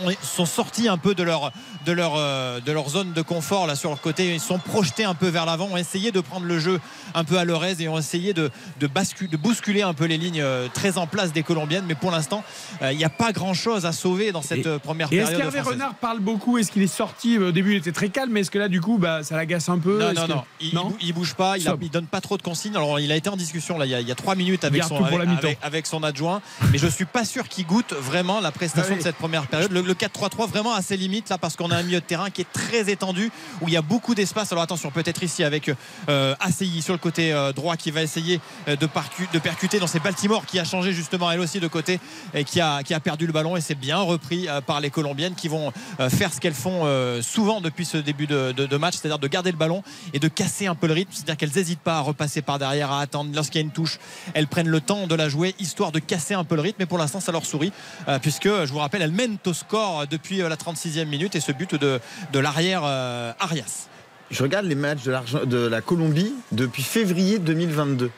ont- 0.03 0.07
ont- 0.09 0.15
sont 0.23 0.47
sorties 0.47 0.87
un 0.89 0.99
peu 0.99 1.15
de 1.17 1.23
leur, 1.25 1.51
de, 1.87 1.93
leur, 1.93 2.13
de 2.61 2.73
leur 2.73 2.89
zone 2.91 3.13
de 3.13 3.23
confort 3.23 3.67
là 3.67 3.75
sur 3.75 3.89
leur 3.91 4.01
côté. 4.01 4.33
Ils 4.35 4.41
sont 4.41 4.59
projetés 4.59 5.05
un 5.05 5.15
peu 5.15 5.29
vers 5.29 5.47
l'avant, 5.47 5.69
ont 5.73 5.77
essayé 5.77 6.13
de 6.13 6.21
prendre 6.21 6.47
le 6.47 6.59
jeu 6.59 6.81
un 7.15 7.25
peu 7.25 7.39
à 7.39 7.45
leur 7.45 7.65
aise 7.65 7.81
et 7.81 7.89
ont 7.89 7.99
essayé 7.99 8.35
de, 8.35 8.51
de, 8.79 8.87
bascu- 8.87 9.29
de 9.29 9.37
bousculer 9.37 9.83
un 9.83 9.95
peu 9.95 10.05
les 10.05 10.19
lignes 10.19 10.45
très 10.75 10.99
en 10.99 11.07
place 11.07 11.33
des 11.33 11.43
Colombiennes. 11.43 11.85
Mais 11.89 11.95
pour 11.95 12.11
l'instant, 12.11 12.45
il 12.83 12.97
n'y 12.97 13.05
a 13.05 13.09
pas 13.11 13.33
grand 13.33 13.55
chose 13.55 13.87
à 13.87 13.93
sauver 13.93 14.31
dans 14.33 14.43
cette 14.43 14.79
première 14.79 15.11
Et 15.13 15.17
est-ce 15.17 15.31
période. 15.31 15.53
qu'Hervé. 15.53 15.71
Renard 15.71 15.95
parle 15.95 16.21
beaucoup? 16.21 16.59
Est-ce 16.59 16.71
qu'il 16.71 16.83
est 16.83 16.87
sorti? 16.87 17.39
Au 17.39 17.53
début, 17.53 17.73
il 17.73 17.77
était 17.79 17.93
très 17.93 18.11
calme, 18.11 18.33
mais 18.33 18.41
est-ce 18.41 18.51
que 18.51 18.59
là, 18.59 18.69
du 18.69 18.81
coup, 18.83 18.99
bah, 18.99 19.23
ça 19.23 19.37
l'agace 19.37 19.69
un 19.71 19.79
peu? 19.79 19.99
Non, 19.99 20.13
non, 20.13 20.27
que- 20.27 20.33
non. 20.75 20.93
Il, 21.01 21.09
il 21.09 21.13
bouge 21.15 21.35
pas, 21.35 21.57
il, 21.57 21.67
il 21.81 21.91
donne 21.91 22.07
pas 22.07 22.21
trop 22.21 22.37
de 22.37 22.43
consignes. 22.43 22.77
Alors, 22.77 23.01
il 23.01 23.11
a 23.11 23.17
été 23.17 23.29
en 23.31 23.37
discussion 23.37 23.62
là, 23.71 23.87
il, 23.87 23.91
y 23.91 23.95
a, 23.95 24.01
il 24.01 24.09
y 24.09 24.13
a 24.13 24.15
trois 24.15 24.35
minutes 24.35 24.65
avec 24.65 24.83
son, 24.85 25.03
avec, 25.05 25.19
mi-temps. 25.29 25.39
avec- 25.39 25.59
avec 25.63 25.87
son 25.87 26.03
adjoint, 26.03 26.41
mais 26.71 26.79
je 26.79 26.87
suis 26.87 27.05
pas 27.05 27.25
sûr 27.25 27.49
qu'il 27.49 27.67
goûte 27.67 27.93
vraiment 27.93 28.41
la 28.41 28.51
prestation 28.53 28.91
Ah 28.91 28.93
oui. 28.95 28.99
de 28.99 29.03
cette 29.03 29.17
première 29.17 29.47
période. 29.47 29.71
Le, 29.73 29.81
le 29.83 29.95
4-3-3 29.95 30.49
vraiment 30.49 30.75
à 30.75 30.83
ses 30.83 30.97
limites 30.97 31.29
là 31.29 31.39
parce 31.39 31.57
qu'on 31.57 31.71
a 31.71 31.77
un 31.77 31.83
milieu 31.83 32.01
de 32.01 32.05
terrain 32.05 32.31
qui 32.31 32.41
est 32.43 32.53
très 32.53 32.91
étendu 32.91 33.31
où 33.61 33.69
il 33.69 33.75
y 33.75 33.77
a 33.77 33.83
beaucoup 33.83 34.15
d'espace. 34.15 34.53
Alors 34.53 34.63
attention, 34.65 34.91
peut-être 34.91 35.23
ici 35.23 35.45
avec 35.45 35.71
euh, 36.09 36.35
ACI 36.41 36.83
sur 36.83 36.93
le 36.95 36.99
côté 36.99 37.33
euh, 37.33 37.53
droit 37.53 37.77
qui 37.77 37.91
va 37.91 38.03
essayer 38.03 38.41
euh, 38.69 38.77
de, 38.77 38.87
parcu- 38.87 39.29
de 39.33 39.39
percuter 39.39 39.79
dans 39.79 39.87
ses 39.87 40.01
Baltimore 40.01 40.45
qui 40.47 40.59
a 40.59 40.65
changé 40.65 40.93
justement 40.93 41.31
elle 41.31 41.41
aussi 41.41 41.61
de 41.61 41.69
côté 41.69 42.01
et 42.35 42.45
qui 42.45 42.61
a, 42.61 42.83
qui 42.83 42.95
a 42.95 43.01
perdu 43.01 43.27
le 43.27 43.33
ballon 43.33 43.57
et 43.57 43.61
c'est 43.61 43.75
bien 43.75 43.99
repris 43.99 44.49
euh, 44.49 44.61
par 44.61 44.81
les 44.81 44.91
Colombiennes 44.91 45.35
qui 45.35 45.49
vont 45.49 45.73
faire 46.11 46.33
ce 46.33 46.41
qu'elles 46.41 46.55
font 46.55 46.87
souvent 47.23 47.61
depuis 47.61 47.85
ce 47.85 47.97
début 47.99 48.27
de, 48.27 48.53
de- 48.53 48.67
de 48.67 48.77
match, 48.77 48.95
c'est-à-dire 48.97 49.19
de 49.19 49.29
garder 49.29 49.51
le 49.51 49.57
ballon 49.57 49.83
et 50.13 50.19
de 50.19 50.29
casser 50.29 50.67
un 50.67 50.75
peu 50.75 50.87
le 50.87 50.93
rythme, 50.95 51.11
c'est-à-dire 51.13 51.37
qu'elles 51.37 51.53
n'hésitent 51.55 51.81
pas 51.81 51.97
à 51.97 52.01
repasser 52.01 52.43
par 52.43 52.59
derrière, 52.59 52.91
à 52.91 53.01
attendre 53.01 53.31
y 53.61 53.63
a 53.63 53.67
une 53.67 53.73
touche, 53.73 53.99
elles 54.35 54.47
prennent 54.47 54.69
le 54.69 54.81
temps 54.81 55.07
de 55.07 55.15
la 55.15 55.29
jouer 55.29 55.55
histoire 55.59 55.93
de 55.93 55.99
casser 55.99 56.35
un 56.35 56.45
peu 56.45 56.55
le 56.55 56.63
rythme 56.63 56.77
mais 56.81 56.87
pour 56.87 56.99
l'instant 56.99 57.21
ça 57.21 57.33
leur 57.33 57.45
sourit 57.45 57.73
euh, 58.09 58.19
puisque 58.19 58.49
je 58.49 58.73
vous 58.73 58.79
rappelle 58.79 59.03
elles 59.03 59.13
mènent 59.13 59.39
au 59.47 59.53
score 59.53 60.07
depuis 60.07 60.43
euh, 60.43 60.49
la 60.49 60.57
36e 60.57 61.07
minute 61.07 61.35
et 61.35 61.41
ce 61.41 61.53
but 61.53 61.75
de, 61.75 62.01
de 62.33 62.39
l'arrière 62.39 62.83
euh, 62.85 63.33
Arias. 63.39 63.89
Je 64.31 64.43
regarde 64.43 64.65
les 64.65 64.75
matchs 64.75 65.05
de 65.05 65.67
la 65.67 65.81
Colombie 65.83 66.33
depuis 66.53 66.83
février 66.83 67.39
2022. 67.39 68.11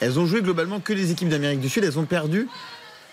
Elles 0.00 0.18
ont 0.18 0.24
joué 0.24 0.42
globalement 0.42 0.80
que 0.80 0.92
les 0.92 1.10
équipes 1.10 1.28
d'Amérique 1.28 1.60
du 1.60 1.68
Sud. 1.68 1.84
Elles 1.84 1.98
ont 1.98 2.04
perdu 2.04 2.48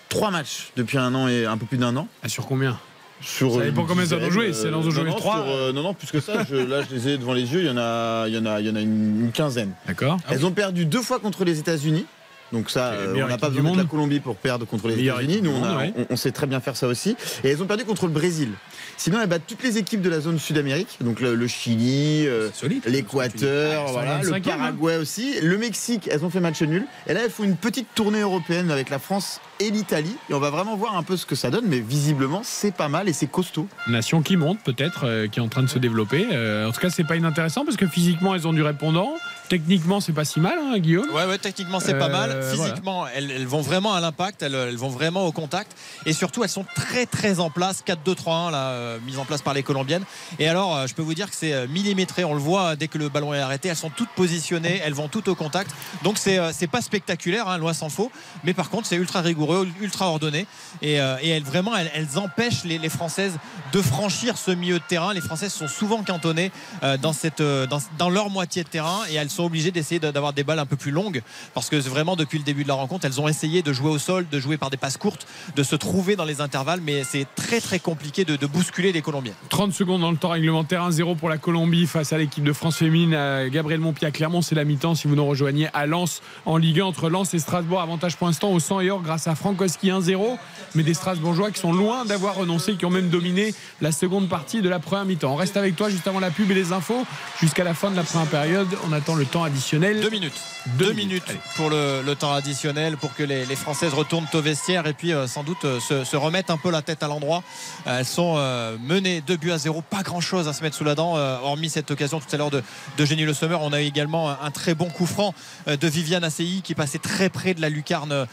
trois 0.08 0.30
matchs 0.30 0.70
depuis 0.76 0.98
un 0.98 1.14
an 1.14 1.28
et 1.28 1.46
un 1.46 1.58
peu 1.58 1.66
plus 1.66 1.78
d'un 1.78 1.96
an. 1.96 2.08
Ah, 2.22 2.28
sur 2.28 2.46
combien? 2.46 2.78
Sur 3.20 3.54
Ça 3.54 3.60
dépend 3.62 3.84
combien 3.84 4.04
elles 4.04 4.14
en 4.14 4.16
ont 4.16 4.18
dizaine, 4.20 4.32
joué. 4.32 4.52
Si 4.52 4.66
elles 4.66 4.74
en 4.74 4.78
ont 4.78 4.90
joué 4.90 5.04
non, 5.04 5.10
non, 5.10 5.16
trois, 5.16 5.36
sur, 5.44 5.46
euh, 5.48 5.72
non, 5.72 5.82
non, 5.82 5.94
plus 5.94 6.10
que 6.10 6.20
ça. 6.20 6.44
je- 6.48 6.54
là, 6.56 6.82
je 6.88 6.94
les 6.94 7.08
ai 7.08 7.18
devant 7.18 7.32
les 7.32 7.52
yeux. 7.52 7.60
Il 7.60 7.66
y 7.66 7.70
en 7.70 7.76
a, 7.76 8.26
il 8.28 8.34
y 8.34 8.38
en 8.38 8.46
a, 8.46 8.60
il 8.60 8.66
y 8.66 8.70
en 8.70 8.76
a 8.76 8.80
une, 8.80 9.20
une 9.26 9.32
quinzaine. 9.32 9.72
D'accord. 9.86 10.18
Elles 10.30 10.44
ont 10.46 10.52
perdu 10.52 10.84
deux 10.84 11.02
fois 11.02 11.18
contre 11.18 11.44
les 11.44 11.58
États-Unis. 11.58 12.06
Donc 12.52 12.70
ça, 12.70 12.92
euh, 12.92 13.14
on 13.22 13.28
n'a 13.28 13.36
pas 13.38 13.50
besoin 13.50 13.72
de 13.72 13.78
la. 13.78 13.84
Colombie 13.84 14.20
pour 14.20 14.36
perdre 14.36 14.66
contre 14.66 14.88
les 14.88 15.02
États-Unis. 15.02 15.40
Nous, 15.42 15.50
on, 15.50 15.62
a- 15.64 15.68
monde, 15.68 15.76
ouais. 15.78 15.92
on- 15.96 16.06
on 16.14 16.16
sait 16.16 16.30
très 16.32 16.46
bien 16.46 16.60
faire 16.60 16.76
ça 16.76 16.86
aussi. 16.86 17.16
Et 17.44 17.48
elles 17.50 17.62
ont 17.62 17.66
perdu 17.66 17.84
contre 17.84 18.06
le 18.06 18.12
Brésil. 18.12 18.50
Sinon, 18.96 19.20
elles 19.20 19.28
battent 19.28 19.46
toutes 19.46 19.62
les 19.62 19.78
équipes 19.78 20.02
de 20.02 20.08
la 20.10 20.20
zone 20.20 20.38
Sud-Amérique. 20.38 20.96
Donc 21.02 21.20
le, 21.20 21.34
le 21.34 21.46
Chili, 21.46 22.26
euh, 22.26 22.48
l'Équateur, 22.86 23.84
Ah, 23.88 23.92
voilà, 23.92 24.18
le 24.22 24.28
25e, 24.30 24.42
Paraguay 24.42 24.96
aussi. 24.96 25.34
Le 25.40 25.56
Mexique, 25.58 26.08
elles 26.10 26.24
ont 26.24 26.30
fait 26.30 26.40
match 26.40 26.60
nul. 26.62 26.84
Et 27.06 27.14
là, 27.14 27.20
elles 27.24 27.30
font 27.30 27.44
une 27.44 27.56
petite 27.56 27.88
tournée 27.94 28.20
européenne 28.20 28.70
avec 28.70 28.90
la 28.90 28.98
France 28.98 29.40
et 29.60 29.70
l'Italie. 29.70 30.16
Et 30.30 30.34
on 30.34 30.40
va 30.40 30.50
vraiment 30.50 30.76
voir 30.76 30.96
un 30.96 31.02
peu 31.02 31.16
ce 31.16 31.26
que 31.26 31.34
ça 31.34 31.50
donne. 31.50 31.66
Mais 31.68 31.80
visiblement, 31.80 32.40
c'est 32.44 32.74
pas 32.74 32.88
mal 32.88 33.08
et 33.08 33.12
c'est 33.12 33.26
costaud. 33.26 33.66
Nation 33.86 34.22
qui 34.22 34.36
monte 34.36 34.58
peut-être, 34.64 35.04
euh, 35.04 35.26
qui 35.28 35.38
est 35.38 35.42
en 35.42 35.48
train 35.48 35.62
de 35.62 35.68
se 35.68 35.78
développer. 35.78 36.26
En 36.66 36.72
tout 36.72 36.80
cas, 36.80 36.90
c'est 36.90 37.04
pas 37.04 37.16
inintéressant 37.16 37.64
parce 37.64 37.76
que 37.76 37.86
physiquement, 37.86 38.34
elles 38.34 38.46
ont 38.48 38.52
du 38.52 38.62
répondant. 38.62 39.14
Techniquement, 39.48 40.00
c'est 40.00 40.12
pas 40.12 40.24
si 40.24 40.40
mal, 40.40 40.58
hein, 40.62 40.78
Guillaume. 40.78 41.08
Ouais, 41.14 41.24
ouais, 41.24 41.38
techniquement, 41.38 41.80
c'est 41.80 41.98
pas 41.98 42.06
Euh, 42.06 42.12
mal. 42.12 42.30
voilà. 42.42 42.52
Physiquement, 42.70 43.06
elles, 43.08 43.30
elles 43.30 43.46
vont 43.46 43.60
vraiment 43.62 43.94
à 43.94 44.00
l'impact, 44.00 44.42
elles, 44.42 44.54
elles 44.54 44.76
vont 44.76 44.88
vraiment 44.90 45.24
au 45.26 45.32
contact. 45.32 45.72
Et 46.06 46.12
surtout, 46.12 46.44
elles 46.44 46.50
sont 46.50 46.66
très, 46.74 47.06
très 47.06 47.40
en 47.40 47.48
place. 47.48 47.82
4-2-3-1, 47.86 48.50
là, 48.50 48.68
euh, 48.70 48.98
mise 49.06 49.18
en 49.18 49.24
place 49.24 49.40
par 49.42 49.54
les 49.54 49.62
Colombiennes. 49.62 50.04
Et 50.38 50.48
alors, 50.48 50.76
euh, 50.76 50.86
je 50.86 50.94
peux 50.94 51.02
vous 51.02 51.14
dire 51.14 51.30
que 51.30 51.36
c'est 51.36 51.52
euh, 51.54 51.66
millimétré. 51.66 52.24
On 52.24 52.34
le 52.34 52.40
voit 52.40 52.62
euh, 52.72 52.76
dès 52.76 52.88
que 52.88 52.98
le 52.98 53.08
ballon 53.08 53.32
est 53.32 53.40
arrêté. 53.40 53.68
Elles 53.68 53.76
sont 53.76 53.90
toutes 53.90 54.10
positionnées, 54.10 54.80
elles 54.84 54.92
vont 54.94 55.08
toutes 55.08 55.28
au 55.28 55.34
contact. 55.34 55.70
Donc, 56.02 56.18
c'est 56.18 56.38
euh, 56.38 56.50
c'est 56.52 56.66
pas 56.66 56.82
spectaculaire, 56.82 57.48
hein, 57.48 57.56
loin 57.58 57.72
s'en 57.72 57.88
faut. 57.88 58.10
Mais 58.44 58.52
par 58.54 58.68
contre, 58.70 58.86
c'est 58.86 58.96
ultra 58.96 59.20
rigoureux, 59.22 59.66
ultra 59.80 60.08
ordonné. 60.08 60.46
Et, 60.82 61.00
euh, 61.00 61.16
et 61.22 61.30
elles, 61.30 61.42
vraiment, 61.42 61.74
elles, 61.76 61.90
elles 61.94 62.18
empêchent 62.18 62.64
les, 62.64 62.78
les 62.78 62.88
Françaises 62.90 63.32
de 63.72 63.80
franchir 63.82 64.36
ce 64.36 64.50
milieu 64.50 64.78
de 64.78 64.84
terrain. 64.84 65.14
Les 65.14 65.20
Françaises 65.22 65.52
sont 65.54 65.68
souvent 65.68 66.02
cantonnées 66.02 66.52
euh, 66.82 66.96
dans, 66.98 67.12
cette, 67.12 67.40
euh, 67.40 67.66
dans, 67.66 67.78
dans 67.98 68.10
leur 68.10 68.28
moitié 68.30 68.62
de 68.64 68.68
terrain 68.68 69.00
et 69.10 69.14
elles 69.14 69.30
sont 69.38 69.44
obligées 69.44 69.70
d'essayer 69.70 69.98
de- 70.00 70.10
d'avoir 70.10 70.32
des 70.32 70.44
balles 70.44 70.58
un 70.58 70.66
peu 70.66 70.76
plus 70.76 70.90
longues 70.90 71.22
parce 71.54 71.68
que 71.70 71.76
vraiment 71.76 72.16
depuis 72.16 72.38
le 72.38 72.44
début 72.44 72.62
de 72.64 72.68
la 72.68 72.74
rencontre 72.74 73.06
elles 73.06 73.20
ont 73.20 73.28
essayé 73.28 73.62
de 73.62 73.72
jouer 73.72 73.90
au 73.90 73.98
sol 73.98 74.26
de 74.30 74.38
jouer 74.38 74.56
par 74.56 74.70
des 74.70 74.76
passes 74.76 74.96
courtes 74.96 75.26
de 75.56 75.62
se 75.62 75.76
trouver 75.76 76.16
dans 76.16 76.24
les 76.24 76.40
intervalles 76.40 76.80
mais 76.84 77.04
c'est 77.04 77.26
très 77.36 77.60
très 77.60 77.78
compliqué 77.78 78.24
de, 78.24 78.46
bousculer 78.46 78.92
les 78.92 79.02
Colombiens 79.02 79.34
30 79.50 79.72
secondes 79.72 80.00
dans 80.00 80.10
le 80.10 80.16
temps 80.16 80.30
réglementaire, 80.30 80.88
1-0 80.88 81.16
pour 81.16 81.28
la 81.28 81.38
Colombie 81.38 81.86
face 81.86 82.12
à 82.12 82.18
l'équipe 82.18 82.44
de 82.44 82.52
France 82.52 82.76
féminine. 82.76 83.14
à 83.14 83.48
Gabriel 83.48 83.80
Montpied 83.80 84.06
à 84.06 84.10
Clermont, 84.10 84.42
c'est 84.42 84.54
la 84.54 84.64
mi-temps. 84.64 84.94
Si 84.94 85.06
vous 85.08 85.14
nous 85.14 85.26
rejoignez 85.26 85.68
à 85.74 85.86
Lens 85.86 86.22
en 86.46 86.56
Ligue 86.56 86.80
1 86.80 86.84
entre 86.84 87.10
Lens 87.10 87.34
et 87.34 87.38
Strasbourg, 87.38 87.80
avantage 87.80 88.16
pour 88.16 88.26
l'instant 88.26 88.50
au 88.50 88.60
100 88.60 88.80
et 88.80 88.90
or 88.90 89.02
grâce 89.02 89.26
à 89.28 89.34
Frankowski 89.34 89.90
1-0. 89.90 90.38
Mais 90.74 90.82
des 90.82 90.94
Strasbourgeois 90.94 91.50
qui 91.50 91.60
sont 91.60 91.72
loin 91.72 92.04
d'avoir 92.04 92.34
renoncé, 92.36 92.74
qui 92.74 92.84
ont 92.86 92.90
même 92.90 93.08
dominé 93.08 93.54
la 93.80 93.92
seconde 93.92 94.28
partie 94.28 94.62
de 94.62 94.68
la 94.68 94.78
première 94.78 95.04
mi-temps. 95.04 95.32
On 95.32 95.36
reste 95.36 95.56
avec 95.56 95.76
toi 95.76 95.88
juste 95.90 96.06
avant 96.06 96.20
la 96.20 96.30
pub 96.30 96.50
et 96.50 96.54
les 96.54 96.72
infos 96.72 97.04
jusqu'à 97.40 97.64
la 97.64 97.74
fin 97.74 97.90
de 97.90 97.96
la 97.96 98.02
première 98.02 98.28
période. 98.28 98.68
On 98.88 98.92
attend 98.92 99.14
le 99.14 99.24
temps 99.28 99.44
additionnel. 99.44 100.00
deux 100.00 100.10
minutes 100.10 100.32
Deux 100.76 100.86
deux 100.86 100.92
minutes. 100.92 101.26
minutes 101.28 101.42
pour 101.56 101.70
le, 101.70 102.02
le 102.04 102.14
temps 102.14 102.32
additionnel 102.32 102.96
pour 102.96 103.14
que 103.14 103.22
les, 103.22 103.46
les 103.46 103.56
Françaises 103.56 103.94
retournent 103.94 104.26
au 104.34 104.40
vestiaire 104.40 104.86
et 104.86 104.92
puis 104.92 105.12
euh, 105.12 105.26
sans 105.26 105.42
doute 105.44 105.64
euh, 105.64 105.80
se, 105.80 106.04
se 106.04 106.16
remettent 106.16 106.50
un 106.50 106.56
peu 106.56 106.70
la 106.70 106.82
tête 106.82 107.02
à 107.02 107.08
l'endroit. 107.08 107.42
Euh, 107.86 107.98
elles 108.00 108.04
sont 108.06 108.34
euh, 108.38 108.76
menées 108.80 109.20
2 109.20 109.36
buts 109.36 109.52
à 109.52 109.58
0, 109.58 109.82
pas 109.82 110.02
grand 110.02 110.20
chose 110.20 110.48
à 110.48 110.52
se 110.52 110.62
mettre 110.62 110.76
sous 110.76 110.84
la 110.84 110.94
dent, 110.94 111.16
euh, 111.16 111.38
hormis 111.42 111.68
cette 111.70 111.90
occasion 111.90 112.20
tout 112.20 112.26
à 112.32 112.36
l'heure 112.36 112.50
de, 112.50 112.62
de 112.96 113.04
Génie 113.04 113.24
Le 113.24 113.34
Sommer. 113.34 113.56
On 113.60 113.72
a 113.72 113.80
eu 113.80 113.84
également 113.86 114.30
un, 114.30 114.38
un 114.42 114.50
très 114.50 114.74
bon 114.74 114.86
coup 114.86 115.06
franc 115.06 115.34
de 115.66 115.86
Viviane 115.88 116.24
Assey 116.24 116.60
qui 116.64 116.74
passait 116.74 116.98
très 116.98 117.28
près 117.28 117.54
de 117.54 117.60
la 117.60 117.68
lucarne 117.68 118.26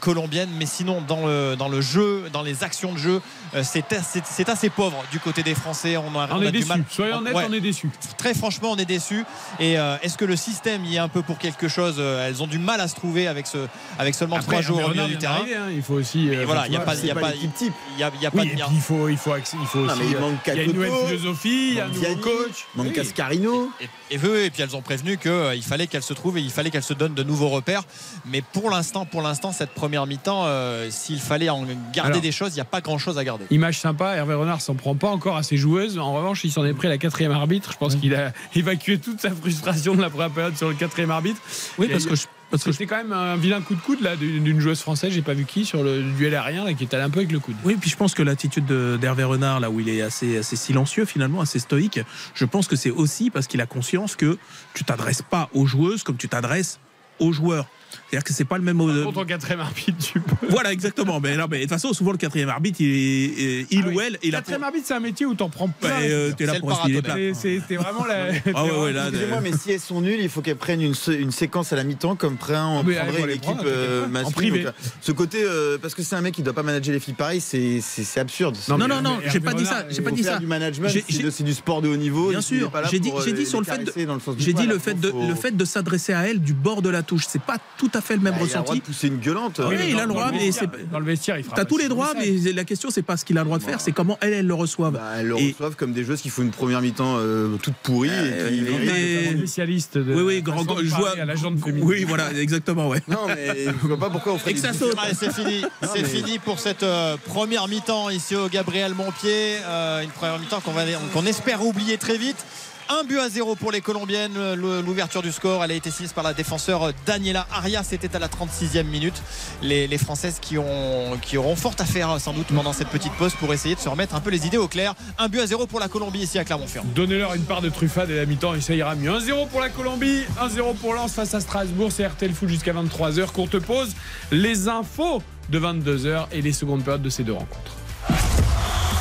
colombienne, 0.00 0.48
mais 0.58 0.66
sinon 0.66 1.00
dans 1.06 1.26
le, 1.26 1.56
dans 1.56 1.68
le 1.68 1.80
jeu, 1.80 2.24
dans 2.32 2.42
les 2.42 2.64
actions 2.64 2.92
de 2.92 2.98
jeu, 2.98 3.20
c'est 3.62 3.92
assez, 3.92 4.22
c'est 4.24 4.48
assez 4.48 4.70
pauvre 4.70 5.02
du 5.10 5.18
côté 5.20 5.42
des 5.42 5.54
Français. 5.54 5.96
On, 5.96 6.18
a, 6.18 6.28
On 6.30 6.40
a 6.40 6.44
est 6.44 6.46
du 6.46 6.58
déçus. 6.58 6.68
mal. 6.68 6.84
Soyons 6.90 7.16
honnêtes, 7.18 7.34
Ouais 7.34 7.44
on 7.48 7.52
est 7.52 7.60
déçus. 7.60 7.88
très 8.18 8.34
franchement 8.34 8.72
on 8.72 8.76
est 8.76 8.84
déçus 8.84 9.24
et 9.60 9.72
est-ce 10.02 10.16
que 10.16 10.24
le 10.24 10.31
système 10.36 10.84
y 10.84 10.96
est 10.96 10.98
un 10.98 11.08
peu 11.08 11.22
pour 11.22 11.38
quelque 11.38 11.68
chose 11.68 11.96
Euh, 11.98 12.28
elles 12.28 12.42
ont 12.42 12.46
du 12.46 12.58
mal 12.58 12.80
à 12.80 12.88
se 12.88 12.94
trouver 12.94 13.26
avec 13.26 13.46
ce 13.46 13.66
avec 13.98 14.14
seulement 14.14 14.36
Après, 14.36 14.46
trois 14.46 14.62
joueurs 14.62 14.88
au 14.88 14.92
milieu 14.92 15.06
du 15.06 15.18
terrain 15.18 15.42
hein. 15.42 15.70
Il 15.74 15.82
faut 15.82 15.94
aussi. 15.94 16.28
Euh, 16.30 16.44
voilà 16.46 16.66
il 16.66 16.72
y 16.72 16.76
a 16.76 16.80
pas 16.80 16.94
il 16.94 17.06
y 17.06 17.10
a 17.10 17.14
c'est 17.14 17.20
pas 17.20 17.32
type. 17.32 17.72
il 17.94 18.00
y 18.00 18.04
a, 18.04 18.10
y 18.20 18.30
pas 18.30 18.44
de 18.44 18.50
puis 18.50 18.60
il 18.72 18.80
faut, 18.80 19.08
il 19.08 19.16
faut, 19.16 19.36
il 19.36 19.66
faut 19.66 19.80
aussi. 19.80 20.00
il 20.08 20.16
euh, 20.16 20.20
manque 20.20 20.38
il 20.46 20.54
y 20.54 20.58
a 20.58 20.62
une 20.62 20.72
nouvelle 20.72 21.06
philosophie, 21.06 21.68
il 21.70 21.74
y 21.74 21.80
a 21.80 21.86
un 21.86 21.88
nouveau 21.88 22.16
coach. 22.16 22.66
manque. 22.74 22.92
Cascarino. 22.92 23.70
et, 23.80 23.88
et 24.14 24.18
puis 24.18 24.62
elles 24.62 24.76
ont 24.76 24.82
prévenu 24.82 25.18
qu'il 25.18 25.62
fallait 25.62 25.86
qu'elles 25.86 26.02
se 26.02 26.14
trouvent 26.14 26.38
et 26.38 26.42
il 26.42 26.50
fallait 26.50 26.70
qu'elles 26.70 26.82
se 26.82 26.94
donnent 26.94 27.14
de 27.14 27.22
nouveaux 27.22 27.48
repères 27.48 27.82
mais 28.26 28.42
pour 28.42 28.70
l'instant 28.70 29.06
pour 29.06 29.22
l'instant 29.22 29.52
cette 29.52 29.70
première 29.70 30.06
mi-temps 30.06 30.46
s'il 30.90 31.20
fallait 31.20 31.50
en 31.50 31.66
garder 31.92 32.20
des 32.20 32.32
choses 32.32 32.52
il 32.52 32.56
n'y 32.56 32.60
a 32.60 32.66
pas 32.66 32.80
grand 32.80 32.98
chose 32.98 33.18
à 33.18 33.24
garder 33.24 33.44
Image 33.50 33.78
sympa, 33.78 34.16
Hervé 34.16 34.34
Renard 34.34 34.60
s'en 34.60 34.74
prend 34.74 34.94
pas 34.94 35.08
encore 35.08 35.36
à 35.36 35.42
ses 35.42 35.56
joueuses. 35.56 35.98
En 35.98 36.14
revanche, 36.14 36.44
il 36.44 36.50
s'en 36.50 36.64
est 36.64 36.72
pris 36.72 36.88
à 36.88 36.90
la 36.90 36.98
quatrième 36.98 37.32
arbitre. 37.32 37.72
Je 37.72 37.78
pense 37.78 37.96
qu'il 37.96 38.14
a 38.14 38.32
évacué 38.54 38.98
toute 38.98 39.20
sa 39.20 39.30
frustration 39.30 39.94
de 39.94 40.00
la 40.00 40.10
première 40.10 40.21
période 40.30 40.56
sur 40.56 40.68
le 40.68 40.74
quatrième 40.74 41.10
arbitre. 41.10 41.40
Oui, 41.78 41.88
parce 41.88 42.06
que 42.06 42.14
je- 42.14 42.26
parce 42.50 42.64
que 42.64 42.72
C'était 42.72 42.84
quand 42.86 42.98
même 42.98 43.12
un 43.14 43.36
vilain 43.36 43.62
coup 43.62 43.74
de 43.74 43.80
coude 43.80 44.02
là 44.02 44.14
d'une 44.14 44.60
joueuse 44.60 44.80
française, 44.80 45.10
j'ai 45.10 45.22
pas 45.22 45.32
vu 45.32 45.46
qui, 45.46 45.64
sur 45.64 45.82
le 45.82 46.02
duel 46.02 46.34
aérien 46.34 46.64
là, 46.66 46.74
qui 46.74 46.84
est 46.84 46.92
allé 46.92 47.02
un 47.02 47.08
peu 47.08 47.20
avec 47.20 47.32
le 47.32 47.38
coude. 47.38 47.54
Oui, 47.64 47.76
puis 47.80 47.88
je 47.88 47.96
pense 47.96 48.12
que 48.12 48.22
l'attitude 48.22 48.66
de- 48.66 48.98
d'Hervé 49.00 49.24
Renard, 49.24 49.58
là 49.60 49.70
où 49.70 49.80
il 49.80 49.88
est 49.88 50.02
assez, 50.02 50.36
assez 50.36 50.56
silencieux 50.56 51.06
finalement, 51.06 51.40
assez 51.40 51.58
stoïque, 51.58 52.00
je 52.34 52.44
pense 52.44 52.68
que 52.68 52.76
c'est 52.76 52.90
aussi 52.90 53.30
parce 53.30 53.46
qu'il 53.46 53.62
a 53.62 53.66
conscience 53.66 54.16
que 54.16 54.36
tu 54.74 54.84
t'adresses 54.84 55.22
pas 55.22 55.48
aux 55.54 55.64
joueuses 55.64 56.02
comme 56.02 56.18
tu 56.18 56.28
t'adresses 56.28 56.78
aux 57.20 57.32
joueurs. 57.32 57.66
C'est-à-dire 58.12 58.24
que 58.24 58.34
c'est 58.34 58.44
pas 58.44 58.58
le 58.58 58.62
même. 58.62 58.78
euh, 58.78 59.04
Contre 59.04 59.24
quatrième 59.24 59.60
arbitre, 59.60 59.96
tu 59.98 60.20
peux. 60.20 60.46
Voilà, 60.50 60.70
exactement. 60.70 61.18
Mais 61.18 61.34
non, 61.34 61.46
mais 61.50 61.56
de 61.56 61.62
toute 61.62 61.70
façon, 61.70 61.94
souvent 61.94 62.12
le 62.12 62.18
quatrième 62.18 62.50
arbitre, 62.50 62.78
il, 62.82 62.86
est, 62.90 63.66
il 63.70 63.82
Ah 63.84 63.88
oui. 63.88 63.94
ou 63.94 64.00
elle, 64.02 64.18
il 64.22 64.34
a. 64.34 64.38
Quatrième 64.40 64.64
arbitre, 64.64 64.84
c'est 64.86 64.92
un 64.92 65.00
métier 65.00 65.24
où 65.24 65.34
t'en 65.34 65.48
prends 65.48 65.68
plein. 65.68 65.88
Ouais, 65.98 66.10
euh, 66.10 66.32
t'es 66.36 66.44
là 66.44 66.52
C'est 66.52 66.60
pour. 66.60 66.74
C'est- 66.84 67.32
c'est- 67.32 67.60
C'était 67.60 67.76
vraiment 67.76 68.04
la. 68.04 68.26
Ah 68.54 68.64
ouais, 68.66 68.70
ouais, 68.82 68.92
là, 68.92 69.04
Excusez-moi, 69.08 69.40
mais 69.42 69.52
si 69.56 69.72
elles 69.72 69.80
sont 69.80 70.02
nulles, 70.02 70.20
il 70.20 70.28
faut 70.28 70.42
qu'elles 70.42 70.56
prennent 70.56 70.82
une, 70.82 70.92
une 71.08 71.30
séquence 71.30 71.72
à 71.72 71.76
la 71.76 71.84
mi-temps 71.84 72.14
comme 72.16 72.36
prend, 72.36 72.82
mais 72.84 72.92
elles 72.92 73.00
prendrait 73.06 73.22
une 73.22 73.30
équipe 73.30 73.42
prendre, 73.44 73.62
euh, 73.64 74.02
pas. 74.02 74.06
En 74.06 74.10
masculine. 74.10 74.50
privé. 74.50 74.64
Donc, 74.66 74.74
euh, 74.78 74.88
ce 75.00 75.12
côté, 75.12 75.38
euh, 75.42 75.78
parce 75.80 75.94
que 75.94 76.02
c'est 76.02 76.14
un 76.14 76.20
mec 76.20 76.34
qui 76.34 76.42
doit 76.42 76.52
pas 76.52 76.62
manager 76.62 76.92
les 76.92 77.00
filles 77.00 77.14
pareil, 77.14 77.40
c'est 77.40 77.80
c'est- 77.80 78.04
c'est 78.04 78.20
absurde. 78.20 78.56
Non, 78.68 78.76
non, 78.76 79.00
non, 79.00 79.20
j'ai 79.26 79.40
pas 79.40 79.54
dit 79.54 79.64
ça. 79.64 79.86
J'ai 79.88 80.02
pas 80.02 80.10
dit 80.10 80.22
ça. 80.22 80.36
du 80.38 80.46
management, 80.46 80.90
c'est 81.30 81.44
du 81.44 81.54
sport 81.54 81.80
de 81.80 81.88
haut 81.88 81.96
niveau. 81.96 82.28
Bien 82.28 82.42
sûr. 82.42 82.70
pas 82.70 82.82
J'ai 82.90 82.98
dit, 82.98 83.08
pour, 83.08 83.22
j'ai 83.22 83.30
euh, 83.30 83.36
dit 83.36 83.46
sur 83.46 83.58
le 83.58 83.64
fait 83.64 83.78
de, 83.78 83.84
caresser 83.84 84.04
dans 84.04 84.14
le 84.14 84.20
sens 84.20 84.36
du 84.36 84.42
j'ai 84.42 84.52
dit 84.52 84.64
poil. 84.64 84.68
le 84.68 84.78
fait 84.78 85.00
de, 85.00 85.08
Faut- 85.10 85.26
le 85.26 85.34
fait 85.34 85.56
de 85.56 85.64
s'adresser 85.64 86.12
à 86.12 86.28
elle 86.28 86.40
du 86.42 86.52
bord 86.52 86.82
de 86.82 86.88
la 86.90 86.92
la 86.92 87.02
touche. 87.02 87.24
C'est 87.26 87.40
pas 87.40 87.56
tout 87.78 87.90
à 87.94 88.01
fait 88.02 88.16
le 88.16 88.20
même 88.20 88.34
Bah, 88.34 88.40
il 88.40 88.42
a 88.42 88.46
le 88.46 88.50
droit 88.50 88.60
ressenti. 88.62 88.80
de 88.80 88.84
pousser 88.84 89.06
une 89.08 89.18
gueulante. 89.18 89.60
Oui, 89.66 89.74
euh, 89.76 89.84
il 89.88 89.94
a 89.94 90.00
dans- 90.00 90.02
le 90.02 90.08
droit, 90.08 90.26
dans 90.30 90.36
mais 90.36 90.52
c'est. 90.52 90.66
Dans 90.90 90.98
le 90.98 91.04
vestiaire, 91.06 91.38
il 91.38 91.44
fera 91.44 91.56
T'as 91.56 91.64
tous 91.64 91.78
les 91.78 91.88
droits, 91.88 92.12
mais 92.18 92.52
la 92.52 92.64
question, 92.64 92.90
c'est 92.90 93.02
pas 93.02 93.16
ce 93.16 93.24
qu'il 93.24 93.38
a 93.38 93.40
le 93.40 93.46
droit 93.46 93.58
de 93.58 93.62
faire, 93.62 93.80
c'est 93.80 93.92
comment 93.92 94.18
elles, 94.20 94.32
elles 94.34 94.46
le 94.46 94.54
reçoivent. 94.54 94.92
Bah, 94.94 95.02
elles 95.18 95.26
le 95.28 95.38
Et- 95.38 95.52
reçoivent 95.52 95.76
comme 95.76 95.92
des 95.92 96.04
joueuses 96.04 96.20
qui 96.20 96.28
font 96.28 96.42
une 96.42 96.50
première 96.50 96.82
mi-temps 96.82 97.16
euh, 97.18 97.56
toute 97.62 97.74
pourrie 97.82 98.10
Euh, 98.12 98.48
et 98.50 98.52
qui 98.54 98.60
mais- 98.60 98.70
méritent- 98.70 99.38
Spécialiste 99.38 99.98
de. 99.98 100.14
Oui, 100.14 100.22
oui, 100.22 100.42
grand, 100.42 100.62
vois. 100.64 101.18
à 101.18 101.24
la 101.24 101.34
jante 101.34 101.58
féminine. 101.62 101.86
Oui, 101.88 102.04
voilà, 102.04 102.32
exactement, 102.34 102.88
ouais. 102.88 103.00
Non, 103.08 103.26
mais 103.26 103.64
je 103.66 103.86
vois 103.86 103.98
pas 103.98 104.10
pourquoi 104.10 104.32
on 104.34 104.38
ferait 104.38 104.50
Et 104.50 104.54
que 104.54 104.60
ça 104.60 104.72
saute. 104.72 104.96
C'est 105.18 105.32
fini, 105.32 105.62
c'est 105.82 106.02
mais- 106.02 106.08
fini 106.08 106.38
pour 106.38 106.58
cette 106.58 106.82
euh, 106.82 107.16
première 107.26 107.68
mi-temps 107.68 108.10
ici 108.10 108.34
au 108.36 108.48
Gabriel 108.48 108.94
Montpied. 108.94 109.56
Euh, 109.64 110.02
une 110.02 110.10
première 110.10 110.38
mi-temps 110.38 110.60
qu'on 110.60 110.72
va- 110.72 110.82
qu'on 111.12 111.26
espère 111.26 111.64
oublier 111.64 111.98
très 111.98 112.18
vite. 112.18 112.44
Un 112.88 113.04
but 113.04 113.18
à 113.18 113.28
zéro 113.28 113.54
pour 113.54 113.72
les 113.72 113.80
Colombiennes. 113.80 114.54
L'ouverture 114.54 115.22
du 115.22 115.32
score, 115.32 115.64
elle 115.64 115.70
a 115.70 115.74
été 115.74 115.90
signée 115.90 116.08
par 116.14 116.24
la 116.24 116.34
défenseur 116.34 116.92
Daniela 117.06 117.46
Arias. 117.50 117.84
C'était 117.84 118.14
à 118.14 118.18
la 118.18 118.28
36e 118.28 118.84
minute. 118.84 119.22
Les, 119.62 119.86
les 119.86 119.98
Françaises 119.98 120.38
qui, 120.40 120.58
ont, 120.58 121.18
qui 121.22 121.36
auront 121.36 121.56
fort 121.56 121.74
à 121.78 121.84
faire 121.84 122.20
sans 122.20 122.32
doute 122.32 122.48
pendant 122.48 122.72
cette 122.72 122.88
petite 122.88 123.12
pause 123.14 123.34
pour 123.34 123.52
essayer 123.52 123.74
de 123.74 123.80
se 123.80 123.88
remettre 123.88 124.14
un 124.14 124.20
peu 124.20 124.30
les 124.30 124.46
idées 124.46 124.58
au 124.58 124.68
clair. 124.68 124.94
Un 125.18 125.28
but 125.28 125.40
à 125.40 125.46
zéro 125.46 125.66
pour 125.66 125.80
la 125.80 125.88
Colombie 125.88 126.20
ici 126.20 126.38
à 126.38 126.44
Clermont-Ferrand. 126.44 126.86
Donnez-leur 126.94 127.34
une 127.34 127.44
part 127.44 127.62
de 127.62 127.70
truffade 127.70 128.10
et 128.10 128.16
la 128.16 128.26
mi-temps 128.26 128.54
et 128.54 128.60
ça 128.60 128.74
ira 128.74 128.94
mieux. 128.94 129.10
1-0 129.10 129.48
pour 129.48 129.60
la 129.60 129.68
Colombie, 129.70 130.22
1-0 130.40 130.76
pour 130.76 130.94
Lens 130.94 131.12
face 131.12 131.34
à 131.34 131.40
Strasbourg. 131.40 131.90
C'est 131.92 132.06
RTL 132.06 132.32
Foot 132.32 132.48
jusqu'à 132.48 132.72
23h. 132.72 133.26
Courte 133.32 133.58
pause. 133.58 133.92
Les 134.30 134.68
infos 134.68 135.22
de 135.48 135.58
22h 135.58 136.26
et 136.32 136.42
les 136.42 136.52
secondes 136.52 136.84
périodes 136.84 137.02
de 137.02 137.10
ces 137.10 137.24
deux 137.24 137.32
rencontres. 137.32 137.72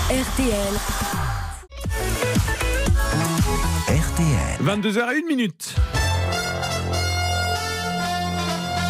RTL. 0.09 0.79
22h 4.63 4.99
à 4.99 5.11
1 5.13 5.27
minute. 5.27 5.73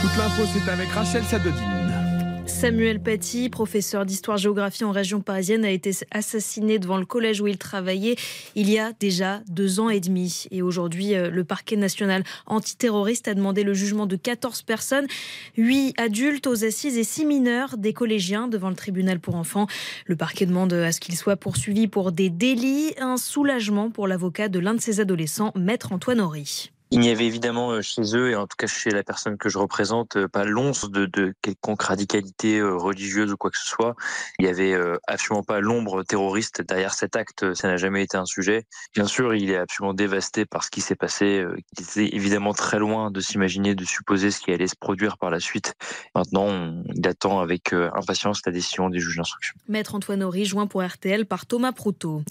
Toute 0.01 0.17
l'info, 0.17 0.43
c'est 0.53 0.69
avec 0.69 0.89
Rachel 0.89 1.23
Sadodine. 1.23 1.80
Samuel 2.61 3.01
Paty, 3.01 3.49
professeur 3.49 4.05
d'histoire-géographie 4.05 4.83
en 4.83 4.91
région 4.91 5.19
parisienne, 5.19 5.65
a 5.65 5.71
été 5.71 5.93
assassiné 6.11 6.77
devant 6.77 6.97
le 6.97 7.07
collège 7.07 7.41
où 7.41 7.47
il 7.47 7.57
travaillait 7.57 8.17
il 8.53 8.69
y 8.69 8.77
a 8.77 8.93
déjà 8.99 9.41
deux 9.47 9.79
ans 9.79 9.89
et 9.89 9.99
demi. 9.99 10.45
Et 10.51 10.61
aujourd'hui, 10.61 11.15
euh, 11.15 11.31
le 11.31 11.43
parquet 11.43 11.75
national 11.75 12.23
antiterroriste 12.45 13.27
a 13.27 13.33
demandé 13.33 13.63
le 13.63 13.73
jugement 13.73 14.05
de 14.05 14.15
14 14.15 14.61
personnes, 14.61 15.07
8 15.57 15.99
adultes 15.99 16.45
aux 16.45 16.63
assises 16.63 16.99
et 16.99 17.03
6 17.03 17.25
mineurs, 17.25 17.77
des 17.79 17.93
collégiens 17.93 18.47
devant 18.47 18.69
le 18.69 18.75
tribunal 18.75 19.19
pour 19.19 19.37
enfants. 19.37 19.65
Le 20.05 20.15
parquet 20.15 20.45
demande 20.45 20.71
à 20.71 20.91
ce 20.91 20.99
qu'ils 20.99 21.17
soient 21.17 21.37
poursuivis 21.37 21.87
pour 21.87 22.11
des 22.11 22.29
délits, 22.29 22.93
un 22.99 23.17
soulagement 23.17 23.89
pour 23.89 24.07
l'avocat 24.07 24.49
de 24.49 24.59
l'un 24.59 24.75
de 24.75 24.81
ces 24.81 24.99
adolescents, 24.99 25.51
maître 25.55 25.93
Antoine 25.93 26.19
Horry. 26.19 26.71
Il 26.93 26.99
n'y 26.99 27.09
avait 27.09 27.25
évidemment 27.25 27.71
euh, 27.71 27.81
chez 27.81 28.01
eux, 28.17 28.31
et 28.31 28.35
en 28.35 28.47
tout 28.47 28.57
cas 28.57 28.67
chez 28.67 28.89
la 28.89 29.01
personne 29.01 29.37
que 29.37 29.47
je 29.47 29.57
représente, 29.57 30.17
euh, 30.17 30.27
pas 30.27 30.43
l'once 30.43 30.91
de, 30.91 31.05
de 31.05 31.33
quelconque 31.41 31.83
radicalité 31.83 32.59
euh, 32.59 32.75
religieuse 32.75 33.31
ou 33.31 33.37
quoi 33.37 33.49
que 33.49 33.57
ce 33.57 33.65
soit. 33.65 33.95
Il 34.39 34.45
n'y 34.45 34.51
avait 34.51 34.75
absolument 35.07 35.43
pas 35.43 35.61
l'ombre 35.61 36.03
terroriste 36.03 36.61
derrière 36.61 36.93
cet 36.93 37.15
acte, 37.15 37.53
ça 37.53 37.67
n'a 37.69 37.77
jamais 37.77 38.03
été 38.03 38.17
un 38.17 38.25
sujet. 38.25 38.65
Bien 38.93 39.05
sûr, 39.05 39.33
il 39.35 39.49
est 39.51 39.57
absolument 39.57 39.93
dévasté 39.93 40.45
par 40.45 40.63
ce 40.63 40.69
qui 40.71 40.81
s'est 40.81 40.95
passé. 40.95 41.45
Il 41.77 41.83
était 41.83 42.15
évidemment 42.15 42.53
très 42.53 42.79
loin 42.79 43.09
de 43.11 43.19
s'imaginer, 43.21 43.73
de 43.75 43.85
supposer 43.85 44.31
ce 44.31 44.41
qui 44.41 44.51
allait 44.51 44.67
se 44.67 44.75
produire 44.75 45.17
par 45.17 45.29
la 45.29 45.39
suite. 45.39 45.73
Maintenant, 46.15 46.45
on- 46.47 46.83
attend 47.05 47.39
avec 47.39 47.73
impatience 47.73 48.41
la 48.45 48.51
décision 48.51 48.89
des 48.89 48.99
juges 48.99 49.17
d'instruction. 49.17 49.55
Maître 49.67 49.95
Antoine 49.95 50.23
Horry, 50.23 50.45
joint 50.45 50.67
pour 50.67 50.83
RTL 50.83 51.25
par 51.25 51.45
Thomas 51.45 51.71
Proutot. 51.71 52.23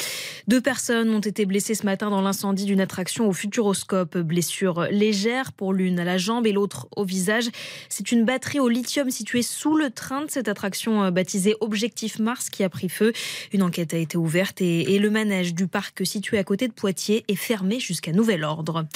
Deux 0.48 0.60
personnes 0.60 1.10
ont 1.10 1.20
été 1.20 1.44
blessées 1.44 1.74
ce 1.74 1.84
matin 1.84 2.08
dans 2.10 2.22
l'incendie 2.22 2.64
d'une 2.64 2.80
attraction 2.80 3.28
au 3.28 3.32
Futuroscope. 3.32 4.16
Blessure 4.50 4.88
légère 4.90 5.52
pour 5.52 5.72
l'une 5.72 6.00
à 6.00 6.04
la 6.04 6.18
jambe 6.18 6.44
et 6.44 6.50
l'autre 6.50 6.88
au 6.96 7.04
visage. 7.04 7.50
C'est 7.88 8.10
une 8.10 8.24
batterie 8.24 8.58
au 8.58 8.68
lithium 8.68 9.08
située 9.08 9.42
sous 9.42 9.76
le 9.76 9.90
train 9.90 10.24
de 10.24 10.30
cette 10.30 10.48
attraction 10.48 11.04
euh, 11.04 11.10
baptisée 11.12 11.54
Objectif 11.60 12.18
Mars 12.18 12.50
qui 12.50 12.64
a 12.64 12.68
pris 12.68 12.88
feu. 12.88 13.12
Une 13.52 13.62
enquête 13.62 13.94
a 13.94 13.96
été 13.96 14.18
ouverte 14.18 14.60
et, 14.60 14.94
et 14.94 14.98
le 14.98 15.08
manège 15.08 15.54
du 15.54 15.68
parc 15.68 16.04
situé 16.04 16.36
à 16.36 16.42
côté 16.42 16.66
de 16.66 16.72
Poitiers 16.72 17.24
est 17.28 17.36
fermé 17.36 17.78
jusqu'à 17.78 18.10
nouvel 18.10 18.42
ordre. 18.42 18.86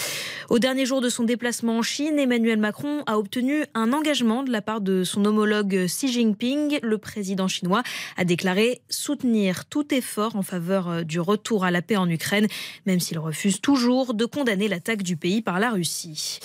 Au 0.50 0.58
dernier 0.58 0.86
jour 0.86 1.00
de 1.00 1.08
son 1.08 1.22
déplacement 1.22 1.78
en 1.78 1.82
Chine, 1.82 2.18
Emmanuel 2.18 2.58
Macron 2.58 3.04
a 3.06 3.16
obtenu 3.16 3.64
un 3.74 3.92
engagement 3.92 4.42
de 4.42 4.50
la 4.50 4.60
part 4.60 4.80
de 4.80 5.04
son 5.04 5.24
homologue 5.24 5.86
Xi 5.86 6.12
Jinping. 6.12 6.80
Le 6.82 6.98
président 6.98 7.46
chinois 7.46 7.84
a 8.16 8.24
déclaré 8.24 8.82
soutenir 8.88 9.66
tout 9.66 9.94
effort 9.94 10.34
en 10.34 10.42
faveur 10.42 10.88
euh, 10.88 11.02
du 11.02 11.20
retour 11.20 11.64
à 11.64 11.70
la 11.70 11.80
paix 11.80 11.96
en 11.96 12.08
Ukraine, 12.10 12.48
même 12.86 12.98
s'il 12.98 13.20
refuse 13.20 13.60
toujours 13.60 14.14
de 14.14 14.24
condamner 14.24 14.66
l'attaque 14.66 15.02
du 15.02 15.16
pays 15.16 15.42
par 15.44 15.60
la 15.60 15.70
Russie. 15.70 16.40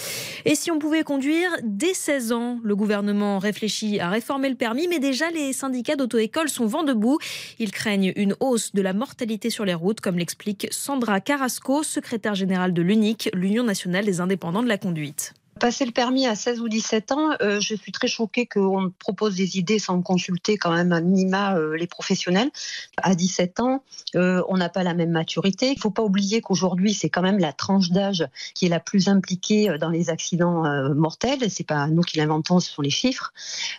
Et 0.45 0.55
si 0.55 0.71
on 0.71 0.79
pouvait 0.79 1.03
conduire 1.03 1.49
dès 1.63 1.93
16 1.93 2.31
ans, 2.31 2.59
le 2.63 2.75
gouvernement 2.75 3.39
réfléchit 3.39 3.99
à 3.99 4.09
réformer 4.09 4.49
le 4.49 4.55
permis, 4.55 4.87
mais 4.87 4.99
déjà 4.99 5.29
les 5.31 5.53
syndicats 5.53 5.95
d'auto-école 5.95 6.49
sont 6.49 6.65
vent 6.65 6.83
debout. 6.83 7.17
Ils 7.57 7.71
craignent 7.71 8.13
une 8.15 8.35
hausse 8.39 8.73
de 8.73 8.81
la 8.81 8.93
mortalité 8.93 9.49
sur 9.49 9.65
les 9.65 9.73
routes, 9.73 10.01
comme 10.01 10.17
l'explique 10.17 10.67
Sandra 10.71 11.21
Carrasco, 11.21 11.83
secrétaire 11.83 12.35
générale 12.35 12.73
de 12.73 12.81
l'UNIC, 12.81 13.29
l'Union 13.33 13.63
nationale 13.63 14.05
des 14.05 14.21
indépendants 14.21 14.63
de 14.63 14.67
la 14.67 14.77
conduite. 14.77 15.33
Passer 15.59 15.85
le 15.85 15.91
permis 15.91 16.25
à 16.25 16.35
16 16.35 16.61
ou 16.61 16.69
17 16.69 17.11
ans, 17.11 17.31
euh, 17.41 17.59
je 17.59 17.75
suis 17.75 17.91
très 17.91 18.07
choquée 18.07 18.45
qu'on 18.45 18.91
propose 18.97 19.35
des 19.35 19.57
idées 19.57 19.79
sans 19.79 20.01
consulter 20.01 20.57
quand 20.57 20.73
même 20.73 20.93
à 20.93 21.01
minima 21.01 21.57
euh, 21.57 21.75
les 21.75 21.87
professionnels. 21.87 22.49
À 22.97 23.13
17 23.13 23.59
ans, 23.59 23.83
euh, 24.15 24.41
on 24.47 24.55
n'a 24.55 24.69
pas 24.69 24.83
la 24.83 24.93
même 24.93 25.11
maturité. 25.11 25.67
Il 25.67 25.75
ne 25.75 25.79
faut 25.79 25.89
pas 25.91 26.03
oublier 26.03 26.39
qu'aujourd'hui, 26.41 26.93
c'est 26.93 27.09
quand 27.09 27.21
même 27.21 27.39
la 27.39 27.51
tranche 27.51 27.89
d'âge 27.91 28.25
qui 28.53 28.67
est 28.67 28.69
la 28.69 28.79
plus 28.79 29.09
impliquée 29.09 29.77
dans 29.79 29.89
les 29.89 30.09
accidents 30.09 30.63
mortels. 30.93 31.49
C'est 31.49 31.65
pas 31.65 31.87
nous 31.87 32.03
qui 32.03 32.17
l'inventons, 32.17 32.59
ce 32.59 32.71
sont 32.71 32.81
les 32.81 32.89
chiffres. 32.89 33.33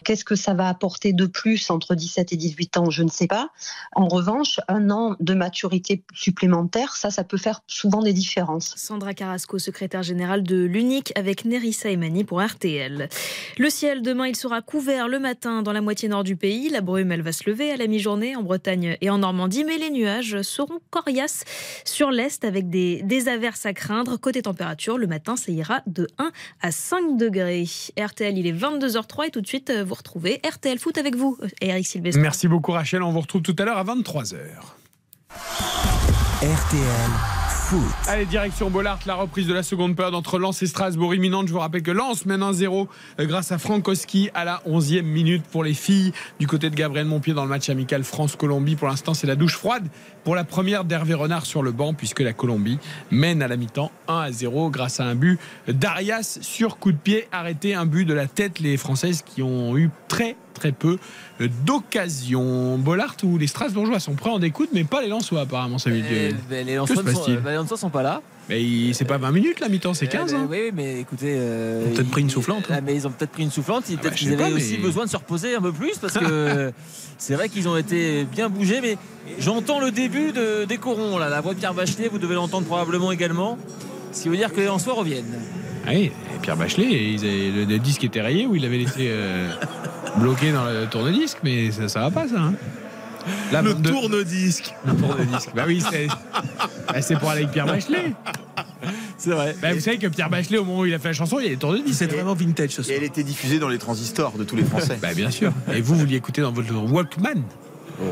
Qu'est-ce 0.05 0.25
que 0.25 0.35
ça 0.35 0.53
va 0.53 0.69
apporter 0.69 1.13
de 1.13 1.27
plus 1.27 1.71
entre 1.71 1.95
17 1.95 2.33
et 2.33 2.37
18 2.37 2.77
ans 2.77 2.91
Je 2.91 3.03
ne 3.03 3.11
sais 3.11 3.27
pas. 3.27 3.51
En 3.95 4.09
revanche, 4.09 4.61
un 4.69 4.91
an 4.91 5.17
de 5.21 5.35
maturité 5.35 6.03
supplémentaire, 6.13 6.97
ça, 6.97 7.11
ça 7.11 7.25
peut 7.25 7.39
faire 7.39 7.63
souvent 7.67 8.03
des 8.03 8.13
différences. 8.13 8.75
Sandra 8.77 9.15
Carrasco, 9.15 9.59
secrétaire 9.59 10.03
générale 10.03 10.43
de 10.43 10.63
l'UNIC, 10.63 11.13
avec 11.17 11.45
Nerissa 11.71 11.89
Emani 11.89 12.25
pour 12.25 12.43
RTL. 12.43 13.09
Le 13.57 13.71
ciel, 13.71 14.03
demain, 14.03 14.27
il 14.27 14.35
sera 14.35 14.61
couvert 14.61 15.07
le 15.07 15.21
matin 15.21 15.63
dans 15.63 15.73
la 15.73 15.81
moitié 15.81 16.09
nord 16.09 16.25
du 16.25 16.35
pays. 16.35 16.69
La 16.69 16.81
brume, 16.81 17.13
elle 17.13 17.23
va 17.23 17.31
se 17.31 17.49
lever 17.49 17.71
à 17.71 17.77
la 17.77 17.87
mi-journée 17.87 18.35
en 18.35 18.43
Bretagne 18.43 18.97
et 19.01 19.09
en 19.09 19.19
Normandie, 19.19 19.63
mais 19.63 19.79
les 19.79 19.91
nuages 19.91 20.43
seront 20.43 20.81
coriaces 20.91 21.45
sur 21.85 22.11
l'est 22.11 22.45
avec 22.45 22.71
des, 22.71 23.03
des 23.05 23.29
averses 23.29 23.67
à 23.67 23.73
craindre. 23.73 24.17
Côté 24.17 24.43
température, 24.43 24.99
le 24.99 25.07
matin, 25.07 25.37
ça 25.37 25.53
ira 25.53 25.83
de 25.87 26.09
1 26.19 26.33
à 26.61 26.73
5 26.73 27.17
degrés. 27.17 27.69
RTL, 27.97 28.37
il 28.37 28.49
est 28.49 28.53
22h03 28.53 29.29
et 29.29 29.31
tout 29.31 29.41
de 29.41 29.47
suite, 29.47 29.71
vous 29.71 29.95
retrouvez 29.95 30.41
RTL 30.45 30.77
Foot 30.81 30.99
avec 30.99 31.15
vous, 31.15 31.39
Eric 31.61 31.87
Sylvestre. 31.87 32.21
Merci 32.21 32.49
beaucoup 32.49 32.73
Rachel, 32.73 33.05
on 33.05 33.13
vous 33.13 33.21
retrouve 33.21 33.43
tout 33.43 33.55
à 33.61 33.65
l'heure 33.65 33.79
à 33.79 33.85
23h. 33.85 34.39
RTL 36.43 37.40
Allez, 38.09 38.27
direction 38.27 38.69
Bollard, 38.69 38.99
la 39.07 39.15
reprise 39.15 39.47
de 39.47 39.55
la 39.55 39.63
seconde 39.63 39.95
période 39.95 40.17
entre 40.17 40.41
Lens 40.41 40.61
et 40.61 40.67
Strasbourg 40.67 41.15
imminente. 41.15 41.47
Je 41.47 41.53
vous 41.53 41.61
rappelle 41.61 41.83
que 41.83 41.93
Lens 41.93 42.27
mène 42.27 42.41
1-0 42.41 42.89
euh, 43.21 43.27
grâce 43.27 43.53
à 43.53 43.59
Frankowski 43.59 44.29
à 44.35 44.45
la 44.45 44.61
11e 44.67 45.03
minute 45.03 45.45
pour 45.45 45.63
les 45.63 45.75
filles 45.75 46.11
du 46.41 46.49
côté 46.49 46.69
de 46.69 46.75
Gabriel 46.75 47.07
Montpied 47.07 47.33
dans 47.33 47.45
le 47.45 47.49
match 47.49 47.71
amical 47.71 48.03
France-Colombie. 48.03 48.75
Pour 48.75 48.89
l'instant, 48.89 49.15
c'est 49.15 49.29
la 49.29 49.37
douche 49.37 49.57
froide 49.57 49.87
pour 50.25 50.35
la 50.35 50.43
première 50.43 50.85
d'Hervé 50.85 51.15
Renard 51.15 51.47
sur 51.47 51.63
le 51.63 51.71
banc 51.71 51.95
puisque 51.95 52.21
la 52.21 52.33
Colombie 52.33 52.79
mène 53.13 53.41
à 53.41 53.47
la 53.47 53.57
mi-temps 53.57 53.93
1-0 54.09 54.71
grâce 54.73 54.99
à 54.99 55.05
un 55.05 55.15
but 55.15 55.39
d'Arias 55.69 56.39
sur 56.41 56.79
coup 56.79 56.91
de 56.91 56.99
pied 56.99 57.29
arrêté, 57.31 57.75
un 57.75 57.87
but 57.87 58.05
de 58.05 58.15
la 58.15 58.27
tête. 58.27 58.59
Les 58.59 58.77
Françaises 58.79 59.23
qui 59.23 59.43
ont 59.43 59.77
eu 59.77 59.91
très 60.09 60.35
très 60.61 60.73
peu 60.73 60.99
euh, 61.41 61.49
d'occasions. 61.67 62.79
Bollard 62.79 63.17
ou 63.25 63.39
les 63.39 63.47
Strasbourgeois 63.49 63.99
sont 63.99 64.15
prêts 64.15 64.31
en 64.31 64.39
découte, 64.39 64.69
mais 64.73 64.85
pas 64.85 65.03
les 65.03 65.09
Lensois 65.09 65.41
apparemment, 65.41 65.79
ça 65.79 65.91
veut 65.91 66.01
dire. 66.01 66.35
les 66.51 66.75
Lensois 66.77 67.03
ne 67.03 67.13
sont, 67.67 67.77
sont 67.77 67.91
pas 67.91 68.03
là. 68.03 68.23
Mais 68.49 68.93
c'est 68.95 69.05
pas 69.05 69.17
20 69.19 69.31
minutes 69.31 69.61
la 69.61 69.69
mi-temps, 69.69 69.95
c'est 69.95 70.09
15. 70.09 70.31
Eh 70.31 70.35
ben, 70.35 70.41
hein. 70.43 70.49
oui, 70.51 70.59
mais 70.75 71.01
écoutez. 71.01 71.35
euh, 71.39 71.83
Ils 71.85 71.89
ont 71.89 71.93
peut-être 71.95 72.07
ils- 72.07 72.11
pris 72.11 72.21
une 72.23 72.31
soufflante, 72.31 72.65
hein. 72.69 72.75
Ah, 72.79 72.81
mais 72.81 72.95
ils 72.97 73.07
ont 73.07 73.11
peut-être 73.11 73.31
pris 73.31 73.45
une 73.45 73.51
soufflante. 73.51 73.85
Peut-être 73.85 74.03
bah, 74.03 74.11
je 74.13 74.17
qu'ils 74.17 74.29
sais 74.29 74.35
avaient 74.35 74.51
pas, 74.51 74.57
aussi 74.57 74.73
mais- 74.77 74.83
besoin 74.83 75.05
de 75.05 75.11
se 75.11 75.17
reposer 75.17 75.55
un 75.55 75.61
peu 75.61 75.73
plus 75.73 75.99
parce 75.99 76.15
que 76.19 76.73
c'est 77.19 77.35
vrai 77.35 77.49
qu'ils 77.49 77.69
ont 77.69 77.77
été 77.77 78.25
bien 78.25 78.49
bougés. 78.49 78.81
Mais 78.81 78.99
j'entends 79.39 79.79
le 79.81 79.91
début 79.93 80.33
de, 80.33 80.65
des 80.65 80.79
corons. 80.79 81.17
Là. 81.19 81.29
La 81.29 81.41
voix 81.41 81.55
de 81.55 81.59
Pierre 81.61 81.75
Bachelet, 81.75 82.09
vous 82.09 82.19
devez 82.19 82.35
l'entendre 82.35 82.67
probablement 82.67 83.13
également. 83.13 83.57
Ce 84.13 84.23
qui 84.23 84.29
veut 84.29 84.37
dire 84.37 84.53
que 84.53 84.59
les 84.59 84.67
Lensois 84.67 84.95
reviennent. 84.95 85.39
Ah 85.87 85.91
oui, 85.95 86.07
et 86.07 86.39
Pierre 86.43 86.57
Bachelet, 86.57 86.85
ils 87.15 87.67
le 87.69 87.79
disque 87.79 88.03
était 88.05 88.21
rayé 88.21 88.47
ou 88.47 88.55
il 88.57 88.65
avait 88.65 88.79
laissé 88.79 89.07
euh, 89.11 89.49
bloqué 90.17 90.53
dans 90.53 90.65
le 90.65 90.87
tourne-disque, 90.87 91.39
mais 91.43 91.71
ça, 91.71 91.89
ça 91.89 92.01
va 92.01 92.11
pas 92.11 92.29
ça. 92.29 92.39
hein. 92.41 92.55
Le 93.53 93.59
22 93.73 93.91
tourne-disque. 93.91 94.75
le 94.87 94.95
tourne-disque. 94.95 95.51
Bah 95.55 95.65
oui, 95.67 95.83
c'est 95.91 96.07
bah, 96.89 97.03
c'est 97.03 97.17
pour 97.19 97.31
aller 97.31 97.43
avec 97.43 97.53
Pierre 97.53 97.67
Bachelet. 97.67 98.13
C'est 99.19 99.31
vrai. 99.31 99.55
Bah, 99.61 99.75
vous 99.75 99.81
savez 99.81 99.99
que 99.99 100.07
Pierre 100.07 100.31
Bachelet, 100.31 100.57
au 100.59 100.65
moment 100.65 100.81
où 100.81 100.87
il 100.87 100.95
a 100.95 100.99
fait 100.99 101.09
la 101.09 101.13
chanson, 101.15 101.39
il 101.39 101.45
y 101.45 101.47
a 101.47 101.51
des 101.51 101.57
tourne-disques. 101.59 101.99
C'est 101.99 102.07
vraiment 102.11 102.33
vintage 102.35 102.71
ce 102.71 102.81
Et 102.81 102.85
soir. 102.85 102.97
elle 102.99 103.05
était 103.05 103.23
diffusée 103.23 103.59
dans 103.59 103.69
les 103.69 103.77
transistors 103.79 104.33
de 104.33 104.45
tous 104.45 104.57
les 104.57 104.65
Français. 104.65 104.99
Bah 105.03 105.13
bien 105.15 105.31
sûr. 105.31 105.53
Et 105.73 105.83
vous, 105.83 105.95
vous 105.97 106.07
l'écoutez 106.07 106.41
dans 106.41 106.53
votre 106.53 106.73
Walkman 106.75 107.43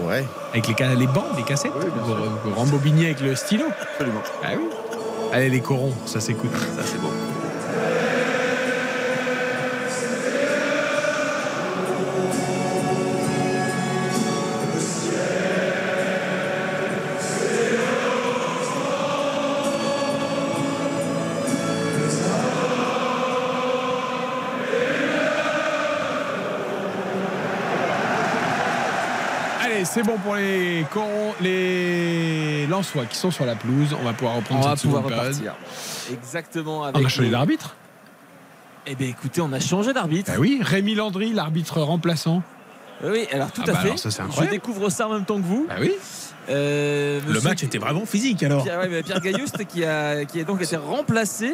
Ouais, 0.06 0.23
avec 0.52 0.69
les, 0.69 0.74
ca- 0.77 0.94
les 0.94 1.06
bandes, 1.06 1.24
les 1.39 1.43
cassettes, 1.44 1.73
vous, 1.73 2.12
vous 2.55 2.89
avec 3.02 3.20
le 3.23 3.35
stylo. 3.35 3.65
absolument. 3.81 4.20
Ah 4.44 4.48
oui. 4.59 4.65
Allez 5.32 5.48
les 5.48 5.60
corons, 5.60 5.94
ça 6.05 6.20
s'écoute. 6.20 6.51
Ça, 6.77 6.82
c'est 6.85 7.01
beau. 7.01 7.10
C'est 29.90 30.02
bon 30.02 30.16
pour 30.19 30.35
les 30.35 30.85
corons, 30.93 31.32
les 31.40 32.66
Lensois 32.66 33.06
qui 33.06 33.16
sont 33.16 33.31
sur 33.31 33.47
la 33.47 33.55
pelouse. 33.55 33.94
On 34.01 34.05
va 34.05 34.12
pouvoir 34.12 34.36
reprendre 34.36 34.65
On 34.65 34.69
va 34.69 34.77
cette 34.77 34.82
pouvoir 34.85 35.02
seconde 35.05 35.16
période. 35.16 35.35
repartir. 35.36 35.55
Exactement. 36.12 36.81
On 36.81 36.85
Avec 36.85 37.06
a 37.06 37.09
changé 37.09 37.31
d'arbitre 37.31 37.74
Eh 38.86 38.94
bien, 38.94 39.09
écoutez, 39.09 39.40
on 39.40 39.52
a 39.52 39.60
changé 39.60 39.93
d'arbitre. 39.93 40.31
Bah 40.32 40.39
oui, 40.39 40.60
Rémi 40.62 40.94
Landry, 40.94 41.32
l'arbitre 41.32 41.81
remplaçant. 41.81 42.43
Oui, 43.05 43.27
alors 43.32 43.52
tout 43.52 43.62
Ah 43.66 43.70
à 43.70 43.73
bah 43.73 43.78
fait. 43.81 43.86
alors 43.89 43.98
ça, 43.98 44.10
c'est 44.10 44.23
Je 44.44 44.51
découvre 44.51 44.90
ça 44.90 45.09
en 45.09 45.12
même 45.12 45.24
temps 45.24 45.36
que 45.36 45.47
vous. 45.47 45.66
Bah 45.69 45.77
oui. 45.81 45.93
Euh, 46.51 47.20
Le 47.28 47.40
match 47.40 47.62
était 47.62 47.78
vraiment 47.78 48.06
physique 48.06 48.43
alors. 48.43 48.62
Pierre, 48.65 48.81
ouais, 48.81 48.89
mais 48.89 49.02
Pierre 49.02 49.20
Gailluste 49.20 49.65
qui 49.66 49.85
a, 49.85 50.24
qui 50.24 50.40
a 50.40 50.44
donc 50.44 50.62
été 50.62 50.77
remplacé 50.77 51.51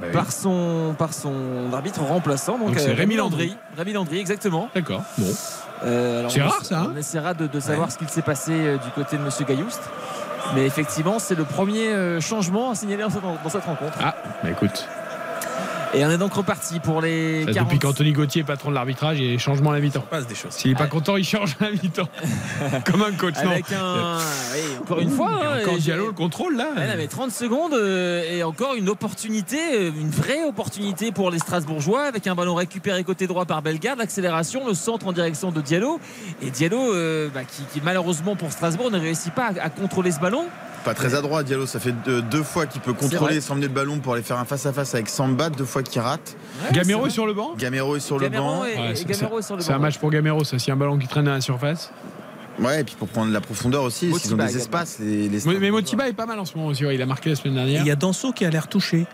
Bah 0.00 0.06
oui. 0.06 0.12
par, 0.12 0.30
son, 0.32 0.94
par 0.96 1.12
son 1.12 1.72
arbitre 1.72 2.00
remplaçant. 2.02 2.56
Donc, 2.58 2.74
c'est 2.78 2.90
euh, 2.90 2.94
Rémi 2.94 3.16
Landry. 3.16 3.56
Rémi 3.76 3.92
Landry, 3.92 4.18
exactement. 4.18 4.68
D'accord. 4.74 5.02
Bon. 5.18 5.26
Euh, 5.84 6.26
C'est 6.28 6.42
on 6.42 6.48
rare, 6.48 6.64
ça, 6.64 6.80
hein 6.80 6.90
On 6.94 6.96
essaiera 6.96 7.34
de, 7.34 7.46
de 7.46 7.60
savoir 7.60 7.90
ce 7.90 7.98
qu'il 7.98 8.08
s'est 8.08 8.22
passé 8.22 8.52
euh, 8.52 8.76
du 8.76 8.90
côté 8.90 9.16
de 9.16 9.22
Monsieur 9.22 9.44
Gaillouste. 9.44 9.82
Mais 10.54 10.66
effectivement, 10.66 11.18
c'est 11.18 11.34
le 11.34 11.44
premier 11.44 11.88
euh, 11.88 12.20
changement 12.20 12.70
à 12.70 12.74
signaler 12.74 13.02
dans 13.02 13.10
cette, 13.10 13.22
dans 13.22 13.48
cette 13.50 13.64
rencontre. 13.64 13.96
Ah, 14.02 14.14
bah 14.42 14.50
écoute. 14.50 14.86
Et 15.94 16.04
on 16.04 16.10
est 16.10 16.18
donc 16.18 16.32
reparti 16.32 16.80
pour 16.80 17.02
les 17.02 17.44
Ça, 17.44 17.52
40. 17.52 17.68
Depuis 17.68 17.78
qu'Anthony 17.78 18.12
Gauthier 18.12 18.40
est 18.40 18.44
patron 18.44 18.70
de 18.70 18.74
l'arbitrage, 18.74 19.18
il 19.18 19.24
y 19.26 19.28
a 19.28 19.32
des 19.32 19.38
changements 19.38 19.70
à 19.70 19.74
la 19.74 19.80
mi-temps. 19.80 20.04
passe 20.10 20.26
des 20.26 20.34
choses. 20.34 20.52
S'il 20.52 20.70
n'est 20.70 20.76
pas 20.76 20.86
content, 20.86 21.16
il 21.16 21.24
change 21.24 21.56
à 21.60 21.64
la 21.64 21.70
mi-temps. 21.72 22.08
Comme 22.86 23.02
un 23.02 23.12
coach, 23.12 23.34
non 23.44 23.50
Avec 23.50 23.70
un. 23.72 24.16
oui, 24.54 24.60
encore 24.80 25.00
une 25.00 25.10
fois. 25.10 25.30
Il 25.32 25.44
y 25.44 25.46
a 25.46 25.50
hein, 25.50 25.60
encore 25.60 25.78
Diallo 25.78 26.06
le 26.06 26.12
contrôle 26.12 26.56
là. 26.56 26.68
Non, 26.74 26.82
mais 26.96 27.06
30 27.08 27.30
secondes 27.30 27.74
euh, 27.74 28.22
et 28.30 28.42
encore 28.42 28.74
une 28.74 28.88
opportunité, 28.88 29.58
euh, 29.74 29.90
une 29.94 30.10
vraie 30.10 30.44
opportunité 30.44 31.12
pour 31.12 31.30
les 31.30 31.38
Strasbourgeois 31.38 32.04
avec 32.04 32.26
un 32.26 32.34
ballon 32.34 32.54
récupéré 32.54 33.04
côté 33.04 33.26
droit 33.26 33.44
par 33.44 33.60
Bellegarde, 33.60 33.98
l'accélération, 33.98 34.66
le 34.66 34.74
centre 34.74 35.06
en 35.06 35.12
direction 35.12 35.52
de 35.52 35.60
Diallo 35.60 36.00
et 36.42 36.50
Diallo 36.50 36.94
euh, 36.94 37.28
bah, 37.32 37.44
qui, 37.44 37.62
qui, 37.72 37.80
malheureusement 37.84 38.34
pour 38.34 38.50
Strasbourg 38.50 38.90
ne 38.90 38.98
réussit 38.98 39.32
pas 39.34 39.52
à, 39.60 39.64
à 39.64 39.70
contrôler 39.70 40.10
ce 40.10 40.20
ballon. 40.20 40.46
Pas 40.84 40.94
très 40.94 41.14
adroit, 41.14 41.42
Diallo. 41.44 41.66
Ça 41.66 41.78
fait 41.78 41.92
deux, 42.04 42.22
deux 42.22 42.42
fois 42.42 42.66
qu'il 42.66 42.80
peut 42.80 42.92
contrôler, 42.92 43.40
s'emmener 43.40 43.68
le 43.68 43.72
ballon 43.72 43.98
pour 44.00 44.14
aller 44.14 44.22
faire 44.22 44.38
un 44.38 44.44
face-à-face 44.44 44.94
avec 44.94 45.08
Samba, 45.08 45.48
deux 45.50 45.64
fois 45.64 45.82
qu'il 45.84 46.00
rate. 46.02 46.36
Gamero 46.72 47.06
est 47.06 47.10
sur 47.10 47.24
le 47.26 47.34
banc 47.34 47.52
Gamero 47.56 47.94
est 47.96 48.00
sur 48.00 48.18
Gamero 48.18 48.42
le 48.44 48.50
banc. 48.50 48.60
Ouais, 48.62 48.92
et 48.92 48.96
c'est- 48.96 49.72
un 49.72 49.78
match 49.78 49.98
pour 49.98 50.10
Gamero, 50.10 50.42
ça. 50.44 50.58
S'il 50.58 50.68
y 50.68 50.70
a 50.72 50.74
un 50.74 50.76
ballon 50.76 50.98
qui 50.98 51.06
traîne 51.06 51.26
dans 51.26 51.32
la 51.32 51.40
surface. 51.40 51.92
Ouais, 52.58 52.80
et 52.80 52.84
puis 52.84 52.96
pour 52.98 53.08
prendre 53.08 53.32
la 53.32 53.40
profondeur 53.40 53.82
aussi, 53.84 54.06
Motiba 54.08 54.20
s'ils 54.24 54.34
ont 54.34 54.36
des 54.46 54.56
espaces. 54.58 54.98
Les, 54.98 55.28
les 55.28 55.38
Mais, 55.46 55.54
mais 55.58 55.70
Motiba 55.70 56.08
est 56.08 56.12
pas 56.12 56.26
mal 56.26 56.38
en 56.38 56.44
ce 56.44 56.56
moment 56.56 56.68
aussi. 56.68 56.84
ouais, 56.84 56.94
Il 56.96 57.00
a 57.02 57.06
marqué 57.06 57.30
la 57.30 57.36
semaine 57.36 57.54
Et 57.54 57.56
dernière. 57.58 57.80
Il 57.82 57.86
y 57.86 57.90
a 57.90 57.96
Danso 57.96 58.32
qui 58.32 58.44
a 58.44 58.50
l'air 58.50 58.68
touché. 58.68 59.06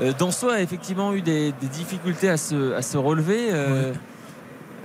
Euh, 0.00 0.12
Danso 0.16 0.48
a 0.48 0.60
effectivement 0.60 1.12
eu 1.14 1.20
des, 1.20 1.52
des 1.60 1.66
difficultés 1.68 2.28
à 2.30 2.36
se, 2.36 2.72
à 2.74 2.82
se 2.82 2.96
relever. 2.96 3.48
euh, 3.50 3.92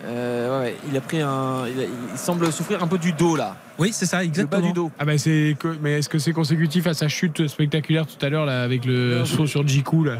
euh, 0.05 0.61
ouais, 0.61 0.75
il 0.89 0.97
a 0.97 1.01
pris 1.01 1.21
un. 1.21 1.65
Il, 1.67 1.79
a- 1.81 1.85
il 2.13 2.17
semble 2.17 2.51
souffrir 2.51 2.81
un 2.83 2.87
peu 2.87 2.97
du 2.97 3.11
dos 3.13 3.35
là. 3.35 3.55
Oui, 3.79 3.91
c'est 3.93 4.05
ça, 4.05 4.17
Le 4.17 4.23
bas 4.23 4.27
exactement. 4.27 4.67
du 4.67 4.73
dos. 4.73 4.91
Ah 4.99 5.05
bah 5.05 5.17
c'est 5.17 5.55
que- 5.59 5.75
mais 5.81 5.99
est-ce 5.99 6.09
que 6.09 6.19
c'est 6.19 6.33
consécutif 6.33 6.85
à 6.87 6.93
sa 6.93 7.07
chute 7.07 7.47
spectaculaire 7.47 8.05
tout 8.05 8.23
à 8.25 8.29
l'heure 8.29 8.45
là 8.45 8.61
avec 8.63 8.85
le 8.85 9.19
Non, 9.19 9.25
saut 9.25 9.47
sur 9.47 9.65
Jiku 9.67 10.03
là 10.03 10.17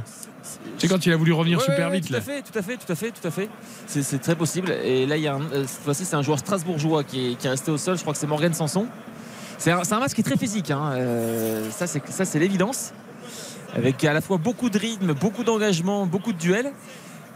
Tu 0.78 0.88
sais 0.88 0.88
quand 0.88 1.06
il 1.06 1.12
a 1.12 1.18
voulu 1.18 1.34
revenir 1.34 1.58
Ouais, 1.60 1.66
super 1.66 1.88
ouais, 1.88 1.92
ouais, 1.94 2.00
vite 2.00 2.08
tout 2.08 2.14
là. 2.14 2.20
à 2.20 2.22
fait, 2.22 2.42
tout 2.42 2.58
à 2.58 2.62
fait, 2.62 2.78
tout 2.78 2.92
à 2.92 2.96
fait, 2.96 3.12
tout 3.12 3.28
à 3.28 3.32
fait. 3.32 3.50
C'est, 3.86 4.02
c'est 4.04 4.20
très 4.20 4.36
possible. 4.36 4.72
Et 4.84 5.06
là, 5.06 5.18
il 5.18 5.24
y 5.24 5.28
a 5.28 5.36
un- 5.36 5.42
euh, 5.54 5.66
cette 5.68 5.84
fois-ci, 5.84 6.06
c'est 6.06 6.16
un 6.16 6.22
joueur 6.22 6.40
strasbourgeois 6.40 7.04
qui 7.04 7.32
est, 7.32 7.36
qui 7.36 7.48
est 7.48 7.50
resté 7.50 7.70
au 7.72 7.78
sol. 7.78 7.98
Je 7.98 8.02
crois 8.02 8.14
que 8.14 8.20
c'est 8.20 8.28
Morgan 8.28 8.54
Sanson. 8.54 8.88
C'est 9.58 9.72
un, 9.72 9.84
c'est 9.84 9.94
un 9.94 10.00
match 10.00 10.14
qui 10.14 10.22
est 10.22 10.24
très 10.24 10.38
physique. 10.38 10.72
hein. 10.72 10.92
Euh, 10.94 11.70
ça, 11.72 11.86
c'est, 11.86 12.02
c'est 12.10 12.40
l'évidence. 12.40 12.94
Avec 13.76 14.04
à 14.06 14.14
la 14.14 14.22
fois 14.22 14.38
beaucoup 14.38 14.70
de 14.70 14.80
rythme, 14.80 15.14
beaucoup 15.14 15.44
d'engagement, 15.44 16.06
beaucoup 16.08 16.32
de 16.34 16.38
duels. 16.40 16.72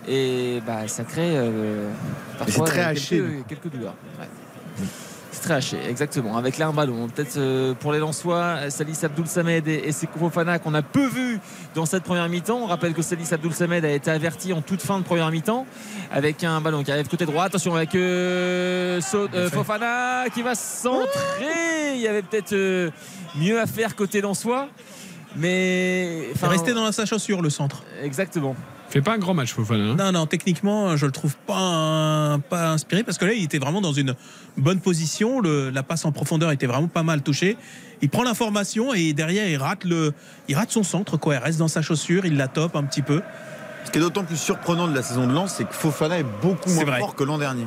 Et 0.08 0.60
bah, 0.66 0.88
ça 0.88 1.04
crée 1.04 1.36
euh, 1.38 1.90
parfois 2.38 2.66
c'est 2.66 2.72
très 2.74 2.82
euh, 2.84 2.88
haché, 2.90 3.18
quelques, 3.48 3.48
quelques 3.62 3.74
douleurs. 3.76 3.94
Ouais. 4.20 4.28
Exactement. 5.88 6.38
Avec 6.38 6.58
là 6.58 6.68
un 6.68 6.74
ballon. 6.74 7.08
Peut-être 7.08 7.38
euh, 7.38 7.74
pour 7.74 7.92
les 7.92 8.00
Lensois, 8.00 8.70
Salis 8.70 9.00
Abdoul 9.04 9.28
Samed 9.28 9.68
et, 9.68 9.92
Sekou 9.92 10.20
Fofana 10.20 10.60
qu'on 10.60 10.74
a 10.74 10.82
peu 10.82 11.08
vu 11.08 11.40
dans 11.76 11.86
cette 11.86 12.04
première 12.04 12.30
mi-temps. 12.30 12.60
On 12.62 12.68
rappelle 12.68 12.94
que 12.94 13.02
Salis 13.02 13.28
Abdoul 13.32 13.54
Samed 13.54 13.84
a 13.86 13.92
été 13.92 14.12
averti 14.12 14.54
en 14.54 14.62
toute 14.62 14.82
fin 14.82 15.00
de 15.00 15.04
première 15.04 15.32
mi-temps 15.32 15.66
avec 16.12 16.44
un 16.44 16.62
ballon 16.62 16.84
qui 16.84 16.92
arrive 16.92 17.08
côté 17.08 17.26
droit. 17.26 17.46
Attention 17.46 17.76
avec 17.76 17.96
euh, 17.96 19.02
euh, 19.14 19.50
Fofana 19.50 20.26
qui 20.34 20.42
va 20.42 20.56
centrer. 20.56 21.96
Il 21.96 22.02
y 22.02 22.08
avait 22.08 22.22
peut-être 22.22 22.54
euh, 22.54 22.92
mieux 23.36 23.60
à 23.60 23.66
faire 23.66 23.96
côté 23.96 24.22
Lensois. 24.22 24.70
Mais 25.36 26.28
rester 26.42 26.74
dans 26.74 26.92
sa 26.92 27.06
chaussure, 27.06 27.42
le 27.42 27.50
centre. 27.50 27.84
Exactement. 28.02 28.56
Fait 28.90 29.02
pas 29.02 29.14
un 29.14 29.18
grand 29.18 29.34
match 29.34 29.52
Fofana. 29.54 29.92
hein. 29.92 29.96
Non, 29.98 30.12
non, 30.12 30.26
techniquement, 30.28 30.96
je 30.98 31.06
le 31.08 31.12
trouve 31.12 31.36
pas, 31.48 32.38
pas 32.50 32.70
inspiré 32.70 33.04
parce 33.04 33.18
que 33.18 33.26
là, 33.26 33.34
il 33.34 33.44
était 33.44 33.58
vraiment 33.58 33.82
dans 33.82 33.94
une 33.94 34.14
bonne 34.58 34.80
position. 34.82 35.40
Le- 35.40 35.72
la 35.72 35.82
passe 35.82 36.06
en 36.06 36.12
profondeur 36.12 36.52
était 36.52 36.68
vraiment 36.68 36.88
pas 36.88 37.02
mal 37.02 37.24
touchée. 37.24 37.58
Il 38.04 38.10
prend 38.10 38.24
l'information 38.24 38.94
et 38.94 39.14
derrière, 39.14 39.48
il 39.50 39.58
rate, 39.58 39.84
le, 39.86 40.14
il 40.48 40.56
rate 40.56 40.70
son 40.72 40.84
centre. 40.84 41.18
Quoi. 41.18 41.36
Il 41.36 41.38
reste 41.40 41.58
dans 41.58 41.68
sa 41.68 41.82
chaussure, 41.82 42.26
il 42.26 42.38
la 42.38 42.48
top 42.48 42.76
un 42.76 42.84
petit 42.84 43.02
peu. 43.02 43.22
Ce 43.86 43.92
qui 43.92 43.98
est 43.98 44.02
d'autant 44.02 44.24
plus 44.24 44.38
surprenant 44.38 44.88
de 44.88 44.94
la 44.96 45.02
saison 45.02 45.26
de 45.26 45.34
Lens, 45.34 45.56
c'est 45.58 45.68
que 45.68 45.74
Fofana 45.74 46.20
est 46.20 46.26
beaucoup 46.44 46.70
moins 46.70 46.84
vrai. 46.86 47.00
fort 47.00 47.16
que 47.16 47.24
l'an 47.24 47.38
dernier. 47.40 47.66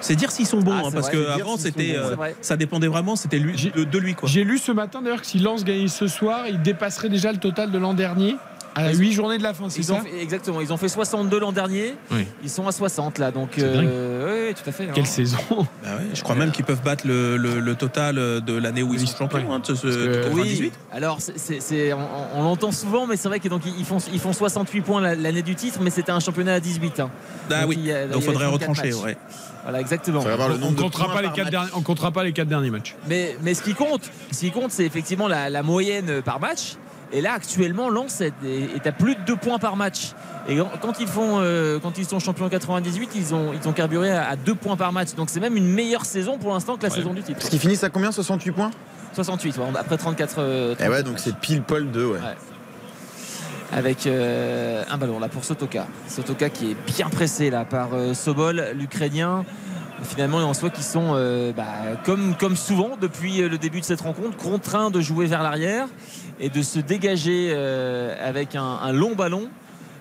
C'est 0.00 0.14
dire 0.14 0.30
s'ils 0.30 0.46
sont 0.46 0.60
bons, 0.60 0.72
Ah, 0.74 0.78
hein, 0.86 0.90
parce 0.92 1.08
vrai, 1.10 1.16
s'ils 1.34 1.44
sont 1.44 1.56
c'était, 1.56 1.96
euh, 1.96 2.14
ça 2.40 2.56
dépendait 2.56 2.86
vraiment, 2.86 3.16
c'était 3.16 3.40
lui, 3.40 3.56
de, 3.74 3.82
de 3.82 3.98
lui. 3.98 4.14
Quoi. 4.14 4.28
J'ai 4.28 4.44
lu 4.44 4.58
ce 4.58 4.70
matin 4.70 5.02
d'ailleurs 5.02 5.22
que 5.22 5.26
si 5.26 5.38
Lens 5.40 5.64
gagnait 5.64 5.88
ce 5.88 6.06
soir, 6.06 6.46
il 6.46 6.62
dépasserait 6.62 7.08
déjà 7.08 7.32
le 7.32 7.38
total 7.38 7.72
de 7.72 7.78
l'an 7.78 7.94
dernier 7.94 8.36
à 8.74 8.92
8 8.92 9.12
journées 9.12 9.38
de 9.38 9.42
la 9.42 9.54
fin, 9.54 9.68
c'est 9.68 9.80
Ils 9.80 9.92
ont 9.92 9.96
ça 9.96 10.02
fait- 10.02 10.20
exactement, 10.22 10.60
ils 10.60 10.72
ont 10.72 10.76
fait 10.76 10.88
62 10.88 11.38
l'an 11.40 11.52
dernier. 11.52 11.94
Oui. 12.10 12.26
Ils 12.42 12.50
sont 12.50 12.66
à 12.66 12.72
60 12.72 13.18
là, 13.18 13.30
donc 13.30 13.58
euh, 13.58 14.48
oui, 14.48 14.54
tout 14.54 14.68
à 14.68 14.72
fait. 14.72 14.86
Quelle 14.94 15.04
hein. 15.04 15.06
saison 15.06 15.38
Bah 15.50 15.56
ouais, 15.96 16.06
je 16.14 16.22
crois 16.22 16.34
même 16.36 16.52
qu'ils 16.52 16.64
peuvent 16.64 16.82
battre 16.82 17.06
le, 17.06 17.36
le- 17.36 17.60
le 17.60 17.74
total 17.74 18.16
de 18.16 18.52
l'année 18.56 18.82
où 18.82 18.94
ils 18.94 19.00
sont 19.08 19.16
champions, 19.16 19.52
hein, 19.52 19.58
de 19.60 19.64
ce, 19.66 19.74
ce- 19.74 19.86
de 19.86 20.06
que- 20.06 20.22
98. 20.24 20.60
Oui, 20.60 20.72
alors 20.92 21.18
c'est- 21.20 21.92
on, 21.92 22.38
on 22.38 22.42
l'entend 22.42 22.72
souvent, 22.72 23.06
mais 23.06 23.16
c'est 23.16 23.28
vrai 23.28 23.40
qu'ils 23.40 23.50
donc, 23.50 23.62
ils 23.66 23.84
font, 23.84 23.98
ils 24.12 24.20
font 24.20 24.32
68 24.32 24.80
points 24.82 25.00
la- 25.00 25.14
l'année 25.14 25.42
du 25.42 25.54
titre, 25.54 25.80
mais 25.82 25.90
c'était 25.90 26.12
un 26.12 26.20
championnat 26.20 26.54
à 26.54 26.60
18. 26.60 27.00
hein. 27.00 27.10
Ah 27.50 27.62
Donc, 27.62 27.70
oui, 27.70 27.78
il 27.84 27.92
a- 27.92 28.06
donc 28.06 28.22
faudrait 28.22 28.44
34 28.46 28.68
retrancher. 28.70 28.94
Ouais. 28.94 29.16
Voilà, 29.64 29.80
exactement. 29.80 30.20
Faudrait 30.20 30.32
avoir 30.34 30.48
le 30.48 30.54
On 30.54 30.58
nombre 30.58 30.76
de 30.76 30.80
comptera 30.82 31.12
pas 31.12 31.20
les 31.22 31.28
quatre 31.30 31.50
derniers, 31.50 31.70
on 31.74 31.82
comptera 31.82 32.10
pas 32.10 32.24
les 32.24 32.32
quatre 32.32 32.48
derniers 32.48 32.70
matchs. 32.70 32.94
Mais, 33.08 33.36
mais 33.42 33.52
ce 33.54 33.62
qui 33.62 33.74
compte, 33.74 34.02
ce 34.32 34.38
qui 34.40 34.50
compte, 34.50 34.70
c'est 34.70 34.84
effectivement 34.86 35.28
la, 35.28 35.50
la 35.50 35.62
moyenne 35.62 36.22
par 36.22 36.40
match. 36.40 36.76
Et 37.12 37.20
là, 37.20 37.32
actuellement, 37.32 37.88
Lens 37.88 38.20
est, 38.20 38.86
à 38.86 38.92
plus 38.92 39.14
de 39.14 39.20
2 39.22 39.36
points 39.36 39.58
par 39.58 39.76
match. 39.76 40.12
Et 40.48 40.58
quand 40.80 41.00
ils, 41.00 41.06
font, 41.06 41.38
euh, 41.40 41.78
quand 41.78 41.98
ils 41.98 42.06
sont 42.06 42.18
champions 42.20 42.46
en 42.46 42.48
98, 42.48 43.10
ils 43.14 43.34
ont, 43.34 43.52
ils 43.52 43.68
ont 43.68 43.72
carburé 43.72 44.10
à, 44.10 44.36
2 44.36 44.54
points 44.54 44.76
par 44.76 44.92
match. 44.92 45.14
Donc 45.14 45.30
c'est 45.30 45.40
même 45.40 45.56
une 45.56 45.68
meilleure 45.68 46.04
saison 46.04 46.38
pour 46.38 46.52
l'instant 46.52 46.76
que 46.76 46.82
la 46.82 46.90
saison 46.90 47.14
du 47.14 47.22
titre. 47.22 47.38
Parce 47.38 47.50
qu'ils 47.50 47.58
finissent 47.58 47.84
à 47.84 47.90
combien 47.90 48.12
68 48.12 48.52
points? 48.52 48.70
68, 49.14 49.56
ouais, 49.58 49.64
après 49.78 49.96
34. 49.96 50.36
euh, 50.38 50.74
Eh 50.78 50.82
ouais, 50.82 51.02
34 51.02 51.04
donc 51.06 51.18
c'est 51.18 51.34
pile 51.36 51.62
poil 51.62 51.90
2, 51.90 52.06
ouais. 52.06 52.12
Ouais. 52.12 52.18
Avec 53.72 54.06
euh, 54.06 54.82
un 54.88 54.96
ballon 54.96 55.18
là 55.18 55.28
pour 55.28 55.44
Sotoka. 55.44 55.86
Sotoka 56.06 56.48
qui 56.48 56.70
est 56.70 56.76
bien 56.86 57.08
pressé 57.10 57.50
là 57.50 57.64
par 57.64 57.90
euh, 57.92 58.14
Sobol, 58.14 58.64
l'Ukrainien. 58.74 59.44
Finalement, 60.04 60.38
en 60.38 60.54
soi 60.54 60.70
qui 60.70 60.82
sont, 60.82 61.12
euh, 61.14 61.52
bah, 61.52 61.66
comme, 62.04 62.56
souvent 62.56 62.96
depuis 63.00 63.42
euh, 63.42 63.48
le 63.48 63.58
début 63.58 63.80
de 63.80 63.84
cette 63.84 64.00
rencontre, 64.00 64.36
contraints 64.36 64.90
de 64.90 65.00
jouer 65.00 65.26
vers 65.26 65.42
l'arrière 65.42 65.88
et 66.38 66.50
de 66.50 66.62
se 66.62 66.78
dégager 66.78 67.50
euh, 67.50 68.14
avec 68.22 68.54
un, 68.54 68.92
long 68.92 69.14
ballon. 69.16 69.48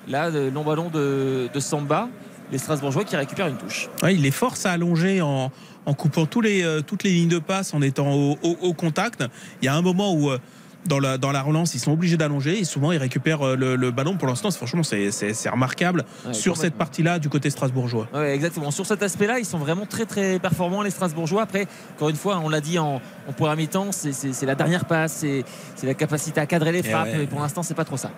Là, 0.07 0.29
le 0.29 0.49
long 0.49 0.63
ballon 0.63 0.89
de, 0.89 1.49
Samba. 1.59 2.09
Les 2.51 2.59
Strasbourgeois 2.59 3.03
qui 3.03 3.17
récupèrent 3.17 3.47
une 3.47 3.57
touche. 3.57 3.89
Il 4.03 4.21
les 4.21 4.31
force 4.31 4.65
à 4.65 4.71
allonger 4.71 5.21
en, 5.21 5.51
coupant 5.97 6.25
toutes 6.25 6.45
les 6.45 6.85
lignes 7.03 7.27
de 7.27 7.39
passe, 7.39 7.73
en 7.73 7.81
étant 7.81 8.13
au, 8.13 8.73
contact. 8.73 9.25
Il 9.61 9.65
y 9.65 9.67
a 9.67 9.75
un 9.75 9.81
moment 9.81 10.13
où, 10.13 10.29
dans, 10.87 10.99
la, 10.99 11.17
dans 11.17 11.31
la 11.31 11.41
relance, 11.41 11.75
ils 11.75 11.79
sont 11.79 11.91
obligés 11.91 12.17
d'allonger 12.17 12.59
et 12.59 12.63
souvent 12.63 12.91
ils 12.91 12.97
récupèrent 12.97 13.45
euh, 13.45 13.55
le, 13.55 13.75
le 13.75 13.91
ballon. 13.91 14.17
Pour 14.17 14.27
l'instant, 14.27 14.49
franchement, 14.51 14.83
c'est- 14.83 15.09
remarquable 15.49 16.05
Ouais, 16.25 16.33
sur 16.33 16.57
cette 16.57 16.75
partie-là 16.75 17.19
du 17.19 17.29
côté 17.29 17.49
strasbourgeois. 17.49 18.07
Ouais, 18.13 18.33
exactement. 18.33 18.71
Sur 18.71 18.85
cet 18.85 19.03
aspect-là, 19.03 19.39
ils 19.39 19.45
sont 19.45 19.57
vraiment 19.57 19.85
très 19.85 20.05
très 20.05 20.39
performants 20.39 20.81
les 20.81 20.89
Strasbourgeois. 20.91 21.41
Après, 21.43 21.67
encore 21.95 22.09
une 22.09 22.15
fois, 22.15 22.39
on 22.43 22.49
l'a 22.49 22.61
dit 22.61 22.79
en, 22.79 23.01
en 23.27 23.33
première 23.33 23.55
mi-temps, 23.55 23.91
c'est- 23.91 24.45
la 24.45 24.55
dernière 24.55 24.85
passe, 24.85 25.25
c'est 25.75 25.85
la 25.87 25.93
capacité 25.93 26.39
à 26.41 26.45
cadrer 26.45 26.71
les 26.71 26.79
Et 26.79 26.83
frappes. 26.83 27.07
ouais. 27.07 27.23
Et 27.23 27.27
pour 27.27 27.39
l'instant, 27.41 27.63
c'est 27.63 27.73
pas 27.75 27.85
trop 27.85 27.97
ça. 27.97 28.11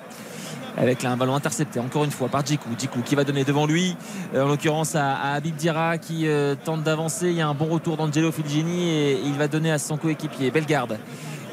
Avec 0.77 1.03
là, 1.03 1.11
un 1.11 1.17
ballon 1.17 1.35
intercepté, 1.35 1.79
encore 1.79 2.05
une 2.05 2.11
fois, 2.11 2.29
par 2.29 2.45
Djikou. 2.45 2.69
Djikou 2.77 3.01
qui 3.01 3.15
va 3.15 3.23
donner 3.25 3.43
devant 3.43 3.65
lui, 3.65 3.97
euh, 4.33 4.43
en 4.45 4.47
l'occurrence 4.47 4.95
à, 4.95 5.13
à 5.15 5.33
Habib 5.33 5.55
Dira 5.55 5.97
qui 5.97 6.25
euh, 6.27 6.55
tente 6.63 6.83
d'avancer. 6.83 7.27
Il 7.29 7.33
y 7.35 7.41
a 7.41 7.47
un 7.49 7.53
bon 7.53 7.65
retour 7.65 7.97
d'Angelo 7.97 8.31
Filgini 8.31 8.89
et 8.89 9.19
il 9.25 9.33
va 9.33 9.47
donner 9.49 9.71
à 9.71 9.77
son 9.79 9.97
coéquipier 9.97 10.51
Bellegarde. 10.51 10.97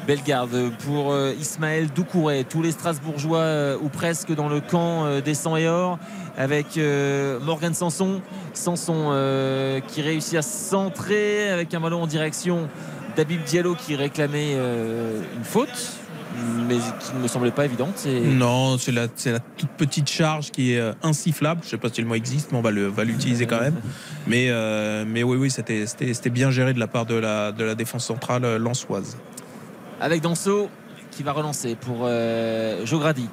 Bellegarde 0.07 0.71
pour 0.85 1.11
euh, 1.11 1.33
Ismaël 1.37 1.89
Doucouré. 1.93 2.45
Tous 2.49 2.61
les 2.61 2.71
Strasbourgeois, 2.71 3.39
euh, 3.39 3.77
ou 3.81 3.89
presque, 3.89 4.33
dans 4.33 4.47
le 4.47 4.61
camp 4.61 5.05
euh, 5.05 5.19
des 5.19 5.33
100 5.33 5.57
et 5.57 5.67
or, 5.67 5.99
avec 6.37 6.79
Morgan 7.41 7.73
Sanson. 7.73 8.21
Sanson 8.53 9.11
qui 9.87 10.01
réussit 10.01 10.35
à 10.35 10.41
centrer 10.41 11.49
avec 11.49 11.73
un 11.73 11.79
ballon 11.79 12.03
en 12.03 12.07
direction 12.07 12.69
d'Abib 13.15 13.43
Diallo 13.43 13.75
qui 13.75 13.95
réclamait 13.95 14.53
une 14.53 15.43
faute. 15.43 15.93
mais 16.67 16.75
qui 16.75 17.15
ne 17.15 17.23
me 17.23 17.27
semblait 17.27 17.49
pas 17.49 17.65
évidente. 17.65 18.05
Non, 18.05 18.77
c'est 18.77 18.91
la, 18.91 19.07
toute 19.07 19.69
petite 19.77 20.07
charge 20.07 20.51
qui 20.51 20.73
est 20.73 20.91
insifflable. 21.01 21.61
Je 21.63 21.69
sais 21.69 21.77
pas 21.77 21.89
si 21.89 22.01
le 22.01 22.07
mot 22.07 22.13
existe, 22.13 22.51
mais 22.51 22.59
on 22.59 22.61
va, 22.61 23.03
l'utiliser 23.03 23.47
quand 23.47 23.59
même. 23.59 23.81
Mais, 24.27 25.23
oui, 25.23 25.37
oui, 25.37 25.49
c'était, 25.49 26.29
bien 26.29 26.51
géré 26.51 26.75
de 26.75 26.79
la 26.79 26.87
part 26.87 27.07
de 27.07 27.15
la, 27.15 27.51
de 27.51 27.63
la 27.63 27.73
défense 27.73 28.05
centrale 28.05 28.57
lançoise. 28.57 29.17
Avec 29.99 30.21
Danso 30.21 30.69
qui 31.11 31.23
va 31.23 31.31
relancer 31.31 31.75
pour 31.75 32.01
euh, 32.03 32.85
Joe 32.85 32.99
Grady. 32.99 33.27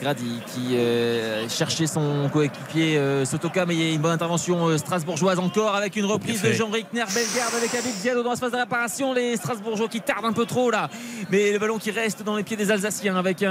Grady 0.00 0.40
qui 0.48 0.76
euh, 0.76 1.48
cherchait 1.48 1.86
son 1.86 2.28
coéquipier 2.30 2.98
euh, 2.98 3.24
Sotoka, 3.24 3.64
mais 3.64 3.74
il 3.74 3.82
y 3.82 3.90
a 3.90 3.94
une 3.94 4.00
bonne 4.00 4.12
intervention 4.12 4.66
euh, 4.66 4.76
strasbourgeoise 4.76 5.38
encore 5.38 5.74
avec 5.74 5.96
une 5.96 6.04
reprise 6.04 6.42
de 6.42 6.48
fait. 6.48 6.54
Jean-Ric 6.54 6.88
Bellegarde 6.92 7.54
avec 7.56 7.74
Abid 7.74 7.94
Diallo 8.02 8.22
dans 8.22 8.30
l'espace 8.30 8.50
de 8.50 8.56
réparation. 8.56 9.14
Les 9.14 9.36
Strasbourgeois 9.36 9.88
qui 9.88 10.00
tardent 10.00 10.26
un 10.26 10.32
peu 10.32 10.44
trop 10.44 10.70
là, 10.70 10.90
mais 11.30 11.52
le 11.52 11.58
ballon 11.58 11.78
qui 11.78 11.90
reste 11.90 12.22
dans 12.22 12.36
les 12.36 12.42
pieds 12.42 12.56
des 12.56 12.70
Alsaciens 12.70 13.16
avec 13.16 13.44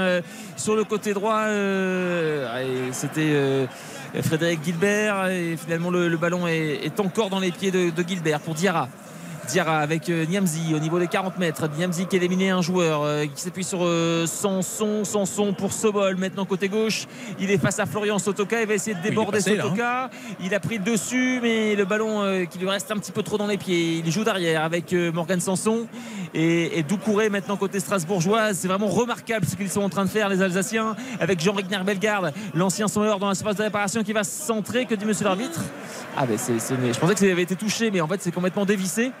sur 0.56 0.76
le 0.76 0.84
côté 0.84 1.14
droit, 1.14 1.46
c'était 2.92 3.66
Frédéric 4.22 4.62
Gilbert 4.62 5.26
et 5.28 5.56
finalement 5.56 5.90
le, 5.90 6.08
le 6.08 6.16
ballon 6.16 6.46
est, 6.46 6.84
est 6.84 7.00
encore 7.00 7.30
dans 7.30 7.40
les 7.40 7.50
pieds 7.50 7.70
de, 7.70 7.90
de 7.90 8.04
Gilbert 8.06 8.40
pour 8.40 8.54
Diarra. 8.54 8.88
Diarra 9.48 9.78
avec 9.78 10.08
euh, 10.08 10.24
Niamzi 10.26 10.74
au 10.74 10.78
niveau 10.78 10.98
des 10.98 11.06
40 11.06 11.38
mètres. 11.38 11.68
Niamzi 11.76 12.06
qui 12.06 12.16
a 12.16 12.18
éliminé 12.18 12.50
un 12.50 12.62
joueur 12.62 13.02
euh, 13.02 13.26
qui 13.26 13.40
s'appuie 13.42 13.64
sur 13.64 13.80
euh, 13.82 14.26
Sanson. 14.26 15.04
Sanson 15.04 15.52
pour 15.52 15.72
Sobol. 15.72 16.16
Maintenant 16.16 16.44
côté 16.44 16.68
gauche, 16.68 17.06
il 17.38 17.50
est 17.50 17.58
face 17.58 17.78
à 17.78 17.86
Florian 17.86 18.18
Sotoka. 18.18 18.60
Il 18.60 18.66
va 18.68 18.74
essayer 18.74 18.96
de 18.96 19.02
déborder 19.02 19.38
passé, 19.38 19.56
là, 19.56 19.64
hein. 19.64 19.68
Sotoka. 19.68 20.10
Il 20.40 20.54
a 20.54 20.60
pris 20.60 20.78
le 20.78 20.84
dessus, 20.84 21.40
mais 21.42 21.74
le 21.76 21.84
ballon 21.84 22.46
qui 22.50 22.58
lui 22.58 22.68
reste 22.68 22.90
un 22.90 22.96
petit 22.96 23.12
peu 23.12 23.22
trop 23.22 23.38
dans 23.38 23.46
les 23.46 23.58
pieds. 23.58 24.02
Il 24.04 24.10
joue 24.12 24.24
derrière 24.24 24.62
avec 24.64 24.92
Morgan 24.92 25.40
Sanson 25.40 25.86
et, 26.34 26.78
et 26.78 26.82
Doucouré 26.82 27.28
maintenant 27.28 27.56
côté 27.56 27.80
strasbourgeois. 27.80 28.54
C'est 28.54 28.68
vraiment 28.68 28.88
remarquable 28.88 29.46
ce 29.46 29.56
qu'ils 29.56 29.70
sont 29.70 29.82
en 29.82 29.88
train 29.88 30.04
de 30.04 30.10
faire 30.10 30.28
les 30.28 30.42
Alsaciens 30.42 30.96
avec 31.20 31.40
Jean-Ric 31.40 31.66
Bellegarde, 31.84 32.32
l'ancien 32.54 32.88
sonneur 32.88 33.18
dans 33.18 33.28
l'espace 33.28 33.56
de 33.56 33.62
réparation 33.62 34.02
qui 34.02 34.12
va 34.12 34.24
se 34.24 34.46
centrer. 34.46 34.86
Que 34.86 34.94
dit 34.94 35.04
monsieur 35.04 35.24
l'arbitre? 35.24 35.60
Ah 36.16 36.26
ben 36.26 36.38
c'est, 36.38 36.58
c'est- 36.58 36.74
je 36.92 36.98
pensais 36.98 37.14
que 37.14 37.20
ça 37.20 37.26
avait 37.26 37.42
été 37.42 37.56
touché, 37.56 37.90
mais 37.90 38.00
en 38.00 38.08
fait 38.08 38.20
c'est 38.22 38.32
complètement 38.32 38.64
dévissé. 38.64 39.12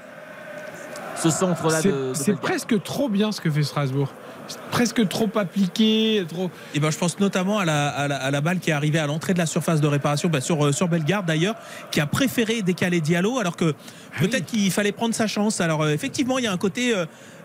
Ce 1.16 1.30
C'est 1.30 1.88
de, 1.88 1.92
de 2.10 2.14
c'est 2.14 2.24
Bellegarde. 2.26 2.40
presque 2.40 2.82
trop 2.82 3.08
bien 3.08 3.32
ce 3.32 3.40
que 3.40 3.50
fait 3.50 3.62
Strasbourg. 3.62 4.08
C'est 4.46 4.58
Presque 4.70 5.08
trop 5.08 5.30
appliqué, 5.36 6.22
trop. 6.28 6.50
Et 6.74 6.80
ben, 6.80 6.90
je 6.90 6.98
pense 6.98 7.18
notamment 7.18 7.58
à 7.58 7.64
la, 7.64 7.88
à 7.88 8.08
la- 8.08 8.16
à 8.16 8.30
la 8.30 8.40
balle 8.42 8.58
qui 8.58 8.68
est 8.70 8.74
arrivée 8.74 8.98
à 8.98 9.06
l'entrée 9.06 9.32
de 9.32 9.38
la 9.38 9.46
surface 9.46 9.80
de 9.80 9.86
réparation, 9.86 10.28
bah, 10.28 10.42
sur, 10.42 10.62
euh, 10.66 10.72
sur 10.72 10.86
Bellegarde 10.88 11.24
d'ailleurs, 11.24 11.54
qui 11.90 11.98
a 12.00 12.06
préféré 12.06 12.60
décaler 12.60 13.00
Diallo, 13.00 13.38
alors 13.38 13.56
que 13.56 13.72
Ah 14.14 14.20
peut-être 14.20 14.44
qu'il 14.44 14.70
fallait 14.70 14.92
prendre 14.92 15.14
sa 15.14 15.26
chance. 15.26 15.60
Alors 15.62 15.82
euh, 15.82 15.88
effectivement, 15.94 16.38
il 16.38 16.44
y 16.44 16.46
a 16.46 16.52
un 16.52 16.58
côté 16.58 16.94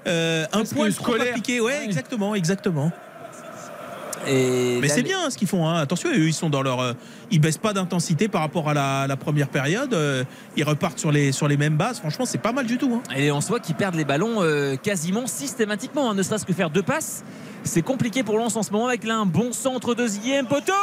euh, 0.08 0.46
un 0.52 0.64
poil 0.66 0.94
trop 0.94 1.06
scolaire. 1.06 1.30
appliqué. 1.30 1.62
Ouais, 1.62 1.78
Ouais. 1.78 1.86
exactement, 1.86 2.36
exactement. 2.36 2.92
Et 4.30 4.80
Mais 4.82 4.88
c'est 4.90 5.04
bien 5.04 5.30
ce 5.30 5.38
qu'ils 5.38 5.48
font. 5.48 5.68
hein. 5.68 5.76
Attention, 5.80 6.10
eux, 6.12 6.28
ils 6.28 6.34
sont 6.34 6.50
dans 6.50 6.62
leur, 6.62 6.80
euh, 6.80 6.94
ils 7.32 7.40
baissent 7.42 7.58
pas 7.58 7.74
d'intensité 7.74 8.28
par 8.28 8.42
rapport 8.42 8.70
à 8.70 8.74
la, 8.74 9.08
la 9.08 9.18
première 9.18 9.48
période. 9.50 9.94
Euh, 9.94 10.24
ils 10.56 10.64
repartent 10.64 11.00
sur 11.00 11.12
les 11.12 11.32
sur 11.32 11.48
les 11.48 11.58
mêmes 11.58 11.76
bases. 11.78 12.00
Franchement, 12.00 12.26
c'est 12.26 12.38
pas 12.38 12.52
mal 12.52 12.66
du 12.66 12.78
tout. 12.78 13.02
hein. 13.10 13.16
Et 13.16 13.32
on 13.32 13.40
voit 13.40 13.60
qu'ils 13.60 13.76
perdent 13.76 13.96
les 13.96 14.06
ballons 14.06 14.42
euh, 14.44 14.76
quasiment 14.76 15.26
systématiquement. 15.28 16.12
hein. 16.12 16.16
Ne 16.16 16.24
serait-ce 16.24 16.46
que 16.46 16.54
faire 16.54 16.70
deux 16.70 16.84
passes, 16.84 17.24
c'est 17.64 17.82
compliqué 17.82 18.24
pour 18.24 18.38
Lens 18.38 18.56
en 18.56 18.64
ce 18.64 18.72
moment 18.72 18.88
avec 18.88 19.04
là 19.04 19.16
un 19.18 19.26
bon 19.26 19.52
centre 19.52 19.96
deuxième 19.96 20.46
poteau. 20.46 20.74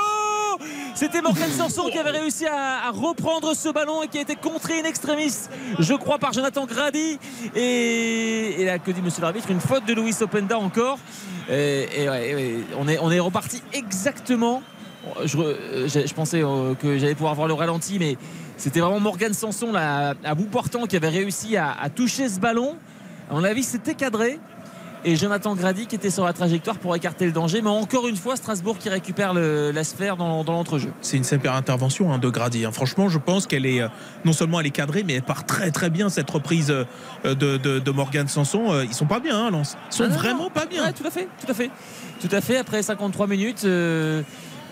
C'était 0.95 1.21
Morgan 1.21 1.51
Sanson 1.51 1.89
qui 1.91 1.99
avait 1.99 2.11
réussi 2.11 2.47
à, 2.47 2.91
reprendre 2.91 3.55
ce 3.55 3.69
ballon 3.69 4.03
et 4.03 4.09
qui 4.09 4.19
a 4.19 4.21
été 4.21 4.37
contré 4.37 4.81
in 4.81 4.85
extremis, 4.85 5.33
je 5.79 5.95
crois, 5.95 6.19
par 6.19 6.33
Jonathan 6.33 6.67
Grady. 6.67 7.19
Et, 7.55 8.65
là, 8.65 8.79
que 8.79 8.91
dit 8.91 9.03
monsieur 9.03 9.23
l'arbitre? 9.23 9.51
Une 9.51 9.61
faute 9.61 9.85
de 9.87 9.95
Louis 9.95 10.15
Openda 10.21 10.59
encore. 10.59 10.99
Et, 11.51 11.87
on, 12.79 13.11
est, 13.11 13.21
reparti 13.21 13.63
exactement. 13.73 14.63
Je, 15.25 15.39
je 15.87 16.15
pensais 16.15 16.43
euh, 16.43 16.75
que 16.75 16.99
j'allais 16.99 17.15
pouvoir 17.15 17.35
voir 17.37 17.47
le 17.47 17.55
ralenti, 17.55 17.99
mais 17.99 18.17
c'était 18.57 18.81
vraiment 18.81 18.99
Morgan 18.99 19.33
Sanson 19.33 19.73
à 19.75 20.35
bout 20.35 20.47
portant 20.47 20.87
qui 20.87 20.97
avait 20.97 21.09
réussi 21.09 21.57
à, 21.57 21.73
à 21.73 21.91
toucher 21.91 22.29
ce 22.29 22.41
ballon. 22.41 22.77
À 23.31 23.35
mon 23.35 23.45
avis, 23.45 23.63
c'était 23.63 23.95
cadré. 23.95 24.39
Et 25.09 25.15
Jonathan 25.15 25.55
Grady 25.55 25.87
qui 25.87 25.95
était 25.95 26.11
sur 26.11 26.25
la 26.25 26.33
trajectoire 26.33 26.79
pour 26.79 26.95
écarter 26.97 27.27
le 27.27 27.33
danger. 27.33 27.63
Mais 27.63 27.71
encore 27.71 28.09
une 28.09 28.17
fois, 28.17 28.35
Strasbourg 28.35 28.77
qui 28.77 28.89
récupère 28.89 29.35
le- 29.35 29.71
la 29.71 29.85
sphère 29.85 30.17
dans, 30.17 30.43
dans 30.43 30.53
l'entrejeu. 30.55 30.93
C'est 31.01 31.17
une 31.17 31.23
super 31.23 31.55
intervention 31.55 32.13
hein, 32.13 32.19
de 32.19 32.29
Grady. 32.29 32.65
hein. 32.65 32.73
Franchement, 32.73 33.09
je 33.09 33.19
pense 33.19 33.47
qu'elle 33.47 33.67
est 33.67 33.81
euh, 33.81 33.89
non 34.25 34.33
seulement 34.33 34.59
elle 34.59 34.67
est 34.67 34.71
cadrée, 34.71 35.05
mais 35.07 35.15
elle 35.15 35.23
part 35.23 35.47
très 35.47 35.71
très 35.71 35.91
bien 35.91 36.09
cette 36.09 36.29
reprise 36.29 36.73
euh, 36.73 36.85
de, 37.25 37.57
de, 37.57 37.79
de 37.79 37.91
Morgan 37.93 38.27
Sanson. 38.27 38.73
Euh, 38.73 38.85
Ils 38.85 38.95
sont 38.95 39.07
pas 39.07 39.21
bien, 39.21 39.47
hein, 39.47 39.51
Lens. 39.53 39.77
Ils 39.93 39.95
sont 39.95 40.05
Ah 40.05 40.09
non, 40.09 40.15
vraiment 40.17 40.43
non. 40.45 40.51
pas 40.51 40.67
bien. 40.67 40.85
Ouais, 40.85 40.93
tout 40.93 41.07
à 41.07 41.11
fait, 41.13 41.29
tout 41.41 41.51
à 41.51 41.55
fait. 41.55 41.71
Tout 42.21 42.29
à 42.35 42.41
fait. 42.41 42.57
Après 42.59 42.83
53 42.83 43.29
minutes, 43.29 43.63
euh, 43.65 44.23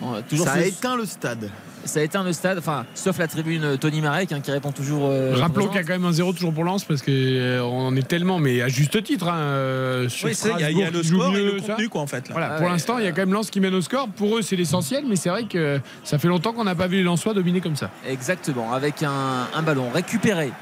bon, 0.01 0.21
toujours 0.29 0.47
Ça 0.47 0.55
a 0.55 0.61
éteint 0.63 0.97
le 0.97 1.07
stade. 1.07 1.49
Ça 1.85 2.01
a 2.01 2.03
éteint 2.03 2.23
le 2.25 2.33
stade, 2.33 2.59
enfin, 2.59 2.85
sauf 2.95 3.19
la 3.19 3.27
tribune 3.29 3.65
euh, 3.65 3.77
Tony 3.77 4.01
Marek 4.01 4.33
hein, 4.33 4.41
qui 4.41 4.51
répond 4.51 4.73
toujours. 4.73 5.09
euh, 5.11 5.35
Rappelons 5.37 5.67
qu'il 5.69 5.77
y 5.77 5.79
a 5.79 5.83
quand 5.85 5.93
même 5.93 6.05
un 6.05 6.13
zéro 6.13 6.33
toujours 6.33 6.53
pour 6.53 6.65
Lens 6.65 6.85
parce 6.85 7.03
qu'on 7.03 7.97
est 7.97 8.09
tellement, 8.09 8.39
mais 8.39 8.63
à 8.63 8.69
juste 8.69 9.03
titre, 9.03 9.29
hein, 9.29 9.37
euh, 9.37 10.09
sur 10.09 10.29
Oui, 10.29 10.35
c'est- 10.35 10.51
il 10.55 10.61
y 10.61 10.65
a- 10.65 10.71
il 10.71 10.79
y 10.79 10.83
a 10.83 10.89
Strasbourg 10.89 10.93
le 10.93 11.03
score 11.03 11.37
et 11.37 11.43
mieux, 11.43 11.53
le 11.55 11.61
ça. 11.61 11.67
contenu, 11.73 11.89
quoi, 11.89 12.01
en 12.03 12.07
fait. 12.07 12.29
là. 12.29 12.33
Voilà, 12.33 12.49
Ah 12.53 12.57
pour 12.57 12.67
ouais. 12.67 12.73
l'instant, 12.73 12.99
il 12.99 13.05
y 13.05 13.09
a 13.09 13.13
quand 13.13 13.23
même 13.23 13.33
Lens 13.33 13.51
qui 13.51 13.61
mène 13.61 13.75
au 13.75 13.81
score. 13.81 14.09
Pour 14.09 14.39
eux, 14.39 14.43
c'est 14.43 14.57
l'essentiel, 14.57 15.05
mais 15.09 15.17
c'est 15.17 15.29
vrai 15.29 15.45
que 15.45 15.81
ça 16.05 16.19
fait 16.19 16.29
longtemps 16.29 16.53
qu'on 16.53 16.65
n'a 16.65 16.75
pas 16.75 16.87
vu 16.87 16.97
les 16.97 17.03
Lensois 17.03 17.35
dominer 17.35 17.61
comme 17.61 17.77
ça. 17.77 17.91
Exactement, 18.09 18.73
avec 18.73 19.03
un, 19.03 19.47
un 19.55 19.63
ballon 19.63 19.91
récupéré. 19.93 20.53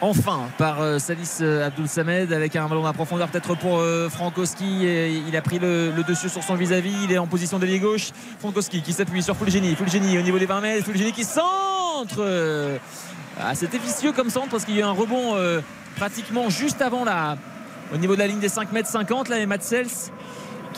Enfin, 0.00 0.48
par 0.58 0.80
euh, 0.80 0.98
Salis 0.98 1.38
euh, 1.40 1.66
Abdoul 1.66 1.88
Samed, 1.88 2.32
avec 2.32 2.54
un 2.54 2.68
ballon 2.68 2.86
à 2.86 2.92
profondeur 2.92 3.28
peut-être 3.28 3.56
pour 3.56 3.78
euh, 3.78 4.08
Frankowski. 4.08 4.84
Il 5.26 5.36
a 5.36 5.42
pris 5.42 5.58
le, 5.58 5.92
dessus 6.06 6.28
sur 6.28 6.42
son 6.42 6.54
vis-à-vis. 6.54 6.94
Il 7.04 7.12
est 7.12 7.18
en 7.18 7.26
position 7.26 7.58
d'ailier 7.58 7.80
gauche. 7.80 8.10
Frankowski 8.38 8.82
qui 8.82 8.92
s'appuie 8.92 9.22
sur 9.22 9.36
Fulgeni. 9.36 9.74
Fulgeni 9.74 10.18
au 10.18 10.22
niveau 10.22 10.38
des 10.38 10.46
20 10.46 10.60
mètres. 10.60 10.84
Fulgeni 10.84 11.12
qui 11.12 11.24
centre. 11.24 12.78
Ah, 13.40 13.54
C'était 13.54 13.78
vicieux 13.78 14.12
comme 14.12 14.30
centre 14.30 14.48
parce 14.50 14.64
qu'il 14.64 14.74
y 14.74 14.78
a 14.78 14.80
eu 14.82 14.84
un 14.84 14.92
rebond 14.92 15.36
pratiquement 15.96 16.48
juste 16.48 16.80
avant 16.80 17.04
la, 17.04 17.36
au 17.92 17.96
niveau 17.96 18.14
de 18.14 18.20
la 18.20 18.28
ligne 18.28 18.40
des 18.40 18.48
5 18.48 18.72
mètres 18.72 18.88
50. 18.88 19.28
Là, 19.28 19.40
et 19.40 19.46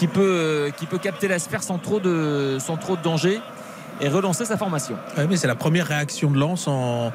peut, 0.06 0.20
euh, 0.20 0.70
qui 0.70 0.86
peut 0.86 0.98
capter 0.98 1.28
la 1.28 1.38
sphère 1.38 1.62
sans 1.62 1.78
trop 1.78 2.00
de, 2.00 2.56
sans 2.58 2.76
trop 2.76 2.96
de 2.96 3.02
danger 3.02 3.40
et 4.00 4.08
relancer 4.08 4.44
sa 4.44 4.56
formation. 4.56 4.96
Ouais, 5.16 5.26
mais 5.28 5.36
c'est 5.36 5.46
la 5.46 5.54
première 5.54 5.86
réaction 5.86 6.30
de 6.30 6.38
Lens 6.38 6.66
en, 6.68 7.12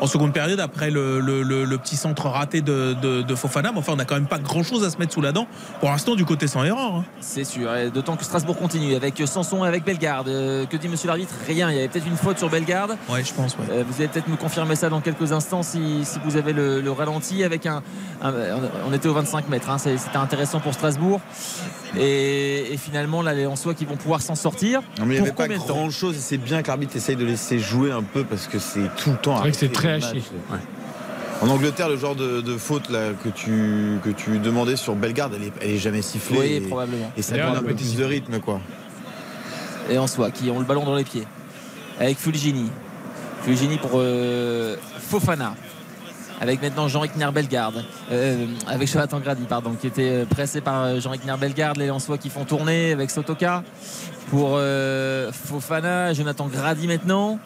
en 0.00 0.06
seconde 0.06 0.32
période 0.32 0.60
après 0.60 0.90
le, 0.90 1.20
le- 1.20 1.42
le- 1.42 1.64
le 1.64 1.78
petit 1.78 1.96
centre 1.96 2.26
raté 2.28 2.60
de, 2.60 2.94
de- 3.00 3.22
de 3.22 3.34
Fofana. 3.34 3.72
Mais 3.72 3.78
enfin, 3.78 3.92
on 3.92 3.96
n'a 3.96 4.04
quand 4.04 4.14
même 4.16 4.26
pas 4.26 4.38
grand 4.38 4.62
chose 4.62 4.84
à 4.84 4.90
se 4.90 4.98
mettre 4.98 5.12
sous 5.14 5.20
la 5.22 5.32
dent 5.32 5.46
pour 5.80 5.90
l'instant 5.90 6.14
du 6.14 6.24
côté 6.24 6.46
sans 6.46 6.64
erreur. 6.64 6.94
hein. 6.96 7.04
C'est 7.20 7.44
sûr, 7.44 7.74
et 7.74 7.90
d'autant 7.90 8.16
que 8.16 8.24
Strasbourg 8.24 8.56
continue 8.58 8.94
avec 8.94 9.22
Sanson 9.26 9.64
et 9.64 9.68
avec 9.68 9.84
Bellegarde. 9.84 10.28
Euh, 10.28 10.66
que 10.66 10.76
dit 10.76 10.88
monsieur 10.88 11.06
l'arbitre? 11.08 11.32
Rien, 11.46 11.70
il 11.70 11.76
y 11.76 11.78
avait 11.78 11.88
peut-être 11.88 12.06
une 12.06 12.16
faute 12.16 12.38
sur 12.38 12.50
Bellegarde. 12.50 12.96
Ouais, 13.08 13.24
je 13.24 13.32
pense. 13.32 13.56
ouais. 13.56 13.64
Euh, 13.70 13.84
vous 13.88 13.94
allez 13.98 14.08
peut-être 14.08 14.28
me 14.28 14.36
confirmer 14.36 14.76
ça 14.76 14.88
dans 14.88 15.00
quelques 15.00 15.32
instants 15.32 15.62
si, 15.62 16.04
si 16.04 16.18
vous 16.24 16.36
avez 16.36 16.52
le, 16.52 16.80
le 16.80 16.92
ralenti 16.92 17.42
avec 17.44 17.66
un, 17.66 17.82
un- 18.22 18.32
on 18.88 18.92
était 18.92 19.08
au 19.08 19.14
25 19.14 19.48
mètres 19.48 19.70
hein, 19.70 19.78
c'était 19.78 20.16
intéressant 20.16 20.60
pour 20.60 20.74
Strasbourg 20.74 21.20
et, 21.98 22.72
et 22.72 22.76
finalement 22.76 23.22
là 23.22 23.34
les 23.34 23.44
Lensois 23.44 23.74
qui 23.74 23.84
vont 23.84 23.96
pouvoir 23.96 24.22
s'en 24.22 24.34
sortir 24.34 24.82
Non, 24.98 25.06
mais 25.06 25.16
il 25.16 25.22
n'y 25.22 25.28
avait 25.28 25.36
pas 25.36 25.48
grand 25.48 25.90
chose 25.90 26.16
et 26.16 26.20
c'est 26.20 26.38
bien 26.38 26.62
que 26.62 26.68
l'arbitre 26.68 26.96
essaye 26.96 27.16
de 27.16 27.24
laisser 27.24 27.58
jouer 27.58 27.90
un 27.92 28.02
peu 28.02 28.24
parce 28.24 28.46
que 28.46 28.58
c'est 28.58 28.88
tout 28.96 29.10
le 29.10 29.16
temps. 29.16 29.36
C'est 29.36 29.40
vrai 29.40 29.50
que 29.50 29.56
c'est 29.56 29.72
très 29.72 29.92
haché. 29.92 30.22
En 31.42 31.48
Angleterre, 31.48 31.90
le 31.90 31.98
genre 31.98 32.16
de, 32.16 32.40
de 32.40 32.56
faute 32.56 32.88
là, 32.88 33.10
que, 33.22 33.28
tu, 33.28 33.98
que 34.02 34.08
tu 34.08 34.38
demandais 34.38 34.76
sur 34.76 34.94
Bellegarde, 34.94 35.34
elle 35.36 35.44
est, 35.44 35.52
elle 35.60 35.70
est 35.72 35.78
jamais 35.78 36.00
sifflée. 36.00 36.38
Oui, 36.38 36.52
et, 36.54 36.60
probablement. 36.62 37.12
Et 37.16 37.20
ça 37.22 37.36
donne 37.36 37.56
un 37.56 37.62
peu 37.62 37.74
plus 37.74 37.96
de 37.96 38.04
rythme 38.04 38.40
quoi. 38.40 38.60
et 39.90 39.94
Lensois 39.94 40.30
qui 40.30 40.50
ont 40.50 40.58
le 40.58 40.64
ballon 40.64 40.84
dans 40.84 40.96
les 40.96 41.04
pieds 41.04 41.26
avec 41.98 42.18
Fulgini 42.18 42.70
Fulgini 43.42 43.78
pour 43.78 43.92
euh, 43.94 44.76
Fofana 44.98 45.54
avec 46.40 46.62
maintenant 46.62 46.88
Jean-Ric 46.88 47.12
Bellegarde 47.32 47.84
euh, 48.12 48.46
avec 48.66 48.90
Jonathan 48.90 49.20
Grady 49.20 49.44
pardon 49.48 49.72
qui 49.80 49.86
était 49.86 50.10
euh, 50.10 50.24
pressé 50.24 50.60
par 50.60 50.82
euh, 50.82 51.00
Jean-Ric 51.00 51.22
Bellegarde 51.38 51.78
les 51.78 51.86
Lensois 51.86 52.18
qui 52.18 52.30
font 52.30 52.44
tourner 52.44 52.92
avec 52.92 53.10
Sotoka. 53.10 53.62
Pour 54.30 54.54
euh, 54.54 55.30
Fofana 55.32 56.12
Jonathan 56.12 56.48
Grady 56.48 56.88
maintenant 56.88 57.38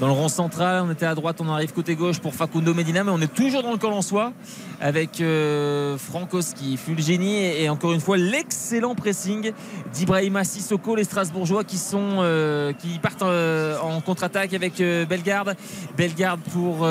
dans 0.00 0.06
le 0.06 0.12
rond 0.12 0.28
central 0.28 0.84
on 0.86 0.92
était 0.92 1.06
à 1.06 1.14
droite 1.14 1.40
on 1.40 1.48
arrive 1.48 1.72
côté 1.72 1.94
gauche 1.94 2.18
pour 2.18 2.34
Facundo 2.34 2.74
Medina 2.74 3.04
mais 3.04 3.10
on 3.10 3.20
est 3.20 3.32
toujours 3.32 3.62
dans 3.62 3.72
le 3.72 3.78
camp 3.78 3.90
lensois 3.90 4.32
avec 4.80 5.20
euh, 5.20 5.96
Frankowski, 5.96 6.76
Fulgeni 6.76 7.36
et, 7.36 7.64
et 7.64 7.68
encore 7.68 7.92
une 7.92 8.00
fois 8.00 8.16
l'excellent 8.16 8.94
pressing 8.94 9.52
d'Ibrahima 9.92 10.44
Sissoko, 10.44 10.96
les 10.96 11.04
Strasbourgeois 11.04 11.64
qui 11.64 11.78
sont 11.78 12.18
euh, 12.18 12.72
qui 12.72 12.98
partent 12.98 13.22
euh, 13.22 13.78
en 13.80 14.00
contre-attaque 14.00 14.54
avec 14.54 14.80
euh, 14.80 15.06
Bellegarde. 15.06 15.56
Bellegarde 15.96 16.40
pour 16.52 16.86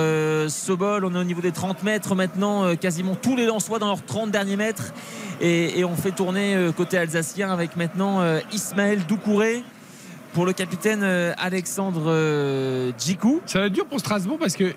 Sobol, 0.47 1.05
on 1.05 1.15
est 1.15 1.19
au 1.19 1.23
niveau 1.23 1.41
des 1.41 1.51
30 1.51 1.83
mètres 1.83 2.15
maintenant, 2.15 2.75
quasiment 2.75 3.15
tous 3.15 3.35
les 3.35 3.45
Lensois 3.45 3.79
dans 3.79 3.87
leurs 3.87 4.03
30 4.03 4.31
derniers 4.31 4.55
mètres 4.55 4.93
et, 5.41 5.79
et 5.79 5.85
on 5.85 5.95
fait 5.95 6.11
tourner 6.11 6.69
côté 6.75 6.97
alsacien 6.97 7.51
avec 7.51 7.75
maintenant 7.75 8.21
Ismaël 8.51 9.05
Doucouré 9.07 9.63
pour 10.35 10.45
le 10.45 10.51
capitaine 10.51 10.99
euh, 11.01 11.31
Alexandre 11.37 12.03
euh, 12.07 12.91
Djikou. 12.99 13.39
Ça 13.45 13.59
va 13.59 13.67
être 13.67 13.73
dur 13.73 13.85
pour 13.85 14.01
Strasbourg 14.01 14.37
parce 14.37 14.57
que 14.57 14.73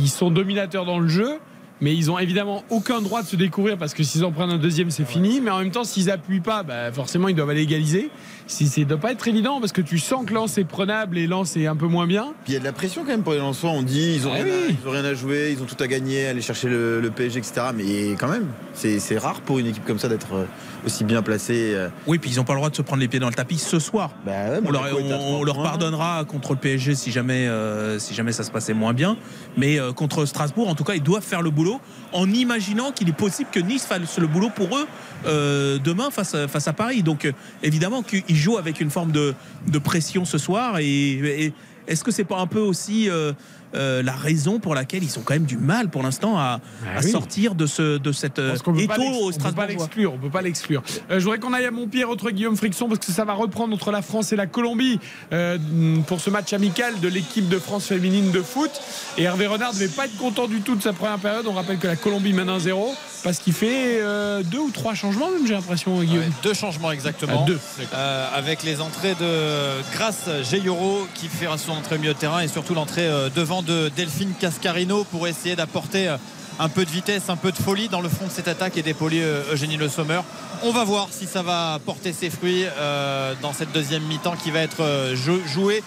ils 0.00 0.08
sont 0.08 0.30
dominateurs 0.30 0.84
dans 0.84 1.00
le 1.00 1.08
jeu, 1.08 1.40
mais 1.80 1.96
ils 1.96 2.12
ont 2.12 2.18
évidemment 2.18 2.62
aucun 2.70 3.02
droit 3.02 3.22
de 3.22 3.26
se 3.26 3.34
découvrir 3.34 3.76
parce 3.76 3.92
que 3.92 4.04
s'ils 4.04 4.24
en 4.24 4.30
prennent 4.30 4.52
un 4.52 4.58
deuxième, 4.58 4.92
c'est 4.92 5.04
fini. 5.04 5.40
Mais 5.40 5.50
en 5.50 5.58
même 5.58 5.72
temps, 5.72 5.82
s'ils 5.82 6.12
appuient 6.12 6.38
pas, 6.38 6.62
bah, 6.62 6.92
forcément, 6.92 7.26
ils 7.26 7.34
doivent 7.34 7.50
aller 7.50 7.62
égaliser. 7.62 8.08
Si, 8.46 8.68
ça 8.68 8.82
doit 8.84 8.98
pas 8.98 9.12
être 9.12 9.26
évident 9.26 9.58
parce 9.58 9.72
que 9.72 9.80
tu 9.80 9.98
sens 9.98 10.26
que 10.26 10.34
Lens 10.34 10.58
est 10.58 10.64
prenable 10.64 11.16
et 11.16 11.26
Lens 11.26 11.56
est 11.56 11.66
un 11.66 11.76
peu 11.76 11.86
moins 11.86 12.06
bien. 12.06 12.34
Puis 12.44 12.52
il 12.52 12.54
y 12.54 12.56
a 12.56 12.60
de 12.60 12.64
la 12.64 12.72
pression 12.72 13.02
quand 13.02 13.08
même 13.08 13.22
pour 13.22 13.32
les 13.32 13.38
Lensois. 13.38 13.70
On 13.70 13.82
dit 13.82 14.14
ils 14.16 14.26
ont, 14.26 14.32
Ah 14.32 14.36
rien, 14.36 14.44
oui. 14.44 14.50
à, 14.50 14.70
ils 14.82 14.88
ont 14.88 14.90
rien 14.90 15.04
à 15.04 15.14
jouer, 15.14 15.50
ils 15.56 15.62
ont 15.62 15.66
tout 15.66 15.82
à 15.82 15.86
gagner, 15.86 16.26
aller 16.26 16.42
chercher 16.42 16.68
le, 16.68 17.00
le 17.00 17.10
PSG, 17.10 17.38
etc. 17.38 17.68
Mais 17.74 18.12
quand 18.18 18.28
même, 18.28 18.46
c'est 18.74 18.98
c'est 19.00 19.16
rare 19.18 19.40
pour 19.40 19.58
une 19.58 19.66
équipe 19.66 19.84
comme 19.86 19.98
ça 19.98 20.08
d'être 20.08 20.34
euh, 20.34 20.44
aussi 20.86 21.04
bien 21.04 21.22
placée. 21.22 21.72
euh. 21.74 21.88
Oui, 22.06 22.18
puis 22.18 22.30
ils 22.30 22.36
n'ont 22.36 22.44
pas 22.44 22.52
le 22.52 22.58
droit 22.58 22.68
de 22.70 22.76
se 22.76 22.82
prendre 22.82 23.00
les 23.00 23.08
pieds 23.08 23.18
dans 23.20 23.28
le 23.28 23.34
tapis 23.34 23.56
ce 23.58 23.78
soir. 23.78 24.10
Bah 24.26 24.32
ouais, 24.50 24.60
on, 24.64 24.70
leur, 24.70 24.82
Monaco 24.82 24.98
est 25.00 25.12
à 25.12 25.16
on- 25.16 25.20
on 25.20 25.32
30 25.36 25.46
leur 25.46 25.54
points. 25.54 25.64
pardonnera 25.64 26.24
contre 26.26 26.52
le 26.52 26.58
PSG 26.58 26.94
si 26.94 27.12
jamais, 27.12 27.48
euh, 27.48 27.98
si 27.98 28.12
jamais 28.12 28.32
ça 28.32 28.42
se 28.44 28.50
passait 28.50 28.74
moins 28.74 28.92
bien. 28.92 29.16
Mais 29.56 29.80
euh, 29.80 29.92
contre 29.92 30.26
Strasbourg, 30.26 30.68
en 30.68 30.74
tout 30.74 30.84
cas, 30.84 30.94
ils 30.94 31.02
doivent 31.02 31.22
faire 31.24 31.40
le 31.42 31.50
boulot 31.50 31.80
en 32.12 32.30
imaginant 32.30 32.92
qu'il 32.92 33.08
est 33.08 33.12
possible 33.16 33.48
que 33.50 33.60
Nice 33.60 33.86
fasse 33.86 34.18
le 34.18 34.26
boulot 34.26 34.50
pour 34.54 34.76
eux 34.76 34.86
euh, 35.26 35.78
demain 35.82 36.10
face 36.10 36.34
à, 36.34 36.46
face 36.46 36.68
à 36.68 36.72
Paris. 36.74 37.02
Donc 37.02 37.32
évidemment 37.62 38.02
qu'ils 38.02 38.22
jouent 38.34 38.58
avec 38.58 38.80
une 38.80 38.90
forme 38.90 39.12
de, 39.12 39.34
pression 39.82 40.24
ce 40.24 40.38
soir. 40.38 40.78
Et, 40.78 41.12
et 41.44 41.52
est-ce 41.86 42.04
que 42.04 42.10
c'est 42.10 42.24
pas 42.24 42.38
un 42.38 42.46
peu 42.46 42.60
aussi 42.60 43.10
euh, 43.10 43.32
euh, 43.74 44.02
la 44.02 44.12
raison 44.12 44.58
pour 44.58 44.74
laquelle 44.74 45.02
ils 45.02 45.18
ont 45.18 45.22
quand 45.24 45.34
même 45.34 45.44
du 45.44 45.56
mal 45.56 45.88
pour 45.88 46.02
l'instant 46.02 46.38
à, 46.38 46.60
à 46.96 47.00
oui. 47.02 47.10
sortir 47.10 47.54
de, 47.54 47.66
ce, 47.66 47.98
de 47.98 48.12
cette 48.12 48.38
euh, 48.38 48.54
étau 48.54 48.70
au 48.70 48.74
on 48.74 48.78
peut 48.78 48.88
pas 48.88 49.32
Strasbourg 49.32 49.64
l'exclure, 49.66 50.14
on 50.14 50.18
peut 50.18 50.30
pas 50.30 50.42
l'exclure. 50.42 50.82
Euh, 51.10 51.18
je 51.18 51.24
voudrais 51.24 51.38
qu'on 51.38 51.52
aille 51.52 51.66
à 51.66 51.70
Montpierre 51.70 52.10
entre 52.10 52.30
Guillaume 52.30 52.56
Frixon 52.56 52.88
parce 52.88 53.00
que 53.00 53.12
ça 53.12 53.24
va 53.24 53.32
reprendre 53.34 53.74
entre 53.74 53.90
la 53.90 54.02
France 54.02 54.32
et 54.32 54.36
la 54.36 54.46
Colombie 54.46 54.98
euh, 55.32 55.58
pour 56.06 56.20
ce 56.20 56.30
match 56.30 56.52
amical 56.52 57.00
de 57.00 57.08
l'équipe 57.08 57.48
de 57.48 57.58
France 57.58 57.86
féminine 57.86 58.30
de 58.30 58.42
foot. 58.42 58.70
Et 59.18 59.24
Hervé 59.24 59.46
Renard 59.46 59.74
ne 59.74 59.78
devait 59.80 59.88
pas 59.88 60.06
être 60.06 60.16
content 60.16 60.46
du 60.46 60.60
tout 60.60 60.74
de 60.76 60.82
sa 60.82 60.92
première 60.92 61.18
période. 61.18 61.46
On 61.46 61.52
rappelle 61.52 61.78
que 61.78 61.86
la 61.86 61.96
Colombie 61.96 62.32
mène 62.32 62.48
1-0 62.48 62.94
parce 63.24 63.38
qu'il 63.38 63.54
fait 63.54 64.00
euh, 64.02 64.42
deux 64.42 64.58
ou 64.58 64.70
trois 64.70 64.92
changements 64.94 65.30
même, 65.30 65.46
j'ai 65.46 65.54
l'impression, 65.54 65.98
Guillaume. 66.02 66.24
Ouais, 66.24 66.30
deux 66.42 66.52
changements 66.52 66.92
exactement. 66.92 67.40
Ah, 67.42 67.46
deux, 67.46 67.58
Euh, 67.94 68.28
avec 68.34 68.62
les 68.62 68.80
entrées 68.82 69.14
de 69.14 69.82
Grace 69.94 70.28
Geyoro 70.50 71.06
qui 71.14 71.28
fait 71.28 71.46
son 71.56 71.72
entrée 71.72 71.96
au 71.96 71.98
milieu 71.98 72.12
de 72.12 72.18
terrain 72.18 72.40
et 72.40 72.48
surtout 72.48 72.74
l'entrée 72.74 73.06
euh, 73.06 73.30
devant 73.34 73.62
de 73.64 73.90
Delphine 73.96 74.32
Cascarino 74.38 75.04
pour 75.04 75.26
essayer 75.26 75.56
d'apporter 75.56 76.08
euh, 76.08 76.16
un 76.60 76.68
peu 76.68 76.84
de 76.84 76.90
vitesse, 76.90 77.24
un 77.28 77.36
peu 77.36 77.50
de 77.50 77.56
folie 77.56 77.88
dans 77.88 78.00
le 78.00 78.08
front 78.08 78.26
de 78.26 78.30
cette 78.32 78.48
attaque 78.48 78.76
et 78.76 78.82
d'épauler 78.82 79.20
euh, 79.22 79.52
Eugénie 79.52 79.76
Le 79.76 79.88
Sommer. 79.88 80.20
On 80.62 80.70
va 80.70 80.84
voir 80.84 81.08
si 81.10 81.26
ça 81.26 81.42
va 81.42 81.78
porter 81.84 82.12
ses 82.12 82.30
fruits 82.30 82.64
euh, 82.78 83.34
dans 83.42 83.52
cette 83.52 83.72
deuxième 83.72 84.04
mi-temps 84.04 84.36
qui 84.42 84.50
va 84.50 84.60
être 84.60 85.12
jou- 85.14 85.42
jouée 85.46 85.82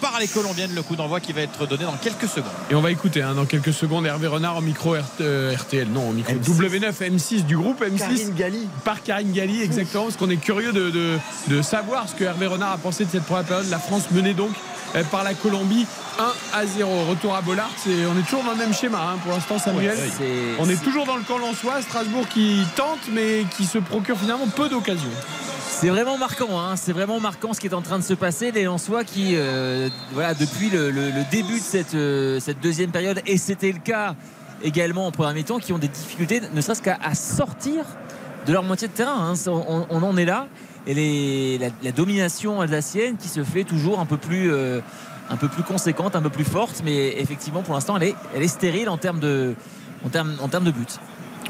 par 0.00 0.18
les 0.18 0.26
Colombiennes. 0.26 0.74
Le 0.74 0.82
coup 0.82 0.96
d'envoi 0.96 1.20
qui 1.20 1.32
va 1.32 1.42
être 1.42 1.66
donné 1.66 1.84
dans 1.84 1.96
quelques 1.96 2.26
secondes. 2.28 2.50
Et 2.68 2.74
on 2.74 2.80
va 2.80 2.90
écouter 2.90 3.22
hein, 3.22 3.34
dans 3.34 3.46
quelques 3.46 3.72
secondes 3.72 4.04
Hervé 4.06 4.26
Renard 4.26 4.56
au 4.56 4.60
micro 4.60 4.94
RT, 4.94 5.20
euh, 5.20 5.54
RTL, 5.56 5.86
non, 5.88 6.08
au 6.10 6.12
micro 6.12 6.32
W9 6.34 6.92
M6 7.00 7.46
du 7.46 7.56
groupe 7.56 7.80
M6. 7.82 7.98
Karine 7.98 8.34
Galli. 8.34 8.68
Par 8.84 9.02
Karine 9.04 9.32
Galli, 9.32 9.62
exactement, 9.62 10.04
parce 10.06 10.16
qu'on 10.16 10.30
est 10.30 10.36
curieux 10.36 10.72
de, 10.72 10.90
de- 10.90 11.18
de 11.46 11.62
savoir 11.62 12.08
ce 12.08 12.14
que 12.16 12.24
Hervé 12.24 12.48
Renard 12.48 12.72
a 12.72 12.78
pensé 12.78 13.04
de 13.04 13.10
cette 13.10 13.22
première 13.22 13.44
période. 13.44 13.70
La 13.70 13.78
France 13.78 14.10
menée 14.10 14.34
donc 14.34 14.50
par 15.10 15.24
la 15.24 15.34
Colombie 15.34 15.86
1 16.18 16.58
à 16.58 16.66
0. 16.66 17.04
Retour 17.10 17.34
à 17.34 17.42
Bollard, 17.42 17.70
on 17.86 18.18
est 18.18 18.22
toujours 18.22 18.44
dans 18.44 18.52
le 18.52 18.56
même 18.58 18.74
schéma 18.74 18.98
hein, 19.14 19.18
pour 19.22 19.32
l'instant, 19.32 19.58
Samuel. 19.58 19.96
Ouais, 19.96 20.56
on 20.58 20.68
est 20.68 20.82
toujours 20.82 21.04
dans 21.06 21.16
le 21.16 21.22
camp 21.22 21.38
lensois, 21.38 21.80
Strasbourg 21.82 22.26
qui 22.28 22.62
tente, 22.76 22.98
mais 23.12 23.44
qui 23.56 23.64
se 23.64 23.78
procure 23.78 24.18
finalement 24.18 24.46
peu 24.48 24.68
d'occasions. 24.68 25.08
C'est 25.70 25.90
vraiment 25.90 26.18
marquant, 26.18 26.58
hein. 26.58 26.74
c'est 26.74 26.92
vraiment 26.92 27.20
marquant 27.20 27.52
ce 27.52 27.60
qui 27.60 27.68
est 27.68 27.74
en 27.74 27.82
train 27.82 27.98
de 28.00 28.04
se 28.04 28.14
passer. 28.14 28.50
Les 28.50 28.64
Lensois 28.64 29.04
qui, 29.04 29.34
euh, 29.36 29.88
voilà, 30.12 30.34
depuis 30.34 30.70
le, 30.70 30.90
le- 30.90 31.10
le 31.10 31.22
début 31.30 31.60
de 31.60 31.64
cette, 31.64 31.94
euh, 31.94 32.40
cette 32.40 32.58
deuxième 32.60 32.90
période, 32.90 33.20
et 33.26 33.38
c'était 33.38 33.70
le 33.70 33.78
cas 33.78 34.16
également 34.64 35.06
en 35.06 35.12
première 35.12 35.34
mi-temps, 35.34 35.60
qui 35.60 35.72
ont 35.72 35.78
des 35.78 35.86
difficultés, 35.86 36.40
ne 36.52 36.60
serait-ce 36.60 36.82
qu'à 36.82 36.98
sortir 37.14 37.84
de 38.46 38.52
leur 38.52 38.64
moitié 38.64 38.88
de 38.88 38.92
terrain. 38.92 39.32
hein. 39.32 39.50
On 39.90 40.02
en 40.02 40.16
est 40.16 40.24
là. 40.24 40.48
Et 40.88 40.94
les- 40.94 41.58
la, 41.58 41.68
la 41.82 41.92
domination 41.92 42.60
alsacienne 42.60 43.16
qui 43.16 43.28
se 43.28 43.44
fait 43.44 43.62
toujours 43.64 44.00
un 44.00 44.06
peu 44.06 44.16
plus. 44.16 44.52
euh, 44.52 44.80
un 45.30 45.36
peu 45.36 45.48
plus 45.48 45.62
conséquente, 45.62 46.16
un 46.16 46.22
peu 46.22 46.30
plus 46.30 46.46
forte, 46.46 46.80
mais 46.82 47.20
effectivement 47.20 47.60
pour 47.60 47.74
l'instant 47.74 47.98
elle 47.98 48.14
est, 48.42 48.48
stérile 48.48 48.88
en 48.88 48.96
termes 48.96 49.20
de, 49.20 49.54
buts. 50.70 50.86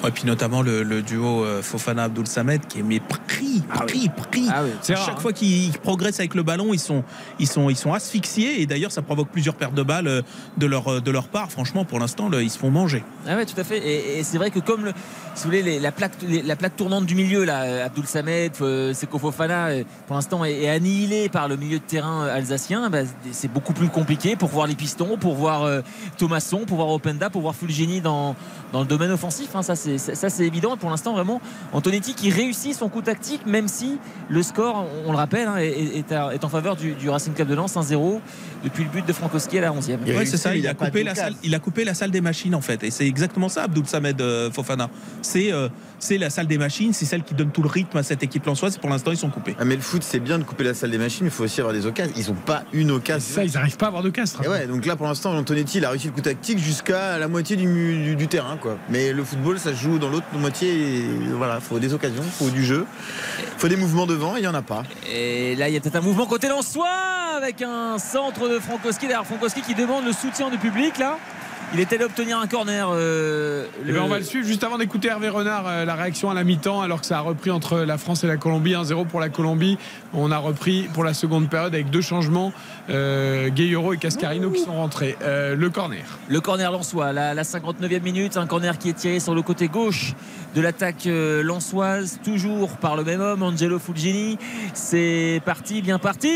Et 0.06 0.10
puis 0.12 0.24
notamment 0.26 0.62
le, 0.62 0.82
le 0.84 1.02
duo 1.02 1.44
euh, 1.44 1.60
Fofana 1.60 2.04
Abdul 2.04 2.26
Samed 2.26 2.66
qui 2.68 2.78
est 2.78 2.82
mais 2.82 3.00
pris, 3.00 3.62
pris, 3.86 4.08
pris. 4.08 4.46
Ah 4.48 4.62
oui. 4.64 4.70
Chaque 4.86 4.98
hein. 5.08 5.16
fois 5.18 5.32
qu'ils 5.32 5.72
progressent 5.78 6.20
avec 6.20 6.34
le 6.34 6.42
ballon, 6.44 6.72
ils 6.72 6.78
sont, 6.78 7.02
ils 7.40 7.48
sont, 7.48 7.68
ils 7.68 7.76
sont 7.76 7.92
asphyxiés 7.92 8.62
et 8.62 8.66
d'ailleurs 8.66 8.92
ça 8.92 9.02
provoque 9.02 9.28
plusieurs 9.28 9.56
pertes 9.56 9.74
de 9.74 9.82
balles 9.82 10.06
euh, 10.06 10.22
de 10.56 10.66
leur, 10.66 10.86
euh, 10.88 11.00
de 11.00 11.10
leur 11.10 11.26
part. 11.28 11.50
Franchement, 11.50 11.84
pour 11.84 11.98
l'instant, 11.98 12.30
ils 12.32 12.50
se 12.50 12.58
font 12.58 12.70
manger. 12.70 13.02
Ah 13.26 13.34
ouais, 13.36 13.44
tout 13.44 13.60
à 13.60 13.64
fait. 13.64 13.78
Et, 13.78 14.18
et 14.20 14.22
c'est 14.22 14.38
vrai 14.38 14.50
que 14.50 14.60
comme 14.60 14.84
le, 14.84 14.92
si 15.34 15.42
vous 15.44 15.50
voulez, 15.50 15.62
les- 15.62 15.80
la, 15.80 15.90
plaque, 15.92 16.12
les- 16.22 16.42
la 16.42 16.54
plaque 16.56 16.76
tournante 16.76 17.04
du 17.06 17.14
milieu, 17.16 17.44
là, 17.44 17.86
Abdul 17.86 18.06
Samed, 18.06 18.52
Seko 18.94 19.18
Fofana, 19.18 19.68
pour 20.06 20.14
l'instant 20.16 20.44
est, 20.44 20.62
est 20.62 20.68
annihilée 20.68 21.28
par 21.28 21.48
le 21.48 21.56
milieu 21.56 21.78
de 21.78 21.84
terrain 21.84 22.24
alsacien, 22.26 22.88
bah, 22.88 22.98
c'est 23.32 23.52
beaucoup 23.52 23.72
plus 23.72 23.88
compliqué 23.88 24.36
pour 24.36 24.48
voir 24.48 24.66
les 24.68 24.74
pistons, 24.76 25.16
pour 25.18 25.34
voir 25.34 25.64
euh, 25.64 25.80
Thomasson, 26.18 26.64
pour 26.66 26.76
voir 26.76 26.88
Openda, 26.90 27.30
pour 27.30 27.42
voir 27.42 27.54
Fulgini 27.54 28.00
dans, 28.00 28.36
dans 28.72 28.80
le 28.80 28.86
domaine 28.86 29.10
offensif. 29.10 29.48
hein. 29.54 29.62
ça, 29.62 29.74
c'est, 29.76 29.87
ça, 29.96 30.28
c'est 30.28 30.44
évident. 30.44 30.76
Pour 30.76 30.90
l'instant, 30.90 31.14
vraiment, 31.14 31.40
Antonetti 31.72 32.14
qui 32.14 32.30
réussit 32.30 32.74
son 32.74 32.88
coup 32.88 33.02
tactique, 33.02 33.46
même 33.46 33.68
si 33.68 33.98
le 34.28 34.42
score, 34.42 34.86
on, 35.06 35.12
le 35.12 35.16
rappelle, 35.16 35.48
hein, 35.48 35.56
est 35.56 36.44
en 36.44 36.48
faveur 36.48 36.76
du, 36.76 36.92
du 36.92 37.08
Racing 37.08 37.32
Club 37.32 37.48
de 37.48 37.54
Lens, 37.54 37.76
1-0, 37.76 38.20
depuis 38.62 38.84
le 38.84 38.90
but 38.90 39.06
de 39.06 39.12
Frankowski 39.12 39.58
à 39.58 39.62
la 39.62 39.70
11e. 39.70 39.98
Il 40.04 40.12
Ouais, 40.12 40.18
réussit, 40.18 40.36
c'est 40.36 40.42
ça. 40.42 40.54
Il, 40.54 40.60
il 40.60 40.68
a 40.68 40.74
coupé 40.74 41.02
la 41.04 41.14
salle. 41.14 41.34
Il 41.42 41.54
a 41.54 41.58
coupé 41.58 41.84
la 41.84 41.94
salle 41.94 42.10
des 42.10 42.20
machines 42.20 42.54
en 42.54 42.60
fait. 42.60 42.82
Et 42.84 42.90
c'est 42.90 43.06
exactement 43.06 43.48
ça, 43.48 43.64
Abdul 43.64 43.86
Samed 43.86 44.20
euh, 44.20 44.50
Fofana. 44.50 44.90
C'est, 45.22 45.52
euh, 45.52 45.68
c'est 45.98 46.18
la 46.18 46.30
salle 46.30 46.46
des 46.46 46.58
machines. 46.58 46.92
C'est 46.92 47.04
celle 47.04 47.22
qui 47.22 47.34
donne 47.34 47.50
tout 47.50 47.62
le 47.62 47.68
rythme 47.68 47.96
à 47.98 48.02
cette 48.02 48.22
équipe 48.22 48.46
lensoise. 48.46 48.78
Pour 48.78 48.90
l'instant, 48.90 49.10
ils 49.10 49.16
sont 49.16 49.30
coupés. 49.30 49.56
Ah, 49.58 49.64
mais 49.64 49.76
le 49.76 49.82
foot, 49.82 50.02
c'est 50.02 50.20
bien 50.20 50.38
de 50.38 50.44
couper 50.44 50.64
la 50.64 50.74
salle 50.74 50.90
des 50.90 50.98
machines, 50.98 51.24
mais 51.24 51.28
il 51.30 51.34
faut 51.34 51.44
aussi 51.44 51.60
avoir 51.60 51.74
des 51.74 51.86
occasions. 51.86 52.14
Ils 52.16 52.26
n'ont 52.28 52.34
pas 52.34 52.64
une 52.72 52.90
occasion. 52.90 53.34
Ça, 53.34 53.44
ils 53.44 53.52
n'arrivent 53.52 53.76
pas 53.76 53.86
à 53.86 53.88
avoir 53.88 54.02
de 54.02 54.10
casse. 54.10 54.36
Et 54.44 54.48
ouais, 54.48 54.66
donc 54.66 54.86
là 54.86 54.96
pour 54.96 55.06
l'instant, 55.06 55.36
Antonetti 55.36 55.78
il 55.78 55.84
a 55.84 55.90
réussi 55.90 56.06
le 56.08 56.12
coup 56.12 56.20
tactique 56.20 56.58
jusqu'à 56.58 57.18
la 57.18 57.28
moitié 57.28 57.56
du, 57.56 57.66
du, 57.66 58.16
du 58.16 58.28
terrain, 58.28 58.56
quoi. 58.56 58.78
Mais 58.90 59.12
le 59.12 59.24
football, 59.24 59.58
ça 59.58 59.70
se 59.70 59.76
joue 59.82 59.98
dans 59.98 60.08
l'autre 60.08 60.26
moitié. 60.34 60.68
Et 61.00 61.04
voilà, 61.36 61.60
faut 61.60 61.78
des 61.78 61.94
occasions, 61.94 62.22
faut 62.22 62.50
du 62.50 62.64
jeu, 62.64 62.86
faut 63.56 63.68
des 63.68 63.76
mouvements 63.76 64.06
devant, 64.06 64.36
et 64.36 64.40
il 64.40 64.44
y 64.44 64.48
en 64.48 64.54
a 64.54 64.62
pas. 64.62 64.82
Et 65.12 65.54
là, 65.56 65.68
il 65.68 65.74
y 65.74 65.76
a 65.76 65.80
peut-être 65.80 65.96
un 65.96 66.00
mouvement 66.00 66.26
côté 66.26 66.48
Lensois 66.48 66.86
avec 67.36 67.62
un 67.62 67.98
centre 67.98 68.47
de 68.48 68.58
Frankowski. 68.58 69.06
D'ailleurs, 69.06 69.26
Frankowski 69.26 69.62
qui 69.62 69.74
demande 69.74 70.04
le 70.04 70.12
soutien 70.12 70.50
du 70.50 70.58
public 70.58 70.98
là. 70.98 71.18
Il 71.74 71.80
est 71.80 71.92
allé 71.92 72.04
obtenir 72.04 72.38
un 72.38 72.46
corner. 72.46 72.88
euh, 72.92 73.66
Eh 73.86 73.92
ben, 73.92 74.00
on 74.00 74.08
va 74.08 74.18
le 74.18 74.24
suivre 74.24 74.46
juste 74.46 74.64
avant 74.64 74.78
d'écouter 74.78 75.08
Hervé 75.08 75.28
Renard, 75.28 75.64
euh, 75.66 75.84
la 75.84 75.94
réaction 75.96 76.30
à 76.30 76.34
la 76.34 76.42
mi-temps, 76.42 76.80
alors 76.80 77.00
que 77.02 77.06
ça 77.06 77.18
a 77.18 77.20
repris 77.20 77.50
entre 77.50 77.80
la 77.80 77.98
France 77.98 78.24
et 78.24 78.26
la 78.26 78.38
Colombie, 78.38 78.72
1-0 78.72 79.06
pour 79.06 79.20
la 79.20 79.28
Colombie. 79.28 79.76
On 80.14 80.30
a 80.32 80.38
repris 80.38 80.88
pour 80.94 81.04
la 81.04 81.12
seconde 81.12 81.50
période 81.50 81.74
avec 81.74 81.90
deux 81.90 82.00
changements, 82.00 82.54
euh, 82.88 83.50
Gueyoro 83.50 83.92
et 83.92 83.98
Cascarino 83.98 84.50
qui 84.50 84.62
sont 84.62 84.72
rentrés. 84.76 85.16
Euh, 85.20 85.54
le 85.54 85.68
corner. 85.68 86.04
Le 86.28 86.40
corner 86.40 86.72
lensois, 86.72 87.12
la, 87.12 87.34
la 87.34 87.42
59e 87.42 88.00
minute, 88.02 88.38
un 88.38 88.46
corner 88.46 88.78
qui 88.78 88.88
est 88.88 88.94
tiré 88.94 89.20
sur 89.20 89.34
le 89.34 89.42
côté 89.42 89.68
gauche 89.68 90.14
de 90.54 90.62
l'attaque 90.62 91.06
euh, 91.06 91.42
lensoise, 91.42 92.18
toujours 92.24 92.78
par 92.78 92.96
le 92.96 93.04
même 93.04 93.20
homme, 93.20 93.42
Angelo 93.42 93.78
Fulgini. 93.78 94.38
C'est 94.72 95.42
parti, 95.44 95.82
bien 95.82 95.98
parti. 95.98 96.30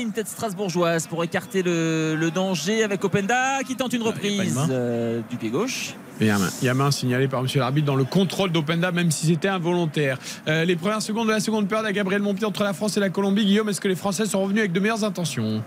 Une 0.00 0.10
tête 0.10 0.26
strasbourgeoise 0.26 1.06
pour 1.06 1.22
écarter 1.22 1.62
le, 1.62 2.16
le 2.18 2.30
danger 2.32 2.82
avec 2.82 3.04
Openda 3.04 3.60
qui 3.64 3.76
tente 3.76 3.92
une 3.92 4.02
reprise 4.02 4.52
main. 4.54 4.63
Euh, 4.70 5.20
du 5.30 5.36
pied 5.36 5.50
gauche. 5.50 5.94
Et 6.20 6.26
y 6.26 6.30
a 6.30 6.38
main. 6.38 6.48
Il 6.62 6.66
y 6.66 6.68
a 6.68 6.74
main 6.74 6.90
signalée 6.90 7.26
par 7.26 7.42
monsieur 7.42 7.60
l'arbitre 7.60 7.86
dans 7.86 7.96
le 7.96 8.04
contrôle 8.04 8.52
d'Openda, 8.52 8.92
même 8.92 9.10
si 9.10 9.26
c'était 9.26 9.48
involontaire. 9.48 10.18
Euh, 10.46 10.64
les 10.64 10.76
premières 10.76 11.02
secondes 11.02 11.26
de 11.26 11.32
la 11.32 11.40
seconde 11.40 11.66
période 11.66 11.86
à 11.86 11.92
Gabriel 11.92 12.22
Montpied 12.22 12.46
entre 12.46 12.62
la 12.62 12.72
France 12.72 12.96
et 12.96 13.00
la 13.00 13.10
Colombie. 13.10 13.44
Guillaume, 13.44 13.68
est-ce 13.68 13.80
que 13.80 13.88
les 13.88 13.96
Français 13.96 14.26
sont 14.26 14.42
revenus 14.42 14.60
avec 14.60 14.72
de 14.72 14.80
meilleures 14.80 15.04
intentions? 15.04 15.62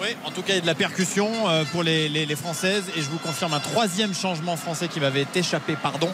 Oui, 0.00 0.08
en 0.24 0.30
tout 0.30 0.42
cas, 0.42 0.52
il 0.52 0.56
y 0.56 0.58
a 0.58 0.60
de 0.60 0.66
la 0.66 0.76
percussion 0.76 1.28
euh, 1.48 1.64
pour 1.72 1.82
les, 1.82 2.36
Françaises. 2.36 2.84
Et 2.96 3.02
je 3.02 3.10
vous 3.10 3.18
confirme 3.18 3.54
un 3.54 3.60
troisième 3.60 4.14
changement 4.14 4.56
français 4.56 4.86
qui 4.86 5.00
m'avait 5.00 5.26
échappé, 5.34 5.76
pardon. 5.82 6.08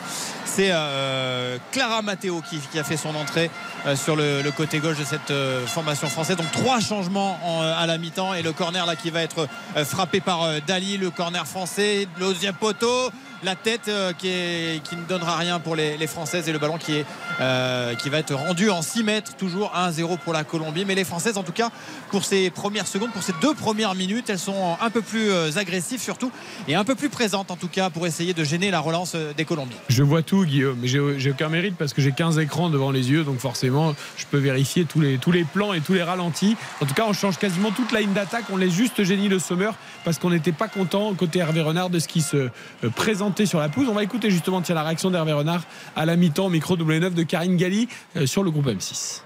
C'est 0.46 0.70
euh, 0.70 1.58
Clara 1.70 2.00
Matteo 2.00 2.40
qui, 2.40 2.78
a 2.78 2.84
fait 2.84 2.96
son 2.96 3.14
entrée 3.14 3.50
euh, 3.86 3.94
sur 3.94 4.16
le, 4.16 4.42
côté 4.56 4.78
gauche 4.78 4.98
de 4.98 5.04
cette 5.04 5.32
formation 5.66 6.08
française. 6.08 6.36
Donc 6.36 6.50
trois 6.52 6.80
changements 6.80 7.38
en, 7.44 7.60
à 7.60 7.86
la 7.86 7.98
mi-temps. 7.98 8.32
Et 8.32 8.42
le 8.42 8.52
corner 8.52 8.86
là 8.86 8.96
qui 8.96 9.10
va 9.10 9.22
être 9.22 9.48
frappé 9.84 10.20
par 10.20 10.60
Dali, 10.66 10.96
le 10.96 11.10
corner 11.10 11.46
français, 11.46 12.08
deuxième 12.18 12.54
poteau. 12.54 13.10
La 13.44 13.56
tête 13.56 13.88
euh, 13.88 14.12
qui, 14.14 14.96
ne 14.96 15.04
donnera 15.06 15.36
rien 15.36 15.60
pour 15.60 15.76
les, 15.76 16.06
Françaises 16.06 16.48
et 16.48 16.52
le 16.52 16.58
ballon 16.58 16.78
qui, 16.78 17.04
euh, 17.40 17.94
va 18.06 18.18
être 18.18 18.34
rendu 18.34 18.70
en 18.70 18.80
6 18.80 19.02
mètres, 19.02 19.36
toujours 19.36 19.72
1-0 19.76 20.18
pour 20.18 20.32
la 20.32 20.44
Colombie. 20.44 20.86
Mais 20.86 20.94
les 20.94 21.04
Françaises, 21.04 21.36
en 21.36 21.42
tout 21.42 21.52
cas, 21.52 21.70
pour 22.10 22.24
ces 22.24 22.48
premières 22.48 22.86
secondes, 22.86 23.10
pour 23.10 23.22
ces 23.22 23.34
deux 23.42 23.52
premières 23.52 23.94
minutes, 23.94 24.30
elles 24.30 24.38
sont 24.38 24.76
un 24.80 24.88
peu 24.88 25.02
plus 25.02 25.30
euh, 25.30 25.50
agressives 25.56 26.00
surtout 26.00 26.32
et 26.68 26.74
un 26.74 26.84
peu 26.84 26.94
plus 26.94 27.10
présentes 27.10 27.50
en 27.50 27.56
tout 27.56 27.68
cas 27.68 27.90
pour 27.90 28.06
essayer 28.06 28.32
de 28.32 28.44
gêner 28.44 28.70
la 28.70 28.80
relance 28.80 29.14
des 29.14 29.44
Colombiens. 29.44 29.76
Je 29.88 30.02
vois 30.02 30.22
tout, 30.22 30.44
Guillaume, 30.44 30.78
mais 30.80 30.88
j'ai 30.88 31.30
aucun 31.30 31.48
mérite 31.50 31.76
parce 31.76 31.92
que 31.92 32.00
j'ai 32.00 32.12
15 32.12 32.38
écrans 32.38 32.70
devant 32.70 32.90
les 32.90 33.10
yeux, 33.10 33.24
donc 33.24 33.40
forcément, 33.40 33.94
je 34.16 34.24
peux 34.24 34.38
vérifier 34.38 34.86
tous 34.86 35.00
les, 35.00 35.18
tous 35.18 35.32
les 35.32 35.44
plans 35.44 35.74
et 35.74 35.80
tous 35.80 35.92
les 35.92 36.02
ralentis. 36.02 36.56
En 36.80 36.86
tout 36.86 36.94
cas, 36.94 37.04
on 37.06 37.12
change 37.12 37.36
quasiment 37.38 37.72
toute 37.72 37.92
la 37.92 38.00
ligne 38.00 38.12
d'attaque. 38.14 38.44
On 38.50 38.56
laisse 38.56 38.72
juste 38.72 39.04
Génie 39.04 39.28
le 39.28 39.38
Sommer 39.38 39.70
parce 40.04 40.18
qu'on 40.18 40.30
n'était 40.30 40.52
pas 40.52 40.68
content, 40.68 41.12
côté 41.14 41.40
Hervé 41.40 41.60
Renard, 41.60 41.90
de 41.90 41.98
ce 41.98 42.08
qui 42.08 42.22
se 42.22 42.48
présentait 42.96 43.33
sur 43.44 43.58
la. 43.58 43.68
On 43.76 43.92
va 43.92 44.02
écouter 44.02 44.30
justement 44.30 44.62
la 44.68 44.82
réaction 44.82 45.10
d'Hervé 45.10 45.32
Renard 45.32 45.62
à 45.96 46.06
la 46.06 46.16
mi-temps, 46.16 46.46
au 46.46 46.50
micro 46.50 46.76
W9 46.76 47.14
de 47.14 47.22
Karine 47.24 47.56
Galli 47.56 47.88
euh, 48.16 48.26
sur 48.26 48.42
le 48.42 48.50
groupe 48.50 48.66
M6. 48.66 49.22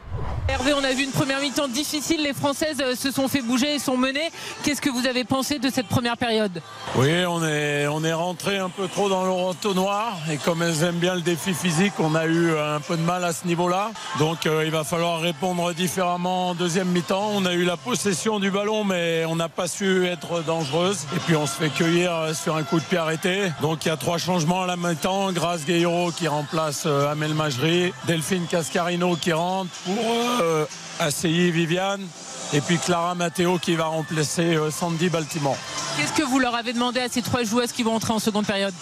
Hervé, 0.48 0.72
on 0.72 0.82
a 0.82 0.92
vu 0.92 1.04
une 1.04 1.10
première 1.10 1.40
mi-temps 1.40 1.68
difficile. 1.68 2.22
Les 2.22 2.32
Françaises 2.32 2.78
euh, 2.80 2.94
se 2.96 3.10
sont 3.10 3.28
fait 3.28 3.42
bouger 3.42 3.74
et 3.74 3.78
sont 3.78 3.98
menées. 3.98 4.30
Qu'est-ce 4.62 4.80
que 4.80 4.88
vous 4.88 5.06
avez 5.06 5.24
pensé 5.24 5.58
de 5.58 5.68
cette 5.68 5.88
première 5.88 6.16
période 6.16 6.62
Oui, 6.96 7.10
on 7.28 7.44
est, 7.44 7.86
on 7.86 8.02
est 8.02 8.14
rentré 8.14 8.56
un 8.56 8.70
peu 8.70 8.88
trop 8.88 9.10
dans 9.10 9.24
le 9.24 9.30
entonnoir. 9.30 10.16
Et 10.30 10.38
comme 10.38 10.62
elles 10.62 10.82
aiment 10.84 10.98
bien 10.98 11.16
le 11.16 11.20
défi 11.20 11.52
physique, 11.52 11.92
on 11.98 12.14
a 12.14 12.24
eu 12.24 12.56
un 12.56 12.80
peu 12.80 12.96
de 12.96 13.02
mal 13.02 13.24
à 13.24 13.34
ce 13.34 13.46
niveau-là. 13.46 13.90
Donc 14.18 14.46
euh, 14.46 14.64
il 14.64 14.70
va 14.70 14.84
falloir 14.84 15.20
répondre 15.20 15.74
différemment 15.74 16.48
en 16.48 16.54
deuxième 16.54 16.88
mi-temps. 16.88 17.30
On 17.34 17.44
a 17.44 17.52
eu 17.52 17.64
la 17.64 17.76
possession 17.76 18.40
du 18.40 18.50
ballon, 18.50 18.84
mais 18.84 19.26
on 19.26 19.36
n'a 19.36 19.50
pas 19.50 19.68
su 19.68 20.06
être 20.06 20.42
dangereuse. 20.42 21.00
Et 21.14 21.18
puis 21.26 21.36
on 21.36 21.46
se 21.46 21.56
fait 21.56 21.68
cueillir 21.68 22.14
euh, 22.14 22.32
sur 22.32 22.56
un 22.56 22.62
coup 22.62 22.80
de 22.80 22.84
pied 22.84 22.96
arrêté. 22.96 23.52
Donc 23.60 23.84
il 23.84 23.88
y 23.88 23.90
a 23.90 23.98
trois 23.98 24.16
changements 24.16 24.62
à 24.62 24.66
la 24.66 24.76
mi-temps. 24.76 25.30
Grâce 25.32 25.66
Guerrero 25.66 26.10
qui 26.10 26.26
remplace 26.26 26.84
euh, 26.86 27.12
Amel 27.12 27.34
Majri. 27.34 27.92
Delphine 28.06 28.46
Cascarino 28.46 29.14
qui 29.16 29.34
rentre 29.34 29.70
pour 29.98 30.42
euh, 30.42 30.64
ACI 31.00 31.50
Viviane. 31.50 32.06
Et 32.54 32.60
puis 32.60 32.78
Clara 32.78 33.14
Matteo 33.14 33.58
qui 33.58 33.74
va 33.74 33.86
remplacer 33.86 34.56
euh, 34.56 34.70
Sandy 34.70 35.08
Baltimore. 35.08 35.56
Qu'est-ce 35.96 36.12
que 36.12 36.22
vous 36.22 36.38
leur 36.38 36.54
avez 36.54 36.72
demandé 36.72 37.00
à 37.00 37.08
ces 37.08 37.22
trois 37.22 37.44
joueuses 37.44 37.72
qui 37.72 37.82
vont 37.82 37.94
entrer 37.94 38.12
en 38.12 38.18
seconde 38.18 38.46
période? 38.46 38.74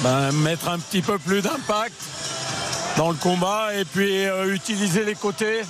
Ben, 0.00 0.32
mettre 0.32 0.68
un 0.68 0.78
petit 0.78 1.02
peu 1.02 1.18
plus 1.18 1.42
d'impact 1.42 1.94
dans 2.96 3.10
le 3.10 3.16
combat 3.16 3.74
et 3.74 3.84
puis 3.84 4.24
euh, 4.26 4.52
utiliser 4.54 5.04
les 5.04 5.14
côtés 5.14 5.62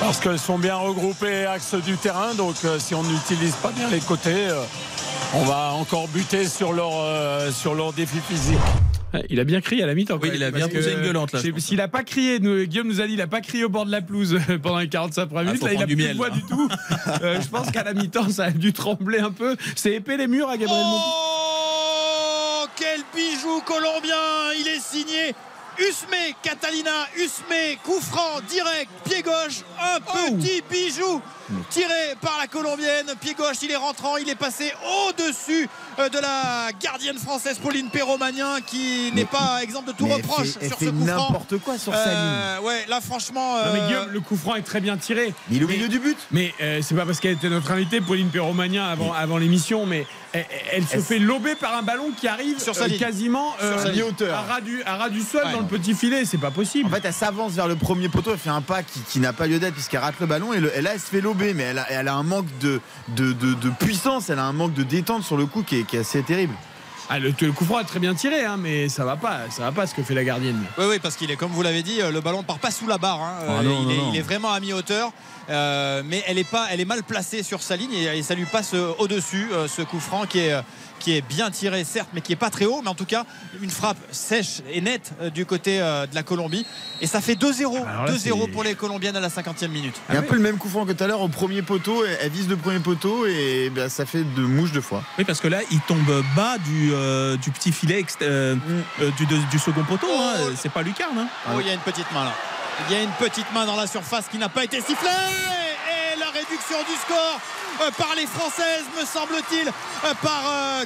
parce 0.00 0.18
qu'elles 0.18 0.38
sont 0.38 0.58
bien 0.58 0.76
regroupées 0.76 1.46
axe 1.46 1.74
du 1.74 1.96
terrain. 1.96 2.34
Donc 2.34 2.56
euh, 2.64 2.78
si 2.78 2.94
on 2.94 3.02
n'utilise 3.02 3.54
pas 3.54 3.70
bien 3.70 3.88
les 3.88 4.00
côtés, 4.00 4.48
euh, 4.48 4.62
on 5.34 5.44
va 5.44 5.72
encore 5.72 6.08
buter 6.08 6.46
sur 6.48 6.72
leur, 6.72 6.90
euh, 6.94 7.50
sur 7.52 7.74
leur 7.74 7.92
défi 7.92 8.18
physique. 8.20 8.58
Ouais, 9.14 9.24
Il 9.30 9.40
a 9.40 9.44
bien 9.44 9.60
crié 9.60 9.82
à 9.82 9.86
la 9.86 9.94
mi-temps. 9.94 10.18
Oui, 10.22 10.30
il 10.34 10.42
a 10.42 10.50
bien 10.50 10.68
posé 10.68 10.92
une 10.92 11.02
gueulante, 11.02 11.32
là. 11.32 11.40
S'il 11.58 11.80
a 11.80 11.88
pas 11.88 12.02
crié, 12.02 12.38
nous, 12.40 12.64
Guillaume 12.66 12.88
nous 12.88 13.00
a 13.00 13.06
dit, 13.06 13.14
il 13.14 13.20
a 13.20 13.26
pas 13.26 13.40
crié 13.40 13.64
au 13.64 13.68
bord 13.68 13.86
de 13.86 13.90
la 13.90 14.02
pelouse 14.02 14.38
pendant 14.62 14.78
les 14.78 14.88
45 14.88 15.26
premières 15.26 15.44
minutes. 15.44 15.60
faut 15.60 15.66
là, 15.66 15.72
il 15.72 15.76
a 15.76 15.86
prendre 15.86 15.88
du 15.88 15.96
plus 15.96 16.08
de 16.08 16.16
voix 16.16 16.28
là. 16.28 16.34
du 16.34 16.42
tout. 16.42 16.68
Euh, 17.22 17.40
je 17.40 17.48
pense 17.48 17.70
qu'à 17.70 17.82
la 17.82 17.94
mi-temps, 17.94 18.28
ça 18.28 18.44
a 18.44 18.50
dû 18.50 18.72
trembler 18.72 19.18
un 19.18 19.30
peu. 19.30 19.56
C'est 19.74 19.92
épais 19.92 20.16
les 20.16 20.26
murs 20.26 20.48
à 20.48 20.56
Gabriel 20.56 20.84
Monti. 20.84 21.04
Oh, 21.06 22.66
quel 22.76 23.00
bijou 23.14 23.60
colombien 23.64 24.52
Il 24.58 24.68
est 24.68 24.80
signé 24.80 25.34
Usme, 25.78 26.34
Catalina, 26.42 27.06
Usme, 27.16 27.76
coup 27.82 28.00
franc, 28.00 28.40
direct, 28.48 28.90
pied 29.04 29.22
gauche, 29.22 29.62
un 29.80 30.00
petit 30.00 30.62
bijou 30.70 31.20
tiré 31.70 31.92
par 32.20 32.36
la 32.40 32.46
colombienne, 32.46 33.06
pied 33.20 33.34
gauche, 33.34 33.56
il 33.62 33.70
est 33.70 33.76
rentrant, 33.76 34.16
il 34.16 34.28
est 34.28 34.34
passé 34.34 34.72
au-dessus 35.08 35.68
euh, 35.98 36.08
de 36.08 36.18
la 36.18 36.70
gardienne 36.80 37.18
française 37.18 37.58
Pauline 37.58 37.88
Perromagnin 37.90 38.60
qui 38.66 39.10
n'est 39.14 39.24
pas 39.24 39.60
exemple 39.62 39.88
de 39.88 39.92
tout 39.92 40.04
mais 40.06 40.10
elle 40.16 40.22
reproche 40.22 40.48
fait- 40.52 40.58
elle 40.62 40.68
sur 40.68 40.78
fait 40.78 40.84
ce 40.86 40.90
coup 40.90 41.06
franc. 41.06 41.16
n'importe 41.28 41.58
quoi 41.58 41.78
sur 41.78 41.92
sa 41.94 41.98
Euh, 42.08 42.58
Ouais, 42.60 42.84
là 42.88 43.00
franchement. 43.00 43.56
Non, 43.56 43.72
mais 43.72 43.80
euh, 43.80 43.86
Guillaume, 43.86 44.10
le 44.10 44.20
coup 44.20 44.36
franc 44.36 44.54
est 44.56 44.62
très 44.62 44.80
bien 44.80 44.96
tiré. 44.96 45.32
Il 45.50 45.60
est 45.60 45.64
au 45.64 45.68
milieu 45.68 45.88
du 45.88 45.98
but. 45.98 46.18
Mais 46.32 46.52
euh, 46.60 46.80
c'est 46.82 46.94
pas 46.94 47.06
parce 47.06 47.20
qu'elle 47.20 47.32
était 47.32 47.48
notre 47.48 47.70
invitée, 47.70 48.00
Pauline 48.00 48.28
Perromagnin, 48.28 48.84
avant, 48.86 49.12
avant 49.12 49.38
l'émission, 49.38 49.86
mais 49.86 50.06
elle, 50.32 50.44
elle 50.72 50.86
se 50.86 50.94
Elle- 50.96 51.02
fait 51.02 51.18
lober 51.18 51.54
par 51.54 51.74
un 51.76 51.82
ballon 51.82 52.10
qui 52.18 52.26
arrive 52.28 52.58
Sur 52.60 52.74
sa 52.74 52.84
euh, 52.84 52.88
ligne. 52.88 52.98
quasiment 52.98 53.54
Sur 53.60 53.80
sa 53.80 53.88
ligne. 53.90 54.02
hauteur. 54.02 54.36
à 54.36 54.42
ras 54.42 54.60
du, 54.60 54.82
à 54.84 54.96
ras 54.96 55.08
du 55.08 55.20
sol 55.22 55.42
Ouais. 55.46 55.52
dans 55.52 55.60
le 55.60 55.66
petit 55.66 55.94
filet. 55.94 56.24
C'est 56.24 56.38
pas 56.38 56.50
possible. 56.50 56.88
En 56.88 56.94
fait, 56.94 57.04
elle 57.04 57.12
s'avance 57.12 57.52
vers 57.52 57.68
le 57.68 57.76
premier 57.76 58.08
poteau, 58.08 58.32
elle 58.32 58.38
fait 58.38 58.50
un 58.50 58.60
pas 58.62 58.82
qui, 58.82 59.00
qui 59.00 59.20
n'a 59.20 59.32
pas 59.32 59.46
lieu 59.46 59.58
d'être 59.58 59.74
puisqu'elle 59.74 60.00
rate 60.00 60.16
le 60.20 60.26
ballon 60.26 60.52
et, 60.52 60.60
le- 60.60 60.76
et 60.76 60.82
là, 60.82 60.90
elle 60.94 61.00
se 61.00 61.06
fait 61.06 61.20
lober, 61.20 61.37
mais 61.54 61.62
elle 61.64 61.78
a, 61.78 61.86
elle 61.90 62.08
a 62.08 62.14
un 62.14 62.22
manque 62.22 62.46
de, 62.60 62.80
de, 63.08 63.32
de- 63.32 63.54
de 63.54 63.70
puissance, 63.70 64.30
elle 64.30 64.38
a 64.38 64.44
un 64.44 64.52
manque 64.52 64.74
de 64.74 64.82
détente 64.82 65.24
sur 65.24 65.36
le 65.36 65.46
coup 65.46 65.62
qui 65.62 65.80
est, 65.80 65.84
qui 65.84 65.96
est 65.96 66.00
assez 66.00 66.22
terrible. 66.22 66.54
Ah, 67.10 67.18
le, 67.18 67.32
le 67.40 67.52
coup 67.52 67.64
franc 67.64 67.80
est 67.80 67.84
très 67.84 68.00
bien 68.00 68.12
tiré, 68.14 68.44
hein, 68.44 68.56
mais 68.58 68.90
ça 68.90 69.02
va 69.06 69.16
pas, 69.16 69.40
ça 69.50 69.62
va 69.62 69.72
pas 69.72 69.86
ce 69.86 69.94
que 69.94 70.02
fait 70.02 70.12
la 70.14 70.24
gardienne. 70.24 70.62
Oui, 70.76 70.84
oui, 70.90 70.98
parce 71.02 71.16
qu'il 71.16 71.30
est, 71.30 71.36
comme 71.36 71.50
vous 71.52 71.62
l'avez 71.62 71.82
dit, 71.82 72.02
euh, 72.02 72.10
le 72.10 72.20
ballon 72.20 72.38
ne 72.40 72.44
part 72.44 72.58
pas 72.58 72.70
sous 72.70 72.86
la 72.86 72.98
barre. 72.98 73.22
hein. 73.22 73.32
Ah 73.40 73.52
Euh, 73.52 73.62
non, 73.62 73.78
il, 73.80 73.84
non, 73.86 73.90
est, 73.90 73.96
non. 73.96 74.10
il 74.12 74.18
est 74.18 74.22
vraiment 74.22 74.52
à 74.52 74.60
mi-hauteur. 74.60 75.10
Euh, 75.48 76.02
mais 76.04 76.22
elle 76.26 76.36
est, 76.36 76.44
pas, 76.44 76.66
elle 76.70 76.80
est 76.80 76.84
mal 76.84 77.02
placée 77.02 77.42
sur 77.42 77.62
sa 77.62 77.76
ligne 77.76 77.94
et, 77.94 78.18
et 78.18 78.22
ça 78.22 78.34
lui 78.34 78.44
passe 78.44 78.72
euh, 78.74 78.92
au-dessus, 78.98 79.48
euh, 79.52 79.66
ce 79.66 79.80
coup 79.80 79.98
franc 80.00 80.26
qui 80.26 80.40
est, 80.40 80.52
euh, 80.52 80.60
qui 80.98 81.16
est 81.16 81.20
bien 81.22 81.50
tiré, 81.50 81.84
certes, 81.84 82.08
mais 82.14 82.20
qui 82.20 82.32
est 82.32 82.36
pas 82.36 82.50
très 82.50 82.64
haut. 82.64 82.80
Mais 82.82 82.88
en 82.88 82.94
tout 82.94 83.04
cas, 83.04 83.24
une 83.62 83.70
frappe 83.70 83.96
sèche 84.10 84.60
et 84.72 84.80
nette 84.80 85.12
euh, 85.20 85.30
du 85.30 85.46
côté 85.46 85.80
euh, 85.80 86.06
de 86.06 86.14
la 86.14 86.22
Colombie. 86.22 86.66
Et 87.00 87.06
ça 87.06 87.20
fait 87.20 87.34
2-0. 87.34 87.76
Alors 87.86 88.04
là, 88.06 88.12
2-0 88.12 88.18
c'est- 88.18 88.48
pour 88.52 88.64
les 88.64 88.74
Colombiennes 88.74 89.16
à 89.16 89.20
la 89.20 89.28
50e 89.28 89.68
minute. 89.68 89.94
Il 90.08 90.14
y 90.14 90.16
a 90.16 90.20
un 90.20 90.24
peu 90.24 90.34
le 90.34 90.40
même 90.42 90.58
coup 90.58 90.68
franc 90.68 90.84
que 90.86 90.92
tout 90.92 91.04
à 91.04 91.06
l'heure 91.06 91.20
au 91.20 91.28
premier 91.28 91.62
poteau, 91.62 92.04
elle, 92.04 92.30
vise 92.30 92.48
le 92.48 92.56
premier 92.56 92.80
poteau 92.80 93.26
et 93.26 93.70
ben, 93.74 93.88
ça 93.88 94.06
fait 94.06 94.24
de 94.24 94.42
mouche 94.42 94.72
deux 94.72 94.80
fois. 94.80 95.02
Oui, 95.18 95.24
parce 95.24 95.40
que 95.40 95.48
là, 95.48 95.60
il 95.70 95.80
tombe 95.80 96.24
bas 96.36 96.58
du, 96.58 96.90
euh, 96.92 97.36
du 97.36 97.50
petit 97.50 97.72
filet 97.72 98.04
euh, 98.22 98.56
euh, 99.00 99.10
du, 99.16 99.26
de- 99.26 99.50
du 99.50 99.58
second 99.58 99.84
poteau. 99.84 100.06
hein. 100.18 100.34
C'est 100.56 100.72
pas 100.72 100.82
lucarne. 100.82 101.18
hein. 101.18 101.28
Oh, 101.54 101.58
il 101.60 101.66
y 101.66 101.70
a 101.70 101.74
une 101.74 101.80
petite 101.80 102.10
main 102.12 102.24
là. 102.24 102.32
Il 102.88 102.96
y 102.96 102.98
a 102.98 103.02
une 103.02 103.10
petite 103.10 103.52
main 103.52 103.66
dans 103.66 103.74
la 103.76 103.86
surface 103.88 104.26
qui 104.30 104.38
n'a 104.38 104.48
pas 104.48 104.62
été 104.64 104.80
sifflée. 104.80 105.08
Réduction 106.38 106.78
du 106.88 106.94
score 107.04 107.40
euh, 107.80 107.90
par 107.98 108.14
les 108.14 108.26
Françaises, 108.26 108.84
me 108.98 109.04
semble-t-il, 109.04 109.66
euh, 109.68 110.14
par 110.22 110.42
euh, 110.46 110.84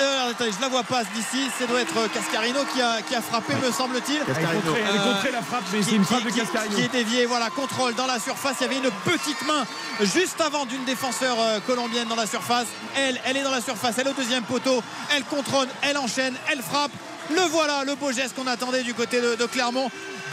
euh, 0.00 0.30
attendez, 0.30 0.50
je 0.56 0.60
la 0.60 0.68
vois 0.68 0.82
pas 0.82 1.04
d'ici. 1.04 1.48
Ça 1.56 1.66
doit 1.66 1.80
être 1.80 1.94
Cascarino 2.12 2.60
qui 2.74 2.82
a, 2.82 3.00
qui 3.02 3.14
a 3.14 3.20
frappé, 3.22 3.54
me 3.64 3.70
semble-t-il. 3.70 4.16
Elle 4.26 4.44
est 4.44 4.46
contrée, 4.60 4.84
elle 4.88 4.96
est 4.96 4.98
contrée, 5.14 5.30
la 5.30 5.42
frappe, 5.42 5.62
mais 5.72 5.78
qui- 5.78 5.84
c'est 5.84 5.94
une 5.96 6.02
qui- 6.04 6.12
frappe 6.14 6.24
de 6.24 6.30
qui- 6.30 6.40
Cascarino. 6.40 6.74
Qui 6.76 6.82
est 6.82 6.88
déviée, 6.88 7.26
voilà, 7.26 7.48
contrôle 7.50 7.94
dans 7.94 8.06
la 8.06 8.18
surface. 8.18 8.56
Il 8.60 8.62
y 8.64 8.66
avait 8.66 8.78
une 8.78 8.90
petite 9.04 9.40
main 9.46 9.64
juste 10.00 10.40
avant 10.40 10.66
d'une 10.66 10.84
défenseur 10.84 11.36
colombienne 11.66 12.08
dans 12.08 12.16
la 12.16 12.26
surface. 12.26 12.66
Elle, 12.96 13.20
elle 13.24 13.36
est 13.36 13.42
dans 13.44 13.52
la 13.52 13.60
surface, 13.60 13.94
elle 13.98 14.08
est 14.08 14.10
au 14.10 14.14
deuxième 14.14 14.42
poteau. 14.44 14.82
Elle 15.14 15.22
contrôle, 15.24 15.68
elle 15.82 15.98
enchaîne, 15.98 16.34
elle 16.50 16.62
frappe. 16.62 16.92
Le 17.30 17.42
voilà, 17.42 17.84
le 17.84 17.94
beau 17.94 18.10
geste 18.10 18.34
qu'on 18.34 18.46
attendait 18.48 18.82
du 18.82 18.94
côté 18.94 19.20
de, 19.20 19.36
de 19.36 19.46
Clermont. 19.46 19.90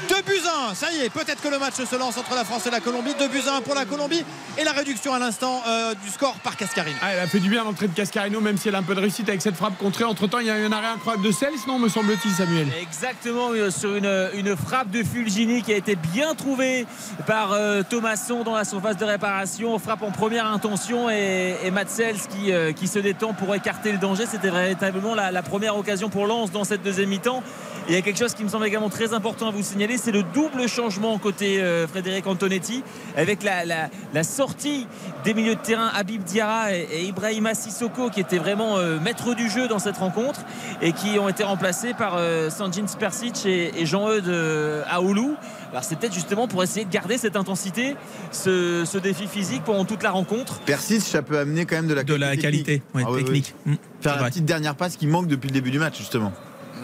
2 0.10 0.16
buts 0.26 0.42
1, 0.70 0.76
ça 0.76 0.92
y 0.92 1.02
est, 1.02 1.10
peut-être 1.10 1.42
que 1.42 1.48
le 1.48 1.58
match 1.58 1.76
se 1.76 1.96
lance 1.96 2.18
entre 2.18 2.36
la 2.36 2.44
France 2.44 2.66
et 2.68 2.72
la 2.72 2.80
Colombie. 2.80 3.14
2 3.18 3.28
buts 3.28 3.42
1 3.48 3.62
pour 3.62 3.76
la 3.76 3.86
Colombie 3.86 4.24
et 4.58 4.64
la 4.64 4.72
réduction 4.72 5.14
à 5.14 5.20
l'instant 5.20 5.62
euh, 5.68 5.94
du 5.96 6.10
score 6.10 6.36
par 6.44 6.56
Cascarine. 6.58 6.96
Ah, 7.02 7.14
elle 7.14 7.20
a 7.20 7.28
fait 7.28 7.40
du 7.40 7.50
bien 7.50 7.64
l'entrée 7.64 7.88
de 7.88 7.94
Cascarino, 7.94 8.40
même 8.40 8.58
si 8.58 8.68
elle 8.68 8.76
a 8.76 8.80
un 8.80 8.84
peu 8.84 8.96
de 8.96 9.00
réussite 9.00 9.28
avec 9.30 9.42
cette 9.42 9.56
frappe 9.56 9.78
contrée. 9.78 10.04
Entre 10.04 10.28
temps, 10.28 10.40
il 10.40 10.48
y 10.48 10.52
a 10.52 10.60
eu 10.60 10.66
un 10.66 10.72
arrêt 10.72 10.88
incroyable 10.88 11.26
de 11.26 11.32
Cels, 11.32 11.54
non, 11.68 11.80
me 11.80 11.90
semble-t-il, 11.90 12.32
Samuel 12.32 12.68
Exactement, 12.82 13.50
euh, 13.52 13.72
sur 13.72 13.96
une, 13.96 14.30
une 14.34 14.56
frappe 14.56 14.92
de 14.92 15.04
Fulgini 15.04 15.62
qui 15.64 15.74
a 15.74 15.78
été 15.78 15.96
bien 15.96 16.36
trouvée 16.36 16.86
par 17.26 17.54
euh, 17.54 17.82
Thomasson 17.90 18.44
dans 18.44 18.56
la 18.56 18.66
surface 18.66 18.98
de 18.98 19.06
réparation. 19.06 19.78
Frappe 19.80 20.04
en 20.04 20.12
première 20.12 20.46
intention 20.46 21.10
et, 21.10 21.56
et 21.64 21.72
Matsels 21.72 22.20
qui, 22.30 22.52
euh, 22.52 22.74
qui 22.74 22.88
se 22.88 23.00
détend 23.00 23.34
pour 23.34 23.54
écarter 23.56 23.92
le 23.92 23.98
danger. 23.98 24.26
C'était 24.30 24.50
véritablement 24.52 25.16
la, 25.16 25.32
la 25.32 25.42
première 25.42 25.78
occasion 25.78 26.10
pour 26.10 26.28
Lens 26.28 26.52
dans 26.52 26.64
cette 26.64 26.84
deuxième 26.84 27.10
mi-temps. 27.10 27.44
Il 27.88 27.94
y 27.94 27.98
a 27.98 28.02
quelque 28.02 28.18
chose 28.18 28.34
qui 28.34 28.44
me 28.44 28.50
semble 28.50 28.66
également 28.66 28.90
très 28.90 29.14
important 29.14 29.50
à 29.50 29.52
vous 29.52 29.62
signaler, 29.62 29.98
c'est 30.00 30.12
le 30.12 30.24
double 30.24 30.68
changement 30.68 31.16
côté 31.20 31.62
euh, 31.62 31.88
Frédéric 31.88 32.26
Antonetti 32.26 32.84
avec 33.16 33.44
la, 33.44 33.64
la- 33.64 33.90
la 34.12 34.24
sortie 34.24 34.88
des 35.24 35.36
milieux 35.36 35.54
de 35.54 35.60
terrain 35.60 35.92
Habib 35.94 36.24
Diarra 36.24 36.74
et, 36.76 36.88
et 36.92 37.04
Ibrahima 37.04 37.54
Sissoko 37.54 38.10
qui 38.10 38.20
étaient 38.22 38.40
vraiment 38.40 38.78
euh, 38.80 39.00
maîtres 39.00 39.36
du 39.36 39.50
jeu 39.52 39.68
dans 39.68 39.78
cette 39.78 39.98
rencontre 39.98 40.40
et 40.82 40.94
qui 40.94 41.20
ont 41.20 41.30
été 41.30 41.44
remplacés 41.44 41.94
par 41.94 42.16
euh, 42.18 42.50
Sanjin 42.50 42.88
Spersic 42.88 43.46
et, 43.46 43.72
et 43.80 43.86
Jean-Eudes 43.86 44.30
euh, 44.30 44.82
Aoulou. 44.90 45.36
Alors 45.72 45.84
c'est 45.84 45.96
peut-être 46.00 46.14
justement 46.14 46.48
pour 46.48 46.64
essayer 46.64 46.86
de 46.86 46.92
garder 46.92 47.20
cette 47.20 47.36
intensité, 47.36 47.96
ce, 48.32 48.84
ce 48.84 48.98
défi 48.98 49.28
physique 49.28 49.64
pendant 49.64 49.86
toute 49.86 50.02
la 50.02 50.10
rencontre. 50.10 50.60
Persis, 50.62 51.02
ça 51.02 51.22
peut 51.22 51.38
amener 51.38 51.66
quand 51.68 51.76
même 51.76 51.88
de 51.88 51.94
la 51.94 52.04
De 52.04 52.16
la 52.16 52.36
qualité 52.36 52.82
ouais, 52.96 53.04
Ah 53.08 53.16
technique. 53.16 53.54
ouais. 53.68 53.74
Mm, 53.74 53.78
Faire 54.02 54.20
la 54.22 54.28
petite 54.30 54.46
dernière 54.46 54.74
passe 54.76 54.96
qui 54.98 55.06
manque 55.06 55.28
depuis 55.28 55.50
le 55.50 55.54
début 55.54 55.70
du 55.72 55.78
match, 55.80 55.98
justement. 56.00 56.32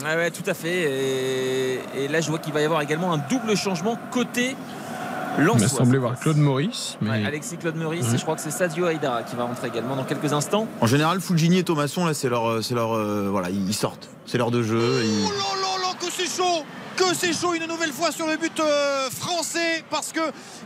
Ouais, 0.04 0.16
ouais, 0.16 0.32
tout 0.32 0.48
à 0.50 0.54
fait. 0.54 0.84
Et, 0.84 1.80
et 2.04 2.08
là, 2.08 2.22
je 2.22 2.30
vois 2.30 2.40
qu'il 2.40 2.54
va 2.54 2.62
y 2.62 2.66
avoir 2.66 2.82
également 2.82 3.14
un 3.14 3.18
double 3.30 3.56
changement 3.56 3.98
côté 4.12 4.56
Il 5.38 5.46
Lens. 5.46 5.62
m'a 5.62 5.68
semblé 5.68 5.98
voir 5.98 6.20
Claude 6.20 6.38
Maurice. 6.38 6.98
Mais... 7.02 7.26
Alexis 7.26 7.58
Claude 7.58 7.76
Meurice 7.76 8.08
Mhm. 8.10 8.16
et 8.16 8.18
je 8.18 8.22
crois 8.24 8.36
que 8.36 8.42
c'est 8.42 8.52
Sadio 8.52 8.86
Haïdara 8.86 9.24
qui 9.24 9.36
va 9.36 9.44
rentrer 9.44 9.68
également 9.68 9.96
dans 9.96 10.04
quelques 10.04 10.34
instants. 10.34 10.68
En 10.82 10.88
général, 10.88 11.22
Fulgini 11.22 11.60
et 11.60 11.64
Thomasson, 11.64 12.06
là, 12.06 12.14
c'est 12.14 12.30
leur, 12.30 12.50
euh, 12.50 12.62
c'est 12.62 12.76
leur, 12.76 12.94
euh, 12.96 13.28
voilà, 13.32 13.50
ils 13.50 13.74
sortent. 13.74 14.10
C'est 14.32 14.38
leur 14.38 14.50
de 14.50 14.64
jeu. 14.64 15.04
Oh 15.26 15.30
là 15.30 15.62
là 15.62 15.88
là, 15.90 15.94
que 16.00 16.06
c'est 16.10 16.26
chaud 16.26 16.64
que 16.96 17.16
c'est 17.16 17.34
chaud 17.34 17.54
une 17.54 17.68
nouvelle 17.68 17.92
fois 17.92 18.12
sur 18.12 18.28
le 18.28 18.38
but 18.38 18.60
euh, 18.60 19.10
français 19.10 19.84
parce 19.90 20.12
que 20.12 20.20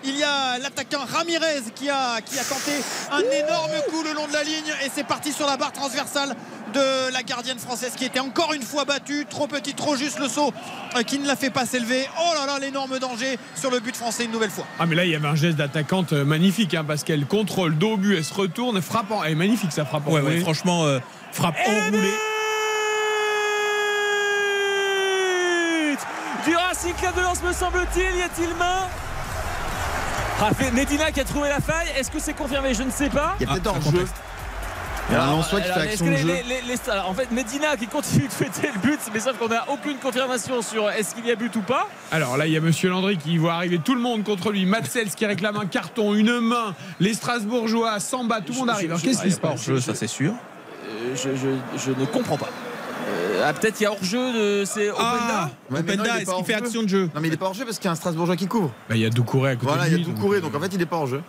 il 0.04 0.18
y 0.18 0.24
a 0.24 0.58
l'attaquant 0.60 1.00
Ramirez 1.08 1.62
qui 1.76 1.90
a, 1.90 2.20
qui 2.22 2.38
a 2.38 2.44
tenté 2.44 2.72
un 3.12 3.22
énorme 3.22 3.72
coup 3.90 4.04
le 4.04 4.14
long 4.14 4.28
de 4.28 4.34
la 4.34 4.44
ligne 4.44 4.74
et 4.84 4.90
c'est 4.94 5.06
parti 5.06 5.32
sur 5.32 5.46
la 5.46 5.56
barre 5.56 5.72
transversale 5.72 6.36
de 6.74 7.14
la 7.14 7.22
gardienne 7.22 7.60
française 7.60 7.94
qui 7.96 8.06
était 8.06 8.20
encore 8.20 8.54
une 8.54 8.64
fois 8.64 8.86
battue 8.86 9.28
trop 9.30 9.46
petit 9.48 9.76
trop 9.76 9.96
juste 9.96 10.20
le 10.20 10.28
saut 10.28 10.52
euh, 10.98 11.04
qui 11.04 11.20
ne 11.20 11.28
la 11.28 11.36
fait 11.36 11.52
pas 11.52 11.66
s'élever 11.66 12.08
oh 12.20 12.34
là 12.34 12.48
là 12.48 12.60
l'énorme 12.60 12.98
danger 12.98 13.38
sur 13.56 13.70
le 13.70 13.80
but 13.80 13.96
français 13.96 14.26
une 14.26 14.32
nouvelle 14.32 14.52
fois 14.52 14.66
Ah 14.80 14.88
mais 14.88 14.96
là 14.96 15.06
il 15.06 15.12
y 15.12 15.16
avait 15.16 15.28
un 15.28 15.36
geste 15.36 15.58
d'attaquante 15.58 16.14
euh, 16.14 16.26
magnifique 16.26 16.74
hein, 16.74 16.84
parce 16.86 17.04
qu'elle 17.04 17.28
contrôle 17.28 17.78
dos 17.78 17.94
au 17.94 17.98
but, 17.98 18.18
elle 18.18 18.26
se 18.26 18.34
retourne, 18.34 18.82
frappant. 18.82 19.24
Elle 19.24 19.34
est 19.34 19.36
magnifique 19.36 19.72
sa 19.72 19.86
frappe. 19.86 20.08
Ouais, 20.08 20.20
enroulée. 20.20 20.36
ouais, 20.36 20.42
franchement, 20.42 20.86
euh, 20.86 21.00
frappe 21.32 21.56
enroulée. 21.66 22.12
Du 26.46 26.56
Racing 26.56 26.94
Club 26.94 27.16
de 27.16 27.22
Lens, 27.22 27.42
me 27.44 27.54
semble-t-il. 27.54 28.18
Y 28.18 28.22
a-t-il 28.22 28.50
main 28.56 28.88
ah, 30.42 30.54
fait 30.54 30.70
Medina 30.72 31.12
qui 31.14 31.22
a 31.22 31.24
trouvé 31.24 31.48
la 31.48 31.62
faille. 31.62 31.88
Est-ce 31.98 32.12
que 32.12 32.20
c'est 32.20 32.34
confirmé? 32.34 32.74
Je 32.74 32.84
ne 32.84 32.92
sais 32.92 33.10
pas. 33.10 33.36
Il 33.40 33.48
y 33.48 33.50
a 33.50 33.54
peut-être 33.54 33.72
Ah, 33.74 33.78
un 33.78 33.82
jeu. 33.82 33.90
contexte. 33.92 34.16
Il 35.10 35.14
y 35.14 35.16
a 35.16 35.22
un 35.22 35.24
Alors, 35.28 35.38
Lensois 35.38 35.62
qui 35.62 35.66
alors, 35.68 35.78
fait 35.78 35.84
est-ce 35.86 35.92
action 35.94 36.06
que 36.06 36.12
de 36.12 36.16
les- 36.16 36.22
jeu. 36.22 36.28
les- 36.28 36.44
les- 36.44 36.62
les- 36.76 36.90
alors, 36.92 37.10
en 37.10 37.14
fait, 37.14 37.32
Medina 37.32 37.78
qui 37.78 37.88
continue 37.88 38.28
de 38.28 38.34
fêter 38.34 38.70
le 38.74 38.80
but, 38.82 39.00
mais 39.14 39.22
sauf 39.22 39.38
qu'on 39.38 39.48
n'a 39.48 39.64
aucune 39.70 39.96
confirmation 39.98 40.62
sur 40.62 40.90
est-ce 40.90 41.16
qu'il 41.16 41.26
y 41.26 41.32
a 41.32 41.36
but 41.38 41.56
ou 41.56 41.62
pas. 41.62 41.88
Alors 42.12 42.36
là, 42.36 42.48
il 42.48 42.52
y 42.54 42.58
a 42.58 42.60
Monsieur 42.60 42.90
Landry 42.90 43.18
qui 43.18 43.38
voit 43.38 43.54
arriver 43.54 43.80
tout 43.80 43.96
le 43.96 44.02
monde 44.02 44.26
contre 44.26 44.52
lui. 44.52 44.66
Matsels 44.66 45.10
qui 45.12 45.26
réclame 45.26 45.56
un 45.56 45.68
carton, 45.68 46.14
une 46.14 46.42
main. 46.42 46.76
Les 47.00 47.14
Strasbourgeois, 47.14 48.00
Samba, 48.02 48.42
tout 48.42 48.52
le 48.52 48.60
monde 48.60 48.70
arrive. 48.72 48.90
Alors 48.90 49.02
qu'est-ce 49.02 49.22
qui 49.24 49.32
se 49.32 49.40
passe? 49.40 49.64
jeu, 49.64 49.80
ça 49.80 49.96
c'est 49.96 50.08
sûr. 50.08 50.34
Euh, 50.34 51.16
je, 51.16 51.30
je- 51.36 51.80
je 51.86 51.92
ne 51.98 52.06
comprends 52.06 52.38
pas. 52.38 52.50
Euh, 53.08 53.44
ah, 53.46 53.54
peut-être 53.54 53.80
il 53.80 53.84
y 53.84 53.86
a 53.86 53.92
hors-jeu 53.92 54.34
de. 54.34 54.64
C'est 54.66 54.90
Openda 54.90 55.06
Ah, 55.06 55.50
Ouais, 55.70 55.82
mais 55.86 55.96
non, 55.96 56.04
il 56.16 56.22
est 56.22 56.26
pas 56.26 56.32
hors 56.34 56.46
jeu. 56.46 56.82
de 56.84 56.88
jeu 56.88 57.10
Non, 57.14 57.22
mais 57.22 57.28
il 57.28 57.34
est 57.34 57.38
pas 57.38 57.46
hors 57.46 57.54
jeu 57.54 57.64
parce 57.66 57.78
qu'il 57.78 57.86
y 57.86 57.90
a 57.90 57.92
un 57.92 57.96
Strasbourgeois 57.96 58.36
qui 58.36 58.48
couvre. 58.48 58.72
Bah, 58.90 58.96
Il 58.96 59.02
y 59.02 59.06
a 59.06 59.10
Doucouré 59.10 59.52
à 59.52 59.56
côté 59.56 59.68
Voilà, 59.68 59.84
de 59.84 59.90
il 59.90 59.94
y 59.94 59.96
lui. 59.98 60.02
a 60.04 60.06
tout 60.06 60.12
donc- 60.14 60.22
couré, 60.22 60.42
donc 60.42 60.56
en 60.56 60.60
fait, 60.60 60.74
il 60.74 60.82
est 60.82 60.86
pas 60.86 60.96
hors 60.98 61.08
jeu. 61.08 61.22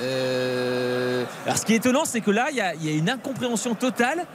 Euh, 0.00 1.24
Alors 1.46 1.58
ce 1.58 1.64
qui 1.66 1.72
est 1.74 1.76
étonnant, 1.76 2.04
c'est 2.04 2.20
que 2.20 2.30
là, 2.30 2.48
il 2.50 2.56
y, 2.56 2.60
a- 2.60 2.74
il 2.74 2.84
y 2.84 2.88
a 2.88 2.96
une 2.96 3.10
incompréhension 3.10 3.74
totale. 3.74 4.26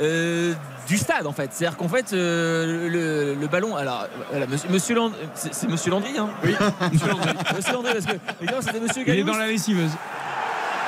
euh, 0.00 0.54
du 0.88 0.96
stade 0.96 1.26
en 1.26 1.32
fait, 1.32 1.50
c'est-à-dire 1.52 1.76
qu'en 1.76 1.86
fait 1.86 2.14
euh, 2.14 2.88
le, 2.88 3.34
le 3.38 3.46
ballon, 3.46 3.76
alors 3.76 4.06
voilà, 4.30 4.46
monsieur, 4.46 4.70
monsieur 4.70 4.94
Land- 4.96 5.12
c'est 5.34 5.52
c'est 5.52 5.68
monsieur 5.68 5.90
Landry, 5.90 6.16
hein? 6.18 6.30
Oui, 6.42 6.54
Monsieur 6.92 7.08
Landry. 7.08 7.28
Monsieur 7.54 7.72
Landry, 7.74 7.92
parce 7.92 8.06
que 8.06 8.12
évidemment 8.40 8.62
c'était 8.62 8.80
monsieur 8.80 9.02
Il 9.06 9.14
est 9.18 9.22
dans 9.22 9.36
la 9.36 9.48
lessiveuse. 9.48 9.90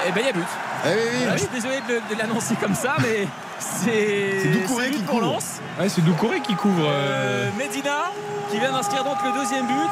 Eh 0.06 0.12
ben 0.12 0.20
il 0.20 0.26
y 0.26 0.28
a 0.28 0.32
but. 0.32 0.42
Eh 0.84 0.88
oui, 0.88 0.94
oui, 0.96 1.18
Voilà, 1.22 1.32
je 1.36 1.38
suis 1.42 1.48
désolé 1.54 1.76
de, 1.88 2.18
l'annoncer 2.18 2.54
comme 2.56 2.74
ça, 2.74 2.96
mais 3.00 3.26
c'est 3.58 4.40
C'est 4.42 4.48
Doucouré 4.48 4.90
qui 4.90 5.02
pour 5.02 5.20
couvre. 5.20 5.38
Ouais, 5.80 5.88
c'est 5.88 6.04
Doucouré 6.04 6.40
qui 6.40 6.54
couvre. 6.54 6.86
euh, 6.88 7.48
Euh, 7.48 7.50
Medina 7.58 8.10
qui 8.50 8.58
vient 8.58 8.72
d'inscrire 8.72 9.04
donc 9.04 9.16
le 9.24 9.32
deuxième 9.40 9.66
but. 9.66 9.90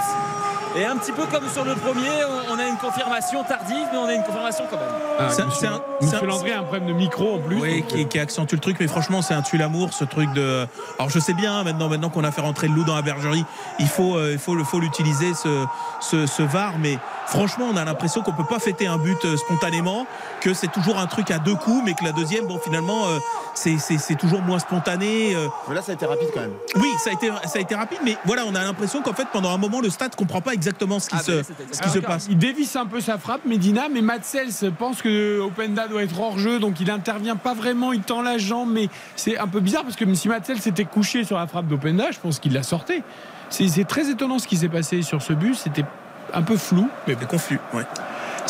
Et 0.75 0.87
un 0.87 0.97
petit 0.97 1.13
peu 1.13 1.25
comme 1.27 1.47
sur 1.51 1.67
le 1.67 1.75
premier, 1.75 2.09
on- 2.51 2.59
a 2.59 2.67
une 2.67 2.79
confirmation 2.79 3.45
tardive, 3.45 3.89
mais 3.93 3.99
on 3.99 4.07
a 4.07 4.15
une 4.15 4.23
confirmation 4.23 4.65
quand 4.71 4.77
même. 4.79 4.89
ah, 5.19 5.29
C'est- 5.29 5.45
Monsieur, 5.45 5.69
un- 5.69 5.83
Monsieur 6.01 6.19
un- 6.23 6.27
Landry 6.27 6.53
a 6.53 6.61
un 6.61 6.63
problème 6.63 6.87
de 6.87 6.93
micro 6.95 7.35
en 7.35 7.39
plus. 7.41 7.61
Oui, 7.61 7.81
donc, 7.81 7.89
qui, 7.89 8.07
qui 8.07 8.19
accentue 8.19 8.55
le 8.55 8.61
truc, 8.61 8.77
mais 8.81 8.87
franchement, 8.89 9.21
c'est 9.21 9.35
un 9.35 9.43
tue-l'amour, 9.43 9.93
ce 9.93 10.05
truc 10.05 10.33
de. 10.33 10.67
Alors, 10.99 11.11
je 11.11 11.19
sais 11.19 11.35
bien, 11.35 11.63
maintenant, 11.63 11.89
maintenant 11.91 12.09
qu'on 12.09 12.25
a 12.25 12.31
fait 12.33 12.41
rentrer 12.41 12.69
le 12.69 12.75
loup 12.75 12.85
dans 12.85 12.95
la 12.95 13.03
bergerie, 13.03 13.45
il 13.81 13.89
faut, 13.89 14.17
euh, 14.17 14.31
il 14.33 14.39
faut, 14.39 14.55
le- 14.55 14.65
faut 14.65 14.81
l'utiliser, 14.81 15.35
ce, 15.35 15.67
ce, 16.01 16.27
ce 16.27 16.43
VAR, 16.43 16.75
mais 16.79 16.99
franchement, 17.33 17.67
on 17.73 17.77
a 17.77 17.85
l'impression 17.85 18.21
qu'on 18.23 18.33
peut 18.33 18.45
pas 18.45 18.59
fêter 18.59 18.87
un 18.87 18.99
but 18.99 19.17
euh, 19.25 19.37
spontanément, 19.37 20.07
que 20.41 20.53
c'est 20.55 20.71
toujours 20.71 20.99
un 20.99 21.07
truc 21.07 21.31
à 21.31 21.39
deux 21.39 21.55
coups, 21.55 21.83
mais 21.85 21.95
que 21.95 22.05
la 22.05 22.13
deuxième, 22.13 22.47
bon, 22.47 22.59
finalement, 22.59 23.07
euh, 23.09 23.19
c'est- 23.55 23.79
c'est 23.79 23.99
c'est 23.99 24.15
toujours 24.17 24.43
moins 24.43 24.59
spontané. 24.59 25.35
euh. 25.35 25.49
Mais 25.69 25.75
là, 25.75 25.83
ça 25.83 25.93
a 25.93 25.95
été 25.95 26.05
rapide 26.07 26.29
quand 26.35 26.41
même. 26.41 26.53
Oui, 26.77 26.89
ça 27.03 27.11
a 27.11 27.13
été, 27.15 27.31
ça 27.47 27.59
a 27.59 27.61
été 27.61 27.75
rapide, 27.75 27.99
mais 28.05 28.17
voilà, 28.27 28.45
on 28.47 28.55
a 28.55 28.63
l'impression 28.63 29.01
qu'en 29.03 29.15
fait, 29.15 29.27
pendant 29.33 29.51
un 29.51 29.57
moment, 29.59 29.81
le 29.81 29.89
stade 29.91 30.15
comprend 30.15 30.41
pas 30.43 30.53
exactement 30.53 31.01
ce 31.01 31.09
qui, 31.09 31.17
Ah, 31.19 31.23
se, 31.23 31.43
ce 31.73 31.81
qui 31.81 31.89
se 31.89 31.99
passe. 32.01 32.27
Il 32.29 32.37
dévisse 32.39 32.77
un 32.77 32.87
peu 32.87 33.01
sa 33.01 33.17
frappe, 33.19 33.45
Medina, 33.47 33.89
mais 33.89 34.03
Matsels 34.03 34.51
pense 34.79 35.01
que 35.01 35.41
Openda 35.41 35.89
doit 35.89 36.03
être 36.03 36.21
hors 36.21 36.39
jeu, 36.39 36.59
donc 36.59 36.81
il 36.81 36.91
intervient 36.91 37.37
pas 37.37 37.55
vraiment, 37.55 37.93
il 37.93 38.03
tend 38.03 38.21
la 38.23 38.37
jambe, 38.39 38.71
mais 38.73 38.89
c'est 39.17 39.39
un 39.39 39.47
peu 39.49 39.61
bizarre 39.61 39.85
parce 39.85 39.97
que 39.97 40.13
si 40.15 40.29
Matsels 40.29 40.61
s'était 40.61 40.85
couché 40.85 41.25
sur 41.25 41.39
la 41.39 41.47
frappe 41.47 41.67
d'Openda, 41.67 42.11
je 42.11 42.19
pense 42.21 42.39
qu'il 42.39 42.53
la 42.53 42.63
sortait. 42.63 43.03
C'est 43.49 43.69
c'est 43.69 43.85
très 43.85 44.11
étonnant 44.11 44.39
ce 44.39 44.47
qui 44.47 44.57
s'est 44.57 44.69
passé 44.69 45.03
sur 45.03 45.21
ce 45.23 45.33
but, 45.33 45.55
c'était 45.55 45.85
un 46.33 46.43
peu 46.43 46.57
flou, 46.57 46.89
mais 47.07 47.15
confus. 47.27 47.61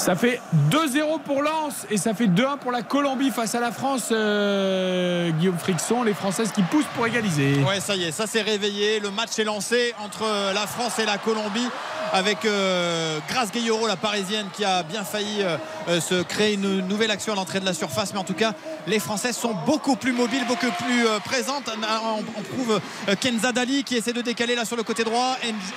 Ça 0.03 0.17
fait 0.17 0.41
2-0 0.71 1.21
pour 1.25 1.43
Lens 1.43 1.87
et 1.89 1.97
ça 1.97 2.13
fait 2.13 2.27
2-1 2.27 2.59
pour 2.59 2.73
la 2.73 2.83
Colombie 2.83 3.31
face 3.31 3.55
à 3.55 3.61
la 3.61 3.71
France. 3.71 4.09
euh, 4.11 5.31
Guillaume 5.31 5.59
Frixon, 5.59 6.03
les 6.03 6.13
Françaises 6.13 6.51
qui 6.53 6.63
poussent 6.63 6.89
pour 6.97 7.07
égaliser. 7.07 7.55
Ouais, 7.67 7.79
ça 7.79 7.95
y 7.95 8.05
est, 8.05 8.11
ça 8.11 8.27
s'est 8.27 8.43
réveillé. 8.43 8.99
Le 8.99 9.13
match 9.13 9.39
est 9.39 9.45
lancé 9.45 9.95
entre 10.05 10.25
la 10.53 10.67
France 10.67 10.99
et 10.99 11.05
la 11.05 11.19
Colombie 11.19 11.69
avec 12.13 12.45
euh, 12.45 13.21
Grace 13.29 13.53
Gayoro, 13.53 13.87
la 13.87 13.97
parisienne, 13.97 14.47
qui 14.53 14.65
a 14.65 14.83
bien 14.83 15.05
failli 15.05 15.41
euh, 15.41 15.57
euh, 15.89 16.01
se 16.01 16.23
créer 16.23 16.55
une 16.55 16.81
nouvelle 16.89 17.11
action 17.13 17.33
à 17.33 17.37
l'entrée 17.37 17.61
de 17.61 17.65
la 17.65 17.73
surface. 17.73 18.13
Mais 18.13 18.19
en 18.19 18.25
tout 18.25 18.35
cas, 18.35 18.53
les 18.89 18.99
Françaises 18.99 19.37
sont 19.37 19.55
beaucoup 19.67 19.95
plus 19.97 20.13
mobiles, 20.13 20.45
beaucoup 20.47 20.71
plus 20.85 21.07
euh, 21.07 21.21
présentes. 21.21 21.71
On, 22.05 22.19
on 22.39 22.43
prouve 22.43 22.81
euh, 23.09 23.15
Kenza 23.19 23.53
Dali 23.53 23.85
qui 23.85 23.97
essaie 23.97 24.13
de 24.13 24.21
décaler 24.21 24.57
là 24.57 24.65
sur 24.65 24.77
le 24.77 24.83
côté 24.83 25.05
droit. 25.05 25.37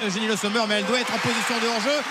Jenny 0.09 0.27
Le 0.27 0.35
Sommer, 0.35 0.61
mais 0.67 0.75
elle 0.79 0.85
doit 0.85 0.99
être 0.99 1.13
en 1.13 1.19
position 1.19 1.55
de 1.61 1.67
hors-jeu. 1.67 2.01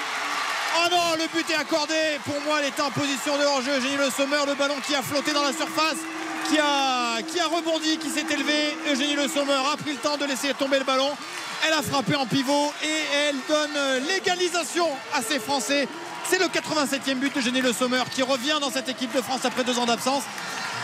Oh 0.76 0.88
non, 0.90 1.14
le 1.18 1.26
but 1.32 1.48
est 1.50 1.54
accordé. 1.54 1.94
Pour 2.24 2.40
moi, 2.42 2.58
elle 2.60 2.68
était 2.68 2.82
en 2.82 2.90
position 2.90 3.36
de 3.38 3.44
hors-jeu. 3.44 3.80
Jenny 3.80 3.96
Le 3.96 4.10
Sommer, 4.10 4.40
le 4.46 4.54
ballon 4.54 4.74
qui 4.86 4.94
a 4.94 5.02
flotté 5.02 5.32
dans 5.32 5.42
la 5.42 5.52
surface, 5.52 5.98
qui 6.48 6.58
a, 6.58 7.22
qui 7.22 7.38
a 7.40 7.46
rebondi, 7.46 7.96
qui 7.98 8.10
s'est 8.10 8.26
élevé. 8.30 8.76
Eugénie 8.90 9.14
Le 9.14 9.28
Sommer 9.28 9.54
a 9.72 9.76
pris 9.76 9.92
le 9.92 9.98
temps 9.98 10.16
de 10.16 10.24
laisser 10.24 10.52
tomber 10.54 10.78
le 10.78 10.84
ballon. 10.84 11.10
Elle 11.66 11.72
a 11.72 11.82
frappé 11.82 12.14
en 12.16 12.26
pivot 12.26 12.72
et 12.82 13.28
elle 13.28 13.36
donne 13.48 14.04
l'égalisation 14.08 14.88
à 15.14 15.22
ses 15.22 15.38
Français. 15.38 15.88
C'est 16.28 16.38
le 16.38 16.46
87e 16.46 17.14
but 17.16 17.32
de 17.34 17.38
Eugénie 17.38 17.60
Le 17.60 17.72
Sommer 17.72 18.02
qui 18.10 18.22
revient 18.22 18.58
dans 18.60 18.70
cette 18.70 18.88
équipe 18.88 19.14
de 19.14 19.22
France 19.22 19.44
après 19.44 19.62
deux 19.64 19.78
ans 19.78 19.86
d'absence. 19.86 20.24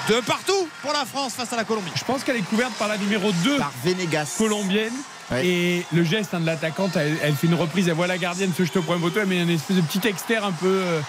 De 0.09 0.21
partout 0.21 0.69
pour 0.83 0.93
la 0.93 1.05
France 1.05 1.35
face 1.35 1.53
à 1.53 1.57
la 1.57 1.65
Colombie. 1.65 1.91
Je 1.95 2.05
pense 2.05 2.25
qu'elle 2.25 2.37
est 2.37 2.49
couverte 2.49 2.73
par 2.75 2.89
la 2.89 2.97
numéro 2.97 3.31
2 3.45 3.59
Par 3.59 3.73
Venegas. 3.85 4.35
colombienne. 4.39 4.95
Ouais. 5.31 5.47
Et 5.47 5.87
le 5.93 6.03
geste 6.03 6.35
hein, 6.35 6.41
de 6.41 6.47
l'attaquante, 6.47 6.97
elle, 6.97 7.17
elle 7.23 7.35
fait 7.35 7.47
une 7.47 7.55
reprise, 7.55 7.89
elle 7.89 7.95
voit 7.95 8.07
la 8.07 8.19
gardienne 8.19 8.53
se 8.57 8.65
jeter 8.65 8.79
au 8.81 8.83
point 8.83 8.99
photo, 8.99 9.21
elle 9.21 9.27
met 9.29 9.41
une 9.43 9.51
espèce 9.51 9.77
de 9.77 9.83
petit 9.83 10.07
externe 10.09 10.45
un 10.45 10.53
peu 10.53 10.67
euh, 10.67 11.01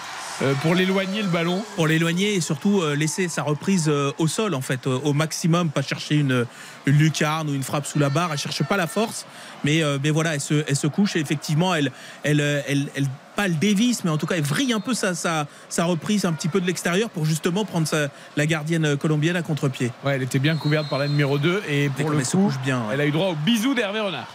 euh, 0.42 0.54
pour 0.62 0.74
l'éloigner 0.74 1.22
le 1.22 1.28
ballon. 1.28 1.62
pour 1.76 1.86
l'éloigner 1.86 2.34
et 2.34 2.40
surtout 2.40 2.80
euh, 2.82 2.94
laisser 2.94 3.28
sa 3.28 3.42
reprise 3.42 3.86
euh, 3.88 4.12
au 4.18 4.28
sol 4.28 4.54
en 4.54 4.60
fait 4.60 4.86
au 4.86 5.12
maximum 5.12 5.70
pas 5.70 5.82
chercher 5.82 6.14
une, 6.16 6.46
une 6.86 6.96
lucarne 6.98 7.50
ou 7.50 7.54
une 7.54 7.62
frappe 7.62 7.86
sous 7.86 7.98
la 7.98 8.08
barre 8.08 8.30
elle 8.32 8.38
cherche 8.38 8.62
pas 8.62 8.76
la 8.76 8.86
force 8.86 9.26
mais, 9.64 9.82
mais 10.02 10.10
voilà 10.10 10.34
elle 10.34 10.40
se, 10.40 10.64
elle 10.66 10.76
se 10.76 10.86
couche 10.86 11.16
et 11.16 11.20
effectivement 11.20 11.74
elle, 11.74 11.92
elle, 12.22 12.40
elle, 12.66 12.88
elle- 12.96 13.06
pas 13.36 13.48
le 13.48 13.54
dévisse 13.54 14.04
mais 14.04 14.10
en 14.10 14.18
tout 14.18 14.26
cas 14.26 14.34
elle 14.36 14.42
vrille 14.44 14.72
un 14.72 14.80
peu 14.80 14.94
sa, 14.94 15.14
sa, 15.14 15.46
sa 15.68 15.84
reprise 15.84 16.24
un 16.24 16.32
petit 16.32 16.48
peu 16.48 16.60
de 16.60 16.66
l'extérieur 16.66 17.08
pour 17.10 17.24
justement 17.24 17.64
prendre 17.64 17.86
sa- 17.88 18.08
la 18.36 18.46
gardienne 18.46 18.96
colombienne 18.96 19.36
à 19.36 19.42
contre-pied 19.42 19.90
Ouais, 20.04 20.16
elle 20.16 20.22
était 20.22 20.38
bien 20.38 20.56
couverte 20.56 20.88
par 20.88 20.98
la 20.98 21.08
numéro 21.08 21.38
2 21.38 21.62
et 21.68 21.88
pour 21.88 22.10
le 22.10 22.18
elle 22.18 22.26
coup, 22.26 22.52
bien, 22.64 22.80
ouais. 22.80 22.94
elle 22.94 23.00
a 23.00 23.06
eu 23.06 23.10
droit 23.10 23.28
au 23.28 23.34
bisou 23.34 23.74
d'Hervé 23.74 24.00
Renard. 24.00 24.28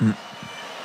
Mm. 0.00 0.10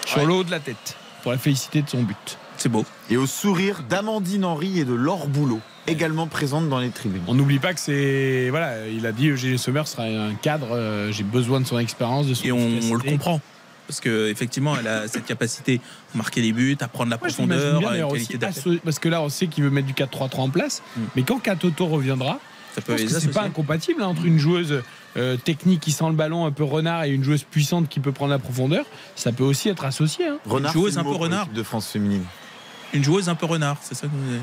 Sur 0.06 0.18
Ouais. 0.20 0.26
le 0.26 0.34
haut 0.34 0.44
de 0.44 0.52
la 0.52 0.60
tête, 0.60 0.98
pour 1.22 1.32
la 1.32 1.38
féliciter 1.38 1.82
de 1.82 1.90
son 1.90 2.04
but. 2.04 2.38
c'est 2.58 2.70
beau 2.70 2.86
Et 3.10 3.18
au 3.18 3.26
sourire 3.26 3.82
d'Amandine 3.88 4.46
Henry 4.46 4.80
et 4.80 4.86
de 4.86 4.94
Laure 4.94 5.28
Boulot, 5.28 5.62
également 5.88 6.28
présentes 6.28 6.70
dans 6.70 6.80
les 6.80 6.90
tribunes. 6.90 7.24
On 7.28 7.34
n'oublie 7.36 7.60
pas 7.60 7.74
que 7.74 7.80
c'est. 7.80 8.48
Voilà, 8.50 8.88
il 8.88 9.06
a 9.06 9.12
dit 9.12 9.30
Eugénie 9.30 9.58
Sommer 9.60 9.84
sera 9.86 10.04
un 10.04 10.34
cadre, 10.36 10.68
euh, 10.72 11.12
j'ai 11.12 11.24
besoin 11.24 11.60
de 11.62 11.66
son 11.66 11.78
expérience, 11.80 12.26
de 12.28 12.34
son 12.34 12.46
et 12.46 12.52
on, 12.52 12.80
on 12.90 12.94
le 12.96 13.00
comprend 13.12 13.40
parce 13.88 14.00
que 14.00 14.30
effectivement 14.30 14.76
elle 14.80 14.88
a 14.88 15.08
cette 15.08 15.26
capacité 15.26 15.82
à 16.14 16.18
marquer 16.18 16.42
les 16.42 16.54
buts 16.54 16.78
à 16.80 16.88
prendre 16.88 17.10
la 17.10 17.18
profondeur 17.18 17.80
bien, 17.80 17.94
une 17.96 18.04
aussi 18.04 18.38
parce 18.84 19.00
que 19.00 19.10
là, 19.10 19.22
on 19.22 19.30
sait 19.30 19.48
qu'il 19.48 19.64
veut 19.64 19.70
mettre 19.70 19.88
du 19.88 19.94
4-3-3 19.94 20.36
en 20.38 20.50
place. 20.50 20.82
Mm. 20.96 21.02
Mais 21.16 21.24
quand 21.24 21.40
Katoto 21.40 21.86
reviendra, 21.88 22.40
ça 22.74 22.82
je 22.82 22.82
peut 22.82 22.94
pense 22.94 23.02
les 23.02 23.08
que 23.08 23.20
c'est 23.20 23.32
pas 23.32 23.44
incompatible 23.44 24.02
hein, 24.02 24.08
entre 24.08 24.26
une 24.26 24.38
joueuse 24.40 24.82
euh, 25.18 25.38
technique 25.38 25.82
qui 25.82 25.92
sent 25.92 26.08
le 26.08 26.14
ballon 26.14 26.46
un 26.46 26.52
peu 26.52 26.64
renard 26.64 27.04
et 27.04 27.10
une 27.12 27.24
joueuse 27.24 27.44
puissante 27.44 27.88
qui 27.90 28.00
peut 28.00 28.12
prendre 28.12 28.32
la 28.32 28.40
profondeur. 28.40 28.86
Ça 29.16 29.32
peut 29.32 29.44
aussi 29.44 29.70
être 29.70 29.86
associé. 29.86 30.28
hein. 30.28 30.38
Renard, 30.46 30.74
joueuse 30.74 30.98
un 30.98 31.04
peu 31.04 31.12
renard. 31.12 31.48
de 31.48 31.64
France 31.64 31.88
féminine. 31.88 32.24
une 32.94 33.04
joueuse 33.04 33.30
un 33.30 33.36
peu 33.36 33.46
renard 33.46 33.78
c'est 33.82 33.96
ça 33.96 34.08
que 34.08 34.12
vous 34.12 34.30
avez 34.30 34.42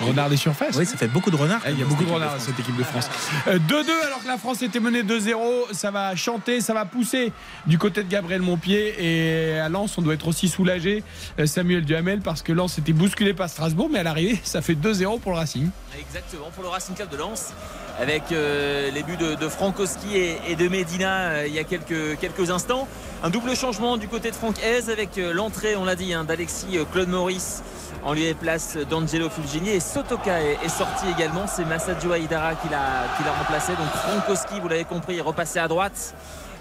Renard 0.00 0.30
des 0.30 0.36
surfaces. 0.36 0.76
oui 0.76 0.86
ça 0.86 0.96
fait 0.96 1.08
beaucoup 1.08 1.30
de 1.30 1.36
renards 1.36 1.60
Ah, 1.64 1.70
Il 1.70 1.78
y 1.78 1.82
a 1.82 1.86
beaucoup 1.86 2.04
de 2.04 2.10
renards 2.10 2.34
à 2.34 2.38
cette 2.38 2.58
équipe 2.58 2.76
de 2.76 2.82
France. 2.84 3.08
Euh, 3.48 3.58
2-2 3.58 3.84
alors 4.06 4.22
que 4.22 4.28
la 4.28 4.38
France 4.38 4.62
était 4.62 4.80
menée 4.80 5.02
2-0. 5.02 5.72
Ça 5.72 5.90
va 5.90 6.14
chanter, 6.16 6.60
ça 6.60 6.74
va 6.74 6.84
pousser 6.84 7.32
du 7.66 7.78
côté 7.78 8.02
de 8.02 8.08
Gabriel 8.08 8.42
Montpied. 8.42 8.94
Et 8.98 9.58
à 9.58 9.68
Lens, 9.68 9.96
on 9.98 10.02
doit 10.02 10.14
être 10.14 10.28
aussi 10.28 10.48
soulagé, 10.48 11.02
euh, 11.38 11.46
Samuel 11.46 11.84
Duhamel, 11.84 12.20
parce 12.20 12.42
que 12.42 12.52
Lens 12.52 12.78
était 12.78 12.92
bousculé 12.92 13.34
par 13.34 13.48
Strasbourg. 13.48 13.88
Mais 13.92 13.98
à 14.00 14.02
l'arrivée, 14.02 14.38
ça 14.44 14.62
fait 14.62 14.74
2-0 14.74 15.20
pour 15.20 15.32
le 15.32 15.38
Racing. 15.38 15.68
Exactement, 15.98 16.50
pour 16.54 16.62
le 16.62 16.68
Racing 16.70 16.94
Club 16.94 17.10
de 17.10 17.16
Lens, 17.16 17.52
avec 18.00 18.22
euh, 18.32 18.90
les 18.92 19.02
buts 19.02 19.16
de, 19.16 19.34
de 19.34 19.48
Frankowski 19.48 20.16
et, 20.16 20.38
et 20.48 20.56
de 20.56 20.68
Medina 20.68 21.10
euh, 21.30 21.46
il 21.46 21.54
y 21.54 21.58
a 21.58 21.64
quelques, 21.64 22.18
quelques 22.18 22.50
instants. 22.50 22.88
Un 23.22 23.30
double 23.30 23.54
changement 23.56 23.96
du 23.96 24.08
côté 24.08 24.30
de 24.30 24.36
Franck 24.36 24.56
Hez 24.60 24.90
avec 24.90 25.18
euh, 25.18 25.32
l'entrée, 25.32 25.76
on 25.76 25.84
l'a 25.84 25.96
dit, 25.96 26.14
hein, 26.14 26.24
d'Alexis 26.24 26.78
euh, 26.78 26.84
Claude 26.90 27.08
Maurice 27.08 27.62
en 28.04 28.12
lieu 28.14 28.22
et 28.24 28.34
place 28.34 28.76
d'Angelo 28.88 29.28
Fulgini. 29.28 29.70
Et 29.70 29.80
Sotoka 29.80 30.40
est, 30.40 30.58
est 30.64 30.68
sorti 30.68 31.06
également, 31.16 31.46
c'est 31.46 31.64
Massadio 31.64 32.12
Aïdara 32.12 32.54
qui 32.54 32.68
l'a 32.68 33.04
qui 33.16 33.24
l'a 33.24 33.32
remplacé. 33.32 33.72
Donc 33.72 33.88
Frankowski, 33.88 34.60
vous 34.60 34.68
l'avez 34.68 34.84
compris, 34.84 35.18
est 35.18 35.22
repassé 35.22 35.58
à 35.58 35.68
droite. 35.68 36.14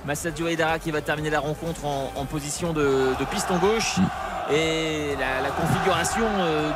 Massadio 0.05 0.47
Aïdara 0.47 0.79
qui 0.79 0.91
va 0.91 1.01
terminer 1.01 1.29
la 1.29 1.39
rencontre 1.41 1.85
en, 1.85 2.11
en 2.15 2.25
position 2.25 2.73
de, 2.73 3.13
de 3.19 3.25
piston 3.25 3.57
gauche. 3.57 3.95
Et 4.51 5.09
la, 5.19 5.41
la 5.41 5.49
configuration 5.51 6.25
euh, 6.39 6.71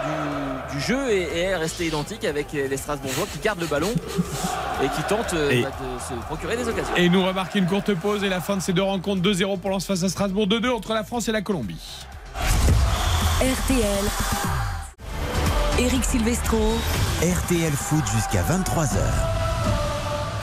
du, 0.69 0.75
du 0.75 0.81
jeu 0.83 1.09
est, 1.09 1.39
est 1.39 1.55
restée 1.55 1.87
identique 1.87 2.23
avec 2.23 2.51
les 2.51 2.77
Strasbourgeois 2.77 3.25
qui 3.33 3.39
gardent 3.39 3.61
le 3.61 3.65
ballon 3.65 3.89
et 4.83 4.87
qui 4.89 5.01
tentent 5.09 5.33
euh, 5.33 5.49
Et- 5.49 5.63
bah, 5.63 5.69
de 5.81 5.99
se 5.99 6.13
procurer 6.25 6.55
des 6.55 6.67
occasions. 6.67 6.93
Et 6.95 7.09
nous 7.09 7.25
remarquons 7.25 7.57
une 7.57 7.65
courte 7.65 7.91
pause 7.95 8.23
et 8.23 8.29
la 8.29 8.41
fin 8.41 8.57
de 8.57 8.61
ces 8.61 8.73
deux 8.73 8.83
rencontres 8.83 9.23
2-0 9.23 9.57
pour 9.59 9.71
Lens 9.71 9.87
face 9.87 10.03
à 10.03 10.09
Strasbourg, 10.09 10.45
2-2 10.45 10.69
entre 10.69 10.93
la 10.93 11.03
France 11.03 11.27
et 11.29 11.31
la 11.31 11.41
Colombie. 11.41 11.81
RTL. 13.41 14.05
Eric 15.79 16.05
Silvestro. 16.05 16.59
RTL 17.23 17.73
Foot 17.73 18.05
jusqu'à 18.13 18.43
23h. 18.43 19.32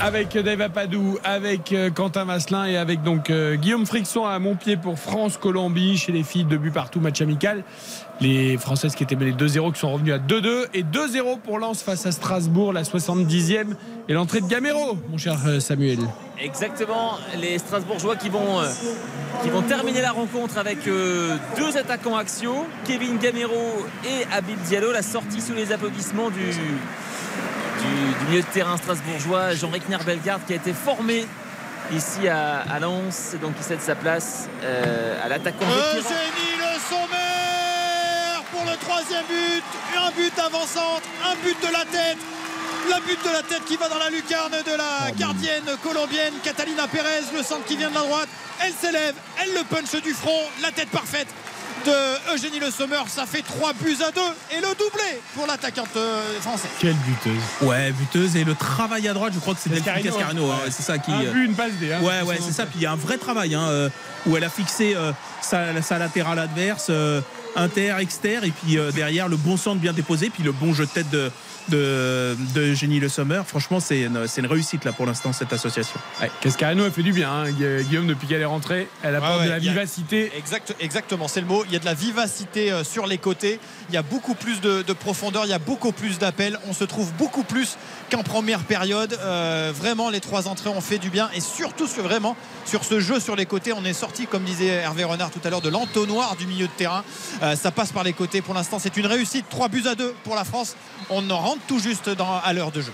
Avec 0.00 0.36
Dave 0.36 0.62
Apadou, 0.62 1.18
avec 1.24 1.72
euh, 1.72 1.90
Quentin 1.90 2.24
Vasselin 2.24 2.64
et 2.64 2.76
avec 2.78 3.02
donc 3.02 3.28
euh, 3.28 3.56
Guillaume 3.56 3.84
Frixon 3.84 4.24
à 4.24 4.38
Montpied 4.38 4.76
pour 4.76 4.98
France-Colombie. 4.98 5.98
Chez 5.98 6.12
les 6.12 6.22
filles, 6.22 6.44
deux 6.44 6.56
buts 6.56 6.70
partout, 6.70 7.00
match 7.00 7.20
amical. 7.20 7.64
Les 8.20 8.56
Françaises 8.56 8.94
qui 8.94 9.02
étaient 9.02 9.16
menées 9.16 9.32
2-0 9.32 9.72
qui 9.72 9.80
sont 9.80 9.92
revenues 9.92 10.12
à 10.12 10.18
2-2 10.18 10.68
et 10.72 10.82
2-0 10.82 11.40
pour 11.40 11.58
Lens 11.58 11.82
face 11.82 12.06
à 12.06 12.12
Strasbourg, 12.12 12.72
la 12.72 12.82
70e 12.82 13.74
et 14.08 14.14
l'entrée 14.14 14.40
de 14.40 14.46
Gamero, 14.46 14.98
mon 15.10 15.18
cher 15.18 15.36
euh, 15.46 15.60
Samuel. 15.60 15.98
Exactement, 16.42 17.18
les 17.38 17.58
Strasbourgeois 17.58 18.16
qui 18.16 18.30
vont, 18.30 18.62
terminer 19.68 20.00
la 20.00 20.12
rencontre 20.12 20.56
avec 20.56 20.78
deux 20.84 21.76
attaquants 21.76 22.16
axiaux, 22.16 22.64
Kevin 22.86 23.18
Gamero 23.18 23.86
et 24.06 24.24
Abid 24.34 24.58
Diallo. 24.62 24.90
La 24.90 25.02
sortie 25.02 25.42
sous 25.42 25.52
les 25.52 25.70
applaudissements 25.70 26.30
du, 26.30 26.50
du, 27.80 28.18
du 28.18 28.30
milieu 28.30 28.42
de 28.42 28.46
terrain 28.46 28.76
strasbourgeois, 28.76 29.54
Jean-Ric 29.54 29.84
Bellegarde, 30.04 30.42
qui 30.46 30.52
a 30.52 30.56
été 30.56 30.72
formé 30.72 31.26
ici 31.92 32.28
à, 32.28 32.60
à 32.60 32.78
Lens 32.78 33.34
et 33.34 33.38
donc 33.38 33.56
qui 33.56 33.64
cède 33.64 33.80
sa 33.80 33.94
place 33.94 34.48
euh, 34.62 35.24
à 35.24 35.28
l'attaquant. 35.28 35.66
Eugénie 35.66 36.54
Le 36.58 36.78
Sommer 36.88 38.44
pour 38.52 38.64
le 38.64 38.76
troisième 38.76 39.24
but. 39.26 39.64
Un 39.96 40.10
but 40.12 40.38
avant-centre, 40.38 41.02
un 41.24 41.34
but 41.44 41.56
de 41.60 41.72
la 41.72 41.84
tête. 41.84 42.18
La 42.88 43.00
but 43.00 43.18
de 43.24 43.30
la 43.30 43.42
tête 43.42 43.64
qui 43.66 43.76
va 43.76 43.88
dans 43.88 43.98
la 43.98 44.10
lucarne 44.10 44.52
de 44.52 44.76
la 44.76 45.10
gardienne 45.12 45.64
colombienne 45.82 46.34
Catalina 46.42 46.86
Pérez. 46.88 47.24
Le 47.34 47.42
centre 47.42 47.64
qui 47.64 47.76
vient 47.76 47.90
de 47.90 47.94
la 47.94 48.00
droite. 48.02 48.28
Elle 48.62 48.72
s'élève, 48.72 49.14
elle 49.42 49.54
le 49.54 49.64
punch 49.64 50.00
du 50.02 50.12
front. 50.12 50.42
La 50.62 50.70
tête 50.70 50.90
parfaite 50.90 51.28
de 51.84 52.34
Eugénie 52.34 52.58
Le 52.60 52.70
Sommer. 52.70 53.00
Ça 53.08 53.26
fait 53.26 53.42
3 53.42 53.72
buts 53.74 53.96
à 54.06 54.10
2 54.10 54.20
et 54.52 54.60
le 54.60 54.68
doublé 54.74 55.20
pour 55.34 55.46
l'attaquante 55.46 55.88
euh, 55.96 56.22
française. 56.40 56.70
Quelle 56.80 56.94
buteuse. 56.94 57.42
Ouais, 57.62 57.92
buteuse 57.92 58.36
et 58.36 58.44
le 58.44 58.54
travail 58.54 59.08
à 59.08 59.12
droite, 59.14 59.32
je 59.34 59.40
crois 59.40 59.54
que 59.54 59.60
c'est 59.62 59.70
Delphine 59.70 59.94
Cascarino, 60.02 60.18
Cascarino. 60.18 60.46
ouais. 60.48 60.54
hein, 60.66 60.70
c'est 60.70 60.82
ça 60.82 60.98
qui. 60.98 61.10
Un 61.12 61.24
but, 61.32 61.44
une 61.46 61.54
passe 61.54 61.72
D. 61.80 61.92
hein. 61.92 62.00
Ouais, 62.02 62.22
ouais, 62.22 62.38
c'est 62.44 62.52
ça. 62.52 62.66
Puis 62.66 62.76
il 62.80 62.82
y 62.82 62.86
a 62.86 62.92
un 62.92 62.96
vrai 62.96 63.18
travail 63.18 63.54
hein, 63.54 63.66
euh, 63.68 63.88
où 64.26 64.36
elle 64.36 64.44
a 64.44 64.50
fixé 64.50 64.94
euh, 64.94 65.12
sa, 65.42 65.80
sa 65.82 65.98
latérale 65.98 66.38
adverse, 66.38 66.86
euh, 66.90 67.20
inter, 67.56 67.94
exter, 68.00 68.40
et 68.44 68.50
puis 68.50 68.78
euh, 68.78 68.90
derrière 68.92 69.28
le 69.28 69.36
bon 69.36 69.56
centre 69.56 69.80
bien 69.80 69.92
déposé, 69.92 70.30
puis 70.30 70.42
le 70.42 70.52
bon 70.52 70.72
jeu 70.74 70.86
de 70.86 70.90
tête 70.90 71.10
de, 71.10 71.30
de, 71.70 72.36
de 72.54 72.74
Génie 72.74 73.00
Le 73.00 73.08
Sommer. 73.08 73.42
Franchement, 73.46 73.80
c'est 73.80 74.00
une, 74.02 74.26
c'est 74.26 74.40
une 74.40 74.46
réussite 74.46 74.84
là 74.84 74.92
pour 74.92 75.06
l'instant 75.06 75.32
cette 75.32 75.52
association. 75.52 75.98
Ouais, 76.20 76.30
Cascarino 76.40 76.84
a 76.84 76.90
fait 76.90 77.02
du 77.02 77.12
bien, 77.12 77.30
hein, 77.30 77.50
Gu- 77.50 77.84
Guillaume, 77.84 78.06
depuis 78.06 78.26
qu'elle 78.28 78.42
est 78.42 78.44
rentrée. 78.44 78.88
Elle 79.02 79.14
apporte 79.16 79.32
Ouais, 79.32 79.38
ouais, 79.38 79.44
de 79.46 79.50
la 79.50 79.56
a- 79.56 79.58
vivacité. 79.58 80.32
Exact, 80.36 80.74
exactement, 80.80 81.28
c'est 81.28 81.40
le 81.40 81.46
mot. 81.46 81.64
Il 81.66 81.72
y 81.72 81.76
a 81.76 81.78
de 81.78 81.84
la 81.84 81.94
vivacité 81.94 82.70
euh, 82.72 82.84
sur 82.84 83.06
les 83.06 83.18
côtés. 83.18 83.58
Il 83.88 83.94
y 83.94 83.98
a 83.98 84.02
beaucoup 84.02 84.34
plus 84.34 84.60
de, 84.60 84.82
de 84.82 84.92
profondeur. 84.92 85.44
Il 85.46 85.50
y 85.50 85.54
a 85.54 85.58
beaucoup 85.58 85.92
plus 85.92 86.18
d'appels. 86.18 86.58
On 86.68 86.72
se 86.72 86.84
trouve 86.84 87.12
beaucoup 87.14 87.44
plus 87.44 87.76
qu'en 88.10 88.22
première 88.22 88.60
période. 88.64 89.16
Euh, 89.20 89.72
vraiment, 89.74 90.10
les 90.10 90.20
trois 90.20 90.48
entrées 90.48 90.70
ont 90.70 90.80
fait 90.80 90.98
du 90.98 91.10
bien. 91.10 91.30
Et 91.34 91.40
surtout, 91.40 91.86
sur, 91.86 92.02
vraiment, 92.02 92.36
sur 92.66 92.84
ce 92.84 93.00
jeu 93.00 93.20
sur 93.20 93.36
les 93.36 93.46
côtés, 93.46 93.72
on 93.72 93.84
est 93.84 93.92
sorti, 93.92 94.26
comme 94.26 94.42
disait 94.44 94.66
Hervé 94.66 95.04
Renard 95.04 95.30
tout 95.30 95.40
à 95.44 95.50
l'heure, 95.50 95.60
de 95.60 95.68
l'entonnoir 95.68 96.36
du 96.36 96.46
milieu 96.46 96.66
de 96.66 96.72
terrain. 96.72 97.04
Euh, 97.42 97.56
ça 97.56 97.70
passe 97.70 97.92
par 97.92 98.02
les 98.04 98.12
côtés. 98.12 98.42
Pour 98.42 98.54
l'instant, 98.54 98.78
c'est 98.78 98.96
une 98.96 99.06
réussite. 99.06 99.46
3 99.48 99.68
buts 99.68 99.84
à 99.86 99.94
2 99.94 100.14
pour 100.24 100.34
la 100.34 100.44
France. 100.44 100.74
On 101.08 101.28
en 101.30 101.38
rentre 101.38 101.59
tout 101.66 101.78
juste 101.78 102.08
dans- 102.10 102.40
à 102.44 102.52
l'heure 102.52 102.70
de 102.72 102.80
jeu. 102.80 102.92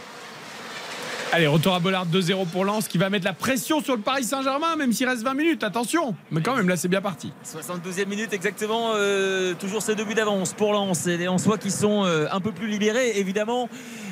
Allez, 1.32 1.48
retour 1.48 1.74
à 1.74 1.80
Bollard 1.80 2.06
2-0 2.06 2.46
pour 2.46 2.64
Lens 2.64 2.86
qui 2.86 2.98
va 2.98 3.10
mettre 3.10 3.24
la 3.24 3.32
pression 3.32 3.82
sur 3.82 3.96
le 3.96 4.00
Paris 4.00 4.22
Saint-Germain, 4.24 4.76
même 4.76 4.92
s'il 4.92 5.08
reste 5.08 5.22
20 5.22 5.34
minutes. 5.34 5.64
Attention. 5.64 6.14
Mais 6.30 6.40
quand 6.40 6.54
même, 6.54 6.68
là, 6.68 6.76
c'est 6.76 6.86
bien 6.88 7.02
parti. 7.02 7.32
72e 7.42 8.08
minute 8.08 8.32
exactement, 8.32 8.92
euh, 8.94 9.52
toujours 9.54 9.82
ces 9.82 9.96
deux 9.96 10.04
buts 10.04 10.14
d'avance 10.14 10.52
pour 10.52 10.72
Lens 10.72 11.06
et 11.08 11.16
les 11.16 11.24
Lensois 11.24 11.58
qui 11.58 11.72
sont 11.72 12.04
euh, 12.04 12.26
un 12.30 12.40
peu 12.40 12.52
plus 12.52 12.68
libérés 12.68 13.18
évidemment 13.18 13.68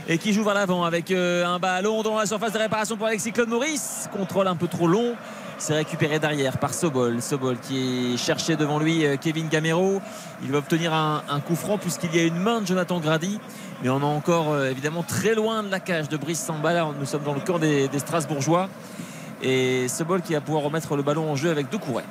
et 0.08 0.18
qui 0.18 0.33
jouent 0.34 0.42
vers 0.44 0.55
l'avant 0.55 0.84
avec 0.84 1.12
euh, 1.12 1.47
un 1.47 1.58
ballon 1.60 2.02
dans 2.02 2.18
la 2.18 2.26
surface 2.26 2.52
de 2.52 2.58
réparation 2.58 2.97
pour 2.97 3.07
Alexis 3.07 3.31
Claude 3.33 3.49
Maurice, 3.49 4.08
contrôle 4.12 4.49
un 4.49 4.57
peu 4.57 4.66
trop 4.68 4.89
long. 4.89 5.15
C'est 5.57 5.74
récupéré 5.74 6.18
derrière 6.18 6.58
par 6.58 6.74
Sobol. 6.74 7.23
Sobol 7.23 7.57
qui 7.58 8.15
est 8.15 8.16
cherché 8.18 8.57
devant 8.57 8.81
lui 8.81 9.05
Kevin 9.20 9.49
Gamero. 9.49 10.02
Il 10.42 10.50
va 10.50 10.58
obtenir 10.58 10.92
un, 10.92 11.23
un 11.31 11.39
coup 11.39 11.55
franc 11.55 11.78
puisqu'il 11.78 12.15
y 12.15 12.18
a 12.18 12.24
une 12.24 12.36
main 12.41 12.60
de 12.60 12.66
Jonathan 12.66 12.99
Grady. 12.99 13.39
Mais 13.84 13.90
on 13.90 14.00
est 14.00 14.04
encore 14.04 14.50
euh, 14.50 14.70
évidemment 14.70 15.02
très 15.02 15.34
loin 15.34 15.62
de 15.62 15.70
la 15.70 15.78
cage 15.78 16.08
de 16.08 16.16
Brice 16.16 16.40
Samba. 16.40 16.72
Là, 16.72 16.88
nous 16.98 17.04
sommes 17.04 17.22
dans 17.22 17.34
le 17.34 17.40
camp 17.40 17.58
des, 17.58 17.86
Strasbourgeois. 17.98 18.70
Et 19.42 19.88
Sobol 19.88 20.22
qui 20.22 20.32
va 20.32 20.40
pouvoir 20.40 20.64
remettre 20.64 20.96
le 20.96 21.02
ballon 21.02 21.30
en 21.30 21.36
jeu 21.36 21.50
avec 21.50 21.68
Doucouré. 21.68 22.02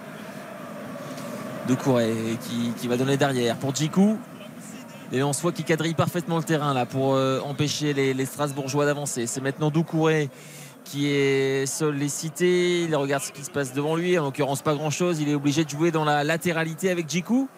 Doucouré 1.68 2.14
qui, 2.78 2.88
va 2.88 2.96
donner 2.96 3.18
derrière 3.18 3.56
pour 3.58 3.74
Djikou. 3.74 4.20
Et 5.12 5.24
on 5.24 5.34
se 5.34 5.42
voit 5.42 5.52
qu'il 5.52 5.66
quadrille 5.66 5.96
parfaitement 5.96 6.38
le 6.38 6.44
terrain 6.44 6.76
là 6.76 6.86
pour 6.86 7.16
euh, 7.16 7.40
empêcher 7.40 7.94
les, 7.94 8.14
les 8.14 8.26
Strasbourgeois 8.26 8.86
d'avancer. 8.86 9.26
C'est 9.26 9.42
maintenant 9.42 9.72
Doucouré 9.72 10.30
qui 10.84 11.08
est 11.08 11.66
sollicité. 11.66 12.84
Il 12.84 12.96
regarde 12.96 13.24
ce 13.24 13.32
qui 13.32 13.44
se 13.44 13.50
passe 13.50 13.74
devant 13.74 13.96
lui. 13.96 14.20
En 14.20 14.26
l'occurrence, 14.26 14.62
pas 14.62 14.76
grand 14.76 14.92
chose. 14.92 15.20
Il 15.22 15.28
est 15.28 15.36
obligé 15.36 15.66
de 15.66 15.72
jouer 15.72 15.90
dans 15.90 16.06
la 16.06 16.24
latéralité 16.24 16.92
avec 16.92 17.10
Djikou 17.10 17.50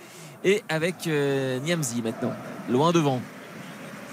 et 0.45 0.63
avec 0.69 1.05
euh, 1.07 1.59
Niamzi 1.59 2.01
maintenant, 2.01 2.31
loin 2.69 2.93
devant. 2.93 3.19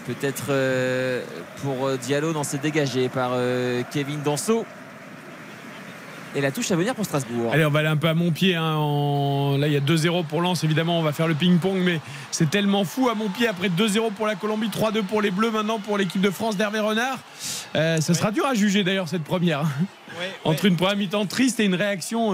Peut-être 0.06 0.47
euh, 0.50 1.22
pour 1.62 1.86
euh, 1.86 1.97
Diallo, 1.97 2.32
dans 2.32 2.42
c'est 2.44 2.60
dégagé 2.60 3.08
par 3.08 3.31
euh, 3.34 3.82
Kevin 3.92 4.20
Danso. 4.22 4.66
Et 6.34 6.40
la 6.40 6.50
touche 6.50 6.70
à 6.70 6.76
venir 6.76 6.94
pour 6.94 7.05
Strasbourg. 7.05 7.50
Allez, 7.52 7.64
on 7.66 7.70
va 7.70 7.81
aller 7.81 7.89
un 7.89 7.97
peu 7.98 8.08
à 8.08 8.14
Montpied. 8.14 8.55
hein, 8.56 8.74
en- 8.76 9.58
Là, 9.58 9.66
il 9.66 9.74
y 9.74 9.76
a 9.76 9.81
2-0 9.81 10.24
pour 10.24 10.40
Lens. 10.40 10.64
Évidemment, 10.64 10.98
on 10.98 11.02
va 11.02 11.12
faire 11.12 11.28
le 11.28 11.34
ping-pong, 11.34 11.76
mais 11.84 12.00
c'est 12.31 12.48
tellement 12.48 12.84
fou 12.84 13.10
à 13.10 13.14
Montpied. 13.14 13.47
Après 13.48 13.68
2-0 13.68 14.10
pour 14.12 14.26
la 14.26 14.34
Colombie, 14.34 14.70
3-2 14.70 15.02
pour 15.02 15.20
les 15.20 15.31
Bleus, 15.31 15.50
maintenant 15.50 15.78
pour 15.78 15.98
l'équipe 15.98 16.22
de 16.22 16.31
France 16.31 16.56
d'Hervé 16.56 16.81
Renard. 16.81 17.18
Euh, 17.76 18.00
ça 18.00 18.14
sera 18.14 18.31
dur 18.31 18.47
à 18.47 18.55
juger 18.55 18.82
d'ailleurs 18.82 19.08
cette 19.08 19.24
première. 19.24 19.60
hein. 19.60 19.68
Entre 20.44 20.64
une 20.64 20.76
première 20.76 20.97
mi-temps 20.97 21.26
triste 21.26 21.60
et 21.60 21.64
une 21.64 21.74
réaction. 21.74 22.32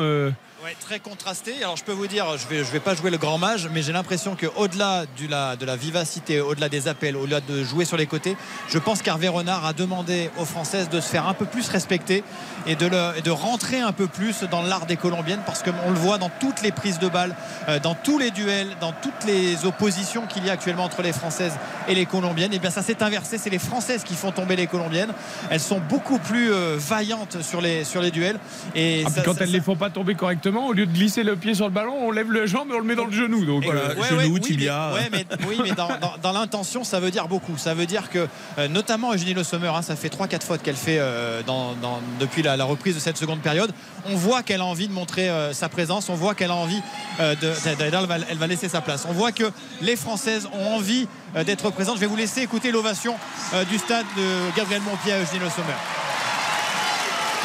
Ouais, 0.64 0.74
très 0.80 0.98
contrasté. 0.98 1.54
Alors 1.62 1.76
je 1.76 1.84
peux 1.84 1.92
vous 1.92 2.08
dire, 2.08 2.26
je 2.36 2.48
vais, 2.48 2.58
je 2.64 2.70
vais 2.72 2.80
pas 2.80 2.96
jouer 2.96 3.12
le 3.12 3.16
grand 3.16 3.38
mage, 3.38 3.68
mais 3.72 3.80
j'ai 3.80 3.92
l'impression 3.92 4.34
que 4.34 4.46
au-delà 4.56 5.04
la- 5.30 5.54
de 5.54 5.64
la 5.64 5.76
vivacité, 5.76 6.40
au-delà 6.40 6.68
des 6.68 6.88
appels, 6.88 7.16
au-delà 7.16 7.40
de 7.40 7.62
jouer 7.62 7.84
sur 7.84 7.96
les 7.96 8.06
côtés, 8.06 8.36
je 8.68 8.78
pense 8.78 9.00
qu'Hervé 9.00 9.28
Renard 9.28 9.64
a 9.64 9.72
demandé 9.72 10.30
aux 10.36 10.44
Françaises 10.44 10.88
de 10.88 11.00
se 11.00 11.06
faire 11.08 11.28
un 11.28 11.34
peu 11.34 11.44
plus 11.44 11.68
respecter 11.68 12.24
et 12.66 12.74
de, 12.74 12.86
le- 12.86 13.12
et 13.16 13.22
de 13.22 13.30
rentrer 13.30 13.78
un 13.80 13.92
peu 13.92 14.08
plus 14.08 14.42
dans 14.50 14.62
l'art 14.62 14.86
des 14.86 14.96
Colombiennes 14.96 15.42
parce 15.46 15.62
qu'on 15.62 15.90
le 15.90 15.94
voit 15.98 16.18
dans 16.18 16.30
toutes 16.40 16.60
les 16.62 16.72
prises 16.72 16.98
de 16.98 17.08
balles, 17.08 17.36
euh, 17.68 17.78
dans 17.78 17.94
tous 17.94 18.18
les 18.18 18.32
duels, 18.32 18.76
dans 18.80 18.92
toutes 18.92 19.24
les 19.28 19.64
oppositions 19.64 20.26
qu'il 20.26 20.44
y 20.44 20.50
a 20.50 20.54
actuellement 20.54 20.84
entre 20.84 21.02
les 21.02 21.12
Françaises 21.12 21.52
et 21.86 21.94
les 21.94 22.04
Colombiennes. 22.06 22.52
Et 22.52 22.58
bien 22.58 22.70
ça 22.70 22.82
s'est 22.82 23.00
inversé, 23.04 23.38
c'est 23.38 23.50
les 23.50 23.60
Françaises 23.60 24.02
qui 24.02 24.16
font 24.16 24.32
tomber 24.32 24.56
les 24.56 24.66
Colombiennes. 24.66 25.12
Elles 25.50 25.60
sont 25.60 25.78
beaucoup 25.78 26.18
plus 26.18 26.52
euh, 26.52 26.74
vaillantes 26.76 27.42
sur 27.42 27.60
les, 27.60 27.84
sur 27.84 28.02
les 28.02 28.10
duels. 28.10 28.40
Et 28.74 29.04
ah, 29.06 29.10
ça- 29.10 29.22
quand 29.22 29.34
ça- 29.34 29.44
elles 29.44 29.50
ne 29.50 29.54
les 29.54 29.60
font 29.60 29.76
pas 29.76 29.90
tomber 29.90 30.16
correctement, 30.16 30.47
au 30.56 30.72
lieu 30.72 30.86
de 30.86 30.92
glisser 30.92 31.22
le 31.22 31.36
pied 31.36 31.54
sur 31.54 31.66
le 31.66 31.70
ballon, 31.72 31.94
on 32.00 32.10
lève 32.10 32.30
le 32.30 32.46
jambe 32.46 32.68
et 32.70 32.74
on 32.74 32.78
le 32.78 32.84
met 32.84 32.94
dans 32.94 33.04
le 33.06 33.12
genou. 33.12 33.44
Donc, 33.44 33.64
Et- 33.64 33.70
euh, 33.70 33.94
ouais, 33.94 34.00
ouais, 34.00 34.24
oui, 34.26 34.40
mais, 34.58 34.68
ouais, 34.70 35.08
mais, 35.12 35.26
oui, 35.48 35.60
mais 35.62 35.72
dans, 35.72 35.88
dans- 36.00 36.14
dans 36.22 36.32
l'intention, 36.32 36.84
ça 36.84 37.00
veut 37.00 37.10
dire 37.10 37.28
beaucoup. 37.28 37.56
Ça 37.58 37.74
veut 37.74 37.86
dire 37.86 38.10
que, 38.10 38.26
euh, 38.58 38.68
notamment 38.68 39.12
Eugénie 39.12 39.34
Le 39.34 39.44
Sommer, 39.44 39.68
hein, 39.74 39.82
ça 39.82 39.96
fait 39.96 40.08
3-4 40.08 40.42
fautes 40.44 40.62
qu'elle 40.62 40.76
fait 40.76 40.98
euh, 40.98 41.42
dans- 41.42 41.74
dans- 41.74 42.00
depuis 42.20 42.42
la, 42.42 42.56
la 42.56 42.64
reprise 42.64 42.94
de 42.94 43.00
cette 43.00 43.16
seconde 43.18 43.40
période. 43.40 43.72
On 44.06 44.16
voit 44.16 44.42
qu'elle 44.42 44.60
a 44.60 44.64
envie 44.64 44.88
de 44.88 44.92
montrer 44.92 45.28
euh, 45.28 45.52
sa 45.52 45.68
présence. 45.68 46.08
On 46.08 46.14
voit 46.14 46.34
qu'elle 46.34 46.50
a 46.50 46.54
envie 46.54 46.80
euh, 47.20 47.34
de. 47.34 47.52
D'ailleurs, 47.78 48.02
elle 48.02 48.08
va, 48.08 48.16
elle 48.30 48.38
va 48.38 48.46
laisser 48.46 48.68
sa 48.68 48.80
place. 48.80 49.06
On 49.08 49.12
voit 49.12 49.32
que 49.32 49.50
les 49.80 49.96
Françaises 49.96 50.48
ont 50.52 50.76
envie 50.76 51.06
euh, 51.36 51.44
d'être 51.44 51.70
présentes. 51.70 51.96
Je 51.96 52.00
vais 52.00 52.06
vous 52.06 52.16
laisser 52.16 52.40
écouter 52.42 52.70
l'ovation 52.70 53.14
euh, 53.54 53.64
du 53.64 53.78
stade 53.78 54.06
de 54.16 54.56
Gabriel 54.56 54.82
Montpied 54.82 55.12
à 55.12 55.20
Eugénie 55.20 55.40
Le 55.40 55.50
Sommer. 55.50 55.74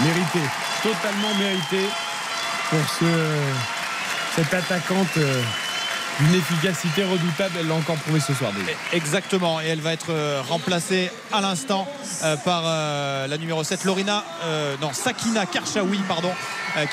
mérité, 0.01 0.39
totalement 0.81 1.33
mérité 1.39 1.87
pour 2.73 2.89
ce, 2.89 3.05
cette 4.35 4.53
attaquante 4.53 5.17
d'une 6.19 6.35
efficacité 6.35 7.03
redoutable. 7.03 7.55
Elle 7.59 7.67
l'a 7.67 7.75
encore 7.75 7.95
prouvé 7.97 8.19
ce 8.19 8.33
soir 8.33 8.51
déjà. 8.51 8.71
Exactement, 8.91 9.61
et 9.61 9.65
elle 9.65 9.81
va 9.81 9.93
être 9.93 10.11
euh, 10.11 10.41
remplacée 10.47 11.11
à 11.31 11.41
l'instant 11.41 11.87
euh, 12.23 12.35
par 12.37 12.63
euh, 12.65 13.27
la 13.27 13.37
numéro 13.37 13.63
7, 13.63 13.83
Lorina, 13.85 14.23
non, 14.81 14.93
Sakina 14.93 15.45
Karchaoui, 15.45 15.99
pardon, 16.07 16.31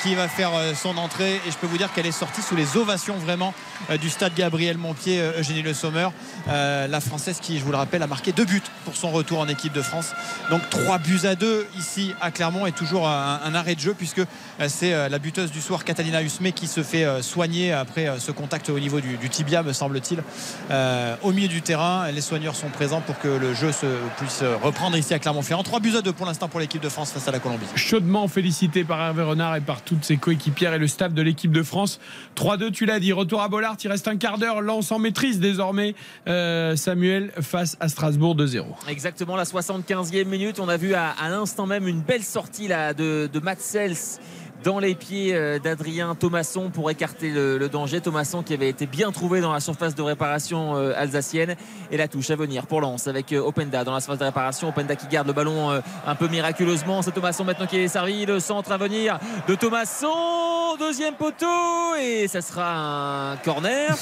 qui 0.03 0.15
va 0.15 0.27
faire 0.27 0.51
son 0.75 0.97
entrée. 0.97 1.35
Et 1.47 1.51
je 1.51 1.57
peux 1.57 1.67
vous 1.67 1.77
dire 1.77 1.91
qu'elle 1.93 2.05
est 2.05 2.11
sortie 2.11 2.41
sous 2.41 2.55
les 2.55 2.77
ovations 2.77 3.15
vraiment 3.15 3.53
du 3.99 4.09
stade 4.09 4.33
Gabriel 4.35 4.77
Montpied, 4.77 5.19
Eugénie 5.37 5.61
Le 5.61 5.73
Sommer. 5.73 6.07
La 6.47 7.01
Française 7.01 7.39
qui, 7.41 7.59
je 7.59 7.63
vous 7.63 7.71
le 7.71 7.77
rappelle, 7.77 8.01
a 8.03 8.07
marqué 8.07 8.31
deux 8.31 8.45
buts 8.45 8.61
pour 8.85 8.95
son 8.95 9.11
retour 9.11 9.39
en 9.39 9.47
équipe 9.47 9.73
de 9.73 9.81
France. 9.81 10.11
Donc 10.49 10.61
trois 10.69 10.97
buts 10.97 11.21
à 11.23 11.35
deux 11.35 11.67
ici 11.77 12.13
à 12.21 12.31
Clermont 12.31 12.65
et 12.65 12.71
toujours 12.71 13.07
un, 13.07 13.55
arrêt 13.55 13.75
de 13.75 13.81
jeu 13.81 13.93
puisque 13.93 14.21
c'est 14.67 15.09
la 15.09 15.19
buteuse 15.19 15.51
du 15.51 15.61
soir, 15.61 15.83
Catalina 15.83 16.21
Husmet, 16.21 16.51
qui 16.51 16.67
se 16.67 16.83
fait 16.83 17.21
soigner 17.21 17.73
après 17.73 18.19
ce 18.19 18.31
contact 18.31 18.69
au 18.69 18.79
niveau 18.79 19.01
du, 19.01 19.10
du, 19.11 19.17
du 19.17 19.29
tibia, 19.29 19.63
me 19.63 19.73
semble-t-il, 19.73 20.23
euh, 20.69 21.15
au 21.23 21.31
milieu 21.31 21.47
du 21.47 21.61
terrain. 21.61 22.09
Les 22.11 22.21
soigneurs 22.21 22.55
sont 22.55 22.69
présents 22.69 23.01
pour 23.01 23.19
que 23.19 23.27
le 23.27 23.53
jeu 23.53 23.71
se, 23.71 23.85
puisse 24.17 24.43
reprendre 24.61 24.97
ici 24.97 25.13
à 25.13 25.19
Clermont-Ferrand. 25.19 25.63
3 25.63 25.79
buts 25.79 25.95
à 25.97 26.01
2 26.01 26.13
pour 26.13 26.25
l'instant 26.25 26.47
pour 26.47 26.59
l'équipe 26.59 26.81
de 26.81 26.89
France 26.89 27.11
face 27.11 27.27
à 27.27 27.31
la 27.31 27.39
Colombie. 27.39 27.65
Chaudement 27.75 28.27
félicité 28.27 28.83
par 28.83 29.01
Hervé 29.01 29.23
Renard 29.23 29.55
et 29.55 29.61
par 29.61 29.81
toutes 29.81 30.03
ses 30.03 30.17
coéquipières 30.17 30.73
et 30.73 30.79
le 30.79 30.87
staff 30.87 31.13
de 31.13 31.21
l'équipe 31.21 31.51
de 31.51 31.63
France. 31.63 31.99
3-2, 32.35 32.71
tu 32.71 32.85
l'as 32.85 32.99
dit. 32.99 33.13
Retour 33.13 33.41
à 33.41 33.49
Bollard, 33.49 33.77
il 33.83 33.89
reste 33.89 34.07
un 34.07 34.17
quart 34.17 34.37
d'heure. 34.37 34.61
Lance 34.61 34.91
en 34.91 34.99
maîtrise 34.99 35.39
désormais 35.39 35.95
euh, 36.27 36.75
Samuel 36.75 37.31
face 37.41 37.77
à 37.79 37.89
Strasbourg 37.89 38.35
2-0. 38.35 38.63
Exactement 38.89 39.35
la 39.35 39.43
75e 39.43 40.25
minute. 40.25 40.59
On 40.59 40.69
a 40.69 40.77
vu 40.77 40.93
à, 40.93 41.09
à 41.09 41.29
l'instant 41.29 41.65
même 41.65 41.87
une 41.87 42.01
belle 42.01 42.23
sortie 42.23 42.67
là, 42.67 42.93
de, 42.93 43.29
de 43.31 43.39
Matt 43.39 43.59
Sels 43.59 44.19
dans 44.63 44.79
les 44.79 44.95
pieds 44.95 45.35
euh, 45.35 45.59
d'Adrien 45.59 46.15
Thomasson 46.15 46.69
pour 46.69 46.89
écarter 46.91 47.29
le, 47.29 47.57
le, 47.57 47.69
danger. 47.69 48.01
Thomasson 48.01 48.43
qui 48.43 48.53
avait 48.53 48.69
été 48.69 48.85
bien 48.85 49.11
trouvé 49.11 49.41
dans 49.41 49.53
la 49.53 49.59
surface 49.59 49.95
de 49.95 50.01
réparation 50.01 50.75
euh, 50.75 50.93
alsacienne. 50.95 51.55
Et 51.91 51.97
la 51.97 52.07
touche 52.07 52.29
à 52.29 52.35
venir 52.35 52.67
pour 52.67 52.81
Lens 52.81 53.07
avec 53.07 53.33
euh, 53.33 53.39
Openda 53.39 53.83
dans 53.83 53.93
la 53.93 53.99
surface 53.99 54.19
de 54.19 54.25
réparation. 54.25 54.69
Openda 54.69 54.95
qui 54.95 55.07
garde 55.07 55.27
le 55.27 55.33
ballon 55.33 55.81
un 56.05 56.15
peu 56.15 56.27
miraculeusement. 56.27 57.01
C'est 57.01 57.11
Thomasson 57.11 57.43
maintenant 57.43 57.67
qui 57.67 57.77
est 57.77 57.87
servi. 57.87 58.25
Le 58.25 58.39
centre 58.39 58.71
à 58.71 58.77
venir 58.77 59.19
de 59.47 59.55
Thomasson. 59.55 60.77
Deuxième 60.79 61.15
poteau. 61.15 61.95
Et 61.99 62.27
ça 62.27 62.41
sera 62.41 63.31
un 63.31 63.37
corner 63.37 63.97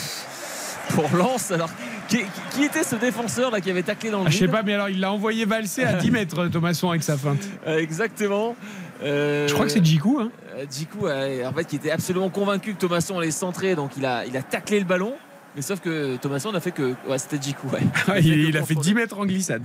pour 0.89 1.15
Lens. 1.15 1.51
Alors, 1.51 1.69
qui, 2.07 2.19
qui, 2.51 2.63
était 2.63 2.83
ce 2.83 2.95
défenseur 2.95 3.51
là 3.51 3.61
qui 3.61 3.69
avait 3.69 3.83
taclé 3.83 4.09
dans 4.09 4.21
le 4.21 4.27
ah, 4.27 4.29
Je 4.29 4.37
sais 4.37 4.47
pas, 4.47 4.63
mais 4.63 4.73
alors 4.73 4.89
il 4.89 4.99
l'a 4.99 5.11
envoyé 5.11 5.45
valser 5.45 5.83
à 5.83 5.93
10 5.93 6.11
mètres, 6.11 6.47
Thomasson, 6.47 6.89
avec 6.89 7.03
sa 7.03 7.17
feinte. 7.17 7.41
Exactement. 7.67 8.55
Euh, 9.03 9.47
je 9.47 9.53
crois 9.53 9.65
que 9.65 9.71
c'est 9.71 9.83
Djikou. 9.83 10.19
Hein. 10.19 10.31
Djikou, 10.69 11.07
en 11.07 11.53
fait, 11.53 11.65
qui 11.65 11.75
était 11.75 11.91
absolument 11.91 12.29
convaincu 12.29 12.73
que 12.73 12.79
Thomasson 12.79 13.17
allait 13.19 13.31
centrer, 13.31 13.75
donc 13.75 13.91
il 13.97 14.05
a, 14.05 14.25
il 14.25 14.35
a 14.37 14.41
taclé 14.41 14.79
le 14.79 14.85
ballon. 14.85 15.13
Mais 15.55 15.61
sauf 15.61 15.79
que 15.79 16.17
Thomasson 16.17 16.51
n'a 16.51 16.59
fait 16.59 16.71
que. 16.71 16.95
Ouais, 17.07 17.17
c'était 17.17 17.41
Djikou. 17.41 17.67
Ouais. 17.69 17.79
il, 18.19 18.27
il, 18.27 18.49
il 18.49 18.57
a 18.57 18.63
fait 18.63 18.75
10 18.75 18.93
mètres 18.93 19.17
en 19.19 19.25
glissade. 19.25 19.63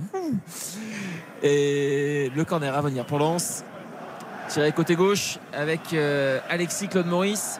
Et 1.43 2.31
le 2.35 2.43
corner 2.43 2.73
à 2.73 2.81
venir 2.81 3.05
pour 3.05 3.19
Lens. 3.19 3.63
Tiré 4.49 4.71
côté 4.71 4.95
gauche 4.95 5.37
avec 5.53 5.93
euh, 5.93 6.39
Alexis 6.49 6.87
Claude 6.87 7.07
Maurice. 7.07 7.59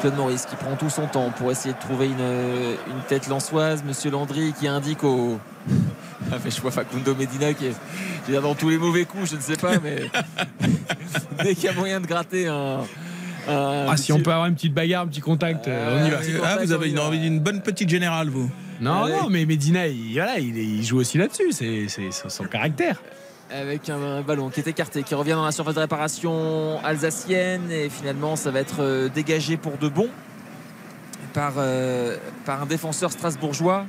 Claude 0.00 0.16
Maurice 0.16 0.46
qui 0.46 0.56
prend 0.56 0.76
tout 0.76 0.90
son 0.90 1.06
temps 1.06 1.30
pour 1.36 1.50
essayer 1.50 1.74
de 1.74 1.78
trouver 1.78 2.06
une, 2.06 2.12
une 2.14 3.02
tête 3.08 3.28
lançoise. 3.28 3.82
Monsieur 3.84 4.10
Landry 4.10 4.52
qui 4.58 4.68
indique 4.68 5.04
au. 5.04 5.38
Ah, 6.30 6.38
fait, 6.38 6.50
je 6.50 6.60
vois 6.60 6.70
Facundo 6.70 7.14
Medina 7.14 7.54
qui 7.54 7.66
est 7.66 8.40
dans 8.40 8.54
tous 8.54 8.68
les 8.68 8.76
mauvais 8.76 9.04
coups, 9.06 9.30
je 9.30 9.36
ne 9.36 9.40
sais 9.40 9.56
pas, 9.56 9.78
mais 9.82 10.10
dès 11.42 11.54
qu'il 11.54 11.64
y 11.64 11.68
a 11.68 11.72
moyen 11.72 12.00
de 12.00 12.06
gratter 12.06 12.48
un. 12.48 12.80
un 13.48 13.86
ah, 13.88 13.96
si 13.96 14.12
on 14.12 14.20
peut 14.20 14.32
avoir 14.32 14.46
une 14.46 14.54
petite 14.54 14.74
bagarre, 14.74 15.04
un 15.04 15.06
petit 15.06 15.22
contact, 15.22 15.68
euh, 15.68 16.02
on 16.02 16.06
y 16.06 16.10
va. 16.10 16.18
Ah, 16.44 16.58
vous 16.60 16.72
avez 16.72 16.90
une, 16.90 16.98
envie 16.98 17.20
d'une 17.20 17.40
bonne 17.40 17.62
petite 17.62 17.88
générale, 17.88 18.28
vous 18.28 18.50
Non, 18.80 19.04
Allez. 19.04 19.14
non, 19.14 19.30
mais 19.30 19.46
Medina, 19.46 19.86
il, 19.86 20.12
voilà, 20.12 20.38
il, 20.38 20.58
il 20.58 20.84
joue 20.84 20.98
aussi 20.98 21.16
là-dessus, 21.16 21.52
c'est 21.52 22.10
son 22.28 22.44
caractère 22.44 23.00
avec 23.50 23.88
un 23.88 24.22
ballon 24.22 24.50
qui 24.50 24.60
est 24.60 24.66
écarté, 24.66 25.02
qui 25.02 25.14
revient 25.14 25.32
dans 25.32 25.44
la 25.44 25.52
surface 25.52 25.74
de 25.74 25.80
réparation 25.80 26.82
alsacienne 26.84 27.70
et 27.70 27.88
finalement 27.88 28.36
ça 28.36 28.50
va 28.50 28.60
être 28.60 28.80
euh, 28.80 29.08
dégagé 29.08 29.56
pour 29.56 29.78
de 29.78 29.88
bon 29.88 30.08
par, 31.32 31.54
euh, 31.56 32.16
par 32.44 32.62
un 32.62 32.66
défenseur 32.66 33.10
strasbourgeois. 33.10 33.86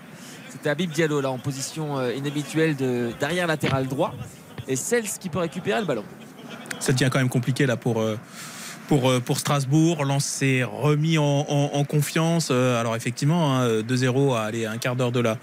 C'était 0.50 0.70
Habib 0.70 0.92
Diallo 0.92 1.22
là 1.22 1.32
en 1.32 1.38
position 1.38 1.98
euh, 1.98 2.14
inhabituelle 2.14 2.76
de 2.76 3.12
d'arrière 3.20 3.48
latéral 3.48 3.88
droit 3.88 4.14
et 4.68 4.76
Cels 4.76 5.10
qui 5.20 5.30
peut 5.30 5.40
récupérer 5.40 5.80
le 5.80 5.86
ballon. 5.86 6.06
Ça 6.80 6.94
devient 6.94 7.10
quand 7.12 7.20
même 7.20 7.30
compliqué 7.30 7.66
là 7.66 7.76
pour 7.76 8.02
pour, 8.90 9.22
pour 9.22 9.40
Strasbourg. 9.40 10.04
Lens 10.04 10.26
s'est 10.26 10.64
remis 10.64 11.18
en, 11.18 11.46
en, 11.48 11.70
en, 11.74 11.84
confiance. 11.86 12.52
Alors 12.52 12.96
effectivement, 12.96 13.60
hein, 13.60 13.82
2-0 13.82 14.36
à 14.36 14.42
aller 14.42 14.66
un 14.66 14.78
quart 14.78 14.96
d'heure 14.96 15.12
de 15.12 15.22
la, 15.22 15.38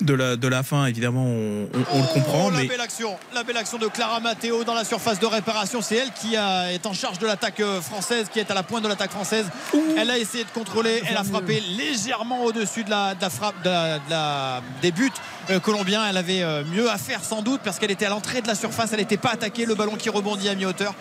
de, 0.00 0.12
la, 0.14 0.36
de 0.36 0.48
la 0.48 0.62
fin, 0.62 0.86
évidemment, 0.86 1.24
on, 1.24 1.68
on, 1.72 1.96
on 1.96 2.02
le 2.02 2.12
comprend. 2.12 2.46
Oh, 2.46 2.50
mais... 2.50 2.64
la, 2.64 2.68
belle 2.68 2.80
action, 2.80 3.16
la 3.32 3.44
belle 3.44 3.56
action 3.56 3.78
de 3.78 3.86
Clara 3.86 4.20
Matteo 4.20 4.64
dans 4.64 4.74
la 4.74 4.84
surface 4.84 5.20
de 5.20 5.26
réparation. 5.26 5.80
C'est 5.80 5.96
elle 5.96 6.12
qui 6.12 6.36
a, 6.36 6.72
est 6.72 6.84
en 6.86 6.92
charge 6.92 7.18
de 7.18 7.26
l'attaque 7.26 7.62
française, 7.80 8.26
qui 8.32 8.40
est 8.40 8.50
à 8.50 8.54
la 8.54 8.62
pointe 8.64 8.82
de 8.82 8.88
l'attaque 8.88 9.12
française. 9.12 9.46
Ouh. 9.72 9.80
Elle 9.96 10.10
a 10.10 10.18
essayé 10.18 10.44
de 10.44 10.50
contrôler, 10.50 11.00
elle 11.08 11.16
a 11.16 11.24
frappé 11.24 11.62
légèrement 11.76 12.44
au-dessus 12.44 12.84
de 12.84 12.90
la, 12.90 13.14
de 13.14 13.22
la 13.22 13.30
frappe 13.30 13.62
de 13.62 13.70
la, 13.70 13.98
de 13.98 14.10
la, 14.10 14.62
des 14.82 14.92
buts 14.92 15.12
euh, 15.50 15.60
colombiens. 15.60 16.04
Elle 16.08 16.16
avait 16.16 16.42
euh, 16.42 16.64
mieux 16.64 16.90
à 16.90 16.98
faire 16.98 17.22
sans 17.22 17.42
doute 17.42 17.60
parce 17.64 17.78
qu'elle 17.78 17.90
était 17.90 18.06
à 18.06 18.10
l'entrée 18.10 18.42
de 18.42 18.48
la 18.48 18.54
surface, 18.54 18.92
elle 18.92 19.00
n'était 19.00 19.16
pas 19.16 19.30
attaquée. 19.30 19.66
Le 19.66 19.74
ballon 19.74 19.96
qui 19.96 20.10
rebondit 20.10 20.48
à 20.48 20.54
mi-hauteur 20.54 20.94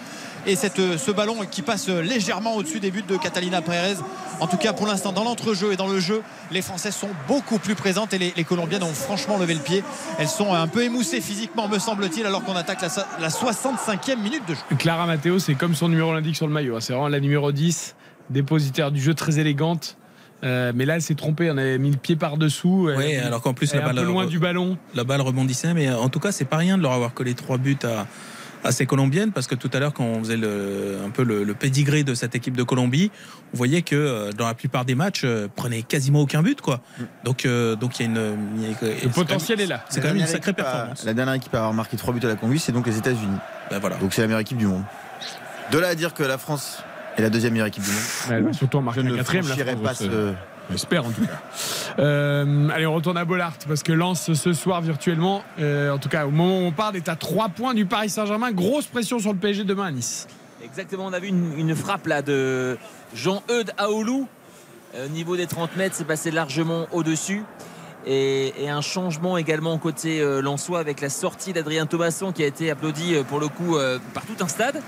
et 0.46 0.56
cette, 0.56 0.98
ce 0.98 1.12
ballon 1.12 1.38
qui 1.50 1.62
passe 1.62 1.88
légèrement 1.90 2.56
au-dessus 2.56 2.80
des 2.80 2.92
buts 2.92 3.04
de 3.08 3.18
Catalina 3.18 3.62
Pérez. 3.62 3.96
En 4.40 4.48
tout 4.48 4.58
cas, 4.58 4.74
pour 4.74 4.86
l'instant, 4.86 5.12
dans 5.12 5.24
l'entrejeu 5.24 5.74
et 5.74 5.78
dans 5.78 5.88
le 5.88 6.00
jeu, 6.00 6.22
les 6.52 6.62
Françaises 6.62 6.96
sont 6.96 7.10
beaucoup 7.28 7.58
plus 7.58 7.76
présentes 7.76 8.14
et 8.14 8.20
les, 8.20 8.34
les, 8.38 8.44
Colombiennes 8.44 8.84
ont 8.84 8.94
franchement 8.94 9.38
levé 9.38 9.56
le 9.56 9.60
pied. 9.60 9.84
Elles 10.20 10.28
sont 10.28 10.54
un 10.54 10.68
peu 10.68 10.84
émoussées 10.84 11.22
physiquement, 11.22 11.68
me 11.68 11.80
semble-t-il, 11.80 12.26
alors 12.26 12.44
qu'on 12.44 12.56
attaque 12.56 12.82
la, 12.82 12.90
la, 13.20 13.30
65e 13.30 14.22
minute 14.22 14.44
de 14.48 14.54
jeu. 14.54 14.62
Clara 14.78 15.08
Matteo, 15.08 15.40
c'est 15.40 15.56
comme 15.56 15.74
son 15.74 15.90
numéro 15.90 16.14
l'indique 16.14 16.36
sur 16.36 16.48
le 16.48 16.54
maillot. 16.54 16.76
Hein. 16.76 16.82
C'est 16.82 16.94
vraiment 16.94 17.08
la 17.08 17.20
numéro 17.20 17.52
10, 17.52 17.96
dépositaire 18.30 18.92
du 18.92 19.02
jeu, 19.02 19.14
très 19.14 19.40
élégante. 19.40 19.98
Euh, 20.44 20.72
mais 20.76 20.86
là, 20.86 20.96
elle 20.96 21.02
s'est 21.02 21.16
trompée. 21.16 21.50
On 21.50 21.58
avait 21.58 21.80
mis 21.80 21.90
le 21.90 21.98
pied 21.98 22.16
par-dessous. 22.16 22.92
Oui, 22.96 23.16
alors 23.16 23.42
qu'en 23.42 23.54
plus, 23.54 23.74
la 23.74 23.82
balle, 23.82 23.98
un 23.98 24.02
peu 24.02 24.08
loin 24.08 24.26
du 24.28 24.38
ballon. 24.38 24.78
La 24.94 25.04
balle 25.04 25.22
rebondissait. 25.22 25.74
Mais 25.74 25.92
en 25.92 26.10
tout 26.10 26.20
cas, 26.20 26.32
c'est 26.32 26.46
pas 26.46 26.58
rien 26.58 26.78
de 26.78 26.84
leur 26.84 26.92
avoir 26.92 27.14
collé 27.14 27.34
trois 27.34 27.58
buts 27.58 27.80
à 27.84 28.06
à 28.64 28.72
ces 28.72 28.86
Colombiennes 28.86 29.32
parce 29.32 29.48
que 29.48 29.56
tout 29.56 29.70
à 29.74 29.80
l'heure 29.80 29.94
quand 29.94 30.04
on 30.04 30.20
faisait 30.20 30.38
le, 30.38 30.98
un 31.06 31.10
peu 31.10 31.24
le, 31.24 31.44
le 31.44 31.54
pédigré 31.54 32.04
de 32.04 32.14
cette 32.14 32.36
équipe 32.36 32.56
de 32.56 32.64
Colombie, 32.64 33.12
on 33.54 33.58
voyait 33.58 33.82
que 33.82 33.96
euh, 33.96 34.32
dans 34.32 34.48
la 34.48 34.54
plupart 34.54 34.86
des 34.86 34.96
matchs 34.96 35.22
euh, 35.24 35.48
prenait 35.54 35.84
quasiment 35.84 36.22
aucun 36.22 36.42
but 36.42 36.62
quoi. 36.62 36.82
Donc 37.24 37.46
euh, 37.46 37.76
donc 37.76 38.00
il 38.00 38.04
y 38.04 38.06
a 38.06 38.10
une 38.10 38.38
il 38.58 38.64
y 38.64 38.66
a, 38.74 39.04
le 39.04 39.10
potentiel 39.10 39.62
est 39.62 39.68
là. 39.68 39.86
C'est 39.90 40.02
quand 40.02 40.08
même 40.08 40.18
une 40.18 40.28
sacrée 40.28 40.54
performance. 40.54 41.04
À, 41.04 41.06
la 41.06 41.14
dernière 41.14 41.36
équipe 41.36 41.54
à 41.54 41.60
avoir 41.60 41.74
marqué 41.74 41.98
3 41.98 42.14
buts 42.14 42.20
à 42.24 42.28
la 42.28 42.36
Colombie, 42.36 42.60
c'est 42.60 42.72
donc 42.72 42.88
les 42.88 42.98
États-Unis. 42.98 43.38
Ben 43.70 43.80
voilà. 43.80 43.98
Donc 43.98 44.14
c'est 44.14 44.22
la 44.22 44.28
meilleure 44.28 44.42
équipe 44.42 44.58
du 44.58 44.68
monde. 44.68 44.84
De 45.72 45.80
là 45.80 45.90
à 45.90 45.96
dire 45.96 46.14
que 46.14 46.24
la 46.24 46.38
France 46.38 46.84
est 47.18 47.22
la 47.22 47.30
deuxième 47.30 47.54
meilleure 47.54 47.68
équipe 47.68 47.84
du 47.84 47.90
monde. 47.90 48.00
Elle 48.30 48.44
va 48.44 48.54
surtout 48.54 48.78
en 48.78 48.82
marquer 48.82 49.04
la 49.04 49.18
quatrième. 49.18 49.46
Je 49.46 49.64
ne 49.64 49.76
pas 49.76 49.94
ce 49.94 50.34
J'espère 50.72 51.06
en 51.06 51.12
tout 51.12 51.22
cas. 51.22 51.32
Euh, 52.00 52.70
allez, 52.70 52.86
on 52.86 52.94
retourne 52.94 53.18
à 53.18 53.26
Bollard 53.26 53.54
parce 53.68 53.82
que 53.82 53.92
Lens 53.92 54.32
ce 54.32 54.54
soir 54.54 54.82
virtuellement, 54.82 55.42
euh, 55.60 55.90
en 55.90 55.98
tout 55.98 56.10
cas 56.10 56.28
au 56.28 56.30
moment 56.30 56.60
où 56.60 56.62
on 56.62 56.72
parle, 56.72 56.96
est 56.96 57.10
à 57.10 57.16
3 57.16 57.50
points 57.50 57.74
du 57.74 57.88
Paris 57.88 58.12
Saint-Germain. 58.12 58.52
Grosse 58.52 58.86
pression 58.86 59.18
sur 59.18 59.34
le 59.34 59.40
PSG 59.40 59.64
demain 59.64 59.86
à 59.86 59.92
Nice. 59.92 60.28
Exactement, 60.64 61.08
on 61.08 61.14
a 61.14 61.20
vu 61.20 61.30
une, 61.30 61.76
frappe 61.76 62.06
là 62.06 62.22
de 62.22 62.78
Jean-Eudes 63.16 63.72
Aoulou. 63.80 64.28
Au 64.94 65.10
niveau 65.10 65.36
des 65.38 65.48
30 65.48 65.76
mètres, 65.76 65.96
c'est 65.96 66.06
passé 66.06 66.30
largement 66.30 66.86
au-dessus. 66.92 67.44
Et, 68.10 68.70
un 68.70 68.82
changement 68.82 69.38
également 69.38 69.78
côté 69.78 70.22
euh, 70.22 70.42
Lensois 70.42 70.80
avec 70.80 71.02
la 71.02 71.10
sortie 71.10 71.52
d'Adrien 71.52 71.86
Thomasson 71.86 72.32
qui 72.32 72.44
a 72.44 72.48
été 72.48 72.72
applaudi 72.72 73.16
euh, 73.16 73.24
pour 73.24 73.40
le 73.40 73.50
coup 73.50 73.76
euh, 73.76 74.00
par 74.14 74.24
tout 74.26 74.42
un 74.42 74.48
stade. 74.48 74.82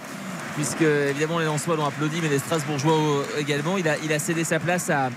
Puisque 0.55 0.81
évidemment 0.81 1.39
les 1.39 1.45
Lensois 1.45 1.75
l'ont 1.75 1.85
applaudi, 1.85 2.19
mais 2.21 2.29
les 2.29 2.39
Strasbourgeois 2.39 2.97
également. 3.37 3.77
Il 3.77 3.87
a 3.87 4.19
cédé 4.19 4.43
sa 4.43 4.59
place 4.59 4.89
à, 4.89 5.09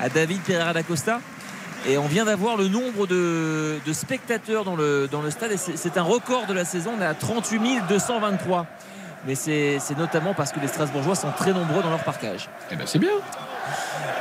à 0.00 0.08
David 0.08 0.40
Pereira 0.42 0.72
da 0.72 0.82
Costa. 0.82 1.20
Et 1.88 1.96
on 1.96 2.06
vient 2.06 2.24
d'avoir 2.24 2.56
le 2.56 2.68
nombre 2.68 3.06
de, 3.06 3.78
de, 3.86 3.92
spectateurs 3.92 4.64
dans 4.64 4.74
le, 4.74 5.08
dans 5.10 5.22
le 5.22 5.30
stade. 5.30 5.52
Et 5.52 5.56
c'est 5.56 5.96
un 5.96 6.02
record 6.02 6.46
de 6.46 6.52
la 6.52 6.64
saison. 6.64 6.92
On 6.98 7.02
est 7.02 7.06
à 7.06 7.14
38 7.14 7.82
223. 7.88 8.66
Mais 9.26 9.34
c'est 9.34 9.78
notamment 9.96 10.34
parce 10.34 10.52
que 10.52 10.60
les 10.60 10.68
Strasbourgeois 10.68 11.14
sont 11.14 11.30
très 11.36 11.52
nombreux 11.52 11.82
dans 11.82 11.90
leur 11.90 12.02
parcage. 12.02 12.48
Eh 12.70 12.76
ben 12.76 12.86
c'est 12.86 12.98
bien. 12.98 13.10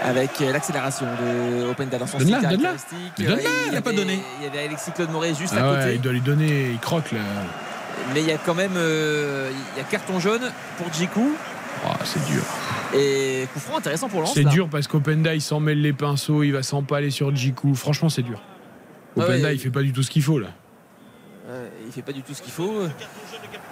Avec 0.04 0.40
l'accélération 0.40 1.06
de 1.06 1.70
Openda 1.70 1.98
dans 1.98 2.08
son 2.08 2.20
style 2.20 2.38
caractéristique. 2.40 3.14
Donne 3.20 3.40
il 3.68 3.74
n'a 3.74 3.82
pas 3.82 3.94
donné. 3.94 4.22
Il 4.40 4.46
y 4.46 4.48
avait 4.48 4.66
Alexis 4.66 4.92
Claude 4.92 5.12
Moret 5.12 5.34
juste 5.34 5.54
ah 5.56 5.64
à 5.64 5.72
ouais, 5.72 5.80
côté. 5.80 5.96
il 5.96 6.02
doit 6.02 6.14
lui 6.14 6.22
donner, 6.22 6.72
il 6.72 6.80
croque 6.80 7.12
là. 7.12 7.20
Mais 8.14 8.22
il 8.22 8.28
y 8.28 8.32
a 8.32 8.38
quand 8.38 8.56
même 8.56 8.74
euh, 8.76 9.50
il 9.76 9.80
y 9.80 9.82
a 9.82 9.84
carton 9.84 10.20
jaune 10.20 10.52
pour 10.78 10.92
Djikou. 10.94 11.36
Oh, 11.86 11.90
c'est 12.04 12.24
dur. 12.26 12.44
Et 12.94 13.48
coup 13.54 13.60
franc 13.60 13.78
intéressant 13.78 14.08
pour 14.10 14.22
Lens. 14.22 14.34
C'est 14.34 14.46
dur 14.46 14.70
parce 14.70 14.88
qu'Openda 14.88 15.34
il 15.36 15.42
s'en 15.42 15.60
mêle 15.60 15.82
les 15.82 15.94
pinceaux, 15.94 16.44
il 16.44 16.52
va 16.52 16.64
s'empaler 16.64 17.12
sur 17.12 17.36
Djikou. 17.36 17.76
Franchement, 17.76 18.10
c'est 18.10 18.22
dur. 18.22 18.42
Openda 19.16 19.34
Ah 19.34 19.44
ouais, 19.44 19.56
il 19.56 19.60
fait 19.60 19.70
pas 19.70 19.82
du 19.82 19.94
tout 19.94 20.04
ce 20.04 20.12
qu'il 20.12 20.24
faut 20.24 20.40
là. 20.40 20.50
Euh, 21.50 21.68
il 21.86 21.92
fait 21.92 22.02
pas 22.02 22.12
du 22.12 22.22
tout 22.24 22.34
ce 22.34 22.42
qu'il 22.42 22.52
faut. 22.52 22.84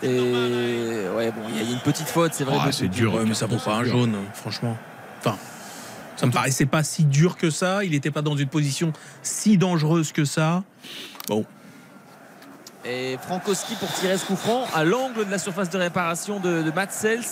Et 0.01 0.07
ouais, 0.07 1.31
bon, 1.31 1.41
il 1.49 1.55
y 1.55 1.67
a 1.67 1.71
une 1.71 1.79
petite 1.79 2.07
faute, 2.07 2.33
c'est 2.33 2.45
vrai. 2.45 2.57
Ah, 2.59 2.71
c'est 2.71 2.87
dur, 2.87 3.19
mais 3.25 3.33
ça 3.33 3.47
vaut 3.47 3.57
pas 3.57 3.75
un 3.75 3.83
jaune, 3.83 4.15
franchement. 4.33 4.77
Enfin, 5.19 5.37
ça 6.15 6.25
me 6.25 6.31
paraissait 6.31 6.65
pas 6.65 6.83
si 6.83 7.03
dur 7.03 7.37
que 7.37 7.49
ça. 7.49 7.83
Il 7.83 7.91
n'était 7.91 8.11
pas 8.11 8.21
dans 8.21 8.37
une 8.37 8.47
position 8.47 8.93
si 9.23 9.57
dangereuse 9.57 10.11
que 10.11 10.25
ça. 10.25 10.63
Bon. 11.27 11.45
Et 12.85 13.17
Frankowski 13.21 13.75
pour 13.75 13.91
tirer 13.91 14.17
ce 14.17 14.25
coup 14.25 14.35
franc 14.35 14.65
à 14.73 14.83
l'angle 14.83 15.25
de 15.25 15.31
la 15.31 15.39
surface 15.39 15.69
de 15.69 15.77
réparation 15.77 16.39
de, 16.39 16.61
de 16.61 16.71
Matt 16.71 16.91
Sels. 16.91 17.23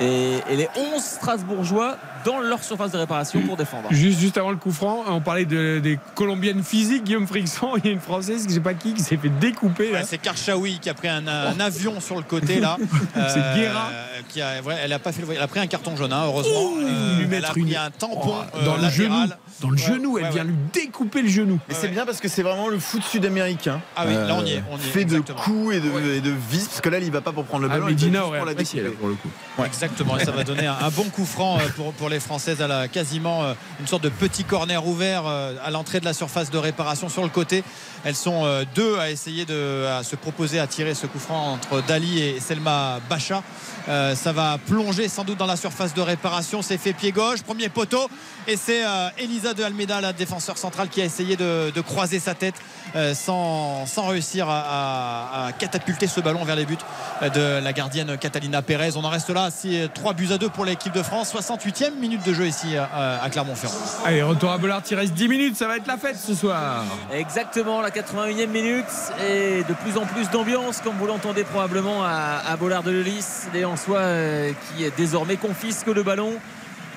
Et, 0.00 0.38
et 0.50 0.56
les 0.56 0.68
11 0.76 1.02
Strasbourgeois 1.02 1.96
dans 2.24 2.40
leur 2.40 2.62
surface 2.62 2.92
de 2.92 2.98
réparation 2.98 3.40
pour 3.42 3.56
défendre. 3.56 3.88
Juste, 3.90 4.18
juste 4.20 4.36
avant 4.38 4.50
le 4.50 4.56
coup 4.56 4.72
franc, 4.72 5.04
on 5.08 5.20
parlait 5.20 5.44
de- 5.44 5.80
des 5.82 5.98
Colombiennes 6.14 6.62
physiques, 6.62 7.04
Guillaume 7.04 7.26
Frixon. 7.26 7.70
Il 7.78 7.86
y 7.86 7.88
a 7.88 7.92
une 7.92 8.00
Française, 8.00 8.44
je 8.48 8.54
sais 8.54 8.60
pas 8.60 8.74
qui, 8.74 8.94
qui 8.94 9.02
s'est 9.02 9.16
fait 9.16 9.28
découper. 9.28 9.92
Ouais, 9.92 10.02
c'est 10.04 10.18
Karchaoui 10.18 10.78
qui 10.80 10.88
a 10.90 10.94
pris 10.94 11.08
un, 11.08 11.26
un 11.26 11.58
avion 11.60 12.00
sur 12.00 12.16
le 12.16 12.22
côté 12.22 12.60
là. 12.60 12.76
C'est 13.14 13.60
Guerra. 13.60 13.88
Qui 14.28 14.40
a, 14.42 14.60
ouais, 14.62 14.76
elle 14.84 14.92
a 14.92 14.98
pas 14.98 15.12
fait 15.12 15.22
le- 15.22 15.32
Elle 15.34 15.40
a 15.40 15.48
pris 15.48 15.60
un 15.60 15.66
carton 15.66 15.96
jaune, 15.96 16.12
hein, 16.12 16.22
heureusement. 16.26 16.76
lui 16.78 16.86
elle 17.22 17.24
a 17.24 17.28
mettre 17.28 17.50
pris 17.50 17.60
une- 17.62 17.76
un 17.76 17.90
tampon 17.90 18.34
Oh, 18.54 18.64
dans 18.64 18.74
euh, 18.74 18.76
le 18.76 18.82
latéral. 18.82 18.90
genou. 19.28 19.32
Dans 19.60 19.70
le 19.70 19.76
Ouais, 19.76 19.82
genou, 19.82 20.18
elle 20.18 20.24
ouais, 20.24 20.30
vient 20.30 20.42
ouais. 20.42 20.48
lui 20.48 20.56
découper 20.72 21.22
le 21.22 21.28
genou. 21.28 21.58
Et 21.68 21.74
c'est 21.74 21.88
bien 21.88 22.06
parce 22.06 22.20
que 22.20 22.28
c'est 22.28 22.42
vraiment 22.42 22.68
le 22.68 22.78
foot 22.78 23.02
sud-américain. 23.02 23.80
Ah 23.96 24.04
oui, 24.06 24.14
là, 24.14 24.36
on 24.38 24.44
y 24.44 24.52
est, 24.52 24.62
on 24.70 24.76
y 24.76 24.80
est, 24.80 24.82
fait 24.82 25.04
de 25.04 25.20
coups 25.20 25.74
et 25.74 25.80
de, 25.80 25.88
et 26.16 26.20
de 26.20 26.30
vis, 26.50 26.66
parce 26.66 26.80
que 26.80 26.88
là 26.88 26.98
il 26.98 27.10
va 27.10 27.20
pas 27.20 27.32
pour 27.32 27.44
prendre 27.44 27.64
le 27.64 27.70
Ah, 27.70 27.74
ballon. 27.74 27.88
il 27.88 27.94
va 27.94 27.94
Medina 27.94 28.18
juste 28.18 28.28
aurait 28.28 28.38
pour 28.38 28.46
la 28.46 28.54
découper. 28.54 28.80
pour 28.98 29.08
le 29.08 29.14
coup. 29.14 29.28
Exactement, 29.64 30.16
et 30.18 30.24
ça 30.24 30.30
va 30.32 30.44
donner 30.44 30.66
un, 30.66 30.76
un 30.80 30.88
bon 30.90 31.04
coup 31.04 31.24
franc 31.26 31.58
euh, 31.58 31.68
pour, 31.76 31.92
pour 31.92 32.08
les 32.10 32.20
Françaises 32.20 32.60
à 32.60 32.66
la 32.66 32.88
quasiment 32.88 33.42
euh, 33.42 33.54
une 33.78 33.86
sorte 33.86 34.02
de 34.02 34.08
petit 34.08 34.44
corner 34.44 34.86
ouvert 34.86 35.22
euh, 35.26 35.54
à 35.64 35.70
l'entrée 35.70 36.00
de 36.00 36.04
la 36.04 36.12
surface 36.12 36.50
de 36.50 36.58
réparation 36.58 37.08
sur 37.08 37.22
le 37.22 37.28
côté. 37.28 37.64
Elles 38.04 38.16
sont 38.16 38.44
euh, 38.44 38.64
deux 38.74 38.98
à 38.98 39.10
essayer 39.10 39.46
de 39.46 39.86
se 40.02 40.16
proposer 40.16 40.58
à 40.58 40.66
tirer 40.66 40.94
ce 40.94 41.06
coup 41.06 41.18
franc 41.18 41.52
entre 41.52 41.82
Dali 41.86 42.20
et 42.20 42.40
Selma 42.40 43.00
Bacha. 43.08 43.42
Ça 43.86 44.32
va 44.32 44.58
plonger 44.58 45.08
sans 45.08 45.24
doute 45.24 45.38
dans 45.38 45.46
la 45.46 45.56
surface 45.56 45.94
de 45.94 46.00
réparation. 46.00 46.62
C'est 46.62 46.78
fait 46.78 46.92
pied 46.92 47.12
gauche, 47.12 47.42
premier 47.42 47.68
poteau. 47.68 48.08
Et 48.48 48.56
c'est 48.56 48.84
euh, 48.84 49.08
Elisa 49.18 49.54
de 49.54 49.62
Almeida, 49.62 50.00
la 50.00 50.12
défenseur 50.12 50.58
centrale, 50.58 50.88
qui 50.88 51.00
a 51.00 51.04
essayé 51.04 51.36
de, 51.36 51.70
de 51.70 51.80
croiser 51.80 52.18
sa 52.18 52.34
tête 52.34 52.54
euh, 52.96 53.14
sans, 53.14 53.86
sans 53.86 54.06
réussir 54.08 54.48
à, 54.48 54.60
à- 54.60 55.46
à 55.48 55.52
catapulter 55.52 56.06
ce 56.08 56.20
ballon 56.20 56.42
vers 56.44 56.56
les 56.56 56.64
buts 56.64 56.78
euh, 57.22 57.28
de 57.28 57.62
la 57.62 57.72
gardienne 57.72 58.16
Catalina 58.18 58.62
Pérez. 58.62 58.90
On 58.96 59.04
en 59.04 59.10
reste 59.10 59.30
là. 59.30 59.50
C'est 59.50 59.88
3 59.94 60.14
buts 60.14 60.28
à 60.32 60.38
2 60.38 60.48
pour 60.48 60.64
l'équipe 60.64 60.92
de 60.92 61.02
France. 61.02 61.32
68e 61.34 61.94
minute 62.00 62.24
de 62.24 62.32
jeu 62.34 62.46
ici 62.46 62.76
à, 62.76 63.22
à 63.22 63.30
Clermont-Ferrand. 63.30 63.74
Allez, 64.04 64.22
retour 64.22 64.50
à 64.50 64.58
Bollard, 64.58 64.82
il 64.90 64.96
reste 64.96 65.12
10 65.14 65.28
minutes, 65.28 65.56
ça 65.56 65.68
va 65.68 65.76
être 65.76 65.86
la 65.86 65.98
fête 65.98 66.16
ce 66.18 66.34
soir. 66.34 66.84
Exactement, 67.12 67.80
la 67.82 67.90
81e 67.90 68.46
minute 68.48 68.86
et 69.28 69.62
de 69.64 69.74
plus 69.74 69.96
en 69.98 70.06
plus 70.06 70.28
d'ambiance, 70.30 70.80
comme 70.80 70.96
vous 70.96 71.06
l'entendez 71.06 71.44
probablement 71.44 72.04
à, 72.04 72.40
à 72.50 72.56
Bollard 72.56 72.82
de 72.82 72.90
Lelis, 72.90 73.24
les 73.54 73.64
Ansois 73.64 73.98
euh, 73.98 74.52
qui 74.76 74.84
désormais 74.96 75.36
confisquent 75.36 75.86
le 75.88 76.02
ballon. 76.02 76.32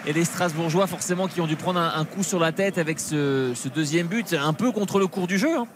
Et 0.06 0.12
les 0.12 0.26
Strasbourgeois, 0.26 0.86
forcément, 0.88 1.28
qui 1.28 1.40
ont 1.40 1.48
dû 1.48 1.56
prendre 1.56 1.80
un, 1.80 2.06
coup 2.06 2.24
sur 2.24 2.40
la 2.40 2.52
tête 2.52 2.78
avec 2.78 3.00
ce, 3.00 3.54
deuxième 3.74 4.08
but, 4.08 4.34
un 4.34 4.54
peu 4.54 4.72
contre 4.72 5.00
le 5.00 5.08
cours 5.08 5.28
du 5.28 5.38
jeu, 5.38 5.58
hein. 5.58 5.68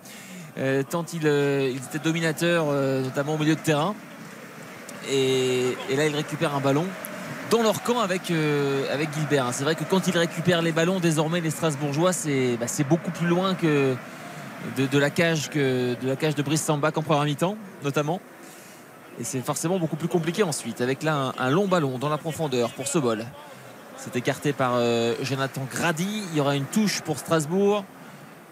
Euh, 0.58 0.82
tant 0.82 1.06
ils, 1.14 1.28
euh, 1.28 1.72
ils 1.72 1.78
étaient 1.78 2.00
dominateurs, 2.00 2.66
euh, 2.70 3.04
notamment 3.04 3.36
au 3.36 3.38
milieu 3.38 3.56
de 3.56 3.60
terrain. 3.60 3.94
Et, 5.10 5.78
là, 5.96 6.08
ils 6.08 6.16
récupèrent 6.16 6.56
un 6.56 6.60
ballon 6.60 6.86
dans 7.52 7.62
leur 7.62 7.84
camp 7.84 8.00
avec, 8.00 8.24
Gilbert. 8.26 9.46
hein. 9.46 9.52
C'est 9.54 9.64
vrai 9.64 9.76
que 9.76 9.84
quand 9.84 10.08
ils 10.08 10.18
récupèrent 10.18 10.64
les 10.64 10.72
ballons, 10.72 11.00
désormais, 11.00 11.42
les 11.42 11.52
Strasbourgeois, 11.52 12.12
c'est 12.12 12.58
bah, 12.58 12.66
beaucoup 12.90 13.12
plus 13.12 13.28
loin 13.28 13.54
que 13.54 13.96
de, 14.76 14.98
la 14.98 15.10
cage 15.12 15.52
de 15.52 15.96
la 16.04 16.16
cage 16.16 16.36
de 16.36 16.42
Brice 16.42 16.68
en 16.70 16.80
première 16.80 17.24
mi-temps, 17.24 17.56
notamment. 17.84 18.20
Et 19.20 19.24
c'est 19.24 19.42
forcément 19.42 19.80
beaucoup 19.80 19.96
plus 19.96 20.10
compliqué 20.10 20.44
ensuite, 20.44 20.82
avec 20.82 21.04
là 21.04 21.34
un 21.38 21.50
long 21.50 21.68
ballon 21.68 22.00
dans 22.00 22.10
la 22.10 22.18
profondeur 22.18 22.72
pour 22.72 22.88
ce 22.88 22.98
bol. 22.98 23.26
C'est 23.98 24.16
écarté 24.16 24.54
par 24.54 24.74
euh, 24.76 25.16
Jonathan 25.24 25.62
Grady. 25.72 26.24
Il 26.32 26.38
y 26.38 26.42
aura 26.42 26.56
une 26.56 26.66
touche 26.66 27.02
pour 27.02 27.18
Strasbourg 27.18 27.84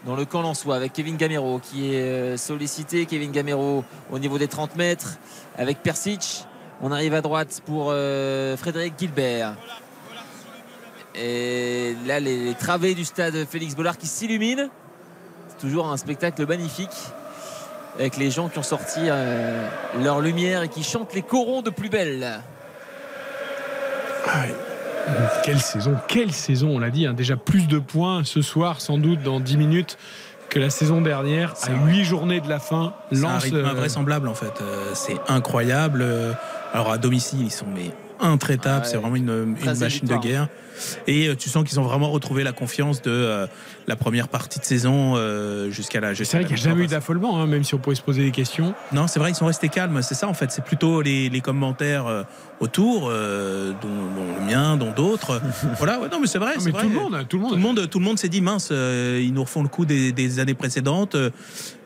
dans 0.06 0.16
le 0.16 0.26
camp 0.26 0.42
Lensois 0.42 0.76
avec 0.76 0.94
Kevin 0.94 1.18
Gamero 1.18 1.60
qui 1.60 1.94
est 1.94 2.02
euh, 2.02 2.38
sollicité. 2.38 3.06
Kevin 3.06 3.32
Gamero 3.32 3.84
au 4.12 4.20
niveau 4.20 4.40
des 4.40 4.48
30 4.48 4.76
mètres 4.76 5.18
avec 5.58 5.84
Persic. 5.84 6.46
On 6.82 6.92
arrive 6.92 7.14
à 7.14 7.22
droite 7.22 7.62
pour 7.66 7.90
euh, 7.92 8.58
Frédéric 8.58 8.96
Gilbert. 8.98 9.56
Et 11.14 11.96
là, 12.08 12.20
les, 12.20 12.54
travées 12.56 12.96
du 12.96 13.06
stade 13.06 13.46
Félix 13.48 13.76
Bollard 13.76 13.98
qui 13.98 14.08
s'illuminent. 14.08 14.68
C'est 15.50 15.60
toujours 15.60 15.88
un 15.88 15.98
spectacle 15.98 16.46
magnifique 16.46 16.90
avec 17.98 18.18
les 18.18 18.30
gens 18.32 18.50
qui 18.50 18.60
ont 18.60 18.64
sorti 18.64 19.08
leur 20.02 20.20
lumière 20.20 20.64
et 20.64 20.68
qui 20.68 20.84
chantent 20.84 21.14
les 21.14 21.22
corons 21.22 21.62
de 21.62 21.70
plus 21.70 21.88
belle. 21.88 22.42
Ah. 24.28 24.44
Quelle 25.44 25.60
saison, 25.60 25.96
quelle 26.08 26.32
saison, 26.32 26.70
on 26.76 26.80
l'a 26.80 26.90
dit, 26.90 27.06
hein. 27.06 27.14
déjà 27.14 27.38
plus 27.38 27.68
de 27.68 27.80
points 27.80 28.24
ce 28.24 28.42
soir, 28.42 28.82
sans 28.82 28.98
doute 28.98 29.22
dans 29.22 29.40
10 29.40 29.58
minutes, 29.58 29.98
que 30.50 30.60
la 30.60 30.70
saison 30.70 31.02
dernière, 31.02 31.54
à 31.64 31.86
8 31.88 32.04
journées 32.04 32.42
de 32.42 32.50
la 32.50 32.60
fin. 32.60 32.94
C'est 33.12 33.20
un 33.20 33.22
Lance, 33.22 33.44
rythme 33.44 33.58
euh, 33.58 33.68
invraisemblable 33.68 34.28
en 34.28 34.34
fait. 34.34 34.62
Euh, 34.62 34.92
c'est 34.94 35.18
incroyable. 35.28 36.02
Euh, 36.02 36.34
Alors 36.74 36.92
à 36.92 36.98
domicile, 36.98 37.42
ils 37.42 37.52
sont 37.52 37.66
mais 37.74 37.92
intraitables. 38.20 38.82
Ah 38.82 38.86
ouais. 38.86 38.92
C'est 38.92 38.98
vraiment 38.98 39.16
une, 39.16 39.30
une 39.30 39.56
13e 39.56 39.80
machine 39.80 40.08
de 40.08 40.16
guerre. 40.16 40.48
Et 41.08 41.30
euh, 41.30 41.36
tu 41.36 41.50
sens 41.50 41.64
qu'ils 41.64 41.80
ont 41.80 41.84
vraiment 41.84 42.10
retrouvé 42.10 42.44
la 42.44 42.52
confiance 42.52 43.02
de 43.02 43.10
euh, 43.10 43.48
la 43.88 43.96
première 43.96 44.28
partie 44.28 44.60
de 44.60 44.66
saison 44.66 45.14
euh, 45.16 45.70
jusqu'à 45.70 46.02
la. 46.02 46.14
C'est 46.14 46.26
vrai 46.26 46.40
qu'il 46.40 46.56
n'y 46.56 46.62
a 46.62 46.64
jamais 46.64 46.84
eu 46.84 46.88
d'affolement, 46.88 47.42
hein, 47.42 47.48
même 47.48 47.64
si 47.64 47.76
on 47.76 47.78
pourrait 47.78 47.96
se 47.96 48.02
poser 48.02 48.24
des 48.24 48.32
questions. 48.32 48.74
Non, 48.92 49.08
c'est 49.08 49.20
vrai, 49.20 49.32
ils 49.32 49.36
sont 49.36 49.46
restés 49.46 49.70
calmes. 49.70 50.02
C'est 50.02 50.16
ça, 50.16 50.28
en 50.28 50.34
fait. 50.34 50.52
C'est 50.52 50.66
plutôt 50.66 51.02
les, 51.02 51.30
les 51.30 51.42
commentaires 51.42 52.08
euh, 52.08 52.24
autour, 52.60 53.08
euh, 53.10 53.72
dont, 53.82 53.88
dont 53.88 54.40
le 54.40 54.46
mien, 54.46 54.78
dont 54.78 54.92
d'autres. 54.92 55.42
voilà, 55.78 56.00
ouais, 56.00 56.10
non, 56.10 56.20
mais 56.20 56.28
c'est 56.28 56.40
vrai. 56.40 56.56
Non, 56.56 56.60
c'est 56.60 56.66
mais 56.66 56.72
vrai. 56.72 56.84
tout 56.84 56.90
le 56.90 56.96
monde, 56.96 57.26
tout 57.30 57.38
le 57.38 57.42
monde. 57.44 57.52
Tout 57.52 57.56
le 57.56 57.62
monde, 57.62 57.90
tout 57.90 58.00
le 58.00 58.06
monde 58.06 58.20
s'est 58.20 58.30
dit 58.30 58.42
mince, 58.42 58.70
euh, 58.72 59.22
ils 59.24 59.34
nous 59.34 59.44
refont 59.44 59.64
le 59.64 59.70
coup 59.70 59.86
des, 59.86 60.12
des 60.12 60.40
années 60.40 60.54
précédentes 60.54 61.16
euh, 61.16 61.30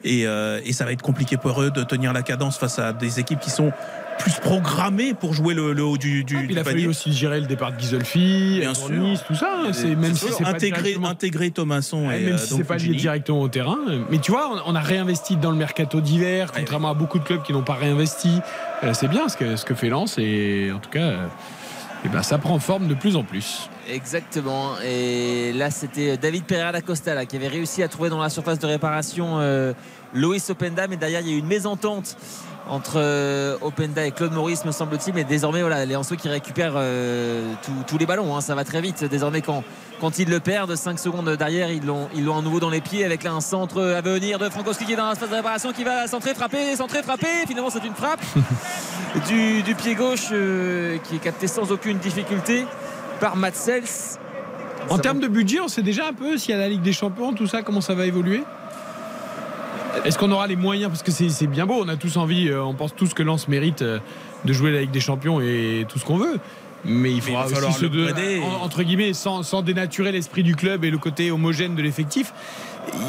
et, 0.04 0.26
euh, 0.26 0.62
et 0.66 0.74
ça 0.74 0.86
va 0.86 0.92
être 0.92 1.02
compliqué 1.02 1.38
pour 1.38 1.62
eux 1.62 1.72
de 1.72 1.84
tenir 1.84 2.14
la 2.14 2.22
cadence 2.22 2.58
face 2.58 2.80
à 2.80 2.94
des 2.94 3.20
équipes 3.20 3.40
qui 3.40 3.50
sont 3.50 3.72
plus 4.20 4.34
programmées 4.40 5.14
pour 5.14 5.34
jouer 5.34 5.54
le, 5.54 5.74
le 5.74 5.84
haut 5.84 5.98
du, 5.98 6.24
du, 6.24 6.38
Il 6.42 6.48
du 6.50 6.60
a 6.60 6.64
fallu 6.64 6.88
aussi 6.88 7.12
gérer 7.14 7.40
le 7.40 7.48
départ 7.48 7.72
de 7.74 7.80
Gisolfi, 7.80 8.58
Bien 8.60 8.74
sûr. 8.74 8.92
Nice, 8.92 9.22
tout 9.26 9.36
ça. 9.36 9.48
hein. 9.66 9.70
C'est 9.74 9.96
même 9.96 10.14
si 10.16 10.26
c'est 10.32 10.44
pas 10.44 10.50
intégrer, 10.52 10.82
directement- 10.82 11.08
intégrer 11.10 11.52
Thomasson 11.52 12.08
Ouais, 12.08 12.22
et 12.22 12.26
même 12.26 12.34
euh, 12.36 12.38
si 12.38 12.56
c'est 12.56 12.64
pas 12.64 12.78
lié 12.78 12.94
directement 12.96 13.42
au 13.42 13.48
terrain. 13.48 13.78
Mais 14.10 14.20
tu 14.20 14.32
vois, 14.32 14.52
on, 14.66 14.72
on 14.74 14.76
a 14.76 14.80
réinvesti 14.82 15.38
dans 15.38 15.52
le 15.52 15.58
mercato 15.58 16.02
d'hiver, 16.02 16.52
contrairement 16.56 16.92
à 16.92 16.94
beaucoup 16.94 17.20
de 17.20 17.24
clubs 17.24 17.42
qui 17.44 17.54
n'ont 17.54 17.64
pas 17.64 17.74
réinvesti. 17.76 18.40
Euh, 18.84 18.94
c'est 18.94 19.08
bien 19.08 19.28
ce 19.30 19.38
que, 19.38 19.56
ce 19.56 19.66
que 19.66 19.74
fait 19.74 19.90
Lens 19.90 20.18
et 20.18 20.72
en 20.76 20.80
tout 20.80 20.90
cas, 20.90 21.00
euh, 21.00 21.26
eh 22.06 22.10
ben, 22.10 22.22
ça 22.24 22.38
prend 22.38 22.60
forme 22.60 22.88
de 22.88 22.94
plus 22.94 23.16
en 23.16 23.24
plus. 23.24 23.70
Exactement. 23.92 24.74
Et 24.86 25.52
là, 25.54 25.72
c'était 25.72 26.16
David 26.18 26.44
Pereira 26.46 26.72
da 26.72 26.82
Costa 26.82 27.14
là, 27.16 27.26
qui 27.26 27.36
avait 27.36 27.48
réussi 27.48 27.82
à 27.84 27.88
trouver 27.88 28.10
dans 28.10 28.22
la 28.22 28.30
surface 28.30 28.60
de 28.60 28.68
réparation 28.68 29.40
euh, 29.40 29.74
Loïs 30.14 30.50
Openda. 30.50 30.88
Mais 30.88 30.96
derrière, 30.98 31.22
il 31.22 31.28
y 31.28 31.32
a 31.32 31.36
eu 31.36 31.40
une 31.40 31.48
mésentente 31.48 32.16
entre 32.70 32.94
euh, 32.98 33.58
Openda 33.62 34.06
et 34.06 34.12
Claude 34.12 34.32
Maurice, 34.32 34.64
me 34.64 34.72
semble-t-il. 34.72 35.14
Mais 35.16 35.24
désormais, 35.24 35.62
voilà, 35.62 35.86
les 35.86 35.96
Anceaux 35.96 36.16
qui 36.16 36.30
récupèrent 36.30 36.74
euh, 36.76 37.52
tous- 37.64 37.84
tous 37.88 37.98
les 37.98 38.06
ballons. 38.06 38.36
hein. 38.36 38.42
ça 38.42 38.54
va 38.54 38.64
très 38.64 38.80
vite. 38.80 39.04
Désormais, 39.06 39.42
quand, 39.42 39.64
quand 40.00 40.20
ils 40.20 40.30
le 40.30 40.40
perdent, 40.40 40.76
5 40.76 41.00
secondes 41.00 41.30
derrière, 41.32 41.72
ils 41.72 41.84
l'ont 41.86 42.08
ils 42.14 42.24
l'ont 42.24 42.38
à 42.38 42.42
nouveau 42.44 42.60
dans 42.60 42.70
les 42.70 42.80
pieds. 42.82 43.04
Avec 43.04 43.24
là 43.24 43.32
un 43.32 43.42
centre 43.42 43.82
à 43.82 44.02
venir 44.02 44.38
de 44.38 44.50
Frankowski 44.50 44.86
qui 44.86 44.94
est 44.94 44.96
dans 44.96 45.08
la 45.08 45.12
surface 45.16 45.32
de 45.32 45.36
réparation, 45.36 45.74
qui 45.74 45.84
va 45.84 46.06
centrer, 46.08 46.34
frapper, 46.36 46.76
centrer, 46.76 47.02
frapper. 47.02 47.46
Finalement, 47.48 47.72
c'est 47.72 47.84
une 47.86 47.96
frappe 47.96 48.22
du, 49.28 49.64
du 49.64 49.74
pied 49.76 49.96
gauche 49.96 50.28
euh, 50.32 50.98
qui 51.06 51.16
est 51.16 51.20
capté 51.20 51.48
sans 51.48 51.72
aucune 51.72 51.98
difficulté 51.98 52.66
par 53.20 53.36
Matsels. 53.36 53.84
En 54.90 54.98
termes 54.98 55.20
de 55.20 55.28
budget, 55.28 55.60
on 55.60 55.68
sait 55.68 55.82
déjà 55.84 56.08
un 56.08 56.14
peu 56.14 56.38
s'il 56.38 56.52
y 56.52 56.54
a 56.54 56.58
la 56.58 56.70
Ligue 56.70 56.82
des 56.82 56.94
Champions, 56.94 57.34
tout 57.34 57.48
ça, 57.48 57.62
comment 57.64 57.82
ça 57.82 57.94
va 57.96 58.06
évoluer? 58.06 58.44
Est-ce 60.06 60.18
qu'on 60.18 60.32
aura 60.32 60.48
les 60.48 60.56
moyens 60.56 60.90
Parce 60.90 61.04
que 61.04 61.12
c'est 61.12 61.30
c'est 61.30 61.48
bien 61.48 61.66
beau, 61.66 61.82
on 61.84 61.88
a 61.90 61.96
tous 61.96 62.18
envie, 62.18 62.50
euh, 62.50 62.64
on 62.64 62.74
pense 62.74 62.96
tous 62.96 63.14
que 63.14 63.24
Lens 63.24 63.48
mérite 63.48 63.82
euh, 63.82 64.00
de 64.46 64.54
jouer 64.54 64.72
la 64.72 64.82
Ligue 64.82 64.92
des 64.92 65.00
Champions 65.00 65.42
et 65.42 65.86
tout 65.90 66.00
ce 66.00 66.06
qu'on 66.06 66.18
veut. 66.18 66.40
Mais 66.86 67.12
il 67.12 67.20
faudra 67.22 67.44
il 67.46 67.50
va 67.50 67.56
falloir 67.56 67.72
aussi 67.72 67.82
se 67.82 67.86
de- 67.88 68.64
entre 68.64 68.84
guillemets, 68.84 69.12
sans, 69.14 69.44
sans 69.44 69.62
dénaturer 69.62 70.14
l'esprit 70.14 70.44
du 70.44 70.56
club 70.56 70.86
et 70.86 70.90
le 70.92 70.98
côté 70.98 71.30
homogène 71.30 71.76
de 71.76 71.82
l'effectif, 71.82 72.34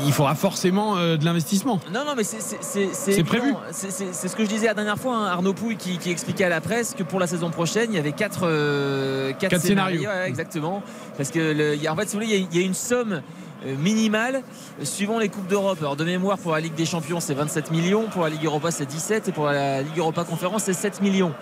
il 0.07 0.12
faudra 0.12 0.34
forcément 0.34 0.97
euh, 0.97 1.17
de 1.17 1.25
l'investissement. 1.25 1.78
Non, 1.94 2.00
non, 2.05 2.15
mais 2.17 2.25
c'est 2.25 3.23
prévu. 3.23 3.55
C'est 3.70 3.92
c'est- 3.92 4.12
c'est 4.12 4.26
ce 4.26 4.34
que 4.34 4.42
je 4.44 4.49
disais 4.49 4.67
la 4.67 4.75
dernière 4.75 4.99
fois, 4.99 5.17
hein, 5.17 5.26
Arnaud 5.26 5.52
Pouille 5.55 5.76
qui, 5.76 5.99
qui 5.99 6.10
expliquait 6.10 6.44
à 6.44 6.49
la 6.49 6.60
presse 6.60 6.94
que 6.99 7.05
pour 7.05 7.20
la 7.20 7.28
saison 7.28 7.50
prochaine, 7.50 7.91
il 7.92 7.94
y 7.97 7.99
avait 8.00 8.10
quatre, 8.10 8.41
euh, 8.44 9.31
quatre 9.39 9.50
Quatre 9.52 9.62
scénarios. 9.62 10.02
Ouais, 10.02 10.26
exactement. 10.28 10.83
Parce 11.17 11.31
que, 11.31 11.39
le- 11.39 11.75
il 11.76 11.83
y 11.83 11.86
a- 11.86 11.92
en 11.92 11.97
fait, 11.97 12.09
si 12.09 12.17
vous 12.17 12.23
voulez, 12.25 12.34
il 12.34 12.41
y 12.41 12.42
a- 12.44 12.49
il 12.50 12.60
y, 12.60 12.62
a 12.62 12.67
une 12.67 12.75
somme 12.75 13.12
euh, 13.12 13.20
minimale 13.64 14.42
euh, 14.80 14.84
suivant 14.84 15.18
les 15.18 15.28
Coupes 15.28 15.47
d'Europe. 15.48 15.78
Alors, 15.80 15.97
de 15.97 16.05
mémoire, 16.05 16.39
pour 16.39 16.52
la 16.52 16.60
Ligue 16.60 16.74
des 16.74 16.86
Champions, 16.86 17.20
c'est 17.20 17.34
27 17.34 17.70
millions. 17.70 18.06
Pour 18.08 18.22
la 18.24 18.30
Ligue 18.30 18.44
Europa, 18.44 18.70
c'est 18.70 18.86
17. 18.86 19.28
Et 19.28 19.32
pour 19.32 19.47
la 19.47 19.82
Ligue 19.82 19.98
Europa 19.98 20.24
Conférence, 20.24 20.64
c'est 20.64 20.72
7 20.74 21.00
millions. 21.02 21.32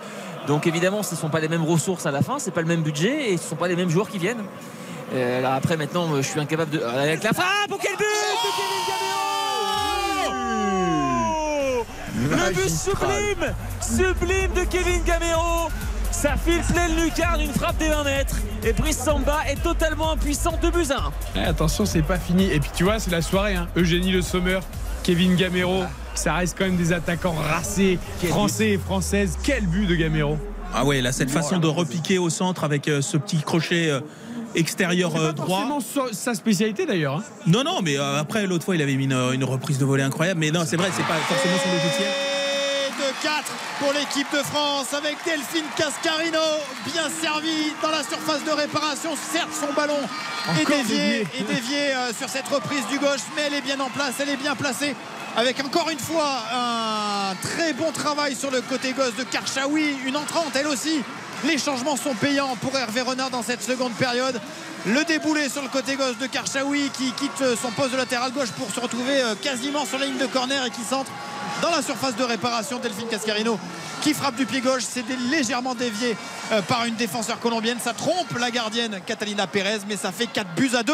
Donc, 0.47 0.67
évidemment, 0.67 1.03
ce 1.03 1.15
ne 1.15 1.19
sont 1.19 1.29
pas 1.29 1.39
les 1.39 1.47
mêmes 1.47 1.63
ressources 1.65 2.05
à 2.05 2.11
la 2.11 2.21
fin, 2.21 2.39
c'est 2.39 2.51
pas 2.51 2.61
le 2.61 2.67
même 2.67 2.81
budget 2.81 3.31
et 3.31 3.37
ce 3.37 3.43
ne 3.43 3.49
sont 3.49 3.55
pas 3.55 3.67
les 3.67 3.75
mêmes 3.75 3.89
joueurs 3.89 4.09
qui 4.09 4.17
viennent. 4.17 4.43
Euh, 5.13 5.39
alors 5.39 5.53
après, 5.53 5.75
maintenant, 5.77 6.15
je 6.15 6.21
suis 6.21 6.39
incapable 6.39 6.71
de. 6.71 6.79
euh, 6.79 7.03
Avec 7.03 7.23
la 7.23 7.33
frappe, 7.33 7.47
oh, 7.71 7.77
quel 7.81 7.95
but 7.97 8.03
de 8.03 8.49
Kevin 8.57 8.83
Gamero 11.69 11.85
Le 12.49 12.53
but 12.53 12.69
sublime 12.69 13.53
Sublime 13.81 14.53
de 14.53 14.63
Kevin 14.69 15.03
Gamero 15.03 15.69
Ça 16.11 16.35
file 16.35 16.61
pleine 16.73 16.95
lucarne, 17.01 17.39
une 17.41 17.51
frappe 17.53 17.77
des 17.77 17.89
20 17.89 18.03
mètres. 18.03 18.35
Et 18.63 18.73
Brice 18.73 18.97
Samba 18.97 19.37
est 19.49 19.61
totalement 19.63 20.11
impuissant, 20.11 20.53
2 20.61 20.71
buts 20.71 20.83
à 20.89 21.07
1. 21.07 21.11
Eh, 21.37 21.39
attention, 21.47 21.85
c'est 21.85 22.01
pas 22.01 22.17
fini. 22.17 22.45
Et 22.51 22.59
puis 22.59 22.71
tu 22.75 22.83
vois, 22.83 22.99
c'est 22.99 23.11
la 23.11 23.21
soirée. 23.21 23.55
hein. 23.55 23.67
Eugénie 23.77 24.11
Le 24.11 24.21
Sommer, 24.21 24.59
Kevin 25.03 25.35
Gamero, 25.35 25.83
ça 26.15 26.33
reste 26.33 26.57
quand 26.57 26.65
même 26.65 26.75
des 26.75 26.91
attaquants 26.91 27.35
racés, 27.35 27.99
français 28.27 28.71
et 28.71 28.77
françaises. 28.77 29.37
Quel 29.43 29.65
but 29.67 29.85
de 29.85 29.95
Gamero 29.95 30.37
Ah 30.73 30.83
ouais, 30.83 31.01
là, 31.01 31.11
cette 31.13 31.31
façon 31.31 31.57
de 31.57 31.67
repiquer 31.67 32.17
au 32.17 32.29
centre 32.29 32.63
avec 32.65 32.87
euh, 32.89 33.01
ce 33.01 33.15
petit 33.15 33.37
crochet 33.41 33.89
euh, 33.89 34.01
extérieur 34.55 35.11
C'est 35.13 35.19
euh, 35.19 35.27
pas 35.27 35.33
droit. 35.33 35.47
forcément 35.67 35.79
so- 35.79 36.11
sa 36.13 36.33
spécialité 36.33 36.85
d'ailleurs. 36.85 37.17
hein. 37.17 37.23
Non, 37.47 37.63
non, 37.63 37.79
mais 37.81 37.95
après, 37.97 38.45
l'autre 38.45 38.65
fois, 38.65 38.75
il 38.75 38.81
avait 38.81 38.95
mis 38.95 39.05
une, 39.05 39.13
une 39.33 39.43
reprise 39.45 39.77
de 39.77 39.85
volée 39.85 40.03
incroyable. 40.03 40.39
Mais 40.41 40.51
non, 40.51 40.63
c'est 40.65 40.75
vrai, 40.75 40.89
c'est 40.91 41.05
pas 41.07 41.15
forcément 41.15 41.55
son 41.63 41.69
logiciel. 41.71 42.09
de 42.97 43.23
4 43.23 43.53
pour 43.79 43.93
l'équipe 43.93 44.27
de 44.33 44.43
France 44.43 44.93
avec 44.93 45.17
Delphine 45.25 45.65
Cascarino 45.75 46.39
bien 46.85 47.09
servi 47.21 47.73
dans 47.81 47.89
la 47.89 48.03
surface 48.03 48.43
de 48.43 48.51
réparation 48.51 49.11
certes 49.31 49.49
son 49.53 49.73
ballon 49.73 49.99
est 50.59 50.65
dévié, 50.65 51.21
est 51.21 51.43
dévié 51.47 51.95
euh, 51.95 52.13
sur 52.13 52.27
cette 52.27 52.47
reprise 52.47 52.85
du 52.87 52.99
gauche 52.99 53.21
mais 53.35 53.43
elle 53.47 53.53
est 53.53 53.61
bien 53.61 53.79
en 53.79 53.89
place 53.89 54.15
elle 54.19 54.29
est 54.29 54.37
bien 54.37 54.55
placée. 54.55 54.95
Avec 55.37 55.63
encore 55.63 55.89
une 55.89 55.99
fois 55.99 56.43
un 56.53 57.35
très 57.41 57.73
bon 57.73 57.91
travail 57.91 58.35
sur 58.35 58.51
le 58.51 58.61
côté 58.61 58.91
gauche 58.91 59.15
de 59.17 59.23
Karchaoui 59.23 59.95
une 60.05 60.17
entrante 60.17 60.55
elle 60.55 60.67
aussi. 60.67 61.01
Les 61.45 61.57
changements 61.57 61.95
sont 61.95 62.15
payants 62.15 62.57
pour 62.61 62.77
Hervé 62.77 63.01
Renard 63.01 63.29
dans 63.29 63.43
cette 63.43 63.63
seconde 63.63 63.93
période. 63.93 64.41
Le 64.85 65.05
déboulé 65.05 65.47
sur 65.47 65.61
le 65.61 65.69
côté 65.69 65.95
gauche 65.95 66.17
de 66.17 66.27
Karchaoui 66.27 66.89
qui 66.97 67.13
quitte 67.13 67.43
son 67.61 67.71
poste 67.71 67.91
de 67.91 67.97
latéral 67.97 68.33
gauche 68.33 68.51
pour 68.51 68.69
se 68.71 68.79
retrouver 68.79 69.21
euh, 69.21 69.35
quasiment 69.41 69.85
sur 69.85 69.99
la 69.99 70.05
ligne 70.05 70.17
de 70.17 70.25
corner 70.25 70.65
et 70.65 70.71
qui 70.71 70.83
centre 70.83 71.11
dans 71.61 71.71
la 71.71 71.81
surface 71.81 72.15
de 72.15 72.23
réparation 72.23 72.79
Delphine 72.79 73.07
Cascarino 73.07 73.59
qui 74.01 74.13
frappe 74.13 74.35
du 74.35 74.45
pied 74.45 74.61
gauche 74.61 74.83
c'est 74.87 75.03
légèrement 75.29 75.75
dévié 75.75 76.15
euh, 76.51 76.61
par 76.61 76.85
une 76.85 76.95
défenseur 76.95 77.39
colombienne. 77.39 77.77
Ça 77.83 77.93
trompe 77.93 78.37
la 78.39 78.51
gardienne 78.51 78.99
Catalina 79.05 79.47
Pérez 79.47 79.79
mais 79.87 79.97
ça 79.97 80.11
fait 80.11 80.27
4 80.27 80.55
buts 80.55 80.71
à 80.73 80.83
2 80.83 80.93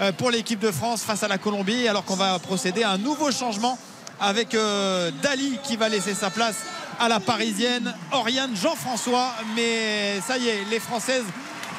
euh, 0.00 0.12
pour 0.12 0.30
l'équipe 0.30 0.60
de 0.60 0.70
France 0.70 1.02
face 1.02 1.22
à 1.22 1.28
la 1.28 1.38
Colombie 1.38 1.88
alors 1.88 2.04
qu'on 2.04 2.16
va 2.16 2.38
procéder 2.38 2.82
à 2.82 2.92
un 2.92 2.98
nouveau 2.98 3.30
changement 3.30 3.78
avec 4.20 4.54
euh, 4.54 5.10
Dali 5.22 5.58
qui 5.62 5.76
va 5.76 5.88
laisser 5.88 6.14
sa 6.14 6.30
place 6.30 6.56
à 7.00 7.08
la 7.08 7.20
parisienne. 7.20 7.94
Oriane 8.12 8.56
Jean-François 8.56 9.32
mais 9.54 10.20
ça 10.26 10.38
y 10.38 10.48
est 10.48 10.64
les 10.70 10.80
Françaises 10.80 11.24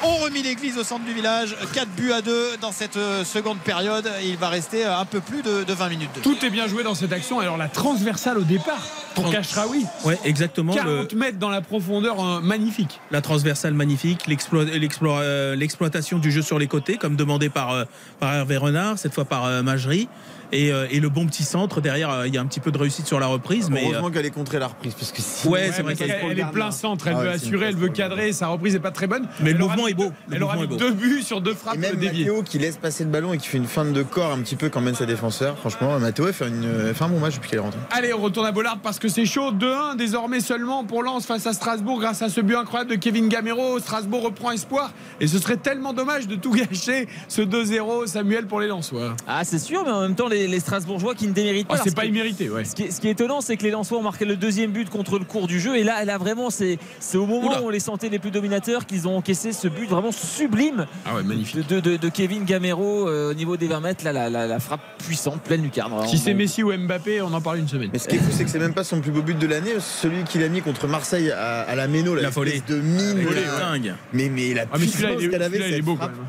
ont 0.02 0.16
remis 0.16 0.42
l'église 0.42 0.78
au 0.78 0.84
centre 0.84 1.04
du 1.04 1.12
village 1.12 1.56
4 1.74 1.88
buts 1.90 2.12
à 2.12 2.22
2 2.22 2.56
dans 2.60 2.72
cette 2.72 2.96
euh, 2.96 3.24
seconde 3.24 3.58
période 3.58 4.10
et 4.22 4.28
il 4.28 4.36
va 4.36 4.48
rester 4.48 4.84
euh, 4.86 4.98
un 4.98 5.04
peu 5.04 5.20
plus 5.20 5.42
de, 5.42 5.64
de 5.64 5.72
20 5.72 5.88
minutes 5.88 6.10
de 6.16 6.20
Tout 6.20 6.36
est 6.44 6.50
bien 6.50 6.66
joué 6.66 6.82
dans 6.82 6.94
cette 6.94 7.12
action. 7.12 7.38
Alors 7.40 7.56
la 7.56 7.68
transversale 7.68 8.38
au 8.38 8.42
départ 8.42 8.82
pour 9.14 9.30
Kashraoui. 9.30 9.84
Ouais, 10.04 10.18
exactement. 10.24 10.72
40 10.74 11.12
le- 11.12 11.18
mètres 11.18 11.38
dans 11.38 11.50
la 11.50 11.60
profondeur, 11.60 12.24
euh, 12.24 12.40
magnifique. 12.40 13.00
la 13.10 13.20
transversale 13.20 13.74
magnifique, 13.74 14.26
euh, 14.28 15.56
l'exploitation 15.56 16.18
du 16.18 16.30
jeu 16.30 16.42
sur 16.42 16.58
les 16.58 16.66
côtés, 16.66 16.96
comme 16.96 17.16
demandé 17.16 17.48
par, 17.48 17.72
euh, 17.72 17.84
par 18.18 18.32
Hervé 18.34 18.56
Renard, 18.56 18.98
cette 18.98 19.14
fois 19.14 19.24
par 19.24 19.44
euh, 19.46 19.62
Majerie. 19.62 20.08
Et, 20.52 20.72
euh, 20.72 20.86
et 20.90 21.00
le 21.00 21.08
bon 21.08 21.26
petit 21.26 21.44
centre 21.44 21.80
derrière, 21.80 22.10
euh, 22.10 22.28
il 22.28 22.34
y 22.34 22.38
a 22.38 22.40
un 22.40 22.46
petit 22.46 22.60
peu 22.60 22.72
de 22.72 22.78
réussite 22.78 23.06
sur 23.06 23.20
la 23.20 23.26
reprise, 23.26 23.70
mais 23.70 23.82
Heureusement 23.84 24.08
euh, 24.08 24.10
qu'elle 24.10 24.26
est 24.26 24.30
contrée 24.30 24.58
la 24.58 24.66
reprise 24.66 24.94
parce 24.94 25.12
que 25.12 25.22
si 25.22 25.48
Ouais, 25.48 25.70
c'est 25.74 25.82
vrai 25.82 25.94
qu'elle 25.94 26.10
elle 26.10 26.38
est 26.38 26.50
plein 26.52 26.70
centre, 26.70 27.06
elle 27.06 27.16
Ah 27.16 27.22
veut 27.22 27.30
assurer, 27.30 27.66
elle 27.66 27.76
veut 27.76 27.88
cadrer, 27.88 28.32
sa 28.32 28.48
reprise 28.48 28.74
n'est 28.74 28.80
pas 28.80 28.90
très 28.90 29.06
bonne. 29.06 29.28
Mais 29.40 29.50
le 29.50 29.56
Elle 29.56 29.62
mouvement 29.62 29.88
est 29.88 29.94
beau, 29.94 30.12
le 30.28 30.36
Elle 30.36 30.42
aura 30.42 30.56
mis 30.56 30.76
deux 30.76 30.92
buts 30.92 31.22
sur 31.22 31.40
deux 31.40 31.52
Et 31.52 31.54
frappes 31.54 31.76
même. 31.76 31.98
Matteo 31.98 32.42
qui 32.42 32.58
laisse 32.58 32.76
passer 32.76 33.04
le 33.04 33.10
ballon 33.10 33.32
et 33.32 33.38
qui 33.38 33.48
fait 33.48 33.58
une 33.58 33.66
feinte 33.66 33.92
de 33.92 34.02
corps 34.02 34.32
un 34.32 34.40
petit 34.40 34.56
peu 34.56 34.68
quand 34.68 34.80
même 34.80 34.94
ses 34.94 35.06
défenseurs. 35.06 35.58
Franchement, 35.58 35.98
Matteo 35.98 36.32
fait, 36.32 36.48
une, 36.48 36.94
fait 36.94 37.04
un 37.04 37.08
bon 37.08 37.20
match 37.20 37.36
depuis 37.36 37.50
qu'elle 37.50 37.60
est 37.60 37.62
rentrée. 37.62 37.80
Allez, 37.90 38.12
on 38.12 38.20
retourne 38.20 38.46
à 38.46 38.52
Bollard 38.52 38.78
parce 38.82 38.98
que 38.98 39.08
c'est 39.08 39.26
chaud. 39.26 39.52
2-1 39.52 39.96
désormais 39.96 40.40
seulement 40.40 40.84
pour 40.84 41.02
Lens 41.02 41.26
face 41.26 41.46
à 41.46 41.52
Strasbourg 41.52 42.00
grâce 42.00 42.22
à 42.22 42.28
ce 42.28 42.40
but 42.40 42.56
incroyable 42.56 42.90
de 42.90 42.96
Kevin 42.96 43.28
Gamero. 43.28 43.78
Strasbourg 43.78 44.22
reprend 44.22 44.50
espoir 44.50 44.92
et 45.20 45.26
ce 45.26 45.38
serait 45.38 45.56
tellement 45.56 45.92
dommage 45.92 46.26
de 46.26 46.36
tout 46.36 46.52
gâcher 46.52 47.08
ce 47.28 47.42
2-0 47.42 48.06
Samuel 48.06 48.46
pour 48.46 48.60
les 48.60 48.66
Lensois. 48.66 49.14
Ah, 49.26 49.44
c'est 49.44 49.58
sûr, 49.58 49.84
mais 49.84 49.90
en 49.90 50.00
même 50.02 50.14
temps, 50.14 50.28
les, 50.28 50.39
les 50.46 50.60
Strasbourgeois 50.60 51.14
qui 51.14 51.26
ne 51.26 51.32
déméritent 51.32 51.68
pas. 51.68 51.76
Oh, 51.78 51.80
c'est 51.84 51.94
pas 51.94 52.02
ce 52.02 52.06
qui- 52.06 52.10
immérité, 52.12 52.48
ouais. 52.50 52.64
Ce 52.64 52.74
qui, 52.74 52.84
est, 52.84 52.90
ce 52.90 53.00
qui 53.00 53.08
est 53.08 53.12
étonnant, 53.12 53.40
c'est 53.40 53.56
que 53.56 53.62
les 53.62 53.70
Lensois 53.70 53.98
ont 53.98 54.02
marqué 54.02 54.24
le 54.24 54.36
deuxième 54.36 54.70
but 54.70 54.88
contre 54.90 55.18
le 55.18 55.24
cours 55.24 55.46
du 55.46 55.60
jeu. 55.60 55.76
Et 55.76 55.82
là, 55.84 55.96
elle 56.02 56.10
a 56.10 56.18
vraiment, 56.18 56.50
c'est 56.50 56.78
au 57.14 57.26
moment 57.26 57.48
Oula. 57.48 57.62
où 57.62 57.66
on 57.66 57.70
les 57.70 57.80
sentait 57.80 58.08
les 58.08 58.18
plus 58.18 58.30
dominateurs 58.30 58.86
qu'ils 58.86 59.08
ont 59.08 59.16
encaissé 59.16 59.52
ce 59.52 59.68
but 59.68 59.88
vraiment 59.88 60.12
sublime 60.12 60.86
Ah 61.06 61.14
ouais, 61.14 61.22
magnifique. 61.22 61.66
de, 61.68 61.80
de- 61.80 61.96
de 61.96 62.08
Kevin 62.08 62.44
Gamero 62.44 63.08
euh, 63.08 63.30
au 63.30 63.34
niveau 63.34 63.56
des 63.56 63.66
20 63.68 63.80
mètres. 63.80 64.04
Là, 64.04 64.12
la, 64.12 64.30
la- 64.30 64.46
la 64.46 64.60
frappe 64.60 64.80
puissante, 65.04 65.42
pleine 65.42 65.62
lucarne. 65.62 66.06
Si 66.06 66.18
c'est 66.18 66.34
Messi 66.34 66.62
ou 66.62 66.72
Mbappé, 66.76 67.22
on 67.22 67.32
en 67.32 67.40
parle 67.40 67.58
une 67.58 67.68
semaine. 67.68 67.90
Mais 67.92 67.98
ce 67.98 68.08
qui 68.08 68.16
est 68.16 68.18
fou, 68.18 68.30
c'est 68.30 68.44
que 68.44 68.50
c'est 68.50 68.58
même 68.58 68.74
pas 68.74 68.84
son 68.84 69.00
plus 69.00 69.10
beau 69.10 69.22
but 69.22 69.38
de 69.38 69.46
l'année. 69.46 69.72
Celui 69.80 70.24
qu'il 70.24 70.42
a 70.42 70.48
mis 70.48 70.60
contre 70.62 70.86
Marseille 70.86 71.30
à, 71.30 71.60
à 71.62 71.74
la 71.74 71.88
Méno, 71.88 72.14
La 72.14 72.22
la 72.22 72.30
volée. 72.30 72.62
de 72.68 72.76
mine. 72.76 73.24
là. 73.24 73.58
dingue. 73.72 73.94
Mais, 74.12 74.28
mais 74.28 74.54
la 74.54 74.62
Ah, 74.62 74.66
mais 74.74 74.78
puissance 74.86 75.16
qu'elle 75.30 75.42
avait, 75.42 75.58
cette 75.70 75.84
beau 75.84 75.92
quand 75.92 76.04
frappe. 76.04 76.16
même. 76.16 76.26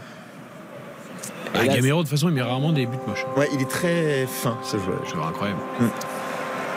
Ah, 1.53 1.67
Gamero, 1.67 1.97
de 1.99 2.03
toute 2.03 2.11
façon, 2.11 2.29
il 2.29 2.35
met 2.35 2.41
rarement 2.41 2.71
des 2.71 2.85
buts 2.85 2.97
moches. 3.07 3.25
Ouais, 3.37 3.49
il 3.53 3.61
est 3.61 3.69
très 3.69 4.25
fin 4.25 4.57
ce 4.63 4.77
joueur. 4.77 5.05
Joueur 5.07 5.27
incroyable. 5.27 5.59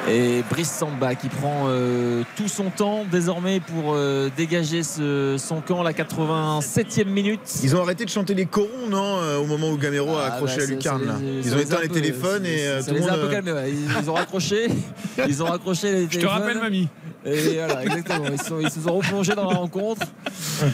Et 0.07 0.43
Brice 0.51 0.71
Samba 0.71 1.15
qui 1.15 1.29
prend 1.31 1.65
euh, 1.69 2.23
tout 2.37 2.47
son 2.49 2.65
temps 2.69 3.05
désormais 3.11 3.61
pour 3.61 3.95
euh, 3.95 4.29
dégager 4.37 4.83
ce- 4.83 5.37
son 5.39 5.63
camp 5.63 5.81
à 5.81 5.85
la 5.85 5.93
87e 5.95 7.07
minute. 7.07 7.41
Ils 7.63 7.75
ont 7.75 7.81
arrêté 7.83 8.05
de 8.05 8.11
chanter 8.11 8.35
les 8.35 8.45
corons, 8.45 8.69
non 8.91 9.17
euh, 9.23 9.39
Au 9.39 9.47
moment 9.47 9.71
où 9.71 9.79
Gamero 9.79 10.15
a 10.17 10.25
Ah, 10.25 10.27
accroché 10.35 10.57
bah, 10.57 10.61
la 10.61 10.67
ça- 10.67 10.73
lucarne. 10.75 11.01
ça 11.01 11.07
là. 11.07 11.19
les- 11.23 11.43
ça 11.43 11.49
Ils 11.49 11.55
ont 11.55 11.59
éteint 11.59 11.81
les 11.81 11.89
peu- 11.89 11.95
téléphones 11.95 12.45
ça- 12.45 12.51
et 12.51 12.83
ça 12.83 12.89
tout 12.89 12.95
le 12.95 13.01
les 13.01 13.09
a 13.09 13.11
monde. 13.13 13.19
un 13.19 13.23
peu 13.27 13.31
calmés, 13.33 13.53
ouais. 13.53 13.71
Ils, 13.71 14.03
ils 14.03 14.11
ont 14.11 14.15
raccroché. 14.15 14.67
Ils 15.29 15.43
ont 15.43 15.47
raccroché 15.47 15.91
les 15.93 16.03
Je 16.03 16.07
te 16.07 16.11
téléphones. 16.17 16.33
rappelle, 16.39 16.59
mamie. 16.61 16.89
Et 17.27 17.55
voilà, 17.57 17.83
exactement. 17.85 18.27
Ils, 18.31 18.43
sont- 18.43 18.61
ils 18.61 18.71
se 18.71 18.81
sont 18.81 18.95
replongés 18.99 19.35
dans 19.35 19.49
la 19.51 19.57
rencontre. 19.57 20.07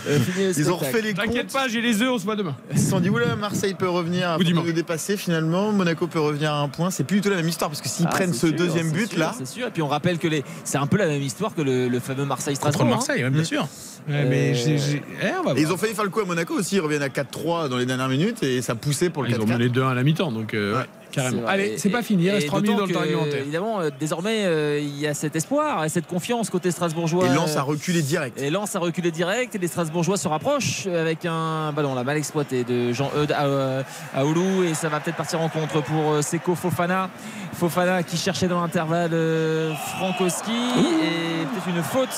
Euh, 0.09 0.19
Ils 0.59 0.71
ont 0.73 0.77
refait 0.77 1.01
les 1.03 1.15
T'inquiète 1.15 1.43
comptes. 1.43 1.53
pas, 1.53 1.69
j'ai 1.69 1.81
les 1.81 2.03
œufs, 2.03 2.11
on 2.11 2.19
se 2.19 2.25
voit 2.25 2.35
demain. 2.35 2.57
Ils 2.73 2.81
se 2.81 2.91
sont 2.91 2.99
dit, 2.99 3.09
oula, 3.09 3.37
Marseille 3.37 3.75
peut 3.75 3.89
revenir, 3.89 4.37
nous 4.41 4.73
dépasser 4.73 5.17
finalement. 5.17 5.71
Monaco 5.71 6.09
peut 6.09 6.19
revenir 6.19 6.53
à 6.53 6.59
un 6.61 6.69
point. 6.69 6.91
C'est 6.91 7.05
plus 7.05 7.19
du 7.19 7.21
tout 7.23 7.31
la 7.31 7.37
même 7.37 7.49
histoire 7.49 7.71
parce 7.71 7.81
que 7.81 7.89
s'ils 7.89 8.07
Ah, 8.07 8.11
prennent 8.11 8.33
ce 8.33 8.49
sûr, 8.49 8.57
deuxième 8.57 8.91
but 8.91 9.11
sûr, 9.11 9.20
là, 9.21 9.35
C'est 9.37 9.47
sûr. 9.47 9.69
Et 9.69 9.71
puis 9.71 9.83
on 9.83 9.89
rappelle 9.89 10.19
que 10.19 10.29
les... 10.29 10.45
c'est 10.65 10.79
un 10.79 10.87
peu 10.87 10.97
la 10.97 11.07
même 11.07 11.23
histoire 11.23 11.55
que 11.55 11.63
le, 11.63 11.89
le 11.89 12.01
fameux 12.01 12.25
Marseille-Strasbourg. 12.25 12.81
Contre 12.81 12.93
hein. 12.93 12.97
Marseille, 12.97 13.25
ouais, 13.25 13.31
bien 13.31 13.45
sûr. 13.45 13.67
Ouais, 14.11 14.25
mais 14.25 14.53
Euh, 14.55 14.79
eh, 15.23 15.27
on 15.41 15.43
va 15.45 15.59
Et 15.59 15.63
ils 15.63 15.73
ont 15.73 15.77
failli 15.77 15.95
faire 15.95 16.05
le 16.05 16.11
coup 16.11 16.21
à 16.21 16.25
Monaco 16.25 16.55
aussi. 16.55 16.77
Ils 16.77 16.81
reviennent 16.81 17.03
à 17.03 17.09
4-3 17.09 17.69
dans 17.69 17.77
les 17.77 17.87
dernières 17.87 18.09
minutes 18.09 18.43
et 18.43 18.61
ça 18.63 18.75
poussait 18.75 19.11
pour 19.11 19.23
le 19.23 19.31
Ils 19.31 19.37
ont 19.41 19.45
4-4. 19.45 19.49
mené 19.59 19.69
2-1 19.69 19.89
à 19.91 19.95
la 19.95 20.03
mi-temps, 20.03 20.33
donc 20.33 20.55
euh, 20.55 20.79
ouais, 20.79 20.85
carrément. 21.13 21.43
Allez, 21.47 21.79
c'est 21.79 21.91
pas 21.91 22.03
fini, 22.03 22.25
il 22.25 22.31
reste 22.31 22.47
3 22.49 22.61
minutes 22.61 22.79
dans 22.79 22.87
le 22.87 22.93
temps 22.93 23.01
réglementaire. 23.01 23.41
Évidemment, 23.41 23.81
euh, 23.81 23.91
désormais, 23.99 24.45
euh, 24.45 24.81
il 24.81 24.99
y 24.99 25.07
a 25.07 25.15
cet 25.15 25.37
espoir 25.37 25.85
et 25.85 25.89
cette 25.89 26.07
confiance 26.07 26.51
côté 26.51 26.71
strasbourgeois. 26.71 27.27
Et 27.27 27.35
Lens 27.35 27.57
a 27.57 27.63
reculé 27.63 28.03
direct. 28.03 28.41
Et 28.41 28.51
Lens 28.51 28.75
a 28.75 28.79
reculé 28.81 29.11
direct 29.11 29.55
et 29.55 29.59
les 29.59 29.69
Strasbourgeois 29.69 30.17
se 30.17 30.29
rapprochent 30.29 30.87
avec 30.87 31.25
un 31.25 31.73
ballon 31.73 31.95
là, 31.95 32.03
mal 32.05 32.17
exploité 32.17 32.65
de 32.65 32.93
Jean-Eudes 32.93 33.33
à, 33.33 33.47
euh, 33.47 33.83
à 34.15 34.25
Oulu 34.25 34.67
et 34.69 34.75
ça 34.75 34.89
va 34.89 35.01
peut-être 35.01 35.17
partir 35.17 35.41
en 35.41 35.49
contre 35.49 35.83
pour 35.83 36.13
euh, 36.13 36.23
Seko 36.23 36.55
Fofana. 36.55 37.11
Fofana 37.53 38.03
qui 38.03 38.17
cherchait 38.17 38.49
dans 38.49 38.61
l'intervalle 38.61 39.11
euh, 39.13 39.73
Frankowski 39.99 40.51
et 40.53 41.45
peut-être 41.47 41.69
une 41.77 41.83
faute 41.83 42.09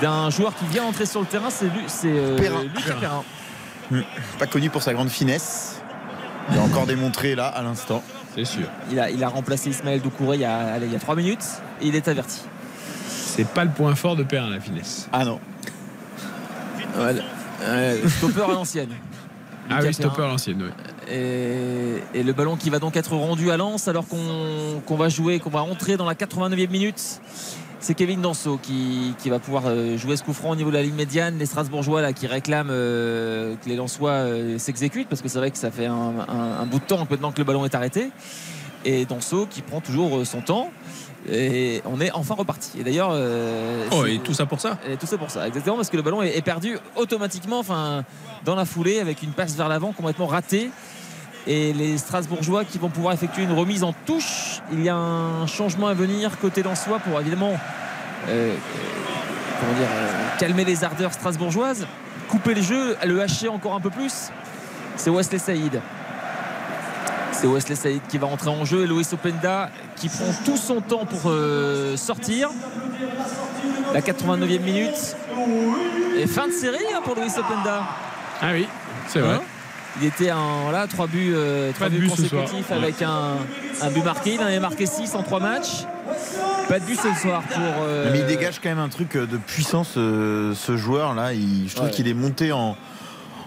d'un 0.00 0.30
joueur 0.30 0.54
qui 0.54 0.64
vient 0.66 0.84
entrer 0.84 1.04
sur 1.04 1.19
le 1.20 1.26
terrain, 1.26 1.50
c'est 1.50 1.66
Lu- 1.66 1.84
c'est, 1.86 2.08
euh, 2.12 2.36
Perrin. 2.38 2.62
Lucas 2.62 2.94
Perrin. 3.00 3.24
Hmm. 3.90 4.00
Pas 4.38 4.46
connu 4.46 4.70
pour 4.70 4.82
sa 4.82 4.92
grande 4.94 5.08
finesse. 5.08 5.80
Il 6.52 6.58
a 6.58 6.62
encore 6.62 6.86
démontré 6.86 7.34
là 7.34 7.46
à 7.46 7.62
l'instant. 7.62 8.02
C'est 8.34 8.44
sûr. 8.44 8.66
Il 8.90 8.98
a, 9.00 9.10
il 9.10 9.22
a 9.24 9.28
remplacé 9.28 9.70
Ismaël 9.70 10.00
Doucouré 10.00 10.36
il 10.36 10.40
y 10.42 10.44
a, 10.44 10.56
allez, 10.74 10.86
il 10.86 10.92
y 10.92 10.96
a 10.96 11.00
3 11.00 11.16
minutes 11.16 11.44
et 11.80 11.88
il 11.88 11.96
est 11.96 12.06
averti. 12.08 12.40
C'est 13.08 13.46
pas 13.46 13.64
le 13.64 13.70
point 13.70 13.94
fort 13.94 14.16
de 14.16 14.22
Perrin, 14.22 14.50
la 14.50 14.60
finesse. 14.60 15.08
Ah 15.12 15.24
non. 15.24 15.40
Voilà. 16.94 17.22
Euh, 17.62 18.08
stopper 18.08 18.42
à 18.42 18.48
l'ancienne. 18.48 18.90
Ah 19.68 19.78
oui, 19.82 19.94
stopper 19.94 20.22
à 20.22 20.26
l'ancienne, 20.26 20.62
oui. 20.62 20.70
Et, 21.12 22.02
et 22.14 22.22
le 22.22 22.32
ballon 22.32 22.56
qui 22.56 22.70
va 22.70 22.78
donc 22.78 22.96
être 22.96 23.14
rendu 23.14 23.50
à 23.50 23.56
Lens 23.56 23.88
alors 23.88 24.06
qu'on 24.06 24.80
qu'on 24.86 24.96
va 24.96 25.08
jouer, 25.08 25.38
qu'on 25.40 25.50
va 25.50 25.62
entrer 25.62 25.96
dans 25.96 26.06
la 26.06 26.14
89e 26.14 26.68
minute. 26.70 27.20
C'est 27.82 27.94
Kevin 27.94 28.20
Danso 28.20 28.58
qui, 28.62 29.14
qui 29.18 29.30
va 29.30 29.38
pouvoir 29.38 29.62
euh, 29.66 29.96
jouer 29.96 30.16
ce 30.16 30.22
coup 30.22 30.34
franc 30.34 30.50
au 30.50 30.56
niveau 30.56 30.68
de 30.70 30.76
la 30.76 30.82
ligne 30.82 30.94
médiane. 30.94 31.38
Les 31.38 31.46
Strasbourgeois 31.46 32.02
là, 32.02 32.12
qui 32.12 32.26
réclament 32.26 32.68
euh, 32.70 33.54
que 33.56 33.68
les 33.70 33.76
Lensois 33.76 34.10
euh, 34.10 34.58
s'exécutent 34.58 35.08
parce 35.08 35.22
que 35.22 35.28
c'est 35.28 35.38
vrai 35.38 35.50
que 35.50 35.56
ça 35.56 35.70
fait 35.70 35.86
un, 35.86 36.12
un- 36.28 36.60
un 36.60 36.66
bout 36.66 36.78
de 36.78 36.84
temps 36.84 37.06
maintenant 37.08 37.32
que 37.32 37.38
le 37.38 37.44
ballon 37.44 37.64
est 37.64 37.74
arrêté. 37.74 38.10
Et 38.84 39.06
Danso 39.06 39.46
qui 39.46 39.62
prend 39.62 39.80
toujours 39.80 40.26
son 40.26 40.42
temps. 40.42 40.70
Et 41.30 41.82
on 41.86 42.00
est 42.00 42.10
enfin 42.12 42.34
reparti. 42.34 42.80
Et 42.80 42.84
d'ailleurs. 42.84 43.10
euh, 43.12 43.86
Oh, 43.92 44.04
et 44.06 44.18
tout 44.18 44.34
ça 44.34 44.46
pour 44.46 44.60
ça 44.60 44.78
et 44.88 44.96
tout 44.96 45.06
ça 45.06 45.18
pour 45.18 45.30
ça, 45.30 45.46
exactement, 45.48 45.76
parce 45.76 45.90
que 45.90 45.96
le 45.96 46.02
ballon 46.02 46.22
est, 46.22 46.36
est 46.36 46.42
perdu 46.42 46.78
automatiquement, 46.96 47.58
enfin, 47.58 48.04
dans 48.44 48.54
la 48.54 48.64
foulée, 48.64 49.00
avec 49.00 49.22
une 49.22 49.32
passe 49.32 49.54
vers 49.56 49.68
l'avant 49.68 49.92
complètement 49.92 50.26
ratée. 50.26 50.70
Et 51.46 51.72
les 51.72 51.98
Strasbourgeois 51.98 52.64
qui 52.64 52.78
vont 52.78 52.90
pouvoir 52.90 53.14
effectuer 53.14 53.42
une 53.42 53.52
remise 53.52 53.82
en 53.82 53.92
touche. 53.92 54.60
Il 54.72 54.82
y 54.82 54.88
a 54.88 54.96
un 54.96 55.46
changement 55.46 55.88
à 55.88 55.94
venir 55.94 56.38
côté 56.38 56.62
d'Ansois 56.62 56.98
pour 56.98 57.18
évidemment 57.18 57.58
euh, 58.28 58.54
comment 59.60 59.72
dire, 59.72 59.88
euh, 59.90 60.38
calmer 60.38 60.64
les 60.64 60.84
ardeurs 60.84 61.12
strasbourgeoises, 61.12 61.86
couper 62.28 62.54
le 62.54 62.62
jeu, 62.62 62.96
le 63.04 63.20
hacher 63.20 63.48
encore 63.48 63.74
un 63.74 63.80
peu 63.80 63.90
plus. 63.90 64.30
C'est 64.96 65.10
Wesley 65.10 65.38
Saïd. 65.38 65.80
C'est 67.32 67.46
Wesley 67.46 67.74
Saïd 67.74 68.02
qui 68.08 68.18
va 68.18 68.26
entrer 68.26 68.50
en 68.50 68.64
jeu 68.64 68.82
et 68.82 68.86
Loïs 68.86 69.12
Openda 69.12 69.70
qui 69.96 70.08
prend 70.08 70.32
tout 70.44 70.56
son 70.56 70.80
temps 70.80 71.06
pour 71.06 71.22
euh, 71.30 71.96
sortir. 71.96 72.50
La 73.94 74.00
89e 74.00 74.60
minute. 74.60 75.16
Et 76.16 76.26
fin 76.26 76.48
de 76.48 76.52
série 76.52 76.84
hein, 76.94 77.00
pour 77.02 77.14
Loïs 77.14 77.36
Openda. 77.38 77.82
Ah 78.42 78.50
oui, 78.52 78.68
c'est 79.08 79.20
vrai. 79.20 79.36
Hein 79.36 79.42
il 80.00 80.06
était 80.06 80.30
en 80.32 80.62
voilà, 80.64 80.86
3 80.86 81.06
buts, 81.06 81.32
euh, 81.34 81.72
buts 81.90 82.08
consécutifs 82.08 82.70
avec 82.70 83.02
un, 83.02 83.36
un 83.82 83.90
but 83.90 84.04
marqué. 84.04 84.34
Il 84.34 84.40
en 84.40 84.46
avait 84.46 84.60
marqué 84.60 84.86
6 84.86 85.14
en 85.14 85.22
3 85.22 85.40
matchs. 85.40 85.84
Pas 86.68 86.78
de 86.78 86.84
but 86.84 86.98
ce 87.00 87.20
soir 87.20 87.42
pour. 87.42 87.62
euh, 87.82 88.10
Mais 88.12 88.20
il 88.20 88.26
dégage 88.26 88.60
quand 88.62 88.68
même 88.68 88.78
un 88.78 88.88
truc 88.88 89.16
euh, 89.16 89.26
de 89.26 89.36
puissance, 89.36 89.94
euh, 89.96 90.54
ce 90.54 90.76
joueur 90.76 91.14
là. 91.14 91.32
Il- 91.32 91.68
je 91.68 91.74
trouve 91.74 91.88
Ouais. 91.88 91.92
qu'il 91.94 92.06
est 92.08 92.14
monté 92.14 92.52
en, 92.52 92.76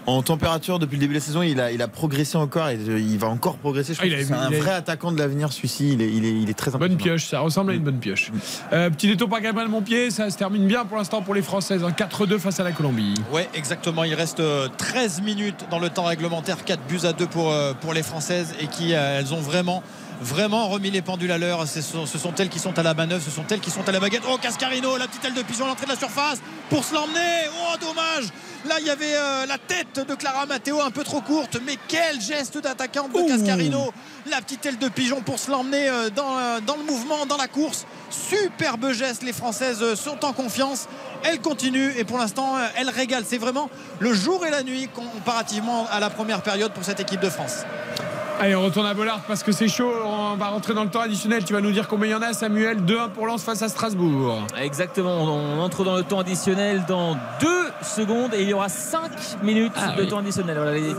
en 0.06 0.22
température 0.22 0.78
depuis 0.78 0.96
le 0.96 1.00
début 1.00 1.14
de 1.14 1.18
la 1.18 1.24
saison. 1.24 1.42
Il 1.42 1.60
a, 1.60 1.72
il 1.72 1.80
a 1.82 1.88
progressé 1.88 2.36
encore 2.36 2.68
et 2.68 2.76
euh, 2.76 2.98
il 3.00 3.18
va 3.18 3.28
encore 3.28 3.56
progresser. 3.56 3.94
Je 3.94 3.98
Ah, 4.00 4.02
trouve 4.02 4.12
il 4.12 4.14
a- 4.14 4.18
que 4.18 4.24
c'est 4.26 4.34
un 4.34 4.50
vrai 4.60 4.72
attaquant 4.74 5.12
de 5.12 5.18
l'avenir, 5.18 5.52
celui-ci. 5.52 5.92
Il 5.94 6.02
est, 6.02 6.12
il, 6.12 6.24
est, 6.24 6.32
il 6.32 6.50
est 6.50 6.54
très 6.54 6.70
Bonne 6.72 6.82
impressionnant. 6.92 7.02
pioche, 7.16 7.24
ça 7.26 7.40
ressemble 7.40 7.70
à 7.72 7.74
une 7.74 7.82
bonne 7.84 7.98
pioche. 7.98 8.30
Euh, 8.72 8.90
petit 8.90 9.06
détour 9.06 9.28
par 9.28 9.40
Gabriel 9.40 9.68
Montpied, 9.70 10.10
ça 10.10 10.28
se 10.30 10.36
termine 10.36 10.66
bien 10.66 10.84
pour 10.84 10.96
l'instant 10.98 11.22
pour 11.22 11.34
les 11.34 11.42
Françaises. 11.42 11.82
hein. 11.84 11.90
4-2 11.96 12.38
face 12.38 12.60
à 12.60 12.64
la 12.64 12.72
Colombie. 12.72 13.14
Ouais, 13.32 13.48
exactement. 13.54 14.04
Il 14.04 14.14
reste 14.14 14.40
euh, 14.40 14.68
13 14.76 15.22
minutes 15.22 15.64
dans 15.70 15.78
le 15.78 15.88
temps 15.88 16.04
réglementaire, 16.04 16.64
4 16.64 16.80
buts 16.86 17.00
à 17.04 17.12
2 17.12 17.26
pour, 17.26 17.50
euh, 17.52 17.72
pour 17.80 17.92
les 17.94 18.02
Françaises 18.02 18.54
et 18.60 18.66
qui 18.66 18.94
euh, 18.94 19.20
elles 19.20 19.32
ont 19.32 19.40
vraiment 19.40 19.82
vraiment 20.24 20.68
remis 20.68 20.90
les 20.90 21.02
pendules 21.02 21.30
à 21.30 21.38
l'heure. 21.38 21.68
Ce 21.68 21.82
sont, 21.82 22.06
ce 22.06 22.18
sont 22.18 22.34
elles 22.36 22.48
qui 22.48 22.58
sont 22.58 22.76
à 22.78 22.82
la 22.82 22.94
manœuvre, 22.94 23.22
ce 23.22 23.30
sont 23.30 23.44
elles 23.50 23.60
qui 23.60 23.70
sont 23.70 23.86
à 23.88 23.92
la 23.92 24.00
baguette. 24.00 24.22
Oh, 24.28 24.38
Cascarino, 24.40 24.96
la 24.96 25.06
petite 25.06 25.24
aile 25.24 25.34
de 25.34 25.42
pigeon 25.42 25.66
à 25.66 25.68
l'entrée 25.68 25.86
de 25.86 25.92
la 25.92 25.98
surface 25.98 26.38
pour 26.70 26.82
se 26.82 26.94
l'emmener. 26.94 27.48
Oh, 27.52 27.76
dommage. 27.80 28.30
Là, 28.66 28.76
il 28.80 28.86
y 28.86 28.90
avait 28.90 29.14
euh, 29.14 29.46
la 29.46 29.58
tête 29.58 30.00
de 30.08 30.14
Clara 30.14 30.46
Matteo 30.46 30.80
un 30.80 30.90
peu 30.90 31.04
trop 31.04 31.20
courte, 31.20 31.58
mais 31.66 31.76
quel 31.86 32.20
geste 32.20 32.58
d'attaquante 32.58 33.12
de 33.12 33.28
Cascarino. 33.28 33.92
La 34.30 34.40
petite 34.40 34.64
aile 34.64 34.78
de 34.78 34.88
pigeon 34.88 35.20
pour 35.20 35.38
se 35.38 35.50
l'emmener 35.50 35.88
euh, 35.88 36.08
dans, 36.08 36.38
euh, 36.38 36.60
dans 36.66 36.76
le 36.76 36.84
mouvement, 36.84 37.26
dans 37.26 37.36
la 37.36 37.46
course. 37.46 37.86
Superbe 38.10 38.92
geste. 38.92 39.22
Les 39.22 39.34
Françaises 39.34 39.94
sont 39.94 40.24
en 40.24 40.32
confiance. 40.32 40.88
Elles 41.22 41.40
continuent 41.40 41.92
et 41.96 42.04
pour 42.04 42.18
l'instant, 42.18 42.56
elles 42.76 42.90
régalent. 42.90 43.26
C'est 43.28 43.38
vraiment 43.38 43.68
le 43.98 44.14
jour 44.14 44.46
et 44.46 44.50
la 44.50 44.62
nuit 44.62 44.88
comparativement 44.88 45.86
à 45.90 46.00
la 46.00 46.10
première 46.10 46.42
période 46.42 46.72
pour 46.72 46.84
cette 46.84 47.00
équipe 47.00 47.20
de 47.20 47.30
France. 47.30 47.64
Allez, 48.40 48.56
on 48.56 48.64
retourne 48.64 48.86
à 48.86 48.94
Bollard 48.94 49.20
parce 49.26 49.42
que 49.42 49.52
c'est 49.52 49.68
chaud. 49.68 49.90
On 50.04 50.34
va 50.36 50.48
rentrer 50.48 50.74
dans 50.74 50.82
le 50.84 50.90
temps 50.90 51.00
additionnel. 51.00 51.44
Tu 51.44 51.52
vas 51.52 51.60
nous 51.60 51.70
dire 51.70 51.86
combien 51.88 52.08
il 52.08 52.10
y 52.10 52.14
en 52.14 52.20
a, 52.20 52.32
Samuel 52.34 52.80
2-1 52.82 53.10
pour 53.10 53.26
Lens 53.26 53.42
face 53.42 53.62
à 53.62 53.68
Strasbourg. 53.68 54.42
Exactement, 54.60 55.22
on 55.22 55.60
entre 55.60 55.84
dans 55.84 55.96
le 55.96 56.02
temps 56.02 56.18
additionnel 56.18 56.82
dans 56.86 57.14
2 57.40 57.48
secondes 57.82 58.34
et 58.34 58.42
il 58.42 58.48
y 58.48 58.52
aura 58.52 58.68
5 58.68 59.42
minutes 59.42 59.72
Ah 59.76 59.94
de 59.96 60.02
oui. 60.02 60.08
temps 60.08 60.18
additionnel. 60.18 60.56
Voilà, 60.56 60.72
les, 60.72 60.94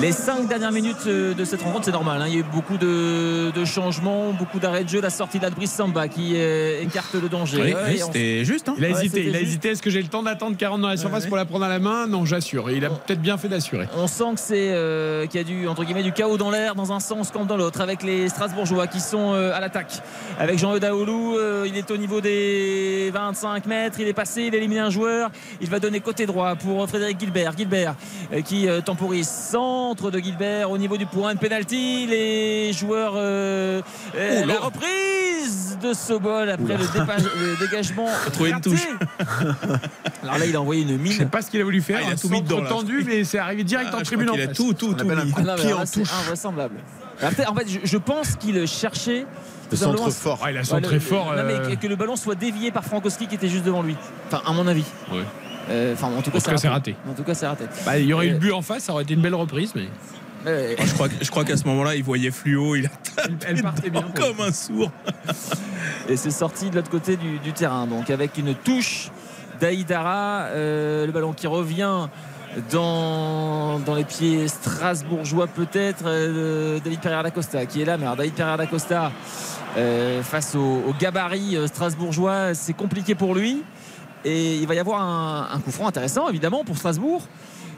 les 0.00 0.12
5 0.12 0.46
dernières 0.46 0.72
minutes 0.72 0.98
euh, 1.06 1.32
de 1.34 1.44
cette 1.44 1.62
rencontre, 1.62 1.86
c'est 1.86 1.90
normal. 1.92 2.20
hein. 2.22 2.26
Il 2.28 2.34
y 2.34 2.36
a 2.36 2.40
eu 2.40 2.44
beaucoup 2.44 2.76
de, 2.76 3.50
de 3.50 3.64
changements, 3.64 4.32
beaucoup 4.32 4.58
d'arrêts 4.60 4.84
de 4.84 4.88
jeu. 4.90 5.00
La 5.00 5.10
sortie 5.10 5.38
d'Albrice 5.40 5.72
Samba 5.72 6.06
qui 6.06 6.34
euh, 6.36 6.82
écarte 6.82 7.14
le 7.14 7.28
danger. 7.28 7.60
Oui, 7.62 7.72
Ouais, 7.72 7.80
oui, 7.88 7.96
et 7.98 8.02
on- 8.04 8.06
C'était 8.06 8.44
juste. 8.44 8.68
Hein 8.68 8.74
Il 8.78 8.84
a 8.84 8.88
Ouais, 8.88 8.92
hésité, 9.00 9.08
c'était 9.16 9.28
il 9.30 9.34
a 9.34 9.38
juste. 9.38 9.48
hésité. 9.50 9.68
Est-ce 9.70 9.82
que 9.82 9.90
j'ai 9.90 10.02
le 10.02 10.08
temps 10.08 10.22
d'attendre 10.22 10.56
40 10.56 10.80
dans 10.82 10.88
la 10.88 10.96
surface 10.98 11.26
pour 11.26 11.36
la 11.36 11.46
prendre 11.46 11.64
à 11.64 11.68
la 11.68 11.78
main? 11.78 12.06
Non, 12.06 12.24
j'assure. 12.26 12.70
Il 12.70 12.84
a 12.84 12.90
peut-être 12.90 13.22
bien 13.22 13.38
fait 13.38 13.48
d'assurer. 13.48 13.88
On 13.96 14.06
sent 14.06 14.34
que 14.34 14.40
c'est 14.40 14.70
euh, 14.72 15.26
qu'il 15.26 15.40
y 15.40 15.42
a 15.42 15.44
du 15.44 15.66
entre 15.66 15.82
guillemets 15.84 16.02
du 16.02 16.12
chaos 16.12 16.36
dans 16.42 16.50
l'air 16.50 16.74
dans 16.74 16.90
un 16.92 16.98
sens 16.98 17.30
comme 17.30 17.46
dans 17.46 17.56
l'autre 17.56 17.80
avec 17.80 18.02
les 18.02 18.28
Strasbourgeois 18.28 18.88
qui 18.88 18.98
sont 18.98 19.32
euh, 19.32 19.54
à 19.54 19.60
l'attaque. 19.60 20.02
Avec 20.40 20.58
Jean 20.58 20.76
Daoulou, 20.76 21.36
euh, 21.38 21.64
il 21.68 21.76
est 21.76 21.88
au 21.92 21.96
niveau 21.96 22.20
des 22.20 23.12
25 23.14 23.64
mètres, 23.66 24.00
il 24.00 24.08
est 24.08 24.12
passé, 24.12 24.42
il 24.42 24.54
a 24.54 24.58
éliminé 24.58 24.80
un 24.80 24.90
joueur, 24.90 25.30
il 25.60 25.70
va 25.70 25.78
donner 25.78 26.00
côté 26.00 26.26
droit 26.26 26.56
pour 26.56 26.88
Frédéric 26.88 27.20
Gilbert. 27.20 27.52
Gilbert 27.56 27.94
euh, 28.32 28.40
qui 28.40 28.66
temporise 28.84 29.28
centre 29.28 30.10
de 30.10 30.18
Gilbert 30.18 30.68
au 30.72 30.78
niveau 30.78 30.96
du 30.96 31.06
point 31.06 31.34
de 31.34 31.38
penalty. 31.38 32.06
Les 32.08 32.72
joueurs 32.72 33.12
euh, 33.14 33.80
euh, 34.16 34.44
la 34.44 34.58
reprise 34.58 35.78
de 35.80 35.92
Sobol 35.94 36.50
après 36.50 36.76
le, 36.76 36.84
dépa- 36.84 37.22
le 37.22 37.64
dégagement. 37.66 38.08
trouvé 38.32 38.50
une 38.50 38.60
touche. 38.60 38.88
Alors 40.22 40.38
là, 40.38 40.46
il 40.46 40.54
a 40.54 40.60
envoyé 40.60 40.82
une 40.82 40.96
mine. 40.98 41.12
Je 41.12 41.18
sais 41.18 41.26
pas 41.26 41.42
ce 41.42 41.50
qu'il 41.50 41.60
a 41.60 41.64
voulu 41.64 41.82
faire. 41.82 41.98
Ah, 42.00 42.04
il 42.06 42.10
a 42.10 42.12
un 42.12 42.16
tout 42.16 42.28
mis 42.28 42.42
dedans, 42.42 42.64
tendu, 42.64 43.02
mais 43.06 43.24
c'est 43.24 43.38
arrivé 43.38 43.64
direct 43.64 43.90
Ah, 43.92 43.98
en 43.98 44.02
tribune 44.02 44.30
qu'il 44.30 44.40
a 44.40 44.46
tout, 44.48 44.72
tout, 44.72 44.90
On 44.90 44.92
tout 44.94 45.00
appelle 45.02 45.18
un 45.18 45.24
mis. 45.24 45.32
coup 45.32 45.40
Ah 45.44 45.56
de 45.56 45.60
pied 45.60 45.72
en 45.72 45.84
touche. 45.84 46.08
Peut-être- 47.30 47.50
En 47.50 47.54
fait, 47.54 47.68
je, 47.68 47.78
je 47.84 47.96
pense 47.98 48.36
qu'il 48.36 48.66
cherchait 48.66 49.26
Le 49.70 49.76
centre 49.76 50.10
fort. 50.10 50.38
Ah, 50.42 50.50
il 50.50 50.58
a 50.58 50.64
centré 50.64 51.00
fort. 51.00 51.34
non, 51.36 51.42
mais 51.44 51.54
euh, 51.54 51.70
que, 51.70 51.74
que 51.80 51.86
le 51.86 51.96
ballon 51.96 52.16
soit 52.16 52.34
dévié 52.34 52.70
par 52.70 52.84
Frankowski 52.84 53.26
qui 53.26 53.34
était 53.36 53.48
juste 53.48 53.64
devant 53.64 53.82
lui. 53.82 53.96
Enfin, 54.28 54.42
à 54.46 54.52
mon 54.52 54.66
avis. 54.66 54.84
Euh, 55.70 55.92
Enfin, 55.94 56.08
en 56.08 56.20
tout 56.22 56.30
cas, 56.32 56.38
En 56.38 56.40
tout 56.40 56.50
cas, 56.50 56.56
c'est 56.56 56.68
raté. 56.68 56.96
En 57.08 57.14
tout 57.14 57.22
cas, 57.22 57.34
c'est 57.34 57.46
raté. 57.46 57.64
bah, 57.86 57.96
il 57.98 58.06
y 58.06 58.12
aurait 58.12 58.26
eu 58.26 58.30
Euh, 58.30 58.32
le 58.34 58.38
but 58.40 58.52
en 58.52 58.62
face, 58.62 58.82
ça 58.84 58.92
aurait 58.92 59.04
été 59.04 59.14
une 59.14 59.22
belle 59.22 59.34
reprise, 59.36 59.72
mais 59.76 59.86
Euh, 60.44 60.74
Je 60.84 60.92
crois, 60.94 61.08
que- 61.08 61.24
je 61.24 61.30
crois 61.30 61.44
qu'à 61.44 61.56
ce 61.56 61.62
moment-là, 61.68 61.94
il 61.94 62.02
voyait 62.02 62.32
fluo, 62.32 62.74
il 62.74 62.86
a 62.86 62.88
elle, 63.24 63.36
elle 63.46 63.62
partait 63.62 63.90
bien. 63.90 64.02
comme 64.14 64.40
un 64.40 64.50
sourd. 64.50 64.90
et 66.08 66.16
c'est 66.16 66.32
sorti 66.32 66.68
de 66.68 66.74
l'autre 66.76 66.90
côté 66.90 67.16
du, 67.16 67.38
du 67.38 67.52
terrain. 67.52 67.86
Donc, 67.86 68.10
avec 68.10 68.36
une 68.38 68.52
touche 68.56 69.10
d'Aïdara, 69.60 70.46
euh, 70.50 71.06
le 71.06 71.12
ballon 71.12 71.32
qui 71.32 71.46
revient 71.46 72.08
dans, 72.70 73.80
les 73.96 74.04
pieds 74.04 74.48
strasbourgeois 74.48 75.46
peut-être 75.46 76.04
euh, 76.06 76.78
David 76.84 77.00
Pereira 77.00 77.22
da 77.22 77.30
Costa 77.30 77.64
qui 77.66 77.82
est 77.82 77.84
là. 77.84 77.96
Mais 77.96 78.04
alors 78.04 78.16
David 78.16 78.34
Pereira 78.34 78.56
da 78.56 78.66
Costa 78.66 79.12
euh, 79.76 80.22
face 80.22 80.54
au, 80.54 80.94
gabarit 81.00 81.56
euh, 81.56 81.66
strasbourgeois 81.66 82.54
c'est 82.54 82.74
compliqué 82.74 83.14
pour 83.14 83.34
lui. 83.34 83.62
Et 84.24 84.56
il 84.56 84.66
va 84.68 84.74
y 84.74 84.78
avoir 84.78 85.02
un, 85.02 85.58
coup 85.60 85.72
franc 85.72 85.88
intéressant 85.88 86.28
évidemment 86.28 86.62
pour 86.62 86.76
Strasbourg 86.76 87.22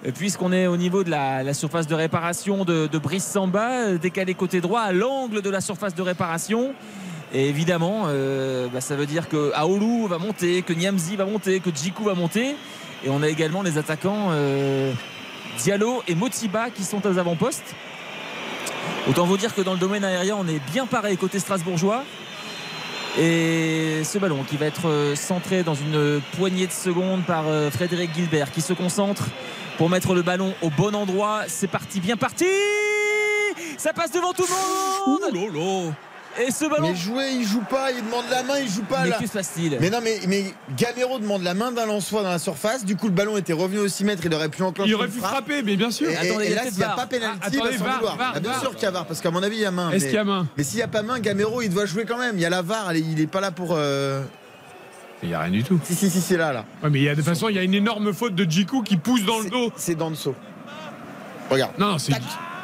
euh, 0.05 0.11
puisqu'on 0.13 0.53
est 0.53 0.67
au 0.67 0.77
niveau 0.77 1.05
de 1.05 1.11
la, 1.11 1.55
surface 1.55 1.87
de 1.87 1.95
réparation 1.95 2.65
de, 2.65 2.87
de 2.87 2.99
Brice 2.99 3.25
Samba 3.25 3.95
décalé 3.95 4.35
côté 4.35 4.61
droit 4.61 4.81
à 4.81 4.93
l'angle 4.93 5.41
de 5.41 5.51
la 5.51 5.61
surface 5.61 5.95
de 5.95 6.03
réparation. 6.03 6.75
Et 7.33 7.49
évidemment 7.49 8.07
bah, 8.73 8.81
ça 8.81 8.95
veut 8.95 9.07
dire 9.07 9.29
que 9.29 9.53
Aoulou 9.55 10.07
va 10.07 10.19
monter 10.19 10.63
que 10.63 10.73
Niamzi 10.73 11.17
va 11.17 11.25
monter 11.25 11.59
que 11.59 11.71
Djikou 11.75 12.05
va 12.05 12.15
monter 12.15 12.55
et 13.05 13.11
on 13.11 13.23
a 13.23 13.29
également 13.29 13.63
les 13.63 13.79
attaquants 13.79 14.29
euh, 14.31 14.93
Diallo 15.59 16.03
et 16.09 16.15
Motiba 16.15 16.71
qui 16.71 16.85
sont 16.85 17.07
aux 17.07 17.19
avant-postes 17.19 17.75
autant 19.09 19.27
vous 19.27 19.37
dire 19.37 19.55
que 19.55 19.61
dans 19.61 19.75
le 19.75 19.79
domaine 19.79 20.05
aérien 20.05 20.37
on 20.39 20.49
est 20.49 20.61
bien 20.73 20.87
pareil 20.87 21.17
côté 21.17 21.39
strasbourgeois 21.39 22.05
et 23.19 24.03
ce 24.03 24.19
ballon 24.19 24.43
qui 24.43 24.57
va 24.57 24.67
être 24.67 24.89
euh, 24.89 25.15
centré 25.15 25.63
dans 25.63 25.75
une 25.75 26.21
poignée 26.37 26.67
de 26.67 26.73
secondes 26.73 27.25
par 27.25 27.45
euh, 27.47 27.71
Frédéric 27.71 28.13
Gilbert 28.15 28.51
qui 28.51 28.61
se 28.61 28.73
concentre 28.73 29.25
pour 29.79 29.89
mettre 29.89 30.15
le 30.15 30.23
ballon 30.23 30.55
au 30.63 30.71
bon 30.71 30.95
endroit. 30.95 31.43
C'est 31.47 31.69
parti, 31.69 32.01
bien 32.01 32.17
parti 32.17 32.47
Ça 33.79 33.93
passe 33.93 34.11
devant 34.11 34.33
tout 34.33 34.45
le 34.45 35.13
monde. 35.13 35.21
Et 36.41 36.51
ce 36.51 36.65
ballon. 36.69 36.89
Mais 36.91 36.97
jouer, 36.97 37.31
il 37.33 37.45
joue 37.47 37.61
pas, 37.63 37.93
il 37.93 38.05
demande 38.05 38.25
la 38.31 38.43
main, 38.43 38.59
il 38.61 38.69
joue 38.69 38.83
pas 38.83 39.03
Mais 39.05 39.11
là. 39.11 39.19
que 39.21 39.27
se 39.27 39.33
passe-t-il? 39.33 39.79
Mais 39.81 39.89
non, 39.91 39.99
mais, 40.03 40.19
mais 40.27 40.53
Gamero 40.77 41.19
demande 41.19 41.43
la 41.43 41.55
main 41.55 41.71
d'un 41.71 41.87
Lançois 41.87 42.23
dans 42.23 42.31
la 42.31 42.39
surface. 42.39 42.85
Du 42.85 42.97
coup, 42.97 43.07
le 43.07 43.13
ballon 43.13 43.37
était 43.37 43.53
revenu 43.53 43.79
au 43.79 43.89
6 43.89 44.05
mètres. 44.05 44.23
Il 44.25 44.35
aurait 44.35 44.49
pu 44.49 44.63
enclencher. 44.63 44.91
Il 44.91 44.95
aurait 44.95 45.07
pu 45.09 45.19
frappe. 45.19 45.31
frapper, 45.31 45.63
mais 45.63 45.77
bien 45.77 45.91
sûr. 45.91 46.09
Et, 46.11 46.13
et- 46.15 46.17
Attendez, 46.17 46.45
et 46.45 46.49
il 46.49 46.55
y 46.55 46.59
a 46.59 46.65
là, 46.65 46.71
s'il 46.71 46.79
n'y 46.79 46.85
a 46.85 46.89
pas 46.91 47.07
pénalty, 47.07 47.39
Ah, 47.43 47.49
il 47.53 47.59
va 47.61 47.73
s'en 47.79 47.95
vouloir. 47.97 48.19
Ah, 48.35 48.41
bien 48.41 48.51
VAR. 48.51 48.61
sûr 48.61 48.75
qu'il 48.75 48.83
y 48.83 48.87
a 48.87 48.91
VAR, 48.91 49.07
parce 49.07 49.21
qu'à 49.21 49.31
mon 49.31 49.43
avis, 49.43 49.57
il 49.57 49.63
y 49.63 49.65
a 49.67 49.71
main. 49.71 49.91
Est-ce 49.91 50.05
mais- 50.05 50.11
qu'il 50.11 50.17
y 50.17 50.21
a 50.21 50.25
main? 50.25 50.47
Mais 50.57 50.65
s'il 50.65 50.77
n'y 50.79 50.83
a 50.83 50.89
pas 50.89 51.03
main, 51.03 51.21
Gamero, 51.21 51.63
il 51.63 51.69
doit 51.71 51.87
jouer 51.87 52.05
quand 52.05 52.19
même. 52.19 52.37
Il 52.37 52.41
y 52.43 52.47
a 52.47 52.51
la 52.51 52.63
VAR, 52.63 52.93
il 52.95 53.21
est 53.21 53.27
pas 53.27 53.41
là 53.41 53.51
pour. 53.51 53.75
euh, 53.77 54.23
Il 55.23 55.29
n'y 55.29 55.35
a 55.35 55.41
rien 55.41 55.53
du 55.53 55.63
tout. 55.63 55.79
Si, 55.85 55.95
si, 55.95 56.11
si, 56.11 56.21
c'est 56.21 56.37
là, 56.37 56.53
là. 56.53 56.65
Ouais, 56.83 56.91
mais 56.91 56.99
il 56.99 57.05
y 57.05 57.09
a, 57.09 57.13
de 57.13 57.17
toute 57.21 57.25
façon, 57.29 57.49
il 57.49 57.55
y 57.55 57.59
a 57.59 57.63
une 57.63 57.73
énorme 57.75 58.13
faute 58.13 58.35
de 58.35 58.45
Djikou 58.45 58.83
qui 58.83 58.97
pousse 58.99 59.25
dans 59.25 59.39
le 59.39 59.45
C'est- 59.45 59.51
dos. 59.51 59.73
C'est 59.77 59.95
Danso. 59.95 60.35
Regarde. 61.49 61.73
Non, 61.79 61.93
non, 61.93 61.99
c'est. 61.99 62.13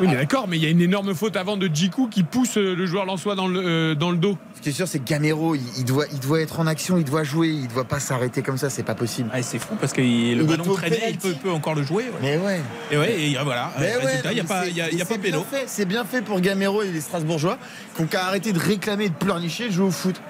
Oui, 0.01 0.07
mais 0.09 0.17
d'accord, 0.17 0.47
mais 0.49 0.57
il 0.57 0.63
y 0.63 0.67
a 0.67 0.71
une 0.71 0.81
énorme 0.81 1.15
faute 1.15 1.37
avant 1.37 1.57
de 1.57 1.69
Djikou 1.73 2.09
qui 2.09 2.23
pousse 2.23 2.57
euh, 2.57 2.75
le 2.75 2.87
joueur 2.87 3.05
lensois 3.05 3.35
dans 3.35 3.47
le, 3.47 3.61
euh, 3.63 3.95
dans 3.95 4.11
le 4.11 4.17
dos. 4.17 4.39
Ce 4.57 4.63
qui 4.63 4.71
est 4.71 4.73
sûr, 4.73 4.89
c'est 4.89 4.99
que 4.99 5.05
Gamero, 5.09 5.55
il, 5.55 5.61
il 5.79 5.85
doit, 5.85 6.07
il 6.13 6.19
doit 6.21 6.41
être 6.41 6.59
en 6.61 6.67
action, 6.67 6.97
il 6.99 7.05
doit 7.05 7.23
jouer, 7.23 7.49
il 7.49 7.69
doit 7.69 7.85
pas 7.85 8.01
s'arrêter 8.01 8.43
comme 8.43 8.57
ça, 8.59 8.71
c'est 8.71 8.83
pas 8.83 8.95
possible. 8.95 9.29
Ah, 9.33 9.43
c'est 9.43 9.59
fou 9.59 9.75
parce 9.81 9.93
que 9.93 10.01
le 10.01 10.07
Il 10.07 10.43
ballon 10.45 10.65
traînait, 10.65 11.11
il 11.11 11.19
peut, 11.19 11.35
peut 11.35 11.51
encore 11.51 11.75
le 11.75 11.83
jouer. 11.83 12.05
ouais. 12.05 12.19
Mais 12.23 12.37
ouais. 12.39 12.61
Et 12.91 12.97
ouais, 12.97 13.21
et 13.21 13.37
voilà. 13.45 13.73
Mais 13.79 13.97
ouais, 13.97 14.05
Résultat, 14.07 14.33
il 14.33 14.35
n'y 14.37 14.41
a 14.41 14.45
pas, 14.45 14.67
y 14.67 14.81
a, 14.81 14.91
y 14.91 15.03
a 15.03 15.05
pas 15.05 15.15
c'est 15.15 15.19
bien 15.21 15.31
péno. 15.33 15.45
fait, 15.51 15.65
C'est 15.67 15.85
bien 15.87 16.05
fait 16.05 16.23
pour 16.23 16.41
Gamero 16.41 16.83
et 16.83 16.91
les 16.91 17.01
Strasbourgeois 17.01 17.59
qui 17.95 18.03
ont 18.03 18.07
qu'à 18.07 18.25
arrêter 18.25 18.53
de 18.53 18.59
réclamer 18.59 19.05
et 19.05 19.09
de 19.11 19.15
pleurnicher 19.15 19.69
de 19.69 19.73
jouer 19.73 19.87
au 19.87 19.91
foot. 19.91 20.21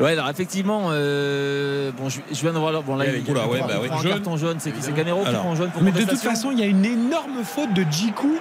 Ouais, 0.00 0.12
alors 0.12 0.28
effectivement, 0.28 0.88
euh, 0.90 1.90
bon, 1.96 2.08
je, 2.08 2.20
je 2.30 2.40
viens 2.40 2.52
de 2.52 2.58
voir. 2.58 2.82
Bon, 2.82 2.96
là, 2.96 3.06
Il 3.06 3.12
y 3.26 3.30
a 3.30 3.46
ouais, 3.46 3.60
bah 3.60 3.80
ouais. 3.80 3.90
un 3.90 4.02
Jaune. 4.02 4.10
carton 4.12 4.36
jaune. 4.36 4.56
C'est 4.58 4.72
qui 4.72 4.92
Gamero 4.92 5.24
qui 5.24 5.32
prend 5.32 5.54
jaune 5.54 5.70
pour 5.70 5.82
Mais 5.82 5.92
de 5.92 6.04
toute 6.04 6.18
façon, 6.18 6.50
il 6.52 6.58
y 6.58 6.62
a 6.62 6.66
une 6.66 6.84
énorme 6.84 7.42
faute 7.44 7.72
de 7.72 7.84
Djikou 7.90 8.36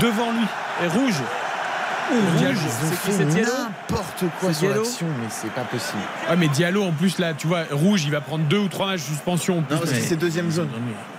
devant 0.00 0.32
lui. 0.32 0.46
Et 0.84 0.88
rouge. 0.88 1.14
C'est 3.10 3.24
n'importe 3.24 4.24
quoi 4.40 4.52
sur 4.52 4.68
l'action, 4.68 5.06
mais 5.20 5.26
c'est 5.30 5.50
pas 5.50 5.62
possible. 5.62 5.98
Ouais, 6.28 6.36
mais 6.36 6.48
Diallo, 6.48 6.82
en 6.84 6.92
plus, 6.92 7.18
là, 7.18 7.34
tu 7.34 7.46
vois, 7.46 7.62
rouge, 7.70 8.04
il 8.04 8.10
va 8.10 8.20
prendre 8.20 8.44
deux 8.44 8.58
ou 8.58 8.68
trois 8.68 8.86
matchs 8.86 9.00
de 9.02 9.06
suspension. 9.06 9.56
Non, 9.70 9.78
parce 9.78 9.90
que 9.90 10.00
c'est 10.00 10.16
deuxième 10.16 10.50
jaune. 10.50 10.68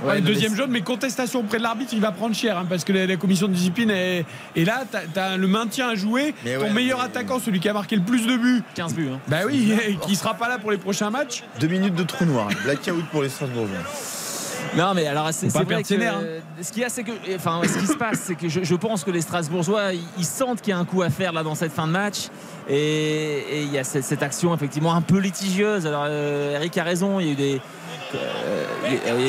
Ouais, 0.03 0.09
Ouais, 0.13 0.19
non, 0.21 0.27
deuxième 0.27 0.51
mais 0.51 0.57
jaune, 0.57 0.71
mais 0.71 0.81
contestation 0.81 1.39
auprès 1.39 1.57
de 1.57 1.63
l'arbitre, 1.63 1.91
il 1.93 2.01
va 2.01 2.11
prendre 2.11 2.35
cher, 2.35 2.57
hein, 2.57 2.65
parce 2.69 2.83
que 2.83 2.93
la, 2.93 3.05
la 3.07 3.17
commission 3.17 3.47
de 3.47 3.53
discipline 3.53 3.89
est, 3.91 4.25
là. 4.55 4.83
T'as 5.13 5.23
as 5.33 5.37
le 5.37 5.47
maintien 5.47 5.89
à 5.89 5.95
jouer. 5.95 6.33
Mais 6.45 6.55
Ton 6.55 6.63
ouais, 6.65 6.69
meilleur 6.71 6.99
mais- 6.99 7.05
attaquant, 7.05 7.39
celui 7.39 7.59
qui 7.59 7.69
a 7.69 7.73
marqué 7.73 7.95
le 7.95 8.01
plus 8.03 8.25
de 8.27 8.37
buts, 8.37 8.63
15 8.75 8.93
buts. 8.93 9.09
hein. 9.13 9.19
bah 9.27 9.39
oui, 9.47 9.73
et 9.87 9.95
qui 9.95 10.15
sera 10.15 10.33
pas 10.35 10.47
là 10.49 10.57
pour 10.59 10.71
les 10.71 10.77
prochains 10.77 11.09
matchs. 11.09 11.43
Deux 11.59 11.67
minutes 11.67 11.95
de 11.95 12.03
trou 12.03 12.25
noir. 12.25 12.47
Blackout 12.63 13.05
pour 13.11 13.23
les 13.23 13.29
Strasbourgeois. 13.29 13.77
Non, 14.75 14.93
mais 14.93 15.07
alors 15.07 15.29
c'est 15.31 15.47
vrai 15.47 15.65
que 15.65 15.93
hein. 15.93 16.21
euh, 16.21 16.39
ce 16.61 16.71
qu'il 16.71 16.81
y 16.81 16.85
a, 16.85 16.89
c'est 16.89 17.03
que, 17.03 17.11
enfin, 17.35 17.61
ce 17.63 17.77
qui 17.77 17.87
se 17.87 17.95
passe, 17.95 18.19
c'est 18.23 18.35
que 18.35 18.49
je, 18.49 18.63
je 18.63 18.75
pense 18.75 19.03
que 19.03 19.11
les 19.11 19.21
Strasbourgeois, 19.21 19.93
ils, 19.93 20.01
ils 20.17 20.25
sentent 20.25 20.61
qu'il 20.61 20.71
y 20.71 20.73
a 20.73 20.77
un 20.77 20.85
coup 20.85 21.01
à 21.01 21.09
faire 21.09 21.31
là 21.31 21.43
dans 21.43 21.55
cette 21.55 21.71
fin 21.71 21.87
de 21.87 21.91
match, 21.91 22.27
et, 22.67 22.75
et 22.75 23.61
il 23.63 23.71
y 23.71 23.77
a 23.77 23.83
cette, 23.83 24.03
cette 24.03 24.23
action 24.23 24.53
effectivement 24.53 24.93
un 24.93 25.01
peu 25.01 25.19
litigieuse. 25.19 25.85
Alors, 25.87 26.05
euh, 26.07 26.55
Eric 26.55 26.77
a 26.77 26.83
raison, 26.83 27.19
il 27.19 27.25
y 27.25 27.29
a 27.29 27.31
eu 27.33 27.35
des 27.35 27.61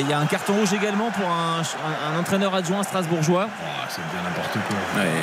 il 0.01 0.07
y 0.09 0.13
a 0.13 0.19
un 0.19 0.25
carton 0.25 0.53
rouge 0.53 0.73
également 0.73 1.09
pour 1.11 1.27
un, 1.27 1.61
un- 1.61 2.15
un 2.15 2.19
entraîneur 2.19 2.53
adjoint 2.53 2.83
strasbourgeois. 2.83 3.47
c'est 3.89 4.01
bien 4.11 4.21
n'importe 4.23 4.53
quoi. 4.67 4.77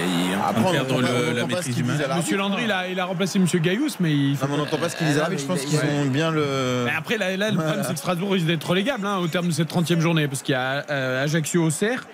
il 0.07 0.33
est 0.33 0.37
en 0.37 0.41
train 0.41 0.49
Après, 0.51 0.63
de 0.63 0.67
on- 0.69 0.73
perdre 0.73 0.95
on- 0.97 0.99
le- 1.01 1.31
on 1.31 1.35
la 1.35 1.47
maîtrise 1.47 1.83
Monsieur. 2.17 2.37
Landry, 2.37 2.65
il 2.65 2.73
a, 2.73 2.89
il 2.89 2.99
a 3.01 3.05
remplacé 3.05 3.39
Monsieur 3.39 3.59
Gaillous, 3.61 3.91
mais 4.01 4.13
il. 4.13 4.33
Non, 4.33 4.39
on 4.53 4.57
n'entend 4.59 4.79
pas 4.79 4.89
ce 4.89 4.97
qu'ils 4.97 5.07
disent 5.07 5.19
à 5.19 5.23
l'arbitre. 5.23 5.43
Je 5.43 5.47
pense 5.47 5.61
qu'ils 5.61 5.79
ont 5.79 6.05
bien 6.07 6.31
le. 6.31 6.83
Mais 6.87 6.93
après, 6.97 7.17
là, 7.19 7.37
là, 7.37 7.51
le 7.51 7.57
problème, 7.57 7.83
c'est 7.87 7.93
que 7.93 7.99
Strasbourg 7.99 8.33
risque 8.33 8.47
d'être 8.47 8.69
relégable 8.69 9.07
hein, 9.07 9.19
au 9.19 9.29
terme 9.29 9.47
de 9.49 9.53
cette 9.53 9.69
30e 9.69 10.01
journée, 10.01 10.27
parce 10.29 10.43
qu'il 10.43 10.53
y 10.53 10.57
a 10.57 10.85
euh, 10.91 11.25
Ajaccio-Auxerre, 11.25 12.07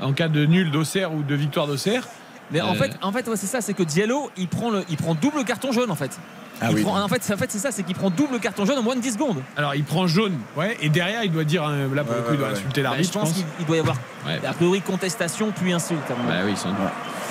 en 0.00 0.12
cas 0.12 0.28
de 0.28 0.44
nul 0.46 0.70
d'Auxerre 0.70 1.12
ou 1.12 1.22
de 1.22 1.34
victoire 1.34 1.66
d'Auxerre. 1.66 2.02
Mais 2.50 2.60
en 2.62 2.72
Euh, 2.72 2.74
fait, 2.74 2.92
en 3.02 3.12
fait 3.12 3.28
ouais, 3.28 3.36
c'est 3.36 3.46
ça, 3.46 3.60
c'est 3.60 3.74
que 3.74 3.82
Diallo, 3.82 4.30
il 4.38 4.48
prend, 4.48 4.70
le, 4.70 4.82
il 4.88 4.96
prend 4.96 5.14
double 5.14 5.44
carton 5.44 5.70
jaune 5.70 5.90
en 5.90 5.94
fait. 5.96 6.18
Ah 6.60 6.66
Il 6.70 6.76
oui. 6.76 6.82
prend- 6.82 7.00
en 7.00 7.08
fait, 7.08 7.22
c'est- 7.22 7.32
en 7.34 7.36
fait 7.36 7.50
c'est 7.52 7.58
ça, 7.58 7.70
c'est 7.70 7.82
qu'il 7.84 7.94
prend 7.94 8.10
double 8.10 8.40
carton 8.40 8.64
jaune 8.66 8.78
en 8.78 8.82
moins 8.82 8.96
de 8.96 9.00
10 9.00 9.12
secondes. 9.12 9.42
Alors, 9.56 9.74
il 9.74 9.84
prend 9.84 10.06
jaune, 10.06 10.36
ouais, 10.56 10.76
et 10.80 10.88
derrière, 10.88 11.22
il 11.22 11.30
doit 11.30 11.44
dire, 11.44 11.62
hein, 11.64 11.88
là, 11.94 12.02
pour 12.04 12.14
le 12.16 12.22
coup, 12.22 12.32
il 12.32 12.38
doit 12.38 12.48
insulter 12.48 12.82
Bah, 12.82 12.90
l'arbitre. 12.90 13.12
je 13.12 13.18
pense 13.18 13.32
qu'il 13.32 13.44
il 13.60 13.66
doit 13.66 13.76
y 13.76 13.80
avoir 13.80 13.96
Ouais. 14.26 14.40
a 14.44 14.52
priori 14.52 14.80
contestation 14.80 15.52
puis 15.54 15.72
insulte. 15.72 16.00
Bah 16.08 16.34
oui, 16.44 16.56
sans 16.56 16.70
doute. 16.70 16.78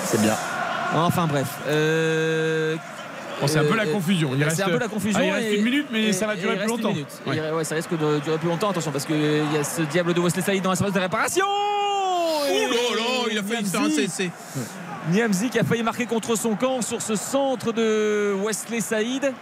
C'est 0.04 0.20
bien. 0.22 0.34
Enfin 0.94 1.26
bref. 1.26 1.48
Euh, 1.68 2.76
Bon, 3.40 3.46
c'est 3.46 3.58
un 3.58 3.64
peu 3.64 3.76
la 3.76 3.84
euh, 3.84 3.92
confusion. 3.92 4.30
Il 4.32 4.38
c'est 4.40 4.44
reste- 4.46 4.60
un 4.62 4.70
peu 4.70 4.78
la 4.78 4.88
confusion. 4.88 5.20
Ah, 5.22 5.26
il 5.26 5.30
reste 5.32 5.46
et- 5.52 5.56
une 5.58 5.64
minute, 5.64 5.86
mais 5.92 6.04
et- 6.06 6.12
ça 6.12 6.26
va 6.26 6.34
durer 6.34 6.56
plus 6.56 6.66
longtemps. 6.66 6.92
Ouais. 7.26 7.64
Ça 7.64 7.74
risque 7.76 7.90
de 7.96 8.18
durer 8.20 8.38
plus 8.38 8.48
longtemps. 8.48 8.70
Attention, 8.70 8.90
parce 8.90 9.04
qu'il 9.04 9.20
y 9.20 9.56
a 9.56 9.62
ce 9.62 9.82
diable 9.82 10.12
de 10.14 10.20
Wesley 10.20 10.42
Saïd 10.42 10.62
dans 10.64 10.70
la 10.70 10.76
surface 10.76 10.94
de 10.94 11.00
réparation. 11.00 11.44
Oh 11.46 12.44
là 12.50 12.96
là, 12.96 13.28
il 13.30 13.38
a 13.38 13.42
failli 13.42 13.66
faire 13.66 13.82
un 13.82 13.90
CC. 13.90 14.30
Niamzi 15.10 15.50
qui 15.50 15.58
a 15.58 15.64
failli 15.64 15.82
marquer 15.82 16.06
contre 16.06 16.36
son 16.36 16.54
camp 16.54 16.82
sur 16.82 17.00
ce 17.02 17.16
centre 17.16 17.72
de 17.72 18.34
Wesley 18.44 18.80
Saïd. 18.80 19.32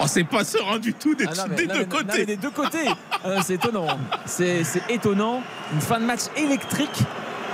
Oh, 0.00 0.04
c'est 0.06 0.24
pas 0.24 0.44
serein 0.44 0.78
du 0.78 0.92
tout 0.92 1.14
des, 1.14 1.24
Ah 1.26 1.32
non, 1.36 1.42
mais- 1.48 1.56
des 1.56 1.66
non, 1.66 1.74
deux 1.74 1.80
mais- 1.80 1.86
côtés. 1.86 2.26
des 2.26 2.36
deux 2.36 2.50
côtés. 2.50 2.86
Ah, 3.24 3.42
c'est 3.42 3.54
étonnant. 3.54 3.86
C'est 4.26 4.62
c'est 4.64 4.82
étonnant. 4.90 5.42
Une 5.72 5.80
fin 5.80 5.98
de 5.98 6.04
match 6.04 6.20
électrique. 6.36 6.98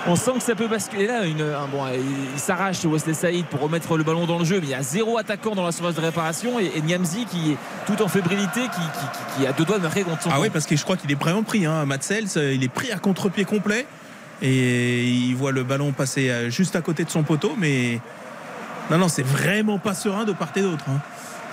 On 0.08 0.16
sent 0.16 0.32
que 0.34 0.42
ça 0.42 0.56
peut 0.56 0.66
basculer 0.66 1.06
là. 1.06 1.24
Une, 1.24 1.40
un- 1.42 1.68
bon, 1.70 1.84
il, 1.94 2.00
il 2.34 2.40
s'arrache 2.40 2.84
Wesley 2.84 3.14
Saïd 3.14 3.46
pour 3.46 3.60
remettre 3.60 3.96
le 3.96 4.02
ballon 4.02 4.26
dans 4.26 4.40
le 4.40 4.44
jeu, 4.44 4.56
mais 4.60 4.66
il 4.66 4.70
y 4.70 4.74
a 4.74 4.82
zéro 4.82 5.16
attaquant 5.18 5.54
dans 5.54 5.64
la 5.64 5.70
surface 5.70 5.94
de 5.94 6.00
réparation 6.00 6.58
et, 6.58 6.72
et 6.74 6.80
Niamzi 6.80 7.24
qui 7.26 7.52
est 7.52 7.56
tout 7.86 8.02
en 8.02 8.08
fébrilité, 8.08 8.62
qui, 8.62 8.66
qui- 8.66 9.36
qui- 9.36 9.40
qui 9.42 9.46
a 9.46 9.52
deux 9.52 9.64
doigts 9.64 9.78
de 9.78 9.84
marquer 9.84 10.02
contre 10.02 10.22
son 10.22 10.30
Ah 10.32 10.40
oui, 10.40 10.50
parce 10.50 10.66
que 10.66 10.74
je 10.74 10.82
crois 10.82 10.96
qu'il 10.96 11.12
est 11.12 11.20
vraiment 11.20 11.44
pris. 11.44 11.64
Hein. 11.66 11.84
Matt 11.86 12.02
Sells, 12.02 12.26
il 12.36 12.64
est 12.64 12.68
pris 12.68 12.90
à 12.90 12.98
contre-pied 12.98 13.44
complet. 13.44 13.86
Et 14.42 15.04
il 15.04 15.34
voit 15.36 15.52
le 15.52 15.62
ballon 15.62 15.92
passer 15.92 16.28
euh, 16.30 16.50
juste 16.50 16.74
à 16.76 16.80
côté 16.80 17.04
de 17.04 17.10
son 17.10 17.22
poteau. 17.22 17.54
Mais 17.58 18.00
non, 18.90 18.98
non, 18.98 19.08
c'est 19.08 19.22
vraiment 19.26 19.78
pas 19.78 19.94
serein 19.94 20.24
de 20.24 20.32
part 20.32 20.52
et 20.56 20.62
d'autre. 20.62 20.84
hein. 20.88 21.00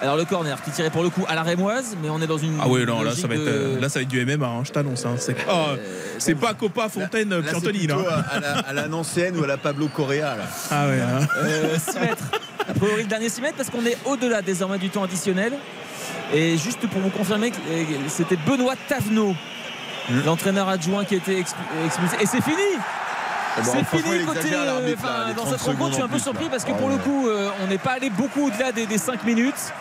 Alors 0.02 0.16
le 0.16 0.24
corner 0.24 0.62
qui 0.64 0.72
tirait 0.72 0.90
pour 0.90 1.04
le 1.04 1.10
coup 1.10 1.26
à 1.28 1.36
la 1.36 1.44
rémoise, 1.44 1.98
mais 2.02 2.10
on 2.10 2.22
est 2.22 2.26
dans 2.28 2.38
une. 2.38 2.58
Ah 2.62 2.70
oui, 2.70 2.86
non, 2.86 3.00
là 3.02 3.10
logique 3.10 3.22
ça, 3.22 3.28
va 3.28 3.36
être, 3.36 3.44
de- 3.44 3.50
euh, 3.50 3.80
là, 3.82 3.90
ça 3.90 4.00
va 4.00 4.04
être 4.04 4.08
du 4.10 4.26
MMA, 4.26 4.48
hein, 4.48 4.62
je 4.64 4.72
t'annonce. 4.72 5.06
hein. 5.06 5.16
C'est 5.18 5.34
pas, 5.34 5.76
c'est 6.20 6.36
pas 6.36 6.54
Copa, 6.54 6.88
Fontaine, 6.88 7.30
Là, 7.30 7.42
c'est 7.44 7.52
Piantoni. 7.52 7.80
plutôt 7.80 8.02
là. 8.04 8.26
à, 8.32 8.70
à 8.70 8.74
la, 8.74 8.88
Nancéenne 8.88 9.38
ou 9.38 9.44
à 9.44 9.48
la 9.48 9.58
Pablo 9.58 9.90
Correa. 9.90 10.38
Là. 10.38 10.44
Ah 10.72 10.88
ouais. 10.88 11.00
hein. 11.02 11.28
Euh, 11.44 11.76
6 11.78 12.00
mètres. 12.00 12.24
A 12.70 12.74
priori, 12.74 13.02
le 13.04 13.10
dernier 13.10 13.28
6 13.28 13.42
mètres 13.42 13.58
parce 13.58 13.70
qu'on 13.70 13.86
est 13.86 13.98
au-delà 14.06 14.42
désormais 14.42 14.78
du 14.78 14.90
temps 14.90 15.04
additionnel. 15.04 15.52
Et 16.34 16.58
juste 16.58 16.88
pour 16.88 17.02
vous 17.02 17.10
confirmer 17.10 17.52
euh, 17.70 17.84
c'était 18.08 18.38
Benoît 18.48 18.76
Tavenot, 18.88 19.36
l'entraîneur 20.26 20.70
adjoint 20.70 21.06
qui 21.06 21.16
expul- 21.16 21.56
expulsé. 21.86 22.18
Et 22.22 22.26
c'est 22.26 22.42
fini 22.42 22.58
ben, 23.58 23.64
c'est 23.64 23.98
fini 23.98 24.26
côté. 24.26 24.54
euh, 24.54 24.66
là, 24.66 25.34
dans 25.34 25.44
30 25.44 25.50
cette 25.52 25.62
rencontre, 25.62 25.90
je 25.90 25.94
suis 25.96 26.04
un 26.04 26.08
peu 26.08 26.20
surpris 26.20 26.50
parce 26.50 26.64
que 26.64 26.72
là. 26.72 26.78
pour 26.78 26.90
le 26.90 26.98
coup, 26.98 27.28
euh, 27.28 27.50
on 27.64 27.68
n'est 27.68 27.78
pas 27.78 27.92
allé 27.94 28.10
beaucoup 28.10 28.48
au-delà 28.48 28.72
des, 28.72 28.98
5 28.98 29.24
minutes. 29.24 29.74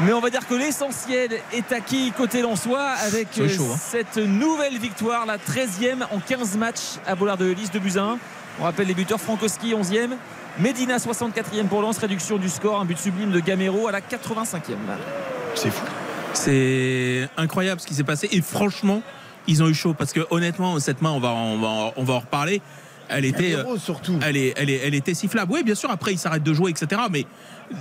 Mais 0.00 0.12
on 0.12 0.20
va 0.20 0.30
dire 0.30 0.46
que 0.46 0.54
l'essentiel 0.54 1.40
est 1.52 1.72
acquis 1.72 2.12
côté 2.16 2.40
Lensois 2.40 2.86
avec 3.06 3.28
euh, 3.38 3.48
chaud, 3.48 3.68
hein. 3.70 3.76
cette 3.78 4.16
nouvelle 4.16 4.78
victoire, 4.78 5.26
la 5.26 5.36
13e 5.36 6.04
en 6.10 6.20
15 6.20 6.56
matchs 6.56 6.98
à 7.06 7.14
Bollard 7.14 7.36
de 7.36 7.46
Lys 7.46 7.70
de 7.70 7.78
Buzyn. 7.78 8.18
On 8.60 8.64
rappelle 8.64 8.86
les 8.86 8.94
buteurs 8.94 9.20
Frankowski 9.20 9.74
11e, 9.74 10.16
Medina 10.58 10.96
64e 10.96 11.66
pour 11.68 11.82
Lens, 11.82 11.98
réduction 11.98 12.38
du 12.38 12.48
score, 12.48 12.80
un 12.80 12.84
but 12.86 12.98
sublime 12.98 13.30
de 13.30 13.40
Gamero 13.40 13.88
à 13.88 13.92
la 13.92 14.00
85e. 14.00 14.76
C'est 15.54 15.70
fou. 15.70 15.84
C'est 16.32 17.28
incroyable 17.36 17.80
ce 17.80 17.86
qui 17.86 17.94
s'est 17.94 18.04
passé. 18.04 18.28
Et 18.32 18.40
franchement, 18.40 19.02
ils 19.46 19.62
ont 19.62 19.68
eu 19.68 19.74
chaud. 19.74 19.94
Parce 19.94 20.12
que 20.12 20.20
honnêtement, 20.30 20.78
cette 20.80 21.02
main, 21.02 21.10
on 21.10 21.20
va, 21.20 21.30
on 21.30 21.58
va, 21.58 21.92
on 21.96 22.04
va 22.04 22.14
en 22.14 22.20
reparler. 22.20 22.60
Elle 23.08 23.24
était, 23.24 23.50
Gamero, 23.50 23.76
surtout. 23.76 24.18
Elle, 24.22 24.36
est, 24.36 24.54
elle, 24.56 24.70
est, 24.70 24.80
elle 24.84 24.94
était 24.94 25.14
sifflable. 25.14 25.52
Oui, 25.52 25.64
bien 25.64 25.74
sûr, 25.74 25.90
après, 25.90 26.12
il 26.12 26.18
s'arrête 26.18 26.44
de 26.44 26.54
jouer, 26.54 26.70
etc. 26.70 27.02
Mais 27.10 27.26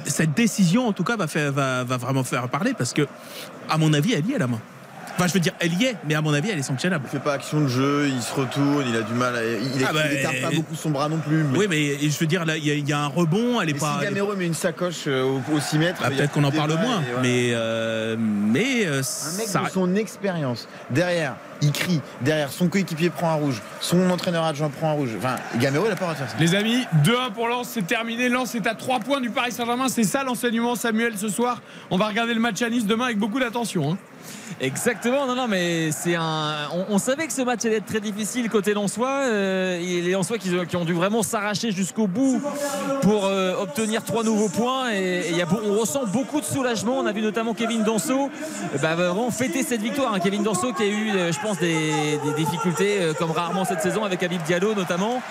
cette 0.06 0.34
décision, 0.34 0.88
en 0.88 0.94
tout 0.94 1.04
cas, 1.04 1.18
va, 1.18 1.28
faire, 1.28 1.52
va, 1.52 1.84
va 1.84 1.98
vraiment 1.98 2.24
faire 2.24 2.50
parler. 2.50 2.74
Parce 2.74 2.94
que, 2.94 3.08
à 3.70 3.78
mon 3.78 3.94
avis, 3.94 4.14
elle 4.14 4.26
y 4.26 4.34
est, 4.34 4.40
la 4.40 4.48
main. 4.48 4.60
Enfin, 5.20 5.28
je 5.28 5.34
veux 5.34 5.42
dire, 5.42 5.52
elle 5.60 5.74
y 5.74 5.84
est, 5.84 5.98
mais 6.08 6.16
à 6.16 6.22
mon 6.22 6.34
avis, 6.34 6.50
elle 6.50 6.60
est 6.60 6.64
sanctionnable. 6.64 7.04
Il 7.08 7.10
fait 7.10 7.22
pas 7.22 7.34
action 7.34 7.60
de 7.60 7.68
jeu, 7.68 8.08
il 8.08 8.22
se 8.22 8.34
retourne, 8.34 8.86
il 8.88 8.96
a 8.96 9.02
du 9.02 9.12
mal. 9.14 9.36
À... 9.36 9.44
Il, 9.44 9.86
Ah 9.86 9.92
bah, 9.92 10.00
pas 10.42 10.48
euh, 10.48 10.56
beaucoup 10.56 10.76
son 10.76 10.92
bras 10.92 11.10
non 11.10 11.18
plus. 11.18 11.44
Mais... 11.44 11.58
Oui, 11.58 11.66
mais 11.70 12.10
je 12.10 12.18
veux 12.18 12.26
dire, 12.26 12.46
là, 12.46 12.56
il 12.56 12.66
y, 12.66 12.72
a- 12.72 12.76
il 12.76 12.88
y 12.88 12.94
a 12.94 13.00
un 13.00 13.08
rebond. 13.08 13.60
Elle 13.60 13.70
est 13.70 13.74
Mais 13.74 13.80
pas. 13.80 13.98
si 14.00 14.06
Gamero 14.06 14.34
met 14.38 14.46
une 14.46 14.54
sacoche 14.54 15.04
euh, 15.08 15.24
au, 15.24 15.42
au 15.54 15.60
6 15.60 15.78
mètres, 15.78 16.02
Bah, 16.02 16.08
peut-être 16.10 16.32
qu'on 16.32 16.46
en 16.46 16.52
parle 16.52 16.72
moins. 16.72 17.02
voilà. 17.06 17.20
Mais, 17.22 17.50
euh, 17.52 18.16
mais 18.18 18.86
euh, 18.86 19.02
Un 19.02 19.38
mec 19.38 19.48
ça. 19.48 19.64
de 19.66 19.70
son 19.72 19.94
expérience, 19.96 20.70
derrière, 20.90 21.36
il 21.62 21.74
crie, 21.74 22.00
derrière, 22.22 22.50
son 22.54 22.70
coéquipier 22.70 23.10
prend 23.10 23.32
un 23.32 23.36
rouge, 23.36 23.62
son 23.82 24.10
entraîneur 24.12 24.46
adjoint 24.46 24.70
prend 24.70 24.92
un 24.92 24.94
rouge. 24.94 25.10
Enfin, 25.18 25.36
Gamero, 25.58 25.84
il 25.86 25.92
a 25.92 25.98
pas 25.98 26.12
de 26.14 26.16
faire 26.18 26.30
ça. 26.30 26.36
Les 26.40 26.56
amis, 26.56 26.86
2-1 27.04 27.34
pour 27.34 27.50
Lens, 27.50 27.68
c'est 27.74 27.86
terminé. 27.86 28.30
Lens 28.30 28.56
est 28.56 28.66
à 28.68 28.74
3 28.74 29.02
points 29.02 29.20
du 29.20 29.32
Paris 29.32 29.52
Saint-Germain. 29.52 29.90
C'est 29.90 30.04
ça 30.06 30.24
l'enseignement, 30.24 30.76
Samuel, 30.76 31.18
ce 31.18 31.28
soir. 31.28 31.62
On 31.90 31.98
va 31.98 32.08
regarder 32.08 32.34
le 32.34 32.40
match 32.40 32.62
à 32.62 32.70
Nice 32.70 32.86
demain 32.86 33.04
avec 33.08 33.18
beaucoup 33.20 33.42
d'attention. 33.42 33.92
hein. 33.92 33.98
Exactement, 34.62 35.26
non, 35.26 35.36
non, 35.36 35.48
mais 35.48 35.92
c'est 35.92 36.16
un. 36.16 36.68
On, 36.90 36.98
savait 36.98 37.28
que 37.28 37.34
ce 37.34 37.42
match 37.42 37.64
allait 37.64 37.78
être 37.78 37.86
très 37.86 38.02
difficile 38.02 38.50
côté 38.50 38.74
Lensois. 38.74 39.22
Euh, 39.26 39.80
les 39.80 40.12
Lensois 40.12 40.38
qui, 40.38 40.76
ont 40.76 40.86
dû 40.86 40.94
vraiment 40.94 41.24
s'arracher 41.24 41.72
jusqu'au 41.72 42.08
bout 42.08 42.42
pour 43.02 43.26
euh, 43.26 43.56
obtenir 43.62 44.04
trois 44.04 44.24
nouveaux 44.24 44.50
points. 44.50 44.92
Et, 44.92 45.32
y 45.32 45.42
a 45.42 45.48
on 45.66 45.80
ressent 45.80 46.06
beaucoup 46.08 46.42
de 46.42 46.46
soulagement. 46.46 46.98
On 47.00 47.06
a 47.06 47.14
vu 47.14 47.22
notamment 47.22 47.54
Kevin 47.54 47.84
Danso 47.84 48.14
euh, 48.14 48.78
bah, 48.82 48.96
vraiment 48.96 49.32
fêter 49.32 49.64
cette 49.64 49.82
victoire. 49.82 50.14
hein. 50.14 50.20
Kevin 50.20 50.44
Danso 50.44 50.74
qui 50.74 50.84
a 50.84 50.88
eu, 50.88 51.12
euh, 51.12 51.32
je 51.32 51.40
pense, 51.40 51.58
des, 51.60 52.20
des 52.26 52.34
difficultés 52.44 53.00
comme 53.18 53.32
rarement 53.32 53.64
cette 53.64 53.82
saison 53.82 54.04
avec 54.04 54.22
Habib 54.24 54.42
Diallo 54.44 54.74
notamment. 54.74 55.22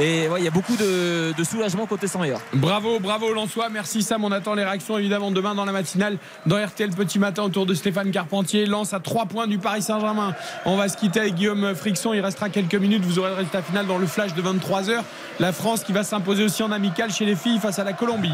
Et 0.00 0.26
ouais, 0.28 0.40
il 0.40 0.44
y 0.44 0.48
a 0.48 0.50
beaucoup 0.50 0.76
de, 0.76 1.32
soulagement 1.44 1.86
côté 1.86 2.08
100 2.08 2.20
Bravo, 2.54 2.98
bravo 2.98 3.32
Lensois. 3.32 3.68
Merci 3.68 4.02
Sam. 4.02 4.24
On 4.24 4.32
attend 4.32 4.54
les 4.54 4.64
réactions 4.64 4.98
évidemment 4.98 5.30
demain 5.30 5.54
dans 5.54 5.64
la 5.64 5.70
matinale 5.70 6.18
dans 6.46 6.56
RTL 6.56 6.90
Petit 6.90 7.20
Matin 7.20 7.44
autour 7.44 7.64
de 7.64 7.74
Stéphane 7.74 8.10
Carpentier. 8.10 8.66
Lance 8.66 8.92
à 8.92 8.98
3 8.98 9.26
points 9.26 9.46
du 9.46 9.58
Paris 9.58 9.82
Saint-Germain. 9.82 10.34
On 10.64 10.76
va 10.76 10.88
se 10.88 10.96
quitter 10.96 11.20
avec 11.20 11.34
Guillaume 11.34 11.74
Frixon. 11.76 12.12
Il 12.12 12.20
restera 12.20 12.48
quelques 12.48 12.74
minutes. 12.74 13.04
Vous 13.04 13.20
aurez 13.20 13.30
le 13.30 13.36
résultat 13.36 13.62
final 13.62 13.86
dans 13.86 13.98
le 13.98 14.06
flash 14.06 14.34
de 14.34 14.42
23h. 14.42 15.02
La 15.38 15.52
France 15.52 15.84
qui 15.84 15.92
va 15.92 16.02
s'imposer 16.02 16.42
aussi 16.42 16.64
en 16.64 16.72
amical 16.72 17.12
chez 17.12 17.24
les 17.24 17.36
filles 17.36 17.60
face 17.60 17.78
à 17.78 17.84
la 17.84 17.92
Colombie. 17.92 18.30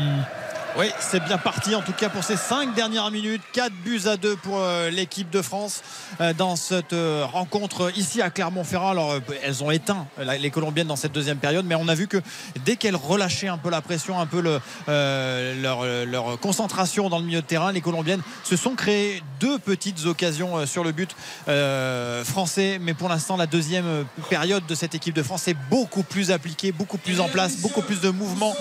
Oui, 0.79 0.87
c'est 1.01 1.23
bien 1.25 1.37
parti 1.37 1.75
en 1.75 1.83
tout 1.83 1.93
cas 1.93 2.09
pour 2.09 2.23
ces 2.23 2.37
5 2.37 2.75
dernières 2.75 3.11
minutes. 3.11 3.43
4 3.53 3.73
buts 3.73 4.03
à 4.07 4.17
2 4.17 4.37
pour 4.37 4.61
euh, 4.61 4.89
l'équipe 4.91 5.29
de 5.29 5.43
France 5.43 5.83
euh, 6.21 6.33
dans 6.33 6.55
cette 6.55 6.93
euh, 6.93 7.27
rencontre 7.27 7.91
ici 7.97 8.23
à 8.23 8.31
Clermont-Ferrand. 8.31 8.91
Alors, 8.91 9.15
elles 9.43 9.65
ont 9.65 9.71
éteint 9.71 10.07
les 10.19 10.51
Colombiennes 10.51 10.87
dans 10.87 10.97
cette 10.97 11.13
deuxième 11.13 11.39
période, 11.39 11.67
mais 11.67 11.75
on 11.75 11.89
a 11.89 11.95
vu 11.95 12.07
que 12.07 12.19
dès 12.65 12.77
qu'elles 12.77 12.97
relâchaient 12.97 13.49
un 13.49 13.59
peu 13.59 13.69
la 13.69 13.81
pression, 13.81 14.21
un 14.21 14.27
peu 14.27 14.41
le, 14.41 14.61
leur, 15.61 16.39
concentration 16.41 17.09
dans 17.09 17.19
le 17.19 17.25
milieu 17.25 17.41
de 17.41 17.47
terrain, 17.47 17.73
les 17.73 17.81
Colombiennes 17.81 18.23
se 18.45 18.57
sont 18.57 18.75
créées 18.75 19.23
deux 19.41 19.59
petites 19.59 20.07
occasions 20.07 20.67
sur 20.67 20.85
le 20.85 20.93
but 20.93 21.15
français. 22.25 22.79
Mais 22.81 22.95
pour 22.95 23.09
l'instant, 23.09 23.37
la 23.37 23.47
deuxième 23.47 24.05
période 24.29 24.65
de 24.67 24.75
cette 24.75 24.95
équipe 24.95 25.15
de 25.15 25.23
France 25.23 25.49
est 25.49 25.57
beaucoup 25.69 26.03
plus 26.03 26.31
appliquée, 26.31 26.73
beaucoup 26.73 26.99
plus 26.99 27.21
en 27.21 27.29
place, 27.29 27.57
beaucoup 27.57 27.83
plus 27.83 28.01
de 28.01 28.11
mouvements, 28.11 28.55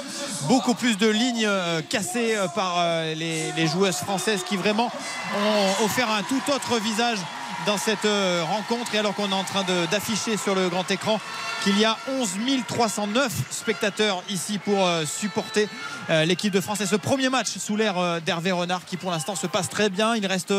beaucoup 0.48 0.74
plus 0.74 0.98
de 0.98 1.08
lignes 1.08 1.46
euh, 1.46 1.82
euh, 2.16 2.48
par 2.48 2.76
euh, 2.78 3.14
les 3.14 3.68
joueuses 3.68 3.98
françaises 3.98 4.44
qui 4.44 4.56
vraiment 4.56 4.90
ont 5.36 5.86
offert 5.86 6.10
un 6.10 6.24
tout 6.24 6.42
autre 6.52 6.80
visage 6.80 7.20
dans 7.66 7.78
cette 7.78 8.06
euh, 8.06 8.44
rencontre. 8.44 8.94
Et 8.96 8.98
alors 8.98 9.14
qu'on 9.16 9.30
est 9.30 9.34
en 9.34 9.44
train 9.44 9.64
d'afficher 9.92 10.38
sur 10.38 10.56
le 10.56 10.70
grand 10.70 10.90
écran 10.92 11.20
qu'il 11.64 11.78
y 11.78 11.86
a 11.86 11.98
11 12.08 12.30
309 12.68 13.32
spectateurs 13.50 14.24
ici 14.30 14.60
pour 14.60 14.86
euh, 14.86 15.04
supporter 15.06 15.68
euh, 16.10 16.24
l'équipe 16.26 16.54
de 16.54 16.62
France. 16.62 16.80
Et 16.82 16.86
ce 16.86 16.96
premier 16.96 17.30
match 17.30 17.58
sous 17.58 17.76
l'ère 17.76 18.22
d'Hervé 18.22 18.52
Renard 18.52 18.86
qui 18.86 18.98
pour 18.98 19.12
l'instant 19.12 19.36
se 19.36 19.48
passe 19.48 19.70
très 19.70 19.90
bien. 19.90 20.16
Il 20.16 20.26
reste 20.26 20.54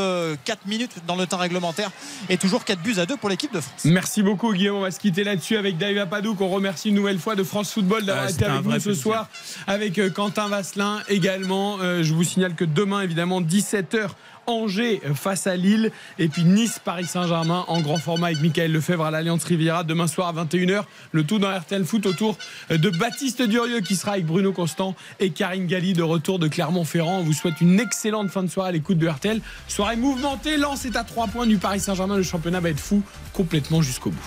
4 0.45 0.67
minutes 0.67 0.97
dans 1.07 1.17
le 1.17 1.27
temps 1.27 1.39
réglementaire 1.39 1.91
et 2.29 2.37
toujours 2.37 2.65
4 2.65 2.81
buts 2.81 2.99
à 2.99 3.07
2 3.07 3.17
pour 3.17 3.29
l'équipe 3.29 3.53
de 3.53 3.61
France. 3.61 3.85
Merci 3.85 4.23
beaucoup 4.23 4.53
Guillaume. 4.53 4.77
On 4.77 4.83
va 4.83 4.91
se 4.91 5.01
quitter 5.01 5.25
là-dessus 5.25 5.57
avec 5.57 5.79
David 5.79 5.99
Apadou 5.99 6.35
qu'on 6.35 6.49
remercie 6.49 6.91
une 6.91 6.95
nouvelle 6.95 7.19
fois 7.19 7.35
de 7.35 7.45
France 7.45 7.73
Football 7.73 8.05
d'avoir 8.05 8.27
Ah, 8.27 8.31
été 8.31 8.45
avec 8.45 8.65
nous 8.65 8.81
ce 8.81 8.95
soir. 8.95 9.29
Avec 9.67 10.01
Quentin 10.13 10.49
Vasselin 10.49 11.01
également. 11.09 11.79
Je 11.79 12.13
vous 12.13 12.25
signale 12.25 12.55
que 12.55 12.65
demain 12.65 13.01
évidemment 13.01 13.41
17h 13.41 14.11
Angers 14.47 15.01
face 15.15 15.47
à 15.47 15.57
Lille 15.57 15.91
et 16.19 16.29
puis 16.29 16.45
Nice 16.45 16.81
Paris 16.85 17.07
Saint-Germain 17.07 17.65
en 17.69 17.81
grand 17.81 17.99
format 17.99 18.29
avec 18.29 18.41
Michael 18.41 18.73
Lefebvre 18.73 19.05
à 19.05 19.11
l'Alliance 19.11 19.45
Riviera 19.45 19.85
demain 19.85 20.07
soir 20.07 20.29
à 20.29 20.45
21h. 20.45 20.85
Le 21.13 21.25
tout 21.25 21.39
dans 21.39 21.51
RTL 21.57 21.85
Foot 21.85 22.07
autour 22.07 22.37
de 22.71 22.91
Baptiste 22.91 23.43
Durieux 23.43 23.81
qui 23.81 23.97
sera 23.97 24.13
avec 24.13 24.27
Bruno 24.27 24.53
Constant 24.53 24.95
et 25.19 25.31
Karine 25.31 25.67
Galli 25.67 25.93
de 25.93 26.03
retour 26.03 26.39
de 26.39 26.49
Clermont-Ferrand. 26.49 27.19
On 27.19 27.23
vous 27.23 27.33
souhaite 27.33 27.61
une 27.61 27.79
excellente 27.81 28.31
fin 28.31 28.43
de 28.43 28.49
soirée 28.49 28.71
à 28.71 28.73
l'écoute 28.73 28.99
de 28.99 29.09
RTL. 29.09 29.41
Soirée 29.69 29.97
mouvementée, 29.97 30.57
Lens 30.57 30.85
est 30.85 30.97
à 30.97 31.05
3 31.05 31.29
points 31.29 31.47
du 31.47 31.59
Paris 31.59 31.81
Saint-Germain. 31.81 32.17
Le 32.17 32.23
championnat 32.23 32.61
va 32.61 32.71
être 32.71 32.81
fou 32.81 33.03
complètement 33.33 33.83
jusqu'au 33.83 34.11
bout. 34.11 34.19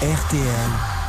RTL 0.00 1.07